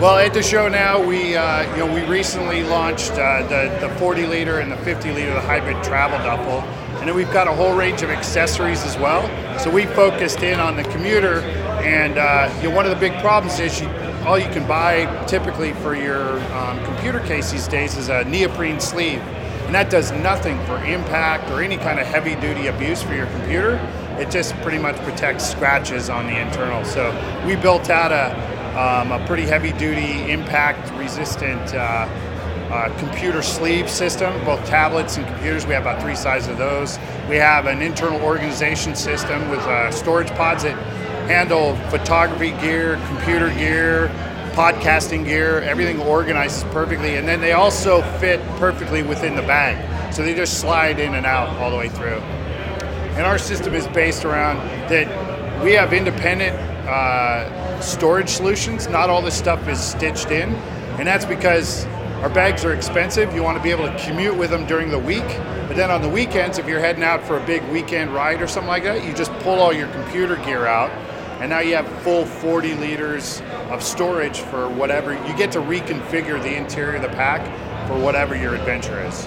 Well, 0.00 0.16
at 0.18 0.34
the 0.34 0.42
show 0.42 0.66
now, 0.66 1.00
we 1.00 1.36
uh, 1.36 1.70
you 1.76 1.86
know 1.86 1.94
we 1.94 2.02
recently 2.06 2.64
launched 2.64 3.12
uh, 3.12 3.46
the 3.46 3.86
the 3.86 3.94
40 3.96 4.26
liter 4.26 4.58
and 4.58 4.72
the 4.72 4.76
50 4.78 5.12
liter, 5.12 5.32
the 5.34 5.40
hybrid 5.40 5.82
travel 5.84 6.18
duffel. 6.18 6.60
and 6.98 7.08
then 7.08 7.14
we've 7.14 7.32
got 7.32 7.46
a 7.48 7.52
whole 7.52 7.74
range 7.76 8.02
of 8.02 8.10
accessories 8.10 8.84
as 8.84 8.96
well. 8.96 9.22
So 9.58 9.70
we 9.70 9.86
focused 9.86 10.42
in 10.42 10.58
on 10.58 10.76
the 10.76 10.84
commuter, 10.84 11.40
and 11.82 12.18
uh, 12.18 12.52
you 12.62 12.70
know, 12.70 12.74
one 12.74 12.86
of 12.86 12.90
the 12.90 12.96
big 12.96 13.12
problems 13.20 13.60
is 13.60 13.80
you, 13.80 13.88
all 14.24 14.38
you 14.38 14.48
can 14.50 14.66
buy 14.68 15.04
typically 15.26 15.72
for 15.74 15.94
your 15.94 16.40
um, 16.54 16.82
computer 16.84 17.20
case 17.20 17.50
these 17.50 17.66
days 17.66 17.96
is 17.96 18.08
a 18.08 18.24
neoprene 18.24 18.78
sleeve, 18.78 19.18
and 19.66 19.74
that 19.74 19.90
does 19.90 20.12
nothing 20.12 20.58
for 20.64 20.82
impact 20.84 21.50
or 21.50 21.60
any 21.60 21.76
kind 21.76 21.98
of 21.98 22.06
heavy 22.06 22.36
duty 22.36 22.68
abuse 22.68 23.02
for 23.02 23.14
your 23.14 23.26
computer. 23.26 23.76
It 24.18 24.30
just 24.30 24.54
pretty 24.56 24.78
much 24.78 24.96
protects 24.98 25.50
scratches 25.50 26.08
on 26.08 26.26
the 26.26 26.38
internal. 26.38 26.84
So 26.84 27.10
we 27.46 27.56
built 27.56 27.90
out 27.90 28.12
a, 28.12 28.30
um, 28.78 29.10
a 29.10 29.26
pretty 29.26 29.42
heavy 29.42 29.72
duty 29.72 30.30
impact 30.30 30.92
resistant 30.98 31.74
uh, 31.74 32.08
uh, 32.70 32.96
computer 32.98 33.42
sleeve 33.42 33.90
system, 33.90 34.32
both 34.44 34.64
tablets 34.66 35.16
and 35.16 35.26
computers. 35.26 35.66
We 35.66 35.74
have 35.74 35.82
about 35.82 36.00
three 36.00 36.14
sizes 36.14 36.48
of 36.48 36.58
those. 36.58 36.98
We 37.28 37.36
have 37.36 37.66
an 37.66 37.82
internal 37.82 38.20
organization 38.22 38.94
system 38.94 39.48
with 39.50 39.60
uh, 39.60 39.90
storage 39.90 40.30
pods 40.30 40.62
that 40.62 40.78
handle 41.26 41.76
photography 41.90 42.50
gear, 42.60 43.00
computer 43.08 43.48
gear, 43.50 44.08
podcasting 44.52 45.24
gear. 45.24 45.60
Everything 45.60 46.00
organizes 46.00 46.64
perfectly, 46.64 47.16
and 47.16 47.26
then 47.26 47.40
they 47.40 47.52
also 47.52 48.02
fit 48.18 48.40
perfectly 48.58 49.02
within 49.02 49.36
the 49.36 49.42
bag. 49.42 50.14
So 50.14 50.22
they 50.22 50.34
just 50.34 50.60
slide 50.60 50.98
in 50.98 51.14
and 51.14 51.24
out 51.24 51.48
all 51.58 51.70
the 51.70 51.76
way 51.76 51.88
through. 51.88 52.20
And 53.16 53.26
our 53.26 53.38
system 53.38 53.74
is 53.74 53.86
based 53.88 54.24
around 54.24 54.58
that 54.88 55.62
we 55.62 55.72
have 55.72 55.92
independent 55.92 56.56
uh, 56.88 57.80
storage 57.80 58.28
solutions. 58.28 58.88
Not 58.88 59.10
all 59.10 59.22
this 59.22 59.36
stuff 59.36 59.66
is 59.68 59.80
stitched 59.80 60.30
in, 60.30 60.54
and 60.98 61.06
that's 61.06 61.24
because 61.24 61.86
our 62.22 62.30
bags 62.30 62.64
are 62.64 62.72
expensive. 62.72 63.34
You 63.34 63.42
want 63.42 63.56
to 63.58 63.62
be 63.62 63.70
able 63.70 63.86
to 63.86 63.98
commute 64.04 64.36
with 64.36 64.50
them 64.50 64.66
during 64.66 64.90
the 64.90 64.98
week. 64.98 65.26
But 65.66 65.76
then 65.76 65.90
on 65.90 66.02
the 66.02 66.08
weekends, 66.08 66.58
if 66.58 66.68
you're 66.68 66.80
heading 66.80 67.02
out 67.02 67.24
for 67.24 67.38
a 67.38 67.46
big 67.46 67.62
weekend 67.70 68.12
ride 68.12 68.42
or 68.42 68.46
something 68.46 68.68
like 68.68 68.84
that, 68.84 69.04
you 69.04 69.12
just 69.12 69.32
pull 69.40 69.58
all 69.58 69.72
your 69.72 69.88
computer 69.88 70.36
gear 70.36 70.66
out, 70.66 70.90
and 71.42 71.50
now 71.50 71.58
you 71.58 71.74
have 71.74 71.88
full 72.02 72.24
40 72.24 72.74
liters 72.74 73.42
of 73.68 73.82
storage 73.82 74.38
for 74.38 74.68
whatever. 74.68 75.12
You 75.26 75.36
get 75.36 75.50
to 75.52 75.58
reconfigure 75.58 76.40
the 76.40 76.54
interior 76.54 76.94
of 76.94 77.02
the 77.02 77.08
pack 77.08 77.44
for 77.88 77.98
whatever 77.98 78.36
your 78.36 78.54
adventure 78.54 79.04
is. 79.04 79.24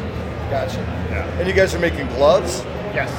Gotcha. 0.50 0.78
Yeah. 1.10 1.26
And 1.40 1.46
you 1.46 1.54
guys 1.54 1.76
are 1.76 1.80
making 1.80 2.08
gloves? 2.08 2.64
Yes. 2.94 3.12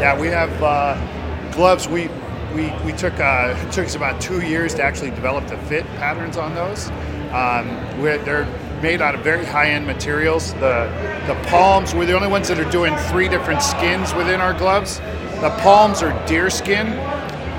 Yeah, 0.00 0.18
we 0.18 0.28
have 0.28 0.50
uh, 0.62 1.52
gloves. 1.52 1.86
We 1.86 2.08
we, 2.54 2.72
we 2.82 2.92
took 2.92 3.12
uh, 3.20 3.54
it 3.54 3.72
took 3.72 3.84
us 3.84 3.94
about 3.94 4.22
two 4.22 4.40
years 4.40 4.72
to 4.76 4.82
actually 4.82 5.10
develop 5.10 5.46
the 5.46 5.58
fit 5.58 5.84
patterns 5.96 6.38
on 6.38 6.54
those. 6.54 6.88
Um, 7.32 8.00
we're, 8.00 8.16
they're 8.24 8.46
made 8.80 9.02
out 9.02 9.14
of 9.14 9.20
very 9.20 9.44
high-end 9.44 9.86
materials. 9.86 10.54
The 10.54 10.90
the 11.26 11.38
palms 11.48 11.94
we're 11.94 12.06
the 12.06 12.16
only 12.16 12.28
ones 12.28 12.48
that 12.48 12.58
are 12.58 12.70
doing 12.70 12.96
three 13.10 13.28
different 13.28 13.60
skins 13.60 14.14
within 14.14 14.40
our 14.40 14.54
gloves. 14.54 14.98
The 15.42 15.54
palms 15.60 16.02
are 16.02 16.26
deer 16.26 16.48
skin 16.48 16.86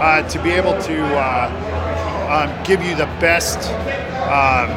uh, 0.02 0.28
to 0.28 0.41
be 0.41 0.49
able 0.49 0.73
to 0.82 1.03
uh, 1.15 2.49
um, 2.49 2.64
give 2.64 2.84
you 2.84 2.95
the 2.95 3.06
best 3.22 3.69
um, 4.28 4.69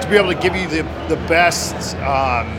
to 0.00 0.08
be 0.10 0.16
able 0.16 0.32
to 0.32 0.40
give 0.40 0.56
you 0.56 0.66
the 0.68 0.82
the 1.08 1.16
best 1.28 1.96
um, 1.98 2.58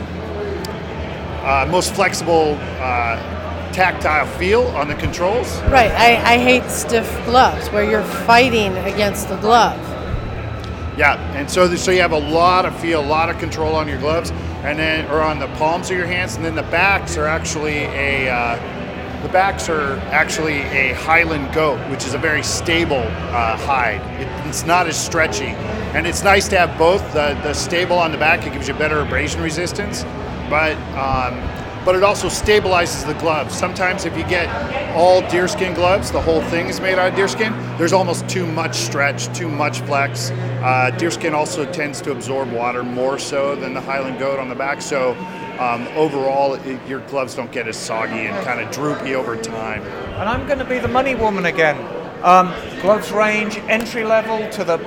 uh, 1.44 1.66
most 1.70 1.94
flexible 1.94 2.56
uh, 2.80 3.72
tactile 3.72 4.26
feel 4.38 4.62
on 4.68 4.86
the 4.86 4.94
controls. 4.94 5.60
Right. 5.62 5.90
I, 5.92 6.34
I 6.34 6.38
hate 6.38 6.64
stiff 6.70 7.08
gloves 7.24 7.68
where 7.70 7.88
you're 7.88 8.04
fighting 8.04 8.76
against 8.78 9.28
the 9.28 9.36
glove. 9.36 9.80
Yeah, 10.96 11.18
and 11.34 11.50
so 11.50 11.74
so 11.74 11.90
you 11.90 12.00
have 12.00 12.12
a 12.12 12.18
lot 12.18 12.64
of 12.64 12.78
feel, 12.78 13.00
a 13.00 13.04
lot 13.04 13.28
of 13.30 13.38
control 13.38 13.74
on 13.74 13.88
your 13.88 13.98
gloves, 13.98 14.30
and 14.62 14.78
then 14.78 15.10
or 15.10 15.20
on 15.22 15.38
the 15.38 15.48
palms 15.56 15.90
of 15.90 15.96
your 15.96 16.06
hands, 16.06 16.36
and 16.36 16.44
then 16.44 16.54
the 16.54 16.62
backs 16.64 17.16
are 17.16 17.26
actually 17.26 17.78
a 17.78 18.28
uh, 18.28 18.56
the 19.22 19.28
backs 19.28 19.68
are 19.68 19.98
actually 20.10 20.60
a 20.62 20.94
Highland 20.94 21.54
goat, 21.54 21.78
which 21.90 22.04
is 22.04 22.14
a 22.14 22.18
very 22.18 22.42
stable 22.42 22.96
uh, 22.96 23.56
hide. 23.56 24.00
It, 24.20 24.28
it's 24.48 24.66
not 24.66 24.86
as 24.86 25.02
stretchy, 25.02 25.54
and 25.94 26.06
it's 26.06 26.24
nice 26.24 26.48
to 26.48 26.58
have 26.58 26.76
both. 26.76 27.02
The 27.12 27.38
the 27.42 27.54
stable 27.54 27.98
on 27.98 28.10
the 28.12 28.18
back 28.18 28.46
it 28.46 28.52
gives 28.52 28.68
you 28.68 28.74
better 28.74 29.00
abrasion 29.00 29.40
resistance, 29.40 30.02
but 30.50 30.76
um, 30.96 31.40
but 31.84 31.94
it 31.94 32.02
also 32.02 32.28
stabilizes 32.28 33.06
the 33.06 33.14
gloves. 33.14 33.56
Sometimes 33.56 34.04
if 34.04 34.16
you 34.16 34.24
get 34.24 34.48
all 34.94 35.22
deerskin 35.22 35.74
gloves, 35.74 36.10
the 36.12 36.20
whole 36.20 36.42
thing 36.42 36.66
is 36.66 36.80
made 36.80 36.98
out 36.98 37.08
of 37.08 37.14
deerskin, 37.16 37.52
there's 37.76 37.92
almost 37.92 38.28
too 38.28 38.46
much 38.46 38.76
stretch, 38.76 39.34
too 39.36 39.48
much 39.48 39.80
flex. 39.80 40.30
Uh, 40.30 40.94
deerskin 40.96 41.34
also 41.34 41.64
tends 41.72 42.00
to 42.02 42.12
absorb 42.12 42.52
water 42.52 42.84
more 42.84 43.18
so 43.18 43.56
than 43.56 43.74
the 43.74 43.80
Highland 43.80 44.18
goat 44.18 44.38
on 44.38 44.48
the 44.48 44.54
back, 44.54 44.80
so 44.80 45.14
um, 45.62 45.86
overall 45.96 46.54
it, 46.54 46.80
your 46.88 47.00
gloves 47.00 47.34
don't 47.34 47.52
get 47.52 47.68
as 47.68 47.76
soggy 47.76 48.26
and 48.26 48.44
kind 48.44 48.60
of 48.60 48.70
droopy 48.72 49.14
over 49.14 49.36
time. 49.36 49.82
And 49.82 50.28
I'm 50.28 50.46
going 50.46 50.58
to 50.58 50.64
be 50.64 50.78
the 50.78 50.88
money 50.88 51.14
woman 51.14 51.46
again. 51.46 51.76
Um, 52.24 52.52
gloves 52.80 53.10
range, 53.12 53.58
entry 53.68 54.04
level 54.04 54.48
to 54.50 54.64
the 54.64 54.78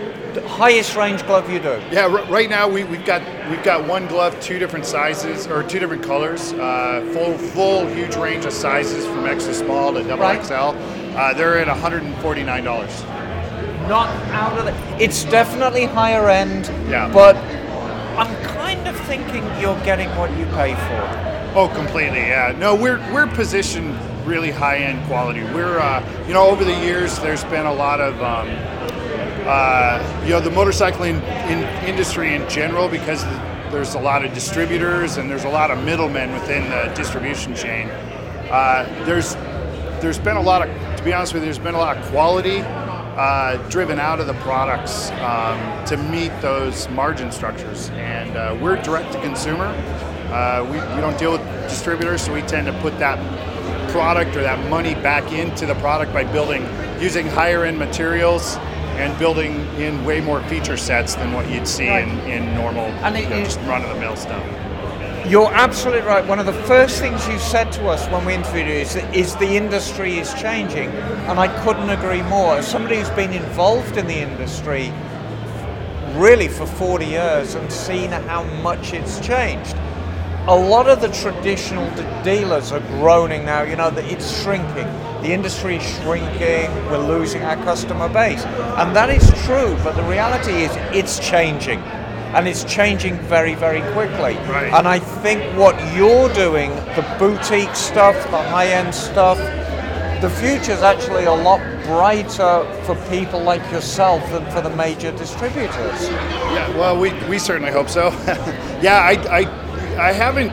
highest 0.47 0.95
range 0.95 1.25
glove 1.25 1.49
you 1.49 1.59
do. 1.59 1.81
Yeah, 1.91 2.07
r- 2.07 2.25
right 2.25 2.49
now 2.49 2.67
we, 2.67 2.83
we've 2.85 3.05
got 3.05 3.21
we've 3.49 3.63
got 3.63 3.85
one 3.87 4.07
glove, 4.07 4.39
two 4.41 4.57
different 4.59 4.85
sizes 4.85 5.47
or 5.47 5.63
two 5.63 5.79
different 5.79 6.03
colors, 6.03 6.53
uh, 6.53 7.01
full 7.13 7.37
full 7.37 7.87
huge 7.87 8.15
range 8.15 8.45
of 8.45 8.53
sizes 8.53 9.05
from 9.05 9.25
extra 9.25 9.53
small 9.53 9.93
to 9.93 10.03
double 10.03 10.23
Right. 10.23 10.45
XL. 10.45 10.53
Uh, 11.17 11.33
they're 11.33 11.57
at 11.57 11.67
149 11.67 12.63
dollars. 12.63 13.03
Not 13.87 14.09
out 14.31 14.57
of 14.57 14.65
the. 14.65 15.03
It's 15.03 15.23
definitely 15.25 15.85
higher 15.85 16.29
end. 16.29 16.67
Yeah. 16.89 17.11
But 17.13 17.35
I'm 18.17 18.33
kind 18.43 18.54
of 18.95 19.05
thinking 19.07 19.43
you're 19.59 19.79
getting 19.83 20.09
what 20.17 20.35
you 20.37 20.45
pay 20.47 20.75
for. 20.75 21.35
Oh, 21.57 21.71
completely. 21.73 22.19
Yeah. 22.19 22.55
No, 22.57 22.75
we're 22.75 22.99
we're 23.13 23.27
positioned 23.27 23.97
really 24.25 24.51
high 24.51 24.77
end 24.77 25.05
quality. 25.07 25.41
We're 25.43 25.79
uh, 25.79 26.03
you 26.27 26.33
know 26.33 26.47
over 26.47 26.63
the 26.63 26.77
years 26.79 27.19
there's 27.19 27.43
been 27.45 27.65
a 27.65 27.73
lot 27.73 28.01
of 28.01 28.15
um, 28.21 28.47
uh, 29.47 30.21
you 30.23 30.31
know 30.31 30.41
the 30.41 30.49
motorcycling 30.49 31.21
in, 31.49 31.63
industry 31.87 32.35
in 32.35 32.47
general 32.49 32.89
because 32.89 33.23
there's 33.71 33.95
a 33.95 33.99
lot 33.99 34.23
of 34.23 34.33
distributors 34.33 35.17
and 35.17 35.29
there's 35.29 35.43
a 35.43 35.49
lot 35.49 35.71
of 35.71 35.83
middlemen 35.83 36.31
within 36.33 36.69
the 36.69 36.93
distribution 36.95 37.55
chain. 37.55 37.89
Uh, 38.49 38.85
there's 39.05 39.35
there's 40.01 40.19
been 40.19 40.37
a 40.37 40.41
lot 40.41 40.67
of 40.67 40.97
to 40.97 41.03
be 41.03 41.13
honest 41.13 41.33
with 41.33 41.43
you, 41.43 41.47
there's 41.47 41.59
been 41.59 41.75
a 41.75 41.79
lot 41.79 41.97
of 41.97 42.05
quality 42.05 42.59
uh, 43.15 43.57
driven 43.69 43.99
out 43.99 44.19
of 44.19 44.27
the 44.27 44.33
products 44.35 45.11
um, 45.11 45.85
to 45.85 45.97
meet 45.97 46.31
those 46.41 46.89
margin 46.89 47.31
structures, 47.31 47.89
and 47.91 48.35
uh, 48.35 48.57
we're 48.61 48.81
direct 48.81 49.11
to 49.13 49.21
consumer. 49.21 49.67
Uh, 50.31 50.63
we, 50.65 50.77
we 50.95 51.01
don't 51.01 51.17
deal 51.17 51.31
with 51.31 51.41
distributors, 51.69 52.21
so 52.21 52.33
we 52.33 52.41
tend 52.41 52.67
to 52.67 52.73
put 52.81 52.97
that 52.99 53.17
product 53.91 54.35
or 54.35 54.41
that 54.41 54.69
money 54.69 54.93
back 54.95 55.31
into 55.31 55.65
the 55.65 55.75
product 55.75 56.11
by 56.11 56.23
building 56.23 56.63
using 56.99 57.27
higher 57.27 57.63
end 57.63 57.77
materials 57.77 58.57
and 58.97 59.17
building 59.19 59.65
in 59.77 60.03
way 60.05 60.21
more 60.21 60.41
feature 60.43 60.77
sets 60.77 61.15
than 61.15 61.31
what 61.33 61.49
you'd 61.49 61.67
see 61.67 61.87
in, 61.87 62.09
in 62.21 62.53
normal 62.55 62.85
And 62.85 63.15
it 63.15 63.23
you 63.23 63.29
know, 63.29 63.43
just 63.43 63.59
run 63.61 63.83
of 63.83 63.89
the 63.89 63.99
mill 63.99 64.15
stuff. 64.15 64.43
You're 65.27 65.51
absolutely 65.51 66.05
right. 66.07 66.23
One 66.23 66.37
of 66.37 66.45
the 66.45 66.53
first 66.53 66.99
things 66.99 67.27
you 67.27 67.39
said 67.39 67.71
to 67.73 67.87
us 67.87 68.07
when 68.09 68.23
we 68.25 68.35
interviewed 68.35 68.67
you 68.67 68.73
is, 68.73 68.95
is 69.11 69.35
the 69.37 69.57
industry 69.57 70.19
is 70.19 70.31
changing, 70.35 70.89
and 70.89 71.39
I 71.39 71.47
couldn't 71.63 71.89
agree 71.89 72.21
more. 72.21 72.57
As 72.57 72.67
somebody 72.67 72.97
who's 72.97 73.09
been 73.09 73.33
involved 73.33 73.97
in 73.97 74.05
the 74.05 74.19
industry 74.19 74.93
really 76.13 76.47
for 76.47 76.67
40 76.67 77.05
years 77.07 77.55
and 77.55 77.71
seen 77.71 78.11
how 78.11 78.43
much 78.61 78.93
it's 78.93 79.19
changed, 79.19 79.75
a 80.47 80.55
lot 80.55 80.87
of 80.87 81.01
the 81.01 81.07
traditional 81.07 81.89
dealers 82.23 82.71
are 82.71 82.81
groaning 82.99 83.45
now. 83.45 83.63
You 83.63 83.77
know 83.77 83.89
that 83.89 84.05
it's 84.05 84.43
shrinking. 84.43 84.85
The 85.23 85.31
industry 85.31 85.77
is 85.77 85.83
shrinking. 85.95 86.69
We're 86.85 86.99
losing 86.99 87.41
our 87.41 87.55
customer 87.63 88.09
base, 88.09 88.45
and 88.45 88.95
that 88.95 89.09
is 89.09 89.27
true. 89.43 89.75
But 89.83 89.95
the 89.95 90.03
reality 90.03 90.65
is, 90.65 90.71
it's 90.95 91.17
changing, 91.17 91.79
and 92.35 92.47
it's 92.47 92.65
changing 92.65 93.17
very, 93.19 93.55
very 93.55 93.81
quickly. 93.93 94.35
Right. 94.51 94.71
And 94.73 94.87
I 94.87 94.99
think 94.99 95.41
what 95.57 95.75
you're 95.95 96.31
doing, 96.33 96.69
the 96.95 97.15
boutique 97.17 97.75
stuff, 97.75 98.15
the 98.29 98.43
high-end 98.49 98.93
stuff, 98.93 99.37
the 100.21 100.29
future's 100.29 100.81
actually 100.81 101.25
a 101.25 101.33
lot 101.33 101.61
brighter 101.83 102.65
for 102.83 102.95
people 103.09 103.41
like 103.41 103.61
yourself 103.71 104.21
than 104.31 104.45
for 104.51 104.59
the 104.59 104.75
major 104.75 105.11
distributors. 105.11 106.09
Yeah, 106.09 106.69
well, 106.77 106.99
we, 106.99 107.13
we 107.29 107.39
certainly 107.39 107.71
hope 107.71 107.89
so. 107.89 108.09
yeah, 108.81 108.99
I, 108.99 109.39
I, 109.39 109.64
I 109.97 110.11
haven't, 110.11 110.51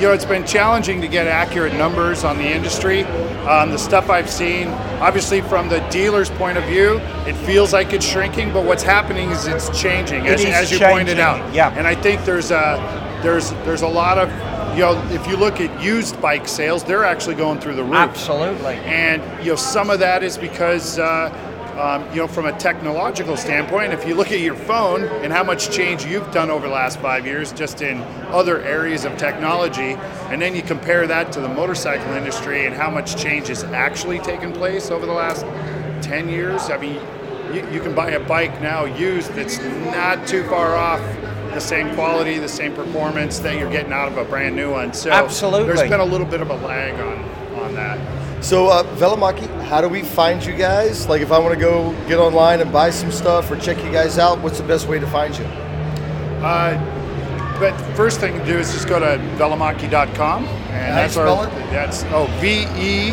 you 0.00 0.08
know, 0.08 0.12
it's 0.12 0.24
been 0.24 0.46
challenging 0.46 1.00
to 1.00 1.08
get 1.08 1.26
accurate 1.26 1.74
numbers 1.74 2.24
on 2.24 2.36
the 2.38 2.44
industry. 2.44 3.04
Um, 3.44 3.70
the 3.70 3.78
stuff 3.78 4.10
I've 4.10 4.30
seen, 4.30 4.68
obviously 5.00 5.40
from 5.40 5.68
the 5.68 5.80
dealer's 5.90 6.30
point 6.30 6.58
of 6.58 6.64
view, 6.64 6.98
it 7.26 7.34
feels 7.46 7.72
like 7.72 7.92
it's 7.92 8.06
shrinking, 8.06 8.52
but 8.52 8.64
what's 8.64 8.82
happening 8.82 9.30
is 9.30 9.46
it's 9.46 9.68
changing, 9.80 10.26
It 10.26 10.40
as, 10.40 10.44
as 10.44 10.70
you 10.72 10.78
pointed 10.78 11.18
out. 11.18 11.52
yeah. 11.54 11.74
And 11.76 11.86
I 11.86 11.94
think 11.94 12.24
there's 12.24 12.50
a, 12.50 13.20
there's, 13.22 13.50
there's 13.64 13.82
a 13.82 13.88
lot 13.88 14.18
of, 14.18 14.28
you 14.76 14.80
know, 14.80 15.02
if 15.10 15.26
you 15.26 15.36
look 15.36 15.60
at 15.60 15.82
used 15.82 16.20
bike 16.22 16.48
sales, 16.48 16.82
they're 16.84 17.04
actually 17.04 17.34
going 17.34 17.60
through 17.60 17.74
the 17.74 17.84
roof. 17.84 17.94
Absolutely. 17.94 18.74
And 18.76 19.22
you 19.44 19.50
know, 19.50 19.56
some 19.56 19.90
of 19.90 19.98
that 19.98 20.22
is 20.22 20.38
because 20.38 20.98
uh, 20.98 21.28
um, 21.78 22.08
you 22.10 22.16
know, 22.16 22.28
from 22.28 22.46
a 22.46 22.58
technological 22.58 23.36
standpoint, 23.36 23.92
if 23.92 24.06
you 24.06 24.14
look 24.14 24.30
at 24.30 24.40
your 24.40 24.54
phone 24.54 25.04
and 25.24 25.32
how 25.32 25.42
much 25.42 25.70
change 25.70 26.04
you've 26.04 26.30
done 26.30 26.50
over 26.50 26.66
the 26.66 26.72
last 26.72 27.00
five 27.00 27.26
years 27.26 27.52
just 27.52 27.80
in 27.80 27.98
other 28.30 28.60
areas 28.62 29.04
of 29.04 29.16
technology, 29.16 29.94
and 30.30 30.40
then 30.40 30.54
you 30.54 30.62
compare 30.62 31.06
that 31.06 31.32
to 31.32 31.40
the 31.40 31.48
motorcycle 31.48 32.12
industry 32.12 32.66
and 32.66 32.74
how 32.74 32.90
much 32.90 33.16
change 33.16 33.48
has 33.48 33.64
actually 33.64 34.18
taken 34.18 34.52
place 34.52 34.90
over 34.90 35.06
the 35.06 35.12
last 35.12 35.42
10 36.06 36.28
years, 36.28 36.68
I 36.68 36.76
mean, 36.76 37.00
you, 37.54 37.66
you 37.70 37.80
can 37.80 37.94
buy 37.94 38.10
a 38.10 38.20
bike 38.20 38.60
now 38.60 38.84
used 38.84 39.32
that's 39.34 39.58
not 39.58 40.26
too 40.26 40.44
far 40.44 40.76
off 40.76 41.00
the 41.54 41.60
same 41.60 41.94
quality, 41.94 42.38
the 42.38 42.48
same 42.48 42.74
performance 42.74 43.38
that 43.40 43.58
you're 43.58 43.70
getting 43.70 43.92
out 43.92 44.08
of 44.08 44.16
a 44.16 44.24
brand 44.24 44.56
new 44.56 44.70
one. 44.70 44.92
So 44.92 45.10
Absolutely. 45.10 45.66
there's 45.66 45.88
been 45.88 46.00
a 46.00 46.04
little 46.04 46.26
bit 46.26 46.40
of 46.40 46.50
a 46.50 46.56
lag 46.56 46.94
on, 46.94 47.60
on 47.60 47.74
that. 47.74 48.21
So, 48.42 48.66
uh, 48.68 48.82
Velomacchi, 48.96 49.46
how 49.64 49.80
do 49.80 49.88
we 49.88 50.02
find 50.02 50.44
you 50.44 50.54
guys? 50.56 51.08
Like, 51.08 51.22
if 51.22 51.30
I 51.30 51.38
want 51.38 51.54
to 51.54 51.60
go 51.60 51.92
get 52.08 52.18
online 52.18 52.60
and 52.60 52.72
buy 52.72 52.90
some 52.90 53.12
stuff 53.12 53.50
or 53.50 53.56
check 53.56 53.82
you 53.84 53.92
guys 53.92 54.18
out, 54.18 54.40
what's 54.40 54.58
the 54.58 54.66
best 54.66 54.88
way 54.88 54.98
to 54.98 55.06
find 55.06 55.36
you? 55.38 55.44
Uh, 56.44 56.76
but 57.60 57.72
first 57.96 58.18
thing 58.18 58.36
to 58.36 58.44
do 58.44 58.58
is 58.58 58.72
just 58.72 58.88
go 58.88 58.98
to 58.98 59.16
velomacchi.com, 59.38 60.44
and 60.44 60.48
How 60.48 60.94
that's 61.02 61.16
our 61.16 61.46
it? 61.46 61.50
that's 61.70 62.02
oh 62.06 62.26
V 62.40 62.66
E 62.76 63.10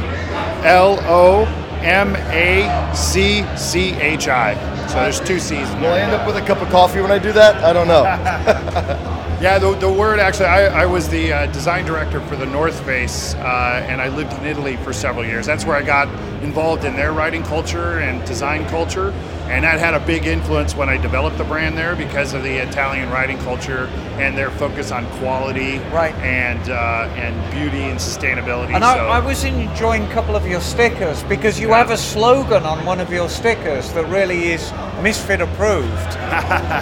L 0.65 0.97
O 1.03 1.45
M 1.83 2.15
A 2.15 2.91
C 2.95 3.45
C 3.55 3.91
H 3.93 4.27
I. 4.27 4.55
So 4.87 4.95
there's 4.95 5.19
two 5.19 5.37
C's. 5.39 5.69
Will 5.75 5.93
I 5.93 5.99
end 5.99 6.11
up 6.13 6.25
with 6.25 6.37
a 6.37 6.41
cup 6.45 6.59
of 6.63 6.69
coffee 6.69 7.01
when 7.01 7.11
I 7.11 7.19
do 7.19 7.31
that? 7.33 7.63
I 7.63 7.71
don't 7.71 7.87
know. 7.87 8.03
Yeah, 9.41 9.57
the, 9.57 9.73
the 9.75 9.89
word 9.89 10.19
actually, 10.19 10.47
I, 10.47 10.83
I 10.83 10.85
was 10.85 11.07
the 11.07 11.31
uh, 11.31 11.45
design 11.53 11.85
director 11.85 12.19
for 12.19 12.35
the 12.35 12.45
North 12.45 12.77
Face, 12.85 13.35
uh, 13.35 13.85
and 13.87 14.01
I 14.01 14.09
lived 14.09 14.33
in 14.33 14.43
Italy 14.43 14.75
for 14.75 14.91
several 14.91 15.23
years. 15.23 15.45
That's 15.45 15.63
where 15.63 15.77
I 15.77 15.81
got 15.81 16.09
involved 16.43 16.83
in 16.83 16.93
their 16.97 17.13
riding 17.13 17.43
culture 17.43 17.99
and 17.99 18.21
design 18.27 18.67
culture, 18.67 19.11
and 19.49 19.63
that 19.63 19.79
had 19.79 19.95
a 19.95 19.99
big 19.99 20.25
influence 20.27 20.75
when 20.75 20.89
I 20.89 20.97
developed 20.97 21.37
the 21.39 21.43
brand 21.43 21.75
there 21.77 21.95
because 21.95 22.33
of 22.33 22.43
the 22.43 22.57
Italian 22.57 23.09
riding 23.09 23.37
culture 23.39 23.87
and 24.19 24.37
their 24.37 24.51
focus 24.51 24.91
on 24.91 25.05
quality, 25.19 25.79
right, 25.91 26.13
and 26.15 26.69
uh, 26.69 27.09
and 27.17 27.33
beauty 27.51 27.83
and 27.83 27.99
sustainability. 27.99 28.73
And 28.75 28.83
so, 28.83 28.89
I, 28.89 29.17
I 29.17 29.19
was 29.19 29.43
enjoying 29.43 30.03
a 30.03 30.13
couple 30.13 30.35
of 30.35 30.45
your 30.45 30.61
stickers 30.61 31.23
because 31.23 31.59
you 31.59 31.69
Yeah. 31.69 31.77
have 31.79 31.89
a 31.91 31.97
slogan 31.97 32.63
on 32.63 32.85
one 32.85 32.99
of 32.99 33.11
your 33.11 33.27
stickers 33.27 33.91
that 33.93 34.05
really 34.07 34.51
is 34.51 34.71
misfit 35.01 35.41
approved. 35.41 35.89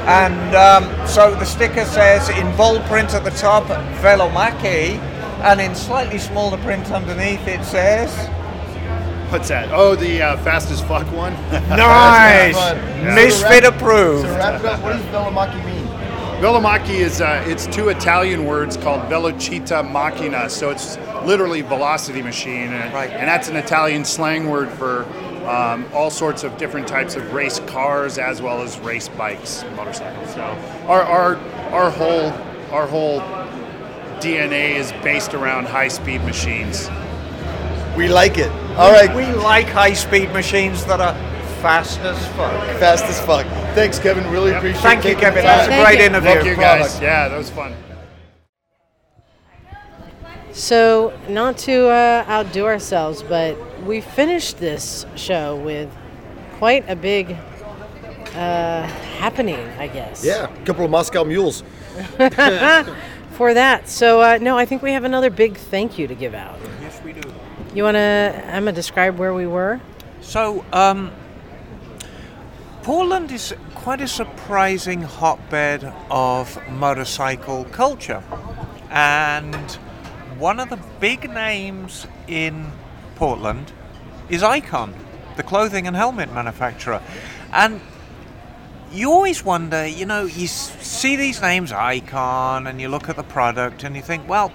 and 0.07 0.55
um, 0.55 1.07
so 1.07 1.33
the 1.35 1.45
sticker 1.45 1.85
says 1.85 2.29
in 2.29 2.55
bold 2.57 2.81
print 2.83 3.13
at 3.13 3.23
the 3.23 3.31
top, 3.31 3.63
Velomacchi, 4.01 4.97
and 5.43 5.61
in 5.61 5.73
slightly 5.75 6.17
smaller 6.17 6.57
print 6.57 6.91
underneath 6.91 7.47
it 7.47 7.63
says. 7.63 8.11
What's 9.29 9.49
that? 9.49 9.69
Oh, 9.73 9.95
the 9.95 10.21
uh, 10.21 10.37
fastest 10.37 10.85
fuck 10.85 11.05
one. 11.11 11.33
Nice! 11.67 12.55
Yeah. 12.55 13.13
Misfit 13.13 13.65
approved. 13.65 14.25
So, 14.25 14.35
wrap 14.35 14.59
it 14.61 14.65
up. 14.65 14.81
What 14.81 14.93
does 14.93 15.01
Velomacchi 15.07 15.65
mean? 15.65 15.85
Velomacchi 16.41 16.99
is 16.99 17.19
uh, 17.19 17.43
it's 17.47 17.67
two 17.67 17.89
Italian 17.89 18.45
words 18.45 18.77
called 18.77 19.01
velocita 19.09 19.83
macchina, 19.83 20.49
so 20.49 20.69
it's 20.69 20.97
literally 21.25 21.61
velocity 21.61 22.21
machine, 22.21 22.71
and, 22.71 22.95
and 22.95 23.27
that's 23.27 23.49
an 23.49 23.55
Italian 23.55 24.05
slang 24.05 24.47
word 24.47 24.69
for 24.69 25.03
um, 25.47 25.85
all 25.93 26.09
sorts 26.09 26.43
of 26.43 26.57
different 26.57 26.87
types 26.87 27.15
of 27.15 27.33
race 27.33 27.59
cars 27.61 28.17
as 28.17 28.41
well 28.41 28.61
as 28.61 28.79
race 28.79 29.09
bikes, 29.09 29.65
motorcycles. 29.75 30.33
So 30.33 30.41
our 30.87 31.01
our 31.01 31.35
our 31.71 31.89
whole 31.89 32.31
our 32.71 32.85
whole 32.85 33.21
DNA 34.19 34.75
is 34.75 34.91
based 35.03 35.33
around 35.33 35.67
high 35.67 35.87
speed 35.87 36.23
machines. 36.23 36.87
We 37.97 38.07
like 38.07 38.37
it. 38.37 38.51
All 38.77 38.91
right. 38.91 39.13
We 39.15 39.25
like 39.41 39.65
high 39.65 39.93
speed 39.93 40.31
machines 40.31 40.85
that 40.85 41.01
are 41.01 41.15
fast 41.61 41.99
as 42.01 42.17
fuck. 42.35 42.53
Fast 42.79 43.05
as 43.05 43.19
fuck. 43.21 43.47
Thanks, 43.73 43.97
Kevin. 43.97 44.29
Really 44.31 44.51
appreciate 44.51 44.79
it. 44.79 44.83
Thank 44.83 45.03
you, 45.03 45.15
Kevin. 45.15 45.37
the 45.37 45.47
That 45.47 45.57
was 45.57 45.67
a 45.67 45.69
time. 45.71 45.83
great 45.83 45.99
interview. 46.01 46.29
Thank 46.29 46.45
you 46.45 46.55
guys. 46.55 46.81
Product. 46.81 47.01
Yeah, 47.01 47.27
that 47.29 47.37
was 47.37 47.49
fun. 47.49 47.73
So, 50.51 51.11
not 51.27 51.57
to 51.59 51.87
uh, 51.89 52.25
outdo 52.29 52.65
ourselves, 52.65 53.23
but 53.23 53.57
we 53.83 54.01
finished 54.01 54.59
this 54.59 55.05
show 55.15 55.55
with 55.55 55.89
quite 56.57 56.87
a 56.87 56.95
big 56.95 57.31
uh, 58.35 58.83
happening, 59.17 59.59
I 59.79 59.87
guess. 59.87 60.23
Yeah, 60.23 60.53
a 60.53 60.65
couple 60.65 60.85
of 60.85 60.91
Moscow 60.91 61.23
mules. 61.23 61.63
For 63.37 63.53
that. 63.53 63.87
So, 63.87 64.21
uh, 64.21 64.37
no, 64.41 64.57
I 64.57 64.65
think 64.65 64.81
we 64.81 64.91
have 64.93 65.03
another 65.03 65.29
big 65.29 65.57
thank 65.57 65.99
you 65.99 66.07
to 66.07 66.15
give 66.15 66.33
out. 66.33 66.59
You 67.77 67.83
want 67.83 67.93
to, 67.93 67.99
Emma, 67.99 68.71
describe 68.71 69.19
where 69.19 69.35
we 69.35 69.45
were? 69.45 69.79
So, 70.21 70.65
um, 70.73 71.11
Portland 72.81 73.31
is 73.31 73.53
quite 73.75 74.01
a 74.01 74.07
surprising 74.07 75.03
hotbed 75.03 75.83
of 76.09 76.59
motorcycle 76.71 77.65
culture. 77.65 78.23
And 78.89 79.71
one 80.39 80.59
of 80.59 80.71
the 80.71 80.79
big 80.99 81.29
names 81.29 82.07
in 82.27 82.71
Portland 83.13 83.71
is 84.27 84.41
Icon, 84.41 84.95
the 85.35 85.43
clothing 85.43 85.85
and 85.85 85.95
helmet 85.95 86.33
manufacturer. 86.33 87.03
And 87.53 87.79
you 88.91 89.11
always 89.11 89.45
wonder, 89.45 89.85
you 89.85 90.07
know, 90.07 90.25
you 90.25 90.47
see 90.47 91.15
these 91.15 91.43
names, 91.43 91.71
Icon, 91.71 92.65
and 92.65 92.81
you 92.81 92.89
look 92.89 93.07
at 93.07 93.17
the 93.17 93.23
product 93.23 93.83
and 93.83 93.95
you 93.95 94.01
think, 94.01 94.27
well, 94.27 94.51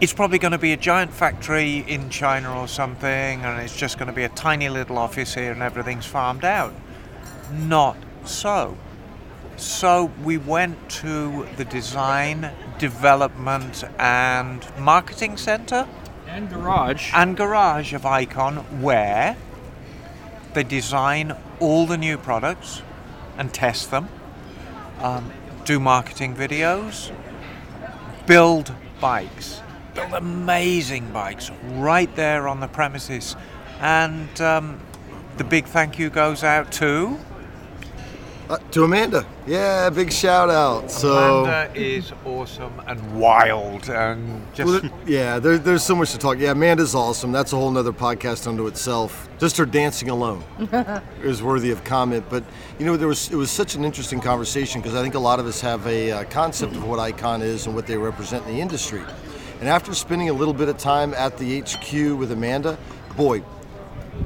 it's 0.00 0.12
probably 0.12 0.38
going 0.38 0.52
to 0.52 0.58
be 0.58 0.72
a 0.72 0.76
giant 0.76 1.12
factory 1.12 1.78
in 1.88 2.08
China 2.08 2.56
or 2.56 2.68
something, 2.68 3.44
and 3.44 3.60
it's 3.60 3.76
just 3.76 3.98
going 3.98 4.06
to 4.06 4.12
be 4.12 4.22
a 4.22 4.28
tiny 4.28 4.68
little 4.68 4.96
office 4.96 5.34
here 5.34 5.50
and 5.50 5.62
everything's 5.62 6.06
farmed 6.06 6.44
out. 6.44 6.72
Not 7.52 7.96
so. 8.24 8.76
So 9.56 10.12
we 10.22 10.38
went 10.38 10.88
to 11.02 11.48
the 11.56 11.64
design, 11.64 12.52
development, 12.78 13.82
and 13.98 14.64
marketing 14.78 15.36
center 15.36 15.88
And 16.28 16.48
garage. 16.48 17.10
and 17.12 17.36
garage 17.36 17.92
of 17.92 18.06
Icon, 18.06 18.58
where 18.80 19.36
they 20.54 20.62
design 20.62 21.36
all 21.58 21.86
the 21.86 21.96
new 21.96 22.16
products 22.18 22.82
and 23.36 23.52
test 23.52 23.90
them, 23.90 24.08
um, 25.00 25.32
do 25.64 25.80
marketing 25.80 26.36
videos, 26.36 27.10
build 28.26 28.72
bikes, 29.00 29.60
build 29.94 30.12
amazing 30.12 31.10
bikes 31.12 31.50
right 31.74 32.14
there 32.16 32.48
on 32.48 32.60
the 32.60 32.68
premises. 32.68 33.36
And 33.80 34.40
um, 34.40 34.80
the 35.36 35.44
big 35.44 35.66
thank 35.66 35.98
you 35.98 36.10
goes 36.10 36.42
out 36.44 36.72
to. 36.72 37.18
Uh, 38.50 38.56
to 38.70 38.82
Amanda. 38.82 39.26
Yeah, 39.46 39.90
big 39.90 40.10
shout 40.10 40.48
out. 40.48 40.90
So. 40.90 41.44
Amanda 41.44 41.70
is 41.78 42.12
awesome 42.24 42.72
and 42.86 43.20
wild 43.20 43.90
and 43.90 44.42
just. 44.54 44.70
Well, 44.70 44.80
there- 44.80 44.90
yeah, 45.06 45.38
there, 45.38 45.58
there's 45.58 45.82
so 45.82 45.94
much 45.94 46.12
to 46.12 46.18
talk. 46.18 46.38
Yeah, 46.38 46.52
Amanda's 46.52 46.94
awesome. 46.94 47.30
That's 47.30 47.52
a 47.52 47.56
whole 47.56 47.70
nother 47.70 47.92
podcast 47.92 48.46
unto 48.46 48.66
itself. 48.66 49.28
Just 49.38 49.58
her 49.58 49.66
dancing 49.66 50.08
alone 50.08 50.42
is 51.22 51.42
worthy 51.42 51.70
of 51.72 51.84
comment. 51.84 52.24
But 52.30 52.42
you 52.78 52.86
know, 52.86 52.96
there 52.96 53.08
was 53.08 53.30
it 53.30 53.36
was 53.36 53.50
such 53.50 53.74
an 53.74 53.84
interesting 53.84 54.18
conversation 54.18 54.80
because 54.80 54.94
I 54.96 55.02
think 55.02 55.14
a 55.14 55.18
lot 55.20 55.40
of 55.40 55.46
us 55.46 55.60
have 55.60 55.86
a 55.86 56.10
uh, 56.12 56.24
concept 56.24 56.74
of 56.74 56.84
what 56.88 56.98
Icon 56.98 57.42
is 57.42 57.66
and 57.66 57.74
what 57.74 57.86
they 57.86 57.98
represent 57.98 58.46
in 58.46 58.54
the 58.54 58.60
industry. 58.62 59.02
And 59.60 59.68
after 59.68 59.92
spending 59.94 60.28
a 60.28 60.32
little 60.32 60.54
bit 60.54 60.68
of 60.68 60.78
time 60.78 61.14
at 61.14 61.36
the 61.36 61.60
HQ 61.60 62.18
with 62.18 62.30
Amanda, 62.30 62.78
boy, 63.16 63.42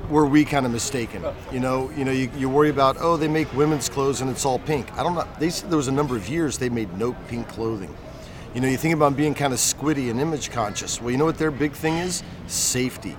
were 0.09 0.27
we 0.27 0.45
kind 0.45 0.67
of 0.67 0.73
mistaken. 0.73 1.25
You 1.51 1.61
know, 1.61 1.91
you 1.97 2.05
know, 2.05 2.13
you, 2.13 2.31
you 2.37 2.49
worry 2.49 2.71
about 2.71 2.97
oh 3.01 3.17
they 3.17 3.29
make 3.29 3.53
women's 3.55 3.89
clothes 3.89 4.21
and 4.21 4.31
it's 4.31 4.45
all 4.45 4.59
pink. 4.59 4.93
I 4.95 5.03
don't 5.03 5.15
know. 5.15 5.27
They 5.39 5.51
said 5.51 5.71
there 5.71 5.77
was 5.77 5.89
a 5.89 5.93
number 5.93 6.17
of 6.17 6.29
years 6.29 6.59
they 6.59 6.69
made 6.69 6.97
no 6.99 7.15
pink 7.29 7.49
clothing. 7.49 7.95
You 8.55 8.61
know, 8.61 8.69
you 8.69 8.77
think 8.77 8.95
about 8.95 9.17
being 9.17 9.35
kind 9.35 9.55
of 9.55 9.59
squiddy 9.59 10.11
and 10.11 10.21
image 10.21 10.51
conscious. 10.51 11.01
Well, 11.01 11.11
you 11.11 11.17
know 11.17 11.25
what 11.25 11.39
their 11.39 11.51
big 11.51 11.73
thing 11.73 11.97
is? 11.97 12.23
Safety. 12.47 13.17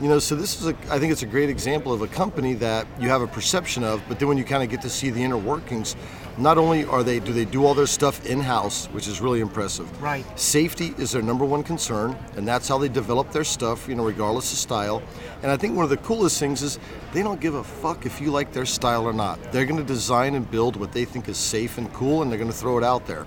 You 0.00 0.08
know, 0.08 0.18
so 0.18 0.34
this 0.34 0.60
is 0.60 0.66
a, 0.66 0.76
I 0.90 0.98
think 0.98 1.12
it's 1.12 1.22
a 1.22 1.26
great 1.26 1.48
example 1.48 1.92
of 1.92 2.02
a 2.02 2.08
company 2.08 2.54
that 2.54 2.88
you 2.98 3.08
have 3.08 3.22
a 3.22 3.28
perception 3.28 3.84
of, 3.84 4.02
but 4.08 4.18
then 4.18 4.26
when 4.26 4.36
you 4.38 4.42
kind 4.42 4.64
of 4.64 4.68
get 4.68 4.82
to 4.82 4.90
see 4.90 5.10
the 5.10 5.22
inner 5.22 5.36
workings, 5.36 5.94
not 6.38 6.56
only 6.56 6.84
are 6.84 7.02
they 7.02 7.20
do 7.20 7.32
they 7.32 7.44
do 7.44 7.64
all 7.66 7.74
their 7.74 7.86
stuff 7.86 8.24
in 8.26 8.40
house, 8.40 8.86
which 8.86 9.06
is 9.06 9.20
really 9.20 9.40
impressive. 9.40 10.02
Right. 10.02 10.24
Safety 10.38 10.94
is 10.98 11.12
their 11.12 11.22
number 11.22 11.44
one 11.44 11.62
concern, 11.62 12.16
and 12.36 12.48
that's 12.48 12.68
how 12.68 12.78
they 12.78 12.88
develop 12.88 13.30
their 13.32 13.44
stuff, 13.44 13.88
you 13.88 13.94
know, 13.94 14.04
regardless 14.04 14.52
of 14.52 14.58
style. 14.58 15.02
And 15.42 15.50
I 15.50 15.56
think 15.56 15.76
one 15.76 15.84
of 15.84 15.90
the 15.90 15.98
coolest 15.98 16.38
things 16.38 16.62
is 16.62 16.78
they 17.12 17.22
don't 17.22 17.40
give 17.40 17.54
a 17.54 17.64
fuck 17.64 18.06
if 18.06 18.20
you 18.20 18.30
like 18.30 18.52
their 18.52 18.66
style 18.66 19.04
or 19.04 19.12
not. 19.12 19.38
They're 19.52 19.66
going 19.66 19.80
to 19.80 19.86
design 19.86 20.34
and 20.34 20.50
build 20.50 20.76
what 20.76 20.92
they 20.92 21.04
think 21.04 21.28
is 21.28 21.36
safe 21.36 21.78
and 21.78 21.92
cool, 21.92 22.22
and 22.22 22.30
they're 22.30 22.38
going 22.38 22.50
to 22.50 22.56
throw 22.56 22.78
it 22.78 22.84
out 22.84 23.06
there. 23.06 23.26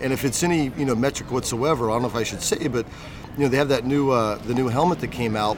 And 0.00 0.12
if 0.12 0.24
it's 0.24 0.42
any 0.42 0.70
you 0.76 0.84
know 0.84 0.94
metric 0.94 1.32
whatsoever, 1.32 1.90
I 1.90 1.94
don't 1.94 2.02
know 2.02 2.08
if 2.08 2.16
I 2.16 2.22
should 2.22 2.42
say, 2.42 2.68
but 2.68 2.86
you 3.36 3.44
know 3.44 3.48
they 3.48 3.56
have 3.56 3.68
that 3.68 3.84
new 3.84 4.10
uh, 4.10 4.36
the 4.46 4.54
new 4.54 4.68
helmet 4.68 5.00
that 5.00 5.10
came 5.10 5.36
out. 5.36 5.56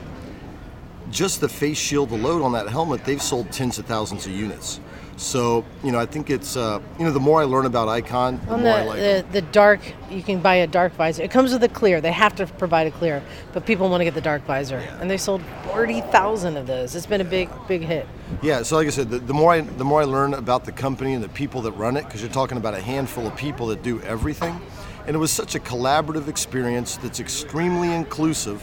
Just 1.10 1.40
the 1.40 1.48
face 1.48 1.78
shield, 1.78 2.10
the 2.10 2.16
load 2.16 2.42
on 2.42 2.52
that 2.52 2.68
helmet, 2.68 3.04
they've 3.04 3.22
sold 3.22 3.52
tens 3.52 3.78
of 3.78 3.86
thousands 3.86 4.26
of 4.26 4.32
units. 4.32 4.80
So 5.16 5.64
you 5.82 5.92
know, 5.92 5.98
I 5.98 6.04
think 6.04 6.28
it's 6.28 6.56
uh, 6.56 6.80
you 6.98 7.04
know 7.04 7.10
the 7.10 7.20
more 7.20 7.40
I 7.40 7.44
learn 7.44 7.64
about 7.64 7.88
Icon, 7.88 8.38
the 8.44 8.52
On 8.52 8.60
more 8.60 8.72
the, 8.72 8.78
I 8.78 8.84
like. 8.84 8.98
the, 8.98 9.26
the 9.32 9.42
dark, 9.42 9.80
you 10.10 10.22
can 10.22 10.40
buy 10.40 10.56
a 10.56 10.66
dark 10.66 10.92
visor. 10.94 11.22
It 11.22 11.30
comes 11.30 11.52
with 11.52 11.64
a 11.64 11.68
clear. 11.68 12.02
They 12.02 12.12
have 12.12 12.34
to 12.36 12.46
provide 12.46 12.86
a 12.86 12.90
clear, 12.90 13.22
but 13.54 13.64
people 13.64 13.88
want 13.88 14.02
to 14.02 14.04
get 14.04 14.14
the 14.14 14.20
dark 14.20 14.44
visor, 14.44 14.76
and 15.00 15.10
they 15.10 15.16
sold 15.16 15.42
forty 15.64 16.02
thousand 16.02 16.58
of 16.58 16.66
those. 16.66 16.94
It's 16.94 17.06
been 17.06 17.22
a 17.22 17.24
big, 17.24 17.48
big 17.66 17.80
hit. 17.80 18.06
Yeah, 18.42 18.62
so 18.62 18.76
like 18.76 18.86
I 18.86 18.90
said, 18.90 19.08
the, 19.08 19.18
the 19.18 19.32
more 19.32 19.52
I 19.52 19.62
the 19.62 19.84
more 19.84 20.02
I 20.02 20.04
learn 20.04 20.34
about 20.34 20.66
the 20.66 20.72
company 20.72 21.14
and 21.14 21.24
the 21.24 21.30
people 21.30 21.62
that 21.62 21.72
run 21.72 21.96
it, 21.96 22.04
because 22.04 22.20
you're 22.20 22.30
talking 22.30 22.58
about 22.58 22.74
a 22.74 22.80
handful 22.80 23.26
of 23.26 23.34
people 23.36 23.68
that 23.68 23.82
do 23.82 24.02
everything, 24.02 24.60
and 25.06 25.16
it 25.16 25.18
was 25.18 25.30
such 25.30 25.54
a 25.54 25.60
collaborative 25.60 26.28
experience 26.28 26.98
that's 26.98 27.20
extremely 27.20 27.90
inclusive. 27.90 28.62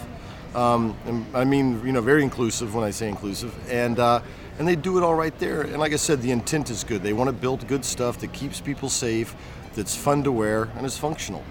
Um, 0.54 0.96
and 1.08 1.26
I 1.36 1.46
mean, 1.46 1.84
you 1.84 1.94
know, 1.94 2.02
very 2.02 2.22
inclusive 2.22 2.76
when 2.76 2.84
I 2.84 2.92
say 2.92 3.10
inclusive, 3.10 3.52
and 3.72 3.98
uh, 3.98 4.22
and 4.60 4.68
they 4.68 4.76
do 4.76 4.98
it 4.98 5.04
all 5.04 5.16
right 5.16 5.38
there. 5.40 5.62
And 5.62 5.78
like 5.78 5.94
I 5.94 5.98
said, 5.98 6.22
the 6.22 6.32
intent 6.32 6.70
is 6.70 6.84
good. 6.84 7.02
They 7.04 7.14
want 7.14 7.28
to 7.28 7.34
build 7.34 7.68
good 7.68 7.84
stuff 7.84 8.20
that 8.20 8.34
keeps 8.34 8.62
people 8.62 8.90
safe, 8.90 9.36
that's 9.74 9.96
fun 9.96 10.24
to 10.24 10.32
wear, 10.32 10.70
and 10.76 10.86
is 10.86 10.98
functional. 10.98 11.44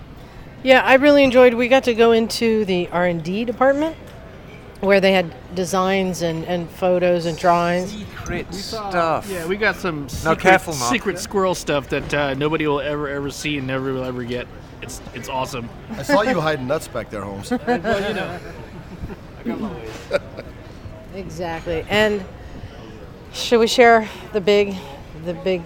Yeah, 0.62 0.83
I 0.83 0.95
really 0.95 1.24
enjoyed. 1.24 1.55
We 1.55 1.69
got 1.69 1.85
to 1.85 1.95
go 1.95 2.12
into 2.12 2.65
the 2.65 2.89
R 2.89 3.07
and 3.07 3.23
D 3.23 3.45
department, 3.45 3.97
where 4.81 5.01
they 5.01 5.12
had 5.12 5.35
designs 5.57 6.23
and, 6.23 6.45
and 6.45 6.70
photos 6.70 7.27
and 7.27 7.37
drawings. 7.37 7.91
Secret 7.91 8.55
stuff. 8.55 9.29
Yeah, 9.29 9.47
we 9.47 9.57
got 9.57 9.74
some 9.77 10.03
No, 10.03 10.09
secret, 10.09 10.39
careful, 10.39 10.73
secret 10.73 11.19
squirrel 11.19 11.57
stuff 11.57 11.89
that 11.89 12.15
uh, 12.15 12.35
nobody 12.35 12.66
will 12.69 12.81
ever 12.81 13.09
ever 13.09 13.31
see 13.31 13.59
and 13.59 13.66
never 13.66 13.93
will 13.93 14.05
ever 14.05 14.23
get. 14.23 14.47
It's 14.83 15.01
it's 15.15 15.29
awesome. 15.29 15.69
I 15.91 16.05
saw 16.05 16.23
you 16.23 16.41
hiding 16.41 16.69
nuts 16.69 16.87
back 16.87 17.11
there, 17.11 17.23
Holmes. 17.23 17.51
well, 17.66 18.09
you 18.09 18.15
know. 18.15 18.39
I 19.41 19.43
got 19.45 19.61
my 19.61 19.73
ways. 19.73 19.91
Exactly. 21.15 21.85
And 21.89 22.24
should 23.33 23.61
we 23.61 23.67
share 23.67 24.09
the 24.33 24.41
big, 24.41 24.77
the 25.25 25.35
big, 25.35 25.65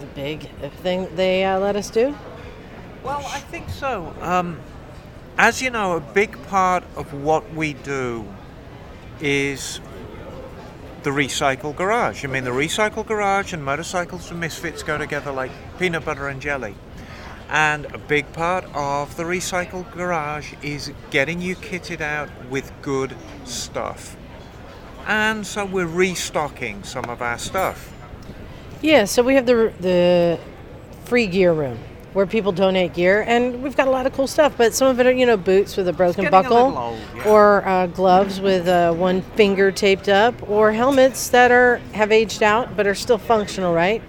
the 0.00 0.06
big 0.14 0.50
thing 0.82 1.14
they 1.16 1.44
uh, 1.44 1.58
let 1.58 1.76
us 1.76 1.90
do? 1.90 2.14
Well, 3.02 3.24
I 3.26 3.40
think 3.40 3.68
so. 3.70 4.14
Um, 4.20 4.58
as 5.38 5.60
you 5.60 5.70
know, 5.70 5.96
a 5.96 6.00
big 6.00 6.40
part 6.46 6.84
of 6.96 7.12
what 7.12 7.52
we 7.54 7.74
do 7.74 8.26
is 9.20 9.80
the 11.02 11.10
recycle 11.10 11.76
garage. 11.76 12.24
I 12.24 12.28
mean, 12.28 12.44
the 12.44 12.50
recycle 12.50 13.06
garage 13.06 13.52
and 13.52 13.62
motorcycles 13.62 14.30
and 14.30 14.40
misfits 14.40 14.82
go 14.82 14.96
together 14.96 15.32
like 15.32 15.50
peanut 15.78 16.04
butter 16.04 16.28
and 16.28 16.40
jelly. 16.40 16.74
And 17.50 17.84
a 17.86 17.98
big 17.98 18.32
part 18.32 18.64
of 18.74 19.16
the 19.16 19.24
recycle 19.24 19.90
garage 19.92 20.54
is 20.62 20.92
getting 21.10 21.42
you 21.42 21.56
kitted 21.56 22.00
out 22.00 22.30
with 22.48 22.72
good 22.80 23.14
stuff. 23.44 24.16
And 25.06 25.46
so 25.46 25.64
we're 25.64 25.86
restocking 25.86 26.82
some 26.82 27.04
of 27.06 27.20
our 27.22 27.38
stuff. 27.38 27.92
Yeah. 28.82 29.04
So 29.04 29.22
we 29.22 29.34
have 29.34 29.46
the 29.46 29.72
the 29.80 30.38
free 31.04 31.26
gear 31.26 31.52
room 31.52 31.78
where 32.14 32.26
people 32.26 32.52
donate 32.52 32.94
gear, 32.94 33.24
and 33.26 33.62
we've 33.62 33.76
got 33.76 33.88
a 33.88 33.90
lot 33.90 34.06
of 34.06 34.12
cool 34.12 34.26
stuff. 34.26 34.54
But 34.56 34.72
some 34.72 34.88
of 34.88 35.00
it 35.00 35.06
are 35.06 35.12
you 35.12 35.26
know 35.26 35.36
boots 35.36 35.76
with 35.76 35.88
a 35.88 35.92
broken 35.92 36.30
buckle, 36.30 36.78
old, 36.78 36.98
yeah. 37.14 37.28
or 37.28 37.66
uh, 37.66 37.86
gloves 37.88 38.40
with 38.40 38.68
uh, 38.68 38.92
one 38.94 39.22
finger 39.36 39.70
taped 39.70 40.08
up, 40.08 40.48
or 40.48 40.72
helmets 40.72 41.28
that 41.30 41.50
are 41.50 41.78
have 41.92 42.12
aged 42.12 42.42
out 42.42 42.76
but 42.76 42.86
are 42.86 42.94
still 42.94 43.18
functional, 43.18 43.74
right? 43.74 44.02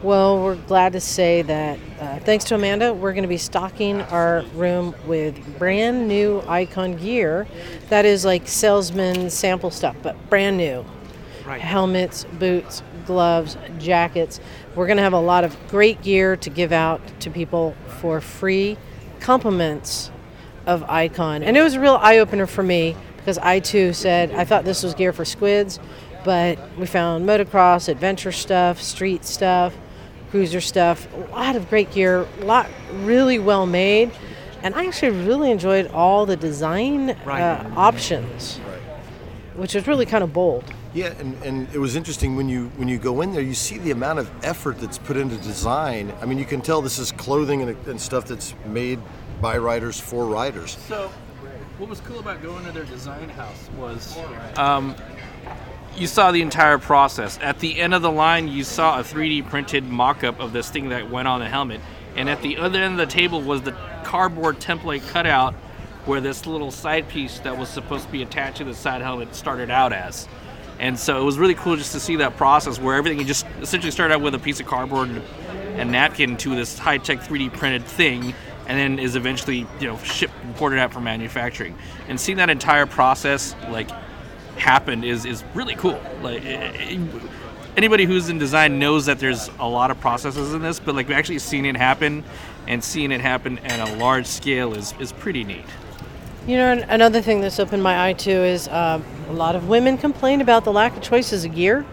Well, 0.00 0.40
we're 0.40 0.54
glad 0.54 0.92
to 0.92 1.00
say 1.00 1.42
that 1.42 1.76
uh, 1.98 2.20
thanks 2.20 2.44
to 2.44 2.54
Amanda, 2.54 2.94
we're 2.94 3.14
going 3.14 3.22
to 3.22 3.28
be 3.28 3.36
stocking 3.36 4.00
our 4.02 4.42
room 4.54 4.94
with 5.08 5.58
brand 5.58 6.06
new 6.06 6.40
Icon 6.46 6.96
gear 6.96 7.48
that 7.88 8.04
is 8.04 8.24
like 8.24 8.46
salesman 8.46 9.28
sample 9.28 9.72
stuff, 9.72 9.96
but 10.00 10.30
brand 10.30 10.56
new. 10.56 10.84
Right. 11.44 11.60
Helmets, 11.60 12.26
boots, 12.38 12.84
gloves, 13.06 13.56
jackets. 13.80 14.38
We're 14.76 14.86
going 14.86 14.98
to 14.98 15.02
have 15.02 15.14
a 15.14 15.20
lot 15.20 15.42
of 15.42 15.56
great 15.66 16.00
gear 16.00 16.36
to 16.36 16.48
give 16.48 16.70
out 16.70 17.00
to 17.22 17.30
people 17.30 17.74
for 18.00 18.20
free 18.20 18.78
compliments 19.18 20.12
of 20.64 20.84
Icon. 20.84 21.42
And 21.42 21.56
it 21.56 21.62
was 21.62 21.74
a 21.74 21.80
real 21.80 21.98
eye 22.00 22.18
opener 22.18 22.46
for 22.46 22.62
me 22.62 22.94
because 23.16 23.36
I 23.38 23.58
too 23.58 23.92
said 23.92 24.30
I 24.30 24.44
thought 24.44 24.64
this 24.64 24.84
was 24.84 24.94
gear 24.94 25.12
for 25.12 25.24
squids, 25.24 25.80
but 26.24 26.56
we 26.78 26.86
found 26.86 27.28
motocross, 27.28 27.88
adventure 27.88 28.30
stuff, 28.30 28.80
street 28.80 29.24
stuff, 29.24 29.74
cruiser 30.30 30.60
stuff, 30.60 31.08
a 31.14 31.30
lot 31.30 31.56
of 31.56 31.68
great 31.68 31.90
gear, 31.92 32.26
a 32.40 32.44
lot 32.44 32.68
really 33.02 33.38
well 33.38 33.66
made. 33.66 34.10
And 34.62 34.74
I 34.74 34.86
actually 34.86 35.24
really 35.24 35.50
enjoyed 35.50 35.86
all 35.92 36.26
the 36.26 36.36
design 36.36 37.16
Right. 37.24 37.40
uh, 37.40 37.64
options, 37.76 38.58
which 39.54 39.74
was 39.74 39.86
really 39.86 40.04
kind 40.06 40.24
of 40.24 40.32
bold. 40.32 40.64
Yeah, 40.94 41.12
and, 41.20 41.40
and 41.44 41.68
it 41.72 41.78
was 41.78 41.94
interesting 41.96 42.34
when 42.34 42.48
you 42.48 42.70
when 42.76 42.88
you 42.88 42.98
go 42.98 43.20
in 43.20 43.32
there, 43.32 43.42
you 43.42 43.54
see 43.54 43.78
the 43.78 43.90
amount 43.92 44.18
of 44.18 44.30
effort 44.42 44.78
that's 44.80 44.98
put 44.98 45.16
into 45.16 45.36
design. 45.36 46.12
I 46.20 46.26
mean, 46.26 46.38
you 46.38 46.44
can 46.46 46.60
tell 46.60 46.80
this 46.82 46.98
is 46.98 47.12
clothing 47.12 47.62
and, 47.62 47.76
and 47.86 48.00
stuff 48.00 48.24
that's 48.24 48.54
made 48.66 48.98
by 49.40 49.58
riders 49.58 50.00
for 50.00 50.24
riders. 50.24 50.76
So, 50.88 51.10
what 51.76 51.88
was 51.88 52.00
cool 52.00 52.18
about 52.18 52.42
going 52.42 52.64
to 52.64 52.72
their 52.72 52.84
design 52.84 53.28
house 53.28 53.68
was 53.78 54.18
um, 54.56 54.96
you 55.98 56.06
saw 56.06 56.30
the 56.30 56.42
entire 56.42 56.78
process. 56.78 57.38
At 57.42 57.58
the 57.58 57.80
end 57.80 57.94
of 57.94 58.02
the 58.02 58.10
line, 58.10 58.48
you 58.48 58.64
saw 58.64 59.00
a 59.00 59.02
3D 59.02 59.48
printed 59.48 59.84
mock 59.84 60.22
up 60.22 60.40
of 60.40 60.52
this 60.52 60.70
thing 60.70 60.90
that 60.90 61.10
went 61.10 61.28
on 61.28 61.40
the 61.40 61.48
helmet. 61.48 61.80
And 62.16 62.28
at 62.28 62.40
the 62.42 62.56
other 62.56 62.82
end 62.82 63.00
of 63.00 63.08
the 63.08 63.12
table 63.12 63.40
was 63.40 63.62
the 63.62 63.76
cardboard 64.04 64.60
template 64.60 65.06
cutout 65.08 65.54
where 66.04 66.20
this 66.20 66.46
little 66.46 66.70
side 66.70 67.08
piece 67.08 67.40
that 67.40 67.58
was 67.58 67.68
supposed 67.68 68.06
to 68.06 68.12
be 68.12 68.22
attached 68.22 68.58
to 68.58 68.64
the 68.64 68.74
side 68.74 69.02
helmet 69.02 69.34
started 69.34 69.70
out 69.70 69.92
as. 69.92 70.28
And 70.78 70.98
so 70.98 71.20
it 71.20 71.24
was 71.24 71.38
really 71.38 71.54
cool 71.54 71.76
just 71.76 71.92
to 71.92 72.00
see 72.00 72.16
that 72.16 72.36
process 72.36 72.78
where 72.78 72.96
everything 72.96 73.24
just 73.26 73.44
essentially 73.60 73.90
started 73.90 74.14
out 74.14 74.20
with 74.20 74.34
a 74.34 74.38
piece 74.38 74.60
of 74.60 74.66
cardboard 74.66 75.10
and 75.50 75.90
napkin 75.90 76.36
to 76.38 76.54
this 76.54 76.78
high 76.78 76.98
tech 76.98 77.18
3D 77.20 77.52
printed 77.52 77.84
thing 77.84 78.34
and 78.66 78.78
then 78.78 78.98
is 78.98 79.16
eventually 79.16 79.66
you 79.80 79.86
know 79.88 79.98
shipped 79.98 80.34
and 80.42 80.54
ported 80.54 80.78
out 80.78 80.92
for 80.92 81.00
manufacturing. 81.00 81.76
And 82.08 82.20
seeing 82.20 82.38
that 82.38 82.50
entire 82.50 82.86
process 82.86 83.56
like 83.70 83.90
happen 84.58 85.04
is 85.04 85.24
is 85.24 85.44
really 85.54 85.74
cool. 85.74 86.00
Like 86.22 86.42
anybody 87.76 88.04
who's 88.04 88.28
in 88.28 88.38
design 88.38 88.78
knows 88.78 89.06
that 89.06 89.18
there's 89.18 89.50
a 89.58 89.68
lot 89.68 89.90
of 89.90 90.00
processes 90.00 90.52
in 90.52 90.62
this, 90.62 90.80
but 90.80 90.94
like 90.94 91.08
we've 91.08 91.16
actually 91.16 91.38
seeing 91.38 91.64
it 91.64 91.76
happen 91.76 92.24
and 92.66 92.82
seeing 92.82 93.12
it 93.12 93.20
happen 93.20 93.58
at 93.60 93.88
a 93.88 93.94
large 93.96 94.26
scale 94.26 94.74
is 94.74 94.94
is 94.98 95.12
pretty 95.12 95.44
neat. 95.44 95.64
You 96.46 96.56
know, 96.56 96.84
another 96.88 97.20
thing 97.20 97.40
that's 97.40 97.60
opened 97.60 97.82
my 97.82 98.08
eye 98.08 98.14
to 98.14 98.30
is 98.30 98.68
uh, 98.68 99.02
a 99.28 99.32
lot 99.32 99.54
of 99.54 99.68
women 99.68 99.98
complain 99.98 100.40
about 100.40 100.64
the 100.64 100.72
lack 100.72 100.96
of 100.96 101.02
choices 101.02 101.44
of 101.44 101.54
gear. 101.54 101.84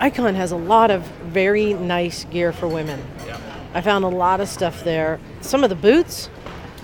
Icon 0.00 0.34
has 0.34 0.52
a 0.52 0.56
lot 0.56 0.90
of 0.90 1.02
very 1.26 1.74
nice 1.74 2.24
gear 2.24 2.52
for 2.52 2.68
women. 2.68 3.00
I 3.74 3.80
found 3.80 4.04
a 4.04 4.08
lot 4.08 4.40
of 4.40 4.48
stuff 4.48 4.82
there. 4.82 5.20
Some 5.40 5.62
of 5.62 5.70
the 5.70 5.76
boots, 5.76 6.30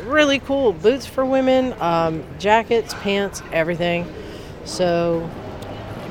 really 0.03 0.39
cool 0.39 0.73
boots 0.73 1.07
for 1.07 1.25
women, 1.25 1.75
um, 1.81 2.25
jackets, 2.39 2.95
pants, 2.95 3.43
everything. 3.53 4.07
So, 4.65 5.29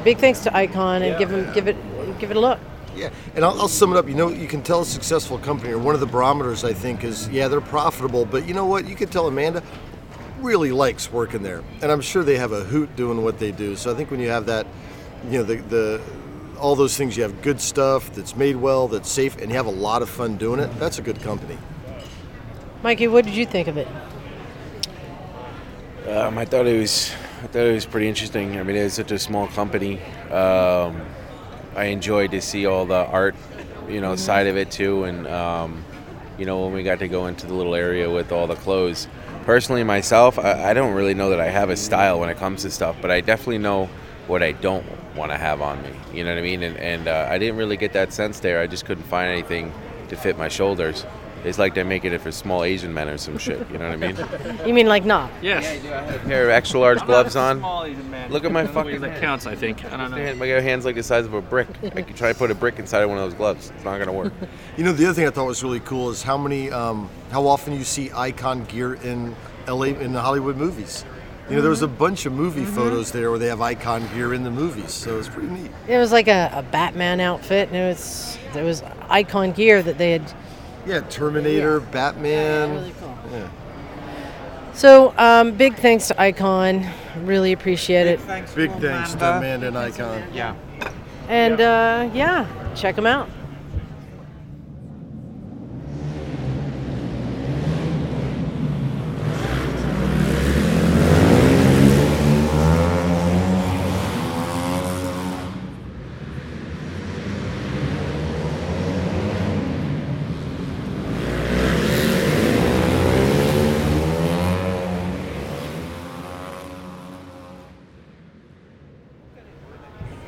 big 0.04 0.18
thanks 0.18 0.40
to 0.42 0.56
Icon 0.56 1.02
and 1.02 1.18
give 1.18 1.32
'em- 1.32 1.52
give 1.54 1.68
it 1.68 1.76
give 2.20 2.32
it 2.32 2.38
a 2.38 2.40
look. 2.40 2.60
Yeah, 2.96 3.10
and 3.36 3.44
I'll, 3.44 3.60
I'll 3.62 3.68
sum 3.68 3.92
it 3.92 3.98
up. 3.98 4.08
You 4.08 4.14
know, 4.14 4.30
you 4.30 4.48
can 4.48 4.62
tell 4.62 4.82
a 4.82 4.86
successful 4.86 5.40
company, 5.40 5.74
or 5.74 5.80
one 5.80 5.96
of 5.96 6.00
the 6.02 6.06
barometers, 6.06 6.64
I 6.64 6.74
think, 6.74 7.04
is 7.04 7.28
yeah, 7.30 7.48
they're 7.48 7.60
profitable, 7.62 8.26
but 8.26 8.48
you 8.48 8.54
know 8.54 8.66
what? 8.66 8.88
You 8.88 8.96
can 8.96 9.10
tell 9.10 9.28
Amanda 9.28 9.64
really 10.42 10.72
likes 10.72 11.12
working 11.12 11.42
there, 11.42 11.64
and 11.82 11.92
I'm 11.92 12.02
sure 12.02 12.24
they 12.24 12.38
have 12.38 12.52
a 12.52 12.64
hoot 12.64 12.96
doing 12.96 13.24
what 13.24 13.40
they 13.40 13.52
do. 13.52 13.76
So 13.76 13.92
I 13.92 13.96
think 13.96 14.12
when 14.12 14.20
you 14.20 14.30
have 14.30 14.46
that, 14.46 14.68
you 15.30 15.40
know, 15.40 15.44
the 15.44 15.56
the 15.56 16.02
all 16.60 16.76
those 16.76 16.96
things, 16.96 17.18
you 17.18 17.24
have 17.24 17.42
good 17.42 17.60
stuff 17.60 18.14
that's 18.14 18.36
made 18.36 18.56
well, 18.56 18.88
that's 18.88 19.10
safe, 19.10 19.38
and 19.42 19.50
you 19.50 19.58
have 19.58 19.66
a 19.66 19.72
lot 19.72 20.02
of 20.04 20.10
fun 20.10 20.38
doing 20.38 20.60
it. 20.60 20.70
That's 20.80 21.00
a 21.00 21.02
good 21.02 21.20
company. 21.22 21.58
Mikey, 22.84 23.08
what 23.08 23.26
did 23.26 23.34
you 23.34 23.46
think 23.46 23.68
of 23.68 23.78
it? 23.78 23.88
Um, 26.08 26.38
I 26.38 26.46
thought 26.46 26.68
it 26.68 26.80
was, 26.80 27.12
I 27.44 27.48
thought 27.48 27.66
it 27.66 27.74
was 27.74 27.86
pretty 27.86 28.08
interesting. 28.08 28.58
I 28.58 28.64
mean, 28.64 28.78
it's 28.78 28.96
such 28.96 29.12
a 29.12 29.20
small 29.20 29.48
company. 29.48 30.02
Um, 30.32 31.02
I 31.76 31.86
enjoyed 31.86 32.32
to 32.32 32.40
see 32.40 32.66
all 32.66 32.86
the 32.86 33.06
art, 33.06 33.36
you 33.90 34.00
know, 34.00 34.16
side 34.16 34.48
of 34.48 34.56
it 34.56 34.72
too, 34.72 35.04
and 35.04 35.28
um, 35.28 35.84
you 36.38 36.46
know, 36.46 36.64
when 36.64 36.72
we 36.74 36.84
got 36.84 37.00
to 37.00 37.10
go 37.10 37.28
into 37.28 37.46
the 37.46 37.54
little 37.54 37.76
area 37.76 38.10
with 38.10 38.32
all 38.32 38.48
the 38.48 38.56
clothes. 38.56 39.10
Personally, 39.44 39.84
myself, 39.84 40.40
I, 40.40 40.70
I 40.70 40.74
don't 40.74 40.94
really 40.94 41.14
know 41.14 41.32
that 41.32 41.42
I 41.42 41.50
have 41.50 41.70
a 41.70 41.76
style 41.76 42.18
when 42.18 42.30
it 42.30 42.38
comes 42.38 42.62
to 42.62 42.72
stuff, 42.72 42.96
but 43.02 43.12
I 43.12 43.20
definitely 43.20 43.58
know 43.58 43.90
what 44.28 44.42
I 44.42 44.54
don't 44.54 44.86
want 45.18 45.34
to 45.34 45.38
have 45.38 45.62
on 45.62 45.84
me. 45.84 45.92
You 46.14 46.24
know 46.24 46.30
what 46.30 46.40
I 46.40 46.44
mean? 46.44 46.64
And, 46.64 46.78
and 46.78 47.10
uh, 47.10 47.28
I 47.30 47.40
didn't 47.40 47.58
really 47.58 47.76
get 47.76 47.92
that 47.92 48.14
sense 48.14 48.40
there. 48.40 48.62
I 48.62 48.68
just 48.68 48.86
couldn't 48.86 49.04
find 49.04 49.30
anything 49.30 49.74
to 50.08 50.16
fit 50.16 50.38
my 50.38 50.48
shoulders. 50.48 51.06
It's 51.44 51.58
like 51.60 51.74
they're 51.74 51.84
making 51.86 52.14
it 52.14 52.22
for 52.22 52.32
small 52.32 52.64
Asian 52.64 52.94
men 52.94 53.10
or 53.10 53.18
some 53.18 53.38
shit. 53.38 53.60
You 53.72 53.78
know 53.78 53.90
what 53.90 54.04
I 54.04 54.14
mean? 54.14 54.18
You 54.68 54.74
mean 54.74 54.88
like 54.88 55.04
not? 55.04 55.30
Yes. 55.42 55.66
A 55.86 56.20
pair 56.20 56.46
of 56.46 56.50
extra 56.52 56.80
large 56.80 57.02
gloves 57.06 57.36
on. 57.36 57.60
Small 57.60 57.84
Asian 57.84 58.10
man. 58.10 58.32
Look 58.32 58.46
at 58.46 58.52
my 58.52 58.64
One 58.64 58.68
of 58.68 58.74
the 58.74 58.80
ways 58.80 59.00
fucking 59.00 59.02
that 59.02 59.22
counts. 59.22 59.46
I 59.46 59.56
think. 59.56 59.84
I 59.86 59.98
don't 59.98 60.12
know. 60.12 60.18
hand. 60.18 60.40
My 60.40 60.48
hand's 60.48 60.86
like 60.86 60.96
the 60.96 61.04
size 61.04 61.26
of 61.26 61.34
a 61.34 61.42
brick. 61.42 61.68
I 61.84 62.02
could 62.02 62.16
try 62.16 62.32
to 62.32 62.38
put 62.38 62.50
a 62.50 62.56
brick 62.56 62.80
inside 62.80 63.02
of 63.02 63.10
one 63.10 63.18
of 63.18 63.26
those 63.26 63.34
gloves. 63.34 63.72
It's 63.76 63.84
not 63.84 63.98
gonna 63.98 64.14
work. 64.14 64.34
You 64.78 64.84
know, 64.84 64.92
the 64.92 65.06
other 65.06 65.14
thing 65.14 65.28
I 65.28 65.30
thought 65.30 65.46
was 65.46 65.64
really 65.64 65.82
cool 65.82 66.10
is 66.10 66.24
how 66.24 66.36
many, 66.36 66.72
um, 66.72 67.08
how 67.30 67.46
often 67.46 67.74
you 67.74 67.84
see 67.84 68.10
Icon 68.12 68.64
gear 68.66 68.96
in 68.96 69.36
LA 69.68 69.86
in 69.86 70.14
the 70.14 70.22
Hollywood 70.22 70.58
movies. 70.58 71.06
You 71.50 71.58
know, 71.58 71.62
there 71.62 71.70
was 71.70 71.82
a 71.82 71.88
bunch 71.88 72.26
of 72.26 72.32
movie 72.34 72.64
photos 72.64 73.12
there 73.12 73.30
where 73.30 73.38
they 73.38 73.48
have 73.48 73.60
icon 73.62 74.08
gear 74.16 74.34
in 74.34 74.44
the 74.44 74.50
movies, 74.50 74.92
so 74.94 75.16
it 75.16 75.18
was 75.18 75.28
pretty 75.28 75.50
neat. 75.50 75.72
It 75.90 75.98
was 75.98 76.12
like 76.14 76.30
a, 76.30 76.50
a 76.54 76.64
Batman 76.64 77.20
outfit, 77.20 77.68
and 77.68 77.76
it 77.78 77.86
was 77.88 78.38
there 78.54 78.64
was 78.64 78.82
icon 79.10 79.52
gear 79.52 79.84
that 79.84 79.98
they 79.98 80.14
had. 80.14 80.34
Yeah, 80.86 81.02
Terminator, 81.10 81.80
Batman. 81.80 82.72
really 82.72 82.94
cool. 83.00 83.18
Yeah. 83.32 83.50
So 84.74 85.14
um, 85.18 85.52
big 85.56 85.76
thanks 85.76 86.08
to 86.08 86.22
Icon. 86.22 86.86
Really 87.24 87.54
appreciate 87.54 88.08
it. 88.08 88.20
Thanks 88.22 88.54
Big 88.54 88.72
thanks 88.72 89.14
to 89.14 89.38
Amanda 89.38 89.68
and 89.68 89.78
Icon. 89.78 90.24
Yeah. 90.34 90.56
And 91.30 91.62
uh, 91.62 92.10
yeah, 92.14 92.48
check 92.76 92.96
them 92.96 93.06
out. 93.06 93.30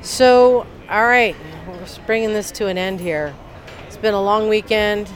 So, 0.05 0.65
all 0.87 1.04
right, 1.15 1.35
we're 1.67 1.79
just 1.79 2.05
bringing 2.05 2.33
this 2.33 2.51
to 2.51 2.67
an 2.67 2.77
end 2.77 2.99
here. 2.99 3.33
It's 3.87 3.95
been 3.95 4.13
a 4.13 4.21
long 4.21 4.49
weekend. 4.49 5.09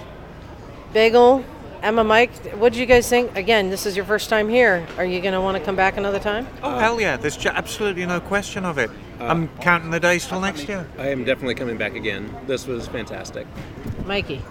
Bagel, 0.93 1.43
Emma, 1.81 2.05
Mike, 2.05 2.31
what 2.55 2.71
did 2.71 2.79
you 2.79 2.85
guys 2.85 3.09
think? 3.09 3.35
Again, 3.35 3.69
this 3.69 3.85
is 3.85 3.97
your 3.97 4.05
first 4.05 4.29
time 4.29 4.47
here. 4.47 4.87
Are 4.97 5.03
you 5.03 5.19
going 5.19 5.33
to 5.33 5.41
want 5.41 5.57
to 5.57 5.63
come 5.63 5.75
back 5.75 5.97
another 5.97 6.19
time? 6.19 6.47
Oh 6.63 6.79
hell 6.79 7.01
yeah! 7.01 7.17
There's 7.17 7.35
ju- 7.35 7.49
absolutely 7.49 8.05
no 8.05 8.21
question 8.21 8.63
of 8.63 8.77
it. 8.77 8.89
I'm 9.19 9.49
counting 9.59 9.91
the 9.91 9.99
days 9.99 10.25
till 10.25 10.39
next 10.39 10.69
year. 10.69 10.87
I 10.97 11.09
am 11.09 11.25
definitely 11.25 11.55
coming 11.55 11.77
back 11.77 11.95
again. 11.95 12.33
This 12.47 12.65
was 12.65 12.87
fantastic. 12.87 13.45
Mikey. 14.05 14.41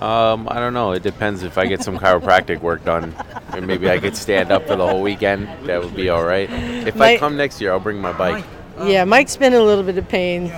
Um, 0.00 0.48
I 0.48 0.60
don't 0.60 0.74
know. 0.74 0.92
It 0.92 1.02
depends 1.02 1.42
if 1.42 1.58
I 1.58 1.66
get 1.66 1.82
some 1.82 1.98
chiropractic 1.98 2.60
work 2.60 2.84
done, 2.84 3.14
and 3.52 3.66
maybe 3.66 3.90
I 3.90 3.98
could 3.98 4.16
stand 4.16 4.52
up 4.52 4.66
for 4.68 4.76
the 4.76 4.86
whole 4.86 5.02
weekend. 5.02 5.48
That 5.66 5.82
would 5.82 5.96
be 5.96 6.08
all 6.08 6.24
right. 6.24 6.48
If 6.50 7.00
I 7.00 7.16
come 7.16 7.36
next 7.36 7.60
year, 7.60 7.72
I'll 7.72 7.80
bring 7.80 8.00
my 8.00 8.12
bike. 8.12 8.44
Yeah, 8.82 9.04
Mike's 9.04 9.36
been 9.36 9.54
a 9.54 9.60
little 9.62 9.84
bit 9.84 9.98
of 9.98 10.08
pain. 10.08 10.50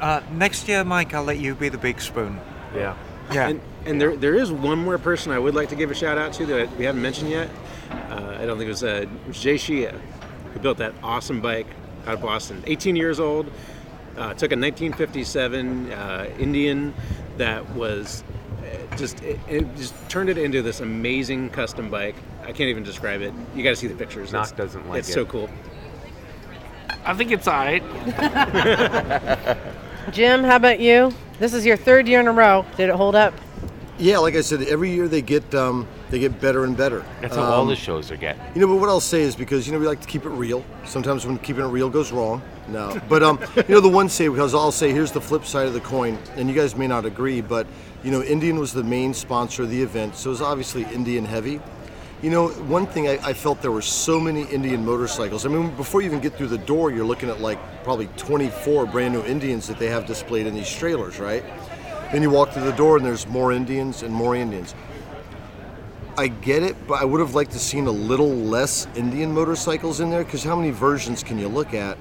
Uh, 0.00 0.20
next 0.32 0.68
year, 0.68 0.84
Mike, 0.84 1.14
I'll 1.14 1.24
let 1.24 1.38
you 1.38 1.54
be 1.54 1.68
the 1.68 1.78
big 1.78 2.00
spoon. 2.00 2.38
Yeah. 2.74 2.96
Yeah. 3.32 3.48
And, 3.48 3.60
and 3.86 4.00
there, 4.00 4.16
there 4.16 4.34
is 4.34 4.50
one 4.52 4.78
more 4.78 4.98
person 4.98 5.32
I 5.32 5.38
would 5.38 5.54
like 5.54 5.68
to 5.70 5.76
give 5.76 5.90
a 5.90 5.94
shout 5.94 6.18
out 6.18 6.32
to 6.34 6.46
that 6.46 6.76
we 6.76 6.84
haven't 6.84 7.02
mentioned 7.02 7.30
yet. 7.30 7.48
Uh, 7.90 8.36
I 8.40 8.46
don't 8.46 8.58
think 8.58 8.66
it 8.66 8.68
was, 8.68 8.84
uh, 8.84 9.06
J. 9.30 9.54
Shia, 9.54 9.98
who 10.52 10.58
built 10.60 10.78
that 10.78 10.92
awesome 11.02 11.40
bike 11.40 11.66
out 12.06 12.14
of 12.14 12.20
Boston. 12.22 12.62
18 12.66 12.96
years 12.96 13.20
old, 13.20 13.46
uh, 14.16 14.34
took 14.34 14.52
a 14.52 14.56
1957 14.58 15.92
uh, 15.92 16.30
Indian 16.38 16.92
that 17.38 17.68
was 17.70 18.22
uh, 18.60 18.96
just 18.96 19.22
it, 19.22 19.40
it 19.48 19.76
just 19.76 19.94
turned 20.10 20.28
it 20.28 20.36
into 20.36 20.60
this 20.62 20.80
amazing 20.80 21.48
custom 21.50 21.88
bike. 21.90 22.16
I 22.42 22.46
can't 22.46 22.60
even 22.68 22.82
describe 22.82 23.22
it. 23.22 23.32
You 23.54 23.62
got 23.62 23.70
to 23.70 23.76
see 23.76 23.86
the 23.86 23.94
pictures. 23.94 24.32
Knock 24.32 24.48
It's- 24.48 24.58
doesn't 24.58 24.86
like 24.88 24.98
It's 24.98 25.08
it. 25.08 25.12
so 25.14 25.24
cool. 25.24 25.48
I 27.04 27.14
think 27.14 27.32
it's 27.32 27.48
alright. 27.48 27.82
Jim, 30.12 30.44
how 30.44 30.56
about 30.56 30.80
you? 30.80 31.12
This 31.38 31.54
is 31.54 31.64
your 31.66 31.76
third 31.76 32.06
year 32.06 32.20
in 32.20 32.28
a 32.28 32.32
row. 32.32 32.64
Did 32.76 32.90
it 32.90 32.94
hold 32.94 33.14
up? 33.14 33.34
Yeah, 33.98 34.18
like 34.18 34.34
I 34.34 34.40
said, 34.40 34.62
every 34.62 34.90
year 34.90 35.06
they 35.06 35.22
get 35.22 35.54
um, 35.54 35.86
they 36.10 36.18
get 36.18 36.40
better 36.40 36.64
and 36.64 36.76
better. 36.76 37.04
That's 37.20 37.36
how 37.36 37.42
all 37.42 37.62
Um, 37.62 37.68
the 37.68 37.76
shows 37.76 38.10
are 38.10 38.16
getting. 38.16 38.42
You 38.54 38.60
know, 38.60 38.66
but 38.66 38.76
what 38.76 38.88
I'll 38.88 39.00
say 39.00 39.22
is 39.22 39.36
because 39.36 39.66
you 39.66 39.72
know 39.72 39.78
we 39.78 39.86
like 39.86 40.00
to 40.00 40.08
keep 40.08 40.24
it 40.24 40.30
real. 40.30 40.64
Sometimes 40.84 41.26
when 41.26 41.38
keeping 41.38 41.64
it 41.64 41.68
real 41.68 41.90
goes 41.90 42.10
wrong. 42.10 42.42
No, 42.68 43.00
but 43.08 43.22
um, 43.22 43.38
you 43.56 43.74
know 43.74 43.80
the 43.80 43.88
one 43.88 44.08
say 44.08 44.28
because 44.28 44.54
I'll 44.54 44.72
say 44.72 44.92
here's 44.92 45.12
the 45.12 45.20
flip 45.20 45.44
side 45.44 45.66
of 45.66 45.74
the 45.74 45.80
coin, 45.80 46.18
and 46.36 46.48
you 46.48 46.54
guys 46.54 46.76
may 46.76 46.86
not 46.86 47.04
agree, 47.04 47.40
but 47.40 47.66
you 48.02 48.10
know 48.10 48.22
Indian 48.22 48.58
was 48.58 48.72
the 48.72 48.84
main 48.84 49.14
sponsor 49.14 49.64
of 49.64 49.70
the 49.70 49.82
event, 49.82 50.16
so 50.16 50.30
it 50.30 50.32
was 50.32 50.42
obviously 50.42 50.84
Indian 50.84 51.24
heavy. 51.24 51.60
You 52.22 52.30
know, 52.30 52.50
one 52.50 52.86
thing 52.86 53.08
I, 53.08 53.18
I 53.24 53.32
felt 53.32 53.60
there 53.62 53.72
were 53.72 53.82
so 53.82 54.20
many 54.20 54.44
Indian 54.44 54.84
motorcycles. 54.84 55.44
I 55.44 55.48
mean, 55.48 55.74
before 55.74 56.02
you 56.02 56.06
even 56.06 56.20
get 56.20 56.34
through 56.34 56.46
the 56.46 56.58
door, 56.58 56.92
you're 56.92 57.04
looking 57.04 57.28
at 57.28 57.40
like 57.40 57.58
probably 57.82 58.06
24 58.16 58.86
brand 58.86 59.12
new 59.12 59.24
Indians 59.24 59.66
that 59.66 59.80
they 59.80 59.88
have 59.88 60.06
displayed 60.06 60.46
in 60.46 60.54
these 60.54 60.70
trailers, 60.70 61.18
right? 61.18 61.42
Then 62.12 62.22
you 62.22 62.30
walk 62.30 62.50
through 62.50 62.62
the 62.62 62.76
door 62.76 62.96
and 62.96 63.04
there's 63.04 63.26
more 63.26 63.50
Indians 63.50 64.04
and 64.04 64.14
more 64.14 64.36
Indians. 64.36 64.72
I 66.16 66.28
get 66.28 66.62
it, 66.62 66.76
but 66.86 67.02
I 67.02 67.04
would 67.04 67.18
have 67.18 67.34
liked 67.34 67.50
to 67.52 67.58
seen 67.58 67.88
a 67.88 67.90
little 67.90 68.32
less 68.32 68.86
Indian 68.94 69.32
motorcycles 69.32 69.98
in 69.98 70.08
there 70.08 70.22
because 70.22 70.44
how 70.44 70.54
many 70.54 70.70
versions 70.70 71.24
can 71.24 71.40
you 71.40 71.48
look 71.48 71.74
at? 71.74 71.98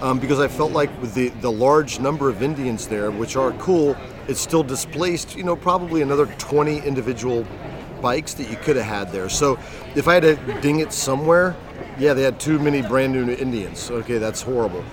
Um, 0.00 0.18
because 0.18 0.40
I 0.40 0.48
felt 0.48 0.72
like 0.72 0.90
with 1.00 1.14
the, 1.14 1.28
the 1.28 1.52
large 1.52 2.00
number 2.00 2.28
of 2.28 2.42
Indians 2.42 2.88
there, 2.88 3.12
which 3.12 3.36
are 3.36 3.52
cool, 3.52 3.96
it 4.26 4.34
still 4.34 4.64
displaced, 4.64 5.36
you 5.36 5.44
know, 5.44 5.54
probably 5.54 6.02
another 6.02 6.26
20 6.26 6.78
individual 6.78 7.46
bikes 8.02 8.34
that 8.34 8.50
you 8.50 8.56
could 8.56 8.76
have 8.76 8.84
had 8.84 9.12
there. 9.12 9.28
So 9.28 9.58
if 9.94 10.08
I 10.08 10.14
had 10.14 10.22
to 10.24 10.60
ding 10.60 10.80
it 10.80 10.92
somewhere, 10.92 11.56
yeah, 11.98 12.12
they 12.12 12.22
had 12.22 12.38
too 12.40 12.58
many 12.58 12.82
brand 12.82 13.12
new 13.12 13.32
Indians. 13.32 13.90
Okay, 13.90 14.18
that's 14.18 14.42
horrible. 14.42 14.84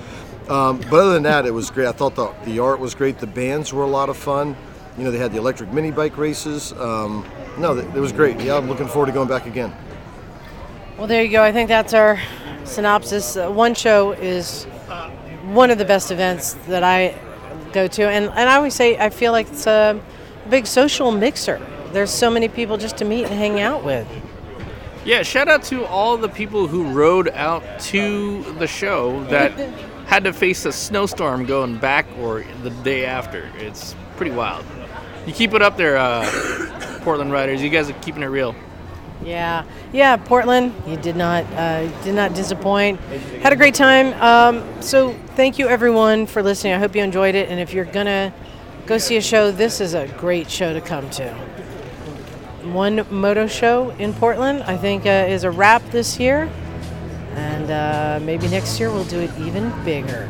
Um, 0.47 0.79
but 0.89 0.93
other 0.93 1.13
than 1.13 1.23
that, 1.23 1.45
it 1.45 1.51
was 1.51 1.69
great. 1.69 1.87
I 1.87 1.91
thought 1.91 2.15
the, 2.15 2.33
the 2.45 2.59
art 2.59 2.79
was 2.79 2.95
great. 2.95 3.19
The 3.19 3.27
bands 3.27 3.73
were 3.73 3.83
a 3.83 3.87
lot 3.87 4.09
of 4.09 4.17
fun. 4.17 4.55
You 4.97 5.03
know, 5.03 5.11
they 5.11 5.17
had 5.17 5.31
the 5.31 5.37
electric 5.37 5.71
mini 5.71 5.91
bike 5.91 6.17
races. 6.17 6.73
Um, 6.73 7.25
no, 7.57 7.77
it 7.77 7.93
was 7.93 8.11
great. 8.11 8.39
Yeah, 8.39 8.57
I'm 8.57 8.67
looking 8.67 8.87
forward 8.87 9.07
to 9.07 9.11
going 9.11 9.27
back 9.27 9.45
again. 9.45 9.73
Well, 10.97 11.07
there 11.07 11.23
you 11.23 11.31
go. 11.31 11.43
I 11.43 11.51
think 11.51 11.67
that's 11.67 11.93
our 11.93 12.19
synopsis. 12.65 13.37
Uh, 13.37 13.49
one 13.49 13.73
show 13.73 14.11
is 14.13 14.65
one 15.45 15.71
of 15.71 15.77
the 15.77 15.85
best 15.85 16.11
events 16.11 16.53
that 16.67 16.83
I 16.83 17.17
go 17.71 17.87
to, 17.87 18.03
and, 18.09 18.25
and 18.25 18.49
I 18.49 18.55
always 18.55 18.73
say 18.73 18.97
I 18.97 19.09
feel 19.09 19.31
like 19.31 19.47
it's 19.47 19.67
a 19.67 19.99
big 20.49 20.67
social 20.67 21.11
mixer. 21.11 21.61
There's 21.91 22.11
so 22.11 22.29
many 22.29 22.47
people 22.47 22.77
just 22.77 22.97
to 22.97 23.05
meet 23.05 23.25
and 23.25 23.33
hang 23.33 23.59
out 23.59 23.83
with. 23.83 24.07
Yeah, 25.05 25.23
shout 25.23 25.47
out 25.47 25.63
to 25.63 25.85
all 25.85 26.17
the 26.17 26.29
people 26.29 26.67
who 26.67 26.91
rode 26.91 27.29
out 27.29 27.63
to 27.81 28.43
the 28.59 28.67
show 28.67 29.23
that 29.25 29.51
had 30.05 30.23
to 30.25 30.33
face 30.33 30.65
a 30.65 30.71
snowstorm 30.71 31.45
going 31.45 31.77
back 31.77 32.05
or 32.19 32.43
the 32.63 32.69
day 32.69 33.05
after. 33.05 33.49
It's 33.57 33.95
pretty 34.17 34.31
wild. 34.31 34.65
You 35.25 35.33
keep 35.33 35.53
it 35.53 35.61
up 35.61 35.77
there, 35.77 35.97
uh, 35.97 36.99
Portland 37.03 37.31
riders. 37.31 37.61
You 37.61 37.69
guys 37.69 37.89
are 37.89 37.93
keeping 38.01 38.23
it 38.23 38.27
real. 38.27 38.55
Yeah, 39.23 39.65
yeah, 39.91 40.15
Portland. 40.15 40.73
You 40.87 40.97
did 40.97 41.15
not 41.15 41.43
uh, 41.53 41.87
did 42.03 42.15
not 42.15 42.33
disappoint. 42.33 42.99
Had 43.41 43.51
a 43.51 43.55
great 43.55 43.75
time. 43.75 44.13
Um, 44.21 44.81
so 44.81 45.13
thank 45.35 45.59
you 45.59 45.67
everyone 45.67 46.25
for 46.25 46.41
listening. 46.41 46.73
I 46.73 46.77
hope 46.77 46.95
you 46.95 47.03
enjoyed 47.03 47.35
it. 47.35 47.49
And 47.49 47.59
if 47.59 47.73
you're 47.73 47.85
gonna 47.85 48.33
go 48.85 48.97
see 48.97 49.17
a 49.17 49.21
show, 49.21 49.51
this 49.51 49.81
is 49.81 49.93
a 49.93 50.07
great 50.17 50.49
show 50.49 50.73
to 50.73 50.81
come 50.81 51.09
to. 51.11 51.58
One 52.63 53.05
moto 53.09 53.47
show 53.47 53.91
in 53.91 54.13
Portland, 54.13 54.63
I 54.63 54.75
think, 54.77 55.05
uh, 55.05 55.09
is 55.27 55.43
a 55.43 55.51
wrap 55.51 55.83
this 55.91 56.19
year, 56.19 56.49
and 57.35 57.71
uh, 57.71 58.19
maybe 58.25 58.47
next 58.47 58.79
year 58.79 58.91
we'll 58.91 59.05
do 59.05 59.19
it 59.19 59.31
even 59.39 59.71
bigger. 59.83 60.29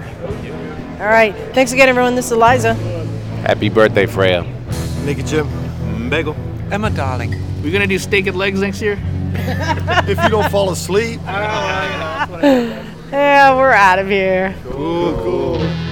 All 0.99 1.07
right, 1.07 1.33
thanks 1.53 1.71
again, 1.71 1.89
everyone. 1.89 2.15
This 2.15 2.25
is 2.25 2.33
Eliza. 2.33 2.73
Happy 3.45 3.69
birthday, 3.69 4.05
Freya. 4.05 4.43
Naked 5.05 5.27
Jim. 5.27 5.47
Bagel. 6.09 6.35
Emma, 6.71 6.89
darling. 6.89 7.35
We're 7.63 7.73
gonna 7.73 7.87
do 7.87 7.97
steak 7.99 8.27
and 8.27 8.37
legs 8.37 8.61
next 8.61 8.81
year. 8.81 8.99
if 9.33 10.21
you 10.21 10.29
don't 10.29 10.49
fall 10.51 10.71
asleep. 10.71 11.19
Yeah, 13.11 13.55
we're 13.55 13.71
out 13.71 13.97
of 13.97 14.07
here. 14.07 14.55
Cool, 14.65 15.13
cool. 15.23 15.88